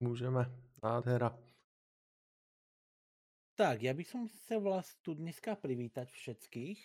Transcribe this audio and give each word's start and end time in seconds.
Můžeme. 0.00 0.52
Nádhera. 0.82 1.38
Tak, 3.56 3.80
ja 3.80 3.96
by 3.96 4.04
som 4.04 4.28
sa 4.28 4.60
vlast 4.60 5.00
tu 5.00 5.16
dneska 5.16 5.56
privítať 5.56 6.12
všetkých. 6.12 6.76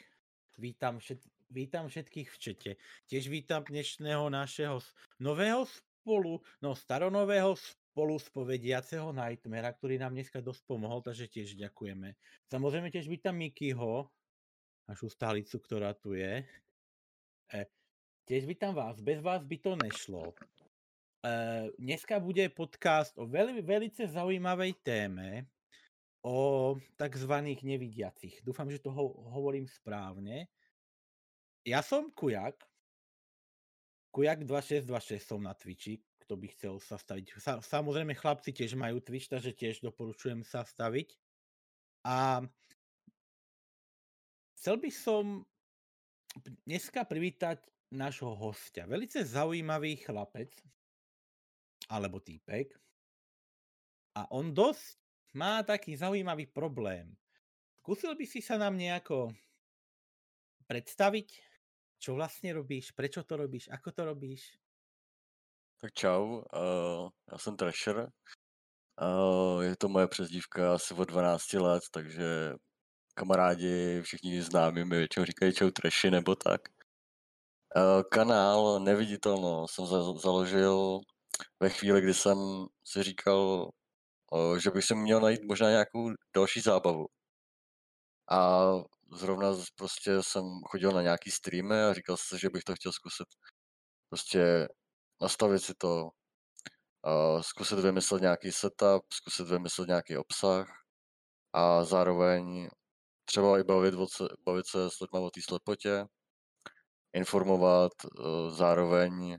Vítam, 0.55 1.03
všet, 1.03 1.19
vítam 1.51 1.91
všetkých 1.91 2.31
v 2.31 2.37
čete. 2.39 2.71
Tiež 3.11 3.27
vítam 3.27 3.67
dnešného 3.67 4.31
našeho 4.31 4.79
nového 5.19 5.67
spolu, 5.67 6.39
no 6.63 6.71
staronového 6.71 7.59
spolu 7.59 8.15
spovediaceho 8.15 9.11
Nightmara, 9.11 9.75
ktorý 9.75 9.99
nám 9.99 10.15
dneska 10.15 10.39
dosť 10.39 10.63
pomohol, 10.63 11.03
takže 11.03 11.27
tiež 11.27 11.59
ďakujeme. 11.59 12.15
Samozrejme 12.47 12.87
tiež 12.87 13.11
vítam 13.11 13.35
Mikyho, 13.35 14.07
našu 14.87 15.11
stálicu, 15.11 15.59
ktorá 15.59 15.91
tu 15.91 16.15
je. 16.15 16.47
E, 17.51 17.67
tiež 18.31 18.47
vítam 18.47 18.71
vás, 18.71 19.03
bez 19.03 19.19
vás 19.19 19.43
by 19.43 19.57
to 19.59 19.75
nešlo. 19.75 20.31
E, 21.21 21.31
dneska 21.77 22.17
bude 22.17 22.49
podcast 22.49 23.13
o 23.21 23.29
veľmi, 23.29 23.61
velice 23.61 24.09
zaujímavej 24.09 24.73
téme, 24.81 25.45
o 26.25 26.73
takzvaných 26.97 27.61
nevidiacich. 27.61 28.41
Dúfam, 28.41 28.69
že 28.69 28.81
to 28.81 28.89
ho- 28.89 29.21
hovorím 29.29 29.69
správne. 29.69 30.49
Ja 31.61 31.85
som 31.85 32.09
Kujak. 32.09 32.57
Kujak 34.09 34.45
2626 34.45 35.21
som 35.21 35.41
na 35.41 35.53
Twitchi, 35.53 36.01
kto 36.25 36.33
by 36.37 36.47
chcel 36.57 36.81
sa 36.81 36.97
staviť. 36.97 37.25
Sa, 37.37 37.61
samozrejme 37.61 38.17
chlapci 38.17 38.49
tiež 38.53 38.73
majú 38.73 38.97
Twitch, 39.01 39.29
takže 39.29 39.53
tiež 39.53 39.85
doporučujem 39.85 40.41
sa 40.41 40.65
staviť. 40.65 41.13
A 42.05 42.41
chcel 44.57 44.75
by 44.81 44.89
som 44.89 45.45
dneska 46.65 47.05
privítať 47.05 47.61
nášho 47.93 48.33
hostia. 48.33 48.89
Velice 48.89 49.21
zaujímavý 49.21 50.01
chlapec, 50.01 50.49
alebo 51.91 52.23
týpek. 52.23 52.71
A 54.15 54.31
on 54.31 54.55
dosť 54.55 54.95
má 55.35 55.59
taký 55.63 55.99
zaujímavý 55.99 56.47
problém. 56.47 57.11
Skúsil 57.83 58.15
by 58.15 58.25
si 58.27 58.39
sa 58.39 58.55
nám 58.55 58.79
nejako 58.79 59.35
predstaviť, 60.67 61.27
čo 61.99 62.15
vlastne 62.15 62.55
robíš, 62.55 62.95
prečo 62.95 63.27
to 63.27 63.35
robíš, 63.35 63.67
ako 63.67 63.89
to 63.91 64.01
robíš? 64.07 64.41
Tak 65.81 65.93
čau, 65.93 66.45
uh, 66.53 67.09
já 67.31 67.37
jsem 67.37 67.57
Trasher. 67.57 68.07
Uh, 69.01 69.61
je 69.61 69.77
to 69.77 69.89
moje 69.89 70.07
přezdívka 70.07 70.73
asi 70.73 70.93
od 70.93 71.09
12 71.09 71.53
let, 71.53 71.83
takže 71.91 72.53
kamarádi, 73.13 74.01
všichni 74.01 74.41
známí 74.41 74.83
mi 74.85 74.97
většinou 74.97 75.25
říkají 75.25 75.53
čau 75.53 75.69
Trashy 75.69 76.11
nebo 76.11 76.35
tak. 76.35 76.61
Uh, 77.75 78.03
kanál 78.11 78.79
Neviditelno 78.79 79.67
jsem 79.67 79.85
za- 79.85 80.13
založil 80.13 80.99
ve 81.59 81.69
chvíli, 81.69 82.01
kdy 82.01 82.13
jsem 82.13 82.37
si 82.83 83.03
říkal, 83.03 83.69
že 84.57 84.71
bych 84.71 84.85
si 84.85 84.95
měl 84.95 85.21
najít 85.21 85.43
možná 85.43 85.69
nějakou 85.69 86.11
další 86.35 86.61
zábavu. 86.61 87.07
A 88.31 88.71
zrovna 89.11 89.47
prostě 89.75 90.23
jsem 90.23 90.43
chodil 90.65 90.91
na 90.91 91.01
nějaký 91.01 91.31
streamy 91.31 91.81
a 91.81 91.93
říkal 91.93 92.17
jsem 92.17 92.37
si, 92.37 92.41
že 92.41 92.49
bych 92.49 92.63
to 92.63 92.75
chtěl 92.75 92.91
zkusit. 92.91 93.27
Prostě 94.09 94.67
nastavit 95.21 95.59
si 95.59 95.73
to, 95.73 96.09
zkusit 97.41 97.79
vymyslet 97.79 98.21
nějaký 98.21 98.51
setup, 98.51 99.13
zkusit 99.13 99.47
vymyslet 99.47 99.87
nějaký 99.87 100.17
obsah 100.17 100.67
a 101.53 101.83
zároveň 101.83 102.69
třeba 103.25 103.59
i 103.59 103.63
bavit, 103.63 103.93
o 103.93 104.07
bavit 104.45 104.67
se 104.67 104.91
s 104.91 104.99
lidmi 104.99 105.19
o 105.19 105.29
té 105.29 105.41
slepotě, 105.41 106.05
informovat, 107.13 107.91
uh, 108.19 108.49
zároveň 108.49 109.37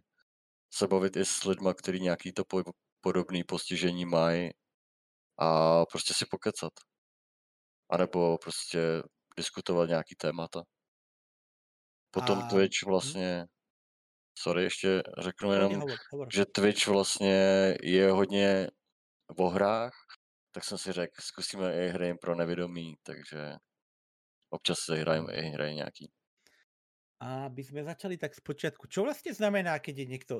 se 0.74 0.86
bavit 0.86 1.16
i 1.16 1.24
s 1.24 1.44
lidmi, 1.44 1.70
kteří 1.78 2.00
nějaký 2.00 2.32
to 2.32 2.44
po, 2.44 2.62
podobný 3.00 3.44
postižení 3.44 4.04
mají 4.06 4.50
a 5.38 5.86
prostě 5.86 6.14
si 6.14 6.26
pokecat. 6.30 6.72
A 7.90 7.96
nebo 7.96 8.38
prostě 8.38 9.02
diskutovat 9.36 9.88
nějaký 9.88 10.14
témata. 10.14 10.62
Potom 12.10 12.38
A- 12.38 12.48
Twitch 12.50 12.82
hm? 12.86 12.90
vlastně, 12.90 13.46
sorry, 14.38 14.62
ještě 14.62 15.02
řeknu 15.18 15.48
Pohodě, 15.48 15.62
jenom, 15.62 15.80
hovor, 15.80 15.98
hovor. 16.12 16.28
že 16.34 16.44
Twitch 16.46 16.86
vlastně 16.86 17.34
je 17.82 18.10
hodně 18.10 18.68
o 19.38 19.48
hrách, 19.48 19.92
tak 20.52 20.64
jsem 20.64 20.78
si 20.78 20.92
řekl, 20.92 21.12
zkusíme 21.20 21.74
i 21.86 21.88
hry 21.88 22.14
pro 22.14 22.34
nevědomí, 22.34 22.94
takže 23.02 23.56
občas 24.50 24.78
si 24.78 24.96
hrajeme 24.96 25.32
i 25.34 25.42
hry 25.42 25.74
nějaký. 25.74 26.12
Aby 27.22 27.62
sme 27.62 27.86
začali 27.86 28.18
tak 28.18 28.34
spočiatku. 28.34 28.90
Čo 28.90 29.06
vlastne 29.06 29.30
znamená, 29.30 29.78
keď 29.78 29.94
je 30.02 30.06
niekto 30.10 30.34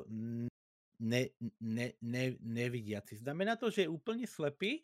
ne, 0.99 1.23
ne, 1.63 1.87
ne, 2.03 2.25
nevidiaci? 2.43 3.23
Znamená 3.23 3.55
to, 3.55 3.71
že 3.71 3.87
je 3.87 3.93
úplne 3.93 4.27
slepý? 4.27 4.83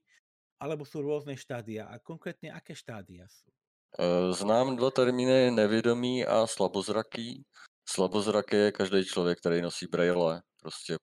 Alebo 0.64 0.88
sú 0.88 1.04
rôzne 1.04 1.36
štádia? 1.36 1.92
A 1.92 2.00
konkrétne 2.00 2.56
aké 2.56 2.72
štádia 2.72 3.28
sú? 3.28 3.52
Eh, 4.00 4.34
Znám 4.34 4.76
dva 4.76 4.92
termíny 4.92 5.52
nevědomí 5.52 6.26
a 6.26 6.48
slabozraký. 6.48 7.44
Slabozrak 7.90 8.54
je 8.54 8.72
každý 8.72 9.06
člověk, 9.06 9.40
který 9.40 9.62
nosí 9.62 9.88
braille, 9.88 10.42
prostě 10.62 10.96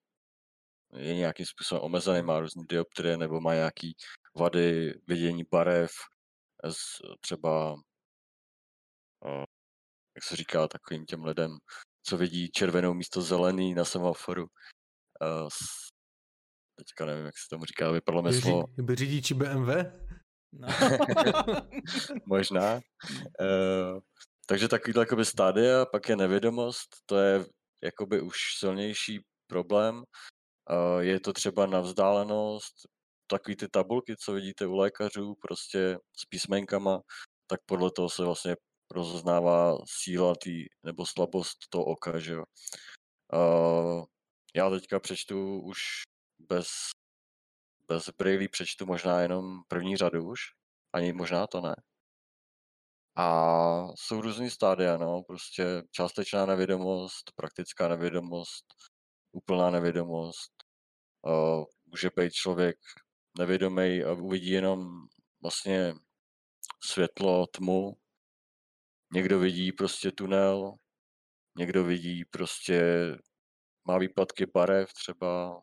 je 0.97 1.15
nějakým 1.15 1.47
způsobem 1.47 1.85
omezený, 1.85 2.23
má 2.23 2.41
různý 2.41 2.65
dioptrie 2.69 3.17
nebo 3.17 3.41
má 3.41 3.55
nějaký 3.55 3.95
vady 4.37 4.95
vidění 5.07 5.45
barev, 5.51 5.91
třeba, 7.21 7.77
jak 10.17 10.25
se 10.25 10.37
říká 10.37 10.69
takovým 10.69 11.07
těm 11.07 11.25
lidem, 11.25 11.57
co 12.07 12.17
vidí 12.17 12.49
červenou 12.49 12.95
místo 12.95 13.23
zelený 13.23 13.75
na 13.75 13.85
semaforu. 13.85 14.47
Eh, 15.23 15.49
s- 15.53 15.87
Teďka 16.79 17.05
nevím, 17.07 17.25
jak 17.27 17.35
se 17.39 17.49
tomu 17.51 17.65
říká, 17.65 17.91
vypadlo 17.91 18.23
mi 18.23 18.29
slovo. 18.41 18.65
By 18.79 18.95
řidiči 18.95 19.35
BMW? 19.35 19.71
No. 20.53 20.69
Možná. 22.27 22.75
Uh, 23.41 24.01
takže 24.47 24.69
takovýhle 24.69 25.03
jakoby 25.03 25.25
stádia, 25.25 25.87
pak 25.87 26.09
je 26.09 26.17
nevědomost, 26.17 26.89
to 27.07 27.17
je 27.19 27.47
jakoby 27.83 28.21
už 28.21 28.37
silnější 28.59 29.21
problém. 29.51 29.97
Uh, 29.97 31.01
je 31.01 31.21
to 31.21 31.33
třeba 31.33 31.67
na 31.67 31.81
vzdálenost, 31.81 32.75
takový 33.31 33.57
ty 33.57 33.69
tabulky, 33.69 34.15
co 34.17 34.33
vidíte 34.33 34.67
u 34.67 34.75
lékařů, 34.77 35.35
prostě 35.41 35.99
s 36.17 36.25
písmenkama, 36.29 37.01
tak 37.47 37.61
podle 37.67 37.91
toho 37.91 38.11
se 38.11 38.25
vlastně 38.25 38.57
rozeznává 38.91 39.79
síla 39.89 40.35
tý, 40.43 40.65
nebo 40.83 41.07
slabost 41.07 41.59
toho 41.71 41.85
oka, 41.85 42.19
že 42.19 42.33
jo. 42.33 42.45
Uh, 43.33 44.05
já 44.57 44.71
teďka 44.71 45.01
přečtu 45.01 45.61
už 45.61 45.79
bez, 46.39 46.69
bez 47.89 48.11
brýlí 48.19 48.49
přečtu 48.49 48.87
možná 48.87 49.21
jenom 49.21 49.63
první 49.69 49.97
řadu 49.97 50.29
už, 50.29 50.41
ani 50.93 51.13
možná 51.13 51.47
to 51.47 51.61
ne. 51.61 51.75
A 53.17 53.27
jsou 53.95 54.21
různý 54.21 54.51
stádia, 54.51 54.97
no, 54.97 55.23
prostě 55.23 55.83
částečná 55.91 56.47
nevědomost, 56.47 57.33
praktická 57.37 57.89
nevědomost, 57.89 58.65
úplná 59.33 59.71
nevědomost. 59.71 60.53
Uh, 61.23 61.65
může 61.87 62.11
být 62.17 62.33
člověk 62.33 62.77
nevědomý 63.39 64.05
a 64.05 64.13
uvidí 64.13 64.51
jenom 64.51 65.07
vlastně 65.43 65.95
světlo, 66.85 67.47
tmu. 67.47 67.97
Někdo 69.17 69.39
vidí 69.39 69.73
prostě 69.73 70.13
tunel, 70.13 70.75
někdo 71.59 71.85
vidí 71.85 72.25
prostě, 72.25 72.83
má 73.85 73.99
výpadky 73.99 74.47
barev 74.47 74.93
třeba. 74.93 75.63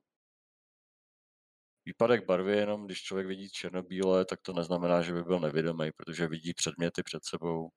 Výpadek 1.85 2.25
barvy 2.25 2.51
je 2.51 2.57
jenom, 2.57 2.85
když 2.85 3.03
člověk 3.03 3.27
vidí 3.27 3.49
černobílé, 3.49 4.25
tak 4.25 4.41
to 4.41 4.53
neznamená, 4.53 5.01
že 5.01 5.13
by 5.13 5.23
byl 5.23 5.39
nevědomý, 5.39 5.91
protože 5.91 6.27
vidí 6.27 6.53
předměty 6.53 7.03
před 7.03 7.25
sebou. 7.25 7.69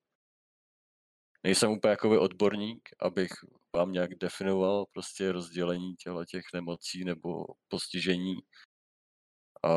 Nejsem 1.43 1.71
úplně 1.71 1.91
jakoby 1.91 2.17
odborník, 2.17 2.89
abych 3.01 3.31
vám 3.75 3.91
nějak 3.91 4.15
definoval 4.15 4.85
prostě 4.85 5.31
rozdělení 5.31 5.95
těchto 5.95 6.25
těch 6.25 6.43
nemocí 6.53 7.03
nebo 7.03 7.45
postižení. 7.67 8.35
A, 9.63 9.69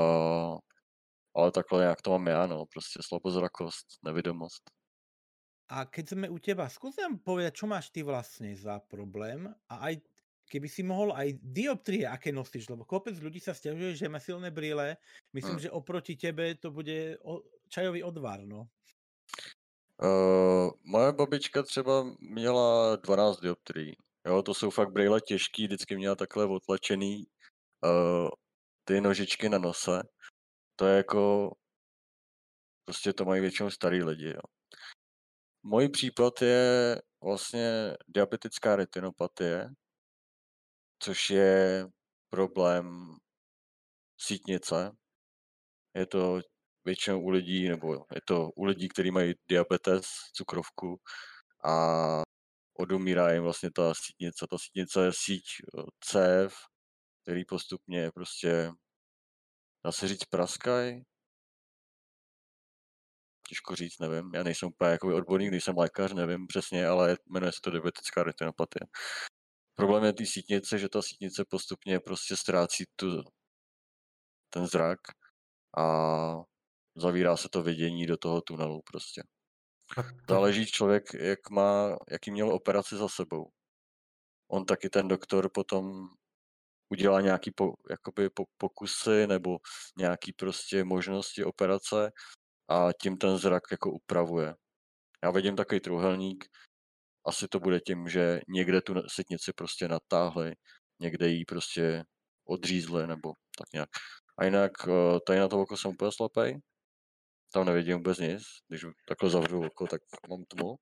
ale 1.34 1.52
takhle 1.52 1.80
nějak 1.80 2.02
to 2.02 2.10
mám 2.10 2.26
já, 2.26 2.46
no, 2.46 2.66
prostě 2.66 3.00
slabozrakost, 3.02 3.86
nevidomost. 4.04 4.79
A 5.70 5.87
keď 5.87 6.05
sme 6.19 6.26
u 6.26 6.38
teba, 6.43 6.67
skús 6.67 6.99
nám 6.99 7.22
povedať, 7.22 7.62
čo 7.62 7.67
máš 7.70 7.94
ty 7.94 8.02
vlastne 8.02 8.50
za 8.58 8.82
problém 8.90 9.46
a 9.70 9.75
aj 9.90 10.02
keby 10.50 10.67
si 10.67 10.82
mohol 10.82 11.14
aj 11.14 11.38
dioptrie, 11.38 12.02
aké 12.11 12.34
nosíš, 12.34 12.67
lebo 12.67 12.82
kopec 12.82 13.14
ľudí 13.22 13.38
sa 13.38 13.55
stiažuje, 13.55 13.94
že 13.94 14.11
má 14.11 14.19
silné 14.19 14.50
brýle. 14.50 14.99
Myslím, 15.31 15.62
Hmm. 15.62 15.62
že 15.62 15.70
oproti 15.70 16.19
tebe 16.19 16.58
to 16.58 16.75
bude 16.75 17.22
o, 17.22 17.46
čajový 17.70 18.02
odvar, 18.02 18.43
no. 18.43 18.67
Uh, 20.02 20.70
moje 20.84 21.12
babička 21.12 21.62
třeba 21.62 22.05
měla 22.20 22.96
12 22.96 23.40
dioptrií. 23.40 23.96
Jo, 24.26 24.43
to 24.43 24.55
jsou 24.55 24.70
fakt 24.70 24.93
brýle 24.93 25.20
těžký, 25.20 25.66
vždycky 25.66 25.96
měla 25.96 26.14
takhle 26.14 26.46
otlačený 26.46 27.26
uh, 27.84 28.28
ty 28.84 29.00
nožičky 29.00 29.49
na 29.49 29.58
nose. 29.58 30.02
To 30.76 30.87
je 30.87 30.96
jako, 30.96 31.52
prostě 32.84 33.12
to 33.12 33.25
mají 33.25 33.40
většinou 33.40 33.70
starý 33.70 34.02
lidi, 34.05 34.28
jo. 34.28 34.40
Můj 35.62 35.88
případ 35.88 36.42
je 36.42 36.96
vlastně 37.24 37.96
diabetická 38.08 38.76
retinopatie, 38.76 39.70
což 40.98 41.30
je 41.30 41.86
problém 42.30 43.16
sítnice. 44.20 44.92
Je 45.94 46.06
to 46.06 46.40
většinou 46.84 47.22
u 47.22 47.28
lidí, 47.30 47.68
nebo 47.68 47.94
je 47.94 48.20
to 48.24 48.50
u 48.50 48.64
lidí, 48.64 48.88
kteří 48.88 49.10
mají 49.10 49.34
diabetes, 49.48 50.06
cukrovku 50.32 51.00
a 51.64 52.22
odumírá 52.78 53.32
jim 53.32 53.42
vlastně 53.42 53.70
ta 53.70 53.94
sítnice. 53.94 54.46
Ta 54.50 54.58
sítnice 54.58 55.04
je 55.04 55.12
síť 55.14 55.44
eh, 55.78 55.82
cév, 56.00 56.54
který 57.22 57.44
postupně 57.44 58.10
prostě, 58.12 58.72
dá 59.84 59.92
se 59.92 60.08
říct, 60.08 60.24
praskaj. 60.24 61.02
Těžko 63.50 63.76
říct, 63.76 63.99
nevím. 63.99 64.31
Já 64.35 64.43
nejsem 64.43 64.69
úplně 64.69 64.91
jako 64.91 65.17
odborník, 65.17 65.50
nejsem 65.50 65.79
lékař, 65.79 66.12
nevím 66.12 66.47
přesně, 66.47 66.87
ale 66.87 67.17
jmenuje 67.31 67.52
se 67.52 67.61
to 67.62 67.70
diabetická 67.70 68.23
retinopatie. 68.23 68.81
Problém 69.75 70.05
je 70.05 70.12
té 70.12 70.26
sítnice, 70.26 70.79
že 70.79 70.88
ta 70.88 71.02
sítnice 71.02 71.44
postupně 71.44 72.00
prostě 72.00 72.37
ztrácí 72.37 72.85
tu, 72.97 73.23
ten 74.50 74.67
zrak 74.67 75.00
a 75.79 75.85
zavírá 76.97 77.37
se 77.37 77.49
to 77.49 77.62
vidění 77.62 78.06
do 78.06 78.17
toho 78.17 78.41
tunelu 78.41 78.82
prostě. 78.82 79.23
Záleží 80.29 80.67
člověk, 80.67 81.14
jak 81.14 81.50
má, 81.50 81.97
jaký 82.11 82.31
měl 82.31 82.55
operaci 82.55 82.97
za 82.97 83.08
sebou. 83.08 83.50
On 84.49 84.64
taky 84.64 84.91
ten 84.91 85.08
doktor 85.08 85.50
potom 85.55 86.08
udělá 86.88 87.20
nějaký 87.20 87.50
po, 87.50 87.73
jakoby 87.91 88.31
po, 88.31 88.44
pokusy 88.58 89.26
nebo 89.26 89.58
nějaký 89.99 90.32
prostě 90.32 90.85
možnosti 90.85 91.44
operace 91.44 92.12
a 92.70 92.90
tím 93.02 93.17
ten 93.17 93.38
zrak 93.38 93.62
jako 93.70 93.90
upravuje. 93.93 94.55
Já 95.25 95.31
vidím 95.31 95.56
takový 95.56 95.81
trůhelník, 95.81 96.44
asi 97.26 97.49
to 97.49 97.61
bude 97.61 97.81
tím, 97.81 98.08
že 98.08 98.40
někde 98.49 98.81
tu 98.81 98.94
sitnici 99.08 99.52
prostě 99.52 99.88
natáhli, 99.88 100.55
někde 101.00 101.28
ji 101.28 101.44
prostě 101.44 102.05
odřízli 102.49 103.06
nebo 103.06 103.32
tak 103.58 103.72
nějak. 103.72 103.88
A 104.38 104.44
jinak 104.44 104.72
eh, 104.88 105.19
tady 105.26 105.38
na 105.38 105.49
to 105.49 105.61
oko 105.61 105.76
jsem 105.76 105.90
úplně 105.90 106.11
slepej, 106.17 106.61
tam 107.52 107.64
nevidím 107.67 107.96
vůbec 107.96 108.19
nic, 108.19 108.43
když 108.69 108.87
takhle 109.08 109.31
zavřu 109.31 109.66
oko, 109.66 109.87
tak 109.87 110.00
mám 110.31 110.44
tmu. 110.49 110.76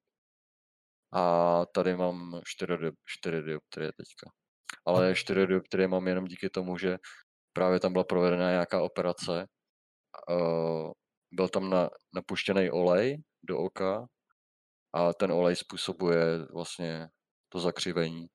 A 1.13 1.65
tady 1.75 1.97
mám 1.97 2.41
4, 2.47 2.75
4 3.07 3.43
dioptrie 3.43 3.93
teďka. 3.93 4.31
Ale 4.87 5.15
4 5.15 5.47
dioptrie 5.47 5.89
mám 5.89 6.09
jenom 6.09 6.25
díky 6.25 6.51
tomu, 6.51 6.79
že 6.79 6.97
právě 7.53 7.81
tam 7.81 7.93
byla 7.93 8.05
provedena 8.05 8.51
nějaká 8.51 8.83
operace. 8.83 9.47
Byl 11.33 11.49
tam 11.49 11.71
na, 11.71 11.91
napuštěný 12.15 12.71
olej 12.71 13.23
do 13.43 13.59
oka 13.59 14.07
a 14.93 15.13
ten 15.13 15.33
olej 15.33 15.57
způsobuje 15.57 16.47
vlastně 16.55 17.09
to 17.49 17.61
zakřivení 17.61 18.27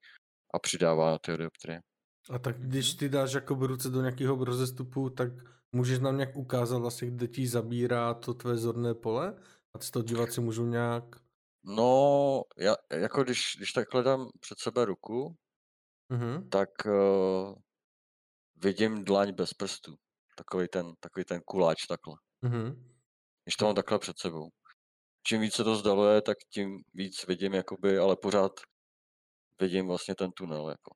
a 0.54 0.60
přidává 0.60 1.18
ty 1.20 1.38
dioptrie. 1.38 1.82
A 2.30 2.40
tak 2.40 2.60
když 2.60 2.94
ty 2.94 3.10
dáš 3.10 3.34
jako 3.34 3.56
ruce 3.56 3.90
do 3.90 4.02
nějakého 4.02 4.46
rozestupu, 4.46 5.10
tak 5.10 5.28
můžeš 5.72 6.00
nám 6.00 6.18
nějak 6.18 6.36
ukázat 6.36 6.78
vlastně, 6.78 7.12
kde 7.12 7.28
ti 7.28 7.48
zabírá 7.48 8.14
to 8.14 8.34
tvé 8.34 8.58
zorné 8.58 8.94
pole? 8.94 9.36
A 9.74 9.80
ty 9.80 9.92
to 9.92 10.02
diváci 10.02 10.42
můžou 10.42 10.66
nějak... 10.66 11.04
No, 11.64 12.42
já, 12.58 12.76
jako 12.92 13.24
když, 13.24 13.42
když 13.58 13.72
takhle 13.72 14.04
dám 14.04 14.30
před 14.40 14.60
sebe 14.60 14.86
ruku, 14.86 15.36
mm-hmm. 16.12 16.50
tak 16.50 16.70
uh, 16.86 17.56
vidím 18.56 19.04
dlaň 19.04 19.34
bez 19.34 19.54
prstů. 19.54 19.96
Takový 20.38 20.68
ten, 20.68 20.94
takový 21.00 21.26
ten 21.26 21.42
kuláč 21.46 21.86
takhle. 21.86 22.16
Mm-hmm. 22.44 22.94
Když 23.44 23.56
to 23.56 23.66
mám 23.66 23.76
takhle 23.76 24.00
před 24.00 24.20
sebou. 24.20 24.50
Čím 25.28 25.42
víc 25.42 25.54
se 25.54 25.64
to 25.64 25.76
zdaluje, 25.76 26.22
tak 26.22 26.38
tím 26.54 26.84
víc 26.94 27.28
vidím, 27.28 27.54
jakoby, 27.54 27.98
ale 27.98 28.16
pořád 28.16 28.52
vidím 29.62 29.88
vlastně 29.88 30.16
ten 30.16 30.32
tunel. 30.32 30.70
Jako. 30.70 30.96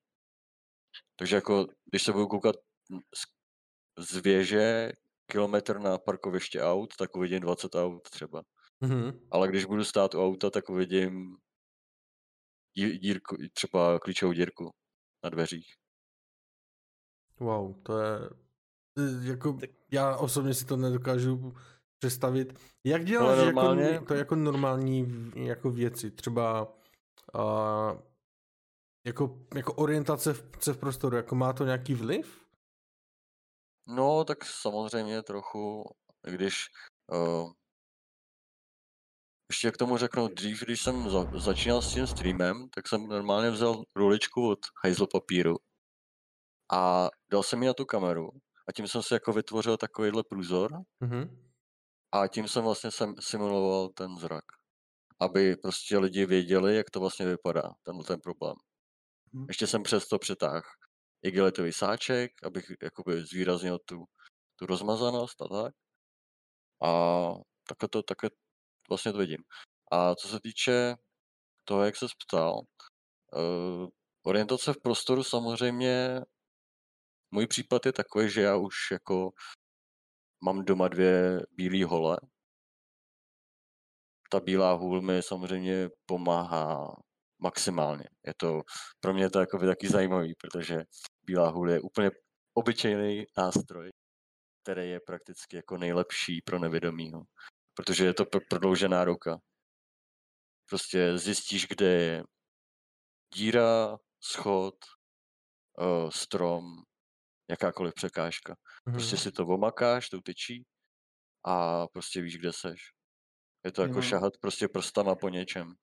Takže 1.15 1.35
jako, 1.35 1.67
když 1.85 2.03
se 2.03 2.11
budu 2.11 2.27
koukat 2.27 2.55
z, 3.15 3.23
z 4.09 4.17
věže 4.17 4.91
kilometr 5.31 5.79
na 5.79 5.97
parkoviště 5.97 6.61
aut, 6.61 6.95
tak 6.97 7.15
uvidím 7.15 7.39
20 7.39 7.75
aut 7.75 8.09
třeba. 8.09 8.41
Mm-hmm. 8.81 9.27
Ale 9.31 9.47
když 9.47 9.65
budu 9.65 9.83
stát 9.83 10.15
u 10.15 10.23
auta, 10.25 10.49
tak 10.49 10.69
uvidím 10.69 11.37
dírku, 12.75 13.35
třeba 13.53 13.99
klíčovou 13.99 14.33
dírku 14.33 14.71
na 15.23 15.29
dveřích. 15.29 15.75
Wow, 17.39 17.83
to 17.83 17.99
je 17.99 18.19
jako, 19.21 19.57
já 19.91 20.15
osobně 20.15 20.53
si 20.53 20.65
to 20.65 20.77
nedokážu 20.77 21.53
představit. 21.99 22.59
Jak 22.83 23.05
děláš 23.05 23.37
jako 23.37 23.45
normálně... 23.45 23.83
jako, 23.83 24.05
to 24.05 24.13
jako 24.13 24.35
normální 24.35 25.31
jako 25.35 25.71
věci? 25.71 26.11
Třeba 26.11 26.73
uh, 27.35 28.01
jako, 29.05 29.45
jako 29.55 29.73
orientace 29.73 30.33
v, 30.33 30.43
v 30.73 30.77
prostoru, 30.77 31.15
jako 31.15 31.35
má 31.35 31.53
to 31.53 31.65
nějaký 31.65 31.93
vliv? 31.93 32.47
No, 33.87 34.23
tak 34.23 34.45
samozřejmě 34.45 35.21
trochu, 35.21 35.83
když 36.23 36.65
uh, 37.11 37.51
ještě 39.51 39.71
k 39.71 39.77
tomu 39.77 39.97
řeknu, 39.97 40.27
dřív, 40.27 40.63
když 40.63 40.81
jsem 40.81 41.09
za, 41.09 41.39
začínal 41.39 41.81
s 41.81 41.93
tím 41.93 42.07
streamem, 42.07 42.69
tak 42.69 42.87
jsem 42.87 43.07
normálně 43.07 43.49
vzal 43.49 43.83
ruličku 43.95 44.49
od 44.49 44.59
hajzl 44.83 45.07
papíru 45.11 45.55
a 46.71 47.09
dal 47.31 47.43
jsem 47.43 47.61
ji 47.61 47.67
na 47.67 47.73
tu 47.73 47.85
kameru 47.85 48.29
a 48.67 48.71
tím 48.71 48.87
jsem 48.87 49.03
si 49.03 49.13
jako 49.13 49.33
vytvořil 49.33 49.77
takovýhle 49.77 50.23
průzor 50.23 50.71
mm-hmm. 51.03 51.37
a 52.11 52.27
tím 52.27 52.47
jsem 52.47 52.63
vlastně 52.63 52.91
sem 52.91 53.15
simuloval 53.19 53.89
ten 53.89 54.17
zrak, 54.17 54.45
aby 55.19 55.55
prostě 55.55 55.97
lidi 55.97 56.25
věděli, 56.25 56.75
jak 56.75 56.89
to 56.89 56.99
vlastně 56.99 57.25
vypadá, 57.25 57.73
tenhle 57.83 58.03
ten 58.03 58.19
problém. 58.19 58.55
Mm-hmm. 59.33 59.45
Ještě 59.47 59.67
jsem 59.67 59.83
přes 59.83 60.07
to 60.07 60.19
přetáhl 60.19 60.61
igelitový 61.21 61.73
sáček, 61.73 62.31
abych 62.43 62.71
jakoby 62.81 63.23
zvýraznil 63.25 63.79
tu, 63.85 64.05
tu 64.55 64.65
rozmazanost 64.65 65.41
a 65.41 65.47
tak. 65.47 65.73
A 66.83 66.89
takhle 67.67 67.89
to, 67.89 68.03
takhle 68.03 68.29
vlastně 68.89 69.11
to 69.11 69.17
vidím. 69.17 69.43
A 69.91 70.15
co 70.15 70.27
se 70.27 70.39
týče 70.39 70.95
toho, 71.65 71.83
jak 71.83 71.95
se 71.95 72.05
ptal, 72.25 72.61
uh, 73.33 73.87
orientace 74.25 74.73
v 74.73 74.81
prostoru 74.83 75.23
samozřejmě, 75.23 76.21
můj 77.31 77.47
případ 77.47 77.85
je 77.85 77.93
takový, 77.93 78.29
že 78.29 78.41
já 78.41 78.55
už 78.55 78.75
jako 78.91 79.29
mám 80.43 80.65
doma 80.65 80.87
dvě 80.87 81.41
bílé 81.51 81.85
hole. 81.85 82.17
Ta 84.31 84.39
bílá 84.39 84.73
hůl 84.73 85.01
mi 85.01 85.23
samozřejmě 85.23 85.89
pomáhá 86.05 86.95
maximálně. 87.39 88.05
Je 88.27 88.33
to, 88.37 88.61
pro 88.99 89.13
mě 89.13 89.29
to 89.29 89.39
jako 89.39 89.59
taky 89.59 89.87
zajímavý, 89.87 90.33
protože 90.35 90.83
bílá 91.23 91.49
hůl 91.49 91.71
je 91.71 91.81
úplně 91.81 92.11
obyčejný 92.53 93.25
nástroj, 93.37 93.89
který 94.63 94.89
je 94.89 94.99
prakticky 95.07 95.55
jako 95.55 95.77
nejlepší 95.77 96.41
pro 96.41 96.59
nevědomího 96.59 97.23
protože 97.77 98.05
je 98.05 98.13
to 98.13 98.25
prodloužená 98.49 99.05
ruka. 99.05 99.39
Prostě 100.69 101.17
zjistíš, 101.17 101.67
kde 101.67 101.85
je 101.85 102.23
díra, 103.35 103.97
schod, 104.23 104.75
uh, 105.79 106.09
strom, 106.09 106.83
jakákoliv 107.49 107.93
překážka. 107.93 108.53
Mm-hmm. 108.53 108.91
Prostě 108.93 109.17
si 109.17 109.31
to 109.31 109.47
omakáš, 109.47 110.09
tou 110.09 110.21
tyčí 110.21 110.63
a 111.45 111.87
prostě 111.87 112.21
víš, 112.21 112.37
kde 112.37 112.53
seš. 112.53 112.81
Je 113.65 113.71
to 113.71 113.81
Já 113.81 113.87
jako 113.87 113.99
mám... 113.99 114.09
šahat 114.09 114.33
prostě 114.41 114.67
prstama 114.67 115.15
po 115.15 115.29
něčem. 115.29 115.73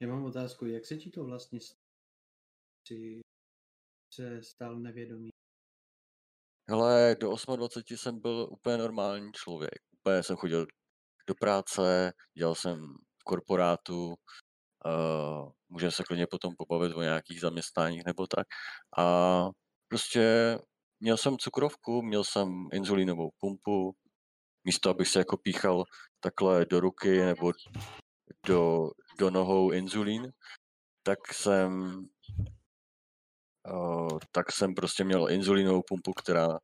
Já 0.00 0.08
mám 0.08 0.24
otázku, 0.24 0.66
jak 0.66 0.86
se 0.86 0.96
ti 0.96 1.10
to 1.10 1.24
vlastně 1.24 1.60
si 1.60 3.20
se 4.14 4.42
stal 4.42 4.80
nevědomý? 4.80 5.28
Hele, 6.70 7.16
do 7.20 7.36
28 7.56 7.96
jsem 7.96 8.20
byl 8.20 8.48
úplně 8.50 8.76
normální 8.76 9.32
člověk 9.32 9.88
úplně 10.08 10.22
jsem 10.22 10.36
chodil 10.36 10.66
do 11.26 11.34
práce, 11.34 12.12
dělal 12.38 12.54
jsem 12.54 12.78
v 13.20 13.24
korporátu, 13.24 14.14
uh, 14.86 15.50
můžeme 15.68 15.92
se 15.92 16.04
klidně 16.04 16.26
potom 16.26 16.54
pobavit 16.58 16.96
o 16.96 17.02
nějakých 17.02 17.40
zaměstnáních 17.40 18.04
nebo 18.06 18.26
tak. 18.26 18.46
A 18.98 19.04
prostě 19.88 20.58
měl 21.00 21.16
jsem 21.16 21.38
cukrovku, 21.38 22.02
měl 22.02 22.24
jsem 22.24 22.68
inzulínovou 22.72 23.30
pumpu, 23.38 23.96
místo 24.64 24.90
abych 24.90 25.08
se 25.08 25.18
jako 25.18 25.36
píchal 25.36 25.84
takhle 26.20 26.64
do 26.64 26.80
ruky 26.80 27.20
nebo 27.20 27.52
do, 28.46 28.90
do 29.18 29.30
nohou 29.30 29.70
inzulín, 29.70 30.32
tak 31.02 31.34
jsem 31.34 31.98
uh, 33.72 34.18
tak 34.32 34.52
jsem 34.52 34.74
prostě 34.74 35.04
měl 35.04 35.30
inzulínovou 35.30 35.82
pumpu, 35.82 36.12
která 36.12 36.58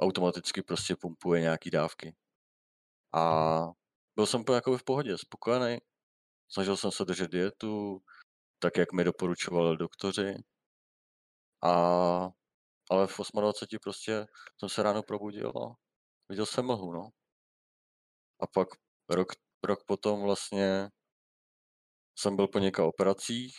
automaticky 0.00 0.62
prostě 0.62 0.96
pumpuje 0.96 1.40
nějaký 1.40 1.70
dávky. 1.70 2.14
A 3.14 3.64
byl 4.16 4.26
jsem 4.26 4.44
jako 4.54 4.78
v 4.78 4.84
pohodě, 4.84 5.18
spokojený. 5.18 5.78
Snažil 6.48 6.76
jsem 6.76 6.90
se 6.90 7.04
držet 7.04 7.30
dietu, 7.30 8.02
tak 8.58 8.76
jak 8.76 8.92
mi 8.92 9.04
doporučovali 9.04 9.76
doktoři. 9.76 10.34
A, 11.62 12.30
ale 12.90 13.06
v 13.06 13.20
28 13.32 13.78
prostě 13.82 14.26
jsem 14.58 14.68
se 14.68 14.82
ráno 14.82 15.02
probudil 15.02 15.48
a 15.48 15.74
viděl 16.28 16.46
jsem 16.46 16.66
mlhu, 16.66 16.92
no. 16.92 17.08
A 18.40 18.46
pak 18.46 18.68
rok, 19.08 19.28
rok 19.64 19.84
potom 19.86 20.22
vlastně 20.22 20.88
jsem 22.18 22.36
byl 22.36 22.48
po 22.48 22.58
několika 22.58 22.84
operacích, 22.88 23.56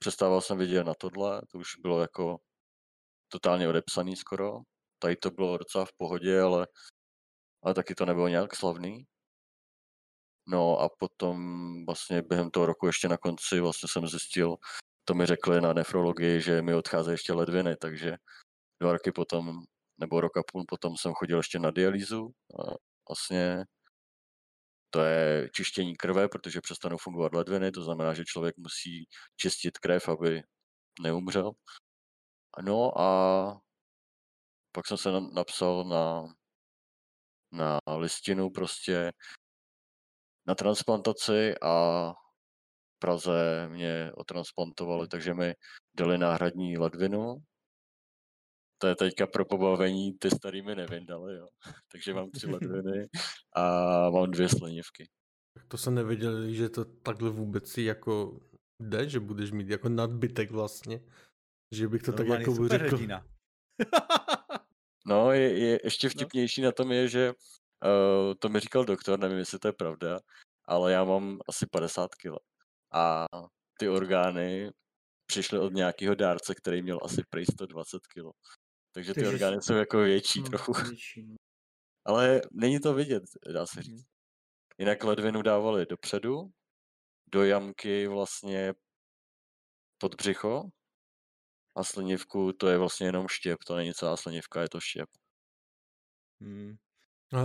přestával 0.00 0.40
jsem 0.40 0.58
vidět 0.58 0.84
na 0.84 0.94
tohle, 0.94 1.42
to 1.52 1.58
už 1.58 1.76
bylo 1.82 2.00
jako 2.00 2.38
totálně 3.28 3.68
odepsaný 3.68 4.16
skoro. 4.16 4.60
tady 4.98 5.16
to 5.16 5.30
bylo 5.30 5.58
docela 5.58 5.84
v 5.84 5.92
pohodě, 5.96 6.40
ale, 6.40 6.66
ale 7.62 7.74
taky 7.74 7.94
to 7.94 8.06
nebylo 8.06 8.28
nějak 8.28 8.56
slavný. 8.56 9.06
No 10.46 10.78
a 10.78 10.88
potom 10.98 11.36
vlastně 11.86 12.22
během 12.22 12.50
toho 12.50 12.66
roku 12.66 12.86
ještě 12.86 13.08
na 13.08 13.16
konci 13.16 13.60
vlastně 13.60 13.88
jsem 13.88 14.08
zjistil, 14.08 14.56
to 15.04 15.14
mi 15.14 15.26
řekli 15.26 15.60
na 15.60 15.72
nefrologii, 15.72 16.40
že 16.40 16.62
mi 16.62 16.74
odcházejí 16.74 17.14
ještě 17.14 17.32
ledviny, 17.32 17.76
takže 17.76 18.16
dva 18.80 18.92
roky 18.92 19.12
potom, 19.12 19.62
nebo 19.98 20.20
rok 20.20 20.36
a 20.36 20.42
půl 20.52 20.64
potom 20.68 20.96
jsem 20.96 21.12
chodil 21.14 21.36
ještě 21.36 21.58
na 21.58 21.70
dialýzu. 21.70 22.30
A 22.60 22.74
vlastně 23.08 23.64
to 24.90 25.00
je 25.04 25.50
čištění 25.54 25.96
krve, 25.96 26.28
protože 26.28 26.60
přestanou 26.60 26.96
fungovat 26.98 27.34
ledviny, 27.34 27.70
to 27.72 27.82
znamená, 27.82 28.14
že 28.14 28.24
člověk 28.24 28.56
musí 28.58 29.08
čistit 29.36 29.78
krev, 29.78 30.08
aby 30.08 30.42
neumřel. 31.00 31.52
No 32.62 33.00
a 33.00 33.60
pak 34.72 34.86
jsem 34.86 34.98
se 34.98 35.10
napsal 35.32 35.84
na, 35.84 36.34
na 37.52 37.78
listinu 37.96 38.50
prostě 38.50 39.12
na 40.46 40.54
transplantaci 40.54 41.54
a 41.62 42.12
Praze 43.04 43.68
mě 43.68 44.12
otransplantovali, 44.14 45.08
takže 45.08 45.34
mi 45.34 45.54
dali 45.96 46.18
náhradní 46.18 46.78
ledvinu. 46.78 47.36
To 48.78 48.86
je 48.86 48.96
teďka 48.96 49.26
pro 49.26 49.44
pobavení, 49.44 50.12
ty 50.18 50.30
starý 50.30 50.62
mi 50.62 50.74
nevyndali, 50.74 51.36
jo. 51.36 51.48
takže 51.92 52.14
mám 52.14 52.30
tři 52.30 52.46
ledviny 52.46 53.08
a 53.56 53.62
mám 54.10 54.30
dvě 54.30 54.48
slinivky. 54.48 55.08
To 55.68 55.78
jsem 55.78 55.94
nevěděl, 55.94 56.50
že 56.50 56.68
to 56.68 56.84
takhle 56.84 57.30
vůbec 57.30 57.68
si 57.68 57.82
jako 57.82 58.40
jde, 58.82 59.08
že 59.08 59.20
budeš 59.20 59.50
mít 59.50 59.68
jako 59.68 59.88
nadbytek 59.88 60.50
vlastně. 60.50 61.00
Že 61.74 61.88
bych 61.88 62.02
to 62.02 62.12
tak 62.12 62.26
jako 62.26 62.68
řekl. 62.68 62.98
no, 65.06 65.32
je, 65.32 65.58
je 65.58 65.80
ještě 65.84 66.06
no. 66.06 66.10
vtipnější 66.10 66.60
no. 66.60 66.68
na 66.68 66.72
tom 66.72 66.92
je, 66.92 67.08
že 67.08 67.32
uh, 67.32 68.34
to 68.38 68.48
mi 68.48 68.60
říkal 68.60 68.84
doktor, 68.84 69.18
nevím, 69.18 69.38
jestli 69.38 69.58
to 69.58 69.68
je 69.68 69.72
pravda, 69.72 70.20
ale 70.64 70.92
já 70.92 71.04
mám 71.04 71.38
asi 71.48 71.66
50 71.66 72.14
kg. 72.14 72.53
A 72.94 73.26
ty 73.78 73.88
orgány 73.88 74.70
přišly 75.26 75.58
od 75.58 75.72
nějakého 75.72 76.14
dárce, 76.14 76.54
který 76.54 76.82
měl 76.82 77.00
asi 77.02 77.22
prý 77.30 77.44
120 77.46 78.06
kg. 78.06 78.30
Takže 78.94 79.14
ty 79.14 79.20
Takže 79.20 79.34
orgány 79.34 79.62
jsou 79.62 79.74
jako 79.74 79.98
větší 79.98 80.40
no, 80.40 80.48
trochu. 80.48 80.72
Větší. 80.88 81.22
No. 81.26 81.34
Ale 82.06 82.40
není 82.52 82.80
to 82.80 82.94
vidět, 82.94 83.22
dá 83.52 83.66
se 83.66 83.82
říct. 83.82 84.06
Jinak 84.78 85.04
ledvinu 85.04 85.42
dávali 85.42 85.86
dopředu, 85.86 86.50
do 87.32 87.44
jamky 87.44 88.08
vlastně 88.08 88.74
pod 89.98 90.14
břicho 90.14 90.70
a 91.76 91.84
slinivku 91.84 92.52
to 92.52 92.68
je 92.68 92.78
vlastně 92.78 93.06
jenom 93.06 93.28
štěp, 93.28 93.58
to 93.66 93.76
není 93.76 93.94
celá 93.94 94.16
slinivka, 94.16 94.62
je 94.62 94.68
to 94.68 94.80
štěp. 94.80 95.08
Hmm. 96.40 96.76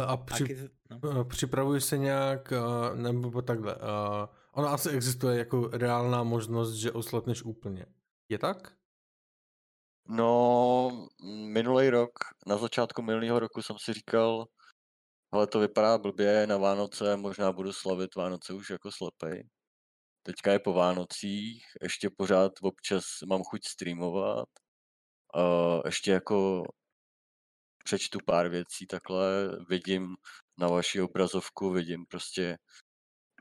A 0.07 0.17
při, 0.17 0.69
no. 1.03 1.25
připravuji 1.25 1.81
se 1.81 1.97
nějak, 1.97 2.53
nebo 2.95 3.41
takhle, 3.41 3.75
ona 4.59 4.69
asi 4.73 4.89
existuje 4.89 5.37
jako 5.37 5.67
reálná 5.67 6.23
možnost, 6.23 6.73
že 6.73 6.91
oslepneš 6.91 7.43
úplně. 7.43 7.85
Je 8.29 8.39
tak? 8.39 8.75
No, 10.07 11.07
minulý 11.45 11.89
rok, 11.89 12.11
na 12.47 12.57
začátku 12.57 13.01
minulého 13.01 13.39
roku 13.39 13.61
jsem 13.61 13.75
si 13.79 13.93
říkal, 13.93 14.45
ale 15.31 15.47
to 15.47 15.59
vypadá 15.59 15.97
blbě 15.97 16.47
na 16.47 16.57
Vánoce, 16.57 17.17
možná 17.17 17.51
budu 17.51 17.73
slavit 17.73 18.15
Vánoce 18.15 18.53
už 18.53 18.69
jako 18.69 18.91
slepej. 18.91 19.49
Teďka 20.23 20.51
je 20.51 20.59
po 20.59 20.73
Vánocích, 20.73 21.65
ještě 21.81 22.09
pořád 22.17 22.51
občas 22.61 23.03
mám 23.29 23.43
chuť 23.43 23.65
streamovat. 23.67 24.49
Uh, 25.35 25.81
ještě 25.85 26.11
jako 26.11 26.63
přečtu 27.83 28.19
pár 28.25 28.49
věcí 28.49 28.87
takhle, 28.87 29.49
vidím 29.69 30.15
na 30.57 30.67
vaši 30.67 31.01
obrazovku, 31.01 31.69
vidím 31.69 32.05
prostě 32.05 32.57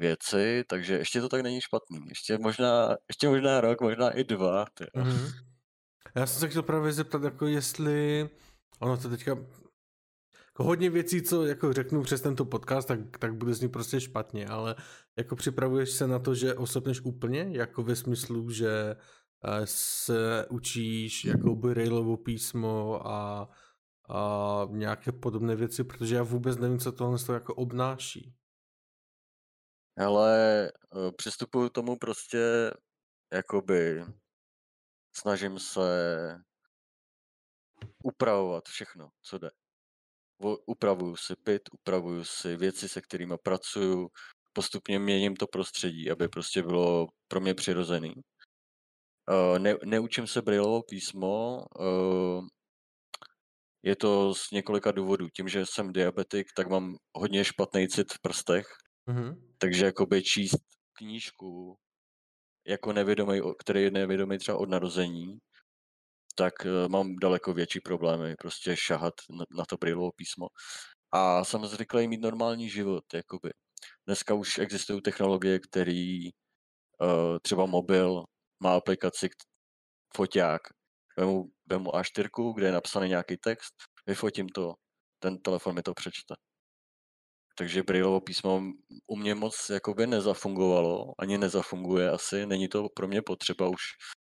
věci, 0.00 0.64
takže 0.68 0.94
ještě 0.94 1.20
to 1.20 1.28
tak 1.28 1.42
není 1.42 1.60
špatný. 1.60 2.00
Ještě 2.08 2.38
možná, 2.38 2.96
ještě 3.08 3.28
možná 3.28 3.60
rok, 3.60 3.80
možná 3.80 4.10
i 4.10 4.24
dva. 4.24 4.64
Mm-hmm. 4.64 5.32
Já 6.14 6.26
jsem 6.26 6.40
se 6.40 6.48
chtěl 6.48 6.62
právě 6.62 6.92
zeptat, 6.92 7.22
jako 7.22 7.46
jestli, 7.46 8.28
ono 8.80 8.96
to 8.96 9.08
teďka 9.08 9.36
jako 10.58 10.64
hodně 10.64 10.90
věcí, 10.90 11.22
co 11.22 11.46
jako 11.46 11.72
řeknu 11.72 12.02
přes 12.02 12.20
tento 12.20 12.44
podcast, 12.44 12.88
tak, 12.88 13.18
tak 13.18 13.34
bude 13.34 13.54
znít 13.54 13.72
prostě 13.72 14.00
špatně, 14.00 14.46
ale 14.46 14.74
jako 15.18 15.36
připravuješ 15.36 15.90
se 15.90 16.06
na 16.06 16.18
to, 16.18 16.34
že 16.34 16.54
osobneš 16.54 17.00
úplně, 17.00 17.48
jako 17.50 17.82
ve 17.82 17.96
smyslu, 17.96 18.50
že 18.50 18.70
eh, 19.44 19.60
se 19.64 20.46
učíš 20.50 21.24
jako 21.24 21.54
by 21.54 21.74
Railovo 21.74 22.16
písmo 22.16 23.06
a, 23.06 23.48
a 24.08 24.68
nějaké 24.70 25.12
podobné 25.12 25.56
věci, 25.56 25.84
protože 25.84 26.14
já 26.14 26.22
vůbec 26.22 26.58
nevím, 26.58 26.78
co 26.78 26.92
tohle 26.92 27.18
to 27.18 27.32
jako 27.32 27.54
obnáší. 27.54 28.34
Ale 29.98 30.66
eh, 30.68 31.12
přistupuju 31.16 31.68
tomu 31.68 31.96
prostě 31.96 32.70
jakoby 33.32 34.04
snažím 35.16 35.58
se 35.58 35.80
upravovat 38.04 38.64
všechno, 38.68 39.10
co 39.22 39.38
jde 39.38 39.50
upravuju 40.66 41.16
si 41.16 41.34
byt, 41.44 41.62
upravuju 41.72 42.24
si 42.24 42.56
věci, 42.56 42.88
se 42.88 43.00
kterými 43.00 43.34
pracuju, 43.42 44.08
postupně 44.52 44.98
měním 44.98 45.36
to 45.36 45.46
prostředí, 45.46 46.10
aby 46.10 46.28
prostě 46.28 46.62
bylo 46.62 47.06
pro 47.28 47.40
mě 47.40 47.54
přirozený. 47.54 48.14
Ne, 49.58 49.74
neučím 49.84 50.26
se 50.26 50.42
Brailleovo 50.42 50.82
písmo, 50.82 51.64
je 53.82 53.96
to 53.96 54.34
z 54.34 54.50
několika 54.50 54.92
důvodů. 54.92 55.28
Tím, 55.28 55.48
že 55.48 55.66
jsem 55.66 55.92
diabetik, 55.92 56.46
tak 56.56 56.68
mám 56.68 56.96
hodně 57.16 57.44
špatný 57.44 57.88
cit 57.88 58.12
v 58.12 58.20
prstech, 58.20 58.66
mm-hmm. 59.08 59.40
takže 59.58 59.84
jakoby 59.84 60.22
číst 60.22 60.58
knížku 60.92 61.76
jako 62.66 62.92
nevědomý, 62.92 63.40
který 63.58 63.82
je 63.82 63.90
nevědomý 63.90 64.38
třeba 64.38 64.58
od 64.58 64.68
narození, 64.68 65.38
tak 66.34 66.66
eh, 66.66 66.88
mám 66.88 67.16
daleko 67.16 67.52
větší 67.52 67.80
problémy 67.80 68.34
prostě 68.38 68.76
šahat 68.76 69.14
na, 69.56 69.64
to 69.68 69.76
Brailleovo 69.76 70.10
písmo. 70.16 70.46
A 71.12 71.44
zvyklý 71.44 72.08
mít 72.08 72.20
normální 72.20 72.68
život, 72.68 73.04
jakoby. 73.14 73.50
Dneska 74.06 74.34
už 74.34 74.58
existují 74.58 75.02
technologie, 75.02 75.58
které 75.58 76.28
uh, 77.00 77.38
třeba 77.42 77.66
mobil 77.66 78.24
má 78.62 78.74
aplikaci 78.74 79.28
foťák. 80.16 80.60
Vemu, 81.18 81.44
vemu 81.66 81.90
A4, 81.90 82.54
kde 82.54 82.66
je 82.66 82.72
napsaný 82.72 83.08
nějaký 83.08 83.36
text, 83.36 83.74
vyfotím 84.06 84.48
to, 84.48 84.74
ten 85.18 85.38
telefon 85.38 85.74
mi 85.74 85.82
to 85.82 85.94
přečte. 85.94 86.34
Takže 87.58 87.82
Brailleovo 87.82 88.20
písmo 88.20 88.62
u 89.06 89.16
mě 89.16 89.34
moc 89.34 89.70
jakoby 89.70 90.06
nezafungovalo, 90.06 91.14
ani 91.18 91.38
nezafunguje 91.38 92.10
asi, 92.10 92.46
není 92.46 92.68
to 92.68 92.88
pro 92.94 93.08
mě 93.08 93.22
potřeba 93.22 93.68
už 93.68 93.82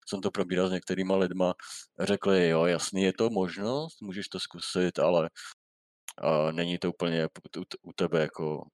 jsem 0.10 0.22
to 0.22 0.31
probíral 0.31 0.67
s 0.67 0.72
některýma 0.72 1.15
lidma, 1.15 1.53
řekli, 2.00 2.50
jo, 2.50 2.65
jasný, 2.65 3.03
je 3.03 3.13
to 3.13 3.29
možnost, 3.29 4.01
můžeš 4.01 4.27
to 4.27 4.39
zkusit, 4.39 5.00
ale 5.00 5.29
a 6.22 6.51
není 6.51 6.77
to 6.77 6.89
úplně 6.89 7.27
u, 7.57 7.63
u 7.81 7.93
tebe 7.93 8.22
jako 8.22 8.67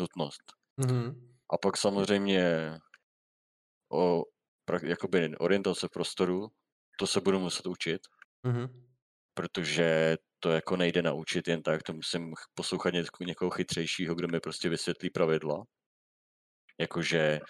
nutnost. 0.00 0.42
Mm-hmm. 0.80 1.14
A 1.52 1.58
pak 1.58 1.76
samozřejmě 1.76 2.72
o 3.92 4.24
jakoby 4.82 5.36
orientace 5.36 5.86
v 5.88 5.90
prostoru, 5.90 6.48
to 6.98 7.06
se 7.06 7.20
budu 7.20 7.40
muset 7.40 7.66
učit, 7.66 8.00
mm-hmm. 8.46 8.68
protože 9.34 10.16
to 10.40 10.50
jako 10.50 10.76
nejde 10.76 11.02
naučit 11.02 11.48
jen 11.48 11.62
tak, 11.62 11.82
to 11.82 11.92
musím 11.92 12.34
poslouchat 12.54 12.94
někoho 13.20 13.50
chytřejšího, 13.50 14.14
kdo 14.14 14.28
mi 14.28 14.40
prostě 14.40 14.68
vysvětlí 14.68 15.10
pravidla. 15.10 15.64
Jakože 16.80 17.40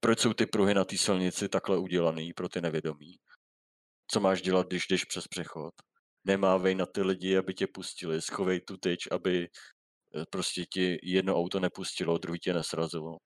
proč 0.00 0.20
jsou 0.20 0.32
ty 0.32 0.46
pruhy 0.46 0.74
na 0.74 0.84
té 0.84 0.98
silnici 0.98 1.48
takhle 1.48 1.78
udělaný 1.78 2.32
pro 2.32 2.48
ty 2.48 2.60
nevědomí? 2.60 3.16
Co 4.10 4.20
máš 4.20 4.42
dělat, 4.42 4.66
když 4.66 4.86
jdeš 4.86 5.04
přes 5.04 5.28
přechod? 5.28 5.74
Nemávej 6.24 6.74
na 6.74 6.86
ty 6.86 7.02
lidi, 7.02 7.36
aby 7.36 7.54
tě 7.54 7.66
pustili, 7.66 8.22
schovej 8.22 8.60
tu 8.60 8.76
tyč, 8.76 9.08
aby 9.10 9.44
eh, 9.44 10.24
prostě 10.30 10.64
ti 10.64 10.98
jedno 11.02 11.36
auto 11.36 11.60
nepustilo, 11.60 12.18
druhý 12.18 12.38
tě 12.38 12.52
nesrazilo. 12.52 13.16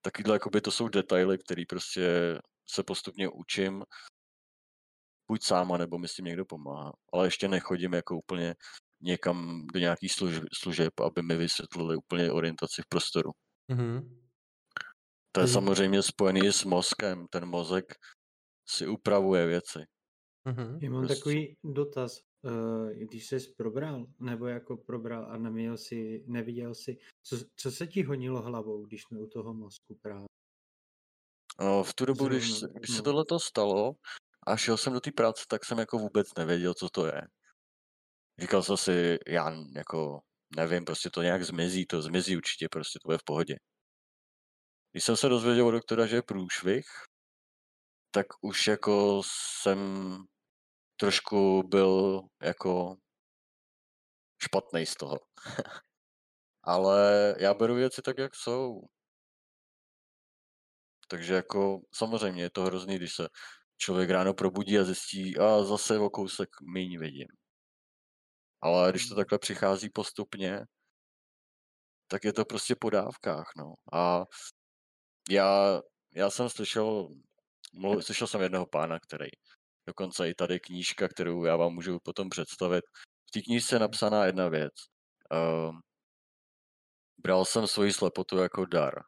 Takovýhle 0.00 0.34
jakoby 0.34 0.60
to 0.60 0.70
jsou 0.70 0.88
detaily, 0.88 1.38
které 1.38 1.62
prostě 1.68 2.38
se 2.70 2.82
postupně 2.82 3.28
učím, 3.28 3.84
buď 5.28 5.42
sáma, 5.42 5.78
nebo 5.78 5.98
mi 5.98 6.08
s 6.08 6.14
tím 6.14 6.24
někdo 6.24 6.44
pomáhá. 6.44 6.92
Ale 7.12 7.26
ještě 7.26 7.48
nechodím 7.48 7.92
jako 7.92 8.16
úplně 8.16 8.54
někam 9.00 9.66
do 9.74 9.78
nějakých 9.80 10.12
služeb, 10.54 11.00
aby 11.00 11.22
mi 11.22 11.36
vysvětlili 11.36 11.96
úplně 11.96 12.32
orientaci 12.32 12.82
v 12.82 12.88
prostoru. 12.88 13.30
Mm-hmm. 13.72 14.18
To 15.32 15.40
je 15.40 15.48
samozřejmě 15.48 16.02
spojený 16.02 16.52
s 16.52 16.64
mozkem. 16.64 17.26
Ten 17.30 17.46
mozek 17.46 17.84
si 18.68 18.86
upravuje 18.86 19.46
věci. 19.46 19.78
Mm-hmm. 20.48 20.78
Já 20.82 20.90
mám 20.90 21.00
prostě. 21.00 21.16
takový 21.16 21.56
dotaz. 21.64 22.20
Uh, 22.42 22.90
když 22.90 23.26
jsi 23.26 23.38
probral, 23.56 24.06
nebo 24.20 24.46
jako 24.46 24.76
probral 24.76 25.26
a 25.30 25.38
neměl 25.38 25.76
si, 25.76 26.24
neviděl 26.26 26.74
si, 26.74 26.96
co, 27.22 27.36
co 27.56 27.70
se 27.70 27.86
ti 27.86 28.02
honilo 28.02 28.42
hlavou, 28.42 28.86
když 28.86 29.02
jsme 29.02 29.18
u 29.18 29.26
toho 29.26 29.54
mozku 29.54 29.98
právě? 30.02 30.26
No, 31.60 31.84
v 31.84 31.94
tu 31.94 32.04
dobu, 32.04 32.18
Zrovna, 32.18 32.38
když, 32.38 32.62
když 32.62 32.90
no. 32.90 32.96
se 32.96 33.02
tohle 33.02 33.24
stalo 33.38 33.92
a 34.46 34.56
šel 34.56 34.76
jsem 34.76 34.92
do 34.92 35.00
té 35.00 35.12
práce, 35.12 35.44
tak 35.48 35.64
jsem 35.64 35.78
jako 35.78 35.98
vůbec 35.98 36.34
nevěděl, 36.38 36.74
co 36.74 36.88
to 36.88 37.06
je. 37.06 37.22
říkal 38.38 38.62
jsem 38.62 38.76
si, 38.76 39.18
já 39.26 39.52
jako 39.74 40.20
nevím, 40.56 40.84
prostě 40.84 41.10
to 41.10 41.22
nějak 41.22 41.44
zmizí, 41.44 41.86
to 41.86 42.02
zmizí 42.02 42.36
určitě, 42.36 42.68
prostě 42.68 42.98
to 43.02 43.08
bude 43.08 43.18
v 43.18 43.24
pohodě. 43.24 43.56
Když 44.92 45.04
jsem 45.04 45.16
se 45.16 45.28
dozvěděl 45.28 45.66
od 45.66 45.70
doktora, 45.70 46.06
že 46.06 46.16
je 46.16 46.22
průšvih, 46.22 46.86
tak 48.10 48.26
už 48.40 48.66
jako 48.66 49.22
jsem 49.24 49.78
trošku 50.96 51.62
byl 51.62 52.22
jako 52.42 52.96
špatný 54.42 54.86
z 54.86 54.94
toho. 54.94 55.18
Ale 56.62 57.34
já 57.38 57.54
beru 57.54 57.74
věci 57.74 58.02
tak, 58.02 58.18
jak 58.18 58.34
jsou. 58.34 58.80
Takže 61.08 61.34
jako 61.34 61.80
samozřejmě 61.94 62.42
je 62.42 62.50
to 62.50 62.62
hrozný, 62.62 62.96
když 62.96 63.14
se 63.14 63.28
člověk 63.76 64.10
ráno 64.10 64.34
probudí 64.34 64.78
a 64.78 64.84
zjistí, 64.84 65.38
a 65.38 65.62
zase 65.62 65.98
o 65.98 66.10
kousek 66.10 66.48
méně 66.62 66.98
vidím. 66.98 67.28
Ale 68.60 68.90
když 68.90 69.08
to 69.08 69.14
hmm. 69.14 69.16
takhle 69.16 69.38
přichází 69.38 69.90
postupně, 69.90 70.60
tak 72.08 72.24
je 72.24 72.32
to 72.32 72.44
prostě 72.44 72.76
po 72.76 72.90
dávkách, 72.90 73.52
no. 73.56 73.74
A 73.92 74.24
já, 75.30 75.80
já 76.14 76.30
jsem 76.30 76.48
slyšel, 76.48 77.08
mluv, 77.74 78.04
slyšel 78.04 78.26
jsem 78.26 78.40
jednoho 78.40 78.66
pána, 78.66 79.00
který, 79.00 79.28
dokonce 79.86 80.28
i 80.28 80.34
tady 80.34 80.60
knížka, 80.60 81.08
kterou 81.08 81.44
já 81.44 81.56
vám 81.56 81.74
můžu 81.74 81.98
potom 82.04 82.28
představit. 82.28 82.84
V 83.28 83.30
té 83.30 83.42
knížce 83.42 83.74
je 83.74 83.80
napsaná 83.80 84.26
jedna 84.26 84.48
věc. 84.48 84.72
Uh, 85.32 85.76
bral 87.18 87.44
jsem 87.44 87.66
svoji 87.66 87.92
slepotu 87.92 88.38
jako 88.38 88.66
dar. 88.66 89.02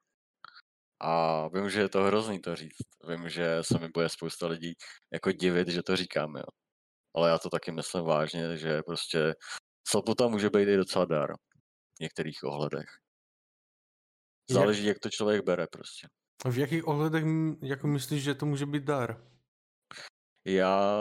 A 1.01 1.49
vím, 1.49 1.71
že 1.71 1.81
je 1.81 1.89
to 1.89 2.03
hrozný 2.03 2.41
to 2.41 2.57
říct. 2.57 2.89
Vím, 3.09 3.29
že 3.29 3.63
se 3.63 3.79
mi 3.79 3.89
bude 3.89 4.09
spousta 4.09 4.47
lidí 4.47 4.75
jako 5.13 5.33
divit, 5.33 5.69
že 5.69 5.83
to 5.83 5.97
říkám, 5.97 6.37
jo. 6.37 6.45
Ale 7.17 7.29
já 7.29 7.39
to 7.39 7.51
taky 7.51 7.73
myslím 7.73 8.05
vážně, 8.05 8.57
že 8.57 8.83
prostě 8.83 9.35
slepota 9.89 10.29
může 10.29 10.51
být 10.51 10.69
i 10.69 10.77
docela 10.77 11.05
dar 11.05 11.33
v 11.97 12.01
některých 12.01 12.39
ohledech. 12.45 12.87
Záleží, 14.51 14.85
jak, 14.85 14.95
jak 14.95 14.99
to 14.99 15.11
člověk 15.11 15.45
bere 15.45 15.67
prostě. 15.67 16.09
V 16.51 16.59
jakých 16.59 16.89
ohledech 16.89 17.25
jako 17.63 17.87
myslíš, 17.87 18.23
že 18.23 18.35
to 18.35 18.47
může 18.47 18.67
být 18.67 18.85
dar? 18.85 19.31
Já 20.45 20.95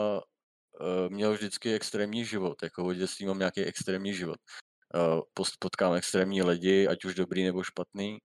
uh, 0.80 1.08
měl 1.08 1.32
vždycky 1.32 1.74
extrémní 1.74 2.24
život, 2.24 2.62
jako 2.62 2.84
v 2.84 2.94
dětství 2.94 3.26
mám 3.26 3.38
nějaký 3.38 3.64
extrémní 3.64 4.14
život. 4.14 4.36
Uh, 4.94 5.20
potkám 5.60 5.94
extrémní 5.94 6.42
lidi, 6.42 6.88
ať 6.88 7.04
už 7.04 7.14
dobrý 7.14 7.44
nebo 7.44 7.62
špatný. 7.62 8.18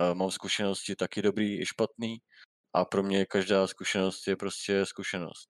Uh, 0.00 0.14
mám 0.14 0.30
zkušenosti 0.30 0.96
taky 0.96 1.22
dobrý 1.22 1.60
i 1.60 1.66
špatný. 1.66 2.18
A 2.74 2.84
pro 2.84 3.02
mě 3.02 3.26
každá 3.26 3.66
zkušenost 3.66 4.26
je 4.28 4.36
prostě 4.36 4.86
zkušenost. 4.86 5.48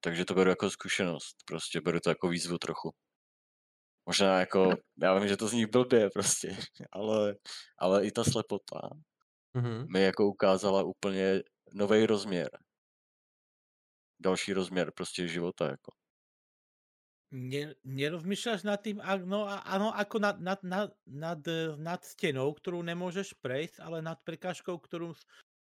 Takže 0.00 0.24
to 0.24 0.34
beru 0.34 0.50
jako 0.50 0.70
zkušenost. 0.70 1.36
Prostě 1.46 1.80
beru 1.80 2.00
to 2.00 2.10
jako 2.10 2.28
výzvu 2.28 2.58
trochu. 2.58 2.90
Možná 4.06 4.40
jako, 4.40 4.70
já 5.02 5.18
vím, 5.18 5.28
že 5.28 5.36
to 5.36 5.48
zní 5.48 5.66
blbě 5.66 6.10
prostě, 6.10 6.56
ale, 6.92 7.34
ale 7.78 8.06
i 8.06 8.10
ta 8.10 8.24
slepota 8.24 8.80
mm-hmm. 9.56 9.86
mi 9.92 10.02
jako 10.02 10.26
ukázala 10.26 10.82
úplně 10.82 11.42
nový 11.72 12.06
rozměr. 12.06 12.50
Další 14.20 14.52
rozměr 14.52 14.92
prostě 14.96 15.28
života 15.28 15.64
jako. 15.64 15.92
Ne, 17.30 17.78
nerozmýšľaš 17.86 18.66
nad 18.66 18.82
tým, 18.82 18.98
no, 19.22 19.46
ano, 19.46 19.94
ako 19.94 20.18
nad, 20.18 20.42
nad, 20.42 20.58
nad, 20.66 20.90
nad, 21.06 21.38
nad 21.78 22.00
stenou, 22.02 22.50
ktorú 22.50 22.82
nemôžeš 22.82 23.38
prejsť, 23.38 23.78
ale 23.86 24.02
nad 24.02 24.18
prekážkou, 24.26 24.74
ktorú, 24.74 25.14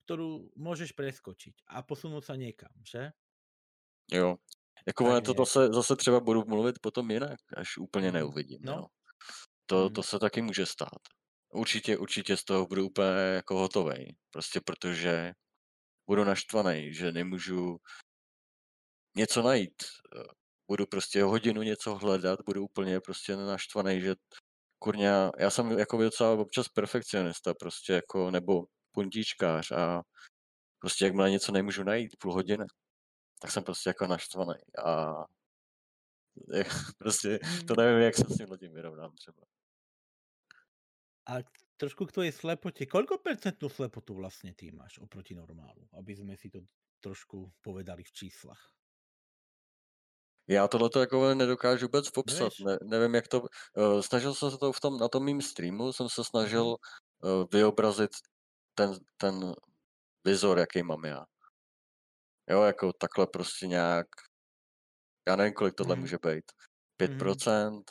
ktorú 0.06 0.54
môžeš 0.54 0.94
preskočiť 0.94 1.66
a 1.66 1.82
posunúť 1.82 2.24
sa 2.30 2.36
niekam, 2.38 2.70
že? 2.86 3.10
Jo, 4.14 4.38
jako 4.86 5.06
ono 5.06 5.22
to 5.22 5.34
zase, 5.34 5.74
zase 5.74 5.96
třeba 5.96 6.20
budu 6.20 6.46
mluvit 6.46 6.80
potom 6.80 7.12
jinak, 7.12 7.40
až 7.58 7.78
úplně 7.78 8.08
mm. 8.08 8.14
neuvidím. 8.14 8.60
No. 8.62 8.74
Jo. 8.74 8.86
To, 9.66 9.90
to 9.90 10.04
se 10.04 10.20
taky 10.20 10.42
může 10.42 10.66
stát. 10.66 11.02
Určitě, 11.54 11.98
určitě 11.98 12.38
z 12.38 12.44
toho 12.44 12.66
budu 12.68 12.86
úplně 12.86 13.10
jako 13.10 13.58
hotový. 13.58 14.16
Prostě 14.30 14.62
protože 14.62 15.34
budu 16.08 16.24
naštvaný, 16.24 16.94
že 16.94 17.12
nemůžu 17.12 17.78
něco 19.16 19.42
najít. 19.42 19.84
Budu 20.68 20.86
prostě 20.86 21.24
hodinu 21.24 21.62
něco 21.62 21.96
hledat, 21.96 22.40
budu 22.46 22.64
úplně 22.64 23.00
prostě 23.00 23.36
naštvaný, 23.36 24.02
že 24.02 24.16
kurňa, 24.80 25.32
já 25.40 25.50
jsem 25.50 25.80
jako 25.80 26.04
docela 26.04 26.32
občas 26.32 26.68
perfekcionista 26.70 27.54
prostě 27.54 27.94
jako, 27.94 28.32
nebo 28.32 28.66
puntíčkář 28.92 29.72
a 29.72 30.02
prostě 30.80 31.06
jakmile 31.06 31.32
něco 31.32 31.52
nemůžu 31.52 31.84
najít 31.84 32.18
půl 32.20 32.34
hodiny, 32.34 32.66
tak 33.42 33.52
jsem 33.52 33.64
prostě 33.64 33.90
jako 33.90 34.08
naštvaný 34.08 34.56
a 34.86 35.14
prostě 36.98 37.40
to 37.68 37.74
hmm. 37.74 37.86
nevím, 37.86 38.04
jak 38.04 38.16
se 38.16 38.24
s 38.30 38.38
tím 38.38 38.52
lidem 38.52 38.74
vyrovnám 38.74 39.12
třeba. 39.16 39.44
A 41.26 41.42
trošku 41.78 42.06
k 42.06 42.12
tvojej 42.12 42.32
slepote, 42.32 42.86
koľko 42.86 43.18
percentnú 43.18 43.66
slepotu 43.66 44.14
vlastne 44.14 44.54
ty 44.54 44.70
máš 44.70 45.02
oproti 45.02 45.34
normálu? 45.34 45.90
Aby 45.98 46.14
sme 46.14 46.38
si 46.38 46.54
to 46.54 46.62
trošku 47.02 47.50
povedali 47.66 48.06
v 48.06 48.14
číslach. 48.14 48.62
Já 50.48 50.68
tohle 50.68 50.90
jako 51.00 51.34
nedokážu 51.34 51.86
vůbec 51.86 52.10
popsat. 52.10 52.54
Ne, 52.66 52.78
nevím, 52.84 53.16
jak 53.16 53.28
to... 53.28 53.42
Uh, 53.42 54.02
snažil 54.02 54.34
jsem 54.34 54.52
se 54.52 54.58
to 54.58 54.72
v 54.72 54.80
tom, 54.80 54.98
na 54.98 55.08
tom 55.08 55.26
mým 55.26 55.42
streamu, 55.42 55.94
jsem 55.94 56.10
se 56.10 56.24
snažil 56.24 56.66
uh, 56.66 57.44
vyobrazit 57.52 58.12
ten, 58.76 58.94
ten 59.18 59.54
vizor, 60.26 60.60
jaký 60.60 60.84
mám 60.84 61.06
já. 61.06 61.26
Jo, 62.50 62.62
jako 62.62 62.94
takhle 62.94 63.28
prostě 63.28 63.68
nějak, 63.68 64.08
já 65.28 65.36
nevím, 65.36 65.54
kolik 65.54 65.76
tohle 65.76 65.96
hmm. 65.96 66.02
může 66.02 66.18
být. 66.26 66.44
5%, 67.02 67.70
hmm. 67.70 67.82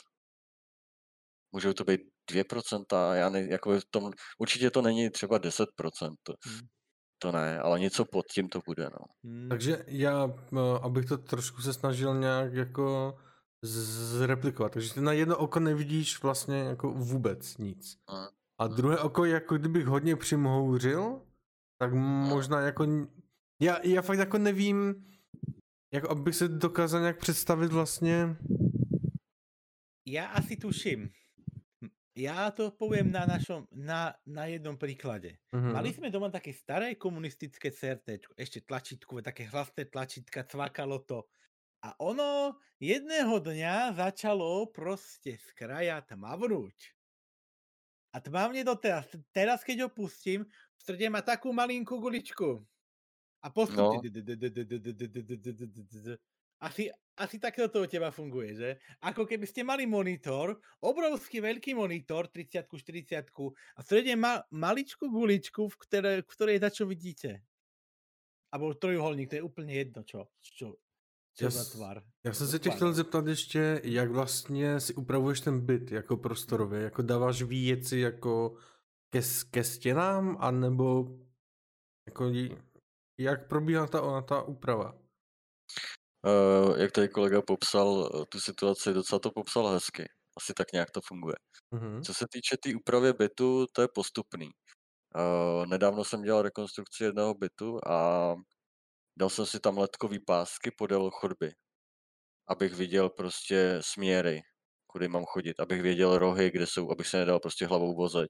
můžou 1.51 1.73
to 1.73 1.83
být 1.83 2.01
2%, 2.31 3.13
já 3.13 3.29
ne, 3.29 3.41
jako 3.41 3.79
v 3.79 3.85
tom, 3.89 4.11
určitě 4.39 4.71
to 4.71 4.81
není 4.81 5.09
třeba 5.09 5.39
10%, 5.39 6.15
to, 6.23 6.33
hmm. 6.45 6.59
To 7.19 7.31
ne, 7.31 7.59
ale 7.59 7.79
něco 7.79 8.05
pod 8.05 8.25
tím 8.25 8.49
to 8.49 8.59
bude, 8.65 8.83
no. 8.83 9.05
Hmm. 9.23 9.49
Takže 9.49 9.85
já, 9.87 10.33
no, 10.51 10.83
abych 10.83 11.05
to 11.05 11.17
trošku 11.17 11.61
se 11.61 11.73
snažil 11.73 12.19
nějak 12.19 12.53
jako 12.53 13.17
zreplikovat, 13.63 14.71
takže 14.71 14.93
ty 14.93 15.01
na 15.01 15.11
jedno 15.11 15.37
oko 15.37 15.59
nevidíš 15.59 16.23
vlastně 16.23 16.57
jako 16.57 16.91
vůbec 16.91 17.57
nic. 17.57 17.97
Hmm. 18.09 18.27
A 18.59 18.67
druhé 18.67 18.99
oko, 18.99 19.25
jako 19.25 19.57
kdybych 19.57 19.85
hodně 19.85 20.15
přimhouřil, 20.15 21.21
tak 21.77 21.93
možná 21.93 22.61
jako 22.61 22.87
já, 23.61 23.79
já 23.83 24.01
fakt 24.01 24.19
jako 24.19 24.37
nevím, 24.37 25.05
jako 25.93 26.09
abych 26.09 26.35
se 26.35 26.47
dokázal 26.47 27.01
nějak 27.01 27.19
představit 27.19 27.71
vlastně. 27.71 28.35
Já 30.07 30.27
asi 30.27 30.55
tuším. 30.55 31.09
Já 32.15 32.51
to 32.51 32.71
povím 32.71 33.11
na 33.11 33.27
našom, 33.27 33.67
na, 33.75 34.15
na 34.23 34.47
jednom 34.47 34.79
príklade. 34.79 35.35
Mm-hmm. 35.51 35.73
Mali 35.75 35.91
sme 35.91 36.07
doma 36.07 36.31
také 36.31 36.55
staré 36.55 36.95
komunistické 36.95 37.75
CRT, 37.75 38.31
ešte 38.39 38.63
tlačítkové, 38.63 39.19
také 39.19 39.43
hlasné 39.51 39.91
tlačítka, 39.91 40.47
cvakalo 40.47 41.03
to. 41.03 41.27
A 41.83 41.91
ono 41.99 42.55
jedného 42.79 43.35
dňa 43.43 43.99
začalo 43.99 44.71
proste 44.71 45.35
z 45.35 45.47
kraja 45.59 45.99
tmavnúť. 46.07 46.95
A 48.15 48.23
tmavne 48.23 48.63
doteraz. 48.63 49.11
Teraz, 49.35 49.59
keď 49.67 49.85
ho 49.85 49.89
pustím, 49.91 50.47
v 50.47 50.79
strede 50.79 51.11
má 51.11 51.19
takú 51.19 51.51
malinkú 51.51 51.99
guličku. 51.99 52.63
A 53.43 53.51
postupne... 53.51 53.99
Asi, 56.63 56.87
asi 57.17 57.39
takto 57.39 57.67
to 57.71 57.83
u 57.83 57.87
teba 57.87 58.11
funguje, 58.11 58.55
že? 58.55 58.69
Ako 58.99 59.23
keby 59.23 59.47
ste 59.47 59.63
mali 59.63 59.87
monitor, 59.87 60.59
obrovský 60.83 61.39
veľký 61.39 61.71
monitor, 61.71 62.27
30 62.27 62.67
40 62.67 63.31
a 63.75 63.79
v 63.79 63.85
strede 63.85 64.15
ma, 64.19 64.43
maličku 64.51 65.07
guličku, 65.07 65.71
v, 65.71 65.75
které, 65.79 66.11
v 66.21 66.27
ktorej 66.27 66.59
čo 66.71 66.85
vidíte. 66.85 67.41
Abo 68.51 68.73
trojuholník, 68.73 69.29
to 69.29 69.35
je 69.35 69.41
úplně 69.41 69.73
jedno, 69.73 70.03
čo, 70.03 70.27
čo, 70.41 70.75
čo 71.35 71.45
já, 71.45 71.49
za 71.49 71.65
tvar. 71.65 72.03
Já 72.23 72.33
jsem 72.33 72.47
se 72.47 72.59
tě 72.59 72.69
chtěl 72.69 72.93
zeptat 72.93 73.27
ještě, 73.27 73.81
jak 73.83 74.11
vlastně 74.11 74.79
si 74.79 74.93
upravuješ 74.93 75.39
ten 75.39 75.65
byt 75.65 75.91
jako 75.91 76.17
prostorově, 76.17 76.81
jako 76.81 77.01
dáváš 77.01 77.41
věci 77.41 77.99
jako 77.99 78.55
ke, 79.09 79.21
ke 79.51 79.63
stěnám, 79.63 80.37
anebo 80.39 81.17
jako 82.07 82.31
jak 83.19 83.47
probíhá 83.47 83.87
ta, 83.87 84.21
ta 84.21 84.41
úprava? 84.41 85.04
Uh, 86.25 86.79
jak 86.79 86.91
tady 86.91 87.09
kolega 87.09 87.41
popsal 87.41 87.87
uh, 87.87 88.23
tu 88.29 88.39
situaci, 88.39 88.93
docela 88.93 89.19
to 89.19 89.31
popsal 89.31 89.67
hezky. 89.67 90.05
Asi 90.37 90.53
tak 90.53 90.71
nějak 90.73 90.91
to 90.91 91.01
funguje. 91.07 91.35
Uh-huh. 91.73 92.03
Co 92.03 92.13
se 92.13 92.25
týče 92.31 92.57
té 92.57 92.69
tý 92.69 92.75
úpravy 92.75 93.13
bytu, 93.13 93.65
to 93.73 93.81
je 93.81 93.87
postupný. 93.95 94.49
Uh, 95.15 95.65
nedávno 95.65 96.03
jsem 96.03 96.21
dělal 96.21 96.41
rekonstrukci 96.41 97.03
jednoho 97.03 97.33
bytu 97.33 97.79
a 97.87 98.35
dal 99.17 99.29
jsem 99.29 99.45
si 99.45 99.59
tam 99.59 99.77
letkový 99.77 100.19
pásky 100.19 100.71
podél 100.71 101.11
chodby, 101.11 101.51
abych 102.47 102.73
viděl 102.73 103.09
prostě 103.09 103.77
směry, 103.81 104.41
kudy 104.87 105.07
mám 105.07 105.25
chodit, 105.25 105.59
abych 105.59 105.81
věděl 105.81 106.17
rohy, 106.17 106.51
kde 106.51 106.67
jsou, 106.67 106.91
abych 106.91 107.07
se 107.07 107.17
nedal 107.17 107.39
prostě 107.39 107.67
hlavou 107.67 107.95
vozeť, 107.95 108.29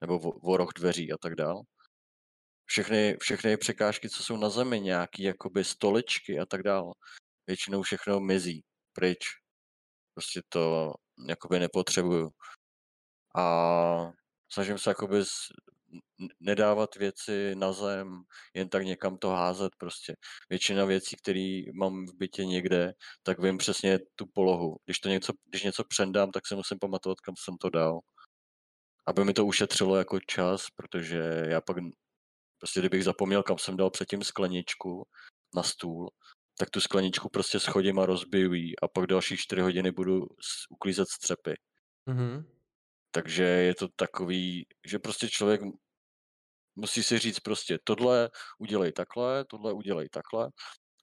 nebo 0.00 0.18
vo 0.18 0.56
roh 0.56 0.68
dveří 0.76 1.12
a 1.12 1.16
tak 1.20 1.34
dál 1.34 1.62
všechny, 2.68 3.16
všechny 3.20 3.56
překážky, 3.56 4.10
co 4.10 4.22
jsou 4.22 4.36
na 4.36 4.50
zemi, 4.50 4.80
nějaký 4.80 5.22
jakoby 5.22 5.64
stoličky 5.64 6.38
a 6.38 6.46
tak 6.46 6.62
dále, 6.62 6.92
většinou 7.48 7.82
všechno 7.82 8.20
mizí 8.20 8.64
pryč. 8.92 9.18
Prostě 10.14 10.42
to 10.48 10.92
jakoby 11.28 11.60
nepotřebuju. 11.60 12.30
A 13.36 14.12
snažím 14.52 14.78
se 14.78 14.90
jakoby 14.90 15.22
nedávat 16.40 16.96
věci 16.96 17.54
na 17.54 17.72
zem, 17.72 18.22
jen 18.54 18.68
tak 18.68 18.84
někam 18.84 19.16
to 19.18 19.28
házet 19.30 19.72
prostě. 19.78 20.14
Většina 20.50 20.84
věcí, 20.84 21.16
které 21.16 21.62
mám 21.74 22.06
v 22.06 22.14
bytě 22.14 22.44
někde, 22.44 22.92
tak 23.22 23.38
vím 23.38 23.58
přesně 23.58 23.98
tu 24.14 24.26
polohu. 24.34 24.76
Když, 24.84 24.98
to 24.98 25.08
něco, 25.08 25.32
když 25.44 25.62
něco 25.62 25.84
přendám, 25.84 26.30
tak 26.30 26.46
se 26.46 26.56
musím 26.56 26.78
pamatovat, 26.78 27.20
kam 27.20 27.34
jsem 27.38 27.56
to 27.56 27.70
dal. 27.70 28.00
Aby 29.06 29.24
mi 29.24 29.32
to 29.32 29.46
ušetřilo 29.46 29.96
jako 29.96 30.20
čas, 30.20 30.66
protože 30.76 31.22
já 31.48 31.60
pak 31.60 31.76
prostě 32.58 32.80
kdybych 32.80 33.04
zapomněl, 33.04 33.42
kam 33.42 33.58
jsem 33.58 33.76
dal 33.76 33.90
předtím 33.90 34.24
skleničku 34.24 35.06
na 35.54 35.62
stůl, 35.62 36.10
tak 36.58 36.70
tu 36.70 36.80
skleničku 36.80 37.28
prostě 37.28 37.60
schodím 37.60 37.98
a 37.98 38.06
rozbiju 38.06 38.52
ji 38.52 38.76
a 38.82 38.88
pak 38.88 39.06
další 39.06 39.36
čtyři 39.36 39.60
hodiny 39.60 39.90
budu 39.90 40.26
uklízet 40.70 41.08
střepy. 41.08 41.54
Mm-hmm. 42.10 42.44
Takže 43.10 43.44
je 43.44 43.74
to 43.74 43.88
takový, 43.96 44.66
že 44.86 44.98
prostě 44.98 45.28
člověk 45.28 45.60
musí 46.76 47.02
si 47.02 47.18
říct 47.18 47.40
prostě 47.40 47.78
tohle 47.84 48.30
udělej 48.58 48.92
takhle, 48.92 49.44
tohle 49.44 49.72
udělej 49.72 50.08
takhle. 50.08 50.48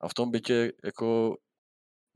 A 0.02 0.08
v 0.08 0.14
tom 0.14 0.32
bytě 0.32 0.72
jako 0.84 1.36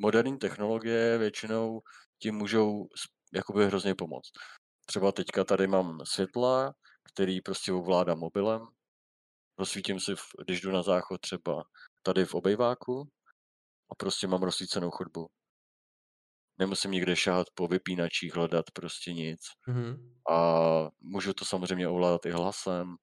moderní 0.02 0.38
technologie 0.38 1.18
většinou 1.18 1.82
ti 2.22 2.32
můžou 2.32 2.88
jakoby 3.34 3.66
hrozně 3.66 3.96
pomoct. 3.96 4.32
Třeba 4.86 5.12
teďka 5.12 5.44
tady 5.44 5.68
mám 5.68 6.00
světla, 6.06 6.74
který 7.14 7.42
prostě 7.42 7.74
ovládám 7.74 8.20
mobilem. 8.20 8.62
Rozsvítím 9.60 10.00
si, 10.00 10.12
když 10.46 10.62
jdu 10.62 10.72
na 10.72 10.84
záchod 10.84 11.22
třeba 11.22 11.64
tady 12.04 12.26
v 12.26 12.34
obejváku 12.36 13.10
a 13.92 13.96
prostě 13.96 14.28
mám 14.28 14.44
rozsvícenou 14.44 14.90
chodbu. 14.90 15.28
Nemusím 16.60 16.92
nikde 16.92 17.16
šáhat 17.16 17.48
po 17.56 17.68
vypínačích, 17.68 18.36
hledat 18.36 18.66
prostě 18.74 19.14
nic. 19.14 19.40
Mm-hmm. 19.68 19.98
A 20.36 20.90
můžu 21.00 21.34
to 21.34 21.46
samozřejmě 21.46 21.88
ovládat 21.88 22.26
i 22.26 22.32
hlasem, 22.32 22.96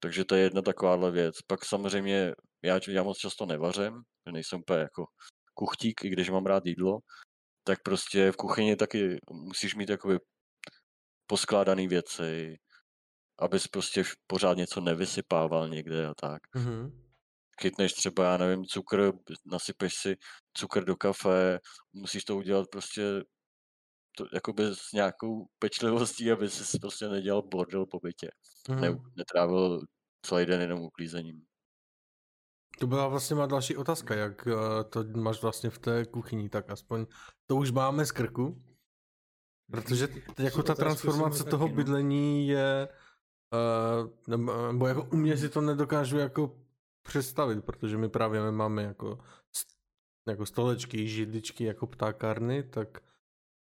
takže 0.00 0.24
to 0.24 0.34
je 0.34 0.42
jedna 0.42 0.62
takováhle 0.62 1.10
věc. 1.10 1.42
Pak 1.46 1.64
samozřejmě 1.64 2.32
já, 2.62 2.80
já 2.88 3.02
moc 3.02 3.18
často 3.18 3.46
nevařím, 3.46 4.02
že 4.26 4.32
nejsem 4.32 4.60
úplně 4.60 4.78
jako 4.78 5.04
kuchtík, 5.54 6.04
i 6.04 6.08
když 6.08 6.30
mám 6.30 6.46
rád 6.46 6.66
jídlo, 6.66 6.98
tak 7.64 7.82
prostě 7.82 8.32
v 8.32 8.36
kuchyni 8.36 8.76
taky 8.76 9.18
musíš 9.30 9.74
mít 9.74 9.88
jakoby 9.88 10.18
poskládané 11.26 11.88
věci, 11.88 12.56
abys 13.38 13.68
prostě 13.68 14.04
pořád 14.26 14.56
něco 14.56 14.80
nevysypával 14.80 15.68
někde 15.68 16.06
a 16.06 16.14
tak. 16.14 16.42
Mm-hmm. 16.56 17.03
Chytneš 17.60 17.92
třeba, 17.92 18.24
já 18.24 18.36
nevím, 18.36 18.64
cukr, 18.64 19.12
nasypeš 19.44 19.94
si 19.94 20.16
cukr 20.54 20.84
do 20.84 20.96
kafe, 20.96 21.60
musíš 21.92 22.24
to 22.24 22.36
udělat 22.36 22.68
prostě 22.70 23.02
to, 24.16 24.26
jakoby 24.32 24.64
s 24.64 24.92
nějakou 24.92 25.46
pečlivostí, 25.58 26.30
aby 26.30 26.50
si 26.50 26.78
prostě 26.78 27.08
nedělal 27.08 27.42
bordel 27.42 27.86
po 27.86 28.00
bytě. 28.00 28.30
Mm. 28.68 28.80
Ne, 28.80 28.98
netrávil 29.16 29.80
celý 30.22 30.46
den 30.46 30.60
jenom 30.60 30.80
uklízením. 30.80 31.42
To 32.80 32.86
byla 32.86 33.08
vlastně 33.08 33.36
má 33.36 33.46
další 33.46 33.76
otázka, 33.76 34.14
jak 34.14 34.46
eh, 34.46 34.84
to 34.84 35.04
máš 35.04 35.42
vlastně 35.42 35.70
v 35.70 35.78
té 35.78 36.04
kuchyni, 36.04 36.48
tak 36.48 36.70
aspoň 36.70 37.06
to 37.46 37.56
už 37.56 37.70
máme 37.70 38.06
z 38.06 38.12
krku. 38.12 38.62
Protože 39.70 40.08
jako 40.38 40.62
ta 40.62 40.74
transformace 40.74 41.44
toho 41.44 41.68
no. 41.68 41.74
bydlení 41.74 42.48
je, 42.48 42.88
uh, 43.52 44.36
nebo 44.72 44.86
jako 44.86 45.08
u 45.12 45.16
mě 45.16 45.36
si 45.36 45.48
to 45.48 45.60
nedokážu 45.60 46.18
jako 46.18 46.56
představit, 47.04 47.64
protože 47.64 47.96
my 47.96 48.08
právě 48.08 48.50
máme 48.50 48.82
jako, 48.82 49.18
jako 50.28 50.46
stolečky, 50.46 51.08
židličky 51.08 51.64
jako 51.64 51.86
ptákárny, 51.86 52.62
tak 52.62 52.88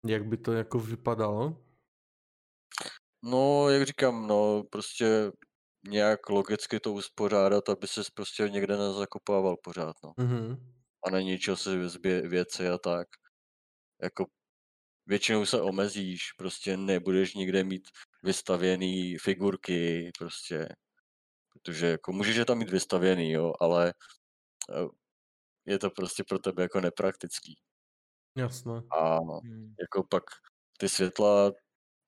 jak 0.06 0.24
by 0.24 0.36
to 0.36 0.52
jako 0.52 0.78
vypadalo? 0.78 1.66
No, 3.24 3.68
jak 3.68 3.86
říkám, 3.86 4.26
no, 4.26 4.62
prostě 4.70 5.30
nějak 5.88 6.28
logicky 6.28 6.80
to 6.80 6.92
uspořádat, 6.92 7.68
aby 7.68 7.88
se 7.88 8.00
prostě 8.14 8.48
někde 8.48 8.76
nezakopával 8.76 9.56
pořád, 9.56 9.96
no. 10.04 10.10
Mm-hmm. 10.10 10.72
A 11.06 11.20
ničeho 11.20 11.56
si 11.56 11.70
věci 12.28 12.68
a 12.68 12.78
tak. 12.78 13.08
Jako 14.02 14.26
většinou 15.06 15.46
se 15.46 15.60
omezíš, 15.60 16.32
prostě 16.38 16.76
nebudeš 16.76 17.34
nikde 17.34 17.64
mít 17.64 17.88
vystavěný 18.22 19.18
figurky, 19.18 20.10
prostě. 20.18 20.68
Protože 21.62 21.86
jako 21.86 22.12
můžeš 22.12 22.36
je 22.36 22.44
tam 22.44 22.58
mít 22.58 22.70
vystavěný, 22.70 23.30
jo, 23.30 23.52
ale 23.60 23.94
eh, 24.70 24.88
je 25.66 25.78
to 25.78 25.90
prostě 25.90 26.24
pro 26.28 26.38
tebe 26.38 26.62
jako 26.62 26.80
nepraktický. 26.80 27.58
Jasno. 28.36 28.82
A 28.98 29.16
hmm. 29.16 29.74
jako 29.80 30.06
pak 30.10 30.24
ty 30.78 30.88
světla 30.88 31.52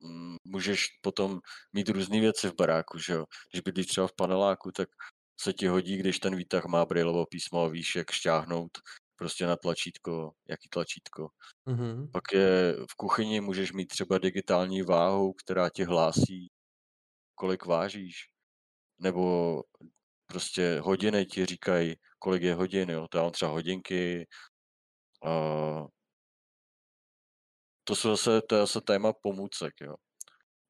Mm, 0.05 0.37
můžeš 0.45 0.89
potom 1.03 1.41
mít 1.73 1.89
různé 1.89 2.21
věci 2.21 2.49
v 2.49 2.55
baráku, 2.55 2.99
že 2.99 3.13
jo. 3.13 3.25
Když 3.53 3.61
bydlíš 3.61 3.87
třeba 3.87 4.07
v 4.07 4.13
paneláku, 4.13 4.73
tak 4.73 4.89
se 5.41 5.53
ti 5.53 5.67
hodí, 5.67 5.97
když 5.97 6.19
ten 6.19 6.37
výtah 6.37 6.65
má 6.65 6.85
brailovo 6.85 7.27
písmo 7.27 7.65
a 7.65 7.69
víš, 7.69 7.97
jak 7.97 8.11
šťáhnout 8.11 8.71
prostě 9.17 9.47
na 9.47 9.57
tlačítko, 9.57 10.33
jaký 10.49 10.69
tlačítko. 10.69 11.29
Mm-hmm. 11.69 12.11
Pak 12.11 12.33
je 12.33 12.77
v 12.91 12.95
kuchyni 12.97 13.41
můžeš 13.41 13.73
mít 13.73 13.87
třeba 13.87 14.19
digitální 14.19 14.83
váhu, 14.83 15.33
která 15.33 15.69
ti 15.69 15.85
hlásí, 15.85 16.51
kolik 17.35 17.67
vážíš. 17.67 18.29
Nebo 18.99 19.63
prostě 20.27 20.81
hodiny 20.81 21.27
ti 21.27 21.47
říkají, 21.47 21.95
kolik 22.19 22.43
je 22.43 22.55
hodin, 22.55 22.91
jo. 22.91 23.09
To 23.11 23.19
já 23.19 23.23
mám 23.23 23.33
třeba 23.33 23.51
hodinky, 23.51 24.27
uh, 25.25 25.87
to 27.85 27.97
jsou 27.97 28.11
zase, 28.11 28.41
to 28.49 28.55
je 28.55 28.61
zase 28.61 28.81
téma 28.81 29.13
pomůcek, 29.23 29.73
jo. 29.81 29.95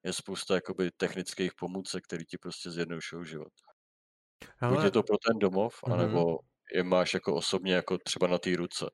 Je 0.04 0.12
spousta 0.12 0.54
jakoby 0.54 0.90
technických 0.96 1.52
pomůcek, 1.58 2.04
které 2.04 2.24
ti 2.24 2.38
prostě 2.38 2.70
zjednodušují 2.70 3.26
život. 3.26 3.52
Ale... 4.60 4.76
Buď 4.76 4.84
je 4.84 4.90
to 4.90 5.02
pro 5.02 5.16
ten 5.28 5.38
domov, 5.38 5.74
mm-hmm. 5.74 5.92
anebo 5.92 6.38
je 6.74 6.82
máš 6.82 7.14
jako 7.14 7.34
osobně 7.34 7.74
jako 7.74 7.98
třeba 7.98 8.26
na 8.26 8.38
té 8.38 8.56
ruce. 8.56 8.90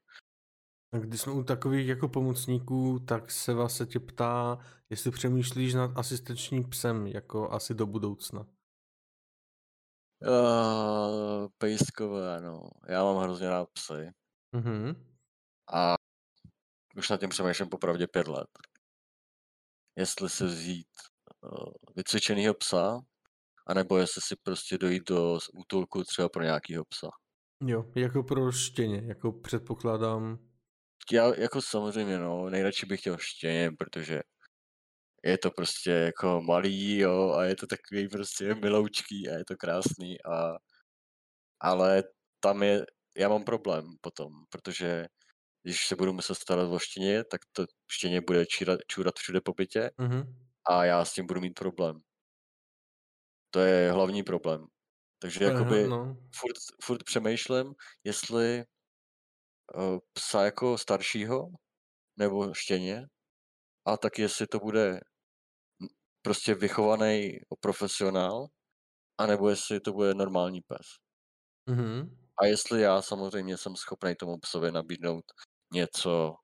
Když 0.99 1.21
jsme 1.21 1.33
u 1.33 1.45
takových 1.45 1.89
jako 1.89 2.09
pomocníků, 2.09 2.99
tak 3.09 3.31
se 3.31 3.55
vás 3.55 3.77
se 3.77 3.87
tě 3.87 4.01
ptá, 4.01 4.59
jestli 4.91 5.11
přemýšlíš 5.11 5.75
nad 5.75 5.99
asistenčním 5.99 6.69
psem, 6.71 7.07
jako 7.07 7.51
asi 7.51 7.75
do 7.75 7.87
budoucna. 7.87 8.47
Uh, 10.29 11.49
pejskové, 11.59 12.41
no. 12.41 12.61
Já 12.89 13.05
mám 13.05 13.23
hrozně 13.23 13.49
rád 13.49 13.69
psy. 13.73 14.11
Mm-hmm. 14.57 15.07
A 15.73 15.95
už 16.97 17.09
nad 17.09 17.21
tím 17.21 17.29
přemýšlím 17.29 17.69
popravdě 17.69 18.07
pět 18.07 18.29
let. 18.29 18.49
Jestli 19.97 20.29
se 20.29 20.47
vzít 20.47 20.89
uh, 21.41 21.73
vycvičenýho 21.97 22.55
psa, 22.55 23.01
anebo 23.67 23.99
jestli 23.99 24.23
si 24.23 24.35
prostě 24.43 24.79
dojít 24.79 25.09
do 25.09 25.39
útulku 25.55 26.05
třeba 26.05 26.29
pro 26.29 26.43
nějakýho 26.43 26.85
psa. 26.85 27.09
Jo, 27.67 27.93
jako 27.97 28.23
pro 28.23 28.53
štěně, 28.53 29.03
jako 29.07 29.33
předpokládám. 29.33 30.39
Já 31.13 31.35
jako 31.35 31.63
samozřejmě, 31.63 32.19
no, 32.19 32.51
nejradši 32.51 32.87
bych 32.87 33.01
chtěl 33.01 33.17
štěně, 33.19 33.71
protože 33.79 34.21
je 35.25 35.39
to 35.39 35.51
prostě 35.51 35.91
jako 35.91 36.43
malý, 36.43 36.99
jo, 36.99 37.33
a 37.33 37.45
je 37.45 37.57
to 37.57 37.67
takový 37.67 38.09
prostě 38.09 38.55
miloučký 38.55 39.29
a 39.29 39.39
je 39.39 39.45
to 39.45 39.57
krásný 39.57 40.23
a 40.23 40.57
ale 41.61 42.03
tam 42.41 42.63
je, 42.63 42.87
já 43.17 43.29
mám 43.29 43.45
problém 43.45 43.85
potom, 44.01 44.33
protože 44.51 45.07
když 45.63 45.87
se 45.87 45.97
budu 45.97 46.13
muset 46.13 46.35
starat 46.35 46.71
o 46.73 46.79
štěně, 46.79 47.25
tak 47.25 47.41
to 47.53 47.67
štěně 47.91 48.21
bude 48.21 48.47
čírat, 48.47 48.81
čůrat 48.89 49.15
všude 49.19 49.41
po 49.41 49.53
bytě 49.53 49.91
mm-hmm. 49.99 50.35
a 50.71 50.85
já 50.85 51.05
s 51.05 51.13
tím 51.13 51.27
budu 51.27 51.41
mít 51.41 51.55
problém. 51.55 52.01
To 53.51 53.61
je 53.61 53.93
hlavní 53.93 54.23
problém. 54.23 54.67
Takže 55.19 55.47
Aha, 55.47 55.59
jakoby 55.59 55.89
no. 55.89 56.17
furt, 56.37 56.57
furt 56.83 57.05
přemýšlím, 57.05 57.75
jestli 58.05 58.65
uh, 59.75 59.99
psa 60.13 60.45
jako 60.45 60.79
staršího 60.79 61.49
nebo 62.17 62.55
štěně 62.55 63.07
a 63.87 63.97
tak 63.97 64.19
jestli 64.19 64.47
to 64.47 64.59
bude 64.59 65.01
prostě 66.23 66.55
vychovaný 66.55 67.39
profesionál, 67.61 68.47
anebo 69.19 69.49
jestli 69.49 69.81
to 69.81 69.93
bude 69.93 70.15
normální 70.15 70.61
pes. 70.61 70.87
Mm-hmm. 71.69 72.17
A 72.43 72.47
jestli 72.47 72.81
já 72.81 73.03
samozřejmě 73.03 73.57
jsem 73.57 73.77
schopný 73.77 74.15
tomu 74.15 74.39
psovi 74.39 74.73
nabídnout 74.73 75.25
něco, 75.73 76.35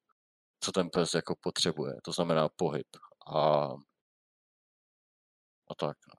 co 0.61 0.73
ten 0.73 0.89
pes 0.91 1.15
jako 1.15 1.35
potřebuje. 1.41 1.95
To 2.05 2.13
znamená 2.13 2.49
pohyb 2.57 2.87
a, 3.35 3.69
a 5.71 5.75
tak. 5.79 5.97
No. 6.09 6.15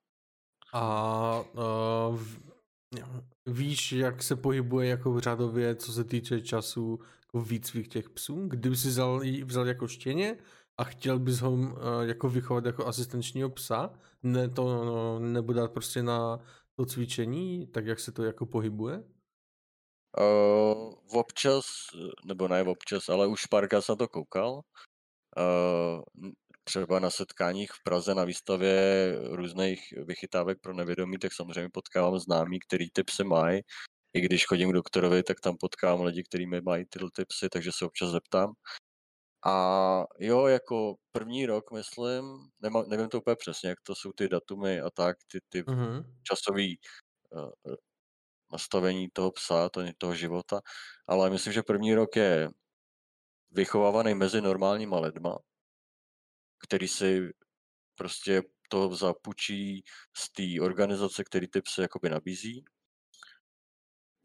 A 0.74 1.40
uh, 2.10 2.24
víš, 3.46 3.92
jak 3.92 4.24
se 4.24 4.36
pohybuje 4.36 4.90
jako 4.90 5.20
řadově, 5.20 5.76
co 5.76 5.94
se 5.94 6.04
týče 6.04 6.42
času 6.42 7.00
jako 7.22 7.42
výcvik 7.42 7.88
těch 7.88 8.10
psů? 8.10 8.48
Kdyby 8.48 8.76
si 8.76 8.88
vzal, 8.88 9.22
vzal 9.46 9.68
jako 9.68 9.88
štěně 9.88 10.38
a 10.78 10.84
chtěl 10.84 11.20
bys 11.20 11.40
ho 11.40 11.52
uh, 11.52 11.72
jako 12.02 12.30
vychovat 12.30 12.66
jako 12.66 12.86
asistenčního 12.86 13.50
psa, 13.50 13.94
ne 14.24 14.50
to 14.50 14.86
no, 14.86 15.20
nebude 15.20 15.68
prostě 15.68 16.04
na 16.04 16.40
to 16.76 16.86
cvičení, 16.86 17.68
tak 17.68 17.86
jak 17.86 18.00
se 18.00 18.12
to 18.12 18.24
jako 18.24 18.46
pohybuje? 18.46 19.04
Uh, 20.18 20.94
občas, 21.20 21.66
nebo 22.26 22.48
ne 22.48 22.64
občas, 22.64 23.10
ale 23.10 23.28
už 23.28 23.46
párkrát 23.46 23.90
na 23.90 23.96
to 23.96 24.08
koukal. 24.08 24.62
Uh, 25.38 26.32
třeba 26.64 27.00
na 27.00 27.10
setkáních 27.10 27.72
v 27.72 27.84
Praze 27.84 28.16
na 28.16 28.24
výstavě 28.24 28.80
různých 29.32 29.94
vychytávek 30.08 30.58
pro 30.62 30.74
nevědomí, 30.74 31.18
tak 31.18 31.34
samozřejmě 31.34 31.70
potkávám 31.74 32.20
známí, 32.20 32.60
který 32.60 32.90
ty 32.90 33.04
psy 33.04 33.24
mají. 33.24 33.62
I 34.14 34.22
když 34.22 34.46
chodím 34.46 34.70
k 34.70 34.74
doktorovi, 34.74 35.24
tak 35.24 35.40
tam 35.40 35.58
potkám 35.60 36.02
lidi, 36.02 36.24
kteří 36.24 36.46
mají 36.46 36.86
tyhle 36.90 37.10
ty 37.16 37.26
psy, 37.26 37.50
takže 37.50 37.72
se 37.74 37.86
občas 37.86 38.10
zeptám. 38.10 38.54
A 39.48 40.06
jo, 40.20 40.48
jako 40.48 40.96
první 41.12 41.46
rok, 41.46 41.72
myslím, 41.72 42.50
nema, 42.60 42.84
nevím 42.88 43.10
to 43.10 43.18
úplně 43.18 43.36
přesně, 43.36 43.70
jak 43.70 43.82
to 43.82 43.96
jsou 43.96 44.12
ty 44.12 44.28
datumy 44.28 44.82
a 44.82 44.90
tak, 44.90 45.18
ty, 45.32 45.40
ty 45.50 45.64
mm-hmm. 45.64 46.04
časový 46.24 46.80
uh, 47.30 47.76
nastavení 48.52 49.10
toho 49.14 49.32
psa, 49.32 49.70
to, 49.70 49.82
toho 49.98 50.16
života, 50.16 50.62
ale 51.08 51.30
myslím, 51.30 51.54
že 51.54 51.64
první 51.64 51.96
rok 51.96 52.16
je 52.16 52.50
vychovávaný 53.52 54.14
mezi 54.14 54.42
normálníma 54.42 55.00
lidma, 55.00 55.38
který 56.68 56.88
si 56.88 57.32
prostě 57.96 58.42
to 58.70 58.96
zapučí 58.96 59.84
z 60.18 60.32
té 60.32 60.62
organizace, 60.66 61.24
který 61.24 61.48
ty 61.48 61.62
psy 61.62 61.82
jakoby 61.82 62.10
nabízí. 62.10 62.66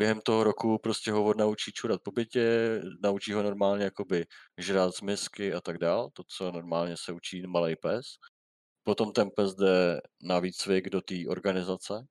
Během 0.03 0.21
toho 0.21 0.45
roku 0.45 0.79
prostě 0.79 1.13
ho 1.13 1.35
naučí 1.35 1.73
čurat 1.73 2.01
po 2.05 2.11
bytě, 2.11 2.81
naučí 3.03 3.33
ho 3.33 3.43
normálně 3.43 3.85
jakoby 3.85 4.27
žrát 4.59 4.95
z 4.95 5.01
misky 5.01 5.55
a 5.55 5.61
tak 5.61 5.79
dál, 5.79 6.11
to, 6.13 6.23
co 6.25 6.53
normálně 6.53 6.97
se 6.97 7.13
učí 7.13 7.47
malý 7.47 7.77
pes. 7.77 8.07
Potom 8.83 9.13
ten 9.13 9.31
pes 9.37 9.55
jde 9.55 10.01
na 10.23 10.39
výcvik 10.41 10.91
do 10.91 11.01
té 11.01 11.15
organizace 11.29 12.07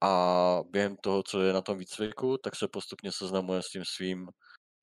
a 0.00 0.60
během 0.70 0.96
toho, 0.96 1.22
co 1.22 1.42
je 1.42 1.52
na 1.52 1.60
tom 1.60 1.78
výcviku, 1.78 2.38
tak 2.38 2.56
se 2.56 2.68
postupně 2.68 3.12
seznamuje 3.12 3.62
s 3.62 3.70
tím 3.70 3.84
svým 3.84 4.28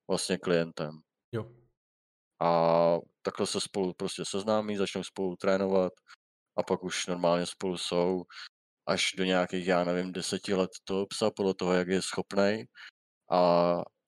vlastně 0.08 0.38
klientem. 0.38 0.92
Jo. 1.32 1.52
A 2.42 2.98
takhle 3.22 3.48
se 3.48 3.62
spolu 3.62 3.94
prostě 3.94 4.26
seznámí, 4.26 4.78
začnou 4.78 5.04
spolu 5.04 5.36
trénovat 5.36 5.94
a 6.58 6.64
pak 6.64 6.84
už 6.84 7.08
normálně 7.08 7.46
spolu 7.46 7.78
jsou 7.78 8.24
až 8.89 9.13
do 9.17 9.23
nějakých, 9.23 9.67
já 9.67 9.84
nevím, 9.84 10.12
deseti 10.12 10.54
let 10.54 10.69
toho 10.84 11.06
psa, 11.06 11.32
podle 11.32 11.54
toho, 11.54 11.73
jak 11.73 11.88
je 11.88 12.02
schopný 12.02 12.63
a 13.32 13.41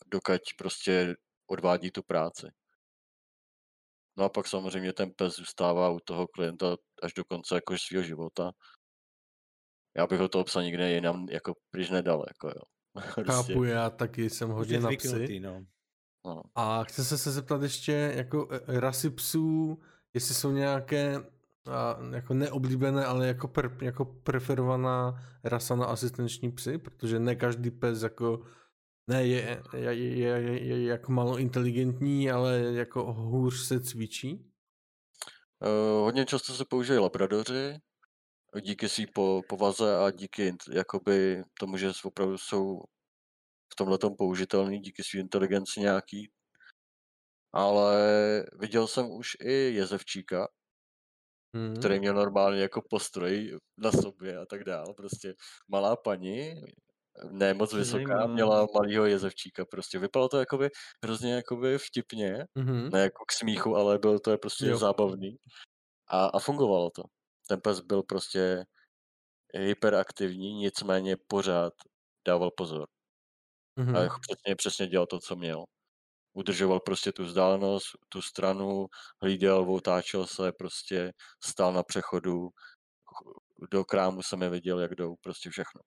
dokud 0.07 0.41
prostě 0.57 1.15
odvádí 1.47 1.91
tu 1.91 2.03
práci. 2.03 2.47
No 4.17 4.23
a 4.23 4.29
pak 4.29 4.47
samozřejmě 4.47 4.93
ten 4.93 5.11
pes 5.15 5.35
zůstává 5.35 5.89
u 5.89 5.99
toho 5.99 6.27
klienta 6.27 6.77
až 7.03 7.13
do 7.13 7.23
konce 7.25 7.55
jako 7.55 7.77
svého 7.77 8.03
života. 8.03 8.51
Já 9.97 10.07
bych 10.07 10.19
ho 10.19 10.29
toho 10.29 10.43
psa 10.43 10.61
nikde 10.61 10.91
jinam 10.91 11.29
jako 11.29 11.53
pryč 11.71 11.89
nedal, 11.89 12.25
jako 12.27 12.47
jo. 12.47 12.63
Prostě. 13.15 13.53
Chápu, 13.53 13.63
já 13.63 13.89
taky 13.89 14.29
jsem 14.29 14.49
hodně 14.49 14.79
na 14.79 14.89
psy. 14.97 15.39
No. 15.39 15.65
No. 16.25 16.41
A 16.55 16.83
chci 16.83 17.05
se, 17.05 17.17
se 17.17 17.31
zeptat 17.31 17.61
ještě 17.61 17.91
jako 17.91 18.47
e, 18.51 18.79
rasy 18.79 19.09
psů, 19.09 19.79
jestli 20.13 20.35
jsou 20.35 20.51
nějaké 20.51 21.15
a, 21.67 21.97
jako 22.15 22.33
neoblíbené, 22.33 23.05
ale 23.05 23.27
jako, 23.27 23.47
pre, 23.47 23.69
jako 23.81 24.05
preferovaná 24.05 25.13
rasa 25.43 25.75
na 25.75 25.85
asistenční 25.85 26.51
psy, 26.51 26.77
protože 26.77 27.19
ne 27.19 27.35
každý 27.35 27.71
pes 27.71 28.01
jako 28.01 28.45
ne, 29.07 29.27
je, 29.27 29.63
je, 29.73 29.93
je, 29.93 30.29
je, 30.29 30.59
je 30.61 30.87
jako 30.87 31.11
malo 31.11 31.37
inteligentní, 31.37 32.31
ale 32.31 32.59
jako 32.59 33.13
hůř 33.13 33.67
se 33.67 33.79
cvičí? 33.79 34.51
Uh, 35.61 36.03
hodně 36.03 36.25
často 36.25 36.53
se 36.53 36.65
používají 36.65 36.99
labradoři, 36.99 37.79
díky 38.61 38.89
své 38.89 39.05
po, 39.13 39.41
povaze 39.49 39.97
a 39.97 40.11
díky 40.11 40.55
jakoby 40.71 41.43
tomu, 41.59 41.77
že 41.77 41.91
opravdu 42.03 42.37
jsou 42.37 42.81
v 43.73 43.75
tomhle 43.75 43.97
použitelný 44.17 44.79
díky 44.79 45.03
své 45.03 45.19
inteligenci 45.19 45.79
nějaký. 45.79 46.31
Ale 47.53 47.95
viděl 48.59 48.87
jsem 48.87 49.11
už 49.11 49.27
i 49.41 49.53
jezevčíka, 49.53 50.47
hmm. 51.55 51.75
který 51.75 51.99
měl 51.99 52.13
normálně 52.13 52.61
jako 52.61 52.81
postroj 52.89 53.57
na 53.77 53.91
sobě 53.91 54.37
a 54.37 54.45
tak 54.45 54.63
dál. 54.63 54.93
Prostě 54.97 55.33
malá 55.67 55.95
paní, 55.95 56.61
ne 57.31 57.53
moc 57.53 57.73
vysoká, 57.73 58.27
měla 58.27 58.67
malýho 58.73 59.05
jezevčíka. 59.05 59.65
Prostě 59.65 59.99
vypadalo 59.99 60.29
to 60.29 60.39
jakoby 60.39 60.69
hrozně 61.03 61.33
jakoby 61.33 61.77
vtipně, 61.77 62.45
mm-hmm. 62.57 62.91
ne 62.91 63.01
jako 63.01 63.25
k 63.27 63.31
smíchu, 63.31 63.75
ale 63.75 63.99
bylo 63.99 64.19
to 64.19 64.37
prostě 64.37 64.65
jo. 64.65 64.77
zábavný. 64.77 65.37
A, 66.07 66.25
a 66.25 66.39
fungovalo 66.39 66.89
to. 66.89 67.03
Ten 67.47 67.61
pes 67.61 67.79
byl 67.79 68.03
prostě 68.03 68.63
hyperaktivní, 69.53 70.53
nicméně 70.53 71.17
pořád 71.27 71.73
dával 72.27 72.51
pozor. 72.57 72.87
Mm-hmm. 73.79 73.97
A 73.97 74.19
přesně, 74.19 74.55
přesně 74.55 74.87
dělal 74.87 75.07
to, 75.07 75.19
co 75.19 75.35
měl. 75.35 75.65
Udržoval 76.33 76.79
prostě 76.79 77.11
tu 77.11 77.23
vzdálenost, 77.23 77.85
tu 78.09 78.21
stranu, 78.21 78.87
hlídal, 79.21 79.73
otáčel 79.75 80.27
se, 80.27 80.51
prostě 80.51 81.13
stál 81.43 81.73
na 81.73 81.83
přechodu, 81.83 82.49
do 83.71 83.85
krámu 83.85 84.21
jsem 84.23 84.41
je 84.41 84.49
viděl, 84.49 84.79
jak 84.79 84.95
jdou, 84.95 85.15
prostě 85.15 85.49
všechno. 85.49 85.81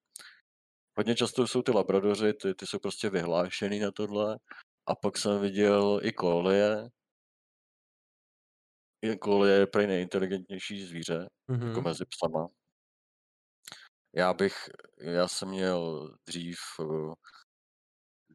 Hodně 0.98 1.14
často 1.14 1.46
jsou 1.46 1.62
ty 1.62 1.72
labradoři, 1.72 2.34
ty, 2.34 2.54
ty 2.54 2.66
jsou 2.66 2.78
prostě 2.78 3.10
vyhlášený 3.10 3.78
na 3.78 3.90
tohle. 3.90 4.38
A 4.86 4.94
pak 4.94 5.18
jsem 5.18 5.40
viděl 5.40 6.00
i 6.02 6.12
kolie. 6.12 6.88
I 9.02 9.16
kolie 9.16 9.54
je 9.54 9.66
prej 9.66 9.86
nejinteligentnější 9.86 10.86
zvíře, 10.86 11.28
mm-hmm. 11.50 11.68
jako 11.68 11.82
mezi 11.82 12.04
psama. 12.06 12.48
Já 14.14 14.34
bych, 14.34 14.54
já 15.00 15.28
jsem 15.28 15.48
měl 15.48 16.10
dřív 16.26 16.58
eh, 16.80 17.14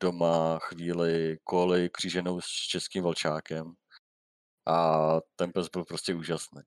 doma 0.02 0.60
chvíli 0.60 1.38
koli 1.44 1.90
kříženou 1.90 2.42
s 2.42 2.46
českým 2.46 3.04
vlčákem 3.04 3.74
a 4.68 4.98
ten 5.36 5.52
pes 5.52 5.70
byl 5.70 5.86
prostě 5.86 6.14
úžasný. 6.14 6.62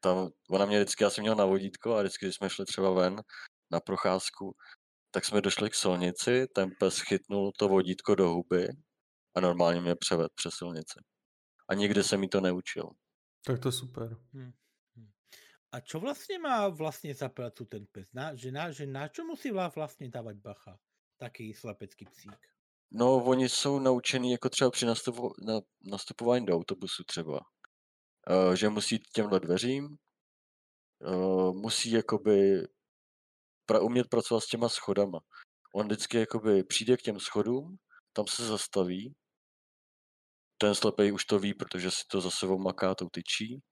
Tam, 0.00 0.30
ona 0.50 0.66
mě 0.66 0.78
vždycky, 0.78 1.04
já 1.04 1.10
jsem 1.10 1.22
měl 1.22 1.34
na 1.34 1.44
vodítko 1.44 1.94
a 1.94 2.00
vždycky, 2.00 2.26
když 2.26 2.36
jsme 2.36 2.50
šli 2.50 2.64
třeba 2.64 2.90
ven 2.90 3.22
na 3.70 3.80
procházku, 3.80 4.56
tak 5.10 5.24
jsme 5.24 5.40
došli 5.40 5.70
k 5.70 5.74
silnici, 5.74 6.46
ten 6.54 6.70
pes 6.80 7.00
chytnul 7.00 7.52
to 7.58 7.68
vodítko 7.68 8.14
do 8.14 8.28
huby 8.28 8.68
a 9.34 9.40
normálně 9.40 9.80
mě 9.80 9.94
převed 9.96 10.32
přes 10.34 10.54
silnici. 10.54 11.00
A 11.68 11.74
nikdy 11.74 12.04
se 12.04 12.16
mi 12.16 12.28
to 12.28 12.40
neučil. 12.40 12.90
Tak 13.46 13.60
to 13.60 13.72
super. 13.72 14.16
Hmm. 14.32 14.52
A 15.72 15.80
čo 15.80 16.00
vlastně 16.00 16.38
má 16.38 16.68
vlastně 16.68 17.14
za 17.14 17.28
prácu 17.28 17.64
ten 17.64 17.86
pes? 17.92 18.06
Na, 18.12 18.34
že, 18.34 18.52
na, 18.52 18.70
že 18.70 18.86
na 18.86 19.08
čo 19.08 19.24
musí 19.24 19.50
vlastně 19.50 20.08
dávat 20.08 20.36
bacha? 20.36 20.78
Taký 21.24 21.54
slepecký 21.54 22.04
psík. 22.04 22.36
No, 22.90 23.24
oni 23.24 23.48
jsou 23.48 23.78
naučení 23.78 24.32
jako 24.32 24.48
třeba 24.48 24.70
při 24.70 24.86
nastupo, 24.86 25.32
na, 25.46 25.60
nastupování 25.84 26.46
do 26.46 26.56
autobusu 26.56 27.04
třeba. 27.04 27.40
Uh, 28.30 28.54
že 28.54 28.68
musí 28.68 28.98
těmhle 28.98 29.40
dveřím, 29.40 29.96
uh, 31.00 31.54
musí 31.54 31.90
jakoby 31.90 32.68
pra, 33.66 33.80
umět 33.80 34.08
pracovat 34.08 34.40
s 34.40 34.46
těma 34.46 34.68
schodama. 34.68 35.20
On 35.74 35.86
vždycky 35.86 36.16
jakoby 36.16 36.64
přijde 36.64 36.96
k 36.96 37.02
těm 37.02 37.20
schodům, 37.20 37.76
tam 38.12 38.26
se 38.26 38.46
zastaví, 38.46 39.14
ten 40.58 40.74
slepej 40.74 41.12
už 41.12 41.24
to 41.24 41.38
ví, 41.38 41.54
protože 41.54 41.90
si 41.90 42.02
to 42.10 42.20
za 42.20 42.30
sebou 42.30 42.58
maká 42.58 42.94
tou 42.94 43.08
tyčí 43.08 43.62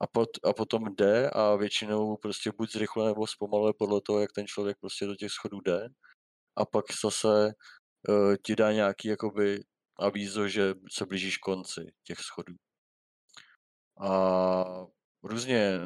a, 0.00 0.06
pot, 0.06 0.28
a 0.44 0.52
potom 0.52 0.94
jde 0.94 1.30
a 1.30 1.56
většinou 1.56 2.16
prostě 2.16 2.50
buď 2.58 2.72
zrychle 2.72 3.06
nebo 3.06 3.26
zpomaluje 3.26 3.72
podle 3.78 4.00
toho, 4.00 4.20
jak 4.20 4.32
ten 4.32 4.46
člověk 4.46 4.76
prostě 4.80 5.06
do 5.06 5.16
těch 5.16 5.32
schodů 5.32 5.60
jde 5.60 5.88
a 6.56 6.64
pak 6.66 6.84
zase 7.02 7.52
uh, 8.08 8.36
ti 8.46 8.56
dá 8.56 8.72
nějaký 8.72 9.08
jakoby 9.08 9.64
avízo, 9.98 10.48
že 10.48 10.74
se 10.92 11.06
blížíš 11.06 11.38
konci 11.38 11.92
těch 12.04 12.18
schodů. 12.18 12.54
A 14.00 14.64
různě 15.22 15.80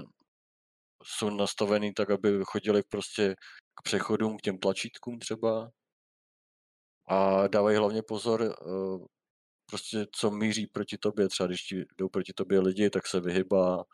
jsou 1.05 1.31
nastavený 1.31 1.95
tak, 1.95 2.11
aby 2.11 2.41
chodili 2.45 2.83
prostě 2.83 3.35
k 3.75 3.83
přechodům, 3.83 4.37
k 4.39 4.43
těm 4.43 4.59
tlačítkům 4.59 5.19
třeba. 5.19 5.71
A 7.09 7.47
dávají 7.49 7.77
hlavně 7.77 8.03
pozor, 8.03 8.55
uh, 8.67 9.07
prostě 9.71 10.07
co 10.13 10.31
míří 10.31 10.67
proti 10.67 10.99
tobě. 10.99 11.29
Třeba 11.29 11.47
když 11.47 11.63
ti 11.63 11.85
jdou 11.99 12.09
proti 12.09 12.33
tobě 12.33 12.61
lidi, 12.61 12.91
tak 12.91 13.07
se 13.07 13.21
vyhybá 13.21 13.85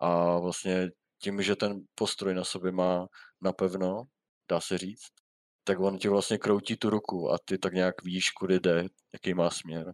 a 0.00 0.38
vlastně 0.38 0.90
tím, 1.22 1.42
že 1.42 1.56
ten 1.56 1.80
postroj 1.94 2.34
na 2.34 2.44
sobě 2.44 2.72
má 2.72 3.06
napevno, 3.40 4.02
dá 4.50 4.60
se 4.60 4.78
říct, 4.78 5.23
tak 5.64 5.80
on 5.80 5.98
ti 5.98 6.08
vlastně 6.08 6.38
kroutí 6.38 6.76
tu 6.76 6.90
ruku 6.90 7.30
a 7.30 7.38
ty 7.44 7.58
tak 7.58 7.72
nějak 7.72 8.02
víš, 8.04 8.30
kudy 8.30 8.60
jde, 8.60 8.84
jaký 9.12 9.34
má 9.34 9.50
směr. 9.50 9.92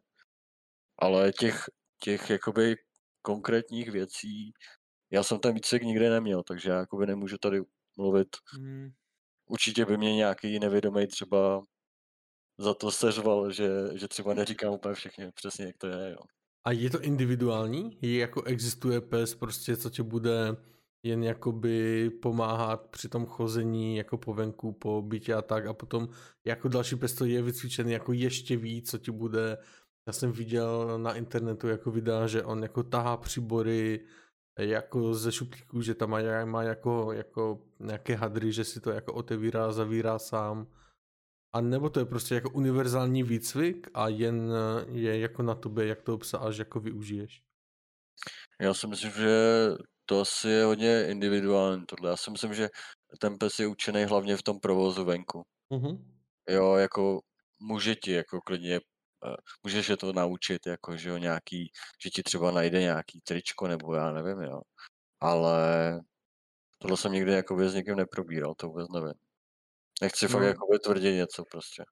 Ale 0.98 1.32
těch, 1.32 1.64
těch 2.02 2.30
jakoby 2.30 2.76
konkrétních 3.22 3.90
věcí, 3.90 4.52
já 5.12 5.22
jsem 5.22 5.38
ten 5.38 5.54
výcvik 5.54 5.82
nikdy 5.82 6.08
neměl, 6.08 6.42
takže 6.42 6.70
já 6.70 6.78
jakoby 6.78 7.06
nemůžu 7.06 7.38
tady 7.38 7.60
mluvit. 7.96 8.28
Mm. 8.58 8.88
Určitě 9.50 9.84
by 9.84 9.96
mě 9.96 10.16
nějaký 10.16 10.58
nevědomý 10.58 11.06
třeba 11.06 11.62
za 12.58 12.74
to 12.74 12.90
seřval, 12.90 13.52
že, 13.52 13.68
že 13.94 14.08
třeba 14.08 14.34
neříkám 14.34 14.72
úplně 14.72 14.94
všechny 14.94 15.32
přesně, 15.32 15.64
jak 15.64 15.76
to 15.78 15.86
je. 15.86 16.10
Jo. 16.10 16.18
A 16.64 16.72
je 16.72 16.90
to 16.90 17.00
individuální? 17.00 17.98
Je 18.02 18.18
jako 18.18 18.42
existuje 18.42 19.00
pes 19.00 19.34
prostě, 19.34 19.76
co 19.76 19.90
tě 19.90 20.02
bude 20.02 20.56
jen 21.02 21.22
jakoby 21.22 22.10
pomáhat 22.10 22.86
při 22.86 23.08
tom 23.08 23.26
chození 23.26 23.96
jako 23.96 24.18
po 24.18 24.34
venku, 24.34 24.72
po 24.72 25.02
bytě 25.02 25.34
a 25.34 25.42
tak 25.42 25.66
a 25.66 25.72
potom 25.72 26.08
jako 26.44 26.68
další 26.68 26.96
pes 26.96 27.14
to 27.14 27.24
je 27.24 27.42
vycvičený 27.42 27.92
jako 27.92 28.12
ještě 28.12 28.56
víc, 28.56 28.90
co 28.90 28.98
ti 28.98 29.10
bude 29.10 29.58
já 30.06 30.12
jsem 30.12 30.32
viděl 30.32 30.98
na 30.98 31.14
internetu 31.14 31.68
jako 31.68 31.90
videa, 31.90 32.26
že 32.26 32.42
on 32.42 32.62
jako 32.62 32.82
tahá 32.82 33.16
příbory 33.16 34.06
jako 34.58 35.14
ze 35.14 35.32
šuplíků, 35.32 35.82
že 35.82 35.94
tam 35.94 36.10
má, 36.10 36.44
má 36.44 36.62
jako, 36.62 37.12
jako 37.12 37.62
nějaké 37.80 38.14
hadry, 38.14 38.52
že 38.52 38.64
si 38.64 38.80
to 38.80 38.90
jako 38.90 39.14
otevírá, 39.14 39.72
zavírá 39.72 40.18
sám. 40.18 40.66
A 41.52 41.60
nebo 41.60 41.90
to 41.90 42.00
je 42.00 42.06
prostě 42.06 42.34
jako 42.34 42.50
univerzální 42.50 43.22
výcvik 43.22 43.88
a 43.94 44.08
jen 44.08 44.52
je 44.88 45.18
jako 45.18 45.42
na 45.42 45.54
tobě, 45.54 45.86
jak 45.86 46.02
to 46.02 46.18
psa 46.18 46.38
až 46.38 46.56
jako 46.56 46.80
využiješ. 46.80 47.42
Já 48.60 48.74
si 48.74 48.86
myslím, 48.86 49.10
že 49.10 49.68
to 50.10 50.20
asi 50.20 50.48
je 50.48 50.64
hodně 50.64 51.06
individuální 51.06 51.86
tohle. 51.86 52.10
Já 52.10 52.16
si 52.16 52.30
myslím, 52.30 52.54
že 52.54 52.68
ten 53.20 53.38
pes 53.38 53.58
je 53.58 53.66
učený 53.66 54.04
hlavně 54.04 54.36
v 54.36 54.42
tom 54.42 54.60
provozu 54.60 55.04
venku. 55.04 55.42
Mm-hmm. 55.70 56.04
Jo, 56.48 56.74
jako 56.74 57.20
může 57.58 57.94
ti 57.94 58.12
jako 58.12 58.40
klidně, 58.40 58.76
eh, 58.76 59.36
můžeš 59.62 59.88
je 59.88 59.96
to 59.96 60.12
naučit, 60.12 60.66
jako 60.66 60.96
že 60.96 61.08
jo, 61.08 61.16
nějaký, 61.16 61.70
že 62.02 62.10
ti 62.10 62.22
třeba 62.22 62.50
najde 62.50 62.80
nějaký 62.80 63.20
tričko, 63.20 63.68
nebo 63.68 63.94
já 63.94 64.12
nevím, 64.12 64.40
jo. 64.40 64.60
Ale 65.20 66.00
tohle 66.78 66.96
jsem 66.96 67.12
nikdy 67.12 67.32
jako 67.32 67.68
s 67.68 67.74
někým 67.74 67.96
neprobíral, 67.96 68.54
to 68.54 68.66
vůbec 68.66 68.88
nevím. 68.88 69.14
Nechci 70.02 70.24
no. 70.24 70.28
fakt 70.28 70.42
jako 70.42 70.78
tvrdit 70.84 71.14
něco 71.14 71.44
prostě. 71.50 71.84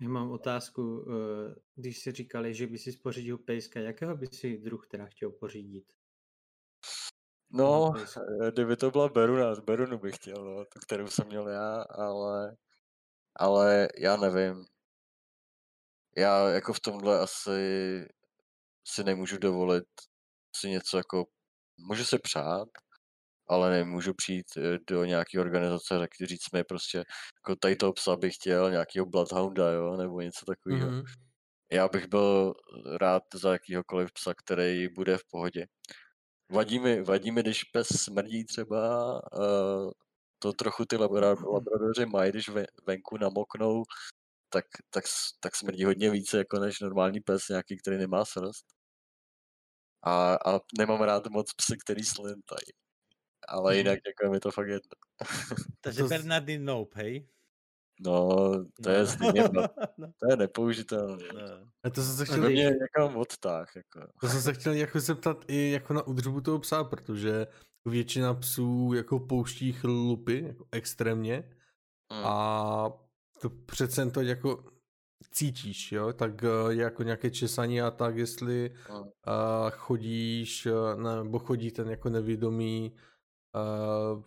Já 0.00 0.08
mám 0.08 0.30
otázku, 0.30 1.06
eh, 1.10 1.54
když 1.74 1.98
si 1.98 2.12
říkali, 2.12 2.54
že 2.54 2.66
by 2.66 2.78
si 2.78 2.92
spořídil 2.92 3.38
pejska, 3.38 3.80
jakého 3.80 4.16
by 4.16 4.26
si 4.26 4.58
druh 4.58 4.86
teda 4.86 5.06
chtěl 5.06 5.30
pořídit? 5.30 5.84
No, 7.50 7.94
eh, 7.96 8.50
kdyby 8.52 8.76
to 8.76 8.90
byla 8.90 9.08
Beruna, 9.08 9.54
z 9.54 9.60
Berunu 9.60 9.98
bych 9.98 10.14
chtěl, 10.16 10.44
no, 10.44 10.64
tu, 10.64 10.80
kterou 10.80 11.06
jsem 11.06 11.26
měl 11.26 11.48
já, 11.48 11.82
ale, 11.82 12.56
ale 13.36 13.88
já 13.98 14.16
nevím. 14.16 14.64
Já 16.16 16.48
jako 16.48 16.72
v 16.72 16.80
tomhle 16.80 17.20
asi 17.20 17.60
si 18.88 19.04
nemůžu 19.04 19.38
dovolit 19.38 19.84
si 20.56 20.70
něco 20.70 20.96
jako, 20.96 21.24
můžu 21.78 22.04
se 22.04 22.18
přát, 22.18 22.68
ale 23.48 23.70
nemůžu 23.70 24.14
přijít 24.14 24.46
eh, 24.56 24.78
do 24.90 25.04
nějaké 25.04 25.40
organizace 25.40 25.96
a 25.96 26.06
říct 26.26 26.52
mi 26.52 26.64
prostě, 26.64 26.98
jako 26.98 27.56
tady 27.60 27.76
toho 27.76 27.92
psa 27.92 28.16
bych 28.16 28.34
chtěl, 28.34 28.70
nějakého 28.70 29.06
Bloodhounda, 29.06 29.70
jo, 29.72 29.96
nebo 29.96 30.20
něco 30.20 30.46
takového. 30.46 30.90
Mm-hmm. 30.90 31.04
Já 31.72 31.88
bych 31.88 32.06
byl 32.08 32.54
rád 33.00 33.22
za 33.34 33.52
jakýhokoliv 33.52 34.12
psa, 34.12 34.34
který 34.34 34.88
bude 34.88 35.18
v 35.18 35.24
pohodě. 35.30 35.66
Vadí 36.50 36.78
mi, 36.78 37.02
vadí 37.02 37.30
mi, 37.32 37.42
když 37.42 37.64
pes 37.64 37.88
smrdí 37.88 38.44
třeba, 38.44 39.12
uh, 39.38 39.90
to 40.38 40.52
trochu 40.52 40.84
ty 40.84 40.96
labradoři 40.96 42.06
mají, 42.06 42.32
když 42.32 42.50
venku 42.86 43.18
namoknou, 43.18 43.82
tak, 44.48 44.64
tak, 44.90 45.04
tak 45.40 45.56
smrdí 45.56 45.84
hodně 45.84 46.10
více 46.10 46.38
jako 46.38 46.58
než 46.58 46.80
normální 46.80 47.20
pes 47.20 47.48
nějaký, 47.48 47.76
který 47.78 47.98
nemá 47.98 48.24
srst. 48.24 48.64
A, 50.02 50.34
a 50.34 50.60
nemám 50.78 51.00
rád 51.00 51.26
moc 51.26 51.52
psy, 51.52 51.76
který 51.84 52.04
slintají. 52.04 52.72
Ale 53.48 53.72
mhm. 53.72 53.78
jinak 53.78 53.98
jako 54.06 54.32
mi 54.32 54.40
to 54.40 54.50
fakt 54.50 54.68
jedno. 54.68 54.90
Takže 55.80 56.00
to... 56.02 56.08
Bernardin 56.08 56.64
Nope, 56.64 57.02
hej? 57.02 57.28
No, 58.00 58.28
to 58.82 58.90
je 58.90 59.00
no. 59.00 59.06
stejně, 59.06 59.42
no. 59.98 60.08
to 60.18 60.30
je 60.30 60.36
nepoužitelné. 60.36 61.24
No. 61.34 61.40
A 61.84 61.90
to 61.90 62.02
jsem 62.02 62.16
se 62.16 62.24
chtěl... 62.24 62.50
Mě 62.50 62.74
někam 62.80 63.16
odtáh, 63.16 63.76
jako. 63.76 64.08
To 64.20 64.28
jsem 64.28 64.40
se 64.40 64.52
chtěl 64.52 64.72
jako 64.72 65.00
zeptat 65.00 65.44
i 65.48 65.70
jako 65.70 65.92
na 65.92 66.06
udržbu 66.06 66.40
toho 66.40 66.58
psa, 66.58 66.84
protože 66.84 67.46
většina 67.84 68.34
psů 68.34 68.92
jako 68.94 69.18
pouští 69.20 69.72
chlupy, 69.72 70.44
jako 70.46 70.64
extrémně. 70.72 71.52
Hmm. 72.12 72.26
A 72.26 72.92
to 73.40 73.50
přece 73.50 74.10
to 74.10 74.20
jako 74.20 74.64
cítíš, 75.30 75.92
jo, 75.92 76.12
tak 76.12 76.42
uh, 76.42 76.70
jako 76.70 77.02
nějaké 77.02 77.30
česání 77.30 77.80
a 77.80 77.90
tak, 77.90 78.16
jestli 78.16 78.74
uh, 78.90 79.04
chodíš, 79.70 80.66
uh, 80.66 81.02
nebo 81.24 81.38
chodí 81.38 81.70
ten 81.70 81.90
jako 81.90 82.08
nevědomý 82.08 82.92
uh, 83.54 84.22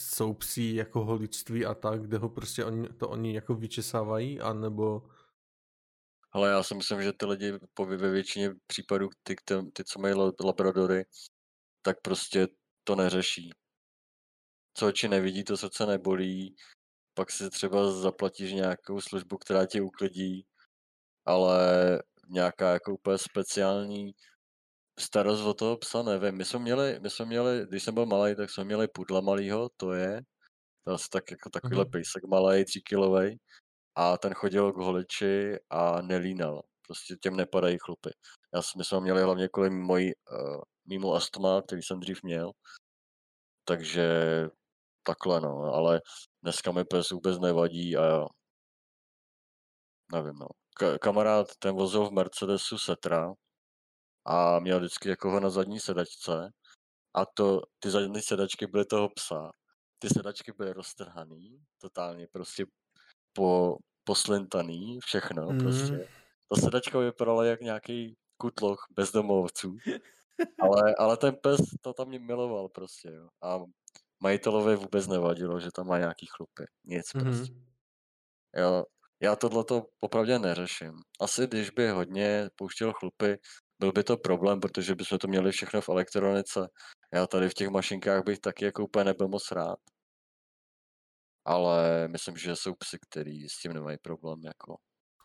jsou 0.00 0.34
psí 0.34 0.74
jako 0.74 1.04
holičství 1.04 1.66
a 1.66 1.74
tak, 1.74 2.02
kde 2.02 2.18
ho 2.18 2.28
prostě 2.28 2.64
oni, 2.64 2.88
to 2.88 3.08
oni 3.08 3.34
jako 3.34 3.54
vyčesávají, 3.54 4.40
anebo... 4.40 5.02
Ale 6.32 6.50
já 6.50 6.62
si 6.62 6.74
myslím, 6.74 7.02
že 7.02 7.12
ty 7.12 7.26
lidi 7.26 7.52
ve 7.86 8.10
většině 8.10 8.50
případů, 8.66 9.08
ty, 9.22 9.36
ty, 9.44 9.54
ty 9.72 9.84
co 9.84 9.98
mají 9.98 10.14
labradory, 10.44 11.04
tak 11.82 12.00
prostě 12.02 12.48
to 12.84 12.96
neřeší. 12.96 13.50
Co 14.74 14.86
oči 14.86 15.08
nevidí, 15.08 15.44
to 15.44 15.56
srdce 15.56 15.86
nebolí, 15.86 16.56
pak 17.14 17.30
si 17.30 17.50
třeba 17.50 17.90
zaplatíš 17.92 18.52
nějakou 18.52 19.00
službu, 19.00 19.38
která 19.38 19.66
tě 19.66 19.82
uklidí, 19.82 20.46
ale 21.24 21.58
nějaká 22.28 22.72
jako 22.72 22.94
úplně 22.94 23.18
speciální 23.18 24.14
starost 25.00 25.40
o 25.40 25.54
toho 25.54 25.76
psa, 25.76 26.02
nevím. 26.02 26.36
My 26.36 26.44
jsme 26.44 26.58
měli, 26.58 27.00
my 27.00 27.10
jsme 27.10 27.24
měli, 27.24 27.66
když 27.68 27.82
jsem 27.82 27.94
byl 27.94 28.06
malý, 28.06 28.36
tak 28.36 28.50
jsme 28.50 28.64
měli 28.64 28.88
pudla 28.88 29.20
malýho, 29.20 29.68
to 29.76 29.92
je, 29.92 30.22
to 30.84 30.92
asi 30.92 31.08
tak 31.10 31.30
jako 31.30 31.50
takovýhle 31.50 31.84
mm-hmm. 31.84 31.90
pejsek 31.90 32.24
malý, 32.24 32.64
tříkilový, 32.64 33.38
a 33.94 34.18
ten 34.18 34.34
chodil 34.34 34.72
k 34.72 34.76
holiči 34.76 35.56
a 35.70 36.02
nelínal. 36.02 36.62
Prostě 36.86 37.16
těm 37.16 37.36
nepadají 37.36 37.78
chlupy. 37.80 38.10
Já 38.54 38.60
my 38.76 38.84
jsme 38.84 39.00
měli 39.00 39.22
hlavně 39.22 39.48
kvůli 39.48 39.70
mojí, 39.70 40.12
uh, 40.14 40.60
mýmu 40.84 41.14
astma, 41.14 41.62
který 41.62 41.82
jsem 41.82 42.00
dřív 42.00 42.22
měl. 42.22 42.52
Takže 43.64 44.10
takhle 45.02 45.40
no, 45.40 45.62
ale 45.74 46.00
dneska 46.42 46.72
mi 46.72 46.84
pes 46.84 47.10
vůbec 47.10 47.38
nevadí 47.38 47.96
a 47.96 48.26
nevím 50.12 50.34
no. 50.34 50.46
K- 50.74 50.98
kamarád 50.98 51.46
ten 51.58 51.74
vozil 51.74 52.06
v 52.08 52.12
Mercedesu 52.12 52.78
Setra, 52.78 53.32
a 54.24 54.60
měl 54.60 54.78
vždycky 54.78 55.08
jako 55.08 55.30
ho 55.30 55.40
na 55.40 55.50
zadní 55.50 55.80
sedačce 55.80 56.50
a 57.14 57.26
to, 57.26 57.60
ty 57.78 57.90
zadní 57.90 58.22
sedačky 58.22 58.66
byly 58.66 58.84
toho 58.84 59.08
psa. 59.08 59.50
Ty 59.98 60.08
sedačky 60.08 60.52
byly 60.52 60.72
roztrhaný, 60.72 61.58
totálně 61.78 62.26
prostě 62.32 62.66
po, 63.32 63.76
poslintaný, 64.04 64.98
všechno 65.04 65.46
mm. 65.46 65.58
prostě. 65.58 66.08
Ta 66.48 66.60
sedačka 66.60 66.98
vypadala 66.98 67.44
jak 67.44 67.60
nějaký 67.60 68.16
kutloch 68.36 68.86
bezdomovců. 68.96 69.76
Ale, 70.62 70.94
ale 70.98 71.16
ten 71.16 71.36
pes 71.42 71.60
to 71.80 71.92
tam 71.92 72.08
mě 72.08 72.18
miloval 72.18 72.68
prostě, 72.68 73.08
jo. 73.08 73.28
A 73.42 73.58
majitelovi 74.22 74.76
vůbec 74.76 75.06
nevadilo, 75.06 75.60
že 75.60 75.68
tam 75.74 75.86
má 75.86 75.98
nějaký 75.98 76.26
chlupy. 76.36 76.64
Nic 76.84 77.06
mm-hmm. 77.06 77.22
prostě. 77.22 77.54
Jo, 78.56 78.84
já 79.22 79.36
tohle 79.36 79.64
to 79.64 79.86
popravdě 80.00 80.38
neřeším. 80.38 80.92
Asi 81.20 81.46
když 81.46 81.70
by 81.70 81.88
hodně 81.88 82.50
pouštěl 82.56 82.92
chlupy, 82.92 83.38
byl 83.80 83.92
by 83.92 84.04
to 84.04 84.16
problém, 84.16 84.60
protože 84.60 84.94
bychom 84.94 85.18
to 85.18 85.28
měli 85.28 85.52
všechno 85.52 85.80
v 85.80 85.88
elektronice. 85.88 86.60
Já 87.14 87.26
tady 87.26 87.48
v 87.48 87.54
těch 87.54 87.68
mašinkách 87.68 88.24
bych 88.24 88.38
taky 88.38 88.64
jako 88.64 88.84
úplně 88.84 89.04
nebyl 89.04 89.28
moc 89.28 89.50
rád. 89.52 89.78
Ale 91.44 92.08
myslím, 92.08 92.36
že 92.36 92.56
jsou 92.56 92.74
psy, 92.74 92.98
který 93.10 93.48
s 93.48 93.60
tím 93.62 93.72
nemají 93.72 93.98
problém. 94.02 94.38
Jako. 94.44 94.76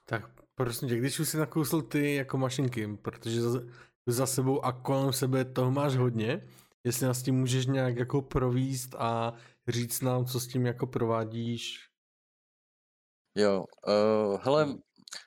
Tak 0.05 0.23
prosím 0.55 0.89
tě, 0.89 0.97
když 0.97 1.19
už 1.19 1.29
si 1.29 1.37
nakousl 1.37 1.81
ty 1.81 2.15
jako 2.15 2.37
mašinky, 2.37 2.97
protože 2.97 3.41
za, 3.41 3.59
za 4.07 4.25
sebou 4.25 4.65
a 4.65 4.71
kolem 4.71 5.13
sebe 5.13 5.45
toho 5.45 5.71
máš 5.71 5.95
hodně, 5.95 6.41
jestli 6.83 7.05
nás 7.05 7.23
tím 7.23 7.35
můžeš 7.35 7.65
nějak 7.65 7.97
jako 7.97 8.21
províst 8.21 8.95
a 8.97 9.33
říct 9.67 10.01
nám, 10.01 10.25
co 10.25 10.39
s 10.39 10.47
tím 10.47 10.65
jako 10.65 10.87
provádíš. 10.87 11.89
Jo, 13.37 13.65
uh, 13.87 14.39
hele, 14.41 14.77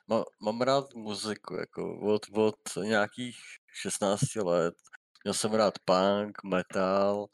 má, 0.07 0.23
mám 0.41 0.61
rád 0.61 0.93
muziku, 0.93 1.55
jako 1.55 1.99
od, 1.99 2.21
od 2.33 2.55
nějakých 2.83 3.37
16 3.81 4.35
let. 4.35 4.75
Měl 5.23 5.33
jsem 5.33 5.53
rád 5.53 5.73
punk, 5.85 6.43
metal, 6.43 7.27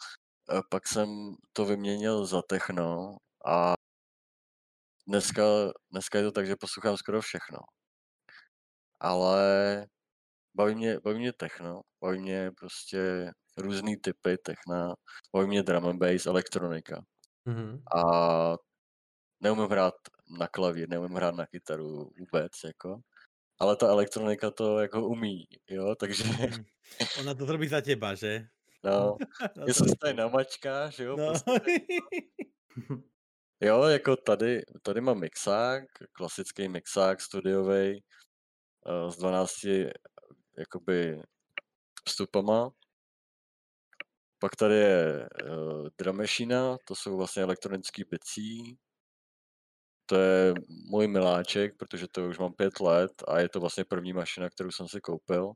pak 0.69 0.87
jsem 0.87 1.35
to 1.53 1.65
vyměnil 1.65 2.25
za 2.25 2.41
techno 2.41 3.17
a 3.45 3.73
dneska, 5.07 5.43
dneska 5.91 6.17
je 6.17 6.23
to 6.23 6.31
tak, 6.31 6.47
že 6.47 6.55
poslouchám 6.55 6.97
skoro 6.97 7.21
všechno. 7.21 7.57
Ale 8.99 9.87
baví 10.55 10.75
mě, 10.75 10.99
baví 10.99 11.19
mě 11.19 11.33
techno, 11.33 11.81
baví 12.01 12.19
mě 12.19 12.51
prostě 12.51 13.31
různý 13.57 13.97
typy 13.97 14.37
techna, 14.37 14.93
baví 15.33 15.47
mě 15.47 15.63
drum 15.63 15.85
and 15.85 15.99
bass, 15.99 16.25
elektronika. 16.25 17.01
Mm-hmm. 17.47 17.81
A 17.97 18.57
neumím 19.39 19.67
hrát 19.69 19.93
na 20.29 20.47
klavír, 20.47 20.89
neumím 20.89 21.15
hrát 21.15 21.35
na 21.35 21.45
kytaru 21.45 22.11
vůbec, 22.19 22.51
jako. 22.65 23.01
Ale 23.59 23.75
ta 23.75 23.87
elektronika 23.87 24.51
to 24.51 24.79
jako 24.79 25.07
umí, 25.07 25.47
jo, 25.69 25.95
takže... 25.99 26.23
Hmm. 26.23 26.65
Ona 27.19 27.33
to 27.33 27.45
zrobí 27.45 27.67
za 27.67 27.81
těba, 27.81 28.15
že? 28.15 28.47
No, 28.83 29.17
no 29.57 29.65
jestli 29.67 29.89
jste 29.89 30.13
na 30.13 30.27
mačka, 30.27 30.89
že 30.89 31.03
jo, 31.03 31.17
no. 31.17 31.27
prostě. 31.27 31.51
Jo, 33.61 33.83
jako 33.83 34.15
tady, 34.15 34.61
tady 34.81 35.01
mám 35.01 35.19
mixák, 35.19 35.83
klasický 36.11 36.67
mixák 36.67 37.21
studiový 37.21 38.03
uh, 38.85 39.09
s 39.09 39.17
12 39.17 39.51
jakoby 40.57 41.21
vstupama 42.07 42.71
Pak 44.39 44.55
tady 44.55 44.75
je 44.75 45.27
uh, 45.43 45.87
Dramešina, 45.97 46.77
to 46.87 46.95
jsou 46.95 47.17
vlastně 47.17 47.43
elektronický 47.43 48.03
bicí. 48.03 48.77
To 50.05 50.15
je 50.15 50.53
můj 50.89 51.07
miláček, 51.07 51.77
protože 51.77 52.07
to 52.11 52.27
už 52.27 52.37
mám 52.37 52.53
pět 52.53 52.79
let 52.79 53.11
a 53.27 53.39
je 53.39 53.49
to 53.49 53.59
vlastně 53.59 53.85
první 53.85 54.13
mašina, 54.13 54.49
kterou 54.49 54.71
jsem 54.71 54.87
si 54.87 55.01
koupil. 55.01 55.51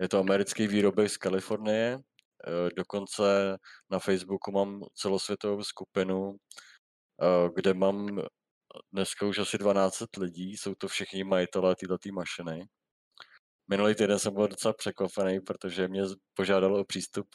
Je 0.00 0.08
to 0.08 0.18
americký 0.18 0.66
výrobek 0.66 1.10
z 1.10 1.16
Kalifornie. 1.16 1.96
Uh, 1.96 2.68
dokonce 2.76 3.56
na 3.90 3.98
Facebooku 3.98 4.52
mám 4.52 4.80
celosvětovou 4.94 5.64
skupinu, 5.64 6.30
uh, 6.30 7.48
kde 7.54 7.74
mám 7.74 8.20
dneska 8.92 9.26
už 9.26 9.38
asi 9.38 9.58
12 9.58 10.16
lidí, 10.16 10.56
jsou 10.56 10.74
to 10.74 10.88
všichni 10.88 11.24
majitelé 11.24 11.74
této 11.76 12.12
mašiny. 12.12 12.66
Minulý 13.68 13.94
týden 13.94 14.18
jsem 14.18 14.34
byl 14.34 14.48
docela 14.48 14.74
překvapený, 14.74 15.40
protože 15.40 15.88
mě 15.88 16.02
požádalo 16.34 16.80
o 16.80 16.84
přístup 16.84 17.26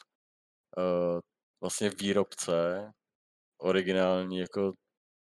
uh, 0.78 1.20
vlastně 1.60 1.90
výrobce, 1.90 2.90
originální 3.58 4.38
jako 4.38 4.72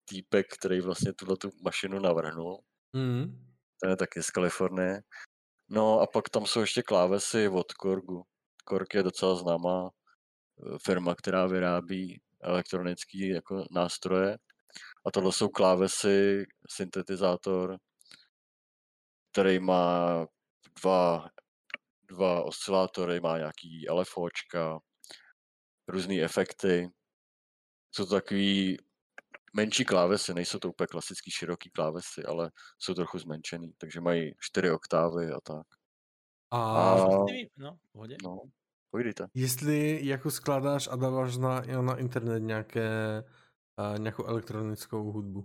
týpek, 0.10 0.48
který 0.54 0.82
vlastně 0.82 1.14
tuhle 1.14 1.38
tu 1.38 1.50
mašinu 1.64 2.00
navrhnul. 2.00 2.64
Mm. 2.94 3.50
Ten 3.82 3.90
je 3.90 3.96
taky 3.96 4.24
z 4.24 4.30
Kalifornie. 4.30 5.02
No 5.70 6.00
a 6.00 6.08
pak 6.08 6.30
tam 6.30 6.46
jsou 6.46 6.62
ještě 6.62 6.84
klávesy 6.84 7.48
od 7.48 7.74
Korgu. 7.74 8.24
Korg 8.66 8.94
je 8.94 9.04
docela 9.04 9.36
známá 9.36 9.90
eh, 9.90 10.78
firma, 10.86 11.16
která 11.16 11.48
vyrábí 11.48 12.22
elektronické 12.42 13.28
jako 13.28 13.66
nástroje. 13.72 14.38
A 15.06 15.12
tohle 15.12 15.34
jsou 15.34 15.50
klávesy, 15.50 16.46
syntetizátor, 16.70 17.78
který 19.32 19.60
má 19.60 20.26
dva, 20.82 21.30
dva 22.04 22.44
oscilátory, 22.44 23.20
má 23.20 23.38
nějaký 23.38 23.86
LFOčka, 23.90 24.80
různé 25.88 26.22
efekty. 26.22 26.90
Jsou 27.92 28.06
to 28.06 28.16
takový 28.16 28.78
menší 29.54 29.86
klávesy, 29.86 30.34
nejsou 30.34 30.60
to 30.60 30.70
úplně 30.70 30.88
klasický 30.88 31.32
široký 31.32 31.70
klávesy, 31.70 32.24
ale 32.24 32.52
jsou 32.78 32.94
trochu 32.94 33.20
zmenšený, 33.20 33.74
takže 33.78 34.02
mají 34.02 34.34
čtyři 34.40 34.72
oktávy 34.72 35.32
a 35.32 35.40
tak. 35.44 35.68
A, 36.52 36.92
a 36.92 36.96
no, 37.58 37.78
pohodě. 37.92 38.16
no, 38.24 38.42
pojdejte. 38.92 39.28
Jestli 39.34 40.06
jako 40.06 40.32
skládáš 40.32 40.88
a 40.92 40.96
dáváš 40.96 41.38
na, 41.38 41.62
na 41.62 41.98
internet 41.98 42.40
nějaké, 42.40 43.24
uh, 43.80 44.00
nějakou 44.00 44.26
elektronickou 44.26 45.12
hudbu? 45.12 45.40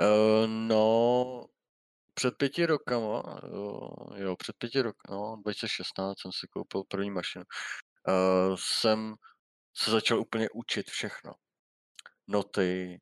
Uh, 0.00 0.46
no, 0.46 1.46
před 2.14 2.36
pěti 2.36 2.66
rokama, 2.66 3.40
jo, 3.52 3.88
jo 4.16 4.36
před 4.36 4.56
pěti 4.58 4.82
rok, 4.82 4.96
no, 5.10 5.36
2016 5.42 6.20
jsem 6.20 6.32
si 6.32 6.46
koupil 6.46 6.82
první 6.88 7.10
mašinu. 7.10 7.44
Uh, 8.08 8.56
jsem 8.58 9.14
se 9.76 9.90
začal 9.90 10.20
úplně 10.20 10.48
učit 10.54 10.90
všechno. 10.90 11.32
Noty, 12.26 13.00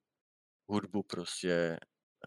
hudbu 0.69 1.03
prostě. 1.03 1.79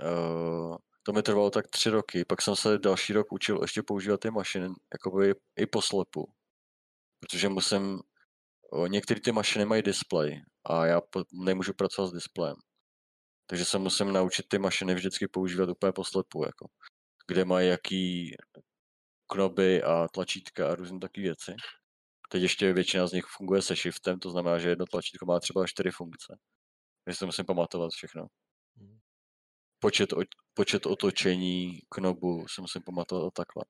Uh, 0.04 0.78
to 1.04 1.14
mi 1.14 1.24
trvalo 1.24 1.50
tak 1.50 1.68
tři 1.68 1.90
roky, 1.90 2.26
pak 2.26 2.42
jsem 2.42 2.56
se 2.56 2.78
další 2.78 3.14
rok 3.14 3.32
učil 3.32 3.60
ještě 3.62 3.84
používat 3.84 4.20
ty 4.20 4.32
mašiny, 4.32 4.70
jakoby 4.94 5.36
i 5.56 5.66
poslepu. 5.66 6.34
Protože 7.20 7.50
musím, 7.50 8.00
některé 8.88 9.22
ty 9.22 9.32
mašiny 9.32 9.66
mají 9.66 9.82
display 9.82 10.42
a 10.66 10.86
já 10.86 11.02
nemůžu 11.46 11.74
pracovat 11.74 12.08
s 12.08 12.14
displejem. 12.14 12.56
Takže 13.48 13.66
se 13.66 13.78
musím 13.78 14.14
naučit 14.14 14.46
ty 14.48 14.60
mašiny 14.60 14.96
vždycky 14.96 15.28
používat 15.28 15.70
úplně 15.70 15.92
poslepu, 15.92 16.46
jako, 16.46 16.68
kde 17.28 17.46
mají 17.46 17.70
jaký 17.70 18.36
knoby 19.28 19.84
a 19.84 20.08
tlačítka 20.08 20.72
a 20.72 20.76
různé 20.76 21.00
takové 21.00 21.24
věci. 21.24 21.56
Teď 22.30 22.42
ještě 22.42 22.74
většina 22.74 23.08
z 23.08 23.12
nich 23.12 23.26
funguje 23.38 23.62
se 23.62 23.76
shiftem, 23.76 24.20
to 24.20 24.32
znamená, 24.32 24.60
že 24.60 24.70
jedno 24.70 24.86
tlačítko 24.86 25.26
má 25.26 25.40
třeba 25.40 25.68
čtyři 25.68 25.92
funkce. 25.92 26.38
Si 27.12 27.26
musím 27.26 27.46
pamatovat 27.46 27.92
všechno. 27.92 28.28
Hmm. 28.78 29.00
Počet, 29.80 30.10
počet 30.54 30.86
otočení 30.86 31.80
knobu 31.90 32.48
si 32.48 32.62
musím 32.62 32.82
pamatovat 32.82 33.28
a 33.28 33.32
takhle. 33.32 33.64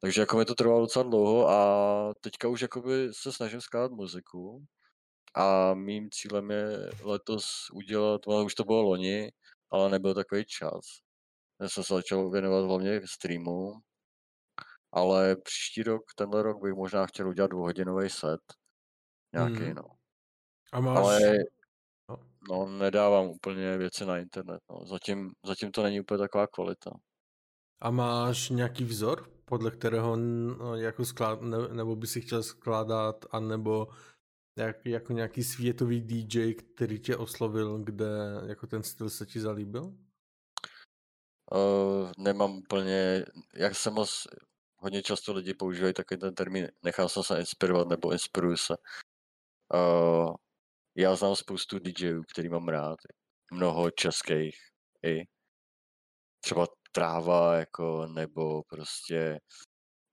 Takže 0.00 0.20
jako 0.20 0.36
mi 0.36 0.44
to 0.44 0.54
trvalo 0.54 0.80
docela 0.80 1.02
dlouho 1.02 1.48
a 1.48 2.14
teďka 2.20 2.48
už 2.48 2.60
jakoby 2.60 3.08
se 3.12 3.32
snažím 3.32 3.60
skládat 3.60 3.92
muziku, 3.92 4.66
a 5.34 5.74
mým 5.74 6.08
cílem 6.10 6.50
je 6.50 6.90
letos 7.02 7.70
udělat, 7.72 8.20
no 8.28 8.44
už 8.44 8.54
to 8.54 8.64
bylo 8.64 8.82
loni, 8.82 9.32
ale 9.70 9.90
nebyl 9.90 10.14
takový 10.14 10.44
čas. 10.44 10.80
Já 11.60 11.68
jsem 11.68 11.84
se 11.84 11.94
začal 11.94 12.30
věnovat 12.30 12.66
hlavně 12.66 13.00
streamu, 13.04 13.72
ale 14.92 15.36
příští 15.36 15.82
rok, 15.82 16.02
tenhle 16.16 16.42
rok 16.42 16.62
bych 16.62 16.74
možná 16.74 17.06
chtěl 17.06 17.28
udělat 17.28 17.50
dvouhodinový 17.50 18.10
set. 18.10 18.40
Nějaký, 19.32 19.54
hmm. 19.54 19.74
no. 19.74 19.84
A 20.72 20.80
máš... 20.80 20.96
Ale 20.96 21.20
no. 22.48 22.68
nedávám 22.68 23.26
úplně 23.26 23.78
věci 23.78 24.06
na 24.06 24.18
internet, 24.18 24.60
no. 24.70 24.86
Zatím, 24.86 25.30
zatím 25.46 25.72
to 25.72 25.82
není 25.82 26.00
úplně 26.00 26.18
taková 26.18 26.46
kvalita. 26.46 26.90
A 27.80 27.90
máš 27.90 28.48
nějaký 28.48 28.84
vzor, 28.84 29.30
podle 29.44 29.70
kterého 29.70 30.16
no, 30.16 30.76
jako 30.76 31.04
sklád, 31.04 31.42
ne, 31.42 31.58
nebo 31.72 31.96
by 31.96 32.06
si 32.06 32.20
chtěl 32.20 32.42
skládat, 32.42 33.24
anebo 33.30 33.88
jak, 34.58 34.86
jako 34.86 35.12
nějaký 35.12 35.44
světový 35.44 36.00
DJ, 36.00 36.54
který 36.54 37.00
tě 37.00 37.16
oslovil, 37.16 37.78
kde 37.78 38.06
jako 38.46 38.66
ten 38.66 38.82
styl 38.82 39.10
se 39.10 39.26
ti 39.26 39.40
zalíbil? 39.40 39.94
Uh, 41.52 42.12
nemám 42.18 42.50
úplně, 42.50 43.24
jak 43.54 43.74
jsem 43.74 43.94
moc, 43.94 44.26
hodně 44.76 45.02
často 45.02 45.32
lidi 45.32 45.54
používají 45.54 45.94
takový 45.94 46.20
ten 46.20 46.34
termín, 46.34 46.68
nechal 46.82 47.08
jsem 47.08 47.22
se 47.22 47.38
inspirovat 47.38 47.88
nebo 47.88 48.12
inspiruju 48.12 48.56
se. 48.56 48.76
Uh, 49.74 50.34
já 50.98 51.16
znám 51.16 51.36
spoustu 51.36 51.78
DJů, 51.78 52.22
který 52.32 52.48
mám 52.48 52.68
rád, 52.68 52.96
mnoho 53.52 53.90
českých 53.90 54.56
i. 55.06 55.22
Třeba 56.40 56.66
tráva, 56.92 57.56
jako, 57.56 58.06
nebo 58.06 58.62
prostě 58.62 59.40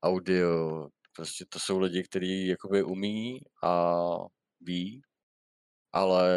audio, 0.04 0.88
prostě 1.16 1.46
to 1.50 1.60
jsou 1.60 1.80
lidi, 1.80 2.04
kteří 2.04 2.48
jakoby 2.48 2.84
umí 2.84 3.40
a 3.64 4.02
ví, 4.62 5.02
ale 5.94 6.28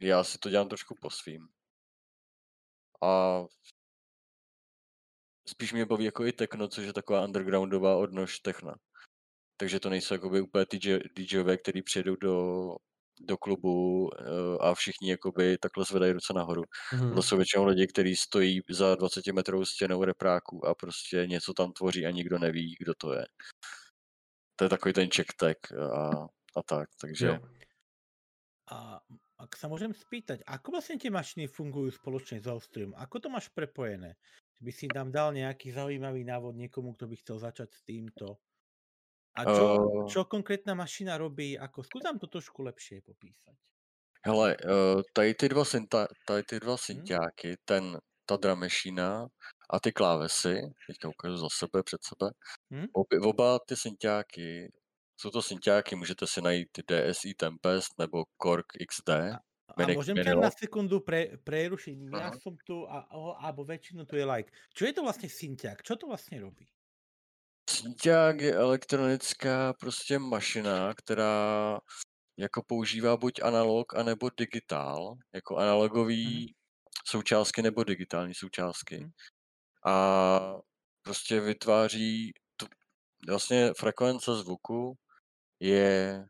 já 0.00 0.24
si 0.24 0.38
to 0.38 0.50
dělám 0.50 0.68
trošku 0.68 0.94
po 1.00 1.10
svým. 1.10 1.48
A 3.02 3.42
spíš 5.48 5.72
mě 5.72 5.86
baví 5.86 6.04
jako 6.04 6.24
i 6.26 6.32
techno, 6.32 6.68
což 6.68 6.86
je 6.86 6.92
taková 6.92 7.24
undergroundová 7.24 7.96
odnož 7.96 8.38
techna. 8.38 8.74
Takže 9.56 9.80
to 9.80 9.90
nejsou 9.90 10.14
jakoby 10.14 10.40
úplně 10.40 10.66
ty 10.66 10.78
DJové, 11.16 11.56
který 11.56 11.82
přijedou 11.82 12.16
do, 12.16 12.76
do 13.20 13.36
klubu 13.36 14.10
eh, 14.12 14.24
a 14.60 14.74
všichni 14.74 15.10
jakoby 15.10 15.58
takhle 15.58 15.84
zvedají 15.84 16.12
ruce 16.12 16.32
nahoru. 16.32 16.62
Mm. 16.92 17.14
To 17.14 17.22
jsou 17.22 17.36
většinou 17.36 17.64
lidi, 17.64 17.86
kteří 17.86 18.16
stojí 18.16 18.60
za 18.70 18.94
20 18.94 19.26
metrovou 19.26 19.64
stěnou 19.64 20.04
repráku 20.04 20.66
a 20.66 20.74
prostě 20.74 21.26
něco 21.26 21.54
tam 21.54 21.72
tvoří 21.72 22.06
a 22.06 22.10
nikdo 22.10 22.38
neví, 22.38 22.76
kdo 22.80 22.94
to 22.94 23.12
je. 23.12 23.24
To 24.56 24.64
je 24.64 24.68
takový 24.68 24.92
ten 24.92 25.08
check 25.10 25.32
tag 25.38 25.56
a 25.92 26.10
a 26.56 26.62
tak, 26.62 26.88
takže... 27.00 27.26
Jo. 27.26 27.36
A 28.68 29.00
ak 29.40 29.56
sa 29.56 29.70
môžem 29.70 29.96
spýtať, 29.96 30.44
ako 30.44 30.76
vlastne 30.76 31.00
tie 31.00 31.08
mašiny 31.08 31.48
fungujú 31.48 31.88
spoločne 31.94 32.42
s 32.42 32.50
Austrium? 32.50 32.92
Ako 32.98 33.22
to 33.22 33.32
máš 33.32 33.48
prepojené? 33.48 34.18
By 34.60 34.72
si 34.74 34.90
nám 34.92 35.08
dal 35.14 35.32
nejaký 35.32 35.72
zaujímavý 35.72 36.26
návod 36.26 36.58
niekomu, 36.58 36.92
kto 36.98 37.08
by 37.08 37.16
chcel 37.16 37.38
začať 37.40 37.68
s 37.72 37.80
týmto? 37.86 38.42
A 39.38 39.46
čo, 39.46 39.64
uh... 39.64 40.06
čo 40.10 40.26
konkrétna 40.26 40.74
mašina 40.74 41.14
robí? 41.14 41.54
Ako, 41.54 41.86
skús 41.86 42.02
nám 42.02 42.18
to 42.18 42.26
trošku 42.26 42.66
lepšie 42.66 43.06
popísať. 43.06 43.54
Hele, 44.26 44.58
uh, 44.58 44.98
tady 45.14 45.34
ty 45.34 45.48
dva, 45.48 45.64
synta, 45.64 46.06
tady 46.26 46.42
ty 46.42 46.60
dva 46.60 46.76
synťáky, 46.76 47.48
hmm? 47.48 47.62
ten, 47.64 47.84
ta 48.26 48.36
dramešina 48.36 49.26
a 49.70 49.80
ty 49.80 49.92
klávesy, 49.92 50.58
teďka 50.86 51.08
ukážu 51.08 51.36
za 51.36 51.48
sebe, 51.52 51.82
před 51.82 52.00
sebe, 52.02 52.34
hmm? 52.70 52.86
Ob, 52.92 53.06
oba 53.22 53.58
ty 53.58 53.76
synťáky 53.76 54.72
jsou 55.20 55.30
to 55.30 55.42
synťáky, 55.42 55.96
můžete 55.96 56.26
si 56.26 56.42
najít 56.42 56.68
DSI 56.90 57.34
Tempest 57.34 57.98
nebo 57.98 58.24
Korg 58.36 58.66
XD. 58.90 59.10
A, 59.68 59.84
a 59.84 59.86
môžem 59.92 60.16
ťa 60.16 60.32
na 60.32 60.48
sekundu 60.48 61.04
pre, 61.04 61.36
prerušiť? 61.44 62.08
Ja 62.08 62.32
som 62.40 62.56
tu, 62.64 62.88
a, 62.88 63.04
alebo 63.44 63.68
väčšinu 63.68 64.08
tu 64.08 64.16
je 64.16 64.24
like. 64.24 64.48
Čo 64.72 64.88
je 64.88 64.92
to 64.92 65.02
vlastně 65.02 65.28
synťák? 65.28 65.82
Čo 65.82 65.96
to 65.96 66.06
vlastně 66.06 66.40
robí? 66.40 66.66
Synťák 67.68 68.40
je 68.40 68.54
elektronická 68.54 69.72
prostě 69.72 70.18
mašina, 70.18 70.94
která 70.94 71.78
jako 72.38 72.62
používá 72.62 73.16
buď 73.16 73.42
analog, 73.42 73.94
anebo 73.94 74.30
digitál, 74.38 75.14
jako 75.34 75.56
analogový 75.56 76.40
mm. 76.40 76.46
součástky 77.06 77.62
nebo 77.62 77.84
digitální 77.84 78.34
součástky. 78.34 79.00
Mm. 79.00 79.10
A 79.86 80.38
prostě 81.02 81.40
vytváří 81.40 82.32
tu, 82.56 82.66
vlastně 83.28 83.72
frekvence 83.78 84.34
zvuku 84.34 84.94
je 85.60 86.24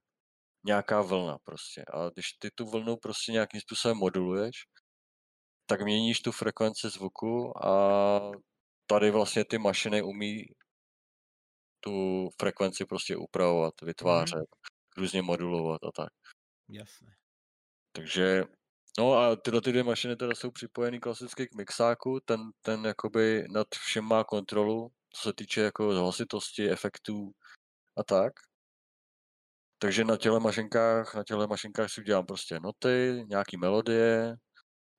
nějaká 0.66 1.03
vlna 1.03 1.39
prostě. 1.45 1.84
A 1.95 2.11
když 2.14 2.32
ty 2.32 2.51
tu 2.55 2.70
vlnu 2.70 2.97
prostě 2.97 3.32
nějakým 3.32 3.61
způsobem 3.61 3.97
moduluješ, 3.97 4.57
tak 5.66 5.82
měníš 5.82 6.20
tu 6.20 6.32
frekvenci 6.32 6.89
zvuku 6.89 7.64
a 7.66 8.30
tady 8.86 9.11
vlastně 9.11 9.45
ty 9.45 9.59
mašiny 9.59 10.03
umí 10.03 10.45
tu 11.81 12.29
frekvenci 12.41 12.85
prostě 12.87 13.16
upravovat, 13.16 13.74
Mhm. 13.83 13.89
vytvářet, 13.89 14.47
různě 14.97 15.22
modulovat 15.22 15.81
a 15.85 15.91
tak. 15.97 16.11
Jasné. 16.68 17.16
Takže, 17.93 18.45
no 18.99 19.12
a 19.14 19.37
tyhle 19.37 19.61
ty 19.61 19.70
dvě 19.70 19.85
mašiny 19.85 20.16
teda 20.16 20.35
jsou 20.35 20.51
připojený 20.51 21.01
klasicky 21.01 21.47
k 21.47 21.55
mixáku, 21.55 22.20
ten, 22.24 22.41
ten 22.62 22.85
jakoby 22.87 23.45
nad 23.53 23.66
všem 23.74 24.05
má 24.05 24.24
kontrolu, 24.24 24.93
co 25.11 25.22
se 25.22 25.33
týče 25.33 25.61
jako 25.61 25.85
hlasitosti, 26.01 26.70
efektů 26.70 27.33
a 27.99 28.05
tak. 28.05 28.33
Takže 29.79 30.05
na 30.05 30.16
těle 30.16 30.41
mašinkách, 30.41 31.14
na 31.14 31.24
těle 31.24 31.47
mašinkách 31.47 31.91
si 31.93 32.01
udělám 32.01 32.26
prostě 32.26 32.61
noty, 32.61 33.24
nějaký 33.29 33.57
melodie, 33.57 34.37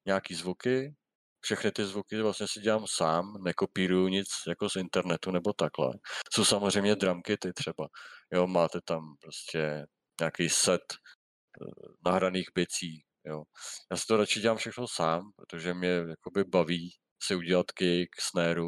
nějaký 0.07 0.35
zvuky. 0.35 0.95
Všechny 1.41 1.71
ty 1.71 1.85
zvuky 1.85 2.21
vlastně 2.21 2.47
si 2.47 2.59
dělám 2.59 2.87
sám, 2.87 3.33
nekopíruju 3.43 4.07
nic 4.07 4.27
jako 4.47 4.69
z 4.69 4.75
internetu 4.75 5.31
nebo 5.31 5.53
takhle. 5.53 5.89
Jsou 6.33 6.45
samozřejmě 6.45 6.95
drumkity 6.95 7.53
třeba. 7.53 7.87
Jo, 8.33 8.47
máte 8.47 8.79
tam 8.85 9.01
prostě 9.21 9.85
nějaký 10.21 10.49
set 10.49 10.81
eh, 10.93 11.65
nahraných 12.05 12.49
bicí, 12.55 13.03
jo. 13.25 13.43
Já 13.91 13.97
si 13.97 14.05
to 14.07 14.17
radši 14.17 14.39
dělám 14.39 14.57
všechno 14.57 14.87
sám, 14.87 15.31
protože 15.35 15.73
mě 15.73 15.89
jakoby 15.89 16.43
baví 16.43 16.95
si 17.23 17.35
udělat 17.35 17.71
kick, 17.71 18.21
snare, 18.21 18.61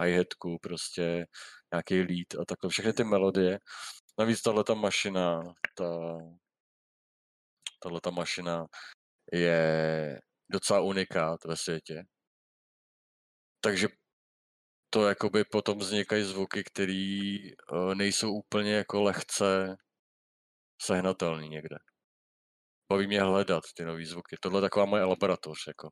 hi-hatku, 0.00 0.58
prostě 0.62 1.26
nějaký 1.72 2.00
lead 2.00 2.40
a 2.42 2.44
takhle, 2.44 2.70
všechny 2.70 2.92
ty 2.92 3.04
melodie. 3.04 3.58
Navíc 4.18 4.42
tahle 4.42 4.64
ta 4.64 4.74
mašina, 4.74 5.42
ta, 5.74 6.18
tahle 7.82 8.00
ta 8.00 8.10
mašina 8.10 8.66
je 9.32 10.20
docela 10.50 10.80
unikát 10.80 11.44
ve 11.44 11.56
světě. 11.56 12.04
Takže 13.60 13.88
to 14.90 15.08
jakoby 15.08 15.44
potom 15.44 15.78
vznikají 15.78 16.24
zvuky, 16.24 16.64
které 16.64 17.36
uh, 17.72 17.94
nejsou 17.94 18.32
úplně 18.32 18.72
jako 18.72 19.02
lehce 19.02 19.76
sehnatelný 20.82 21.48
někde. 21.48 21.76
Baví 22.92 23.06
mě 23.06 23.20
hledat 23.22 23.64
ty 23.76 23.84
nové 23.84 24.06
zvuky. 24.06 24.36
Tohle 24.40 24.58
je 24.58 24.62
taková 24.62 24.86
moje 24.86 25.04
laboratoř. 25.04 25.58
Jako. 25.68 25.88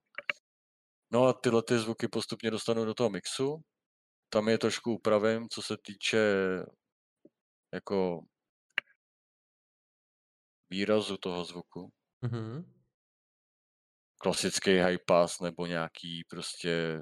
No 1.12 1.26
a 1.26 1.32
tyhle 1.32 1.62
ty 1.62 1.78
zvuky 1.78 2.08
postupně 2.08 2.50
dostanu 2.50 2.84
do 2.84 2.94
toho 2.94 3.10
mixu. 3.10 3.62
Tam 4.28 4.48
je 4.48 4.58
trošku 4.58 4.94
upravím, 4.94 5.48
co 5.48 5.62
se 5.62 5.76
týče 5.86 6.18
jako 7.74 8.20
výrazu 10.70 11.16
toho 11.16 11.44
zvuku. 11.44 11.90
Mm-hmm. 12.24 12.73
Klasický 14.24 14.78
high 14.78 14.98
pass 15.06 15.40
nebo 15.40 15.66
nějaký 15.66 16.24
prostě 16.28 17.00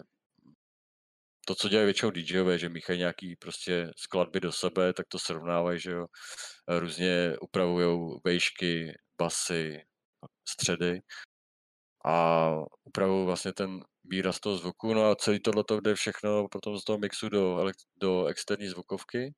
to, 1.47 1.55
co 1.55 1.69
dělají 1.69 1.85
většinou 1.85 2.11
DJové, 2.11 2.59
že 2.59 2.69
míchají 2.69 2.99
nějaký 2.99 3.37
prostě 3.37 3.91
skladby 3.97 4.41
do 4.41 4.53
sebe, 4.53 4.93
tak 4.93 5.07
to 5.09 5.19
srovnávají, 5.19 5.81
že 5.81 5.91
jo. 5.91 6.07
Různě 6.69 7.37
upravují 7.41 8.21
vejšky, 8.25 8.93
basy, 9.19 9.83
středy 10.49 11.01
a 12.07 12.51
upravují 12.85 13.27
vlastně 13.27 13.53
ten 13.53 13.81
výraz 14.05 14.41
toho 14.41 14.59
zvuku, 14.59 14.95
no 14.95 15.11
a 15.11 15.17
celý 15.17 15.41
tohle 15.41 15.65
to 15.65 15.81
jde 15.81 15.95
všechno 15.95 16.49
potom 16.49 16.79
z 16.79 16.85
toho 16.85 16.99
mixu 16.99 17.29
do, 17.29 17.71
do 17.97 18.27
externí 18.27 18.69
zvukovky. 18.69 19.35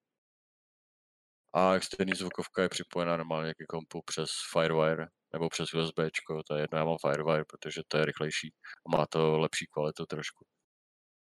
A 1.53 1.75
externí 1.75 2.13
zvukovka 2.15 2.63
je 2.63 2.69
připojená 2.69 3.17
normálně 3.17 3.55
ke 3.55 3.65
kompu 3.67 4.03
přes 4.07 4.31
Firewire 4.53 5.07
nebo 5.35 5.49
přes 5.49 5.75
USB, 5.75 5.99
to 6.47 6.55
je 6.55 6.63
jedno, 6.63 6.79
já 6.79 6.85
mám 6.85 6.97
Firewire, 7.01 7.45
protože 7.45 7.83
to 7.89 7.99
je 7.99 8.05
rychlejší 8.05 8.55
a 8.87 8.97
má 8.97 9.07
to 9.07 9.39
lepší 9.39 9.67
kvalitu 9.67 10.07
trošku. 10.07 10.47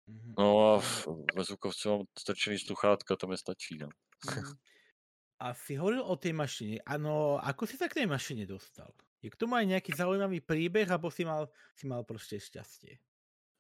Mhm. 0.06 0.34
No 0.38 0.74
a 0.74 0.80
v, 0.80 1.06
ve 1.36 1.44
zvukovce 1.44 1.88
mám 1.88 2.00
strčený 2.18 2.58
sluchátka, 2.58 3.16
to 3.16 3.26
mi 3.26 3.36
stačí, 3.38 3.78
no. 3.78 3.88
Mhm. 4.26 4.52
A 5.40 5.54
si 5.54 5.74
hovoril 5.76 6.02
o 6.06 6.16
tej 6.16 6.32
mašine. 6.32 6.78
Ano, 6.86 7.36
ako 7.42 7.66
si 7.66 7.76
sa 7.76 7.90
k 7.90 8.00
tej 8.00 8.06
mašine 8.06 8.46
dostal? 8.46 8.94
Je 9.18 9.28
k 9.28 9.36
tomu 9.40 9.58
aj 9.58 9.66
nejaký 9.66 9.92
zaujímavý 9.96 10.40
príbeh, 10.40 10.86
alebo 10.86 11.10
si 11.10 11.24
mal, 11.24 11.50
si 11.74 11.88
mal 11.88 12.04
prostě 12.04 12.40
šťastie? 12.40 12.98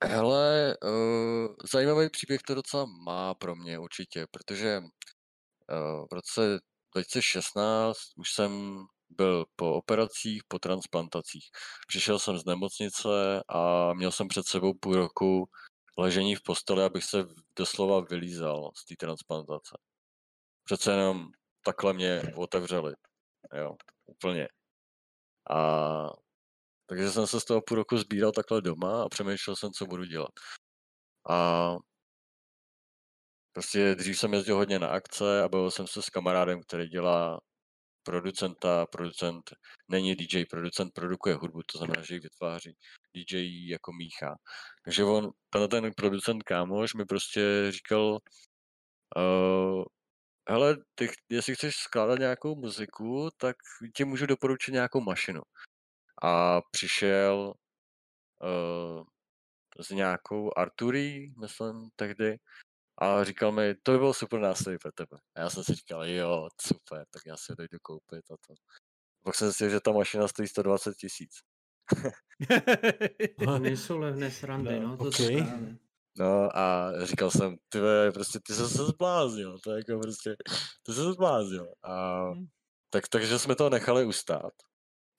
Hele, 0.04 0.76
uh, 0.84 1.54
zajímavý 1.72 2.10
příběh 2.10 2.42
to 2.42 2.54
docela 2.54 2.84
má 2.84 3.34
pro 3.34 3.54
mě 3.56 3.78
určitě, 3.78 4.26
protože 4.30 4.78
uh, 4.78 6.06
v 6.10 6.12
roce 6.12 6.58
2016 6.94 7.98
už 8.16 8.32
jsem 8.32 8.84
byl 9.08 9.44
po 9.56 9.74
operacích, 9.74 10.42
po 10.48 10.58
transplantacích. 10.58 11.48
Přišel 11.88 12.18
jsem 12.18 12.38
z 12.38 12.44
nemocnice 12.44 13.42
a 13.48 13.92
měl 13.94 14.12
jsem 14.12 14.28
před 14.28 14.46
sebou 14.46 14.74
půl 14.74 14.94
roku 14.94 15.48
ležení 15.98 16.34
v 16.36 16.42
posteli, 16.42 16.84
abych 16.84 17.04
se 17.04 17.24
doslova 17.58 18.00
vylízal 18.00 18.70
z 18.76 18.84
té 18.84 18.94
transplantace. 18.98 19.76
Přece 20.64 20.90
jenom 20.90 21.26
takhle 21.64 21.92
mě 21.92 22.22
otevřeli, 22.36 22.94
jo, 23.54 23.76
úplně. 24.06 24.48
A 25.50 26.10
takže 26.86 27.10
jsem 27.10 27.26
se 27.26 27.40
z 27.40 27.44
toho 27.44 27.62
půl 27.62 27.76
roku 27.76 27.98
sbíral 27.98 28.32
takhle 28.32 28.62
doma 28.62 29.02
a 29.02 29.08
přemýšlel 29.08 29.56
jsem, 29.56 29.70
co 29.70 29.86
budu 29.86 30.04
dělat. 30.04 30.30
A 31.30 31.70
prostě 33.52 33.94
dřív 33.94 34.18
jsem 34.18 34.34
jezdil 34.34 34.56
hodně 34.56 34.78
na 34.78 34.88
akce 34.88 35.42
a 35.42 35.48
bavil 35.48 35.70
jsem 35.70 35.86
se 35.86 36.02
s 36.02 36.10
kamarádem, 36.10 36.60
který 36.62 36.88
dělá 36.88 37.40
producenta, 38.04 38.86
producent 38.86 39.50
není 39.88 40.14
DJ, 40.14 40.44
producent 40.44 40.92
produkuje 40.94 41.34
hudbu, 41.34 41.62
to 41.72 41.78
znamená, 41.78 42.02
že 42.02 42.14
ji 42.14 42.20
vytváří. 42.20 42.76
DJ 43.14 43.36
ji 43.36 43.70
jako 43.70 43.92
míchá. 43.92 44.36
Takže 44.84 45.04
on, 45.04 45.30
tenhle 45.50 45.68
ten 45.68 45.92
producent 45.96 46.42
kámoš 46.42 46.94
mi 46.94 47.04
prostě 47.04 47.42
říkal, 47.70 48.18
uh, 49.16 49.84
hele, 50.48 50.76
ty, 50.94 51.08
jestli 51.28 51.54
chceš 51.54 51.76
skládat 51.76 52.18
nějakou 52.18 52.56
muziku, 52.56 53.28
tak 53.36 53.56
ti 53.96 54.04
můžu 54.04 54.26
doporučit 54.26 54.72
nějakou 54.72 55.00
mašinu. 55.00 55.40
A 56.22 56.60
přišel 56.70 57.54
uh, 58.42 59.04
s 59.80 59.90
nějakou 59.90 60.58
Arturí, 60.58 61.34
myslím, 61.40 61.88
tehdy, 61.96 62.36
a 62.98 63.24
říkal 63.24 63.52
mi, 63.52 63.74
to 63.82 63.92
by 63.92 63.98
bylo 63.98 64.14
super 64.14 64.40
nástroj 64.40 64.78
pro 64.78 64.92
tebe. 64.92 65.18
A 65.36 65.40
já 65.40 65.50
jsem 65.50 65.64
si 65.64 65.74
říkal, 65.74 66.04
jo, 66.08 66.48
super, 66.60 67.04
tak 67.10 67.22
já 67.26 67.36
si 67.36 67.52
ho 67.52 67.56
dojdu 67.56 67.78
koupit 67.82 68.24
a 68.30 68.34
to. 68.48 68.54
Pak 69.24 69.34
jsem 69.34 69.48
zjistil, 69.48 69.70
že 69.70 69.80
ta 69.80 69.92
mašina 69.92 70.28
stojí 70.28 70.48
120 70.48 70.94
tisíc. 70.96 71.30
To 73.44 73.58
nejsou 73.58 73.98
levné 73.98 74.30
srandy, 74.30 74.80
no, 74.80 74.96
to 74.96 75.04
okej. 75.04 75.42
okay. 75.42 75.76
No 76.18 76.56
a 76.58 76.92
říkal 77.06 77.30
jsem, 77.30 77.56
ty 77.68 77.78
prostě 78.14 78.38
ty 78.46 78.54
jsi 78.54 78.68
se 78.68 78.86
zbláznil, 78.86 79.58
to 79.64 79.70
je 79.72 79.78
jako 79.78 80.00
prostě, 80.00 80.36
ty 80.82 80.92
jsi 80.92 80.98
se 80.98 81.12
zbláznil. 81.12 81.66
A 81.82 82.24
Hmm. 82.32 82.46
tak, 82.90 83.08
takže 83.08 83.38
jsme 83.38 83.54
to 83.56 83.70
nechali 83.70 84.04
ustát. 84.04 84.52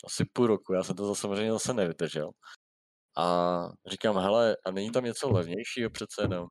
Asi 0.06 0.26
půl 0.34 0.48
roku, 0.48 0.74
já 0.74 0.84
jsem 0.84 0.96
to 0.96 1.08
zase 1.08 1.22
samozřejmě 1.22 1.52
zase 1.52 1.74
nevydržel. 1.74 2.32
A 3.18 3.26
říkám, 3.88 4.18
hele, 4.18 4.58
a 4.66 4.72
není 4.72 4.92
tam 4.92 5.04
něco 5.06 5.30
levnějšího 5.32 5.90
přece 5.90 6.24
jenom? 6.24 6.48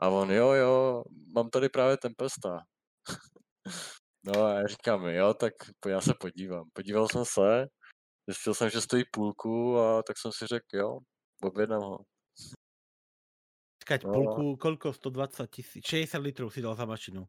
A 0.00 0.08
on, 0.08 0.30
jo, 0.30 0.52
jo, 0.52 1.04
mám 1.34 1.50
tady 1.50 1.68
právě 1.68 1.96
Tempesta. 1.96 2.58
no 4.24 4.44
a 4.44 4.52
já 4.54 4.66
říkám, 4.66 5.06
jo, 5.06 5.34
tak 5.34 5.52
já 5.86 6.00
se 6.00 6.14
podívám. 6.20 6.64
Podíval 6.72 7.08
jsem 7.08 7.24
se, 7.24 7.66
zjistil 8.28 8.54
jsem, 8.54 8.70
že 8.70 8.80
stojí 8.80 9.04
půlku 9.12 9.78
a 9.78 10.02
tak 10.02 10.18
jsem 10.18 10.32
si 10.32 10.46
řekl, 10.46 10.66
jo, 10.72 10.98
objednám 11.42 11.82
ho. 11.82 11.98
Čakať, 13.82 14.04
No. 14.04 14.12
půlku, 14.12 14.56
koľko? 14.56 14.92
120 14.92 15.50
tisíc? 15.50 15.84
60 15.86 16.18
litrov 16.18 16.52
si 16.54 16.62
dal 16.62 16.74
za 16.76 16.84
mašinu. 16.84 17.26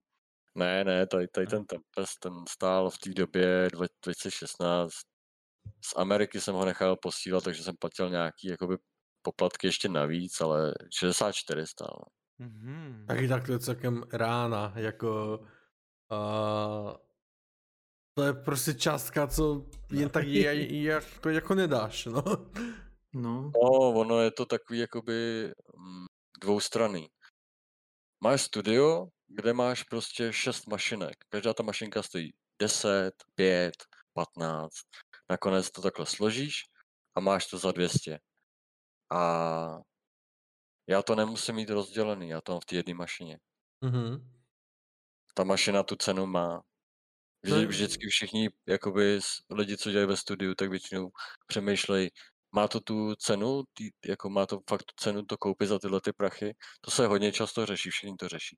Ne, 0.56 0.84
ne, 0.84 1.08
tady, 1.08 1.28
tady 1.28 1.46
No. 1.46 1.50
ten 1.50 1.66
Tempest, 1.66 2.20
ten 2.20 2.34
stál 2.50 2.90
v 2.90 2.98
té 2.98 3.10
době 3.10 3.68
dva- 3.72 3.88
2016. 4.04 4.92
Z 5.86 5.96
Ameriky 5.96 6.42
jsem 6.42 6.56
ho 6.56 6.66
nechal 6.66 6.98
posílat, 6.98 7.44
takže 7.44 7.64
jsem 7.64 7.76
platil 7.80 8.10
nějaký 8.10 8.48
jakoby 8.48 8.78
poplatky 9.22 9.68
ještě 9.68 9.90
navíc, 9.90 10.42
ale 10.42 10.74
64 11.00 11.68
stál. 11.68 12.00
Mhm. 12.42 13.06
Taky 13.08 13.28
tak 13.28 13.46
to 13.46 13.52
je 13.52 13.60
celkem 13.60 14.04
rána, 14.14 14.74
jako 14.76 15.40
uh, 16.12 16.96
to 18.14 18.24
je 18.24 18.34
prostě 18.34 18.74
částka, 18.74 19.28
co 19.28 19.66
jen 19.92 20.10
tak 20.10 20.28
je, 20.28 20.82
jako, 20.84 21.30
jako 21.30 21.56
nedáš, 21.56 22.06
no. 22.06 22.24
No, 23.14 23.52
No, 23.56 23.70
ono 23.94 24.20
je 24.22 24.32
to 24.32 24.46
takový 24.46 24.80
jakoby 24.80 25.52
mm, 25.78 26.06
dvoustranný. 26.42 27.10
Máš 28.24 28.42
studio, 28.42 29.08
kde 29.28 29.54
máš 29.54 29.84
prostě 29.84 30.34
šest 30.34 30.68
mašinek. 30.68 31.16
Každá 31.30 31.54
ta 31.54 31.64
mašinka 31.64 32.04
stojí 32.04 32.34
10, 32.62 33.12
5, 33.36 33.74
15. 34.14 34.74
Nakonec 35.30 35.72
to 35.72 35.82
takhle 35.82 36.06
složíš 36.06 36.64
a 37.16 37.20
máš 37.20 37.48
to 37.48 37.58
za 37.58 37.72
200. 37.72 38.20
A 39.12 39.91
já 40.92 41.02
to 41.02 41.16
nemusím 41.16 41.56
mít 41.56 41.70
rozdělený, 41.70 42.30
já 42.30 42.42
to 42.42 42.52
mám 42.52 42.62
v 42.62 42.66
té 42.66 42.76
jedné 42.76 42.94
mašině. 42.94 43.38
Mhm. 43.82 44.32
Ta 45.34 45.44
mašina 45.44 45.84
tu 45.84 45.96
cenu 45.96 46.26
má. 46.26 46.62
Vždy, 47.44 47.66
vždycky 47.66 48.08
všichni 48.10 48.50
jakoby 48.68 49.20
lidi, 49.50 49.78
co 49.78 49.92
dělají 49.92 50.08
ve 50.08 50.18
studiu, 50.18 50.56
tak 50.56 50.70
většinou 50.70 51.10
přemýšlejí, 51.48 52.10
má 52.56 52.68
to 52.68 52.80
tu 52.80 53.16
cenu, 53.16 53.64
tý, 53.74 53.90
jako 54.06 54.30
má 54.30 54.46
to 54.46 54.60
fakt 54.70 54.84
tu 54.84 54.94
cenu 55.00 55.26
to 55.26 55.38
koupit 55.38 55.68
za 55.68 55.80
tyhle 55.80 56.02
ty 56.02 56.14
prachy. 56.14 56.54
To 56.82 56.92
se 56.92 57.08
hodně 57.08 57.32
často 57.32 57.66
řeší, 57.66 57.90
všichni 57.90 58.16
to 58.18 58.28
řeší. 58.28 58.58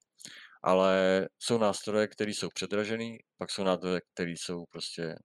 ale 0.64 1.28
jsou 1.40 1.58
nástroje, 1.58 2.08
které 2.08 2.32
jsou 2.32 2.50
předražený, 2.50 3.18
pak 3.38 3.52
jsou 3.52 3.64
nástroje, 3.64 4.02
které 4.14 4.32
jsou 4.32 4.66
prostě 4.72 5.16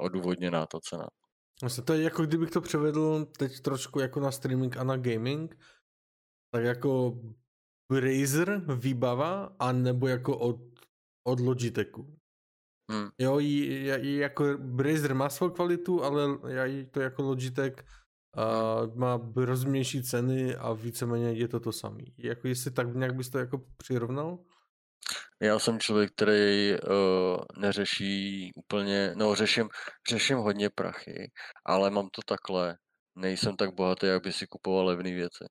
odůvodněná 0.00 0.66
ta 0.66 0.80
cena. 0.80 1.08
Vlastně 1.62 1.84
to 1.84 1.92
je 1.92 2.02
jako 2.02 2.26
kdybych 2.26 2.50
to 2.50 2.60
převedl 2.60 3.24
teď 3.24 3.60
trošku 3.60 4.00
jako 4.00 4.20
na 4.20 4.32
streaming 4.32 4.76
a 4.76 4.84
na 4.84 4.96
gaming, 4.96 5.56
tak 6.50 6.64
jako 6.64 7.20
Razer 7.90 8.62
výbava, 8.76 9.56
a 9.58 9.72
nebo 9.72 10.08
jako 10.08 10.38
od, 10.38 10.60
od 11.26 11.40
Logitechu. 11.40 12.18
Hmm. 12.90 13.08
Jo, 13.18 13.38
j, 13.38 14.18
jako 14.18 14.44
Razer 14.78 15.14
má 15.14 15.28
svou 15.28 15.50
kvalitu, 15.50 16.04
ale 16.04 16.38
to 16.90 17.00
jako 17.00 17.22
Logitech 17.22 17.74
a 18.36 18.80
má 18.94 19.32
rozumnější 19.36 20.02
ceny 20.02 20.56
a 20.56 20.72
víceméně 20.72 21.32
je 21.32 21.48
to 21.48 21.60
to 21.60 21.72
samé. 21.72 22.02
Jako 22.18 22.48
jestli 22.48 22.70
tak 22.70 22.94
nějak 22.94 23.14
bys 23.14 23.30
to 23.30 23.38
jako 23.38 23.58
přirovnal? 23.76 24.38
Já 25.42 25.58
jsem 25.58 25.80
člověk, 25.80 26.12
který 26.12 26.72
uh, 26.72 27.44
neřeší 27.56 28.50
úplně, 28.56 29.12
no 29.16 29.34
řeším, 29.34 29.68
řeším 30.08 30.38
hodně 30.38 30.70
prachy, 30.70 31.30
ale 31.64 31.90
mám 31.90 32.08
to 32.12 32.22
takhle. 32.26 32.76
Nejsem 33.16 33.56
tak 33.56 33.74
bohatý, 33.74 34.06
jak 34.06 34.22
by 34.22 34.32
si 34.32 34.46
kupoval 34.46 34.86
levné 34.86 35.14
věci. 35.14 35.44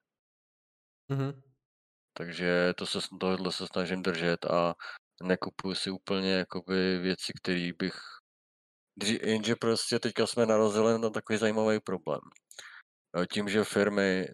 Mm-hmm. 1.11 1.41
Takže 2.13 2.73
to 2.77 2.85
se, 2.85 2.99
tohle 3.19 3.51
se 3.51 3.67
snažím 3.67 4.03
držet 4.03 4.45
a 4.45 4.75
nekupuju 5.23 5.75
si 5.75 5.89
úplně 5.89 6.31
jakoby 6.31 6.97
věci, 6.97 7.33
které 7.41 7.69
bych... 7.79 7.93
Jenže 9.03 9.55
prostě 9.55 9.99
teďka 9.99 10.27
jsme 10.27 10.45
narazili 10.45 10.99
na 10.99 11.09
takový 11.09 11.39
zajímavý 11.39 11.79
problém. 11.79 12.21
Tím, 13.33 13.49
že 13.49 13.63
firmy 13.63 14.27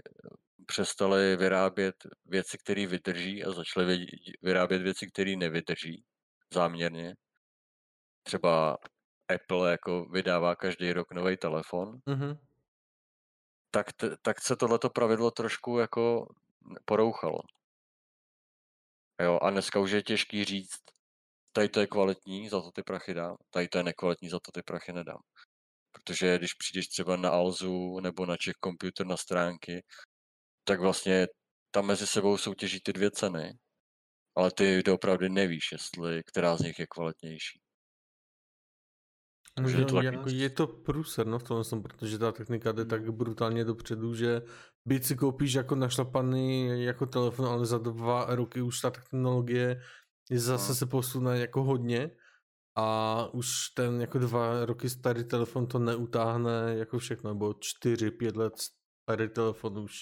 přestali 0.65 1.35
vyrábět 1.35 1.95
věci, 2.25 2.57
které 2.57 2.87
vydrží 2.87 3.43
a 3.43 3.51
začaly 3.51 4.05
vyrábět 4.41 4.81
věci, 4.81 5.07
které 5.07 5.35
nevydrží 5.35 6.03
záměrně. 6.53 7.15
Třeba 8.23 8.77
Apple 9.35 9.71
jako 9.71 10.05
vydává 10.05 10.55
každý 10.55 10.93
rok 10.93 11.11
nový 11.11 11.37
telefon, 11.37 11.99
mm-hmm. 12.07 12.37
tak, 13.71 13.93
t- 13.93 14.17
tak 14.21 14.41
se 14.41 14.55
tohleto 14.55 14.89
pravidlo 14.89 15.31
trošku 15.31 15.79
jako 15.79 16.33
porouchalo. 16.85 17.39
Jo, 19.21 19.39
a 19.41 19.49
dneska 19.49 19.79
už 19.79 19.91
je 19.91 20.03
těžký 20.03 20.45
říct, 20.45 20.81
tady 21.51 21.69
to 21.69 21.79
je 21.79 21.87
kvalitní, 21.87 22.49
za 22.49 22.61
to 22.61 22.71
ty 22.71 22.83
prachy 22.83 23.13
dám, 23.13 23.35
tady 23.49 23.67
to 23.67 23.77
je 23.77 23.83
nekvalitní, 23.83 24.29
za 24.29 24.39
to 24.39 24.51
ty 24.51 24.61
prachy 24.61 24.93
nedám. 24.93 25.21
Protože 25.91 26.37
když 26.37 26.53
přijdeš 26.53 26.87
třeba 26.87 27.15
na 27.15 27.29
Alzu 27.29 27.99
nebo 27.99 28.25
na 28.25 28.37
Czech 28.37 28.55
Computer 28.63 29.07
na 29.07 29.17
stránky, 29.17 29.83
tak 30.63 30.79
vlastně 30.79 31.27
tam 31.71 31.85
mezi 31.85 32.07
sebou 32.07 32.37
soutěží 32.37 32.79
ty 32.83 32.93
dvě 32.93 33.11
ceny, 33.11 33.53
ale 34.35 34.51
ty 34.51 34.83
opravdu 34.91 35.29
nevíš, 35.29 35.71
jestli 35.71 36.23
která 36.23 36.57
z 36.57 36.59
nich 36.59 36.79
je 36.79 36.87
kvalitnější. 36.87 37.59
Je 39.67 39.85
to, 39.85 40.01
jako 40.01 40.29
je 40.29 40.49
to 40.49 40.67
průser 40.67 41.27
no, 41.27 41.39
v 41.39 41.43
tom, 41.43 41.83
protože 41.83 42.17
ta 42.17 42.31
technika 42.31 42.71
jde 42.71 42.85
tak 42.85 43.01
hmm. 43.01 43.17
brutálně 43.17 43.65
dopředu, 43.65 44.15
že 44.15 44.41
byť 44.87 45.05
si 45.05 45.15
koupíš 45.15 45.53
jako 45.53 45.75
našlapaný 45.75 46.83
jako 46.83 47.05
telefon, 47.05 47.45
ale 47.45 47.65
za 47.65 47.77
dva 47.77 48.35
roky 48.35 48.61
už 48.61 48.81
ta 48.81 48.91
technologie 48.91 49.81
zase 50.31 50.71
no. 50.71 50.75
se 50.75 50.85
posune 50.85 51.39
jako 51.39 51.63
hodně 51.63 52.11
a 52.75 53.27
už 53.33 53.69
ten 53.75 54.01
jako 54.01 54.19
dva 54.19 54.65
roky 54.65 54.89
starý 54.89 55.23
telefon 55.23 55.67
to 55.67 55.79
neutáhne 55.79 56.75
jako 56.75 56.99
všechno, 56.99 57.33
nebo 57.33 57.53
čtyři, 57.59 58.11
pět 58.11 58.35
let 58.35 58.53
starý 59.03 59.29
telefon 59.29 59.77
už 59.77 59.93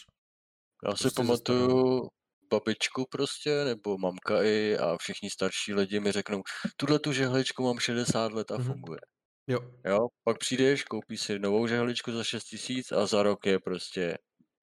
já 0.86 0.96
si 0.96 1.02
prostě 1.04 1.22
pamatuju 1.22 2.08
babičku 2.52 3.06
prostě, 3.12 3.66
nebo 3.66 3.98
mamka 3.98 4.44
i 4.44 4.78
a 4.78 4.98
všichni 4.98 5.30
starší 5.30 5.74
lidi 5.74 6.00
mi 6.00 6.12
řeknou, 6.12 6.42
tuhle 6.78 7.00
tu 7.00 7.14
žehličku 7.14 7.64
mám 7.64 7.80
60 7.80 8.32
let 8.32 8.52
a 8.52 8.58
mm-hmm. 8.58 8.66
funguje. 8.66 9.00
Jo. 9.48 9.60
jo. 9.86 10.00
Pak 10.24 10.38
přijdeš, 10.38 10.84
koupíš 10.84 11.22
si 11.22 11.40
novou 11.40 11.68
žehličku 11.68 12.12
za 12.12 12.24
6 12.24 12.44
tisíc 12.44 12.92
a 12.92 13.06
za 13.06 13.24
rok 13.24 13.46
je 13.46 13.60
prostě 13.60 14.18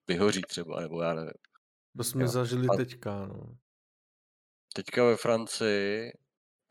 vyhoří 0.09 0.40
třeba, 0.42 0.80
nebo 0.80 1.02
já 1.02 1.14
nevím. 1.14 1.32
To 1.96 2.04
jsme 2.04 2.22
jo. 2.22 2.28
zažili 2.28 2.66
a 2.68 2.76
teďka, 2.76 3.26
no. 3.26 3.56
Teďka 4.74 5.04
ve 5.04 5.16
Francii 5.16 6.12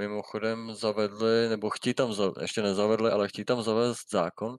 mimochodem 0.02 0.76
zavedli, 0.76 1.50
nebo 1.50 1.70
chtí 1.70 1.94
tam, 1.94 2.14
ještě 2.42 2.62
nezavedli, 2.62 3.12
ale 3.12 3.28
chtí 3.28 3.46
tam 3.46 3.64
zavést 3.64 4.12
zákon, 4.12 4.56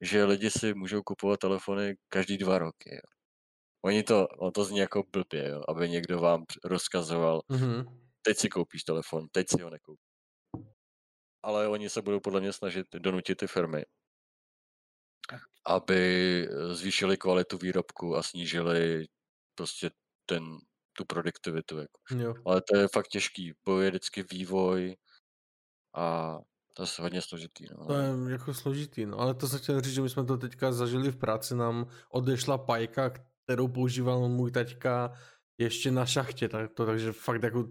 že 0.00 0.24
lidi 0.24 0.50
si 0.50 0.74
můžou 0.74 1.02
kupovat 1.02 1.40
telefony 1.40 1.96
každý 2.08 2.38
dva 2.38 2.58
roky. 2.58 2.94
Jo. 2.94 3.14
Oni 3.84 4.02
to, 4.02 4.28
on 4.28 4.52
to 4.52 4.64
zní 4.64 4.78
jako 4.78 5.02
blbě, 5.12 5.48
jo, 5.48 5.62
aby 5.68 5.88
někdo 5.88 6.20
vám 6.20 6.44
rozkazoval, 6.64 7.40
mm-hmm. 7.50 7.98
teď 8.22 8.38
si 8.38 8.48
koupíš 8.48 8.84
telefon, 8.84 9.26
teď 9.32 9.46
si 9.48 9.62
ho 9.62 9.70
nekoupíš. 9.70 10.04
Ale 11.42 11.68
oni 11.68 11.90
se 11.90 12.02
budou 12.02 12.20
podle 12.20 12.40
mě 12.40 12.52
snažit 12.52 12.86
donutit 12.98 13.38
ty 13.38 13.46
firmy, 13.46 13.84
aby 15.66 16.48
zvýšili 16.72 17.16
kvalitu 17.16 17.58
výrobku 17.58 18.16
a 18.16 18.22
snížili 18.22 19.06
prostě 19.54 19.90
ten, 20.26 20.44
tu 20.96 21.04
produktivitu. 21.04 21.78
Jako. 21.78 21.98
Jo. 22.16 22.34
Ale 22.46 22.62
to 22.62 22.76
je 22.76 22.88
fakt 22.88 23.08
těžký, 23.08 23.52
bo 23.64 23.80
je 23.80 23.90
vždycky 23.90 24.22
vývoj 24.22 24.96
a 25.94 26.38
to 26.74 26.82
je 26.82 26.88
hodně 27.00 27.22
složitý. 27.22 27.66
No. 27.78 27.86
To 27.86 27.94
je 27.94 28.32
jako 28.32 28.54
složitý, 28.54 29.06
no. 29.06 29.18
ale 29.18 29.34
to 29.34 29.48
se 29.48 29.58
chtěl 29.58 29.80
říct, 29.80 29.94
že 29.94 30.02
my 30.02 30.08
jsme 30.08 30.24
to 30.24 30.36
teďka 30.36 30.72
zažili 30.72 31.10
v 31.10 31.16
práci, 31.16 31.54
nám 31.54 31.86
odešla 32.08 32.58
pajka, 32.58 33.12
kterou 33.44 33.68
používal 33.68 34.28
můj 34.28 34.50
taťka 34.50 35.12
ještě 35.58 35.90
na 35.90 36.06
šachtě, 36.06 36.48
tak 36.48 36.72
to, 36.72 36.86
takže 36.86 37.12
fakt 37.12 37.42
jako 37.42 37.68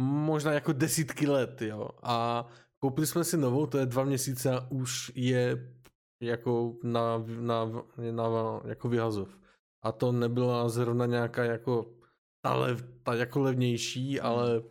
možná 0.00 0.52
jako 0.52 0.72
desítky 0.72 1.26
let, 1.26 1.62
jo. 1.62 1.88
A 2.02 2.46
koupili 2.78 3.06
jsme 3.06 3.24
si 3.24 3.36
novou, 3.36 3.66
to 3.66 3.78
je 3.78 3.86
dva 3.86 4.04
měsíce 4.04 4.50
a 4.50 4.66
už 4.70 5.12
je 5.14 5.74
jako 6.20 6.76
na, 6.82 7.24
na, 7.26 7.64
na 8.10 8.24
jako 8.64 8.88
vyhazov. 8.88 9.38
A 9.82 9.92
to 9.92 10.12
nebyla 10.12 10.68
zrovna 10.68 11.06
nějaká 11.06 11.44
jako 11.44 11.94
ta, 12.44 12.54
lev, 12.54 12.84
ta 13.02 13.14
jako 13.14 13.40
levnější, 13.40 14.18
hmm. 14.18 14.26
ale 14.26 14.62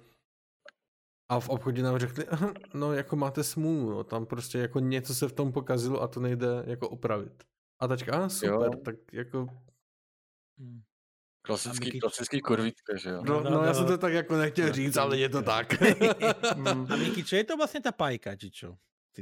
a 1.32 1.40
v 1.40 1.50
obchodě 1.50 1.84
nám 1.84 1.98
řekli, 1.98 2.26
no 2.74 2.94
jako 2.94 3.16
máte 3.16 3.44
smůlu, 3.44 3.90
no, 3.90 4.04
tam 4.04 4.26
prostě 4.26 4.58
jako 4.58 4.80
něco 4.80 5.16
se 5.16 5.28
v 5.28 5.34
tom 5.34 5.52
pokazilo 5.52 6.02
a 6.02 6.08
to 6.08 6.20
nejde 6.20 6.64
jako 6.66 6.90
opravit. 6.90 7.44
A 7.82 7.88
tačka, 7.88 8.26
a 8.26 8.30
super, 8.30 8.52
jo. 8.52 8.82
tak 8.86 8.96
jako 9.14 9.48
Hmm. 10.60 10.82
Klasický, 11.42 11.86
Miky... 11.86 12.00
klasický 12.00 12.42
kurvítka, 12.42 12.98
že 12.98 13.10
jo? 13.10 13.24
No, 13.26 13.44
no, 13.44 13.50
no, 13.50 13.64
já 13.64 13.74
jsem 13.74 13.86
to 13.86 13.98
tak 13.98 14.14
jako 14.14 14.38
nechtěl 14.38 14.74
říct, 14.74 14.98
ale 14.98 15.18
je 15.18 15.30
to 15.30 15.42
tak. 15.42 15.74
Hmm. 16.56 16.88
A 16.92 16.96
Miki, 16.96 17.24
co 17.24 17.36
je 17.36 17.44
to 17.44 17.58
vlastně 17.58 17.82
ta 17.82 17.92
pajka, 17.92 18.36
či 18.36 18.52
čo? 18.52 18.78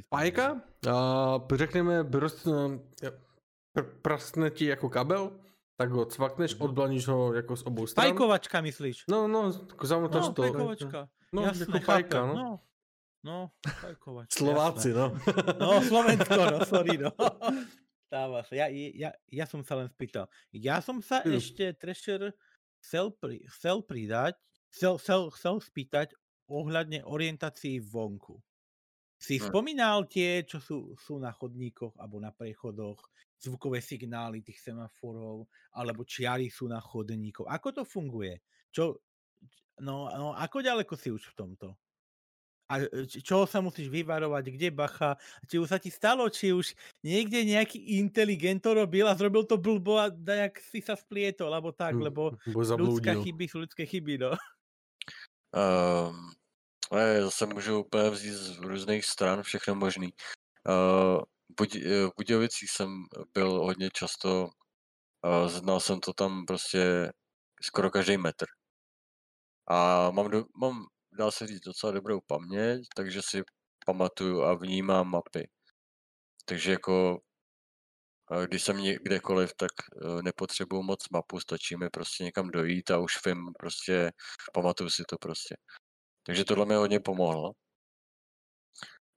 Pajka? 0.10 0.62
Uh, 0.88 1.58
řekneme, 1.58 2.04
prost, 2.04 2.48
pr 3.74 3.84
prastne 4.02 4.50
ti 4.50 4.66
jako 4.66 4.90
kabel, 4.90 5.32
tak 5.78 5.92
ho 5.92 6.06
cvakneš, 6.06 6.56
mhm. 6.56 6.64
odblaníš 6.64 7.08
ho 7.08 7.34
jako 7.34 7.56
z 7.56 7.64
obou 7.64 7.88
stran. 7.88 8.06
Pajkovačka 8.06 8.62
myslíš? 8.62 9.06
No, 9.08 9.28
no, 9.28 9.52
zamotáš 9.84 10.28
no, 10.28 10.34
to. 10.34 10.42
pajkovačka. 10.42 11.10
No, 11.34 11.42
Jasne, 11.42 11.66
jako 11.74 11.86
pajka, 11.86 12.26
no. 12.26 12.34
no. 12.34 12.60
No, 13.24 13.52
pajkovačka. 13.82 14.38
Slováci, 14.38 14.90
jasné. 14.90 15.02
no. 15.02 15.08
No, 15.60 15.82
Slovensko, 15.82 16.42
no, 16.52 16.66
sorry, 16.66 16.98
no. 16.98 17.12
Stáva 18.08 18.40
sa. 18.48 18.56
Ja, 18.56 18.72
ja, 18.72 19.12
ja 19.28 19.46
som 19.46 19.68
sa 19.68 19.76
len 19.76 19.92
spýtal. 19.92 20.32
Ja 20.56 20.80
som 20.80 21.04
sa 21.04 21.20
mm. 21.28 21.44
ešte, 21.44 21.76
Thrasher, 21.76 22.32
chcel, 22.80 23.12
pri, 23.12 23.44
chcel 23.52 23.84
pridať, 23.84 24.40
chcel, 24.72 24.96
chcel, 24.96 25.28
chcel 25.36 25.60
spýtať 25.60 26.16
ohľadne 26.48 27.04
orientácií 27.04 27.84
vonku. 27.84 28.40
Si 29.18 29.42
hm. 29.42 29.50
spomínal 29.50 30.06
tie, 30.06 30.46
čo 30.46 30.62
sú, 30.62 30.94
sú 30.98 31.18
na 31.18 31.34
chodníkoch 31.34 31.98
alebo 31.98 32.22
na 32.22 32.30
prechodoch, 32.30 33.02
zvukové 33.38 33.82
signály 33.82 34.42
tých 34.46 34.62
semaforov, 34.62 35.50
alebo 35.74 36.06
čiary 36.06 36.50
sú 36.54 36.70
na 36.70 36.78
chodníkoch. 36.82 37.50
Ako 37.50 37.74
to 37.74 37.84
funguje? 37.86 38.42
Čo, 38.70 39.02
no, 39.82 40.10
no, 40.14 40.34
ako 40.38 40.62
ďaleko 40.62 40.94
si 40.98 41.10
už 41.14 41.34
v 41.34 41.38
tomto? 41.38 41.68
a 42.68 42.84
čoho 43.24 43.48
sa 43.48 43.64
musíš 43.64 43.88
vyvarovať, 43.88 44.44
kde 44.52 44.70
bacha, 44.76 45.16
či 45.48 45.56
už 45.56 45.72
sa 45.72 45.80
ti 45.80 45.88
stalo, 45.88 46.28
či 46.28 46.52
už 46.52 46.76
niekde 47.00 47.48
nejaký 47.48 47.80
inteligent 47.96 48.60
to 48.60 48.76
robil 48.76 49.08
a 49.08 49.16
zrobil 49.16 49.48
to 49.48 49.56
blbo 49.56 49.96
a 49.96 50.12
dajak 50.12 50.60
si 50.60 50.84
sa 50.84 51.00
splietol, 51.00 51.48
alebo 51.56 51.72
tak, 51.72 51.96
hm, 51.96 52.04
lebo 52.04 52.36
ľudské 52.76 53.16
chyby 53.16 53.48
sú 53.48 53.64
ľudské 53.64 53.88
chyby, 53.88 54.20
no. 54.20 54.36
Um, 55.54 56.37
zase 57.22 57.46
můžu 57.46 57.80
úplně 57.80 58.10
vzít 58.10 58.34
z 58.34 58.58
různých 58.58 59.06
stran 59.06 59.44
všechno 59.44 59.76
možný. 59.76 60.14
Uh, 60.70 61.22
v 61.60 62.12
Budějovicích 62.18 62.72
jsem 62.72 63.04
byl 63.34 63.52
hodně 63.52 63.90
často, 63.94 64.50
uh, 65.26 65.48
znal 65.48 65.80
jsem 65.80 66.00
to 66.00 66.14
tam 66.14 66.46
prostě 66.46 67.12
skoro 67.62 67.92
každý 67.92 68.18
metr. 68.18 68.46
A 69.68 70.12
mám, 70.12 70.30
do, 70.30 70.46
mám 70.62 70.86
dá 71.12 71.32
se 71.32 71.48
říct, 71.48 71.62
docela 71.62 71.92
dobrou 71.92 72.20
paměť, 72.28 72.82
takže 72.96 73.22
si 73.22 73.44
pamatuju 73.86 74.44
a 74.44 74.54
vnímám 74.54 75.10
mapy. 75.10 75.50
Takže 76.46 76.72
jako 76.72 77.20
když 78.46 78.64
jsem 78.64 78.78
kdekoliv, 79.04 79.54
tak 79.58 79.72
nepotřebuju 80.22 80.84
moc 80.84 81.10
mapu, 81.10 81.40
stačí 81.40 81.76
mi 81.76 81.90
prostě 81.90 82.24
někam 82.24 82.52
dojít 82.52 82.92
a 82.92 82.98
už 83.00 83.26
vím, 83.26 83.54
prostě 83.60 84.12
pamatuju 84.54 84.90
si 84.90 85.04
to 85.10 85.18
prostě. 85.18 85.56
Takže 86.28 86.46
tohle 86.46 86.66
mi 86.66 86.76
hodně 86.76 87.00
pomohlo. 87.00 87.52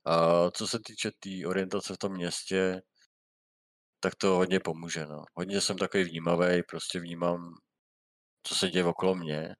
A 0.04 0.50
co 0.50 0.66
se 0.66 0.78
týče 0.84 1.11
té 1.11 1.16
tý 1.20 1.46
orientace 1.46 1.94
v 1.94 1.98
tom 1.98 2.12
městě, 2.12 2.82
tak 4.00 4.14
to 4.14 4.28
hodně 4.28 4.61
pomůže. 4.61 5.06
No. 5.06 5.24
Hodně 5.34 5.61
jsem 5.61 5.78
takový 5.78 6.04
vnímavý, 6.04 6.62
prostě 6.62 7.00
vnímám, 7.00 7.54
co 8.42 8.54
se 8.54 8.70
děje 8.70 8.84
okolo 8.84 9.14
mě. 9.14 9.54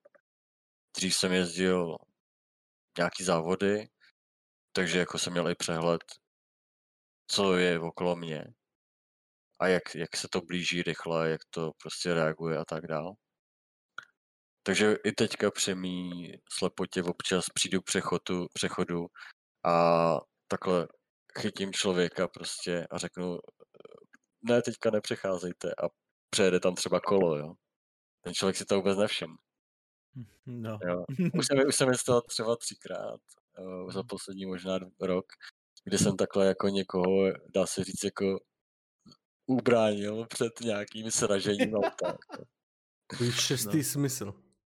Dřív 0.97 1.15
jsem 1.15 1.31
jezdil 1.31 1.95
nějaký 2.97 3.23
závody, 3.23 3.87
takže 4.73 4.99
jako 4.99 5.17
jsem 5.19 5.33
měl 5.33 5.49
i 5.49 5.55
přehled, 5.55 6.01
co 7.27 7.57
je 7.57 7.79
okolo 7.79 8.15
mě 8.15 8.45
a 9.59 9.67
jak, 9.67 9.95
jak 9.95 10.17
se 10.17 10.27
to 10.31 10.41
blíží 10.41 10.83
rychle, 10.83 11.29
jak 11.29 11.41
to 11.49 11.71
prostě 11.81 12.13
reaguje 12.13 12.57
a 12.57 12.65
tak 12.65 12.87
dál. 12.87 13.13
Takže 14.63 14.95
i 15.05 15.11
teďka 15.11 15.51
při 15.51 15.75
mý 15.75 16.33
slepotě 16.49 17.03
občas 17.03 17.45
přijdu 17.53 17.81
k 17.81 17.85
přechodu, 17.85 18.47
přechodu 18.53 19.07
a 19.65 20.17
takhle 20.47 20.87
chytím 21.39 21.73
člověka 21.73 22.27
prostě 22.27 22.87
a 22.91 22.97
řeknu, 22.97 23.39
ne, 24.41 24.61
teďka 24.61 24.91
nepřecházejte 24.91 25.71
a 25.71 25.89
přejede 26.29 26.59
tam 26.59 26.75
třeba 26.75 26.99
kolo, 26.99 27.37
jo. 27.37 27.53
Ten 28.21 28.33
člověk 28.33 28.55
si 28.55 28.65
to 28.65 28.75
vůbec 28.75 28.97
nevšim. 28.97 29.37
No. 30.45 30.79
Jo. 30.83 31.05
Už, 31.33 31.47
jsem, 31.47 31.57
už 31.67 31.75
jsem 31.75 31.89
je 31.89 31.97
stalo 31.97 32.21
třeba 32.21 32.55
třikrát 32.55 33.19
uh, 33.59 33.91
za 33.91 33.99
hmm. 33.99 34.07
poslední 34.07 34.45
možná 34.45 34.79
rok, 34.99 35.25
kdy 35.83 35.97
jsem 35.97 36.17
takhle 36.17 36.45
jako 36.45 36.67
někoho, 36.67 37.31
dá 37.53 37.65
se 37.65 37.83
říct, 37.83 38.03
jako 38.03 38.39
ubránil 39.45 40.25
před 40.25 40.59
nějakým 40.61 41.11
sražením 41.11 41.73
auta. 41.73 42.17
To 43.17 43.23
je 43.23 43.31
šestý 43.31 43.77
no. 43.77 43.83
smysl. 43.83 44.33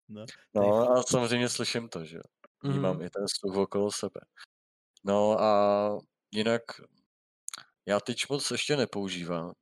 No. 0.09 0.25
no 0.55 0.91
a 0.91 1.03
samozřejmě 1.03 1.49
slyším 1.49 1.89
to, 1.89 2.05
že 2.05 2.19
Vnímám 2.63 2.95
mm. 2.95 3.01
i 3.01 3.09
ten 3.09 3.25
sluch 3.27 3.55
okolo 3.55 3.91
sebe. 3.91 4.21
No 5.03 5.41
a 5.41 5.97
jinak 6.31 6.61
já 7.85 7.99
tyč 7.99 8.27
moc 8.27 8.51
ještě 8.51 8.75
nepoužívám, 8.75 9.53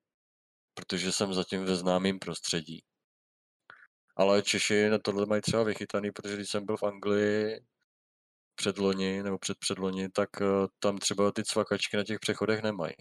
protože 0.74 1.12
jsem 1.12 1.34
zatím 1.34 1.66
ve 1.66 1.76
známém 1.76 2.20
prostředí. 2.20 2.84
Ale 4.16 4.44
Češi 4.44 4.90
na 4.90 4.98
tohle 5.00 5.26
mají 5.26 5.42
třeba 5.42 5.64
vychytaný, 5.64 6.12
protože 6.12 6.36
když 6.36 6.50
jsem 6.50 6.66
byl 6.66 6.78
v 6.78 6.84
Anglii 6.84 7.66
předloni 8.56 9.24
nebo 9.24 9.38
před 9.38 9.58
předloni, 9.60 10.10
tak 10.10 10.30
eh, 10.42 10.46
tam 10.80 10.98
třeba 10.98 11.32
ty 11.32 11.44
cvakačky 11.44 11.98
na 11.98 12.04
těch 12.04 12.20
přechodech 12.20 12.64
nemají. 12.64 12.96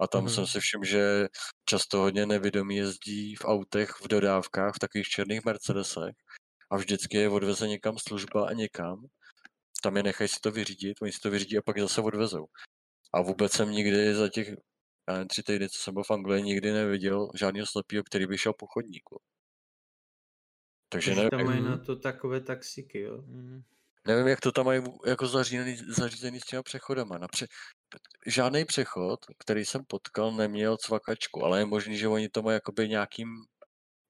A 0.00 0.06
tam 0.06 0.24
mm-hmm. 0.24 0.34
jsem 0.34 0.46
si 0.46 0.60
všiml, 0.60 0.84
že 0.84 1.28
často 1.64 1.98
hodně 1.98 2.26
nevědomí 2.26 2.76
jezdí 2.76 3.36
v 3.36 3.44
autech, 3.44 3.90
v 3.90 4.08
dodávkách, 4.08 4.74
v 4.74 4.78
takových 4.78 5.08
černých 5.08 5.44
Mercedesech 5.44 6.14
a 6.70 6.76
vždycky 6.76 7.16
je 7.16 7.28
odveze 7.28 7.68
někam 7.68 7.98
služba 7.98 8.48
a 8.48 8.52
někam. 8.52 9.06
Tam 9.82 9.96
je 9.96 10.02
nechají 10.02 10.28
si 10.28 10.40
to 10.40 10.50
vyřídit, 10.50 11.02
oni 11.02 11.12
si 11.12 11.20
to 11.20 11.30
vyřídí 11.30 11.58
a 11.58 11.62
pak 11.62 11.78
zase 11.78 12.00
odvezou. 12.00 12.46
A 13.12 13.22
vůbec 13.22 13.52
jsem 13.52 13.70
nikdy 13.70 14.14
za 14.14 14.28
těch 14.28 14.48
já 15.10 15.14
nevím, 15.14 15.28
tři 15.28 15.42
týdny, 15.42 15.68
co 15.68 15.78
jsem 15.78 15.94
byl 15.94 16.02
v 16.04 16.10
Anglii, 16.10 16.42
nikdy 16.42 16.72
neviděl 16.72 17.30
žádného 17.34 17.66
slepého, 17.66 18.04
který 18.04 18.26
by 18.26 18.38
šel 18.38 18.52
po 18.52 18.66
chodníku. 18.66 19.20
Takže 20.88 21.14
nevím, 21.14 21.30
tam 21.30 21.44
mají 21.44 21.62
na 21.62 21.78
to 21.78 21.96
takové 21.96 22.40
taxiky, 22.40 23.00
jo? 23.00 23.22
Mm. 23.26 23.62
Nevím, 24.06 24.26
jak 24.26 24.40
to 24.40 24.52
tam 24.52 24.66
mají 24.66 24.82
jako 25.06 25.26
zařízený, 25.26 25.76
zařízený 25.88 26.40
s 26.40 26.44
těma 26.44 26.62
přechodama. 26.62 27.18
Napře- 27.18 27.46
žádný 28.26 28.64
přechod, 28.64 29.20
který 29.38 29.64
jsem 29.64 29.84
potkal, 29.88 30.32
neměl 30.32 30.76
cvakačku, 30.76 31.44
ale 31.44 31.58
je 31.58 31.66
možný, 31.66 31.98
že 31.98 32.08
oni 32.08 32.28
to 32.28 32.42
mají 32.42 32.54
jakoby 32.54 32.88
nějakým 32.88 33.28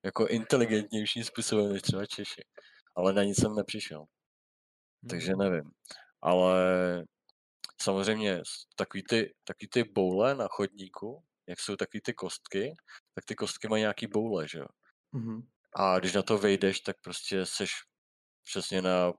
jako 0.04 0.26
inteligentnějším 0.26 1.24
způsobem 1.24 1.72
než 1.72 1.82
třeba 1.82 2.06
Češi. 2.06 2.42
Ale 2.96 3.12
na 3.12 3.24
nic 3.24 3.40
jsem 3.40 3.54
nepřišel. 3.54 4.04
Takže 5.10 5.32
hmm. 5.32 5.38
nevím. 5.38 5.70
Ale 6.22 6.54
samozřejmě 7.82 8.42
takový 8.76 9.02
ty, 9.02 9.34
takový 9.44 9.68
ty 9.68 9.84
boule 9.84 10.34
na 10.34 10.48
chodníku, 10.48 11.24
jak 11.48 11.60
jsou 11.60 11.76
takový 11.76 12.00
ty 12.00 12.14
kostky, 12.14 12.74
tak 13.14 13.24
ty 13.24 13.34
kostky 13.34 13.68
mají 13.68 13.80
nějaký 13.80 14.06
boule, 14.06 14.48
že 14.48 14.58
jo. 14.58 14.66
Mm-hmm. 15.14 15.42
A 15.76 15.98
když 15.98 16.12
na 16.12 16.22
to 16.22 16.38
vejdeš, 16.38 16.80
tak 16.80 16.96
prostě 17.00 17.46
seš 17.46 17.72
přesně 18.44 18.82
na 18.82 19.12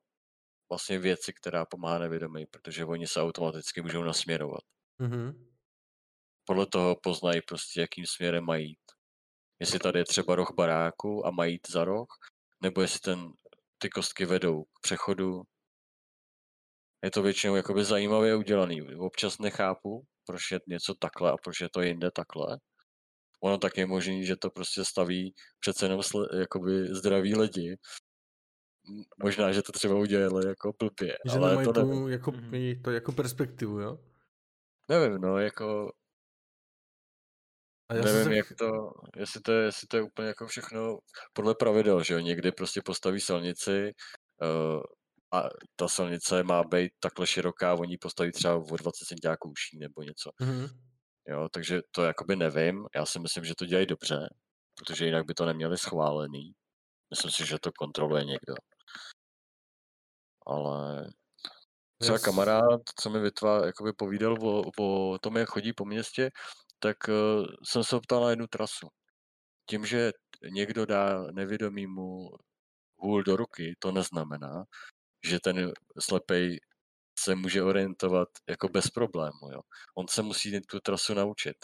vlastně 0.69 0.99
věci, 0.99 1.33
která 1.33 1.65
pomáhá 1.65 1.99
nevědomí, 1.99 2.45
protože 2.45 2.85
oni 2.85 3.07
se 3.07 3.21
automaticky 3.21 3.81
můžou 3.81 4.03
nasměrovat. 4.03 4.61
Mm-hmm. 4.99 5.47
Podle 6.45 6.65
toho 6.65 6.95
poznají 7.03 7.41
prostě, 7.41 7.81
jakým 7.81 8.05
směrem 8.05 8.43
mají. 8.45 8.77
Jestli 9.61 9.79
tady 9.79 9.99
je 9.99 10.05
třeba 10.05 10.35
roh 10.35 10.51
baráku 10.55 11.27
a 11.27 11.31
mají 11.31 11.53
jít 11.53 11.69
za 11.69 11.83
roh, 11.83 12.07
nebo 12.63 12.81
jestli 12.81 12.99
ten, 12.99 13.31
ty 13.77 13.89
kostky 13.89 14.25
vedou 14.25 14.63
k 14.63 14.79
přechodu. 14.81 15.41
Je 17.03 17.11
to 17.11 17.21
většinou 17.21 17.55
jakoby 17.55 17.85
zajímavě 17.85 18.35
udělaný. 18.35 18.81
Občas 18.95 19.39
nechápu, 19.39 20.05
proč 20.25 20.51
je 20.51 20.59
něco 20.67 20.93
takhle 20.99 21.31
a 21.31 21.37
proč 21.43 21.61
je 21.61 21.69
to 21.69 21.81
jinde 21.81 22.11
takhle. 22.11 22.57
Ono 23.43 23.57
tak 23.57 23.77
je 23.77 23.85
možné, 23.85 24.23
že 24.23 24.35
to 24.35 24.49
prostě 24.49 24.85
staví 24.85 25.33
přece 25.59 25.85
jenom 25.85 25.99
sl- 25.99 26.39
jakoby 26.39 26.95
zdraví 26.95 27.35
lidi 27.35 27.77
možná, 29.23 29.51
že 29.51 29.61
to 29.61 29.71
třeba 29.71 29.95
udělali 29.95 30.47
jako 30.47 30.73
blbě. 30.79 31.17
Že 31.31 31.37
ale 31.37 31.49
nemají 31.49 31.65
to, 31.65 31.73
tu, 31.73 32.07
jako, 32.07 32.31
mm-hmm. 32.31 32.81
to 32.81 32.91
jako 32.91 33.11
perspektivu, 33.11 33.79
jo? 33.79 33.99
Nevím, 34.89 35.21
no, 35.21 35.37
jako... 35.37 35.91
A 37.91 37.95
já 37.95 38.01
nevím, 38.01 38.23
se... 38.23 38.35
jak 38.35 38.47
to, 38.57 38.91
jestli 39.17 39.41
to, 39.41 39.51
je, 39.51 39.65
jestli 39.65 39.87
to 39.87 39.97
je 39.97 40.03
úplně 40.03 40.27
jako 40.27 40.47
všechno 40.47 40.97
podle 41.33 41.55
pravidel, 41.55 42.03
že 42.03 42.13
jo, 42.13 42.19
někdy 42.19 42.51
prostě 42.51 42.81
postaví 42.85 43.19
silnici 43.19 43.91
uh, 44.41 44.81
a 45.33 45.49
ta 45.75 45.87
silnice 45.87 46.43
má 46.43 46.63
být 46.63 46.91
takhle 46.99 47.27
široká, 47.27 47.73
oni 47.73 47.97
postaví 47.97 48.31
třeba 48.31 48.55
o 48.55 48.77
20 48.77 49.05
centiáků 49.05 49.49
uší 49.51 49.79
nebo 49.79 50.03
něco. 50.03 50.29
Mm-hmm. 50.41 50.69
Jo, 51.27 51.49
takže 51.53 51.81
to 51.91 52.03
jakoby 52.03 52.35
nevím, 52.35 52.85
já 52.95 53.05
si 53.05 53.19
myslím, 53.19 53.45
že 53.45 53.53
to 53.57 53.65
dělají 53.65 53.85
dobře, 53.87 54.29
protože 54.79 55.05
jinak 55.05 55.25
by 55.25 55.33
to 55.33 55.45
neměli 55.45 55.77
schválený. 55.77 56.51
Myslím 57.09 57.31
si, 57.31 57.45
že 57.45 57.59
to 57.59 57.71
kontroluje 57.71 58.23
někdo 58.23 58.55
ale 60.47 61.09
třeba 62.01 62.15
yes. 62.15 62.23
kamarád, 62.23 62.81
co 62.99 63.09
mi 63.09 63.19
vytvá, 63.19 63.65
jakoby 63.65 63.93
povídal 63.93 64.37
o, 64.41 64.63
o 64.79 65.17
tom, 65.19 65.37
jak 65.37 65.49
chodí 65.49 65.73
po 65.73 65.85
městě, 65.85 66.29
tak 66.81 66.97
uh, 67.07 67.45
jsem 67.63 67.83
se 67.83 67.95
optal 67.95 68.21
na 68.21 68.29
jednu 68.29 68.47
trasu. 68.47 68.87
Tím, 69.69 69.85
že 69.85 70.11
někdo 70.43 70.85
dá 70.85 71.31
nevědomímu 71.31 72.29
hůl 72.97 73.23
do 73.23 73.35
ruky, 73.35 73.75
to 73.79 73.91
neznamená, 73.91 74.63
že 75.25 75.39
ten 75.39 75.71
slepej 75.99 76.59
se 77.19 77.35
může 77.35 77.63
orientovat 77.63 78.29
jako 78.49 78.67
bez 78.67 78.89
problému. 78.89 79.51
Jo. 79.51 79.61
On 79.97 80.07
se 80.07 80.21
musí 80.21 80.61
tu 80.61 80.79
trasu 80.79 81.13
naučit. 81.13 81.57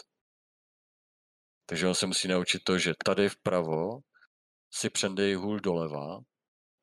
Takže 1.66 1.86
on 1.86 1.94
se 1.94 2.06
musí 2.06 2.28
naučit 2.28 2.64
to, 2.64 2.78
že 2.78 2.94
tady 3.04 3.28
vpravo 3.28 3.98
si 4.74 4.90
přendej 4.90 5.34
hůl 5.34 5.60
doleva 5.60 6.20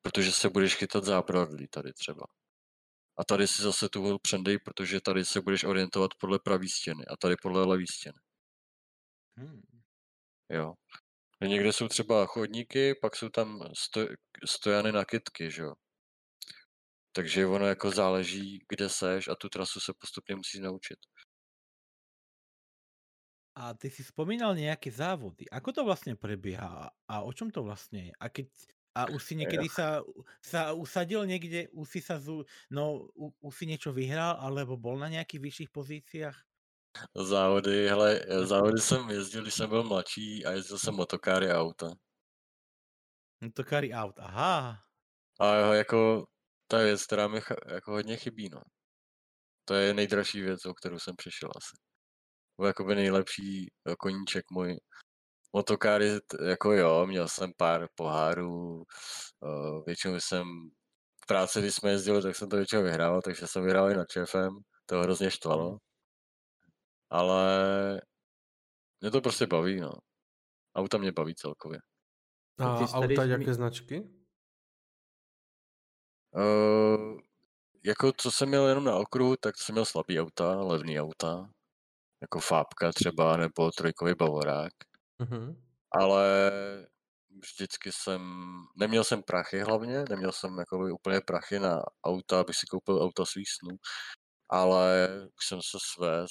protože 0.06 0.32
se 0.32 0.48
budeš 0.48 0.76
chytat 0.76 1.04
zábradlí 1.04 1.68
tady 1.68 1.92
třeba. 1.92 2.26
A 3.18 3.24
tady 3.24 3.48
si 3.48 3.62
zase 3.62 3.88
tu 3.88 4.02
vodu 4.02 4.18
přendej, 4.18 4.58
protože 4.58 5.00
tady 5.00 5.24
se 5.24 5.40
budeš 5.40 5.64
orientovat 5.64 6.10
podle 6.20 6.38
pravý 6.38 6.68
stěny 6.68 7.04
a 7.06 7.16
tady 7.16 7.36
podle 7.42 7.66
levý 7.66 7.86
stěny. 7.86 8.18
Hmm. 9.36 9.62
Jo. 10.50 10.74
Někde 11.42 11.72
jsou 11.72 11.88
třeba 11.88 12.26
chodníky, 12.26 12.94
pak 13.02 13.16
jsou 13.16 13.28
tam 13.28 13.62
sto, 13.76 14.06
stojany 14.46 14.92
na 14.92 15.04
kytky, 15.04 15.50
že 15.50 15.62
jo. 15.62 15.74
Takže 17.12 17.46
ono 17.46 17.66
jako 17.66 17.90
záleží, 17.90 18.58
kde 18.68 18.88
seš 18.88 19.28
a 19.28 19.34
tu 19.34 19.48
trasu 19.48 19.80
se 19.80 19.92
postupně 20.00 20.36
musí 20.36 20.60
naučit. 20.60 20.98
A 23.54 23.74
ty 23.74 23.90
si 23.90 24.04
spomínal 24.04 24.56
nějaké 24.56 24.90
závody. 24.90 25.48
Ako 25.48 25.72
to 25.72 25.84
vlastně 25.84 26.16
prebíhá 26.16 26.90
a 27.08 27.20
o 27.22 27.32
čom 27.32 27.50
to 27.50 27.62
vlastně 27.62 28.04
je? 28.04 28.12
A 28.20 28.28
keď 28.28 28.46
a 28.96 29.12
už 29.12 29.24
si 29.24 29.34
někdy 29.36 29.68
sa, 29.68 30.00
sa 30.40 30.72
usadil 30.72 31.26
někde, 31.28 31.68
už 31.68 31.88
si 31.88 32.00
sa, 32.00 32.16
no, 32.72 33.12
už 33.44 33.52
si 33.56 33.66
něco 33.66 33.92
vyhrál, 33.92 34.40
alebo 34.40 34.76
bol 34.76 34.96
na 34.98 35.08
nějakých 35.08 35.40
vyšších 35.40 35.70
pozíciách? 35.70 36.45
Závody, 37.14 37.88
hele, 37.88 38.20
závody 38.44 38.80
jsem 38.80 39.10
jezdil, 39.10 39.42
když 39.42 39.54
jsem 39.54 39.68
byl 39.70 39.84
mladší 39.84 40.46
a 40.46 40.50
jezdil 40.50 40.78
jsem 40.78 40.94
motokáry 40.94 41.52
auta. 41.52 41.90
Motokáry 43.40 43.92
aut, 43.92 44.18
aha. 44.18 44.78
A 45.40 45.54
jo, 45.54 45.72
jako, 45.72 46.26
ta 46.68 46.78
věc, 46.78 47.06
která 47.06 47.28
mi 47.28 47.40
jako 47.66 47.92
hodně 47.92 48.16
chybí, 48.16 48.48
no. 48.52 48.60
To 49.64 49.74
je 49.74 49.94
nejdražší 49.94 50.40
věc, 50.40 50.66
o 50.66 50.74
kterou 50.74 50.98
jsem 50.98 51.16
přišel 51.16 51.50
asi. 51.56 51.76
Byl 52.58 52.66
jakoby 52.66 52.94
nejlepší 52.94 53.66
koníček 53.98 54.44
můj 54.50 54.76
motokáry, 55.52 56.10
jako 56.48 56.72
jo, 56.72 57.06
měl 57.06 57.28
jsem 57.28 57.52
pár 57.56 57.88
pohárů, 57.94 58.84
většinou 59.86 60.20
jsem 60.20 60.46
v 61.24 61.26
práci, 61.26 61.60
když 61.60 61.74
jsme 61.74 61.90
jezdili, 61.90 62.22
tak 62.22 62.36
jsem 62.36 62.48
to 62.48 62.56
většinou 62.56 62.82
vyhrál, 62.82 63.22
takže 63.22 63.46
jsem 63.46 63.64
vyhrál 63.64 63.90
i 63.90 63.96
na 63.96 64.04
ČFM, 64.04 64.58
to 64.86 65.00
hrozně 65.00 65.30
štvalo. 65.30 65.78
Ale 67.10 68.00
Mě 69.00 69.10
to 69.10 69.20
prostě 69.20 69.46
baví, 69.46 69.80
no. 69.80 69.92
Auta 70.76 70.98
mě 70.98 71.12
baví 71.12 71.34
celkově. 71.34 71.78
A 72.58 72.78
auta 72.78 73.24
jaké 73.24 73.54
značky? 73.54 74.10
Uh, 76.36 77.20
jako 77.84 78.12
co 78.16 78.30
jsem 78.30 78.48
měl 78.48 78.68
jenom 78.68 78.84
na 78.84 78.96
okruhu, 78.96 79.36
tak 79.36 79.58
jsem 79.58 79.72
měl 79.72 79.84
slabý 79.84 80.20
auta, 80.20 80.56
levný 80.56 81.00
auta. 81.00 81.50
Jako 82.22 82.40
Fábka 82.40 82.92
třeba, 82.92 83.36
nebo 83.36 83.70
trojkový 83.70 84.14
Bavorák. 84.14 84.72
Uh-huh. 85.22 85.56
Ale 85.90 86.52
vždycky 87.42 87.92
jsem, 87.92 88.22
neměl 88.76 89.04
jsem 89.04 89.22
prachy 89.22 89.60
hlavně, 89.60 90.04
neměl 90.08 90.32
jsem 90.32 90.58
jako 90.58 90.78
úplně 90.78 91.20
prachy 91.20 91.58
na 91.58 91.82
auta, 92.04 92.40
abych 92.40 92.56
si 92.56 92.66
koupil 92.66 93.02
auta 93.02 93.24
svých 93.24 93.50
snů, 93.50 93.76
ale 94.48 95.08
už 95.38 95.46
jsem 95.46 95.62
se 95.62 95.78
svez 95.94 96.30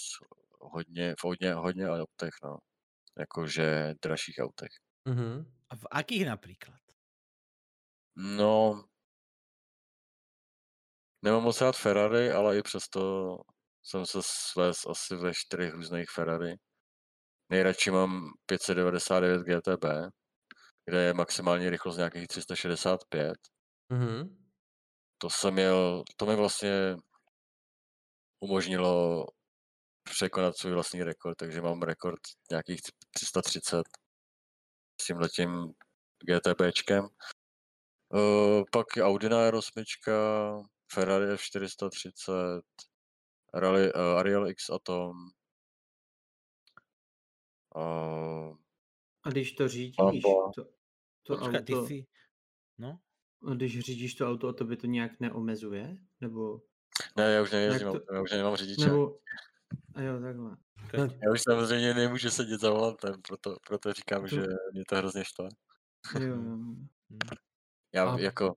hodně, 0.74 1.16
v 1.20 1.24
hodně, 1.24 1.54
hodně 1.54 1.90
autech, 1.90 2.34
no. 2.44 2.58
Jakože 3.20 3.94
dražších 4.02 4.36
autech. 4.42 4.72
Uh-huh. 5.08 5.46
A 5.70 5.76
v 5.76 5.86
akých 5.92 6.26
například? 6.26 6.80
No, 8.16 8.84
nemám 11.22 11.44
moc 11.44 11.62
rád 11.62 11.76
Ferrari, 11.76 12.32
ale 12.32 12.58
i 12.58 12.62
přesto 12.62 13.38
jsem 13.84 14.06
se 14.06 14.20
svez 14.22 14.86
asi 14.86 15.16
ve 15.16 15.34
čtyřech 15.34 15.74
různých 15.74 16.10
Ferrari. 16.16 16.56
Nejradši 17.50 17.92
mám 17.92 18.30
599 18.46 19.42
GTB, 19.42 19.86
kde 20.86 21.02
je 21.02 21.14
maximální 21.14 21.70
rychlost 21.70 21.98
nějakých 21.98 22.28
365. 22.28 23.34
Mm-hmm. 23.92 24.38
To 25.18 25.30
jsem 25.30 25.54
měl, 25.54 26.04
to 26.18 26.26
mi 26.26 26.36
vlastně 26.36 26.96
umožnilo 28.40 29.26
překonat 30.10 30.58
svůj 30.58 30.74
vlastní 30.74 31.04
rekord, 31.04 31.38
takže 31.38 31.62
mám 31.62 31.82
rekord 31.82 32.20
nějakých 32.52 32.82
330 33.12 33.84
s 35.02 35.06
tímhletím 35.06 35.74
GTBčkem. 36.24 37.08
Uh, 38.14 38.64
pak 38.72 38.86
Audi 39.02 39.30
na 39.30 39.52
R8, 39.52 39.84
Ferrari 40.94 41.26
F430, 41.26 42.62
Rally, 43.54 43.94
uh, 43.94 44.02
Ariel 44.02 44.48
X 44.48 44.70
Atom. 44.70 45.16
Uh, 47.76 48.56
a 49.24 49.30
když 49.30 49.52
to 49.52 49.68
řídíš, 49.68 49.96
to, 50.56 50.64
to 51.24 51.38
Počka, 51.38 51.46
auto, 51.46 51.62
ty 51.64 51.74
jsi... 51.74 52.06
no? 52.78 53.00
když 53.56 53.80
řídíš 53.80 54.16
to 54.16 54.30
auto, 54.30 54.48
a 54.48 54.54
to 54.54 54.66
by 54.66 54.78
to 54.78 54.88
nějak 54.88 55.20
neomezuje? 55.20 55.98
Nebo... 56.22 56.62
Ne, 57.18 57.34
já 57.34 57.42
už 57.42 57.52
nejezdím, 57.52 57.92
to... 57.92 58.14
já 58.14 58.22
už 58.22 58.32
nemám 58.32 58.56
řidiče. 58.56 58.86
Nebo... 58.86 59.18
A 59.96 60.02
jo, 60.02 60.20
takhle. 60.22 60.58
Já 61.24 61.32
už 61.32 61.42
samozřejmě 61.42 61.94
nemůžu 61.94 62.30
sedět 62.30 62.62
za 62.62 62.70
volantem, 62.70 63.22
proto, 63.28 63.58
proto 63.68 63.94
říkám, 63.94 64.22
to... 64.22 64.28
že 64.28 64.42
mě 64.74 64.84
to 64.90 64.96
hrozně 64.96 65.26
štve. 65.26 65.48
Jo, 66.20 66.28
jo. 66.28 66.58
Já 67.94 68.10
a... 68.10 68.20
jako 68.20 68.56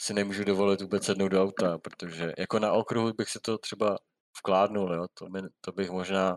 si 0.00 0.14
nemůžu 0.14 0.44
dovolit 0.44 0.80
vůbec 0.80 1.04
sednout 1.04 1.28
do 1.28 1.42
auta, 1.42 1.78
protože 1.78 2.32
jako 2.38 2.58
na 2.58 2.72
okruhu 2.72 3.12
bych 3.12 3.30
si 3.30 3.38
to 3.40 3.58
třeba 3.58 3.96
vkládnul, 4.38 4.94
jo, 4.94 5.06
to, 5.14 5.26
by, 5.26 5.40
to 5.60 5.72
bych 5.72 5.90
možná 5.90 6.36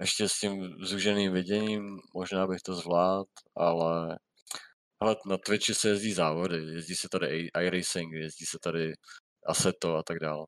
ještě 0.00 0.28
s 0.28 0.32
tím 0.38 0.76
zúženým 0.80 1.32
viděním, 1.32 2.00
možná 2.14 2.46
bych 2.46 2.62
to 2.62 2.74
zvládl, 2.74 3.24
ale 3.56 4.18
ale 5.02 5.16
na 5.26 5.38
Twitchi 5.38 5.74
se 5.74 5.88
jezdí 5.88 6.12
závody, 6.12 6.56
jezdí 6.56 6.94
se 6.94 7.08
tady 7.08 7.48
iRacing, 7.60 8.12
jezdí 8.12 8.46
se 8.46 8.58
tady 8.62 8.92
Assetto 9.46 9.96
a 9.96 10.02
tak 10.02 10.18
dále. 10.18 10.46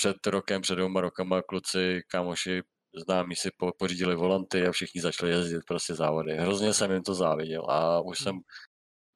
Před 0.00 0.26
rokem, 0.26 0.62
před 0.62 0.74
dvěma 0.74 1.00
rokama 1.00 1.42
kluci, 1.42 2.02
kámoši, 2.08 2.62
známí 3.04 3.36
si 3.36 3.50
po, 3.56 3.72
pořídili 3.78 4.16
volanty 4.16 4.66
a 4.66 4.72
všichni 4.72 5.00
začali 5.00 5.32
jezdit 5.32 5.60
prostě 5.66 5.94
závody. 5.94 6.36
Hrozně 6.36 6.74
jsem 6.74 6.90
jim 6.92 7.02
to 7.02 7.14
záviděl 7.14 7.70
a 7.70 8.00
už 8.00 8.18
jsem 8.18 8.40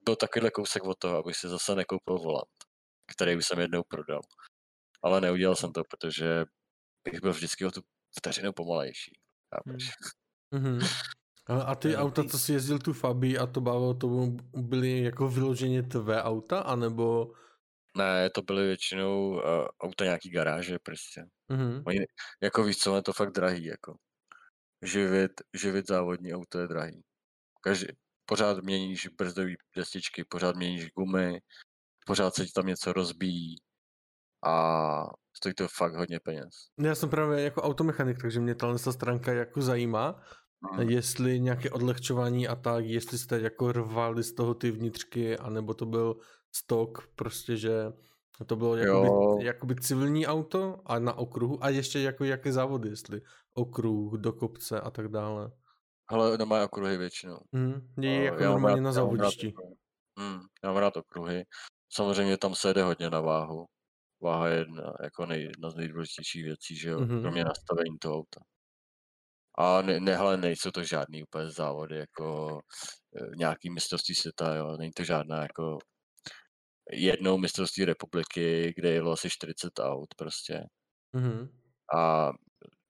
byl 0.05 0.17
takovýhle 0.17 0.51
kousek 0.51 0.85
od 0.85 0.99
toho, 0.99 1.19
abych 1.19 1.37
si 1.37 1.49
zase 1.49 1.75
nekoupil 1.75 2.19
volant, 2.19 2.55
který 3.15 3.37
už 3.37 3.47
jsem 3.47 3.59
jednou 3.59 3.83
prodal. 3.89 4.21
Ale 5.03 5.21
neudělal 5.21 5.57
jsem 5.57 5.73
to, 5.73 5.83
protože 5.91 6.45
bych 7.05 7.21
byl 7.21 7.33
vždycky 7.33 7.65
o 7.65 7.71
tu 7.71 7.81
vteřinu 8.19 8.53
pomalejší. 8.53 9.13
Chápeš? 9.55 9.91
Mm-hmm. 10.55 10.89
A 11.67 11.75
ty 11.75 11.97
auta, 11.97 12.25
co 12.25 12.39
jsi 12.39 12.53
jezdil 12.53 12.79
tu 12.79 12.93
Fabi 12.93 13.39
a 13.39 13.47
to 13.47 13.61
bavilo, 13.61 13.95
to 13.95 14.09
byly 14.57 14.99
jako 14.99 15.29
vyloženě 15.29 15.83
tvé 15.83 16.23
auta, 16.23 16.61
anebo... 16.61 17.33
Ne, 17.97 18.31
to 18.31 18.43
byly 18.43 18.67
většinou 18.67 19.31
uh, 19.31 19.41
auta 19.81 20.05
nějaký 20.05 20.31
garáže 20.31 20.79
prostě. 20.83 21.25
Mm-hmm. 21.51 21.83
Oni, 21.87 22.07
jako 22.43 22.65
víš 22.65 22.79
co, 22.79 22.97
je 22.97 23.03
to 23.03 23.13
fakt 23.13 23.33
drahý, 23.33 23.65
jako. 23.65 23.97
Živit, 24.83 25.33
živit 25.55 25.87
závodní 25.87 26.35
auto 26.35 26.59
je 26.59 26.69
drahý. 26.69 27.03
Každý, 27.61 27.87
pořád 28.27 28.59
měníš 28.59 29.09
brzdové 29.19 29.51
destičky, 29.77 30.25
pořád 30.25 30.57
měníš 30.57 30.91
gumy, 30.91 31.41
pořád 32.07 32.35
se 32.35 32.47
ti 32.47 32.53
tam 32.53 32.67
něco 32.67 32.93
rozbíjí 32.93 33.57
a 34.47 35.07
stojí 35.37 35.55
to 35.55 35.69
fakt 35.69 35.95
hodně 35.95 36.21
peněz. 36.21 36.55
Já 36.81 36.95
jsem 36.95 37.11
právě 37.11 37.45
jako 37.45 37.63
automechanik, 37.63 38.19
takže 38.21 38.41
mě 38.41 38.55
tahle 38.55 38.79
stránka 38.79 39.33
jako 39.33 39.63
zajímá, 39.63 40.23
hmm. 40.73 40.91
jestli 40.91 41.41
nějaké 41.41 41.71
odlehčování 41.71 42.49
a 42.49 42.57
tak, 42.57 42.85
jestli 42.85 43.19
jste 43.19 43.41
jako 43.41 43.73
rvali 43.73 44.23
z 44.23 44.35
toho 44.35 44.55
ty 44.55 44.71
vnitřky, 44.71 45.39
anebo 45.39 45.75
to 45.75 45.87
byl 45.87 46.17
stok, 46.57 47.09
prostě, 47.17 47.57
že 47.57 47.93
to 48.47 48.57
bylo 48.57 48.77
jakoby, 48.77 49.45
jakoby 49.45 49.75
civilní 49.75 50.27
auto 50.27 50.81
a 50.87 50.99
na 50.99 51.15
okruhu 51.15 51.65
a 51.65 51.69
ještě 51.69 52.01
jako 52.01 52.25
jaké 52.25 52.53
závody, 52.53 52.89
jestli 52.89 53.21
okruh, 53.55 54.13
do 54.13 54.33
kopce 54.33 54.81
a 54.81 54.91
tak 54.91 55.09
dále. 55.09 55.51
Ale 56.09 56.39
no 56.39 56.47
má 56.47 56.65
okruhy 56.65 56.97
většinou. 56.97 57.39
Mm, 57.53 57.93
je 58.01 58.25
jako 58.25 58.43
já 58.43 58.51
normálně 58.51 58.77
rád, 58.77 58.83
na 58.83 58.93
závodišti. 58.93 59.55
Mm, 60.19 60.41
já 60.65 60.69
mám 60.73 60.77
rád 60.77 60.97
okruhy. 60.97 61.45
Samozřejmě 61.93 62.39
tam 62.39 62.55
se 62.55 62.75
jde 62.75 62.83
hodně 62.83 63.11
na 63.11 63.21
váhu. 63.21 63.67
Váha 64.23 64.49
je 64.49 64.59
jedna, 64.59 64.93
jako 65.03 65.27
nej, 65.27 65.43
jedna 65.43 65.71
z 65.71 65.75
nejdůležitějších 65.75 66.45
věcí, 66.45 66.77
že 66.77 66.89
jo, 66.89 66.99
mm-hmm. 66.99 67.21
kromě 67.21 67.45
nastavení 67.45 67.99
toho 68.01 68.15
auta. 68.15 68.41
A 69.59 69.83
ne, 69.83 70.01
nehle, 70.01 70.37
nejsou 70.37 70.71
to 70.71 70.83
žádný 70.83 71.23
úplně 71.23 71.51
závody, 71.51 71.97
jako 71.97 72.59
e, 73.17 73.37
nějaký 73.37 73.71
mistrovství 73.71 74.15
světa, 74.15 74.55
jo, 74.55 74.77
není 74.77 74.93
to 74.93 75.05
žádná 75.05 75.43
jako 75.43 75.79
jednou 76.93 77.39
mistrovství 77.39 77.85
republiky, 77.85 78.73
kde 78.77 78.91
jelo 78.91 79.13
asi 79.13 79.31
40 79.31 79.79
aut 79.79 80.15
prostě. 80.17 80.65
Mm-hmm. 81.17 81.49
A 81.97 82.31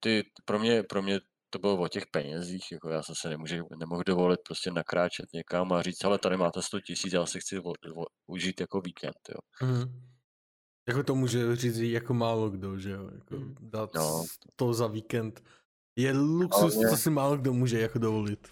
ty, 0.00 0.24
pro 0.44 0.58
mě, 0.58 0.82
pro 0.82 1.02
mě 1.02 1.20
to 1.50 1.58
bylo 1.58 1.76
o 1.76 1.88
těch 1.88 2.06
penězích, 2.06 2.72
jako 2.72 2.88
já 2.88 3.02
jsem 3.02 3.14
se 3.14 3.28
nemůžu, 3.28 3.68
nemohl 3.78 4.02
dovolit 4.06 4.40
prostě 4.46 4.70
nakráčet 4.70 5.26
někam 5.34 5.72
a 5.72 5.82
říct, 5.82 6.04
ale 6.04 6.18
tady 6.18 6.36
máte 6.36 6.62
100 6.62 6.80
tisíc, 6.80 7.12
já 7.12 7.26
si 7.26 7.40
chci 7.40 7.58
vo, 7.58 7.72
vo, 7.94 8.04
užít 8.26 8.60
jako 8.60 8.80
víkend, 8.80 9.16
jo. 9.28 9.68
Mm. 9.68 10.14
Jako 10.88 11.02
to 11.02 11.14
může 11.14 11.56
říct 11.56 11.78
jako 11.78 12.14
málo 12.14 12.50
kdo, 12.50 12.78
že 12.78 12.90
jo, 12.90 13.10
jako 13.14 13.34
mhm. 13.36 13.54
dát 13.60 13.94
no. 13.94 14.24
to 14.56 14.74
za 14.74 14.86
víkend 14.86 15.44
je 15.98 16.12
luxus, 16.12 16.74
Hlavně... 16.74 16.90
co 16.90 16.96
si 16.96 17.10
málo 17.10 17.36
kdo 17.36 17.52
může 17.52 17.80
jako 17.80 17.98
dovolit. 17.98 18.48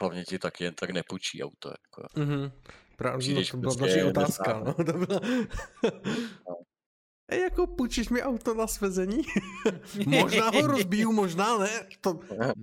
Hlavně 0.00 0.24
ti 0.24 0.38
tak 0.38 0.60
jen 0.60 0.74
tak 0.74 0.90
nepůjčí 0.90 1.42
auto, 1.42 1.68
jako. 1.68 2.02
Mm-hmm. 2.16 2.52
Právě, 3.02 3.34
no, 3.34 3.42
to 3.50 3.56
byla 3.56 3.74
prostě 3.74 3.96
naše 3.96 4.04
otázka, 4.04 4.62
no, 4.64 4.74
to 4.74 4.92
byla... 4.92 5.20
no. 6.48 6.56
E, 7.32 7.36
jako 7.36 7.66
půjčíš 7.66 8.08
mi 8.08 8.22
auto 8.22 8.54
na 8.54 8.66
svezení? 8.66 9.22
možná 10.06 10.50
ho 10.50 10.66
rozbiju, 10.66 11.12
možná 11.12 11.58
ne. 11.58 11.68
To, 12.00 12.20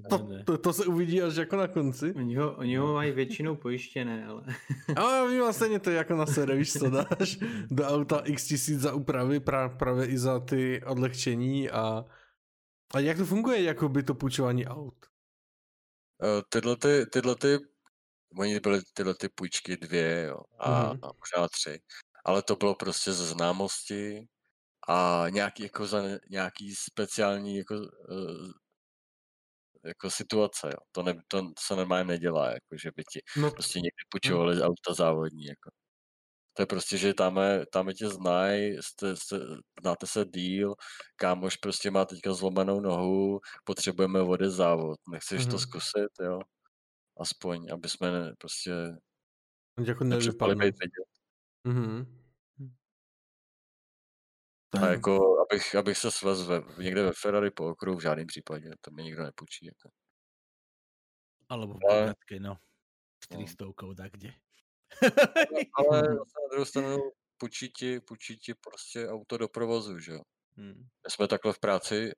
to, 0.10 0.30
to, 0.46 0.58
to, 0.58 0.74
se 0.74 0.86
uvidí 0.86 1.22
až 1.22 1.36
jako 1.36 1.56
na 1.56 1.68
konci. 1.68 2.14
Oni 2.14 2.36
ho, 2.36 2.56
oni 2.56 2.76
ho 2.76 2.94
mají 2.94 3.12
většinou 3.12 3.56
pojištěné, 3.56 4.26
ale... 4.26 4.44
ale 4.96 5.22
oni 5.22 5.40
vlastně 5.40 5.80
to 5.80 5.90
jako 5.90 6.16
na 6.16 6.26
sere, 6.26 6.56
víš 6.56 6.74
co, 6.74 6.90
dáš 6.90 7.40
do 7.72 7.84
auta 7.84 8.22
x 8.26 8.48
tisíc 8.48 8.80
za 8.80 8.94
úpravy, 8.94 9.40
právě 9.78 10.06
i 10.08 10.18
za 10.18 10.40
ty 10.40 10.82
odlehčení 10.86 11.70
a, 11.70 12.06
a 12.94 13.00
jak 13.00 13.18
to 13.18 13.26
funguje, 13.26 13.64
jako 13.64 13.90
by 13.90 14.04
to 14.04 14.14
půjčování 14.14 14.68
aut? 14.68 15.06
Uh, 16.24 16.42
tyhle, 16.50 16.76
ty, 16.76 17.06
tyhle 17.06 17.36
ty, 17.36 17.58
oni 18.38 18.60
byly 18.60 18.82
tyhle 18.94 19.16
ty 19.16 19.30
půjčky 19.30 19.78
dvě, 19.78 20.24
jo, 20.24 20.38
a, 20.60 20.94
mm-hmm. 20.94 21.00
a 21.04 21.12
možná 21.20 21.48
tři. 21.48 21.80
Ale 22.26 22.42
to 22.44 22.56
bylo 22.56 22.76
prostě 22.76 23.14
ze 23.14 23.26
známosti, 23.26 24.28
a 24.90 25.26
nějaký 25.30 25.64
jako 25.64 25.86
za 25.86 26.04
nějaký 26.30 26.76
speciální 26.76 27.58
jako, 27.58 27.76
uh, 27.76 28.52
jako 29.86 30.10
situace, 30.12 30.68
jo. 30.68 30.78
To, 30.92 31.04
ne, 31.04 31.14
to 31.28 31.52
se 31.60 31.76
normálně 31.76 32.04
nedělá, 32.04 32.48
jako 32.48 32.78
že 32.84 32.92
by 32.96 33.04
ti 33.04 33.22
no. 33.38 33.52
prostě 33.52 33.80
někdy 33.80 34.04
půjčovali 34.10 34.56
no. 34.56 34.66
auta 34.66 34.94
závodní, 34.94 35.46
jako. 35.46 35.72
To 36.54 36.62
je 36.62 36.66
prostě, 36.66 36.98
že 36.98 37.14
tam, 37.14 37.38
je, 37.38 37.66
tam 37.72 37.88
je 37.88 37.94
tě 37.94 38.10
znají, 38.10 38.78
jste, 38.82 39.16
jste, 39.16 39.40
znáte 39.82 40.08
se 40.08 40.26
díl, 40.26 40.74
kámoš 41.16 41.58
prostě 41.58 41.92
má 41.92 42.06
teďka 42.06 42.34
zlomenou 42.34 42.80
nohu, 42.80 43.40
potřebujeme 43.64 44.22
vody 44.22 44.50
závod, 44.50 45.00
nechceš 45.12 45.42
mm-hmm. 45.42 45.52
to 45.52 45.60
zkusit, 45.60 46.10
jo? 46.22 46.40
Aspoň, 47.20 47.68
aby 47.74 47.90
jsme 47.90 48.12
ne, 48.12 48.34
prostě 48.38 48.72
jako 49.88 50.04
nevypadli. 50.04 50.72
Mm-hmm. 51.66 52.20
A 54.82 54.88
jako, 54.88 55.42
abych, 55.42 55.76
abych 55.76 55.98
se 55.98 56.12
svez 56.12 56.48
ve, 56.48 56.62
někde 56.78 57.04
ve 57.04 57.12
Ferrari 57.14 57.52
po 57.52 57.70
okruhu 57.70 57.98
v 57.98 58.02
žádném 58.02 58.28
případě, 58.28 58.72
to 58.82 58.92
mi 58.92 59.04
nikdo 59.04 59.24
nepůjčí. 59.24 59.66
Jako. 59.66 59.90
Alebo 61.50 61.74
v 61.74 61.78
Bogatke, 61.80 62.40
no. 62.40 62.58
S 63.24 63.28
300 63.28 63.66
no. 63.66 63.96
tak 63.96 64.12
kde. 64.12 64.34
ale 65.74 66.02
zase 66.02 66.40
na 66.44 66.50
druhou 66.52 66.66
stranu 66.66 66.98
půjčí 67.38 67.70
ti, 67.70 68.00
půjčí 68.00 68.40
ti 68.40 68.54
prostě 68.54 69.08
auto 69.08 69.38
do 69.38 69.48
provozu, 69.48 70.00
že 70.00 70.12
jo. 70.12 70.22
Hmm. 70.58 70.74
My 70.78 71.12
jsme 71.12 71.28
takhle 71.28 71.54
v 71.54 71.60
práci, 71.60 72.12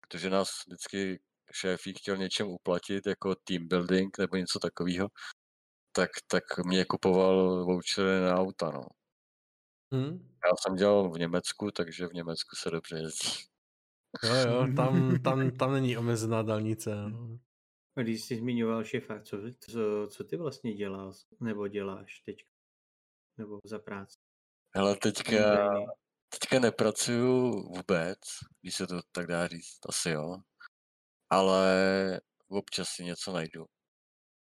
protože 0.00 0.30
nás 0.30 0.48
vždycky 0.66 1.20
šéfí 1.52 1.94
chtěl 1.94 2.16
něčem 2.16 2.48
uplatit, 2.48 3.06
jako 3.06 3.34
team 3.34 3.68
building 3.68 4.18
nebo 4.18 4.36
něco 4.36 4.58
takového, 4.58 5.08
tak, 5.92 6.10
tak 6.26 6.44
mě 6.64 6.84
kupoval 6.84 7.64
vouchery 7.64 8.20
na 8.20 8.36
auta, 8.36 8.70
no. 8.70 8.82
Hmm. 9.92 10.36
Já 10.44 10.50
jsem 10.60 10.76
dělal 10.76 11.10
v 11.10 11.18
Německu, 11.18 11.70
takže 11.70 12.06
v 12.06 12.12
Německu 12.12 12.56
se 12.56 12.70
dobře 12.70 12.96
jezdí. 12.98 13.30
Jo, 14.24 14.34
jo, 14.34 14.66
tam, 14.76 15.22
tam, 15.22 15.50
tam 15.50 15.72
není 15.72 15.98
omezená 15.98 16.42
dálnice. 16.42 16.94
No. 17.10 17.38
Když 18.02 18.24
jsi 18.24 18.36
zmiňoval 18.36 18.84
šefa, 18.84 19.20
co, 19.20 19.36
co, 19.70 20.08
co 20.10 20.24
ty 20.24 20.36
vlastně 20.36 20.74
děláš, 20.74 21.16
nebo 21.40 21.68
děláš 21.68 22.20
teď? 22.20 22.44
Nebo 23.38 23.60
za 23.64 23.78
práci? 23.78 24.16
Hele, 24.74 24.96
teďka, 24.96 25.68
teďka 26.28 26.58
nepracuju 26.58 27.50
vůbec, 27.50 28.18
když 28.62 28.76
se 28.76 28.86
to 28.86 29.00
tak 29.12 29.26
dá 29.26 29.48
říct, 29.48 29.78
asi 29.88 30.10
jo. 30.10 30.36
Ale 31.30 32.20
občas 32.48 32.88
si 32.88 33.04
něco 33.04 33.32
najdu. 33.32 33.66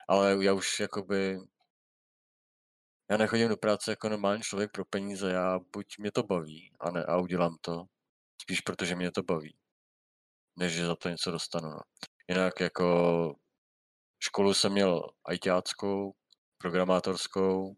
Ale 0.09 0.45
já 0.45 0.53
už 0.53 0.81
jakoby 0.81 1.39
já 3.11 3.16
nechodím 3.16 3.49
do 3.49 3.57
práce 3.57 3.93
jako 3.93 4.09
normální 4.09 4.43
člověk 4.43 4.70
pro 4.72 4.85
peníze, 4.85 5.33
já 5.33 5.59
buď 5.72 5.99
mě 5.99 6.12
to 6.12 6.22
baví 6.22 6.72
a, 6.81 6.91
ne, 6.91 7.05
a 7.05 7.16
udělám 7.16 7.57
to, 7.61 7.85
spíš 8.43 8.61
protože 8.61 8.97
mě 8.97 9.12
to 9.12 9.22
baví, 9.22 9.57
než 10.57 10.72
že 10.72 10.87
za 10.87 10.97
to 10.97 11.09
něco 11.09 11.31
dostanu. 11.31 11.68
No. 11.68 11.81
Jinak 12.28 12.61
jako 12.61 13.35
školu 14.22 14.55
jsem 14.55 14.72
měl 14.72 15.03
ITáckou, 15.33 16.14
programátorskou, 16.59 17.76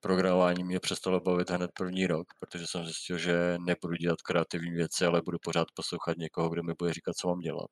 programování 0.00 0.64
mě 0.64 0.80
přestalo 0.80 1.20
bavit 1.20 1.50
hned 1.50 1.70
první 1.74 2.06
rok, 2.06 2.26
protože 2.40 2.66
jsem 2.66 2.84
zjistil, 2.84 3.18
že 3.18 3.58
nebudu 3.58 3.94
dělat 3.96 4.22
kreativní 4.22 4.70
věci, 4.70 5.06
ale 5.06 5.22
budu 5.22 5.38
pořád 5.42 5.68
poslouchat 5.74 6.16
někoho, 6.16 6.48
kdo 6.48 6.62
mi 6.62 6.74
bude 6.78 6.92
říkat, 6.92 7.16
co 7.16 7.28
mám 7.28 7.38
dělat. 7.38 7.70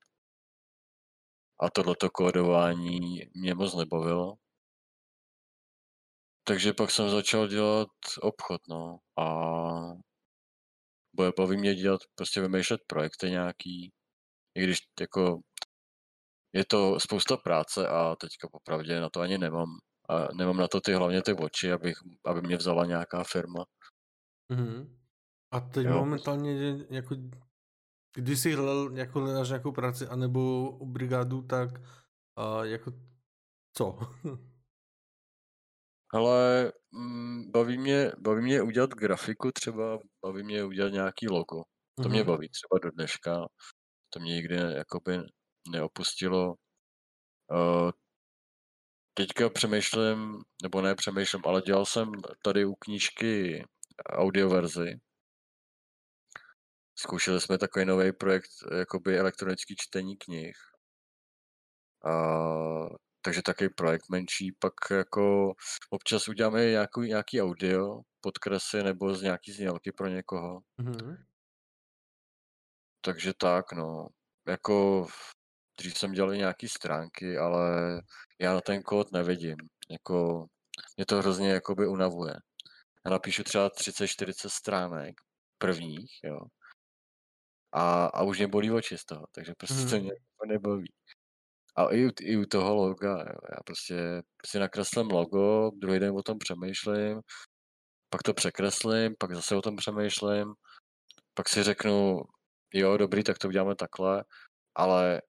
A 1.61 1.71
tohleto 1.71 2.11
kódování 2.11 3.21
mě 3.35 3.55
moc 3.55 3.75
nebavilo, 3.75 4.35
takže 6.45 6.73
pak 6.73 6.91
jsem 6.91 7.11
začal 7.11 7.49
dělat 7.49 7.89
obchod, 8.23 8.61
no. 8.69 8.99
A 9.19 9.25
bude 11.17 11.33
baví 11.39 11.57
mě 11.57 11.75
dělat, 11.75 12.01
prostě 12.15 12.41
vymýšlet 12.41 12.81
projekty 12.87 13.31
nějaký, 13.31 13.93
i 14.55 14.63
když 14.63 14.79
jako 15.01 15.41
je 16.53 16.65
to 16.65 17.01
spousta 17.01 17.37
práce 17.37 17.89
a 17.89 18.17
teďka 18.17 18.49
popravdě 18.53 19.01
na 19.01 19.11
to 19.11 19.21
ani 19.21 19.39
nemám. 19.39 19.69
A 20.09 20.35
nemám 20.35 20.57
na 20.57 20.69
to 20.69 20.81
ty 20.81 20.93
hlavně 20.93 21.23
ty 21.23 21.33
oči, 21.33 21.73
abych, 21.73 21.95
aby 22.27 22.43
mě 22.43 22.57
vzala 22.57 22.87
nějaká 22.87 23.25
firma. 23.25 23.65
Mm-hmm. 24.53 24.99
A 25.51 25.61
teď 25.61 25.87
jo, 25.87 25.99
momentálně 25.99 26.77
jako 26.91 27.15
když 28.15 28.41
jsi 28.41 28.53
hledal, 28.53 28.99
jako 28.99 29.21
hledáš 29.21 29.49
nějakou 29.49 29.73
práci 29.73 30.07
anebo 30.07 30.73
brigádu, 30.85 31.43
tak 31.43 31.71
a 32.37 32.65
jako 32.65 32.93
co? 33.77 33.99
Ale 36.13 36.73
mm, 36.93 37.51
baví, 37.51 37.79
mě, 37.79 38.13
baví 38.19 38.43
mě 38.43 38.63
udělat 38.63 38.91
grafiku 38.91 39.53
třeba, 39.53 39.99
baví 40.25 40.43
mě 40.43 40.65
udělat 40.65 40.93
nějaký 40.93 41.29
logo. 41.29 41.63
To 41.97 42.03
mm-hmm. 42.03 42.11
mě 42.11 42.25
baví 42.25 42.49
třeba 42.49 42.79
do 42.83 42.91
dneška. 42.91 43.49
To 44.11 44.21
mě 44.21 44.35
nikdy 44.35 44.55
jakoby 44.57 45.19
neopustilo. 45.71 46.55
Uh, 47.53 47.91
teďka 49.15 49.51
přemýšlím, 49.51 50.43
nebo 50.63 50.83
ne 50.83 50.95
přemýšlím, 50.95 51.43
ale 51.45 51.63
dělal 51.63 51.87
jsem 51.87 52.13
tady 52.45 52.65
u 52.65 52.75
knížky 52.75 53.65
audioverzi. 54.07 55.01
Zkoušeli 56.99 57.41
jsme 57.41 57.59
takový 57.59 57.85
nový 57.85 58.13
projekt, 58.13 58.51
jakoby 58.79 59.19
elektronický 59.19 59.75
čtení 59.79 60.17
knih. 60.17 60.57
Uh, 62.05 62.89
takže 63.23 63.43
takový 63.43 63.71
projekt 63.71 64.09
menší, 64.11 64.53
pak 64.59 64.75
jako 64.91 65.55
občas 65.91 66.29
uděláme 66.29 66.65
nějaký, 66.65 67.01
nějaký 67.01 67.43
audio, 67.43 68.01
podkresy 68.21 68.83
nebo 68.83 69.15
z 69.15 69.23
nějaký 69.23 69.53
znělky 69.53 69.93
pro 69.93 70.09
někoho. 70.09 70.61
Mm-hmm. 70.81 71.17
Takže 73.01 73.33
tak, 73.35 73.73
no. 73.73 74.09
Jako 74.49 75.07
dřív 75.79 75.99
jsem 75.99 76.13
dělal 76.13 76.37
nějaký 76.37 76.69
stránky, 76.69 77.39
ale 77.39 77.71
já 78.41 78.55
na 78.55 78.61
ten 78.61 78.83
kód 78.83 79.13
nevidím. 79.13 79.57
Jako, 79.91 80.47
mě 80.97 81.07
to 81.07 81.17
hrozně 81.17 81.51
jakoby 81.51 81.87
unavuje. 81.87 82.35
Já 83.05 83.11
napíšu 83.11 83.45
třeba 83.45 83.71
30-40 83.71 84.49
stránek 84.49 85.15
prvních, 85.59 86.11
jo. 86.25 86.39
A, 87.75 88.07
a 88.07 88.23
už 88.23 88.39
mě 88.39 88.49
bolí 88.49 88.71
oči 88.71 88.99
z 88.99 89.05
toho, 89.05 89.27
takže 89.33 89.53
prostě 89.59 89.83
mm. 89.83 89.91
to 89.91 89.99
mě 89.99 90.13
nebaví. 90.47 90.93
A 91.77 91.95
i, 91.95 92.09
i 92.21 92.37
u 92.37 92.45
toho 92.45 92.75
loga, 92.75 93.19
jo. 93.19 93.39
já 93.51 93.57
prostě 93.67 94.23
si 94.47 94.59
nakreslím 94.59 95.11
logo, 95.11 95.71
druhý 95.71 95.99
den 95.99 96.17
o 96.17 96.23
tom 96.23 96.39
přemýšlím, 96.39 97.21
pak 98.11 98.23
to 98.23 98.35
překreslím, 98.35 99.15
pak 99.19 99.35
zase 99.35 99.57
o 99.57 99.63
tom 99.63 99.77
přemýšlím, 99.77 100.55
pak 101.35 101.49
si 101.49 101.63
řeknu, 101.63 102.23
jo, 102.75 102.97
dobrý, 102.97 103.25
tak 103.25 103.39
to 103.39 103.49
uděláme 103.49 103.75
takhle, 103.75 104.25
ale 104.75 105.23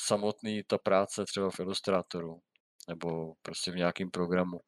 samotný 0.00 0.62
ta 0.66 0.78
práce 0.78 1.24
třeba 1.24 1.50
v 1.50 1.60
Illustratoru 1.60 2.40
nebo 2.88 3.34
prostě 3.42 3.70
v 3.70 3.76
nějakém 3.76 4.10
programu, 4.10 4.58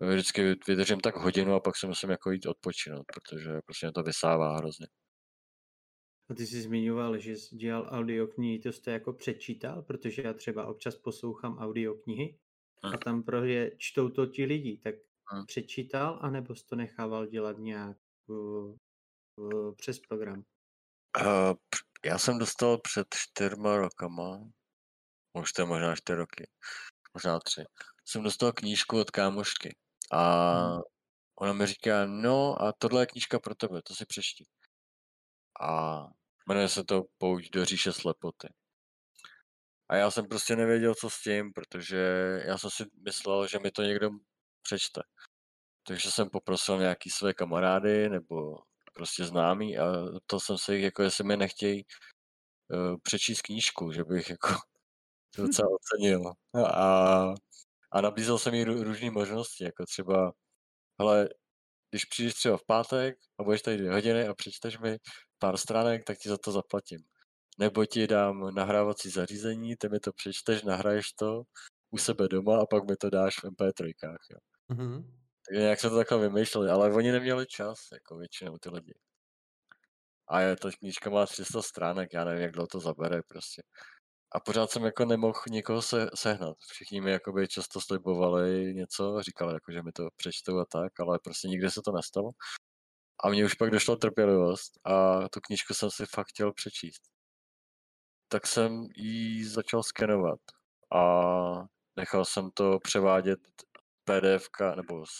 vždycky 0.00 0.54
vydržím 0.68 1.00
tak 1.00 1.16
hodinu 1.16 1.54
a 1.54 1.60
pak 1.60 1.76
se 1.76 1.86
musím 1.86 2.10
jako 2.10 2.30
jít 2.30 2.46
odpočinout, 2.46 3.04
protože 3.14 3.50
prostě 3.66 3.86
mě 3.86 3.92
to 3.92 4.02
vysává 4.02 4.56
hrozně. 4.56 4.86
A 6.30 6.34
ty 6.34 6.46
jsi 6.46 6.62
zmiňoval, 6.62 7.18
že 7.18 7.36
jsi 7.36 7.56
dělal 7.56 7.88
audioknihy, 7.90 8.58
to 8.58 8.72
jste 8.72 8.90
jako 8.90 9.12
přečítal, 9.12 9.82
protože 9.82 10.22
já 10.22 10.32
třeba 10.32 10.66
občas 10.66 10.96
poslouchám 10.96 11.58
audioknihy 11.58 12.38
a 12.82 12.98
tam 12.98 13.22
prostě 13.22 13.76
čtou 13.78 14.08
to 14.08 14.26
ti 14.26 14.44
lidi, 14.44 14.76
tak 14.76 14.94
hmm. 15.32 15.46
přečítal, 15.46 16.18
anebo 16.22 16.54
jsi 16.54 16.66
to 16.66 16.76
nechával 16.76 17.26
dělat 17.26 17.58
nějak 17.58 17.96
uh, 18.26 18.76
uh, 19.36 19.74
přes 19.74 19.98
program? 19.98 20.44
Uh, 21.20 21.54
já 22.04 22.18
jsem 22.18 22.38
dostal 22.38 22.78
před 22.78 23.06
čtyřma 23.14 23.76
rokama, 23.76 24.50
už 25.32 25.52
to 25.52 25.62
je 25.62 25.66
možná 25.66 25.96
čtyři 25.96 26.16
roky, 26.16 26.50
možná 27.14 27.38
tři, 27.38 27.64
jsem 28.04 28.22
dostal 28.22 28.52
knížku 28.52 29.00
od 29.00 29.10
kámošky 29.10 29.76
a 30.10 30.52
hmm. 30.52 30.82
ona 31.40 31.52
mi 31.52 31.66
říká, 31.66 32.06
no 32.06 32.62
a 32.62 32.72
tohle 32.78 33.02
je 33.02 33.06
knížka 33.06 33.38
pro 33.38 33.54
tebe, 33.54 33.82
to 33.82 33.94
si 33.94 34.06
přečti. 34.06 34.44
A 35.60 36.06
Jmenuje 36.50 36.68
se 36.68 36.84
to 36.84 37.02
Pouť 37.18 37.50
do 37.50 37.64
říše 37.64 37.92
slepoty. 37.92 38.48
A 39.88 39.96
já 39.96 40.10
jsem 40.10 40.26
prostě 40.28 40.56
nevěděl, 40.56 40.94
co 40.94 41.10
s 41.10 41.20
tím, 41.20 41.52
protože 41.52 41.96
já 42.44 42.58
jsem 42.58 42.70
si 42.70 42.84
myslel, 43.04 43.46
že 43.46 43.58
mi 43.58 43.70
to 43.70 43.82
někdo 43.82 44.10
přečte. 44.62 45.02
Takže 45.86 46.10
jsem 46.10 46.30
poprosil 46.30 46.78
nějaký 46.78 47.10
své 47.10 47.34
kamarády 47.34 48.08
nebo 48.08 48.58
prostě 48.92 49.24
známý 49.24 49.78
a 49.78 49.84
to 50.26 50.40
jsem 50.40 50.58
se 50.58 50.74
jich, 50.74 50.84
jako 50.84 51.02
jestli 51.02 51.24
mi 51.24 51.36
nechtějí 51.36 51.84
uh, 52.68 52.96
přečíst 53.02 53.42
knížku, 53.42 53.92
že 53.92 54.04
bych 54.04 54.30
jako 54.30 54.48
to 55.34 55.42
docela 55.42 55.68
ocenil. 55.70 56.32
A, 56.66 57.34
a 57.92 58.00
nabízel 58.00 58.38
jsem 58.38 58.54
jí 58.54 58.64
různé 58.64 59.10
možnosti, 59.10 59.64
jako 59.64 59.84
třeba, 59.86 60.32
hele, 61.00 61.28
když 61.90 62.04
přijdeš 62.04 62.34
třeba 62.34 62.56
v 62.56 62.66
pátek 62.66 63.18
a 63.38 63.42
budeš 63.42 63.62
tady 63.62 63.76
dvě 63.76 63.92
hodiny 63.92 64.28
a 64.28 64.34
přečteš 64.34 64.78
mi 64.78 64.98
pár 65.40 65.56
stránek, 65.56 66.04
tak 66.04 66.18
ti 66.18 66.28
za 66.28 66.36
to 66.36 66.52
zaplatím. 66.52 67.00
Nebo 67.58 67.86
ti 67.86 68.06
dám 68.06 68.54
nahrávací 68.54 69.10
zařízení, 69.10 69.76
ty 69.76 69.88
mi 69.88 70.00
to 70.00 70.12
přečteš, 70.12 70.62
nahraješ 70.62 71.12
to 71.12 71.42
u 71.90 71.98
sebe 71.98 72.28
doma 72.28 72.60
a 72.60 72.66
pak 72.66 72.84
mi 72.90 72.96
to 72.96 73.10
dáš 73.10 73.34
v 73.38 73.44
MP3. 73.44 73.92
Jo. 74.30 74.38
Mm-hmm. 74.70 75.04
Takže 75.48 75.60
nějak 75.62 75.80
se 75.80 75.90
to 75.90 75.96
takhle 75.96 76.18
vymýšleli, 76.18 76.70
ale 76.70 76.92
oni 76.92 77.12
neměli 77.12 77.46
čas, 77.46 77.78
jako 77.92 78.16
většinou 78.16 78.58
ty 78.58 78.70
lidi. 78.70 78.94
A 80.28 80.40
je, 80.40 80.56
ta 80.56 80.70
knížka 80.78 81.10
má 81.10 81.26
300 81.26 81.62
stránek, 81.62 82.12
já 82.12 82.24
nevím, 82.24 82.42
jak 82.42 82.52
dlouho 82.52 82.66
to 82.66 82.80
zabere 82.80 83.22
prostě. 83.28 83.62
A 84.34 84.40
pořád 84.40 84.70
jsem 84.70 84.84
jako 84.84 85.04
nemohl 85.04 85.40
nikoho 85.50 85.82
se, 85.82 86.10
sehnat. 86.14 86.56
Všichni 86.72 87.00
mi 87.00 87.10
jakoby 87.10 87.48
často 87.48 87.80
slibovali 87.80 88.74
něco, 88.74 89.22
říkali 89.22 89.54
jako, 89.54 89.72
že 89.72 89.82
mi 89.82 89.92
to 89.92 90.08
přečtou 90.16 90.58
a 90.58 90.64
tak, 90.64 91.00
ale 91.00 91.18
prostě 91.24 91.48
nikdy 91.48 91.70
se 91.70 91.80
to 91.84 91.92
nestalo. 91.92 92.30
A 93.24 93.28
mně 93.28 93.44
už 93.44 93.54
pak 93.54 93.70
došla 93.70 93.96
trpělivost 93.96 94.72
a 94.84 95.28
tu 95.28 95.40
knížku 95.40 95.74
jsem 95.74 95.90
si 95.90 96.06
fakt 96.06 96.28
chtěl 96.28 96.52
přečíst. 96.52 97.02
Tak 98.28 98.46
jsem 98.46 98.86
ji 98.96 99.48
začal 99.48 99.82
skenovat 99.82 100.40
a 100.94 101.02
nechal 101.96 102.24
jsem 102.24 102.50
to 102.54 102.78
převádět 102.78 103.38
PDF 104.04 104.48
nebo 104.76 105.06
z, 105.06 105.18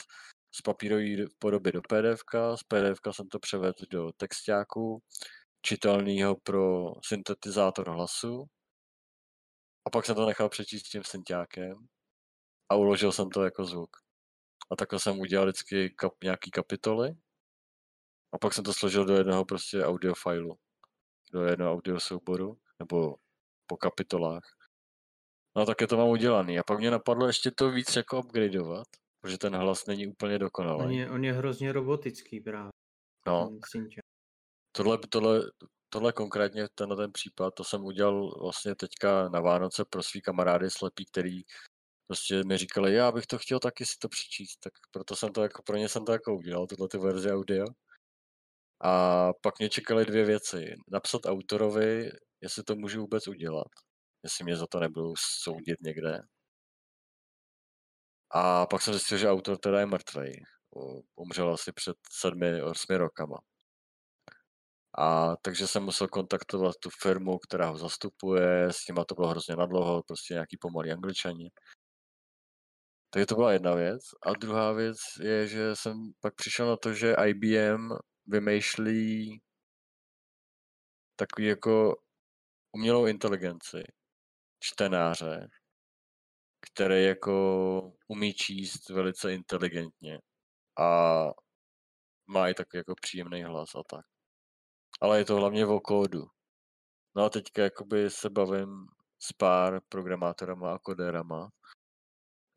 z 0.54 0.62
papírové 0.62 1.24
podoby 1.38 1.72
do 1.72 1.82
PDF, 1.82 2.20
z 2.54 2.62
PDF 2.62 2.98
jsem 3.10 3.28
to 3.28 3.38
převedl 3.38 3.84
do 3.90 4.12
textáku, 4.16 5.02
čitelného 5.62 6.36
pro 6.36 6.92
syntetizátor 7.04 7.90
hlasu 7.90 8.46
a 9.86 9.90
pak 9.90 10.06
jsem 10.06 10.14
to 10.14 10.26
nechal 10.26 10.48
přečíst 10.48 10.82
tím 10.82 11.04
synťákem 11.04 11.74
a 12.68 12.74
uložil 12.74 13.12
jsem 13.12 13.30
to 13.30 13.44
jako 13.44 13.64
zvuk. 13.64 13.96
A 14.70 14.76
takhle 14.76 15.00
jsem 15.00 15.18
udělal 15.18 15.46
vždycky 15.46 15.90
kap, 15.90 16.12
nějaký 16.24 16.50
kapitoly 16.50 17.10
a 18.32 18.38
pak 18.38 18.54
jsem 18.54 18.64
to 18.64 18.72
složil 18.72 19.04
do 19.04 19.14
jednoho 19.14 19.44
prostě 19.44 19.84
audio 19.84 20.14
failu, 20.14 20.58
do 21.32 21.44
jednoho 21.44 21.72
audio 21.72 22.00
souboru, 22.00 22.58
nebo 22.78 23.16
po 23.66 23.76
kapitolách. 23.76 24.44
No 25.56 25.66
tak 25.66 25.80
je 25.80 25.86
to 25.86 25.96
mám 25.96 26.08
udělaný. 26.08 26.58
A 26.58 26.62
pak 26.62 26.78
mě 26.78 26.90
napadlo 26.90 27.26
ještě 27.26 27.50
to 27.50 27.70
víc 27.70 27.96
jako 27.96 28.18
upgradeovat, 28.18 28.86
protože 29.20 29.38
ten 29.38 29.56
hlas 29.56 29.86
není 29.86 30.06
úplně 30.06 30.38
dokonalý. 30.38 30.84
On 30.84 30.90
je, 30.90 31.10
on 31.10 31.24
je 31.24 31.32
hrozně 31.32 31.72
robotický 31.72 32.40
právě. 32.40 32.70
No. 33.26 33.58
Tohle, 34.72 34.98
tohle, 35.08 35.42
tohle 35.88 36.12
konkrétně, 36.12 36.68
tenhle 36.74 36.96
ten 36.96 37.12
případ, 37.12 37.54
to 37.54 37.64
jsem 37.64 37.84
udělal 37.84 38.40
vlastně 38.40 38.74
teďka 38.74 39.28
na 39.28 39.40
Vánoce 39.40 39.84
pro 39.84 40.02
svý 40.02 40.22
kamarády 40.22 40.70
slepí, 40.70 41.04
který 41.04 41.42
prostě 42.06 42.44
mi 42.44 42.58
říkali, 42.58 42.94
já 42.94 43.12
bych 43.12 43.26
to 43.26 43.38
chtěl 43.38 43.58
taky 43.58 43.86
si 43.86 43.98
to 43.98 44.08
přečíst, 44.08 44.56
tak 44.56 44.72
proto 44.90 45.16
jsem 45.16 45.32
to 45.32 45.42
jako, 45.42 45.62
pro 45.62 45.76
ně 45.76 45.88
jsem 45.88 46.04
to 46.04 46.12
jako 46.12 46.36
udělal, 46.36 46.66
tyhle 46.66 46.88
ty 46.88 46.98
verze 46.98 47.32
audio. 47.32 47.66
A 48.80 49.32
pak 49.42 49.58
mě 49.58 49.68
čekaly 49.68 50.04
dvě 50.04 50.24
věci. 50.24 50.74
Napsat 50.92 51.26
autorovi, 51.26 52.10
jestli 52.40 52.62
to 52.62 52.74
můžu 52.74 53.00
vůbec 53.00 53.28
udělat, 53.28 53.68
jestli 54.22 54.44
mě 54.44 54.56
za 54.56 54.66
to 54.66 54.80
nebudou 54.80 55.14
soudit 55.42 55.80
někde. 55.80 56.22
A 58.30 58.66
pak 58.66 58.82
jsem 58.82 58.94
zjistil, 58.94 59.18
že 59.18 59.30
autor 59.30 59.58
teda 59.58 59.80
je 59.80 59.86
mrtvý. 59.86 60.32
Umřel 61.16 61.52
asi 61.54 61.72
před 61.72 61.96
sedmi, 62.12 62.62
osmi 62.62 62.96
rokama. 62.96 63.36
A 64.98 65.36
takže 65.42 65.66
jsem 65.66 65.82
musel 65.82 66.08
kontaktovat 66.08 66.76
tu 66.82 66.90
firmu, 67.02 67.38
která 67.38 67.66
ho 67.66 67.78
zastupuje, 67.78 68.72
s 68.72 68.88
nima 68.88 69.04
to 69.04 69.14
bylo 69.14 69.28
hrozně 69.28 69.56
nadlouho, 69.56 70.02
prostě 70.02 70.34
nějaký 70.34 70.56
pomalý 70.60 70.92
angličani. 70.92 71.50
Takže 73.10 73.26
to 73.26 73.34
byla 73.34 73.52
jedna 73.52 73.74
věc. 73.74 74.00
A 74.26 74.32
druhá 74.32 74.72
věc 74.72 74.96
je, 75.22 75.46
že 75.48 75.76
jsem 75.76 76.12
pak 76.20 76.34
přišel 76.34 76.66
na 76.66 76.76
to, 76.76 76.94
že 76.94 77.16
IBM 77.26 77.88
vymýšlí 78.30 79.40
takový 81.16 81.46
jako 81.46 81.96
umělou 82.72 83.06
inteligenci, 83.06 83.82
čtenáře, 84.60 85.48
který 86.60 87.04
jako 87.04 87.32
umí 88.08 88.34
číst 88.34 88.88
velice 88.88 89.34
inteligentně 89.34 90.18
a 90.78 91.24
má 92.26 92.48
i 92.48 92.54
takový 92.54 92.78
jako 92.78 92.94
příjemný 93.02 93.42
hlas 93.42 93.74
a 93.74 93.82
tak. 93.90 94.06
Ale 95.00 95.18
je 95.18 95.24
to 95.24 95.36
hlavně 95.36 95.66
o 95.66 95.80
kódu. 95.80 96.26
No 97.16 97.24
a 97.24 97.30
teďka 97.30 97.62
jakoby 97.62 98.10
se 98.10 98.30
bavím 98.30 98.86
s 99.22 99.32
pár 99.32 99.80
programátorama 99.88 100.74
a 100.74 100.78
kodérama. 100.78 101.48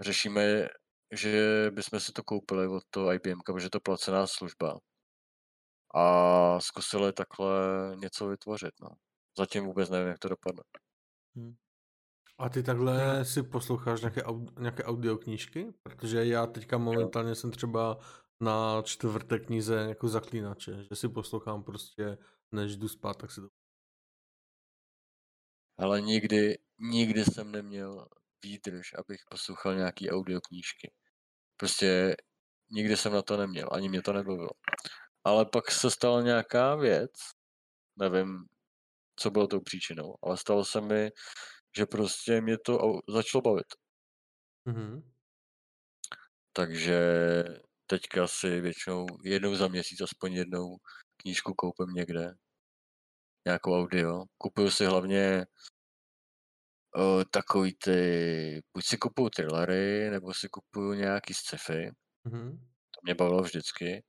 Řešíme, 0.01 0.67
že 1.11 1.65
bychom 1.71 1.99
si 1.99 2.11
to 2.11 2.23
koupili 2.23 2.67
od 2.67 2.83
toho 2.89 3.13
IBM, 3.13 3.41
protože 3.45 3.69
to 3.69 3.79
placená 3.79 4.27
služba. 4.27 4.79
A 5.93 6.59
zkusili 6.59 7.13
takhle 7.13 7.51
něco 7.95 8.27
vytvořit. 8.27 8.73
No. 8.81 8.89
Zatím 9.37 9.65
vůbec 9.65 9.89
nevím, 9.89 10.07
jak 10.07 10.19
to 10.19 10.29
dopadne. 10.29 10.63
Hmm. 11.35 11.55
A 12.37 12.49
ty 12.49 12.63
takhle 12.63 13.25
si 13.25 13.43
posloucháš 13.43 14.01
nějaké, 14.01 14.21
aud- 14.21 14.59
nějaké 14.59 14.83
audioknížky? 14.83 15.73
Protože 15.83 16.25
já 16.25 16.47
teďka 16.47 16.77
momentálně 16.77 17.35
jsem 17.35 17.51
třeba 17.51 17.97
na 18.41 18.81
čtvrté 18.81 19.39
knize 19.39 19.75
jako 19.75 20.07
zaklínače, 20.07 20.83
že 20.83 20.95
si 20.95 21.09
poslouchám 21.09 21.63
prostě, 21.63 22.17
než 22.51 22.75
jdu 22.75 22.87
spát, 22.87 23.17
tak 23.17 23.31
si 23.31 23.41
to... 23.41 23.47
Ale 25.77 26.01
nikdy, 26.01 26.57
nikdy 26.79 27.25
jsem 27.25 27.51
neměl 27.51 28.07
výdrž, 28.43 28.93
abych 28.93 29.21
poslouchal 29.29 29.75
nějaký 29.75 30.11
audioknížky. 30.11 30.93
Prostě 31.57 32.15
nikdy 32.71 32.97
jsem 32.97 33.13
na 33.13 33.21
to 33.21 33.37
neměl, 33.37 33.69
ani 33.71 33.89
mě 33.89 34.01
to 34.01 34.13
nebavilo. 34.13 34.49
Ale 35.23 35.45
pak 35.45 35.71
se 35.71 35.91
stala 35.91 36.21
nějaká 36.21 36.75
věc, 36.75 37.11
nevím, 37.95 38.45
co 39.15 39.31
bylo 39.31 39.47
tou 39.47 39.59
příčinou, 39.59 40.15
ale 40.23 40.37
stalo 40.37 40.65
se 40.65 40.81
mi, 40.81 41.11
že 41.77 41.85
prostě 41.85 42.41
mě 42.41 42.57
to 42.57 42.99
začalo 43.09 43.41
bavit. 43.41 43.67
Mm-hmm. 44.67 45.03
Takže 46.53 46.99
teďka 47.87 48.27
si 48.27 48.61
většinou 48.61 49.05
jednou 49.23 49.55
za 49.55 49.67
měsíc 49.67 50.01
aspoň 50.01 50.33
jednou 50.33 50.77
knížku 51.17 51.53
koupím 51.53 51.93
někde. 51.95 52.33
Nějakou 53.47 53.79
audio. 53.79 54.23
Kupuju 54.37 54.71
si 54.71 54.85
hlavně 54.85 55.45
uh, 56.97 57.23
takový 57.31 57.75
ty, 57.83 58.61
buď 58.73 58.85
si 58.85 58.97
kupuju 58.97 59.29
thrillery, 59.29 60.09
nebo 60.09 60.33
si 60.33 60.49
kupuju 60.49 60.93
nějaký 60.93 61.33
sci-fi. 61.33 61.91
Mm-hmm. 62.25 62.59
To 62.91 62.99
mě 63.03 63.15
bavilo 63.15 63.41
vždycky. 63.41 64.03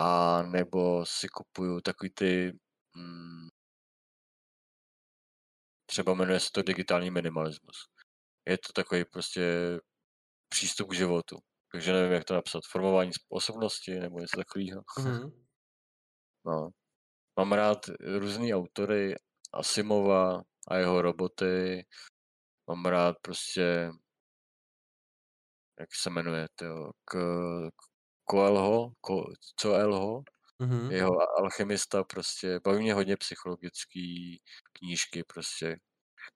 A 0.00 0.42
nebo 0.42 1.06
si 1.06 1.28
kupuju 1.28 1.80
takový 1.80 2.10
ty 2.10 2.58
mm, 2.96 3.48
třeba 5.86 6.14
jmenuje 6.14 6.40
se 6.40 6.50
to 6.52 6.62
digitální 6.62 7.10
minimalismus. 7.10 7.76
Je 8.48 8.58
to 8.58 8.72
takový 8.72 9.04
prostě 9.04 9.42
přístup 10.48 10.90
k 10.90 10.94
životu. 10.94 11.36
Takže 11.72 11.92
nevím, 11.92 12.12
jak 12.12 12.24
to 12.24 12.34
napsat. 12.34 12.60
Formování 12.70 13.10
osobnosti 13.28 14.00
nebo 14.00 14.20
něco 14.20 14.36
takového. 14.36 14.82
Mm-hmm. 14.82 15.32
No. 16.46 16.70
Mám 17.38 17.52
rád 17.52 17.78
různý 18.18 18.54
autory, 18.54 19.14
Asimova 19.52 20.42
a 20.68 20.76
jeho 20.76 21.02
roboty. 21.02 21.86
Mám 22.68 22.86
rád 22.86 23.16
prostě, 23.22 23.90
jak 25.80 25.88
se 25.94 26.10
jmenuje, 26.10 26.46
to, 26.54 26.90
k, 27.04 27.18
Coelho, 28.30 28.92
Ko, 29.00 29.32
Coelho, 29.60 30.22
mm-hmm. 30.60 30.90
jeho 30.90 31.38
alchemista 31.38 32.04
prostě, 32.04 32.60
baví 32.64 32.78
mě 32.78 32.94
hodně 32.94 33.16
psychologický 33.16 34.40
knížky 34.72 35.24
prostě, 35.24 35.76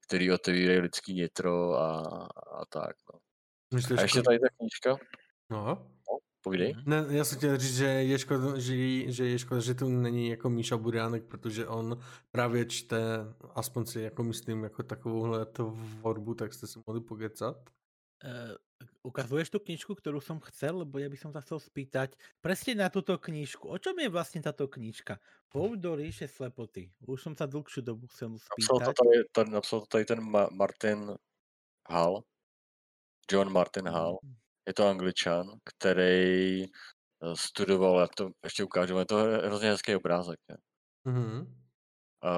který 0.06 0.32
otevírají 0.32 0.78
lidský 0.78 1.14
nitro 1.14 1.74
a, 1.74 2.00
a 2.60 2.64
tak, 2.68 2.96
no. 3.12 3.18
Myslíš, 3.74 3.98
a 3.98 4.02
ještě 4.02 4.22
tady 4.22 4.38
ta 4.38 4.46
knížka. 4.58 4.96
No. 5.50 5.66
no 5.66 6.18
povídej. 6.44 6.74
Mhm. 6.74 6.82
Ne, 6.86 7.06
já 7.08 7.24
jsem 7.24 7.38
chtěl 7.38 7.58
říct, 7.58 7.76
že 7.76 7.84
je 7.84 8.18
škoda, 8.18 8.58
že, 8.58 9.12
že, 9.12 9.28
je 9.28 9.38
škoda, 9.38 9.60
že 9.60 9.74
tu 9.74 9.88
není 9.88 10.28
jako 10.28 10.50
Míša 10.50 10.76
Buriánek, 10.76 11.24
protože 11.24 11.66
on 11.66 11.98
právě 12.30 12.64
čte, 12.64 13.00
aspoň 13.54 13.86
si 13.86 14.00
jako 14.00 14.22
myslím, 14.22 14.62
jako 14.62 14.82
takovouhle 14.82 15.46
tvorbu, 15.46 16.34
tak 16.34 16.54
jste 16.54 16.66
si 16.66 16.78
mohli 16.86 17.00
pokecat. 17.00 17.56
Uh, 18.24 18.56
ukazuješ 19.02 19.50
tu 19.50 19.58
knižku, 19.58 19.94
kterou 19.94 20.20
jsem 20.20 20.40
chcel, 20.40 20.78
lebo 20.78 20.98
já 20.98 21.08
bych 21.08 21.20
se 21.20 21.28
chcel 21.40 21.60
spýtať 21.60 22.16
presne 22.40 22.74
na 22.74 22.88
tuto 22.88 23.18
knižku. 23.18 23.68
O 23.68 23.78
čom 23.78 23.98
je 23.98 24.08
vlastně 24.08 24.42
tato 24.42 24.68
knižka? 24.68 25.20
Pout 25.48 25.78
do 25.78 25.94
ríše 25.96 26.28
slepoty. 26.28 26.92
Už 27.06 27.22
jsem 27.22 27.36
se 27.36 27.46
dlhšiu 27.46 27.82
dobu 27.82 28.06
chcel 28.06 28.38
spýtať. 28.38 28.80
Napsal 28.80 28.94
to 28.94 29.04
tady, 29.04 29.24
tady, 29.32 29.50
napsal 29.50 29.80
to 29.80 29.86
tady 29.86 30.04
ten 30.04 30.20
Ma- 30.20 30.48
Martin 30.56 31.14
Hall. 31.90 32.24
John 33.32 33.52
Martin 33.52 33.88
Hall. 33.88 34.18
Mm. 34.22 34.34
Je 34.66 34.74
to 34.74 34.88
angličan, 34.88 35.46
který 35.64 36.64
eh, 36.64 36.68
studoval, 37.34 38.00
já 38.00 38.06
to 38.16 38.30
ještě 38.44 38.64
ukážu, 38.64 38.98
je 38.98 39.06
to 39.06 39.16
hrozně 39.16 39.68
hezký 39.68 39.96
obrázek. 39.96 40.40
Je. 40.50 40.56
Mm-hmm. 41.12 41.46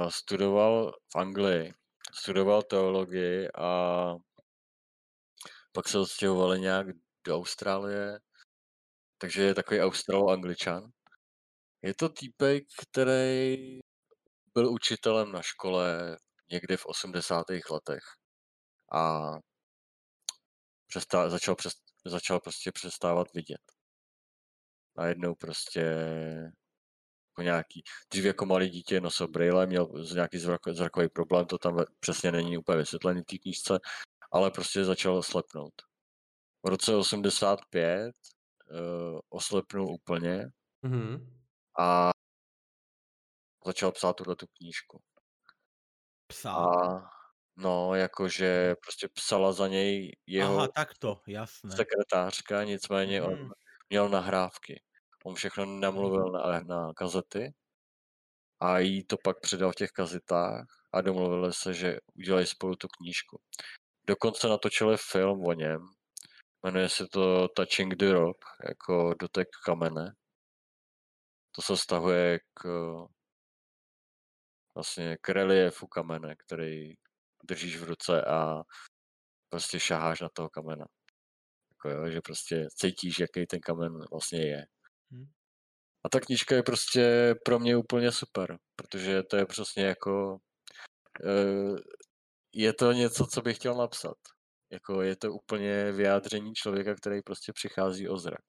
studoval 0.09 0.93
v 1.13 1.17
Anglii, 1.17 1.73
studoval 2.15 2.63
teologii 2.63 3.49
a 3.59 4.15
pak 5.77 5.89
se 5.89 5.99
odstěhovali 5.99 6.61
nějak 6.61 6.87
do 7.27 7.37
Austrálie, 7.37 8.19
takže 9.19 9.43
je 9.43 9.55
takový 9.55 9.81
australo-angličan. 9.81 10.91
Je 11.83 11.95
to 11.95 12.09
týpek, 12.09 12.65
který 12.83 13.81
byl 14.55 14.73
učitelem 14.73 15.33
na 15.33 15.43
škole 15.43 16.17
někdy 16.51 16.77
v 16.77 16.87
80. 16.87 17.45
letech 17.71 18.03
a 18.93 19.31
přestá, 20.87 21.31
začal, 21.31 21.55
přes, 21.55 21.73
začal 22.07 22.41
prostě 22.41 22.73
přestávat 22.73 23.27
vidět. 23.35 23.63
Najednou 24.97 25.35
prostě 25.35 25.81
jako 27.31 27.43
nějaký, 27.43 27.83
dřív 28.11 28.25
jako 28.25 28.47
malý 28.47 28.71
dítě 28.71 29.01
nosil 29.01 29.29
brýle, 29.29 29.67
měl 29.67 29.89
nějaký 30.15 30.39
zrakový 30.73 31.09
problém, 31.09 31.47
to 31.47 31.59
tam 31.59 31.85
přesně 32.01 32.33
není 32.33 32.59
úplně 32.59 32.79
vysvětlený 32.79 33.21
v 33.21 33.25
té 33.25 33.39
knížce, 33.39 33.79
ale 34.37 34.51
prostě 34.51 34.85
začal 34.85 35.23
slepnout. 35.23 35.75
V 36.63 36.69
roce 36.69 36.97
85 36.97 38.13
uh, 38.71 39.21
oslepnul 39.29 39.95
úplně 39.95 40.47
mm-hmm. 40.85 41.29
a 41.79 42.11
začal 43.67 43.93
psát 43.93 44.13
tuhle 44.13 44.37
tu 44.37 44.47
knížku. 44.47 45.03
Psát? 46.27 46.57
A 46.57 47.03
no, 47.57 47.95
jakože 47.95 48.75
prostě 48.83 49.09
psala 49.15 49.53
za 49.53 49.69
něj 49.69 50.17
jeho 50.27 50.59
Aha, 50.59 50.69
takto, 50.69 51.21
jasné. 51.27 51.77
sekretářka, 51.77 52.65
nicméně 52.65 53.21
mm. 53.21 53.27
on 53.27 53.39
mhm. 53.39 53.51
měl 53.91 54.09
nahrávky. 54.09 54.83
On 55.25 55.35
všechno 55.35 55.65
namluvil 55.65 56.27
mm. 56.27 56.33
na, 56.33 56.61
na 56.61 56.93
kazety 56.97 57.55
a 58.61 58.79
jí 58.79 59.05
to 59.05 59.17
pak 59.25 59.41
předal 59.41 59.73
v 59.73 59.77
těch 59.77 59.91
kazetách 59.91 60.67
a 60.93 61.01
domluvili 61.01 61.53
se, 61.53 61.75
že 61.75 61.99
udělají 62.15 62.47
spolu 62.47 62.77
tu 62.77 62.89
knížku. 62.89 63.41
Dokonce 64.07 64.49
natočili 64.49 64.97
film 64.97 65.47
o 65.47 65.53
něm, 65.53 65.89
jmenuje 66.63 66.89
se 66.89 67.07
to 67.07 67.49
Touching 67.49 67.95
the 67.95 68.13
Rock, 68.13 68.45
jako 68.69 69.15
dotek 69.21 69.49
kamene. 69.65 70.15
To 71.53 71.63
se 71.63 71.77
stahuje 71.77 72.39
k 72.55 72.67
vlastně 74.75 75.17
k 75.21 75.29
reliefu 75.29 75.87
kamene, 75.87 76.37
který 76.37 76.95
držíš 77.45 77.77
v 77.77 77.85
ruce 77.85 78.25
a 78.25 78.63
prostě 79.49 79.81
šaháš 79.81 80.21
na 80.21 80.29
toho 80.29 80.49
kamena. 80.49 80.87
Jako 81.71 81.89
jo, 81.89 82.11
že 82.11 82.21
prostě 82.21 82.69
cítíš, 82.71 83.19
jaký 83.19 83.47
ten 83.47 83.61
kamen 83.61 83.93
vlastně 84.11 84.47
je. 84.47 84.67
Hmm. 85.11 85.27
A 86.05 86.09
ta 86.09 86.21
knížka 86.21 86.55
je 86.55 86.63
prostě 86.63 87.35
pro 87.45 87.59
mě 87.59 87.77
úplně 87.77 88.13
super, 88.13 88.59
protože 88.77 89.23
to 89.23 89.37
je 89.37 89.47
přesně 89.47 89.85
jako 89.85 90.39
eh, 91.25 91.77
je 92.57 92.73
to 92.73 92.93
něco, 92.93 93.27
co 93.27 93.43
bych 93.43 93.57
chtěl 93.57 93.75
napsat. 93.75 94.17
Jako 94.71 95.03
je 95.03 95.17
to 95.17 95.33
úplně 95.33 95.93
vyjádření 95.93 96.55
člověka, 96.55 96.95
který 96.95 97.23
prostě 97.23 97.53
přichází 97.53 98.09
o 98.09 98.19
zrak. 98.19 98.45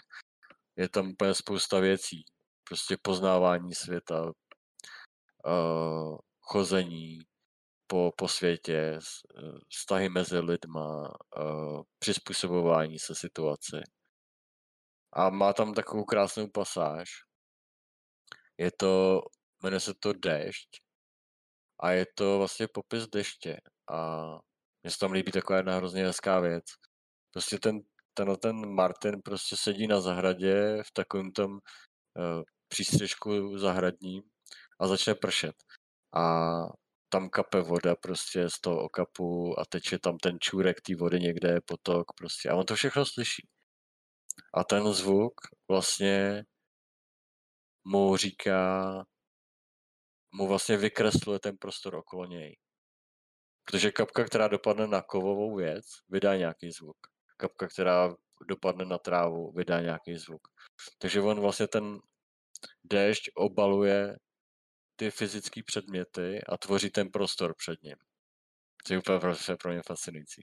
Je 0.75 0.89
tam 0.89 1.09
úplně 1.09 1.33
spousta 1.33 1.79
věcí. 1.79 2.23
Prostě 2.63 2.97
poznávání 3.01 3.75
světa, 3.75 4.23
uh, 5.45 6.17
chození 6.39 7.19
po, 7.87 8.11
po 8.17 8.27
světě, 8.27 8.77
eh, 8.77 8.99
vztahy 9.69 10.09
mezi 10.09 10.39
lidma, 10.39 11.09
uh, 11.39 11.83
přizpůsobování 11.99 12.99
se 12.99 13.15
situaci. 13.15 13.81
A 15.13 15.29
má 15.29 15.53
tam 15.53 15.73
takovou 15.73 16.03
krásnou 16.03 16.47
pasáž. 16.47 17.09
Je 18.57 18.71
to, 18.71 19.21
jmenuje 19.63 19.79
se 19.79 19.93
to 19.93 20.13
Dešť 20.13 20.69
a 21.79 21.91
je 21.91 22.05
to 22.15 22.37
vlastně 22.37 22.67
popis 22.67 23.07
deště 23.07 23.61
a 23.91 24.25
mně 24.83 24.91
se 24.91 24.97
tam 24.99 25.11
líbí 25.11 25.31
taková 25.31 25.57
jedna 25.57 25.75
hrozně 25.75 26.05
hezká 26.05 26.39
věc. 26.39 26.65
Prostě 27.33 27.59
ten, 27.59 27.79
ten, 28.13 28.35
ten 28.35 28.73
Martin 28.73 29.21
prostě 29.21 29.55
sedí 29.57 29.87
na 29.87 30.01
zahradě 30.01 30.83
v 30.83 30.91
takovém 30.93 31.31
tom 31.31 31.51
uh, 31.51 32.43
přístřežku 32.67 33.57
zahradním 33.57 34.23
a 34.79 34.87
začne 34.87 35.15
pršet. 35.15 35.55
A 36.15 36.23
tam 37.09 37.29
kape 37.29 37.61
voda 37.61 37.95
prostě 37.95 38.49
z 38.49 38.59
toho 38.61 38.83
okapu 38.83 39.59
a 39.59 39.65
teče 39.65 39.99
tam 39.99 40.17
ten 40.17 40.37
čůrek 40.39 40.81
té 40.81 40.95
vody 40.95 41.19
někde, 41.19 41.61
potok 41.65 42.13
prostě. 42.17 42.49
A 42.49 42.55
on 42.55 42.65
to 42.65 42.75
všechno 42.75 43.05
slyší. 43.05 43.47
A 44.53 44.63
ten 44.63 44.93
zvuk 44.93 45.33
vlastně 45.71 46.43
mu 47.87 48.17
říká, 48.17 48.93
mu 50.33 50.47
vlastně 50.47 50.77
vykresluje 50.77 51.39
ten 51.39 51.57
prostor 51.57 51.95
okolo 51.95 52.25
něj. 52.25 52.55
Protože 53.71 53.91
kapka, 53.91 54.23
která 54.23 54.47
dopadne 54.47 54.87
na 54.87 55.01
kovovou 55.01 55.55
věc, 55.55 55.85
vydá 56.09 56.35
nějaký 56.35 56.71
zvuk. 56.71 56.97
Kapka, 57.37 57.67
která 57.67 58.15
dopadne 58.47 58.85
na 58.85 58.97
trávu, 58.97 59.51
vydá 59.51 59.81
nějaký 59.81 60.17
zvuk. 60.17 60.47
Takže 60.97 61.21
on 61.21 61.39
vlastně 61.39 61.67
ten 61.67 61.99
déšť 62.83 63.29
obaluje 63.35 64.17
ty 64.95 65.11
fyzické 65.11 65.63
předměty 65.63 66.41
a 66.43 66.57
tvoří 66.57 66.89
ten 66.89 67.09
prostor 67.09 67.53
před 67.57 67.83
ním. 67.83 67.95
To 68.87 68.93
je 68.93 68.99
úplně 68.99 69.19
pro 69.57 69.71
mě 69.71 69.81
fascinující. 69.85 70.41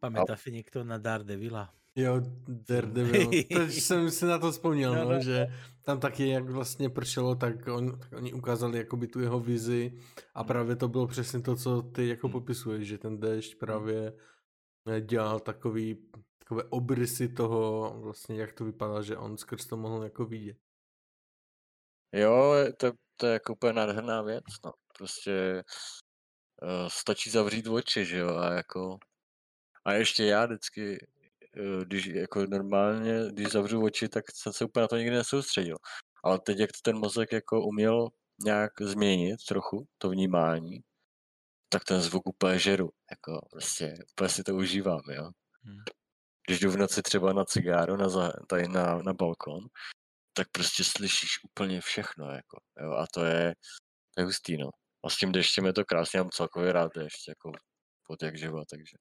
Pamatá 0.00 0.32
a... 0.32 0.36
si 0.36 0.52
někdo 0.52 0.84
na 0.84 0.98
Daredevila? 0.98 1.74
Jo, 1.98 2.20
Daredevil. 2.48 3.30
Teď 3.54 3.72
jsem 3.72 4.10
si 4.10 4.26
na 4.26 4.38
to 4.38 4.52
vzpomněl, 4.52 4.94
no, 4.94 5.04
no, 5.04 5.10
no, 5.10 5.20
že 5.20 5.46
tam 5.82 6.00
taky, 6.00 6.28
jak 6.28 6.50
vlastně 6.50 6.90
pršelo, 6.90 7.34
tak, 7.34 7.68
on, 7.68 7.98
tak 7.98 8.12
oni 8.12 8.32
ukázali 8.32 8.78
jakoby 8.78 9.06
tu 9.06 9.20
jeho 9.20 9.40
vizi 9.40 9.98
a 10.34 10.44
právě 10.44 10.76
to 10.76 10.88
bylo 10.88 11.06
přesně 11.06 11.40
to, 11.40 11.56
co 11.56 11.82
ty 11.82 12.08
jako 12.08 12.26
hmm. 12.26 12.32
popisuješ, 12.32 12.88
že 12.88 12.98
ten 12.98 13.20
déšť 13.20 13.52
hmm. 13.52 13.58
právě 13.58 14.12
eh, 14.86 15.00
dělal 15.00 15.40
takový, 15.40 16.10
takové 16.38 16.64
obrysy 16.64 17.28
toho, 17.28 17.92
vlastně 18.00 18.40
jak 18.40 18.52
to 18.52 18.64
vypadá, 18.64 19.02
že 19.02 19.16
on 19.16 19.36
skrz 19.36 19.66
to 19.66 19.76
mohl 19.76 20.04
jako 20.04 20.24
vidět. 20.24 20.56
Jo, 22.12 22.54
to, 22.76 22.92
to 23.16 23.26
je 23.26 23.32
jako 23.32 23.52
úplně 23.52 23.72
nádherná 23.72 24.22
věc, 24.22 24.44
no. 24.64 24.72
Prostě 24.98 25.64
uh, 26.62 26.88
stačí 26.88 27.30
zavřít 27.30 27.66
oči, 27.66 28.04
že 28.04 28.18
jo, 28.18 28.36
a 28.36 28.52
jako 28.52 28.98
a 29.88 29.92
ještě 29.92 30.24
já 30.24 30.46
vždycky 30.46 31.06
když 31.84 32.06
jako 32.06 32.46
normálně, 32.46 33.20
když 33.32 33.48
zavřu 33.48 33.84
oči, 33.84 34.08
tak 34.08 34.24
jsem 34.34 34.52
se 34.52 34.64
úplně 34.64 34.82
na 34.82 34.88
to 34.88 34.96
nikdy 34.96 35.16
nesoustředil. 35.16 35.76
Ale 36.24 36.38
teď, 36.38 36.58
jak 36.58 36.72
to 36.72 36.78
ten 36.82 36.98
mozek 36.98 37.32
jako 37.32 37.62
uměl 37.62 38.08
nějak 38.44 38.72
změnit 38.80 39.36
trochu, 39.48 39.86
to 39.98 40.10
vnímání, 40.10 40.80
tak 41.68 41.84
ten 41.84 42.00
zvuk 42.00 42.26
úplně 42.26 42.58
žeru. 42.58 42.90
Jako 43.10 43.48
prostě, 43.50 43.94
úplně 44.12 44.28
si 44.28 44.42
to 44.44 44.54
užívám, 44.54 45.02
jo. 45.10 45.30
Hmm. 45.62 45.82
Když 46.46 46.60
jdu 46.60 46.70
v 46.70 46.76
noci 46.76 47.02
třeba 47.02 47.32
na 47.32 47.44
cigáro, 47.44 47.96
na, 47.96 48.08
za, 48.08 48.32
tady 48.48 48.68
na, 48.68 48.98
na 48.98 49.12
balkon, 49.12 49.60
tak 50.32 50.48
prostě 50.52 50.84
slyšíš 50.84 51.30
úplně 51.44 51.80
všechno, 51.80 52.30
jako, 52.30 52.60
jo, 52.82 52.92
a 52.92 53.06
to 53.14 53.24
je, 53.24 53.54
to 54.14 54.20
je 54.20 54.24
hustý, 54.24 54.56
no. 54.56 54.70
A 55.04 55.10
s 55.10 55.16
tím 55.16 55.32
deštěm 55.32 55.66
je 55.66 55.72
to 55.72 55.84
krásně, 55.84 56.20
mám 56.20 56.30
celkově 56.30 56.72
rád 56.72 56.92
dešť, 56.96 57.28
jako 57.28 57.52
pod 58.06 58.22
jak 58.22 58.38
živo, 58.38 58.62
takže. 58.70 58.96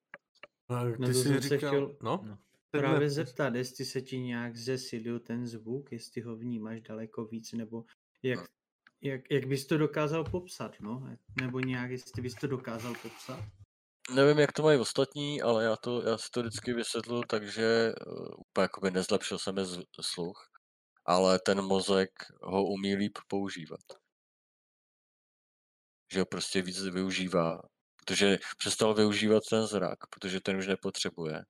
No, 0.70 0.92
ty 0.92 1.00
no, 1.00 1.08
jsi 1.08 1.40
říkal, 1.40 1.70
chtěl... 1.70 1.98
no? 2.02 2.22
no. 2.24 2.38
Právě 2.72 3.10
zeptat, 3.10 3.56
jestli 3.56 3.86
se 3.86 4.02
ti 4.02 4.20
nějak 4.20 4.56
zesilil 4.56 5.20
ten 5.20 5.48
zvuk, 5.48 5.92
jestli 5.92 6.22
ho 6.22 6.36
vnímáš 6.36 6.82
daleko 6.82 7.26
víc, 7.26 7.52
nebo 7.54 7.86
jak, 8.24 8.40
no. 8.40 8.46
jak, 9.02 9.22
jak 9.32 9.46
bys 9.46 9.68
to 9.68 9.78
dokázal 9.78 10.24
popsat, 10.24 10.80
no? 10.80 11.18
Nebo 11.42 11.60
nějak, 11.60 11.92
jestli 11.92 12.22
bys 12.22 12.34
to 12.34 12.48
dokázal 12.48 12.94
popsat? 13.02 13.40
Nevím, 14.16 14.40
jak 14.40 14.52
to 14.52 14.64
mají 14.64 14.80
ostatní, 14.80 15.42
ale 15.42 15.64
já, 15.64 15.76
to, 15.76 16.02
já 16.02 16.18
si 16.18 16.30
to 16.32 16.42
vždycky 16.42 16.74
vysvětlu, 16.74 17.22
takže 17.30 17.94
uh, 18.08 18.40
úplně 18.40 18.64
jakoby 18.64 18.92
nezlepšil 18.92 19.40
jsem 19.40 19.66
z, 19.66 19.84
sluch, 20.02 20.50
ale 21.06 21.40
ten 21.40 21.62
mozek 21.62 22.10
ho 22.42 22.66
umí 22.66 22.96
líp 22.96 23.18
používat. 23.28 23.80
Že 26.14 26.20
ho 26.20 26.26
prostě 26.26 26.62
víc 26.62 26.84
využívá, 26.84 27.62
protože 27.96 28.40
přestal 28.58 28.94
využívat 28.94 29.44
ten 29.50 29.68
zrak, 29.68 30.00
protože 30.10 30.42
ten 30.42 30.58
už 30.58 30.68
nepotřebuje 30.68 31.44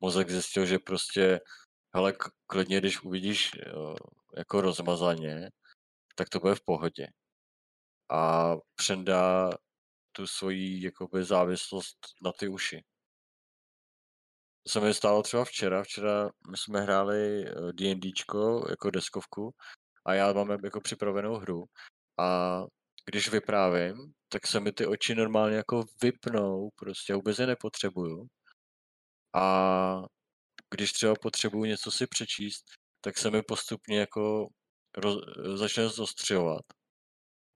mozek 0.00 0.30
zjistil, 0.30 0.66
že 0.66 0.78
prostě, 0.78 1.40
hele, 1.94 2.14
klidně, 2.46 2.78
když 2.78 3.02
uvidíš 3.02 3.50
jo, 3.66 3.94
jako 4.36 4.60
rozmazaně, 4.60 5.50
tak 6.14 6.28
to 6.28 6.40
bude 6.40 6.54
v 6.54 6.64
pohodě. 6.64 7.06
A 8.10 8.54
přendá 8.74 9.50
tu 10.12 10.26
svoji 10.26 10.84
jakoby 10.84 11.24
závislost 11.24 11.98
na 12.22 12.32
ty 12.32 12.48
uši. 12.48 12.84
To 14.62 14.72
se 14.72 14.80
mi 14.80 14.94
stalo 14.94 15.22
třeba 15.22 15.44
včera. 15.44 15.82
Včera 15.82 16.30
my 16.50 16.56
jsme 16.56 16.80
hráli 16.80 17.44
D&Dčko 17.72 18.64
eh, 18.66 18.70
jako 18.70 18.90
deskovku 18.90 19.54
a 20.06 20.14
já 20.14 20.32
mám 20.32 20.64
jako 20.64 20.80
připravenou 20.80 21.34
hru. 21.34 21.64
A 22.18 22.60
když 23.06 23.30
vyprávím, 23.30 24.12
tak 24.28 24.46
se 24.46 24.60
mi 24.60 24.72
ty 24.72 24.86
oči 24.86 25.14
normálně 25.14 25.56
jako 25.56 25.84
vypnou, 26.02 26.70
prostě 26.76 27.14
vůbec 27.14 27.38
je 27.38 27.46
nepotřebuju. 27.46 28.26
A 29.38 30.02
když 30.70 30.92
třeba 30.92 31.14
potřebuju 31.22 31.64
něco 31.64 31.90
si 31.90 32.06
přečíst, 32.06 32.64
tak 33.00 33.18
se 33.18 33.30
mi 33.30 33.42
postupně 33.42 33.98
jako 33.98 34.48
roz, 34.96 35.18
začne 35.54 35.88
zostřovat. 35.88 36.62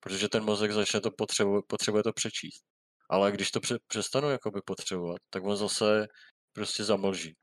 Protože 0.00 0.28
ten 0.28 0.44
mozek 0.44 0.72
začne 0.72 1.00
to 1.00 1.10
potřebuje, 1.10 1.62
potřebuje 1.68 2.02
to 2.02 2.12
přečíst. 2.12 2.62
Ale 3.10 3.32
když 3.32 3.50
to 3.50 3.60
pře, 3.60 3.78
přestanu 3.86 4.30
jakoby 4.30 4.60
potřebovat, 4.66 5.18
tak 5.30 5.44
on 5.44 5.56
zase 5.56 6.08
prostě 6.52 6.84
zamlží. 6.84 7.36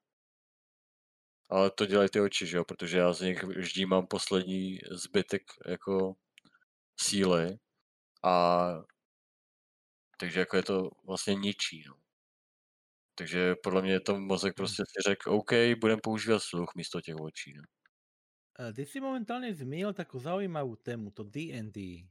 Ale 1.50 1.72
to 1.72 1.86
dělají 1.86 2.10
ty 2.10 2.22
oči, 2.22 2.48
že 2.48 2.58
jo? 2.58 2.66
Protože 2.66 2.98
já 2.98 3.14
z 3.14 3.22
nich 3.22 3.44
vždy 3.44 3.86
mám 3.86 4.08
poslední 4.08 4.80
zbytek 4.92 5.42
jako 5.68 6.14
síly 7.02 7.58
a 8.24 8.68
takže 10.20 10.40
jako 10.40 10.58
je 10.58 10.64
to 10.64 10.90
vlastně 11.08 11.36
ničí, 11.36 11.84
no. 11.88 12.09
Takže 13.20 13.56
podle 13.64 13.82
mě 13.82 14.00
to 14.00 14.20
mozek 14.20 14.50
hmm. 14.50 14.54
prostě 14.54 14.84
si 14.88 15.10
řekl, 15.10 15.32
OK, 15.32 15.52
budeme 15.80 16.02
používat 16.04 16.40
sluch 16.40 16.72
místo 16.76 17.02
těch 17.02 17.16
očí. 17.16 17.54
No. 17.54 17.64
Ty 18.74 18.86
si 18.86 19.00
momentálně 19.00 19.56
zmínil 19.56 19.94
takovou 19.94 20.24
zaujímavou 20.24 20.76
tému, 20.76 21.12
to 21.12 21.24
D&D. 21.24 22.08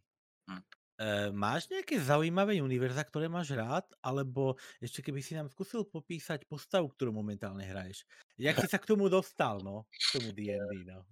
Hmm. 0.51 0.61
E, 0.99 1.33
máš 1.33 1.69
nějaké 1.69 2.01
zaujímavé 2.01 2.63
univerza, 2.63 3.05
které 3.05 3.29
máš 3.29 3.51
rád, 3.51 3.85
alebo 4.03 4.55
ještě 4.81 5.03
keby 5.03 5.23
si 5.23 5.35
nám 5.35 5.49
zkusil 5.49 5.85
popísať 5.85 6.45
postavu, 6.49 6.89
kterou 6.89 7.13
momentálně 7.13 7.65
hraješ. 7.65 8.05
Jak 8.39 8.59
jsi 8.59 8.67
se 8.69 8.79
k 8.79 8.87
tomu 8.87 9.09
dostal, 9.09 9.61
no? 9.65 9.83
K 9.83 10.19
tomu 10.19 10.33
D&D, 10.37 10.93
no? 10.93 11.05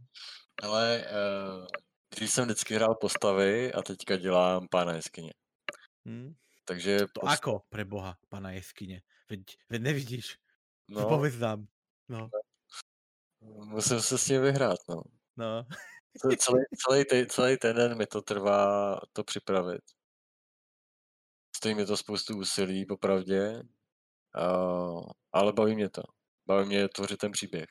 Ale 0.63 1.05
uh, 1.05 1.67
když 2.17 2.31
jsem 2.31 2.45
vždycky 2.45 2.75
hrál 2.75 2.95
postavy 3.01 3.73
a 3.73 3.83
teďka 3.83 4.17
dělám 4.17 4.67
pána 4.71 4.93
jeskyně. 4.93 5.33
Hmm. 6.07 6.35
Takže... 6.65 6.99
To 6.99 7.21
post... 7.21 7.33
ako, 7.33 7.61
pre 7.69 7.85
boha, 7.85 8.17
pana 8.29 8.53
jeskyně? 8.53 9.03
Veď, 9.31 9.41
veď 9.69 9.83
nevidíš. 9.83 10.39
No. 10.89 11.09
Pověz 11.09 11.39
nám. 11.39 11.67
No. 12.09 12.31
Musím 13.41 14.01
se 14.01 14.19
s 14.19 14.29
ním 14.29 14.43
vyhrát, 14.43 14.79
no. 14.89 15.03
No. 15.37 15.65
celý, 16.39 16.63
celý, 16.77 17.05
ten, 17.05 17.29
celý 17.29 17.57
ten 17.57 17.77
den 17.77 17.99
mi 17.99 18.07
to 18.07 18.23
trvá 18.23 19.01
to 19.13 19.25
připravit. 19.25 19.81
stojí 21.57 21.75
mi 21.75 21.87
to 21.87 21.97
spoustu 21.97 22.39
úsilí, 22.39 22.87
popravdě, 22.87 23.63
uh, 24.39 25.07
ale 25.33 25.53
baví 25.53 25.75
mě 25.75 25.91
to. 25.91 26.03
Baví 26.47 26.67
mě 26.69 26.89
tvořit 26.89 27.19
ten 27.19 27.33
příběh. 27.33 27.67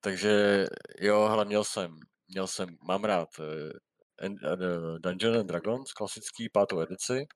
Takže 0.00 0.66
jo, 1.00 1.26
hele, 1.28 1.44
měl 1.44 1.64
jsem, 1.64 1.96
měl 2.28 2.46
jsem, 2.46 2.76
mám 2.82 3.04
rád 3.04 3.28
uh, 3.38 4.98
Dungeon 4.98 5.36
and 5.36 5.46
Dragons, 5.46 5.92
klasický 5.92 6.48
pátou 6.48 6.80
edici, 6.80 7.26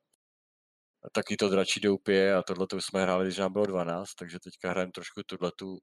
taky 1.12 1.36
to 1.36 1.48
dračí 1.48 1.80
doupě 1.80 2.34
a 2.34 2.42
tohle 2.42 2.66
to 2.66 2.80
jsme 2.80 3.02
hráli, 3.02 3.24
když 3.26 3.38
nám 3.38 3.52
bylo 3.52 3.66
12, 3.66 4.14
takže 4.14 4.38
teďka 4.44 4.70
hrajeme 4.70 4.92
trošku 4.92 5.22
tuhle 5.26 5.52
tu 5.58 5.78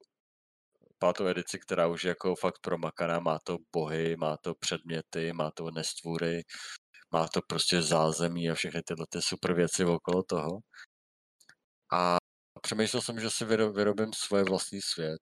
pátou 0.98 1.26
edici, 1.26 1.58
která 1.58 1.86
už 1.86 2.04
je 2.04 2.08
jako 2.08 2.36
fakt 2.36 2.58
promakaná, 2.62 3.20
má 3.20 3.38
to 3.44 3.58
bohy, 3.72 4.16
má 4.16 4.36
to 4.36 4.54
předměty, 4.54 5.32
má 5.32 5.50
to 5.50 5.70
nestvůry, 5.70 6.42
má 7.12 7.28
to 7.28 7.40
prostě 7.48 7.82
zázemí 7.82 8.50
a 8.50 8.54
všechny 8.54 8.82
tyhle 8.82 9.06
ty 9.10 9.22
super 9.22 9.54
věci 9.54 9.84
okolo 9.84 10.22
toho. 10.22 10.60
A 11.92 12.16
přemýšlel 12.62 13.02
jsem, 13.02 13.20
že 13.20 13.30
si 13.30 13.44
vyrobím 13.44 14.12
svoje 14.14 14.44
vlastní 14.44 14.80
svět, 14.82 15.20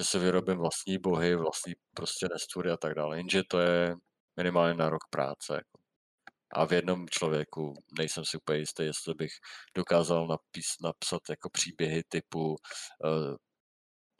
že 0.00 0.04
si 0.04 0.18
vyrobím 0.18 0.58
vlastní 0.58 0.98
bohy, 0.98 1.36
vlastní 1.36 1.74
prostě 1.96 2.26
nestvůry 2.32 2.70
a 2.70 2.76
tak 2.76 2.94
dále, 2.94 3.16
jenže 3.18 3.42
to 3.50 3.60
je 3.60 3.94
minimálně 4.36 4.74
na 4.74 4.90
rok 4.90 5.02
práce. 5.10 5.54
Jako. 5.54 5.79
A 6.52 6.66
v 6.66 6.72
jednom 6.72 7.08
člověku 7.08 7.74
nejsem 7.98 8.24
si 8.24 8.36
úplně 8.36 8.58
jistý, 8.58 8.82
jestli 8.82 9.14
bych 9.14 9.32
dokázal 9.76 10.26
napis, 10.26 10.66
napsat 10.82 11.22
jako 11.28 11.50
příběhy 11.50 12.02
typu 12.08 12.56
uh, 13.04 13.36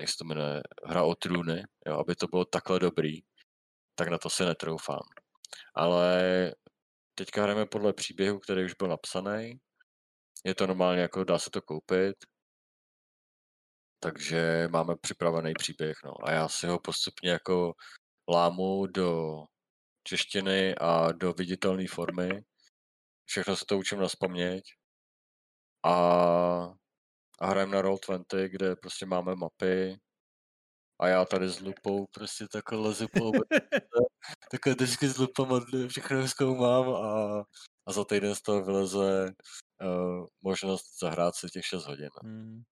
jak 0.01 0.09
se 0.09 0.17
to 0.19 0.25
jmenuje, 0.25 0.63
hra 0.85 1.03
o 1.03 1.15
trůny, 1.15 1.65
jo, 1.87 1.99
aby 1.99 2.15
to 2.15 2.27
bylo 2.27 2.45
takhle 2.45 2.79
dobrý, 2.79 3.21
tak 3.95 4.09
na 4.09 4.19
to 4.19 4.31
si 4.31 4.45
netroufám. 4.45 5.03
Ale 5.75 6.21
teďka 7.15 7.43
hrajeme 7.43 7.67
podle 7.67 7.93
příběhu, 7.93 8.39
který 8.39 8.65
už 8.65 8.75
byl 8.75 8.89
napsaný. 8.89 9.61
Je 10.45 10.55
to 10.55 10.67
normálně 10.67 11.03
jako 11.03 11.25
dá 11.25 11.39
se 11.39 11.51
to 11.51 11.63
koupit. 11.63 12.17
Takže 14.03 14.69
máme 14.71 14.95
připravený 14.97 15.53
příběh, 15.55 15.97
no. 16.05 16.13
A 16.25 16.33
já 16.33 16.49
si 16.49 16.67
ho 16.67 16.79
postupně 16.79 17.31
jako 17.31 17.73
lámu 18.29 18.87
do 18.87 19.39
češtiny 20.03 20.75
a 20.75 21.13
do 21.13 21.33
viditelné 21.33 21.89
formy. 21.89 22.45
Všechno 23.25 23.57
se 23.57 23.65
to 23.69 23.79
učím 23.79 23.99
na 23.99 24.09
spaměť. 24.09 24.63
A 25.85 25.95
a 27.41 27.47
hrajeme 27.47 27.77
na 27.77 27.83
Roll20, 27.83 28.49
kde 28.49 28.77
prostě 28.77 29.07
máme 29.07 29.35
mapy 29.35 29.97
a 31.01 31.09
já 31.09 31.25
tady 31.25 31.49
s 31.49 31.61
lupou 31.61 32.07
prostě 32.07 32.47
takhle 32.53 32.79
lezu 32.79 33.07
po 33.09 33.31
takhle 34.51 34.75
vždycky 34.75 35.09
s 35.09 35.19
lupama 35.19 35.61
všechno 35.89 36.29
zkoumám 36.29 36.89
a, 36.95 37.43
a 37.87 37.93
za 37.93 38.05
týden 38.05 38.35
z 38.35 38.43
toho 38.43 38.65
vyleze 38.65 39.33
uh, 39.83 40.27
možnost 40.43 41.01
zahrát 41.01 41.35
si 41.35 41.47
těch 41.47 41.65
6 41.65 41.87
hodin. 41.87 42.09
Hmm. 42.23 42.63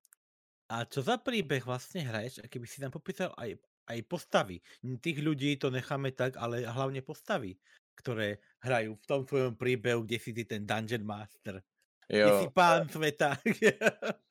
A 0.69 0.85
co 0.85 1.01
za 1.01 1.17
příběh 1.17 1.65
vlastně 1.65 2.01
hraješ, 2.01 2.37
a 2.37 2.47
kdyby 2.47 2.67
si 2.67 2.81
tam 2.81 2.91
popísal 2.91 3.33
aj, 3.37 3.55
aj 3.89 4.01
postavy. 4.05 4.61
Tých 5.01 5.19
ľudí 5.19 5.57
to 5.57 5.73
necháme 5.73 6.11
tak, 6.11 6.37
ale 6.37 6.61
hlavně 6.61 7.01
postavy, 7.01 7.55
které 7.95 8.37
hrají 8.59 8.95
v 8.95 9.07
tom 9.07 9.27
svojom 9.27 9.55
příběhu, 9.55 10.01
kde 10.01 10.19
si 10.19 10.33
ty 10.33 10.45
ten 10.45 10.67
Dungeon 10.67 11.03
Master. 11.05 11.61
Jo. 12.09 12.29
Kde 12.29 12.39
si 12.41 12.49
pán 12.53 12.89
světa. 12.89 13.37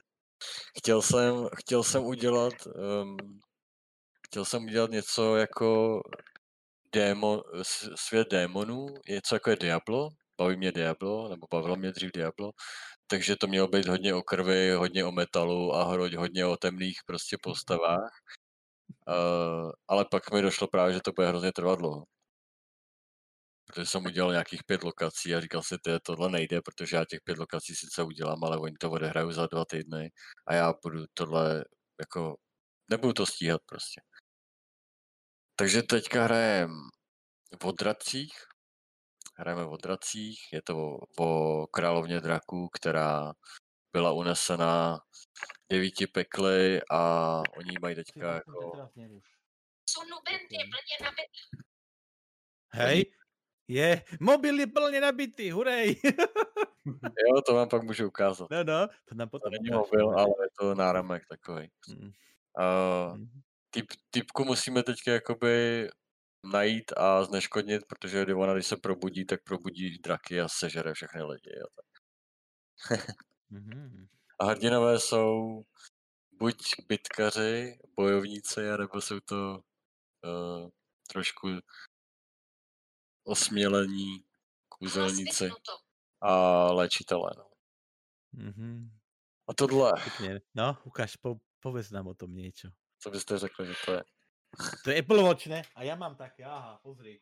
Chtěl 0.79 1.03
jsem, 1.03 1.49
chtěl 1.57 1.83
jsem 1.83 2.05
udělat, 2.05 2.55
um, 2.67 3.17
chtěl 4.27 4.45
jsem 4.45 4.65
udělat 4.65 4.91
něco 4.91 5.37
jako 5.37 6.01
démo, 6.93 7.43
svět 7.95 8.31
démonů, 8.31 8.87
něco 9.09 9.35
jako 9.35 9.51
je 9.51 9.57
Diablo, 9.57 10.11
baví 10.39 10.57
mě 10.57 10.73
Diablo, 10.73 11.29
nebo 11.29 11.47
bavilo 11.51 11.77
mě 11.77 11.93
dřív 11.93 12.11
Diablo, 12.15 12.51
takže 13.07 13.37
to 13.37 13.47
mělo 13.47 13.69
být 13.69 13.89
hodně 13.89 14.15
o 14.15 14.23
krvi, 14.23 14.71
hodně 14.71 15.05
o 15.05 15.13
metalu 15.13 15.75
a 15.75 15.85
hodně 16.17 16.47
o 16.47 16.57
temných 16.57 16.99
prostě 17.07 17.37
postavách. 17.43 18.11
Uh, 19.09 19.71
ale 19.89 20.05
pak 20.11 20.33
mi 20.33 20.43
došlo 20.43 20.67
právě, 20.69 20.95
že 20.95 21.01
to 21.01 21.13
bude 21.13 21.29
hrozně 21.29 21.53
trvat 21.53 21.79
dlouho 21.79 22.05
protože 23.69 23.87
jsem 23.87 24.05
udělal 24.05 24.33
nějakých 24.33 24.65
pět 24.65 24.83
lokací 24.83 25.35
a 25.35 25.41
říkal 25.41 25.63
si, 25.63 25.75
že 25.87 25.99
tohle 26.03 26.31
nejde, 26.31 26.63
protože 26.63 26.97
já 26.97 27.05
těch 27.05 27.21
pět 27.25 27.39
lokací 27.39 27.75
sice 27.75 28.03
udělám, 28.03 28.45
ale 28.45 28.59
oni 28.59 28.75
to 28.81 28.91
odehrajou 28.91 29.33
za 29.33 29.47
dva 29.47 29.65
týdny 29.65 30.11
a 30.47 30.55
já 30.55 30.75
budu 30.83 31.05
tohle 31.15 31.65
jako, 32.01 32.37
nebudu 32.91 33.13
to 33.13 33.27
stíhat 33.27 33.61
prostě. 33.67 34.01
Takže 35.57 35.83
teďka 35.83 36.25
hrajem 36.25 36.71
v 37.63 37.65
Odracích, 37.65 38.33
hrajeme 39.39 39.65
v 39.65 39.73
Odracích, 39.73 40.41
je 40.53 40.63
to 40.63 40.79
o, 40.79 40.99
o 41.21 41.67
královně 41.67 42.21
draků, 42.21 42.69
která 42.69 43.33
byla 43.93 44.13
unesena 44.13 45.01
devíti 45.71 46.07
pekly 46.07 46.81
a 46.91 47.43
oni 47.57 47.75
mají 47.83 47.95
teďka 47.95 48.35
jako... 48.35 48.89
Hej, 52.73 53.05
je, 53.69 54.05
mobil 54.21 54.61
je 54.61 54.67
plně 54.67 55.01
nabitý, 55.01 55.51
hurej. 55.51 55.97
jo, 57.27 57.43
to 57.47 57.55
vám 57.55 57.69
pak 57.69 57.83
můžu 57.83 58.07
ukázat. 58.07 58.51
No, 58.51 58.65
no, 58.65 58.89
to 59.05 59.15
nám 59.15 59.29
potom 59.29 59.53
To 59.53 59.59
není 59.59 59.71
mobil, 59.71 60.11
ale 60.11 60.29
je 60.29 60.49
to 60.59 60.75
náramek 60.75 61.23
takový. 61.29 61.71
Mm. 61.89 62.11
Uh, 62.59 63.19
typ, 63.71 63.87
typku 64.11 64.45
musíme 64.45 64.83
teďka 64.83 65.13
jakoby 65.13 65.89
najít 66.45 66.93
a 66.97 67.25
zneškodnit, 67.25 67.83
protože 67.89 68.27
ona, 68.35 68.55
když 68.55 68.67
se 68.67 68.77
probudí, 68.77 69.25
tak 69.27 69.43
probudí 69.45 69.99
draky 69.99 70.41
a 70.41 70.49
sežere 70.49 70.95
všechny 70.95 71.23
lidi. 71.23 71.51
Jo, 71.57 71.67
tak. 71.77 71.87
mm-hmm. 73.53 74.09
A 74.41 74.45
hrdinové 74.45 75.01
jsou 75.01 75.63
buď 76.39 76.57
bitkaři, 76.89 77.79
bojovníci, 77.97 78.61
nebo 78.79 79.01
jsou 79.01 79.21
to 79.21 79.63
uh, 80.25 80.69
trošku 81.09 81.49
osmělení, 83.25 84.25
kůzelníci 84.69 85.51
a 86.21 86.33
léčitelé. 86.73 87.31
No. 87.37 87.51
Mm-hmm. 88.35 88.91
A 89.49 89.55
tohle. 89.55 89.93
Pěkně. 90.03 90.41
No, 90.55 90.79
ukáž, 90.85 91.17
po, 91.17 91.37
pověz 91.61 91.91
nám 91.91 92.07
o 92.07 92.15
tom 92.15 92.35
něco. 92.35 92.69
Co 92.99 93.11
byste 93.11 93.39
řekli, 93.39 93.67
že 93.67 93.75
to 93.85 93.93
je? 93.93 94.05
To 94.85 94.91
je 94.91 94.99
Apple 94.99 95.23
Watch, 95.23 95.47
ne? 95.47 95.63
A 95.75 95.83
já 95.83 95.97
mám 95.97 96.17
taky, 96.17 96.45
aha, 96.45 96.81
pozri. 96.83 97.21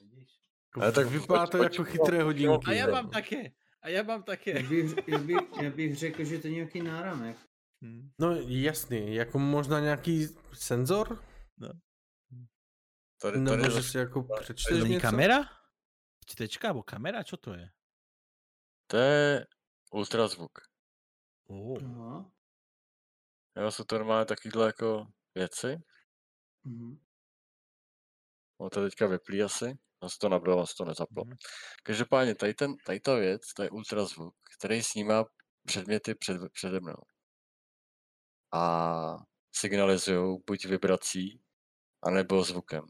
Vidíš? 0.00 0.40
Ale 0.74 0.92
tak 0.92 1.06
vypadá 1.06 1.46
to 1.46 1.62
jako 1.62 1.84
chytré 1.84 2.22
hodinky. 2.22 2.70
A 2.70 2.72
já 2.72 2.86
mám 2.86 3.10
také. 3.10 3.52
A 3.86 3.88
já 3.88 4.02
mám 4.02 4.22
také. 4.22 4.62
Já 4.62 4.68
bych, 4.68 5.08
já 5.08 5.18
bych, 5.18 5.36
já 5.62 5.70
bych 5.76 5.96
řekl, 5.96 6.24
že 6.24 6.38
to 6.38 6.46
je 6.46 6.52
nějaký 6.52 6.82
náramek. 6.82 7.36
Hmm. 7.82 8.10
No 8.18 8.32
jasný, 8.40 9.14
jako 9.14 9.38
možná 9.38 9.80
nějaký 9.80 10.26
senzor? 10.52 11.24
No. 11.56 11.68
Tady, 13.20 13.38
Nebo 13.40 13.62
tady 13.62 13.74
že 13.74 13.82
si 13.82 13.98
jako 13.98 14.22
přečteš 14.40 14.84
něco? 14.84 15.00
kamera? 15.00 15.44
Čtečka 16.26 16.68
nebo 16.68 16.82
kamera? 16.82 17.24
Co 17.24 17.36
to 17.36 17.54
je? 17.54 17.70
To 18.86 18.96
je 18.96 19.46
ultrazvuk. 19.92 20.58
Oh. 21.48 21.78
Aha. 21.84 22.30
Jo, 23.56 23.70
jsou 23.70 23.84
to 23.84 23.98
normálně 23.98 24.24
takovýhle 24.26 24.66
jako 24.66 25.06
věci. 25.34 25.76
Mm. 26.64 26.98
No 28.60 28.70
to 28.70 28.82
teďka 28.82 29.06
vyplí 29.06 29.42
asi. 29.42 29.78
No 30.02 30.10
se 30.10 30.16
to 30.20 30.28
nabilo, 30.28 30.66
se 30.66 30.74
to 30.78 30.84
nezaplo. 30.84 31.24
Mm. 31.24 31.32
Každopádně 31.82 32.34
tady, 32.34 32.54
ten, 32.54 32.74
tady 32.86 33.00
ta 33.00 33.14
věc, 33.14 33.42
to 33.56 33.62
je 33.62 33.70
ultrazvuk, 33.70 34.34
který 34.58 34.82
snímá 34.82 35.24
předměty 35.66 36.14
před, 36.14 36.40
přede 36.52 36.80
mnou. 36.80 37.02
A 38.52 39.16
signalizují 39.52 40.38
buď 40.46 40.64
vibrací, 40.66 41.40
anebo 42.02 42.42
zvukem. 42.42 42.82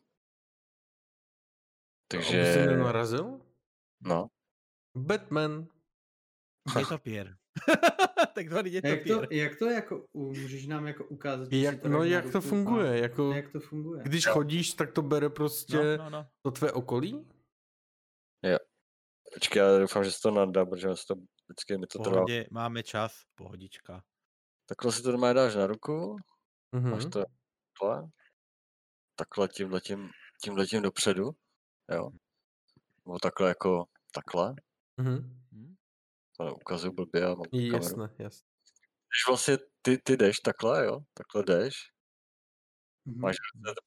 Takže... 2.08 2.38
To 2.38 2.52
jsem 2.52 2.78
narazil? 2.80 3.40
No. 4.00 4.26
Batman. 4.96 5.66
Netopír. 6.74 7.36
tak 8.36 8.48
to 8.48 8.68
jak 8.82 9.04
to, 9.04 9.22
jak 9.30 9.58
to 9.58 9.66
jako, 9.66 10.06
můžeš 10.14 10.66
nám 10.66 10.86
jako 10.86 11.04
ukázat? 11.04 11.52
Jak, 11.52 11.84
no 11.84 12.04
jak 12.04 12.32
to 12.32 12.40
funguje? 12.40 12.90
A, 12.90 12.94
jako, 12.94 13.32
jak 13.32 13.52
to 13.52 13.60
funguje? 13.60 14.02
Když 14.02 14.26
chodíš, 14.26 14.74
tak 14.74 14.92
to 14.92 15.02
bere 15.02 15.30
prostě 15.30 15.76
no, 15.76 16.04
no, 16.04 16.10
no. 16.10 16.26
to 16.42 16.50
tvé 16.50 16.72
okolí? 16.72 17.28
Jo. 18.42 18.58
Počkej, 19.34 19.60
já 19.60 19.78
doufám, 19.78 20.04
že 20.04 20.12
se 20.12 20.20
to 20.22 20.30
nadá, 20.30 20.66
protože 20.66 20.96
se 20.96 21.06
to 21.08 21.14
vždycky 21.48 21.78
mi 21.78 21.86
to 21.86 21.98
trvá. 21.98 22.24
Máme 22.50 22.82
čas, 22.82 23.22
pohodička. 23.34 24.02
Takhle 24.66 24.92
si 24.92 25.02
to 25.02 25.12
doma 25.12 25.32
dáš 25.32 25.54
na 25.54 25.66
ruku, 25.66 26.16
mm-hmm. 26.74 26.90
máš 26.90 27.04
to 27.04 27.24
takhle, 27.78 28.08
takhle 29.16 29.48
tímhletím, 29.48 30.10
tímhletím 30.44 30.82
dopředu 30.82 31.30
jo. 31.94 32.10
Nebo 33.06 33.18
takhle 33.18 33.48
jako 33.48 33.86
takhle. 34.14 34.54
Mm-hmm. 35.00 35.45
To 36.36 36.54
ukazuju 36.54 36.92
blbě 36.92 37.24
a 37.24 37.28
mám 37.28 37.44
Jasné, 37.52 38.08
jasné. 38.18 38.48
Když 39.08 39.28
vlastně 39.28 39.58
ty, 39.82 39.98
ty 39.98 40.16
jdeš 40.16 40.40
takhle, 40.40 40.86
jo, 40.86 40.98
takhle 41.14 41.42
jdeš, 41.42 41.74
mm-hmm. 43.06 43.20
máš 43.20 43.36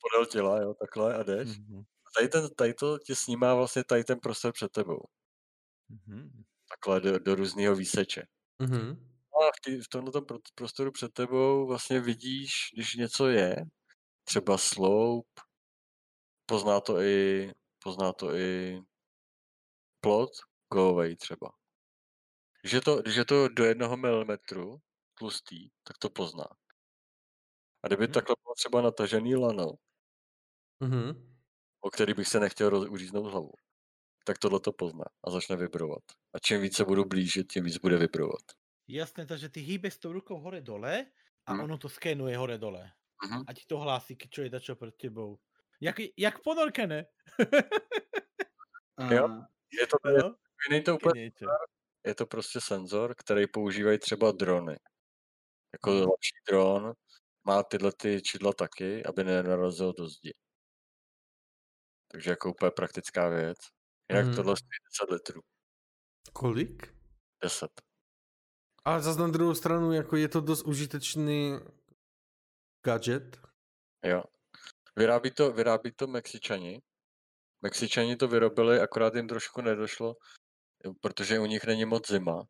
podél 0.02 0.26
těla, 0.26 0.62
jo, 0.62 0.74
takhle 0.74 1.16
a 1.16 1.24
jdeš. 1.24 1.50
Mm-hmm. 1.50 1.80
A 1.82 2.10
tady, 2.18 2.28
ten, 2.30 2.50
tady 2.56 2.74
to 2.74 3.00
ti 3.00 3.16
snímá 3.16 3.56
vlastně 3.56 3.84
tady 3.84 4.04
ten 4.04 4.20
prostor 4.20 4.54
před 4.54 4.72
tebou. 4.72 5.00
Mm-hmm. 5.92 6.44
takhle 6.70 7.02
do, 7.02 7.20
do 7.20 7.36
různého 7.36 7.76
výseče. 7.76 8.24
Mm-hmm. 8.62 9.06
A 9.34 9.52
v, 9.58 9.62
tý, 9.64 9.82
v 9.82 9.88
tomto 9.88 10.22
prostoru 10.56 10.92
před 10.92 11.14
tebou 11.14 11.68
vlastně 11.68 12.00
vidíš, 12.00 12.54
když 12.74 12.96
něco 12.96 13.28
je, 13.28 13.56
třeba 14.24 14.58
slope, 14.58 15.42
pozná 16.46 16.82
to 16.82 17.02
i, 17.02 17.52
pozná 17.84 18.14
to 18.14 18.36
i 18.36 18.80
plot, 20.02 20.30
go 20.74 20.90
away 20.90 21.16
třeba. 21.16 21.59
Když 22.62 22.74
je 22.74 22.82
to, 22.82 23.02
když 23.02 23.16
je 23.16 23.26
to 23.26 23.48
do 23.48 23.66
jednoho 23.66 23.98
milimetru 23.98 24.82
tlustý, 25.14 25.70
tak 25.84 25.98
to 25.98 26.10
pozná. 26.10 26.46
A 27.84 27.88
kdyby 27.88 28.04
hmm. 28.04 28.14
takhle 28.14 28.36
bylo 28.44 28.56
třeba 28.56 28.82
natažený 28.82 29.36
lano, 29.36 29.74
mm-hmm. 30.82 31.38
o 31.82 31.90
který 31.90 32.14
bych 32.14 32.28
se 32.28 32.40
nechtěl 32.40 32.70
roz, 32.70 32.88
uříznout 32.90 33.32
hlavu, 33.32 33.52
tak 34.26 34.38
tohle 34.38 34.60
to 34.60 34.72
pozná 34.72 35.06
a 35.24 35.32
začne 35.32 35.56
vibrovat. 35.56 36.04
A 36.34 36.40
čím 36.40 36.62
více 36.62 36.86
budu 36.86 37.06
blížit, 37.06 37.52
tím 37.52 37.64
víc 37.64 37.78
bude 37.78 37.98
vibrovat. 37.98 38.42
Jasné, 38.88 39.26
takže 39.26 39.50
ty 39.50 39.60
hýbeš 39.60 39.94
s 39.94 40.00
tou 40.00 40.12
rukou 40.12 40.40
hore 40.40 40.62
dole 40.62 41.06
a 41.46 41.54
hmm. 41.54 41.64
ono 41.64 41.78
to 41.78 41.90
skenuje 41.90 42.38
hore 42.38 42.58
dole. 42.58 42.92
Mm-hmm. 43.26 43.44
A 43.48 43.54
ti 43.54 43.66
to 43.68 43.78
hlásí, 43.78 44.18
čo 44.30 44.42
je 44.42 44.50
dačo 44.50 44.76
před 44.76 44.96
tebou. 44.96 45.40
Jak, 45.82 45.96
jak 46.18 46.44
ponorke, 46.44 46.88
ne? 46.88 47.06
jo, 49.12 49.30
je 49.80 49.88
to, 49.88 49.98
no? 50.04 50.36
je, 50.72 50.82
to 50.82 50.96
úplně, 50.96 51.32
je 52.06 52.16
to 52.16 52.26
prostě 52.26 52.62
senzor, 52.62 53.16
který 53.16 53.48
používají 53.48 54.00
třeba 54.00 54.32
drony. 54.32 54.76
Jako 55.74 55.92
hmm. 55.92 56.00
lepší 56.00 56.36
dron 56.50 56.94
má 57.44 57.64
tyhle 57.64 57.92
ty 57.92 58.22
čidla 58.22 58.54
taky, 58.54 59.06
aby 59.06 59.24
nenarazil 59.24 59.94
do 59.94 60.08
zdi. 60.08 60.34
Takže 62.12 62.30
jako 62.30 62.50
úplně 62.50 62.72
praktická 62.72 63.30
věc. 63.30 63.58
Jinak 64.10 64.26
hmm. 64.26 64.36
tohle 64.36 64.56
stojí 64.58 65.08
10 65.08 65.14
litrů. 65.14 65.42
Kolik? 66.34 66.96
10. 67.44 67.82
Ale 68.86 69.02
zase 69.02 69.20
na 69.20 69.28
druhou 69.28 69.56
stranu, 69.56 69.94
jako 69.94 70.16
je 70.16 70.30
to 70.30 70.42
dost 70.42 70.64
užitečný 70.64 71.60
gadget. 72.86 73.38
Jo. 74.06 74.24
Vyrábí 74.96 75.32
to, 75.32 75.52
vyrábí 75.52 75.92
to 75.92 76.08
Mexičani. 76.08 76.82
Mexičani 77.62 78.16
to 78.16 78.28
vyrobili, 78.28 78.80
akorát 78.80 79.16
jim 79.16 79.28
trošku 79.28 79.62
nedošlo, 79.62 80.16
protože 81.02 81.40
u 81.40 81.46
nich 81.46 81.64
není 81.64 81.86
moc 81.86 82.08
zima, 82.08 82.44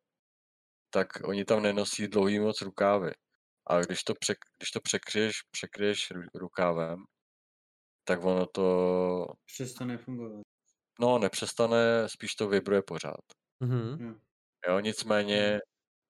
tak 0.90 1.08
oni 1.24 1.44
tam 1.44 1.62
nenosí 1.62 2.08
dlouhý 2.08 2.38
moc 2.38 2.60
rukávy. 2.60 3.12
A 3.66 3.80
když 3.80 4.04
to, 4.04 4.14
přek, 4.14 4.38
když 4.58 4.70
to 4.70 4.80
překryješ, 4.80 5.36
překryješ 5.50 6.12
rukávem, 6.34 7.04
tak 8.04 8.24
ono 8.24 8.46
to... 8.46 9.26
Přestane 9.46 9.98
fungovat. 9.98 10.42
No, 11.00 11.18
nepřestane, 11.18 12.08
spíš 12.08 12.34
to 12.34 12.48
vibruje 12.48 12.82
pořád. 12.82 13.24
Mm-hmm. 13.62 14.20
Jo, 14.68 14.80
nicméně 14.80 15.50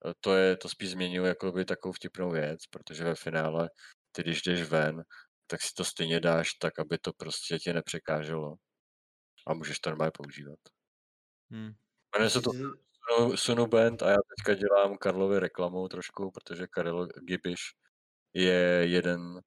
mhm. 0.05 0.15
to 0.21 0.37
je, 0.37 0.57
to 0.57 0.69
spíš 0.69 0.91
změnil 0.91 1.27
jako 1.27 1.53
by 1.53 1.65
takovou 1.65 1.93
vtipnou 1.93 2.31
věc, 2.31 2.67
protože 2.67 3.05
ve 3.05 3.15
finále 3.15 3.71
ty 4.13 4.23
když 4.23 4.43
jdeš 4.43 4.63
ven, 4.63 5.03
tak 5.47 5.63
si 5.63 5.75
to 5.77 5.85
stejně 5.85 6.21
dáš 6.21 6.55
tak, 6.55 6.79
aby 6.79 6.99
to 6.99 7.13
prostě 7.13 7.59
tě 7.59 7.73
nepřekáželo. 7.73 8.55
A 9.47 9.55
můžeš 9.55 9.79
to 9.79 9.91
normálně 9.91 10.13
používat. 10.15 10.59
Hmm. 11.51 11.73
Jmenuje 12.15 12.31
se 12.31 12.41
to 12.41 12.51
Sunu, 12.53 13.37
Sunu 13.37 13.67
Band 13.67 14.03
a 14.03 14.11
já 14.11 14.17
teďka 14.37 14.55
dělám 14.55 14.99
Karlovi 14.99 15.39
reklamu 15.39 15.89
trošku, 15.89 16.31
protože 16.31 16.67
Karel 16.67 17.07
Gibiš 17.07 17.61
je 18.35 18.83
jeden 18.83 19.41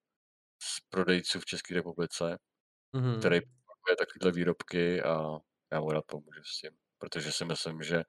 z 0.64 0.80
prodejců 0.90 1.40
v 1.40 1.46
České 1.46 1.74
republice, 1.74 2.38
mm-hmm. 2.96 3.20
který 3.20 3.40
produkuje 3.42 3.96
takovéhle 3.98 4.32
výrobky 4.32 5.02
a 5.02 5.40
já 5.72 5.80
mu 5.80 5.90
rád 5.90 6.06
pomůžu 6.06 6.44
s 6.44 6.60
tím, 6.60 6.72
protože 6.98 7.32
si 7.32 7.46
myslím, 7.46 7.84
že 7.84 8.04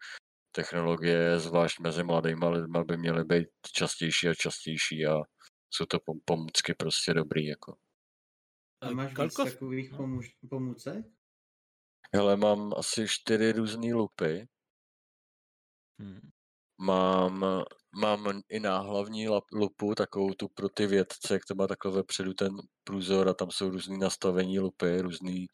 technologie, 0.53 1.39
zvlášť 1.39 1.81
mezi 1.81 2.03
mladými 2.03 2.47
lidmi, 2.49 2.79
by 2.85 2.97
měly 2.97 3.25
být 3.25 3.49
častější 3.73 4.29
a 4.29 4.35
častější 4.35 5.07
a 5.07 5.17
jsou 5.71 5.87
to 5.87 5.99
pomůcky 6.25 6.75
prostě 6.75 7.15
dobrý. 7.15 7.47
Jako. 7.47 7.77
A 8.81 8.91
máš 8.91 9.19
víc 9.19 9.35
takových 9.35 9.91
pomůž, 9.97 10.37
pomůcek? 10.51 11.07
Hele, 12.13 12.37
mám 12.37 12.73
asi 12.77 13.09
čtyři 13.09 13.53
různé 13.53 13.95
lupy. 13.95 14.49
Hmm. 15.99 16.31
Mám, 16.79 17.45
mám 18.01 18.41
i 18.49 18.61
náhlavní 18.61 19.29
lupu, 19.53 19.95
takovou 19.95 20.35
tu 20.35 20.49
pro 20.49 20.69
ty 20.69 20.87
vědce, 20.87 21.35
jak 21.35 21.45
to 21.45 21.55
má 21.55 21.67
takhle 21.67 21.93
vepředu 21.93 22.35
ten 22.35 22.57
průzor 22.85 23.29
a 23.29 23.35
tam 23.35 23.51
jsou 23.51 23.71
různý 23.71 23.99
nastavení 23.99 24.59
lupy, 24.59 25.01
různé 25.01 25.47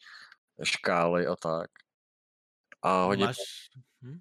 škály 0.65 1.27
a 1.27 1.37
tak. 1.37 1.71
A 2.83 3.05
hodně... 3.05 3.25
Máš, 3.25 3.37
hm? 4.03 4.21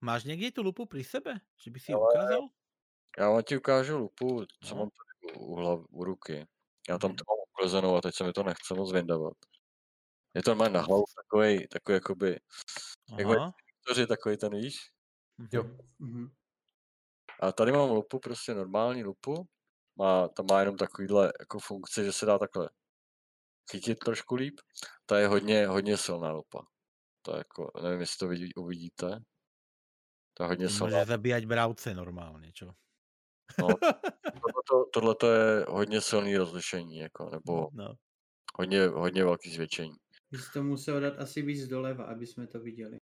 Máš 0.00 0.24
někdy 0.24 0.52
tu 0.52 0.62
lupu 0.62 0.86
při 0.86 1.04
sebe? 1.04 1.40
Že 1.64 1.70
by 1.70 1.80
si 1.80 1.92
ji 1.92 1.96
ukázal? 1.96 2.48
Já 3.18 3.30
vám 3.30 3.42
ti 3.42 3.56
ukážu 3.56 3.98
lupu, 3.98 4.44
co 4.64 4.74
no. 4.74 4.80
mám 4.80 4.88
tady 4.90 5.38
u, 5.38 5.54
hlav, 5.54 5.80
u 5.90 6.04
ruky. 6.04 6.46
Já 6.88 6.98
tam 6.98 7.10
mhm. 7.10 7.16
to 7.16 7.24
mám 7.28 7.38
uklezenou 7.50 7.96
a 7.96 8.00
teď 8.00 8.14
se 8.14 8.24
mi 8.24 8.32
to 8.32 8.42
nechce 8.42 8.74
moc 8.74 8.92
vyndavat. 8.92 9.36
Je 10.38 10.42
to 10.42 10.54
má 10.54 10.68
na 10.68 10.80
hlavu 10.80 11.04
takový, 11.16 11.68
takový 11.68 11.94
jakoby, 11.94 12.40
Aha. 13.12 13.52
jak 13.96 14.08
takový 14.08 14.36
ten, 14.36 14.54
víš? 14.54 14.76
Jo. 15.52 15.62
Mm-hmm. 16.00 16.30
A 17.40 17.52
tady 17.52 17.72
mám 17.72 17.90
lupu, 17.90 18.18
prostě 18.18 18.54
normální 18.54 19.04
lupu. 19.04 19.48
Má, 19.96 20.28
tam 20.28 20.46
má 20.50 20.60
jenom 20.60 20.76
takovýhle 20.76 21.32
jako 21.40 21.58
funkci, 21.58 22.04
že 22.04 22.12
se 22.12 22.26
dá 22.26 22.38
takhle 22.38 22.70
chytit 23.70 23.98
trošku 23.98 24.34
líp. 24.34 24.60
Ta 25.06 25.18
je 25.18 25.26
hodně, 25.26 25.66
hodně 25.66 25.96
silná 25.96 26.32
lupa. 26.32 26.62
To 27.22 27.32
je 27.32 27.38
jako, 27.38 27.70
nevím, 27.82 28.00
jestli 28.00 28.18
to 28.18 28.28
vidí, 28.28 28.54
uvidíte. 28.54 29.20
To 30.34 30.42
je 30.42 30.48
hodně 30.48 30.68
silná. 30.68 30.98
Může 30.98 31.04
zabíjať 31.04 31.46
bravce 31.46 31.94
normálně, 31.94 32.52
čo? 32.52 32.72
No, 33.58 33.68
tohle 34.92 35.14
to 35.14 35.32
je 35.32 35.64
hodně 35.68 36.00
silný 36.00 36.36
rozlišení, 36.36 36.96
jako, 36.96 37.30
nebo 37.30 37.68
no. 37.72 37.94
hodně, 38.58 38.86
hodně 38.86 39.24
velký 39.24 39.50
zvětšení. 39.50 39.96
By 40.30 40.38
to 40.52 40.62
musel 40.62 41.00
dát 41.00 41.18
asi 41.18 41.42
víc 41.42 41.68
doleva, 41.68 42.04
aby 42.04 42.26
jsme 42.26 42.46
to 42.46 42.60
viděli. 42.60 42.98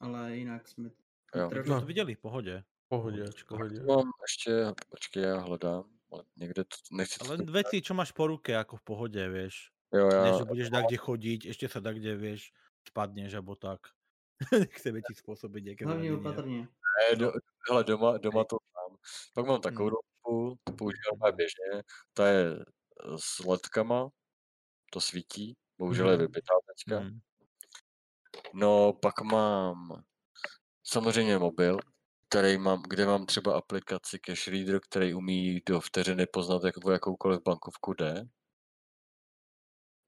Ale 0.00 0.36
jinak 0.36 0.68
jsme 0.68 0.90
Jo. 1.34 1.50
No. 1.66 1.80
to 1.80 1.86
viděli, 1.86 2.14
v 2.14 2.18
pohodě. 2.18 2.64
Pohodě, 2.88 3.24
pohodě. 3.48 3.82
Mám 3.82 4.10
ještě, 4.22 4.64
počkej, 4.88 5.22
já 5.22 5.38
hledám. 5.38 5.84
Někde 6.36 6.64
to, 6.64 6.76
nechci 6.92 7.16
Ale 7.20 7.38
to... 7.38 7.52
věci, 7.52 7.82
čo 7.82 7.94
máš 7.94 8.12
po 8.12 8.26
ruke, 8.26 8.52
jako 8.52 8.76
v 8.76 8.82
pohodě, 8.82 9.28
víš. 9.28 9.70
Jo, 9.94 10.08
já... 10.12 10.24
Ne, 10.24 10.38
že 10.38 10.44
budeš 10.44 10.70
tak 10.70 10.86
kde 10.86 10.96
chodit, 10.96 11.44
ještě 11.44 11.68
se 11.68 11.80
tak 11.80 11.98
kde, 11.98 12.16
víš, 12.16 12.52
spadneš, 12.88 13.32
nebo 13.32 13.54
tak. 13.56 13.80
Chceme 14.70 15.00
ti 15.00 15.14
způsobit 15.14 15.64
nějaké 15.64 15.86
Hlavně 15.86 16.12
opatrně. 16.14 16.68
Ne, 17.10 17.16
do, 17.16 17.32
hele, 17.70 17.84
doma, 17.84 18.18
doma 18.18 18.44
to 18.44 18.56
mám. 18.74 18.96
Pak 19.34 19.46
mám 19.46 19.60
takovou 19.60 19.88
hmm. 19.88 19.96
ruku, 19.96 20.58
to 20.64 20.72
používám 20.72 21.36
běžně. 21.36 21.82
Ta 22.14 22.28
je 22.28 22.64
s 23.16 23.44
ledkama, 23.44 24.08
to 24.92 25.00
svítí, 25.00 25.56
bohužel 25.80 26.10
je 26.10 26.16
vybitá 26.16 26.54
teďka. 26.68 26.98
Hmm. 27.00 27.20
No, 28.54 28.92
pak 28.92 29.20
mám 29.20 30.02
samozřejmě 30.82 31.38
mobil, 31.38 31.78
který 32.28 32.58
mám, 32.58 32.82
kde 32.88 33.06
mám 33.06 33.26
třeba 33.26 33.56
aplikaci 33.56 34.18
Cash 34.18 34.48
Reader, 34.48 34.80
který 34.80 35.14
umí 35.14 35.60
do 35.66 35.80
vteřiny 35.80 36.26
poznat, 36.26 36.64
jak, 36.64 36.84
o 36.84 36.90
jakoukoliv 36.90 37.40
bankovku 37.42 37.94
jde. 37.94 38.24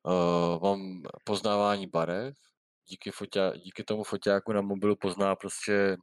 Uh, 0.03 0.63
mám 0.63 1.03
poznávání 1.25 1.87
barev, 1.87 2.37
díky, 2.89 3.11
foťa, 3.11 3.57
díky 3.57 3.85
tomu 3.85 4.05
foťáku 4.05 4.53
na 4.53 4.61
mobilu 4.61 4.97
pozná 4.97 5.37
prostě 5.37 5.97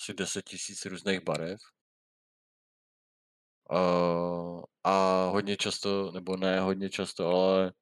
asi 0.00 0.14
10 0.14 0.42
tisíc 0.42 0.84
různých 0.84 1.20
barev. 1.20 1.60
Uh, 3.72 4.62
a 4.84 5.24
hodně 5.24 5.56
často, 5.56 6.12
nebo 6.12 6.36
ne 6.36 6.60
hodně 6.60 6.90
často, 6.90 7.26
ale 7.28 7.72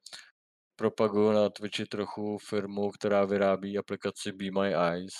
propaguju 0.77 1.31
na 1.31 1.49
Twitchi 1.49 1.85
trochu 1.85 2.37
firmu, 2.37 2.91
která 2.91 3.25
vyrábí 3.25 3.77
aplikaci 3.77 4.31
Be 4.31 4.45
My 4.61 4.75
Eyes, 4.75 5.13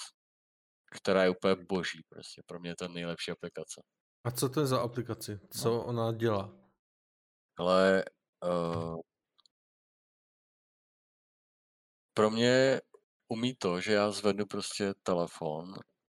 která 0.92 1.24
je 1.24 1.30
úplně 1.30 1.56
boží 1.56 2.02
prostě. 2.10 2.42
Pro 2.46 2.60
mě 2.60 2.70
je 2.70 2.76
to 2.76 2.88
nejlepší 2.88 3.32
aplikace. 3.32 3.82
A 4.24 4.32
co 4.32 4.50
to 4.50 4.60
je 4.60 4.68
za 4.68 4.82
aplikaci? 4.82 5.40
Co 5.50 5.70
no. 5.70 5.86
ona 5.86 6.12
dělá? 6.12 6.54
Ale 7.58 8.06
uh, 8.44 9.02
pro 12.14 12.30
mě 12.30 12.82
umí 13.28 13.56
to, 13.56 13.82
že 13.82 13.94
já 13.94 14.12
zvednu 14.12 14.46
prostě 14.46 14.94
telefon, 15.04 15.74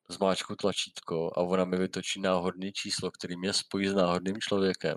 zmáčku 0.09 0.57
tlačítko 0.57 1.31
a 1.35 1.37
ona 1.37 1.65
mi 1.65 1.77
vytočí 1.77 2.21
náhodný 2.21 2.73
číslo, 2.73 3.11
který 3.11 3.37
mě 3.37 3.53
spojí 3.53 3.89
s 3.89 3.95
náhodným 3.95 4.37
člověkem. 4.41 4.97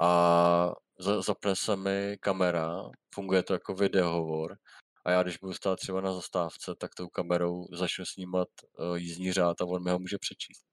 A 0.00 0.72
zapne 0.98 1.56
se 1.56 1.76
mi 1.76 2.16
kamera, 2.20 2.90
funguje 3.14 3.42
to 3.42 3.52
jako 3.52 3.74
videohovor 3.74 4.56
a 5.04 5.10
já 5.10 5.22
když 5.22 5.36
budu 5.38 5.52
stát 5.52 5.76
třeba 5.78 6.00
na 6.00 6.12
zastávce, 6.12 6.74
tak 6.78 6.94
tou 6.94 7.08
kamerou 7.08 7.66
začnu 7.72 8.04
snímat 8.04 8.48
uh, 8.78 8.96
jízdní 8.96 9.32
řád 9.32 9.60
a 9.60 9.64
on 9.64 9.84
mi 9.84 9.90
ho 9.90 9.98
může 9.98 10.18
přečíst. 10.18 10.64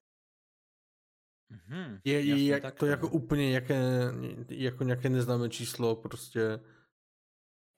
Mm-hmm, 1.52 2.00
je, 2.04 2.22
je 2.22 2.46
jak, 2.46 2.62
tak, 2.62 2.80
to 2.80 2.86
jako 2.86 3.10
úplně 3.10 3.52
jaké, 3.52 3.82
jako 4.50 4.84
nějaké 4.84 5.10
neznámé 5.10 5.50
číslo 5.50 5.96
prostě. 5.96 6.60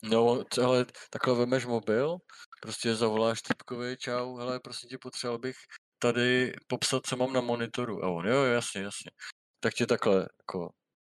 No, 0.03 0.44
ale 0.64 0.86
takhle 1.10 1.36
vemeš 1.36 1.65
mobil, 1.65 2.18
prostě 2.61 2.95
zavoláš 2.95 3.41
typkovi, 3.41 3.98
čau, 3.98 4.38
hele, 4.38 4.60
prostě 4.60 4.88
tě 4.88 4.98
potřeboval 4.98 5.40
bych 5.40 5.56
tady 5.99 6.53
popsat, 6.68 7.06
co 7.06 7.18
mám 7.18 7.34
na 7.34 7.41
monitoru. 7.41 8.03
A 8.03 8.10
on, 8.10 8.28
jo, 8.28 8.44
jasně, 8.44 8.82
jasně. 8.82 9.11
Tak 9.60 9.74
tě 9.74 9.86
takhle, 9.86 10.28
jako, 10.40 10.70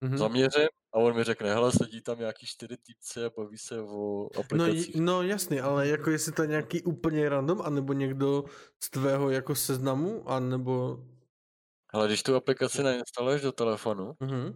mm-hmm. 0.04 0.16
zaměřím 0.16 0.68
a 0.94 0.98
on 0.98 1.16
mi 1.16 1.24
řekne, 1.24 1.54
hele, 1.54 1.72
sedí 1.72 2.02
tam 2.02 2.18
nějaký 2.18 2.46
čtyři 2.46 2.76
týpce 2.76 3.26
a 3.26 3.30
baví 3.36 3.58
se 3.58 3.80
o 3.80 4.28
aplikacích. 4.38 4.96
No, 4.96 5.02
no 5.02 5.22
jasný, 5.22 5.60
ale 5.60 5.88
jako 5.88 6.10
jestli 6.10 6.32
to 6.32 6.42
je 6.42 6.48
nějaký 6.48 6.82
úplně 6.82 7.28
random, 7.28 7.62
anebo 7.62 7.92
někdo 7.92 8.44
z 8.84 8.90
tvého 8.90 9.30
jako 9.30 9.54
seznamu, 9.54 10.30
anebo... 10.30 10.98
Ale 11.92 12.06
když 12.06 12.22
tu 12.22 12.36
aplikaci 12.36 12.82
nainstaluješ 12.82 13.42
do 13.42 13.52
telefonu, 13.52 14.12
mm-hmm. 14.12 14.52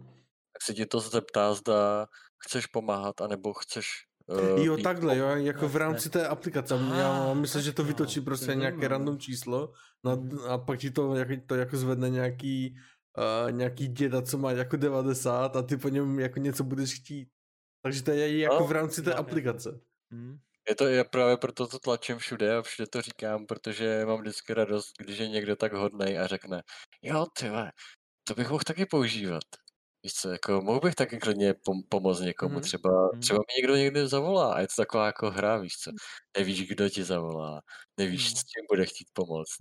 tak 0.53 0.61
se 0.63 0.73
ti 0.73 0.85
to 0.85 0.99
zeptá, 0.99 1.53
zda 1.53 2.07
chceš 2.45 2.65
pomáhat, 2.65 3.21
anebo 3.21 3.53
chceš 3.53 3.85
Uh, 4.29 4.59
jo, 4.59 4.77
takhle, 4.77 5.17
jo, 5.17 5.27
jako 5.27 5.69
v 5.69 5.75
rámci 5.75 6.09
té 6.09 6.27
aplikace. 6.27 6.79
Já 6.97 7.33
myslím, 7.33 7.61
že 7.61 7.73
to 7.73 7.83
vytočí 7.83 8.21
prostě 8.21 8.55
nějaké 8.55 8.87
random 8.87 9.19
číslo 9.19 9.73
no, 10.03 10.23
a 10.47 10.57
pak 10.57 10.79
ti 10.79 10.91
to, 10.91 11.15
jak, 11.15 11.27
to 11.45 11.55
jako 11.55 11.77
zvedne 11.77 12.09
nějaký, 12.09 12.75
uh, 13.17 13.51
nějaký 13.51 13.87
děda, 13.87 14.21
co 14.21 14.37
má 14.37 14.51
jako 14.51 14.77
90 14.77 15.55
a 15.55 15.61
ty 15.61 15.77
po 15.77 15.89
něm 15.89 16.19
jako 16.19 16.39
něco 16.39 16.63
budeš 16.63 16.93
chtít. 16.93 17.29
Takže 17.83 18.03
to 18.03 18.11
je 18.11 18.39
jako 18.39 18.59
no, 18.59 18.67
v 18.67 18.71
rámci 18.71 19.01
té 19.01 19.13
aplikace. 19.13 19.79
Hmm. 20.11 20.37
Je 20.69 20.75
to 20.75 20.87
je 20.87 21.03
právě 21.03 21.37
proto 21.37 21.67
to 21.67 21.79
tlačím 21.79 22.17
všude 22.17 22.57
a 22.57 22.61
všude 22.61 22.87
to 22.87 23.01
říkám, 23.01 23.45
protože 23.45 24.05
mám 24.05 24.19
vždycky 24.19 24.53
radost, 24.53 24.93
když 24.99 25.17
je 25.17 25.27
někdo 25.27 25.55
tak 25.55 25.73
hodnej 25.73 26.19
a 26.19 26.27
řekne, 26.27 26.61
jo, 27.01 27.25
ty 27.39 27.49
to 28.23 28.35
bych 28.35 28.49
mohl 28.49 28.63
taky 28.63 28.85
používat. 28.85 29.43
Víš 30.03 30.13
co, 30.13 30.29
jako 30.29 30.61
mohl 30.61 30.79
bych 30.79 30.95
taky 30.95 31.17
klidně 31.17 31.53
pom- 31.53 31.83
pomoct 31.89 32.19
někomu, 32.19 32.55
mm. 32.55 32.61
třeba, 32.61 32.89
mm. 33.13 33.19
třeba 33.21 33.39
mi 33.39 33.61
někdo 33.61 33.75
někdy 33.75 34.07
zavolá 34.07 34.53
a 34.53 34.59
je 34.59 34.67
to 34.67 34.73
taková 34.77 35.05
jako 35.05 35.31
hra, 35.31 35.57
víš 35.57 35.77
co, 35.77 35.91
nevíš, 36.37 36.67
kdo 36.67 36.89
ti 36.89 37.03
zavolá, 37.03 37.61
nevíš, 37.97 38.29
mm. 38.29 38.35
s 38.35 38.39
čím 38.39 38.65
bude 38.69 38.85
chtít 38.85 39.07
pomoct. 39.13 39.55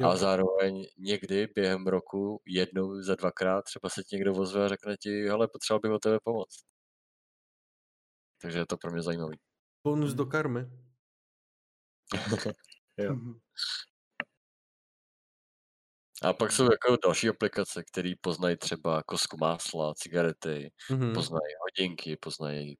Jo. 0.00 0.08
A 0.08 0.16
zároveň 0.16 0.86
někdy 0.98 1.46
během 1.54 1.86
roku, 1.86 2.42
jednou 2.46 3.02
za 3.02 3.14
dvakrát, 3.14 3.62
třeba 3.62 3.88
se 3.88 4.02
ti 4.02 4.16
někdo 4.16 4.34
ozve 4.34 4.64
a 4.64 4.68
řekne 4.68 4.96
ti, 4.96 5.28
hele, 5.28 5.48
potřeboval 5.48 5.80
bych 5.80 5.90
o 5.90 5.98
tebe 5.98 6.18
pomoct. 6.24 6.64
Takže 8.42 8.58
je 8.58 8.66
to 8.66 8.76
pro 8.76 8.92
mě 8.92 9.02
zajímavý. 9.02 9.38
Bonus 9.84 10.14
do 10.14 10.26
karmy. 10.26 10.60
jo. 12.98 13.12
Mhm. 13.12 13.38
A 16.22 16.32
pak 16.32 16.52
jsou 16.52 16.64
jako 16.64 16.96
další 17.04 17.28
aplikace, 17.28 17.84
které 17.84 18.12
poznají 18.20 18.56
třeba 18.56 19.02
kosku 19.02 19.36
másla, 19.40 19.94
cigarety, 19.94 20.72
mm-hmm. 20.90 21.14
poznají 21.14 21.54
hodinky, 21.60 22.16
poznají 22.16 22.76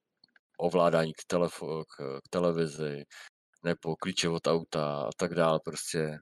ovládání 0.59 1.13
k, 1.13 1.33
telefo- 1.33 1.85
k, 1.85 2.21
k 2.21 2.29
televizi, 2.31 3.05
nebo 3.65 3.97
klíče 3.97 4.29
od 4.29 4.47
auta 4.47 5.01
a 5.01 5.11
tak 5.17 5.35
dále. 5.35 5.61
Prostě 5.65 6.19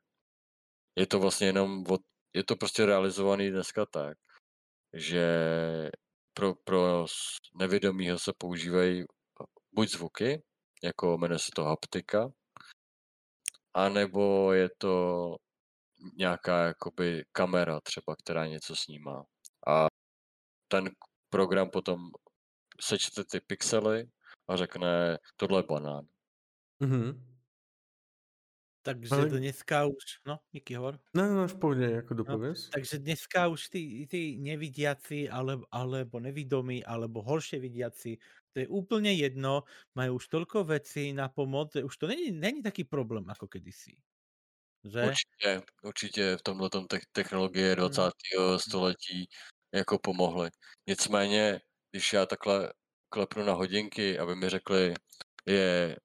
je 0.98 1.06
to 1.06 1.18
vlastně 1.18 1.46
jenom 1.46 1.84
od, 1.88 2.00
je 2.34 2.44
to 2.44 2.56
prostě 2.56 2.86
realizovaný 2.86 3.50
dneska 3.50 3.86
tak, 3.86 4.18
že 4.92 5.26
pro, 6.34 6.54
pro 6.54 7.06
nevědomího 7.54 8.18
se 8.18 8.32
používají 8.38 9.04
buď 9.72 9.88
zvuky, 9.88 10.42
jako 10.82 11.18
jmenuje 11.18 11.38
se 11.38 11.50
to 11.56 11.64
haptika, 11.64 12.30
anebo 13.74 14.52
je 14.52 14.68
to 14.78 15.36
nějaká 16.16 16.64
jakoby 16.64 17.24
kamera 17.32 17.80
třeba, 17.80 18.16
která 18.16 18.46
něco 18.46 18.76
snímá. 18.76 19.24
A 19.66 19.86
ten 20.68 20.90
program 21.30 21.70
potom 21.70 22.10
sečte 22.80 23.24
ty 23.24 23.40
pixely 23.40 24.08
a 24.48 24.56
řekne, 24.56 25.18
tohle 25.36 25.58
je 25.58 25.66
banán. 25.68 26.06
Mm-hmm. 26.82 27.27
Takže 28.82 29.14
Ale... 29.14 29.28
dneska 29.28 29.86
už, 29.86 30.04
no, 30.26 30.38
díky 30.52 30.74
hor. 30.74 30.98
Ne, 31.14 31.34
ne, 31.34 31.48
v 31.48 31.58
pohodě, 31.58 31.84
jako 31.84 32.14
dopověz. 32.14 32.64
No, 32.64 32.70
takže 32.72 32.98
dneska 32.98 33.48
už 33.48 33.68
ty, 33.68 34.06
ty 34.10 34.36
nevidiaci, 34.38 35.28
ale, 35.30 35.58
alebo 35.70 36.20
nevidomí, 36.20 36.84
alebo 36.84 37.22
horšie 37.22 37.60
vidiaci, 37.60 38.18
to 38.52 38.60
je 38.60 38.68
úplně 38.68 39.12
jedno, 39.12 39.62
mají 39.94 40.10
už 40.10 40.28
tolko 40.28 40.64
věcí 40.64 41.12
na 41.12 41.28
pomoc, 41.28 41.76
už 41.76 41.96
to 41.96 42.06
není, 42.06 42.30
není 42.30 42.62
taký 42.62 42.84
problém, 42.84 43.24
jako 43.28 43.48
kedysi. 43.48 43.96
Že? 44.84 45.02
Určitě, 45.02 45.62
určitě 45.82 46.36
v 46.36 46.42
tomhle 46.42 46.70
te- 46.70 47.00
technologie 47.12 47.76
20. 47.76 48.02
Hmm. 48.02 48.58
století 48.58 49.28
jako 49.74 49.98
pomohly. 49.98 50.50
Nicméně, 50.86 51.60
když 51.90 52.12
já 52.12 52.26
takhle 52.26 52.72
klepnu 53.08 53.44
na 53.44 53.52
hodinky, 53.52 54.18
aby 54.18 54.34
mi 54.34 54.48
řekli, 54.48 54.94
je 55.46 55.96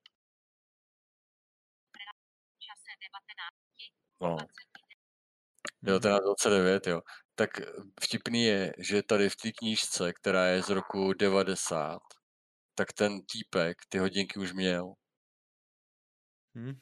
no, 4.23 4.37
1929, 5.85 6.87
jo. 6.87 7.01
Tak 7.35 7.49
vtipný 8.01 8.43
je, 8.43 8.73
že 8.77 9.03
tady 9.03 9.29
v 9.29 9.35
té 9.35 9.51
knížce, 9.51 10.13
která 10.13 10.45
je 10.45 10.63
z 10.63 10.69
roku 10.69 11.13
90, 11.13 11.99
tak 12.75 12.93
ten 12.93 13.19
týpek 13.31 13.77
ty 13.89 13.97
hodinky 13.97 14.39
už 14.39 14.53
měl. 14.53 14.93
Hmm. 16.55 16.73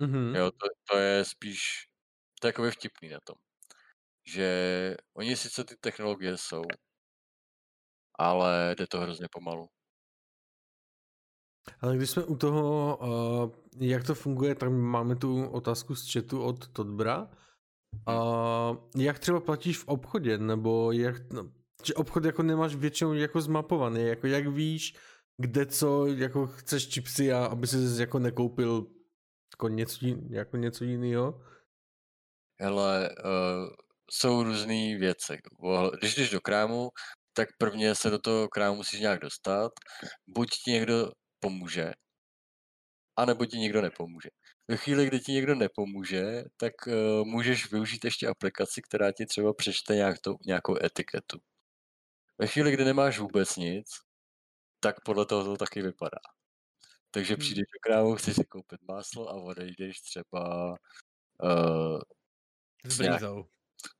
Mm-hmm. 0.00 0.36
Jo, 0.36 0.50
to, 0.50 0.66
to 0.90 0.98
je 0.98 1.24
spíš, 1.24 1.88
jako 2.44 2.70
vtipný 2.70 3.08
na 3.08 3.20
tom. 3.24 3.36
Že 4.24 4.96
oni 5.14 5.36
sice 5.36 5.64
ty 5.64 5.76
technologie 5.76 6.36
jsou, 6.38 6.62
ale 8.18 8.74
jde 8.78 8.86
to 8.86 9.00
hrozně 9.00 9.26
pomalu. 9.30 9.68
Ale 11.80 11.96
když 11.96 12.10
jsme 12.10 12.24
u 12.24 12.36
toho, 12.36 12.96
uh, 12.96 13.50
jak 13.86 14.04
to 14.04 14.14
funguje, 14.14 14.54
tak 14.54 14.70
máme 14.70 15.16
tu 15.16 15.46
otázku 15.46 15.94
z 15.94 16.12
chatu 16.12 16.42
od 16.42 16.68
Todbra. 16.68 17.30
Uh, 18.08 18.76
jak 18.96 19.18
třeba 19.18 19.40
platíš 19.40 19.78
v 19.78 19.88
obchodě, 19.88 20.38
nebo 20.38 20.92
jak, 20.92 21.32
no, 21.32 21.52
obchod 21.94 22.24
jako 22.24 22.42
nemáš 22.42 22.74
většinou 22.74 23.12
jako 23.12 23.40
zmapovaný, 23.40 24.02
jako 24.02 24.26
jak 24.26 24.46
víš, 24.46 24.96
kde 25.42 25.66
co, 25.66 26.06
jako 26.06 26.46
chceš 26.46 26.88
čipsy 26.88 27.32
a 27.32 27.46
aby 27.46 27.66
si 27.66 27.76
jako 28.00 28.18
nekoupil 28.18 28.86
jako 29.54 29.68
něco, 29.68 30.06
jako 30.30 30.56
něco 30.56 30.84
jiného? 30.84 31.42
Hele, 32.60 33.10
uh, 33.24 33.70
jsou 34.10 34.42
různé 34.42 34.98
věci. 34.98 35.38
Když 35.98 36.14
jdeš 36.14 36.30
do 36.30 36.40
krámu, 36.40 36.88
tak 37.32 37.48
prvně 37.58 37.94
se 37.94 38.10
do 38.10 38.18
toho 38.18 38.48
krámu 38.48 38.76
musíš 38.76 39.00
nějak 39.00 39.20
dostat. 39.20 39.72
Buď 40.26 40.48
ti 40.64 40.70
někdo 40.70 41.10
pomůže, 41.46 41.92
anebo 43.16 43.46
ti 43.46 43.58
někdo 43.58 43.82
nepomůže. 43.82 44.30
Ve 44.68 44.76
chvíli, 44.76 45.06
kdy 45.06 45.20
ti 45.20 45.32
někdo 45.32 45.54
nepomůže, 45.54 46.44
tak 46.56 46.72
uh, 46.86 47.24
můžeš 47.24 47.72
využít 47.72 48.04
ještě 48.04 48.28
aplikaci, 48.28 48.82
která 48.82 49.12
ti 49.12 49.26
třeba 49.26 49.54
přečte 49.54 49.94
nějak 49.94 50.18
to, 50.18 50.36
nějakou 50.46 50.84
etiketu. 50.84 51.38
Ve 52.38 52.46
chvíli, 52.46 52.72
kdy 52.72 52.84
nemáš 52.84 53.18
vůbec 53.18 53.56
nic, 53.56 53.86
tak 54.80 54.96
podle 55.04 55.26
toho 55.26 55.44
to 55.44 55.56
taky 55.56 55.82
vypadá. 55.82 56.18
Takže 57.10 57.34
hmm. 57.34 57.40
přijdeš 57.40 57.64
do 57.74 57.78
krámu, 57.80 58.14
chceš 58.14 58.34
si 58.34 58.44
koupit 58.44 58.80
máslo 58.88 59.28
a 59.28 59.32
odejdeš 59.32 60.00
třeba 60.00 60.70
uh, 61.42 62.00
s 62.84 62.98
brinzou. 62.98 63.44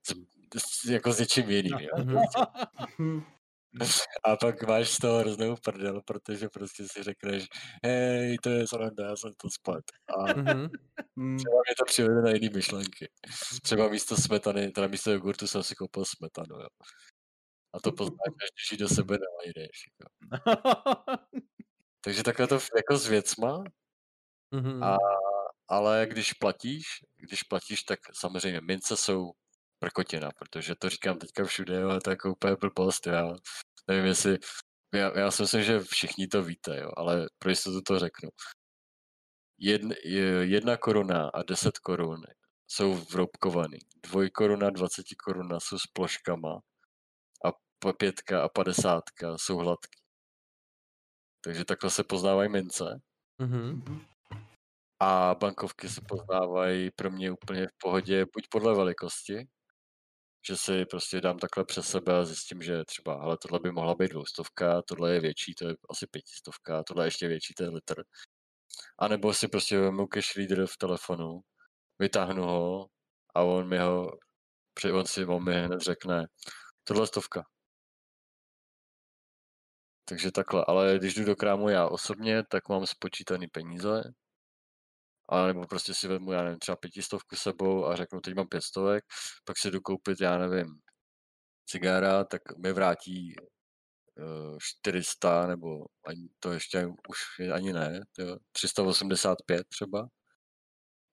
S, 0.02 0.14
s, 0.58 0.84
jako 0.84 1.12
s 1.12 1.18
něčím 1.18 1.50
jiným. 1.50 1.78
No. 2.04 2.20
Jo? 2.20 3.22
A 4.24 4.36
pak 4.36 4.62
máš 4.62 4.90
z 4.90 4.98
toho 4.98 5.18
hroznou 5.18 5.56
prdel, 5.56 6.00
protože 6.04 6.48
prostě 6.48 6.84
si 6.88 7.02
řekneš, 7.02 7.46
hej, 7.84 8.36
to 8.42 8.50
je 8.50 8.66
sranda, 8.66 9.08
já 9.08 9.16
jsem 9.16 9.32
to 9.36 9.50
spad. 9.50 9.84
A 10.08 10.32
mhm. 10.32 10.68
třeba 11.16 11.56
mě 11.66 11.74
to 11.78 11.84
přivede 11.86 12.22
na 12.22 12.30
jiné 12.30 12.48
myšlenky. 12.54 13.08
Třeba 13.62 13.88
místo 13.88 14.16
smetany, 14.16 14.70
teda 14.70 14.86
místo 14.86 15.10
jogurtu 15.10 15.46
jsem 15.46 15.62
si 15.62 15.74
koupil 15.74 16.04
smetanu, 16.04 16.56
jo. 16.60 16.68
A 17.72 17.80
to 17.80 17.92
poznáš, 17.92 18.32
když 18.54 18.72
ji 18.72 18.78
do 18.78 18.88
sebe 18.88 19.18
nenajdeš. 19.18 19.84
Jako. 20.00 20.10
Takže 22.00 22.22
takhle 22.22 22.46
to 22.46 22.58
jako 22.76 22.98
s 22.98 23.06
věcma. 23.06 23.64
Mm-hmm. 24.54 24.84
A, 24.84 24.96
ale 25.68 26.06
když 26.10 26.32
platíš, 26.32 26.84
když 27.16 27.42
platíš, 27.42 27.82
tak 27.82 27.98
samozřejmě 28.14 28.60
mince 28.60 28.96
jsou 28.96 29.32
prkotina, 29.78 30.30
protože 30.38 30.74
to 30.74 30.88
říkám 30.88 31.18
teďka 31.18 31.44
všude, 31.44 31.82
ale 31.82 32.00
to 32.00 32.10
je 32.10 32.12
jako 32.12 32.30
úplně 32.30 32.56
blbost, 32.56 33.06
já 33.06 33.34
nevím, 33.88 34.06
jestli, 34.06 34.38
já, 34.94 35.18
já 35.18 35.30
si 35.30 35.42
myslím, 35.42 35.62
že 35.62 35.80
všichni 35.80 36.26
to 36.26 36.42
víte, 36.42 36.78
jo, 36.80 36.90
ale 36.96 37.26
pro 37.38 37.50
jistotu 37.50 37.80
to 37.80 37.98
řeknu. 37.98 38.28
Jedna, 39.58 39.94
jedna 40.40 40.76
koruna 40.76 41.28
a 41.34 41.42
deset 41.42 41.78
korun 41.78 42.22
jsou 42.68 42.94
vroubkovaný. 42.94 43.78
Dvojkoruna, 44.06 44.70
dvaceti 44.70 45.16
koruna 45.16 45.60
jsou 45.60 45.78
s 45.78 45.86
ploškama 45.86 46.60
a 47.44 47.52
pětka 47.92 48.44
a 48.44 48.48
padesátka 48.48 49.38
jsou 49.38 49.56
hladký. 49.56 50.00
Takže 51.44 51.64
takhle 51.64 51.90
se 51.90 52.04
poznávají 52.04 52.50
mince. 52.50 53.00
Mm-hmm. 53.42 54.00
A 55.00 55.34
bankovky 55.34 55.88
se 55.88 56.00
poznávají 56.08 56.90
pro 56.90 57.10
mě 57.10 57.32
úplně 57.32 57.66
v 57.66 57.78
pohodě, 57.78 58.24
buď 58.24 58.48
podle 58.50 58.74
velikosti, 58.74 59.48
že 60.48 60.56
si 60.56 60.86
prostě 60.86 61.20
dám 61.20 61.38
takhle 61.38 61.64
přes 61.64 61.88
sebe 61.88 62.18
a 62.18 62.24
zjistím, 62.24 62.62
že 62.62 62.84
třeba, 62.84 63.14
ale 63.14 63.38
tohle 63.38 63.60
by 63.60 63.72
mohla 63.72 63.94
být 63.94 64.10
dvoustovka, 64.10 64.82
tohle 64.82 65.14
je 65.14 65.20
větší, 65.20 65.54
to 65.54 65.68
je 65.68 65.74
asi 65.90 66.06
pětistovka, 66.06 66.82
tohle 66.84 67.04
je 67.04 67.06
ještě 67.06 67.28
větší, 67.28 67.54
to 67.54 67.62
je 67.62 67.68
litr. 67.68 68.04
A 68.98 69.08
nebo 69.08 69.34
si 69.34 69.48
prostě 69.48 69.78
vezmu 69.78 70.06
cash 70.06 70.36
reader 70.36 70.66
v 70.66 70.76
telefonu, 70.76 71.40
vytáhnu 71.98 72.42
ho 72.42 72.86
a 73.34 73.42
on 73.42 73.68
mi 73.68 73.78
ho, 73.78 74.10
on 74.92 75.06
si 75.06 75.24
on 75.24 75.44
mi 75.44 75.62
hned 75.62 75.80
řekne, 75.80 76.26
tohle 76.84 77.06
stovka. 77.06 77.44
Takže 80.04 80.32
takhle, 80.32 80.64
ale 80.68 80.98
když 80.98 81.14
jdu 81.14 81.24
do 81.24 81.36
krámu 81.36 81.68
já 81.68 81.88
osobně, 81.88 82.42
tak 82.50 82.68
mám 82.68 82.86
spočítaný 82.86 83.48
peníze, 83.48 84.02
a 85.28 85.46
nebo 85.46 85.66
prostě 85.66 85.94
si 85.94 86.08
vezmu, 86.08 86.32
já 86.32 86.42
nevím, 86.42 86.58
třeba 86.58 86.76
pětistovku 86.76 87.36
sebou 87.36 87.86
a 87.86 87.96
řeknu, 87.96 88.20
teď 88.20 88.34
mám 88.34 88.48
pětstovek, 88.48 89.04
pak 89.44 89.58
si 89.58 89.70
jdu 89.70 89.80
koupit, 89.80 90.20
já 90.20 90.38
nevím, 90.38 90.66
cigára, 91.66 92.24
tak 92.24 92.42
mi 92.58 92.72
vrátí 92.72 93.34
400 94.60 95.46
nebo 95.46 95.84
ani, 96.06 96.28
to 96.40 96.52
ještě 96.52 96.86
už 96.86 97.48
ani 97.52 97.72
ne, 97.72 98.00
jo, 98.18 98.36
385 98.52 99.68
třeba, 99.68 100.08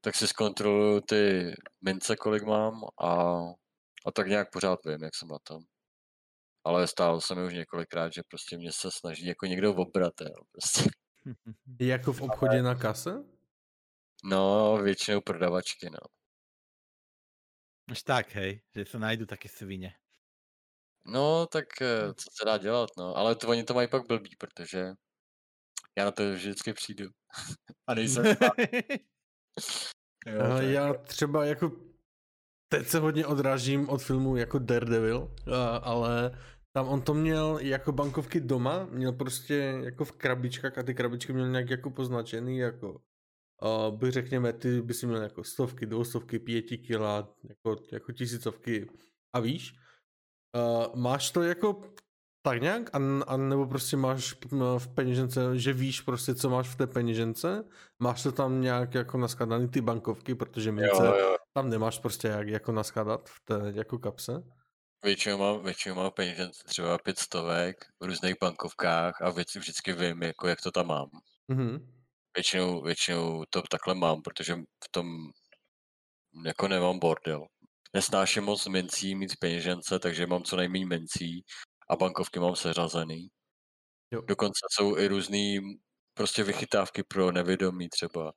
tak 0.01 0.15
si 0.15 0.27
zkontroluju 0.27 1.01
ty 1.01 1.53
mince, 1.81 2.15
kolik 2.15 2.43
mám 2.43 2.73
a, 3.01 3.13
a 4.05 4.11
tak 4.15 4.27
nějak 4.27 4.47
pořád 4.51 4.79
vím, 4.85 5.03
jak 5.03 5.15
jsem 5.15 5.27
na 5.27 5.37
tom. 5.43 5.61
Ale 6.65 6.87
stalo 6.87 7.21
se 7.21 7.35
mi 7.35 7.45
už 7.45 7.53
několikrát, 7.53 8.13
že 8.13 8.21
prostě 8.29 8.57
mě 8.57 8.71
se 8.71 8.89
snaží 8.91 9.25
jako 9.25 9.45
někdo 9.45 9.75
obrat, 9.75 10.13
jo, 10.21 10.43
prostě. 10.51 10.89
Jako 11.79 12.13
v 12.13 12.21
obchodě 12.21 12.61
na 12.61 12.75
kase? 12.75 13.32
No, 14.23 14.77
většinou 14.83 15.21
prodavačky, 15.21 15.89
no. 15.89 15.97
Už 17.91 18.03
tak, 18.03 18.35
hej, 18.35 18.61
že 18.75 18.85
se 18.85 18.99
najdu 18.99 19.25
taky 19.25 19.49
svině. 19.49 19.93
No, 21.05 21.47
tak 21.47 21.81
eh, 21.81 22.13
co 22.13 22.29
se 22.31 22.45
dá 22.45 22.57
dělat, 22.57 22.89
no. 22.97 23.17
Ale 23.17 23.35
to 23.35 23.47
oni 23.47 23.63
to 23.63 23.73
mají 23.73 23.87
pak 23.87 24.07
blbý, 24.07 24.35
protože 24.35 24.93
já 25.97 26.05
na 26.05 26.11
to 26.11 26.33
vždycky 26.33 26.73
přijdu. 26.73 27.09
A 27.87 27.93
nejsem 27.93 28.25
jo, 28.25 28.35
tak. 30.39 30.63
Já 30.63 30.93
třeba 30.93 31.45
jako 31.45 31.71
teď 32.67 32.87
se 32.87 32.99
hodně 32.99 33.27
odrážím 33.27 33.89
od 33.89 34.03
filmu 34.03 34.35
jako 34.35 34.59
Daredevil, 34.59 35.35
ale 35.81 36.41
tam 36.75 36.87
on 36.87 37.01
to 37.01 37.13
měl 37.13 37.59
jako 37.61 37.91
bankovky 37.91 38.39
doma, 38.39 38.85
měl 38.85 39.13
prostě 39.13 39.55
jako 39.83 40.05
v 40.05 40.11
krabičkách 40.11 40.77
a 40.77 40.83
ty 40.83 40.93
krabičky 40.93 41.33
měl 41.33 41.49
nějak 41.49 41.69
jako 41.69 41.89
poznačený 41.89 42.57
jako 42.57 43.01
uh, 43.63 43.97
bych 43.97 44.11
řekněme, 44.11 44.53
ty 44.53 44.81
by 44.81 44.93
si 44.93 45.07
měl 45.07 45.21
jako 45.21 45.43
stovky, 45.43 45.85
dvoustovky, 45.85 46.39
pěti 46.39 46.77
kila, 46.77 47.35
jako, 47.49 47.75
jako 47.91 48.11
tisícovky 48.11 48.89
a 49.35 49.39
víš, 49.39 49.75
Uh, 50.57 50.95
máš 50.95 51.31
to 51.31 51.43
jako 51.43 51.81
tak 52.45 52.61
nějak? 52.61 52.95
A, 52.95 52.99
a 53.27 53.37
nebo 53.37 53.65
prostě 53.65 53.97
máš 53.97 54.33
v 54.77 54.87
peněžence, 54.87 55.59
že 55.59 55.73
víš 55.73 56.01
prostě, 56.01 56.35
co 56.35 56.49
máš 56.49 56.69
v 56.69 56.75
té 56.75 56.87
peněžence? 56.87 57.63
Máš 57.99 58.23
to 58.23 58.31
tam 58.31 58.61
nějak 58.61 58.93
jako 58.93 59.17
naskladaný 59.17 59.69
ty 59.69 59.81
bankovky, 59.81 60.35
protože 60.35 60.71
mince 60.71 61.05
jo, 61.05 61.15
jo. 61.15 61.35
tam 61.53 61.69
nemáš 61.69 61.99
prostě 61.99 62.27
jak 62.27 62.47
jako 62.47 62.71
naskladat 62.71 63.29
v 63.29 63.39
té 63.45 63.71
jako 63.75 63.99
kapse? 63.99 64.43
Většinou 65.03 65.37
mám, 65.37 65.63
většinou 65.63 65.95
mám 65.95 66.11
peněžence 66.11 66.63
třeba 66.65 66.97
pět 66.97 67.19
stovek 67.19 67.85
v 67.99 68.05
různých 68.05 68.35
bankovkách 68.41 69.21
a 69.21 69.29
věci 69.29 69.59
vždycky 69.59 69.93
vím, 69.93 70.23
jako 70.23 70.47
jak 70.47 70.61
to 70.61 70.71
tam 70.71 70.87
mám. 70.87 71.09
Mm-hmm. 71.51 71.87
Většinou, 72.35 72.81
většinou 72.81 73.43
to 73.49 73.61
takhle 73.61 73.95
mám, 73.95 74.21
protože 74.21 74.55
v 74.55 74.91
tom 74.91 75.31
jako 76.45 76.67
nemám 76.67 76.99
bordel 76.99 77.47
nesnáším 77.93 78.43
moc 78.43 78.67
mincí 78.67 79.15
mít 79.15 79.35
peněžence, 79.39 79.99
takže 79.99 80.27
mám 80.27 80.43
co 80.43 80.55
nejméně 80.55 80.85
mincí 80.85 81.43
a 81.89 81.95
bankovky 81.95 82.39
mám 82.39 82.55
seřazený. 82.55 83.27
Jo. 84.11 84.21
Dokonce 84.21 84.59
jsou 84.71 84.97
i 84.97 85.07
různý 85.07 85.59
prostě 86.13 86.43
vychytávky 86.43 87.03
pro 87.03 87.31
nevědomí 87.31 87.89
třeba. 87.89 88.31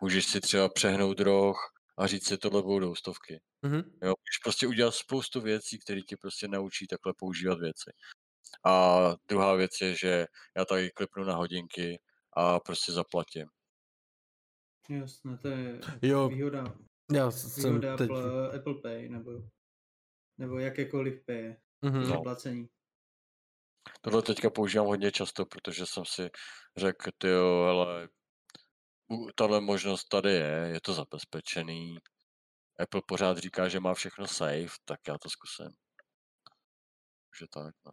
Můžeš 0.00 0.26
si 0.26 0.40
třeba 0.40 0.68
přehnout 0.68 1.20
roh 1.20 1.72
a 1.98 2.06
říct 2.06 2.26
si, 2.26 2.38
tohle 2.38 2.62
budou 2.62 2.94
stovky. 2.94 3.40
Mm-hmm. 3.64 3.84
Jo, 4.02 4.08
můžeš 4.08 4.38
prostě 4.42 4.66
udělat 4.66 4.94
spoustu 4.94 5.40
věcí, 5.40 5.78
které 5.78 6.00
ti 6.00 6.16
prostě 6.16 6.48
naučí 6.48 6.86
takhle 6.86 7.14
používat 7.18 7.58
věci. 7.58 7.90
A 8.64 8.98
druhá 9.28 9.54
věc 9.54 9.70
je, 9.80 9.96
že 9.96 10.26
já 10.56 10.64
tady 10.64 10.90
klipnu 10.90 11.24
na 11.24 11.34
hodinky 11.34 12.00
a 12.32 12.60
prostě 12.60 12.92
zaplatím. 12.92 13.46
Jasné, 14.88 15.38
to 15.38 15.48
je 15.48 15.80
jo. 16.02 16.28
výhoda 16.28 16.64
já 17.12 17.30
jsem 17.30 17.80
teď... 17.80 17.90
Apple, 17.90 18.52
Apple 18.58 18.74
Pay 18.82 19.08
nebo, 19.08 19.30
nebo 20.38 20.58
jakékoliv 20.58 21.24
Pay 21.24 21.56
mm-hmm. 21.82 22.04
zaplacení. 22.04 22.68
Tohle 24.00 24.22
teďka 24.22 24.50
používám 24.50 24.86
hodně 24.86 25.12
často, 25.12 25.46
protože 25.46 25.86
jsem 25.86 26.04
si 26.04 26.30
řekl, 26.76 27.10
ty 27.18 27.28
jo, 27.28 27.62
ale 27.62 28.08
tahle 29.34 29.60
možnost 29.60 30.04
tady 30.04 30.30
je, 30.30 30.70
je 30.72 30.80
to 30.80 30.94
zabezpečený. 30.94 31.98
Apple 32.80 33.02
pořád 33.06 33.38
říká, 33.38 33.68
že 33.68 33.80
má 33.80 33.94
všechno 33.94 34.26
safe, 34.26 34.76
tak 34.84 35.00
já 35.08 35.18
to 35.18 35.28
zkusím. 35.30 35.76
Takže 37.30 37.46
tak, 37.50 37.74
no. 37.86 37.92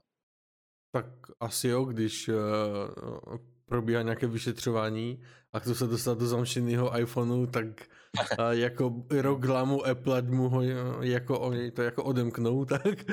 Tak 0.91 1.05
asi 1.39 1.67
jo, 1.67 1.85
když 1.85 2.29
uh, 2.29 3.37
probíhá 3.65 4.01
nějaké 4.01 4.27
vyšetřování 4.27 5.23
a 5.53 5.59
chce 5.59 5.75
se 5.75 5.87
dostat 5.87 6.17
do 6.17 6.27
zamčeného 6.27 6.99
iPhoneu, 6.99 7.45
tak 7.45 7.65
uh, 7.65 8.49
jako 8.49 9.03
rok 9.09 9.45
mu 9.63 9.85
Apple 9.85 10.21
mu 10.21 10.49
ho 10.49 10.61
jako, 11.01 11.51
to 11.73 11.81
jako 11.81 12.03
odemknou, 12.03 12.65
tak 12.65 13.05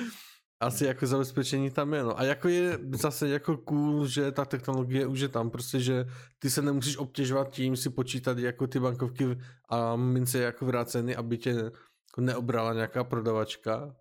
asi 0.60 0.84
jako 0.84 1.06
zabezpečení 1.06 1.70
tam 1.70 1.94
je, 1.94 2.02
no. 2.02 2.18
A 2.18 2.24
jako 2.24 2.48
je 2.48 2.78
zase 2.92 3.28
jako 3.28 3.56
cool, 3.56 4.06
že 4.06 4.32
ta 4.32 4.44
technologie 4.44 5.06
už 5.06 5.20
je 5.20 5.28
tam, 5.28 5.50
prostě, 5.50 5.80
že 5.80 6.06
ty 6.38 6.50
se 6.50 6.62
nemusíš 6.62 6.96
obtěžovat 6.96 7.50
tím 7.50 7.76
si 7.76 7.90
počítat 7.90 8.38
jako 8.38 8.66
ty 8.66 8.80
bankovky 8.80 9.38
a 9.68 9.96
mince 9.96 10.38
jako 10.38 10.66
vráceny, 10.66 11.16
aby 11.16 11.38
tě 11.38 11.70
neobrala 12.18 12.72
nějaká 12.72 13.04
prodavačka, 13.04 13.96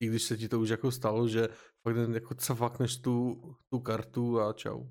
i 0.00 0.06
když 0.06 0.22
se 0.22 0.36
ti 0.36 0.48
to 0.48 0.60
už 0.60 0.68
jako 0.68 0.90
stalo, 0.90 1.28
že 1.28 1.48
fakt 1.82 1.96
jako 2.14 2.34
cvakneš 2.34 3.00
tu, 3.00 3.42
tu 3.70 3.80
kartu 3.80 4.40
a 4.40 4.52
čau. 4.52 4.84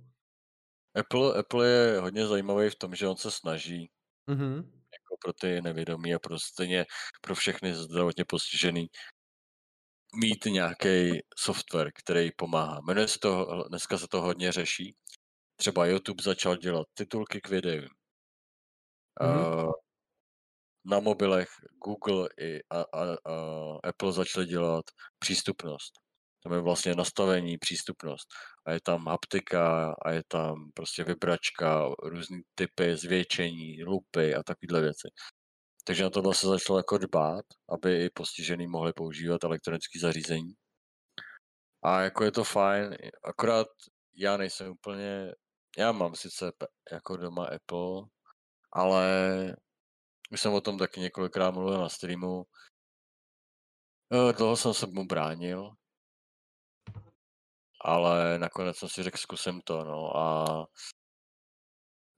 Apple, 0.96 1.40
Apple 1.40 1.68
je 1.68 2.00
hodně 2.00 2.28
zajímavý 2.28 2.70
v 2.70 2.76
tom, 2.76 2.96
že 2.96 3.08
on 3.08 3.18
se 3.18 3.32
snaží 3.32 3.92
mm-hmm. 4.30 4.56
jako 4.56 5.18
pro 5.24 5.34
ty 5.34 5.62
nevědomí 5.62 6.16
a 6.16 6.20
pro 6.20 6.40
stejně 6.40 6.86
pro 7.22 7.36
všechny 7.36 7.76
zdravotně 7.76 8.26
postižený 8.26 8.88
mít 10.16 10.46
nějaký 10.46 11.20
software, 11.38 11.92
který 11.96 12.32
pomáhá. 12.32 12.82
Jmenuje 12.88 13.08
se 13.08 13.20
to, 13.20 13.64
dneska 13.70 13.98
se 13.98 14.08
to 14.08 14.22
hodně 14.22 14.52
řeší. 14.52 14.96
Třeba 15.56 15.86
YouTube 15.86 16.24
začal 16.24 16.58
dělat 16.58 16.88
titulky 16.94 17.42
k 17.42 17.50
videím. 17.50 17.90
Mm-hmm. 19.22 19.66
Uh, 19.66 19.72
na 20.86 21.00
mobilech 21.00 21.50
Google 21.86 22.30
i 22.40 22.60
a, 22.70 22.82
a, 22.82 23.04
a 23.04 23.36
Apple 23.84 24.12
začaly 24.12 24.46
dělat 24.46 24.86
přístupnost. 25.20 25.94
Tam 26.44 26.54
je 26.54 26.60
vlastně 26.60 26.96
nastavení, 26.96 27.58
přístupnost. 27.58 28.28
A 28.66 28.72
je 28.72 28.80
tam 28.82 29.08
haptika, 29.08 29.96
a 30.06 30.12
je 30.12 30.24
tam 30.28 30.56
prostě 30.74 31.04
vybračka, 31.04 31.90
různé 32.04 32.38
typy 32.56 32.96
zvětšení, 32.98 33.84
lupy 33.84 34.36
a 34.36 34.44
takovéhle 34.44 34.82
věci. 34.82 35.08
Takže 35.84 36.04
na 36.04 36.10
tohle 36.10 36.36
se 36.36 36.48
začalo 36.48 36.80
jako 36.80 36.98
dbát, 36.98 37.46
aby 37.70 38.06
i 38.06 38.10
postižený 38.10 38.68
mohli 38.68 38.94
používat 38.94 39.44
elektronické 39.44 40.00
zařízení. 40.00 40.54
A 41.84 42.02
jako 42.02 42.24
je 42.24 42.32
to 42.32 42.44
fajn, 42.44 42.96
akorát 43.24 43.68
já 44.16 44.38
nejsem 44.38 44.72
úplně, 44.72 45.34
já 45.78 45.92
mám 45.92 46.16
sice 46.16 46.52
jako 46.92 47.18
doma 47.18 47.46
Apple, 47.46 48.02
ale 48.72 49.56
už 50.32 50.42
jsem 50.42 50.54
o 50.54 50.62
tom 50.62 50.78
taky 50.78 51.00
několikrát 51.00 51.52
mluvil 51.52 51.82
na 51.82 51.90
streamu. 51.90 52.46
Eh, 54.14 54.34
dlouho 54.34 54.58
jsem 54.58 54.74
se 54.74 54.86
mu 54.88 55.06
bránil, 55.06 55.72
ale 57.82 58.40
nakonec 58.40 58.78
jsem 58.78 58.90
si 58.90 59.04
řekl, 59.04 59.18
zkusím 59.18 59.62
to, 59.62 59.84
no 59.84 60.18
a 60.18 60.46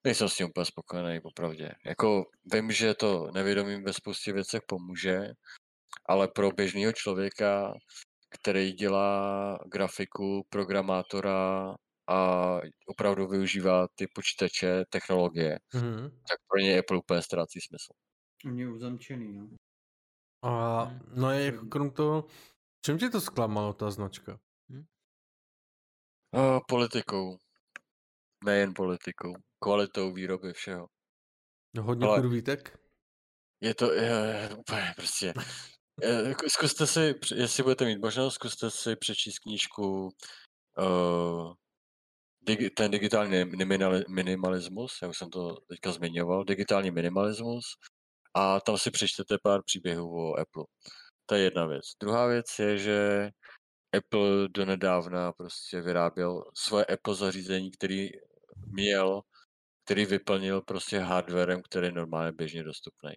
nejsem 0.03 0.29
s 0.29 0.35
tím 0.35 0.47
úplně 0.47 0.65
spokojený, 0.65 1.21
popravdě. 1.21 1.71
Jako 1.85 2.25
vím, 2.53 2.71
že 2.71 2.93
to 2.93 3.31
nevědomým 3.31 3.83
ve 3.83 3.93
spoustě 3.93 4.33
věcech 4.33 4.61
pomůže, 4.67 5.19
ale 6.05 6.27
pro 6.27 6.51
běžného 6.51 6.91
člověka, 6.93 7.73
který 8.29 8.73
dělá 8.73 9.57
grafiku, 9.71 10.45
programátora 10.49 11.75
a 12.09 12.59
opravdu 12.87 13.27
využívá 13.27 13.87
ty 13.95 14.07
počítače, 14.07 14.85
technologie, 14.89 15.59
mm-hmm. 15.73 16.09
tak 16.09 16.39
pro 16.47 16.59
ně 16.59 16.79
Apple 16.79 16.97
úplně 16.97 17.21
ztrácí 17.21 17.61
smysl. 17.61 17.93
Mě 18.45 18.63
je 18.63 18.69
uzamčený, 18.69 19.37
no. 19.37 19.47
A 20.43 20.85
no 21.15 21.31
je 21.31 21.45
jako 21.45 21.65
krom 21.65 21.91
toho, 21.91 22.25
čím 22.85 22.97
tě 22.97 23.09
to 23.09 23.21
zklamalo, 23.21 23.73
ta 23.73 23.91
značka? 23.91 24.39
Hm? 24.69 24.85
Uh, 26.35 26.59
politikou. 26.67 27.37
Nejen 28.45 28.73
politikou. 28.73 29.33
Kvalitou 29.63 30.13
výroby 30.13 30.53
všeho. 30.53 30.87
No, 31.75 31.83
hodně 31.83 32.07
Ale 32.07 32.21
kurvítek? 32.21 32.79
Je 33.61 33.75
to 33.75 33.93
je, 33.93 34.03
je, 34.03 34.55
úplně 34.55 34.93
prostě... 34.95 35.33
Je, 36.01 36.35
zkuste 36.47 36.87
si, 36.87 37.15
jestli 37.35 37.63
budete 37.63 37.85
mít 37.85 38.01
možnost, 38.01 38.33
zkuste 38.33 38.71
si 38.71 38.95
přečíst 38.95 39.39
knížku 39.39 40.09
uh, 40.77 41.53
digi, 42.47 42.69
ten 42.69 42.91
digitální 42.91 43.45
minimalismus, 44.09 44.99
jak 45.01 45.15
jsem 45.15 45.29
to 45.29 45.57
teďka 45.69 45.91
zmiňoval, 45.91 46.43
digitální 46.43 46.91
minimalismus 46.91 47.63
a 48.33 48.59
tam 48.59 48.77
si 48.77 48.91
přečtete 48.91 49.37
pár 49.43 49.61
příběhů 49.65 50.29
o 50.29 50.39
Apple. 50.39 50.63
To 51.25 51.35
je 51.35 51.43
jedna 51.43 51.65
věc. 51.65 51.85
Druhá 52.01 52.27
věc 52.27 52.59
je, 52.59 52.77
že 52.77 53.29
Apple 53.97 54.47
donedávna 54.49 55.31
prostě 55.31 55.81
vyráběl 55.81 56.43
svoje 56.57 56.85
Apple 56.85 57.15
zařízení, 57.15 57.71
který 57.71 58.09
měl, 58.67 59.21
který 59.85 60.05
vyplnil 60.05 60.61
prostě 60.61 60.99
hardwarem, 60.99 61.61
který 61.61 61.87
je 61.87 61.91
normálně 61.91 62.31
běžně 62.31 62.63
dostupný. 62.63 63.11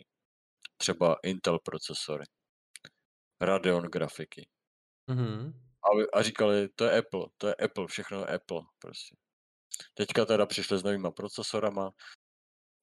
Třeba 0.77 1.17
Intel 1.25 1.59
procesory, 1.59 2.25
Radeon 3.41 3.85
grafiky. 3.85 4.49
Mm-hmm. 5.11 5.70
A, 5.85 6.19
a 6.19 6.23
říkali, 6.23 6.69
to 6.69 6.85
je 6.85 6.99
Apple, 6.99 7.27
to 7.39 7.49
je 7.49 7.55
Apple, 7.55 7.87
všechno 7.87 8.19
je 8.21 8.27
Apple 8.27 8.61
prostě. 8.79 9.17
Teďka 9.95 10.25
teda 10.27 10.47
přišli 10.47 10.79
s 10.79 10.83
novýma 10.83 11.11
procesorama, 11.11 11.91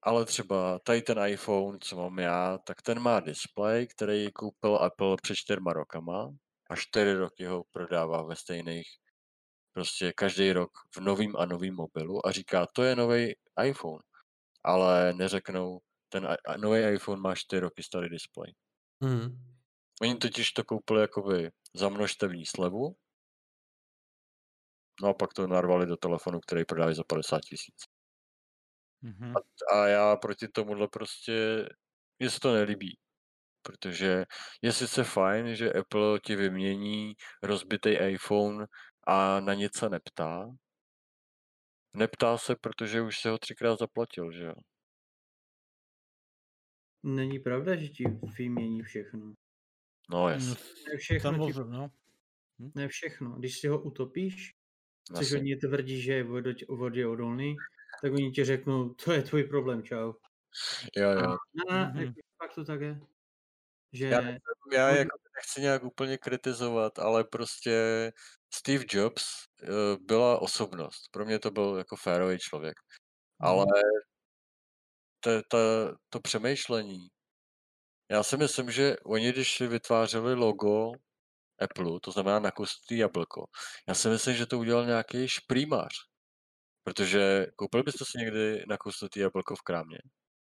ale 0.01 0.25
třeba 0.25 0.79
tady 0.79 1.01
ten 1.01 1.17
iPhone, 1.27 1.77
co 1.81 1.95
mám 1.95 2.19
já, 2.19 2.57
tak 2.57 2.81
ten 2.81 2.99
má 2.99 3.19
display, 3.19 3.87
který 3.87 4.31
koupil 4.31 4.75
Apple 4.75 5.15
před 5.21 5.35
čtyřma 5.35 5.73
rokama 5.73 6.29
a 6.69 6.75
čtyři 6.75 7.13
roky 7.13 7.45
ho 7.45 7.63
prodává 7.71 8.23
ve 8.23 8.35
stejných, 8.35 8.87
prostě 9.73 10.13
každý 10.13 10.51
rok 10.51 10.71
v 10.95 10.99
novým 10.99 11.37
a 11.37 11.45
novým 11.45 11.75
mobilu 11.75 12.27
a 12.27 12.31
říká, 12.31 12.67
to 12.73 12.83
je 12.83 12.95
nový 12.95 13.35
iPhone, 13.63 14.03
ale 14.63 15.13
neřeknou, 15.13 15.79
ten 16.09 16.37
nový 16.57 16.79
iPhone 16.79 17.21
má 17.21 17.35
čtyři 17.35 17.59
roky 17.59 17.83
starý 17.83 18.09
display. 18.09 18.53
Mm. 19.03 19.46
Oni 20.01 20.15
totiž 20.15 20.51
to 20.51 20.63
koupili 20.63 21.01
jakoby 21.01 21.51
za 21.73 21.89
množstevní 21.89 22.45
slevu, 22.45 22.95
no 25.01 25.09
a 25.09 25.13
pak 25.13 25.33
to 25.33 25.47
narvali 25.47 25.85
do 25.85 25.97
telefonu, 25.97 26.39
který 26.39 26.65
prodávají 26.65 26.95
za 26.95 27.03
50 27.03 27.39
tisíc. 27.39 27.75
Mm-hmm. 29.03 29.33
A, 29.37 29.75
a 29.77 29.87
já 29.87 30.15
proti 30.15 30.47
tomuhle 30.47 30.87
prostě, 30.87 31.65
mně 32.19 32.29
se 32.29 32.39
to 32.39 32.53
nelíbí. 32.53 32.97
Protože 33.61 34.25
je 34.61 34.73
sice 34.73 35.03
fajn, 35.03 35.55
že 35.55 35.73
Apple 35.73 36.19
ti 36.19 36.35
vymění 36.35 37.13
rozbitý 37.43 37.89
iPhone 37.89 38.65
a 39.07 39.39
na 39.39 39.53
nic 39.53 39.77
se 39.77 39.89
neptá. 39.89 40.49
Neptá 41.93 42.37
se, 42.37 42.55
protože 42.55 43.01
už 43.01 43.19
se 43.19 43.29
ho 43.29 43.37
třikrát 43.37 43.79
zaplatil, 43.79 44.31
že 44.31 44.43
jo? 44.43 44.53
Není 47.03 47.39
pravda, 47.39 47.75
že 47.75 47.87
ti 47.87 48.03
vymění 48.37 48.83
všechno. 48.83 49.33
No 50.09 50.29
jasně. 50.29 50.55
Ne 50.91 50.97
všechno, 50.97 51.51
ti... 51.51 51.59
no. 51.59 51.91
Hm? 52.59 52.71
ne 52.75 52.87
všechno. 52.87 53.29
Když 53.29 53.59
si 53.59 53.67
ho 53.67 53.81
utopíš, 53.81 54.55
což 55.15 55.31
oni 55.31 55.55
tvrdí, 55.55 56.01
že 56.01 56.13
je 56.13 56.25
vodě 56.69 57.07
odolný, 57.07 57.55
tak 58.01 58.13
oni 58.13 58.31
ti 58.31 58.45
řeknou, 58.45 58.89
to 58.89 59.11
je 59.11 59.23
tvůj 59.23 59.43
problém, 59.43 59.83
čau. 59.83 60.13
Jo, 60.95 61.09
jo. 61.09 61.37
A, 61.69 61.73
ne, 61.73 61.93
mm-hmm. 61.95 62.13
pak 62.37 62.55
to 62.55 62.65
tak 62.65 62.81
je. 62.81 62.99
Že... 63.93 64.05
Já, 64.05 64.21
já 64.73 64.89
jako 64.89 65.17
nechci 65.35 65.61
nějak 65.61 65.83
úplně 65.83 66.17
kritizovat, 66.17 66.99
ale 66.99 67.23
prostě 67.23 68.11
Steve 68.53 68.85
Jobs 68.89 69.23
uh, 69.63 70.05
byla 70.05 70.41
osobnost. 70.41 71.09
Pro 71.11 71.25
mě 71.25 71.39
to 71.39 71.51
byl 71.51 71.75
jako 71.77 71.95
férový 71.95 72.39
člověk. 72.39 72.75
Mm. 73.39 73.47
Ale 73.47 73.65
to, 75.19 75.41
to, 75.47 75.57
to 76.09 76.19
přemýšlení. 76.19 77.07
Já 78.09 78.23
si 78.23 78.37
myslím, 78.37 78.71
že 78.71 78.95
oni, 79.05 79.31
když 79.31 79.55
si 79.55 79.67
vytvářeli 79.67 80.33
logo 80.33 80.91
Apple, 81.59 81.99
to 81.99 82.11
znamená 82.11 82.39
na 82.39 82.51
jablko, 82.91 83.45
já 83.87 83.93
si 83.93 84.09
myslím, 84.09 84.35
že 84.35 84.45
to 84.45 84.59
udělal 84.59 84.85
nějaký 84.85 85.27
šprýmař. 85.27 85.93
Protože 86.83 87.45
koupil 87.55 87.83
byste 87.83 88.05
si 88.05 88.17
někdy 88.17 88.63
nakusnutý 88.67 89.19
jablko 89.19 89.55
v 89.55 89.61
krámě? 89.61 89.97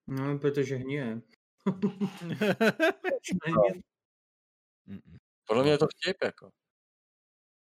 No, 0.07 0.39
protože 0.39 0.75
hníje. 0.75 1.21
Podle 5.47 5.63
mě 5.63 5.71
je 5.71 5.77
to 5.77 5.87
vtip, 5.87 6.17
jako. 6.23 6.49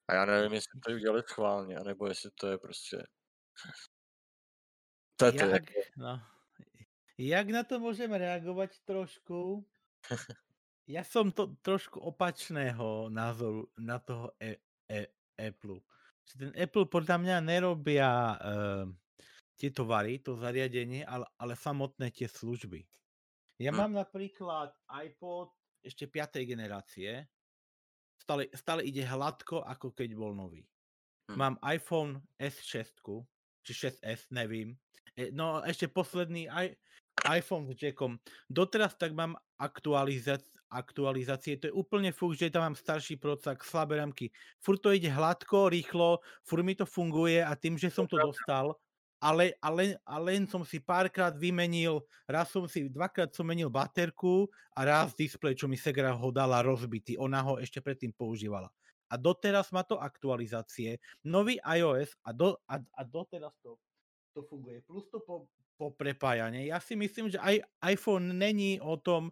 A 0.09 0.15
já 0.15 0.25
nevím, 0.25 0.53
jestli 0.53 0.81
to 0.81 0.93
udělali 0.93 1.23
schválně, 1.23 1.77
anebo 1.77 2.07
jestli 2.07 2.31
to 2.41 2.49
je 2.49 2.59
prostě... 2.59 2.97
To 5.17 5.27
je 5.27 5.33
to, 5.33 5.45
jak, 5.45 5.53
jako... 5.53 5.91
no. 5.97 6.21
Jak 7.19 7.49
na 7.49 7.65
to 7.65 7.79
můžeme 7.79 8.19
reagovat 8.19 8.71
trošku? 8.85 9.69
Já 10.87 11.05
jsem 11.05 11.33
to 11.33 11.47
trošku 11.63 12.01
opačného 12.01 13.11
názoru 13.11 13.69
na 13.79 13.99
toho 13.99 14.33
e, 14.43 14.57
e, 14.91 15.07
Apple 15.49 15.81
že 16.27 16.35
ten 16.43 16.53
Apple 16.59 16.91
podľa 16.91 17.17
mňa 17.23 17.37
nerobia 17.39 18.11
uh, 18.35 18.85
tie 19.55 19.71
tovary, 19.71 20.19
to 20.19 20.35
zariadenie, 20.35 21.07
ale, 21.07 21.25
ale 21.39 21.55
samotné 21.55 22.11
tie 22.11 22.27
služby. 22.27 22.83
Ja 23.63 23.71
hm. 23.73 23.79
mám 23.79 23.93
napríklad 23.95 24.75
iPod 24.91 25.55
ešte 25.87 26.11
5. 26.11 26.43
generácie, 26.43 27.31
stále, 28.19 28.51
stále 28.53 28.83
ide 28.83 29.07
hladko, 29.07 29.63
ako 29.63 29.95
keď 29.95 30.19
bol 30.19 30.35
nový. 30.35 30.67
Hm. 31.31 31.37
Mám 31.39 31.55
iPhone 31.63 32.19
S6, 32.37 32.99
či 33.63 33.73
6S, 33.73 34.35
nevím. 34.35 34.75
E, 35.15 35.31
no 35.31 35.63
ešte 35.63 35.87
posledný 35.87 36.51
iPhone 37.25 37.73
s 37.73 37.81
jackom. 37.81 38.21
Doteraz 38.51 38.93
tak 38.99 39.17
mám 39.17 39.41
aktualizáciu 39.57 40.57
aktualizácie. 40.71 41.57
To 41.63 41.71
je 41.71 41.75
úplne 41.75 42.11
fuk, 42.11 42.35
že 42.35 42.51
tam 42.51 42.67
mám 42.67 42.77
starší 42.77 43.17
procak, 43.17 43.63
slabé 43.63 44.03
ramky. 44.03 44.35
Furt 44.59 44.83
to 44.83 44.91
ide 44.91 45.07
hladko, 45.07 45.71
rýchlo, 45.71 46.21
furt 46.43 46.67
mi 46.67 46.75
to 46.75 46.83
funguje 46.83 47.39
a 47.39 47.55
tým, 47.55 47.79
že 47.79 47.87
som 47.87 48.05
to 48.05 48.19
dostal, 48.19 48.75
ale, 49.23 49.55
ale, 49.63 49.97
ale 50.05 50.37
len 50.37 50.45
som 50.45 50.67
si 50.67 50.83
párkrát 50.83 51.33
vymenil, 51.33 52.05
raz 52.29 52.53
som 52.53 52.69
si, 52.69 52.91
dvakrát 52.91 53.33
som 53.33 53.47
menil 53.47 53.73
baterku 53.73 54.51
a 54.77 54.85
raz 54.85 55.17
displej, 55.17 55.57
čo 55.57 55.71
mi 55.71 55.79
Segra 55.79 56.13
ho 56.13 56.29
dala 56.35 56.61
rozbitý. 56.61 57.17
Ona 57.17 57.41
ho 57.47 57.57
ešte 57.57 57.81
predtým 57.81 58.13
používala. 58.13 58.69
A 59.07 59.15
doteraz 59.15 59.71
má 59.71 59.87
to 59.87 60.03
aktualizácie, 60.03 60.99
nový 61.23 61.63
iOS 61.63 62.19
a, 62.27 62.35
do, 62.35 62.59
a, 62.67 62.83
a 62.83 63.03
doteraz 63.07 63.55
to, 63.63 63.79
to 64.35 64.43
funguje. 64.51 64.83
Plus 64.83 65.07
to 65.15 65.23
po, 65.23 65.47
po 65.77 65.93
prepájanie. 65.93 66.73
Ja 66.73 66.81
si 66.81 66.97
myslím, 66.97 67.29
že 67.29 67.39
aj 67.39 67.63
iPhone 67.85 68.33
není 68.33 68.81
o 68.81 68.97
tom, 68.97 69.31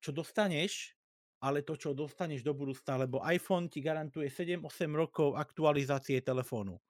čo 0.00 0.10
dostaneš, 0.10 0.96
ale 1.44 1.62
to, 1.62 1.76
čo 1.76 1.92
dostaneš 1.92 2.42
do 2.42 2.56
budúcna, 2.56 3.04
lebo 3.04 3.22
iPhone 3.28 3.68
ti 3.68 3.84
garantuje 3.84 4.32
7-8 4.32 4.64
rokov 4.94 5.36
aktualizácie 5.36 6.18
telefónu. 6.24 6.80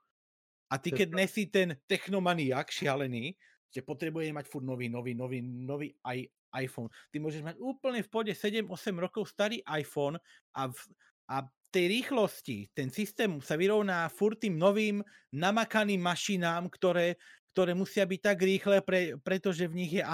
A 0.73 0.81
ty, 0.81 0.89
keď 0.89 1.09
nesi 1.12 1.53
ten 1.53 1.77
technomaniak 1.85 2.73
šialený, 2.73 3.37
že 3.73 3.85
potrebuje 3.85 4.33
mať 4.33 4.49
furt 4.49 4.65
nový, 4.65 4.89
nový, 4.89 5.12
nový, 5.12 5.41
nový 5.45 5.93
i, 6.09 6.29
iPhone. 6.57 6.93
Ty 7.09 7.16
môžeš 7.20 7.43
mať 7.45 7.57
úplne 7.61 8.05
v 8.05 8.09
pode 8.12 8.33
7-8 8.33 8.69
rokov 8.97 9.29
starý 9.33 9.65
iPhone 9.65 10.20
a, 10.53 10.69
v, 10.69 10.81
a 11.29 11.49
tej 11.73 11.89
rýchlosti, 11.89 12.69
ten 12.77 12.93
systém 12.93 13.41
sa 13.41 13.57
vyrovná 13.57 14.05
furt 14.12 14.37
tým 14.37 14.61
novým 14.61 15.01
namakaným 15.33 16.05
mašinám, 16.05 16.69
ktoré, 16.69 17.16
ktoré 17.53 17.77
musia 17.77 18.09
byť 18.09 18.20
tak 18.20 18.39
rýchle, 18.43 18.81
pre, 18.81 19.20
pretože 19.20 19.69
v 19.69 19.74
nich 19.85 19.93
je 19.93 20.05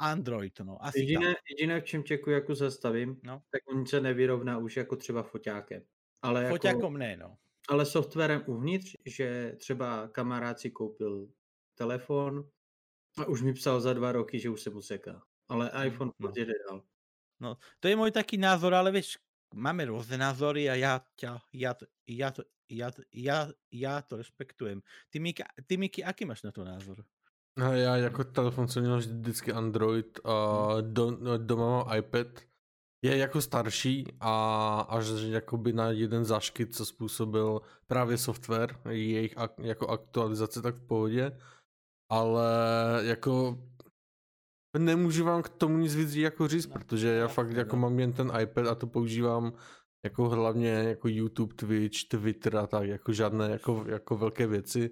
Android, 0.00 0.52
no. 0.64 0.80
Asi 0.80 1.00
jediné, 1.00 1.34
tak. 1.34 1.44
jediné, 1.50 1.80
v 1.80 1.84
čem 1.84 2.04
Čeku 2.04 2.30
jako 2.30 2.54
zastavím, 2.54 3.20
no. 3.22 3.42
tak 3.50 3.62
on 3.68 3.86
se 3.86 4.00
nevyrovná 4.00 4.58
už 4.58 4.76
jako 4.76 4.96
třeba 4.96 5.22
foťákem. 5.22 5.82
Ale 6.22 6.48
Foťákom 6.48 6.94
jako, 6.94 6.98
ne, 6.98 7.16
no. 7.16 7.36
Ale 7.68 7.86
softwarem 7.86 8.42
uvnitř, 8.46 8.96
že 9.06 9.54
třeba 9.58 10.08
kamarád 10.08 10.60
si 10.60 10.70
koupil 10.70 11.28
telefon 11.74 12.48
a 13.18 13.24
už 13.24 13.42
mi 13.42 13.52
psal 13.52 13.80
za 13.80 13.92
dva 13.92 14.12
roky, 14.12 14.38
že 14.38 14.50
už 14.50 14.62
se 14.62 14.70
mu 14.70 14.82
seká. 14.82 15.22
Ale 15.48 15.70
hm, 15.74 15.86
iPhone 15.86 16.10
no. 16.18 16.32
jede 16.36 16.52
dál. 16.68 16.82
No, 17.40 17.56
to 17.80 17.88
je 17.88 17.96
můj 17.96 18.10
taký 18.10 18.36
názor, 18.38 18.74
ale 18.74 18.92
víš, 18.92 19.18
máme 19.54 19.84
různé 19.84 20.18
názory 20.18 20.70
a 20.70 20.74
já, 20.74 21.00
ťa, 21.16 21.38
já, 21.52 21.74
já, 22.06 22.30
to, 22.30 22.42
já, 22.70 22.90
já, 23.14 23.48
já 23.72 24.02
to 24.02 24.16
respektujem. 24.16 24.82
Ty, 25.10 25.20
Miki, 25.20 25.42
ty 25.66 25.76
Miki, 25.76 26.04
aký 26.04 26.24
máš 26.24 26.42
na 26.42 26.52
to 26.52 26.64
názor? 26.64 27.04
No, 27.58 27.72
já 27.72 27.96
jako 27.96 28.24
telefon 28.24 28.68
jsem 28.68 28.82
měl 28.82 28.98
vždycky 28.98 29.52
Android 29.52 30.20
a 30.24 30.64
hmm. 30.74 30.94
do, 30.94 31.10
no, 31.10 31.38
doma 31.38 31.84
mám 31.84 31.98
iPad. 31.98 32.26
Je 33.02 33.16
jako 33.16 33.40
starší 33.40 34.04
a 34.20 34.80
až 34.80 35.06
jakoby 35.08 35.72
na 35.72 35.90
jeden 35.90 36.24
zaškyt, 36.24 36.74
co 36.74 36.86
způsobil 36.86 37.60
právě 37.86 38.18
software, 38.18 38.76
jejich 38.88 39.38
ak, 39.38 39.58
jako 39.58 39.88
aktualizace, 39.88 40.62
tak 40.62 40.74
v 40.74 40.86
pohodě. 40.86 41.38
Ale 42.10 42.46
jako 43.02 43.58
nemůžu 44.78 45.24
vám 45.24 45.42
k 45.42 45.48
tomu 45.48 45.78
nic 45.78 45.94
víc 45.94 46.14
jako 46.14 46.48
říct, 46.48 46.66
protože 46.66 47.08
já 47.08 47.28
fakt 47.28 47.50
jako 47.50 47.76
mám 47.76 48.00
jen 48.00 48.12
ten 48.12 48.32
iPad 48.40 48.66
a 48.66 48.74
to 48.74 48.86
používám 48.86 49.52
jako 50.04 50.28
hlavně 50.28 50.68
jako 50.68 51.08
YouTube, 51.08 51.54
Twitch, 51.54 52.08
Twitter 52.08 52.56
a 52.56 52.66
tak, 52.66 52.88
jako 52.88 53.12
žádné 53.12 53.50
jako, 53.50 53.84
jako 53.88 54.16
velké 54.16 54.46
věci. 54.46 54.90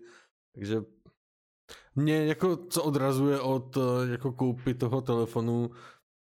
Takže 0.54 0.82
mě 1.94 2.26
jako 2.26 2.56
co 2.56 2.82
odrazuje 2.82 3.40
od 3.40 3.76
eh, 3.76 4.10
jako 4.10 4.32
koupy 4.32 4.74
toho 4.74 5.00
telefonu, 5.00 5.70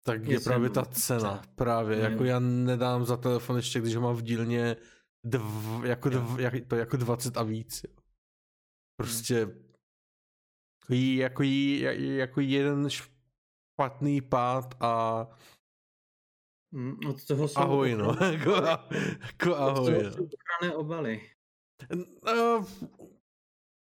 tak 0.05 0.24
je, 0.24 0.32
je 0.32 0.40
právě 0.40 0.70
ta 0.70 0.85
cena. 0.85 1.43
Právě, 1.55 1.97
mm. 1.97 2.02
jako 2.02 2.24
já 2.24 2.40
nedám 2.40 3.05
za 3.05 3.16
telefon 3.16 3.56
ještě, 3.56 3.81
když 3.81 3.97
ho 3.97 4.02
mám 4.02 4.16
v 4.16 4.22
dílně 4.22 4.76
dv, 5.24 5.85
jako, 5.85 6.09
dv, 6.09 6.39
jak, 6.39 6.55
to 6.68 6.76
jako 6.76 6.97
20 6.97 7.36
a 7.36 7.43
víc. 7.43 7.86
Prostě 8.97 9.48
jí, 10.89 11.16
jako, 11.16 11.43
jí, 11.43 11.81
jako 12.16 12.40
jeden 12.40 12.89
špatný 13.75 14.21
pád 14.21 14.75
a 14.81 15.27
mm, 16.73 16.99
od 17.09 17.25
toho 17.25 17.49
jsou 17.49 17.61
ahoj, 17.61 17.95
no. 17.95 18.17
jako, 18.33 18.51
jako 19.23 19.57
ahoj. 19.57 19.97
Od 19.97 20.15
toho 20.15 20.29
jsou 20.63 20.73
obaly. 20.77 21.31
Uh, 21.91 22.67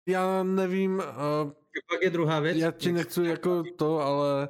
já 0.09 0.43
nevím. 0.43 0.95
Uh, 0.95 1.51
pak 1.89 2.01
je 2.01 2.09
druhá 2.09 2.39
věc. 2.39 2.57
Já 2.57 2.71
ti 2.71 2.91
nechci 2.91 3.23
jako 3.23 3.63
to, 3.75 3.99
ale 3.99 4.49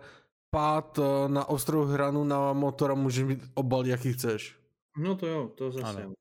pád 0.50 0.98
uh, 0.98 1.06
na 1.28 1.50
ostrou 1.50 1.84
hranu 1.84 2.24
na 2.24 2.54
motora 2.54 2.94
může 2.94 3.26
mít 3.26 3.44
obal, 3.54 3.86
jaký 3.86 4.14
chceš. 4.14 4.60
No 4.98 5.16
to 5.16 5.28
jo, 5.28 5.48
to 5.48 5.72
zase. 5.72 6.04
Ano. 6.04 6.14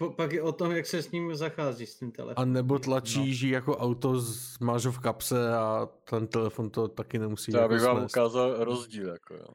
Po, 0.00 0.10
pak 0.10 0.32
je 0.32 0.42
o 0.42 0.52
tom, 0.52 0.72
jak 0.72 0.86
se 0.86 1.02
s 1.02 1.10
ním 1.10 1.34
zachází, 1.34 1.86
s 1.86 1.98
tím 1.98 2.12
telefonem. 2.12 2.50
A 2.50 2.52
nebo 2.52 2.78
tlačíš 2.78 3.42
no. 3.42 3.48
jako 3.48 3.78
auto, 3.78 4.24
máš 4.60 4.84
ho 4.86 4.92
v 4.92 4.98
kapse 4.98 5.54
a 5.54 5.86
ten 5.86 6.26
telefon 6.26 6.70
to 6.70 6.88
taky 6.88 7.18
nemusí 7.18 7.52
Já 7.52 7.60
jako 7.60 7.74
bych 7.74 7.82
vám 7.82 8.04
ukázal 8.04 8.64
rozdíl, 8.64 9.08
jako 9.08 9.34
jo. 9.34 9.46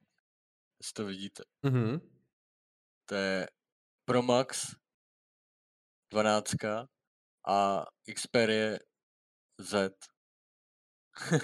Jestli 0.80 0.94
to 0.94 1.06
vidíte. 1.06 1.44
Mm-hmm. 1.64 2.02
To 3.06 3.16
je 3.16 3.48
Pro 4.06 4.22
Max 4.22 4.76
12 6.12 6.54
a 7.48 7.86
Xperia 8.14 8.78
Z. 9.60 9.92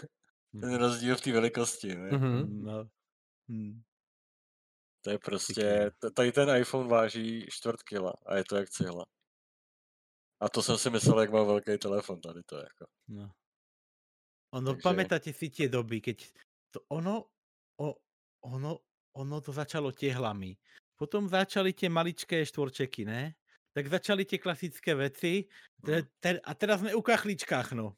ten 0.51 0.69
mhm. 0.69 0.75
rozdíl 0.75 1.15
v 1.15 1.21
té 1.21 1.31
velikosti. 1.31 1.95
Ne? 1.95 2.09
Mm-hmm. 2.09 2.63
No. 2.63 2.89
Hmm. 3.49 3.81
To 5.01 5.09
je 5.09 5.19
prostě, 5.19 5.91
tady 6.15 6.31
ten 6.31 6.57
iPhone 6.61 6.89
váží 6.89 7.45
čtvrt 7.49 7.83
kila 7.83 8.13
a 8.25 8.35
je 8.37 8.43
to 8.43 8.55
jak 8.55 8.69
cihla. 8.69 9.05
A 10.39 10.49
to 10.49 10.63
jsem 10.63 10.77
si 10.77 10.89
myslel, 10.89 11.19
jak 11.19 11.31
má 11.31 11.43
velký 11.43 11.77
telefon 11.77 12.21
tady 12.21 12.43
to 12.43 12.57
jako. 12.57 12.85
No. 13.07 13.31
Ono, 14.51 14.75
Takže... 14.75 14.83
pamätáte 14.83 15.31
si 15.31 15.47
tie 15.47 15.71
doby, 15.71 16.03
keď 16.03 16.27
to 16.75 16.83
ono, 16.91 17.31
o, 17.79 17.95
ono, 18.43 18.83
ono 19.15 19.37
to 19.39 19.55
začalo 19.55 19.95
tehlami. 19.95 20.59
Potom 20.99 21.29
začali 21.29 21.71
tie 21.71 21.87
maličké 21.87 22.43
štvorčeky, 22.43 23.07
ne? 23.07 23.31
Tak 23.71 23.87
začali 23.87 24.27
tie 24.27 24.39
klasické 24.43 24.91
veci 24.91 25.47
te, 25.79 26.03
te, 26.19 26.35
a 26.43 26.51
teraz 26.51 26.83
sme 26.83 26.91
u 26.91 26.99
kachličkách, 26.99 27.79
no. 27.79 27.95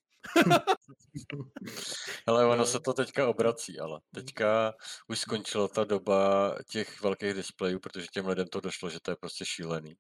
Ale 2.27 2.45
ono 2.45 2.65
se 2.65 2.79
to 2.79 2.93
teďka 2.93 3.27
obrací, 3.27 3.79
ale 3.79 3.99
teďka 4.15 4.73
už 5.07 5.19
skončila 5.19 5.67
ta 5.67 5.83
doba 5.83 6.55
těch 6.69 7.01
velkých 7.01 7.33
displejů, 7.33 7.79
protože 7.79 8.07
těm 8.07 8.27
lidem 8.27 8.47
to 8.47 8.61
došlo, 8.61 8.89
že 8.89 8.99
to 9.01 9.11
je 9.11 9.17
prostě 9.19 9.45
šílený. 9.45 9.95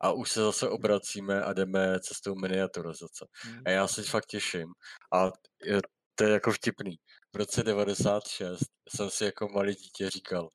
A 0.00 0.12
už 0.12 0.30
se 0.30 0.40
zase 0.40 0.68
obracíme 0.68 1.42
a 1.42 1.52
jdeme 1.52 2.00
cestou 2.00 2.34
miniaturizace. 2.34 3.26
A 3.64 3.70
já 3.70 3.88
se 3.88 4.02
fakt 4.02 4.26
těším. 4.26 4.66
A 5.12 5.30
je, 5.64 5.80
to 6.14 6.24
je 6.24 6.30
jako 6.30 6.52
vtipný. 6.52 6.96
V 7.34 7.36
roce 7.36 7.62
96 7.62 8.60
jsem 8.88 9.10
si 9.10 9.24
jako 9.24 9.48
malý 9.48 9.74
dítě 9.74 10.10
říkal, 10.10 10.48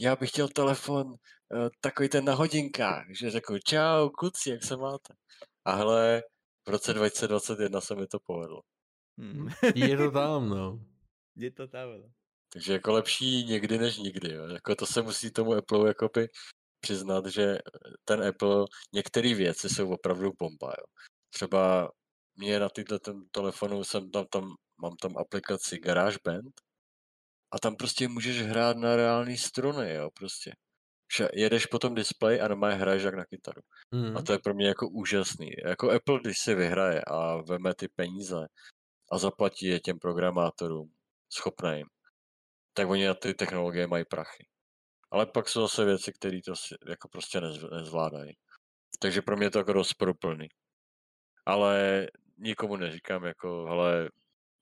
já 0.00 0.16
bych 0.16 0.30
chtěl 0.30 0.48
telefon 0.48 1.06
uh, 1.06 1.16
takový 1.80 2.08
ten 2.08 2.24
na 2.24 2.34
hodinkách, 2.34 3.04
že 3.20 3.30
řekl, 3.30 3.58
čau, 3.58 4.08
kuci, 4.08 4.50
jak 4.50 4.64
se 4.64 4.76
máte? 4.76 5.14
A 5.64 5.74
hele, 5.74 6.22
v 6.66 6.68
roce 6.68 6.94
2021 6.94 7.80
se 7.80 7.94
mi 7.94 8.06
to 8.06 8.18
povedlo. 8.18 8.60
Hmm. 9.18 9.48
Je 9.74 9.96
to 9.96 10.10
tam, 10.10 10.48
no. 10.48 10.80
Je 11.36 11.50
to 11.50 11.68
tam, 11.68 11.88
no. 11.88 12.12
Takže 12.52 12.72
jako 12.72 12.92
lepší 12.92 13.44
někdy 13.44 13.78
než 13.78 13.98
nikdy. 13.98 14.32
Jo. 14.32 14.48
Jako 14.48 14.74
to 14.74 14.86
se 14.86 15.02
musí 15.02 15.30
tomu 15.30 15.52
Apple 15.52 15.88
jakoby 15.88 16.28
přiznat, 16.80 17.26
že 17.26 17.58
ten 18.04 18.24
Apple, 18.24 18.64
některé 18.92 19.34
věci 19.34 19.68
jsou 19.68 19.90
opravdu 19.90 20.32
bomba. 20.38 20.74
Jo. 20.78 20.84
Třeba 21.30 21.90
mě 22.36 22.58
na 22.58 22.68
tyhle 22.68 22.98
ten 22.98 23.28
telefonu 23.30 23.84
jsem 23.84 24.10
tam, 24.10 24.26
tam, 24.26 24.54
mám 24.82 24.96
tam 24.96 25.16
aplikaci 25.18 25.78
GarageBand 25.78 26.60
a 27.52 27.58
tam 27.58 27.76
prostě 27.76 28.08
můžeš 28.08 28.42
hrát 28.42 28.76
na 28.76 28.96
reální 28.96 29.36
struny, 29.36 29.94
jo, 29.94 30.10
prostě 30.14 30.52
jedeš 31.32 31.66
po 31.66 31.78
tom 31.78 31.94
displeji 31.94 32.40
a 32.40 32.48
normálně 32.48 32.76
hraješ 32.76 33.02
jak 33.02 33.14
na 33.14 33.24
kytaru. 33.24 33.62
Mm. 33.90 34.16
A 34.16 34.22
to 34.22 34.32
je 34.32 34.38
pro 34.38 34.54
mě 34.54 34.68
jako 34.68 34.88
úžasný. 34.88 35.50
Jako 35.64 35.90
Apple, 35.90 36.20
když 36.20 36.38
si 36.38 36.54
vyhraje 36.54 37.02
a 37.06 37.36
veme 37.36 37.74
ty 37.74 37.88
peníze 37.88 38.46
a 39.12 39.18
zaplatí 39.18 39.66
je 39.66 39.80
těm 39.80 39.98
programátorům, 39.98 40.92
schopným, 41.32 41.86
tak 42.74 42.88
oni 42.88 43.06
na 43.06 43.14
ty 43.14 43.34
technologie 43.34 43.86
mají 43.86 44.04
prachy. 44.04 44.46
Ale 45.10 45.26
pak 45.26 45.48
jsou 45.48 45.60
zase 45.60 45.84
věci, 45.84 46.12
které 46.12 46.38
to 46.44 46.52
jako 46.88 47.08
prostě 47.08 47.40
nezvládají. 47.40 48.32
Takže 48.98 49.22
pro 49.22 49.36
mě 49.36 49.46
je 49.46 49.50
to 49.50 49.58
jako 49.58 49.72
rozporuplný. 49.72 50.48
Ale 51.46 52.06
nikomu 52.38 52.76
neříkám 52.76 53.24
jako, 53.24 53.66
hele, 53.68 54.08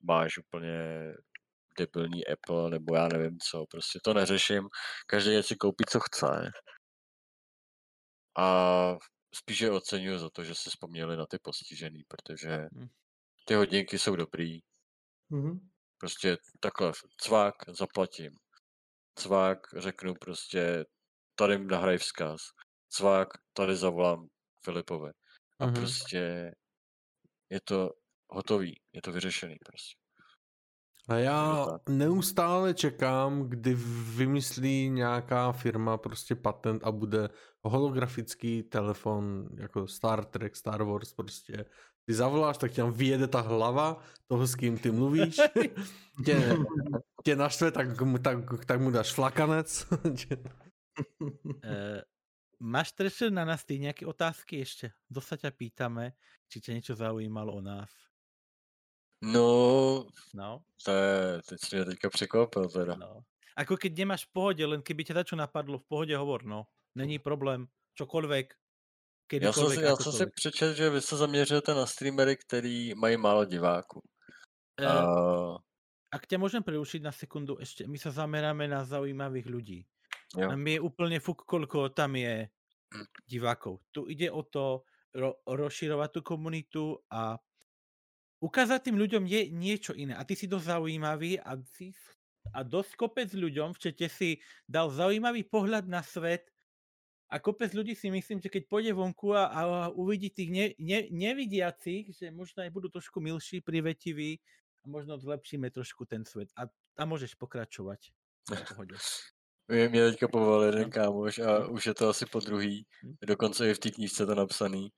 máš 0.03 0.39
úplně 0.39 0.79
debilní 1.81 2.27
Apple, 2.27 2.71
nebo 2.71 2.95
já 2.95 3.09
nevím 3.09 3.39
co, 3.39 3.65
prostě 3.71 3.99
to 4.05 4.15
neřeším. 4.15 4.69
Každý 5.07 5.43
si 5.43 5.57
koupí, 5.57 5.85
co 5.89 6.01
chce. 6.01 6.51
A 8.39 8.47
spíše 9.35 9.71
oceňuji 9.71 10.19
za 10.19 10.31
to, 10.31 10.45
že 10.45 10.55
si 10.55 10.71
vzpomněli 10.71 11.17
na 11.17 11.27
ty 11.27 11.39
postižený, 11.43 12.03
protože 12.09 12.67
ty 13.45 13.55
hodinky 13.55 13.99
jsou 13.99 14.17
dobrý. 14.17 14.59
Mm-hmm. 15.31 15.61
Prostě 15.99 16.37
takhle, 16.61 16.93
cvák, 17.21 17.55
zaplatím. 17.69 18.33
Cvák, 19.15 19.59
řeknu 19.77 20.15
prostě, 20.15 20.85
tady 21.35 21.59
nahraj 21.59 21.99
vzkaz. 21.99 22.41
Cvák, 22.89 23.29
tady 23.53 23.77
zavolám 23.77 24.29
Filipovi. 24.65 25.11
A 25.59 25.67
mm-hmm. 25.67 25.81
prostě 25.81 26.53
je 27.51 27.61
to 27.61 27.91
hotový, 28.29 28.81
je 28.93 29.03
to 29.03 29.13
vyřešený 29.13 29.57
prostě. 29.67 30.00
A 31.11 31.17
já 31.17 31.67
neustále 31.89 32.75
čekám, 32.75 33.49
kdy 33.49 33.75
vymyslí 34.17 34.89
nějaká 34.89 35.53
firma 35.53 35.99
prostě 35.99 36.35
patent 36.35 36.85
a 36.85 36.93
bude 36.93 37.29
holografický 37.63 38.63
telefon 38.63 39.49
jako 39.57 39.87
Star 39.87 40.25
Trek, 40.25 40.57
Star 40.57 40.83
Wars 40.83 41.13
prostě. 41.13 41.65
Ty 42.07 42.15
zavoláš, 42.15 42.59
tak 42.59 42.73
tam 42.73 42.93
vyjede 42.93 43.29
ta 43.29 43.41
hlava 43.41 44.03
toho, 44.27 44.47
s 44.47 44.55
kým 44.55 44.79
ty 44.79 44.91
mluvíš. 44.91 45.37
tě, 46.25 46.57
tě 47.25 47.37
naštve, 47.37 47.71
tak, 47.71 47.89
tak, 48.23 48.65
tak 48.67 48.81
mu 48.81 48.91
dáš 48.91 49.13
flakanec. 49.15 49.87
uh, 49.91 51.27
máš 52.61 52.93
Tresher 52.93 53.33
na 53.33 53.45
nás 53.45 53.65
ty 53.65 53.79
nějaké 53.79 54.07
otázky 54.07 54.57
ještě? 54.57 54.93
Dosa 55.11 55.37
ťa 55.37 55.51
pýtame, 55.51 56.13
či 56.49 56.61
tě 56.61 56.75
něco 56.75 56.95
zaujímalo 56.95 57.53
o 57.53 57.61
nás. 57.61 58.10
No, 59.23 60.07
no. 60.35 60.63
to 60.85 60.91
je, 60.91 61.43
teď 61.49 61.61
si 61.61 61.77
mě 61.77 61.85
teďka 61.85 62.11
překvapil 62.11 62.69
teda. 62.69 62.95
No. 62.97 63.25
Ako 63.57 63.77
keď 63.77 63.93
nemáš 63.99 64.25
v 64.25 64.33
pohode, 64.33 64.67
len 64.67 64.83
keby 64.83 65.05
tě 65.05 65.15
dačo 65.15 65.37
napadlo, 65.37 65.79
v 65.79 65.85
pohodě 65.85 66.17
hovor, 66.17 66.45
no. 66.45 66.67
Není 66.95 67.19
problém, 67.19 67.69
čokoľvek. 67.95 68.55
Já 69.33 69.53
jsem, 69.53 69.71
si, 69.71 69.83
já 69.83 69.97
jsem 69.97 70.13
si 70.13 70.27
přečetl, 70.27 70.75
že 70.75 70.91
vy 70.91 71.01
se 71.01 71.17
zaměřujete 71.17 71.75
na 71.75 71.87
streamery, 71.87 72.37
který 72.37 72.95
mají 72.95 73.17
málo 73.17 73.45
diváků. 73.45 74.03
Uh... 74.81 75.57
Ak 76.13 76.27
tě 76.27 76.39
můžem 76.39 76.63
prerušiť 76.63 77.03
na 77.03 77.13
sekundu, 77.13 77.57
ještě 77.61 77.87
my 77.87 77.99
se 77.99 78.11
zameráme 78.11 78.69
na 78.69 78.85
zaujímavých 78.85 79.47
lidí. 79.47 79.87
Jo. 80.37 80.51
A 80.51 80.57
mi 80.57 80.73
je 80.73 80.81
úplně 80.81 81.21
fuk, 81.21 81.43
kolko 81.43 81.89
tam 81.89 82.17
je 82.17 82.49
hm. 82.95 83.05
divákov. 83.27 83.81
Tu 83.91 84.05
ide 84.09 84.31
o 84.31 84.43
to 84.43 84.83
ro, 85.15 85.35
rozširovať 85.47 86.11
tú 86.11 86.21
komunitu 86.23 86.99
a 87.11 87.39
ukázať 88.41 88.91
tým 88.91 88.97
ľuďom 88.97 89.25
je 89.29 89.41
niečo 89.53 89.93
iné. 89.93 90.17
A 90.17 90.25
ty 90.25 90.35
si 90.35 90.49
dosť 90.49 90.77
zaujímavý 90.77 91.41
a, 91.41 91.61
si, 91.77 91.93
a 92.57 92.65
dosť 92.65 92.97
kopec 92.97 93.29
ľuďom 93.31 93.77
v 93.77 93.79
čete 93.79 94.09
si 94.09 94.41
dal 94.65 94.89
zaujímavý 94.89 95.45
pohľad 95.45 95.87
na 95.87 96.01
svet 96.01 96.49
a 97.31 97.39
kopec 97.39 97.71
ľudí 97.71 97.95
si 97.95 98.11
myslím, 98.11 98.43
že 98.43 98.51
keď 98.51 98.67
pôjde 98.67 98.93
vonku 98.97 99.39
a, 99.39 99.47
a 99.47 99.61
uvidí 99.95 100.35
tých 100.35 100.51
ne, 100.51 100.67
ne, 100.83 101.07
nevidiacich, 101.15 102.11
že 102.11 102.35
možno 102.35 102.67
aj 102.67 102.71
budú 102.75 102.91
trošku 102.91 103.23
milší, 103.23 103.63
privetiví 103.63 104.43
a 104.83 104.91
možno 104.91 105.15
zlepšíme 105.15 105.71
trošku 105.71 106.11
ten 106.11 106.27
svet. 106.27 106.51
A 106.59 106.67
tam 106.99 107.15
môžeš 107.15 107.39
pokračovať. 107.39 108.11
Mě, 109.71 109.89
mě 109.89 110.11
teďka 110.11 110.29
povolal 110.29 110.63
jeden 110.63 110.91
kámoš 110.91 111.39
a 111.39 111.59
no. 111.59 111.71
už 111.71 111.87
je 111.87 111.95
to 111.95 112.09
asi 112.09 112.27
po 112.27 112.41
druhý, 112.41 112.87
hm. 113.05 113.17
dokonce 113.23 113.71
i 113.71 113.75
v 113.75 113.79
té 113.79 113.91
knížce 113.91 114.27
to 114.27 114.35
napsaný. 114.35 114.91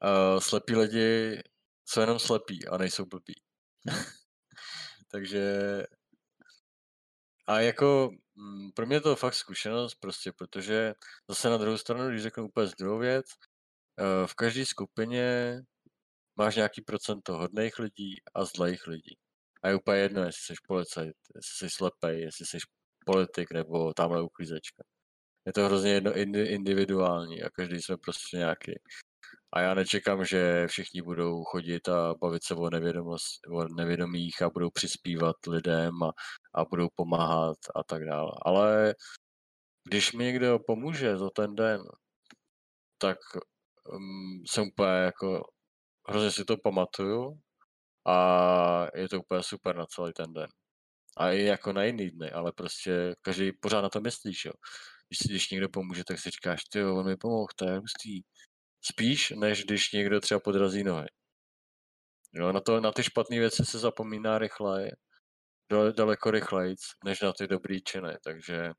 Uh, 0.00 0.40
slepí 0.40 0.76
lidi 0.76 1.40
jsou 1.88 2.00
jenom 2.00 2.18
slepí 2.18 2.68
a 2.68 2.76
nejsou 2.78 3.04
blbí. 3.04 3.42
Takže 5.10 5.82
a 7.46 7.60
jako 7.60 8.10
mm, 8.34 8.72
pro 8.72 8.86
mě 8.86 8.96
je 8.96 9.00
to 9.00 9.16
fakt 9.16 9.34
zkušenost 9.34 9.94
prostě, 9.94 10.32
protože 10.32 10.94
zase 11.28 11.50
na 11.50 11.56
druhou 11.56 11.78
stranu, 11.78 12.08
když 12.08 12.22
řeknu 12.22 12.44
úplně 12.44 12.70
druhou 12.78 12.98
věc, 12.98 13.26
eh, 14.00 14.26
v 14.26 14.34
každé 14.34 14.66
skupině 14.66 15.60
máš 16.36 16.56
nějaký 16.56 16.82
procento 16.82 17.36
hodných 17.36 17.78
lidí 17.78 18.16
a 18.34 18.44
zlejch 18.44 18.86
lidí. 18.86 19.18
A 19.62 19.68
je 19.68 19.74
úplně 19.76 19.98
jedno, 19.98 20.22
jestli 20.24 20.54
jsi 20.54 20.54
policajt, 20.68 21.16
jestli 21.34 21.68
jsi 21.68 21.70
slepej, 21.70 22.20
jestli 22.20 22.46
jsi 22.46 22.58
politik 23.06 23.52
nebo 23.52 23.94
tamhle 23.94 24.22
uklízečka. 24.22 24.84
Je 25.46 25.52
to 25.52 25.64
hrozně 25.64 25.90
jedno 25.90 26.12
individuální 26.34 27.42
a 27.42 27.50
každý 27.50 27.82
jsme 27.82 27.96
prostě 27.96 28.36
nějaký. 28.36 28.72
A 29.52 29.60
já 29.60 29.74
nečekám, 29.74 30.24
že 30.24 30.66
všichni 30.66 31.02
budou 31.02 31.44
chodit 31.44 31.88
a 31.88 32.14
bavit 32.14 32.44
se 32.44 32.54
o, 32.54 32.70
o 33.50 33.68
nevědomých 33.68 34.42
a 34.42 34.50
budou 34.50 34.70
přispívat 34.70 35.36
lidem 35.48 36.02
a, 36.02 36.12
a 36.54 36.64
budou 36.64 36.88
pomáhat 36.94 37.58
a 37.74 37.82
tak 37.84 38.04
dále. 38.04 38.32
Ale 38.42 38.94
když 39.88 40.12
mi 40.12 40.24
někdo 40.24 40.58
pomůže 40.66 41.16
za 41.16 41.30
ten 41.30 41.54
den, 41.54 41.82
tak 42.98 43.18
um, 43.92 44.42
jsem 44.50 44.68
úplně 44.68 44.88
jako, 44.88 45.42
hrozně 46.08 46.30
si 46.30 46.44
to 46.44 46.56
pamatuju 46.56 47.40
a 48.06 48.86
je 48.94 49.08
to 49.08 49.20
úplně 49.20 49.42
super 49.42 49.76
na 49.76 49.86
celý 49.86 50.12
ten 50.12 50.32
den. 50.32 50.48
A 51.16 51.30
i 51.30 51.42
jako 51.42 51.72
na 51.72 51.84
jiný 51.84 52.10
dny, 52.10 52.30
ale 52.30 52.52
prostě 52.52 53.14
každý 53.22 53.52
pořád 53.52 53.80
na 53.80 53.88
to 53.88 54.00
myslíš, 54.00 54.44
jo. 54.44 54.52
Když, 55.08 55.18
když 55.30 55.50
někdo 55.50 55.68
pomůže, 55.68 56.04
tak 56.04 56.18
si 56.18 56.30
říkáš, 56.30 56.64
ty 56.64 56.84
on 56.84 57.06
mi 57.06 57.16
pomohl, 57.16 57.46
to 57.56 57.64
je 57.68 57.78
hustý. 57.78 58.22
Spíš, 58.90 59.30
než 59.30 59.64
když 59.64 59.92
někdo 59.92 60.20
třeba 60.20 60.40
podrazí 60.40 60.84
nohy. 60.84 61.06
Jo, 62.32 62.52
na, 62.52 62.60
to, 62.60 62.80
na 62.80 62.92
ty 62.92 63.02
špatné 63.02 63.38
věci 63.38 63.64
se 63.64 63.78
zapomíná 63.78 64.38
rychle, 64.38 64.90
daleko 65.96 66.30
rychleji, 66.30 66.76
než 67.04 67.20
na 67.20 67.32
ty 67.32 67.46
dobrý 67.46 67.82
činy, 67.82 68.16
takže 68.24 68.70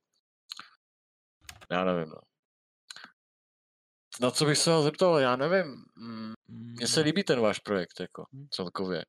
já 1.72 1.84
nevím, 1.84 2.10
no. 2.10 2.22
Na 4.22 4.32
co 4.32 4.46
bych 4.46 4.58
se 4.58 4.70
vás 4.70 4.84
zeptal, 4.84 5.20
já 5.20 5.36
nevím. 5.36 5.86
Mm, 5.96 6.34
mně 6.48 6.88
se 6.88 7.02
líbí 7.02 7.24
ten 7.24 7.42
váš 7.42 7.60
projekt, 7.60 8.00
jako 8.00 8.26
mm. 8.32 8.48
celkově. 8.52 9.06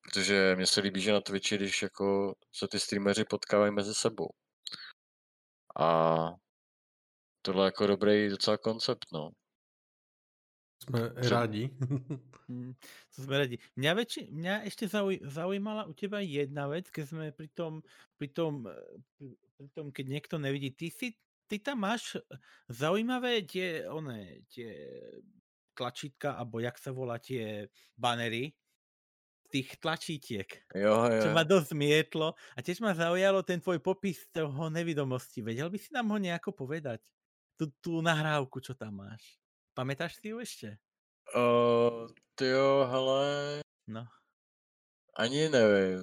Protože 0.00 0.56
mně 0.56 0.66
se 0.66 0.80
líbí, 0.80 1.00
že 1.00 1.12
na 1.12 1.20
Twitchi, 1.20 1.56
když 1.56 1.82
jako 1.82 2.34
se 2.54 2.68
ty 2.68 2.80
streameři 2.80 3.24
potkávají 3.24 3.72
mezi 3.72 3.94
sebou. 3.94 4.28
A 5.80 6.16
tohle 7.42 7.64
je 7.64 7.66
jako 7.66 7.86
dobrý 7.86 8.28
docela 8.28 8.58
koncept, 8.58 9.06
no. 9.12 9.30
Jsme 10.84 11.00
že... 11.22 11.28
rádi. 11.28 11.70
Hmm, 12.48 12.72
to 13.16 13.22
jsme 13.22 13.38
rádi. 13.38 13.58
Mě, 13.76 13.94
väčši, 13.94 14.28
mě 14.30 14.60
ještě 14.64 14.88
zauj, 14.88 15.20
zaujímala 15.22 15.84
u 15.84 15.92
teba 15.92 16.20
jedna 16.20 16.68
věc, 16.68 16.86
když 16.94 17.08
jsme 17.08 17.32
pri 17.32 17.48
tom, 17.48 17.82
pri 18.16 18.28
tom, 18.28 18.68
pri 19.56 19.68
tom, 19.68 19.92
keď 19.92 20.06
někdo 20.08 20.38
nevidí, 20.38 20.70
ty 20.70 20.90
si 20.90 21.12
ty 21.48 21.58
tam 21.58 21.80
máš 21.80 22.16
zaujímavé 22.68 23.42
tie, 23.42 23.88
one, 23.88 24.44
tie 24.52 24.68
tlačítka, 25.72 26.36
alebo 26.36 26.60
jak 26.60 26.76
sa 26.76 26.92
volá, 26.92 27.16
tie 27.16 27.72
banery, 27.96 28.52
tých 29.48 29.80
tlačítiek. 29.80 30.68
Jo, 30.76 31.08
jo. 31.08 31.22
Čo 31.24 31.28
ma 31.32 31.40
dosť 31.40 31.72
mietlo. 31.72 32.36
A 32.52 32.60
tiež 32.60 32.84
ma 32.84 32.92
zaujalo 32.92 33.40
ten 33.40 33.64
tvoj 33.64 33.80
popis 33.80 34.28
toho 34.28 34.68
nevidomosti. 34.68 35.40
Vedel 35.40 35.72
by 35.72 35.78
si 35.80 35.88
nám 35.96 36.12
ho 36.12 36.18
nejako 36.20 36.52
povedať? 36.52 37.00
Tu, 37.56 37.72
tú 37.80 38.04
nahrávku, 38.04 38.60
čo 38.60 38.76
tam 38.76 39.00
máš. 39.08 39.40
Pamätáš 39.78 40.18
si 40.18 40.34
ju 40.34 40.42
ešte? 40.42 40.74
Uh, 41.38 42.10
ty 42.34 42.50
jo, 42.50 42.82
hele... 42.90 43.22
No. 43.86 44.02
Ani 45.14 45.48
nevím. 45.48 46.02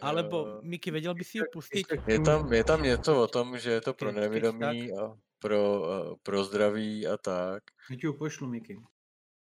Alebo, 0.00 0.60
Miky, 0.62 0.90
věděl 0.90 1.14
by 1.14 1.24
si 1.24 1.38
ju 1.38 1.44
pustit? 1.52 1.86
Je 2.06 2.20
tam, 2.20 2.52
je 2.52 2.64
tam 2.64 2.82
něco 2.82 3.22
o 3.22 3.26
tom, 3.26 3.58
že 3.58 3.70
je 3.70 3.80
to 3.80 3.94
pro 3.94 4.12
nevědomí 4.12 4.92
a 4.92 5.16
pro, 5.38 5.80
uh, 5.80 6.14
pro 6.22 6.44
zdraví 6.44 7.06
a 7.06 7.16
tak. 7.16 7.62
Já 7.90 7.96
ti 7.96 8.18
pošlu, 8.18 8.46
Miky. 8.46 8.76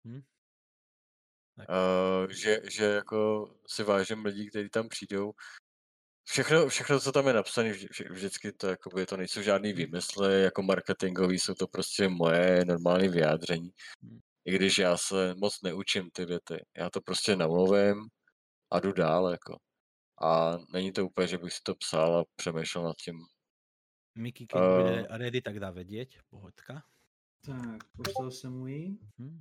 Hm? 0.05 0.21
Uh, 1.57 2.29
že, 2.31 2.61
že 2.71 2.85
jako 2.85 3.49
si 3.67 3.83
vážím 3.83 4.25
lidí, 4.25 4.49
kteří 4.51 4.69
tam 4.69 4.89
přijdou. 4.89 5.33
Všechno, 6.25 6.69
všechno, 6.69 7.01
co 7.01 7.13
tam 7.13 7.27
je 7.27 7.33
napsané, 7.33 7.71
vždy, 7.71 7.89
vždycky 8.11 8.53
to, 8.53 8.67
jakoby, 8.69 9.07
to 9.07 9.17
nejsou 9.17 9.43
žádný 9.43 9.73
hm. 9.73 9.77
výmysly, 9.77 10.43
jako 10.43 10.63
marketingový, 10.63 11.39
jsou 11.39 11.55
to 11.55 11.67
prostě 11.67 12.09
moje 12.09 12.65
normální 12.65 13.09
vyjádření. 13.09 13.71
Hm. 14.03 14.19
I 14.45 14.55
když 14.55 14.79
já 14.79 14.97
se 14.97 15.35
moc 15.35 15.63
neučím 15.63 16.11
ty 16.11 16.25
věty. 16.25 16.65
Já 16.77 16.91
to 16.91 17.01
prostě 17.01 17.37
namluvím 17.37 18.09
a 18.71 18.81
jdu 18.81 18.93
dál, 18.93 19.29
jako. 19.31 19.59
A 20.23 20.59
není 20.73 20.93
to 20.93 21.07
úplně, 21.07 21.27
že 21.27 21.39
bych 21.39 21.53
si 21.53 21.61
to 21.63 21.75
psal 21.75 22.19
a 22.19 22.25
přemýšlel 22.37 22.85
nad 22.85 22.97
tím. 22.97 23.17
Miky, 24.15 24.45
když 24.45 24.63
uh, 24.63 24.83
bude 24.83 25.07
ready, 25.11 25.43
tak 25.43 25.61
dá 25.61 25.71
vědět, 25.71 26.09
pohodka. 26.31 26.83
Tak, 27.47 27.85
poslal 27.97 28.31
jsem 28.31 28.53
mu 28.53 28.67
ji. 28.67 28.99
Hmm. 29.19 29.41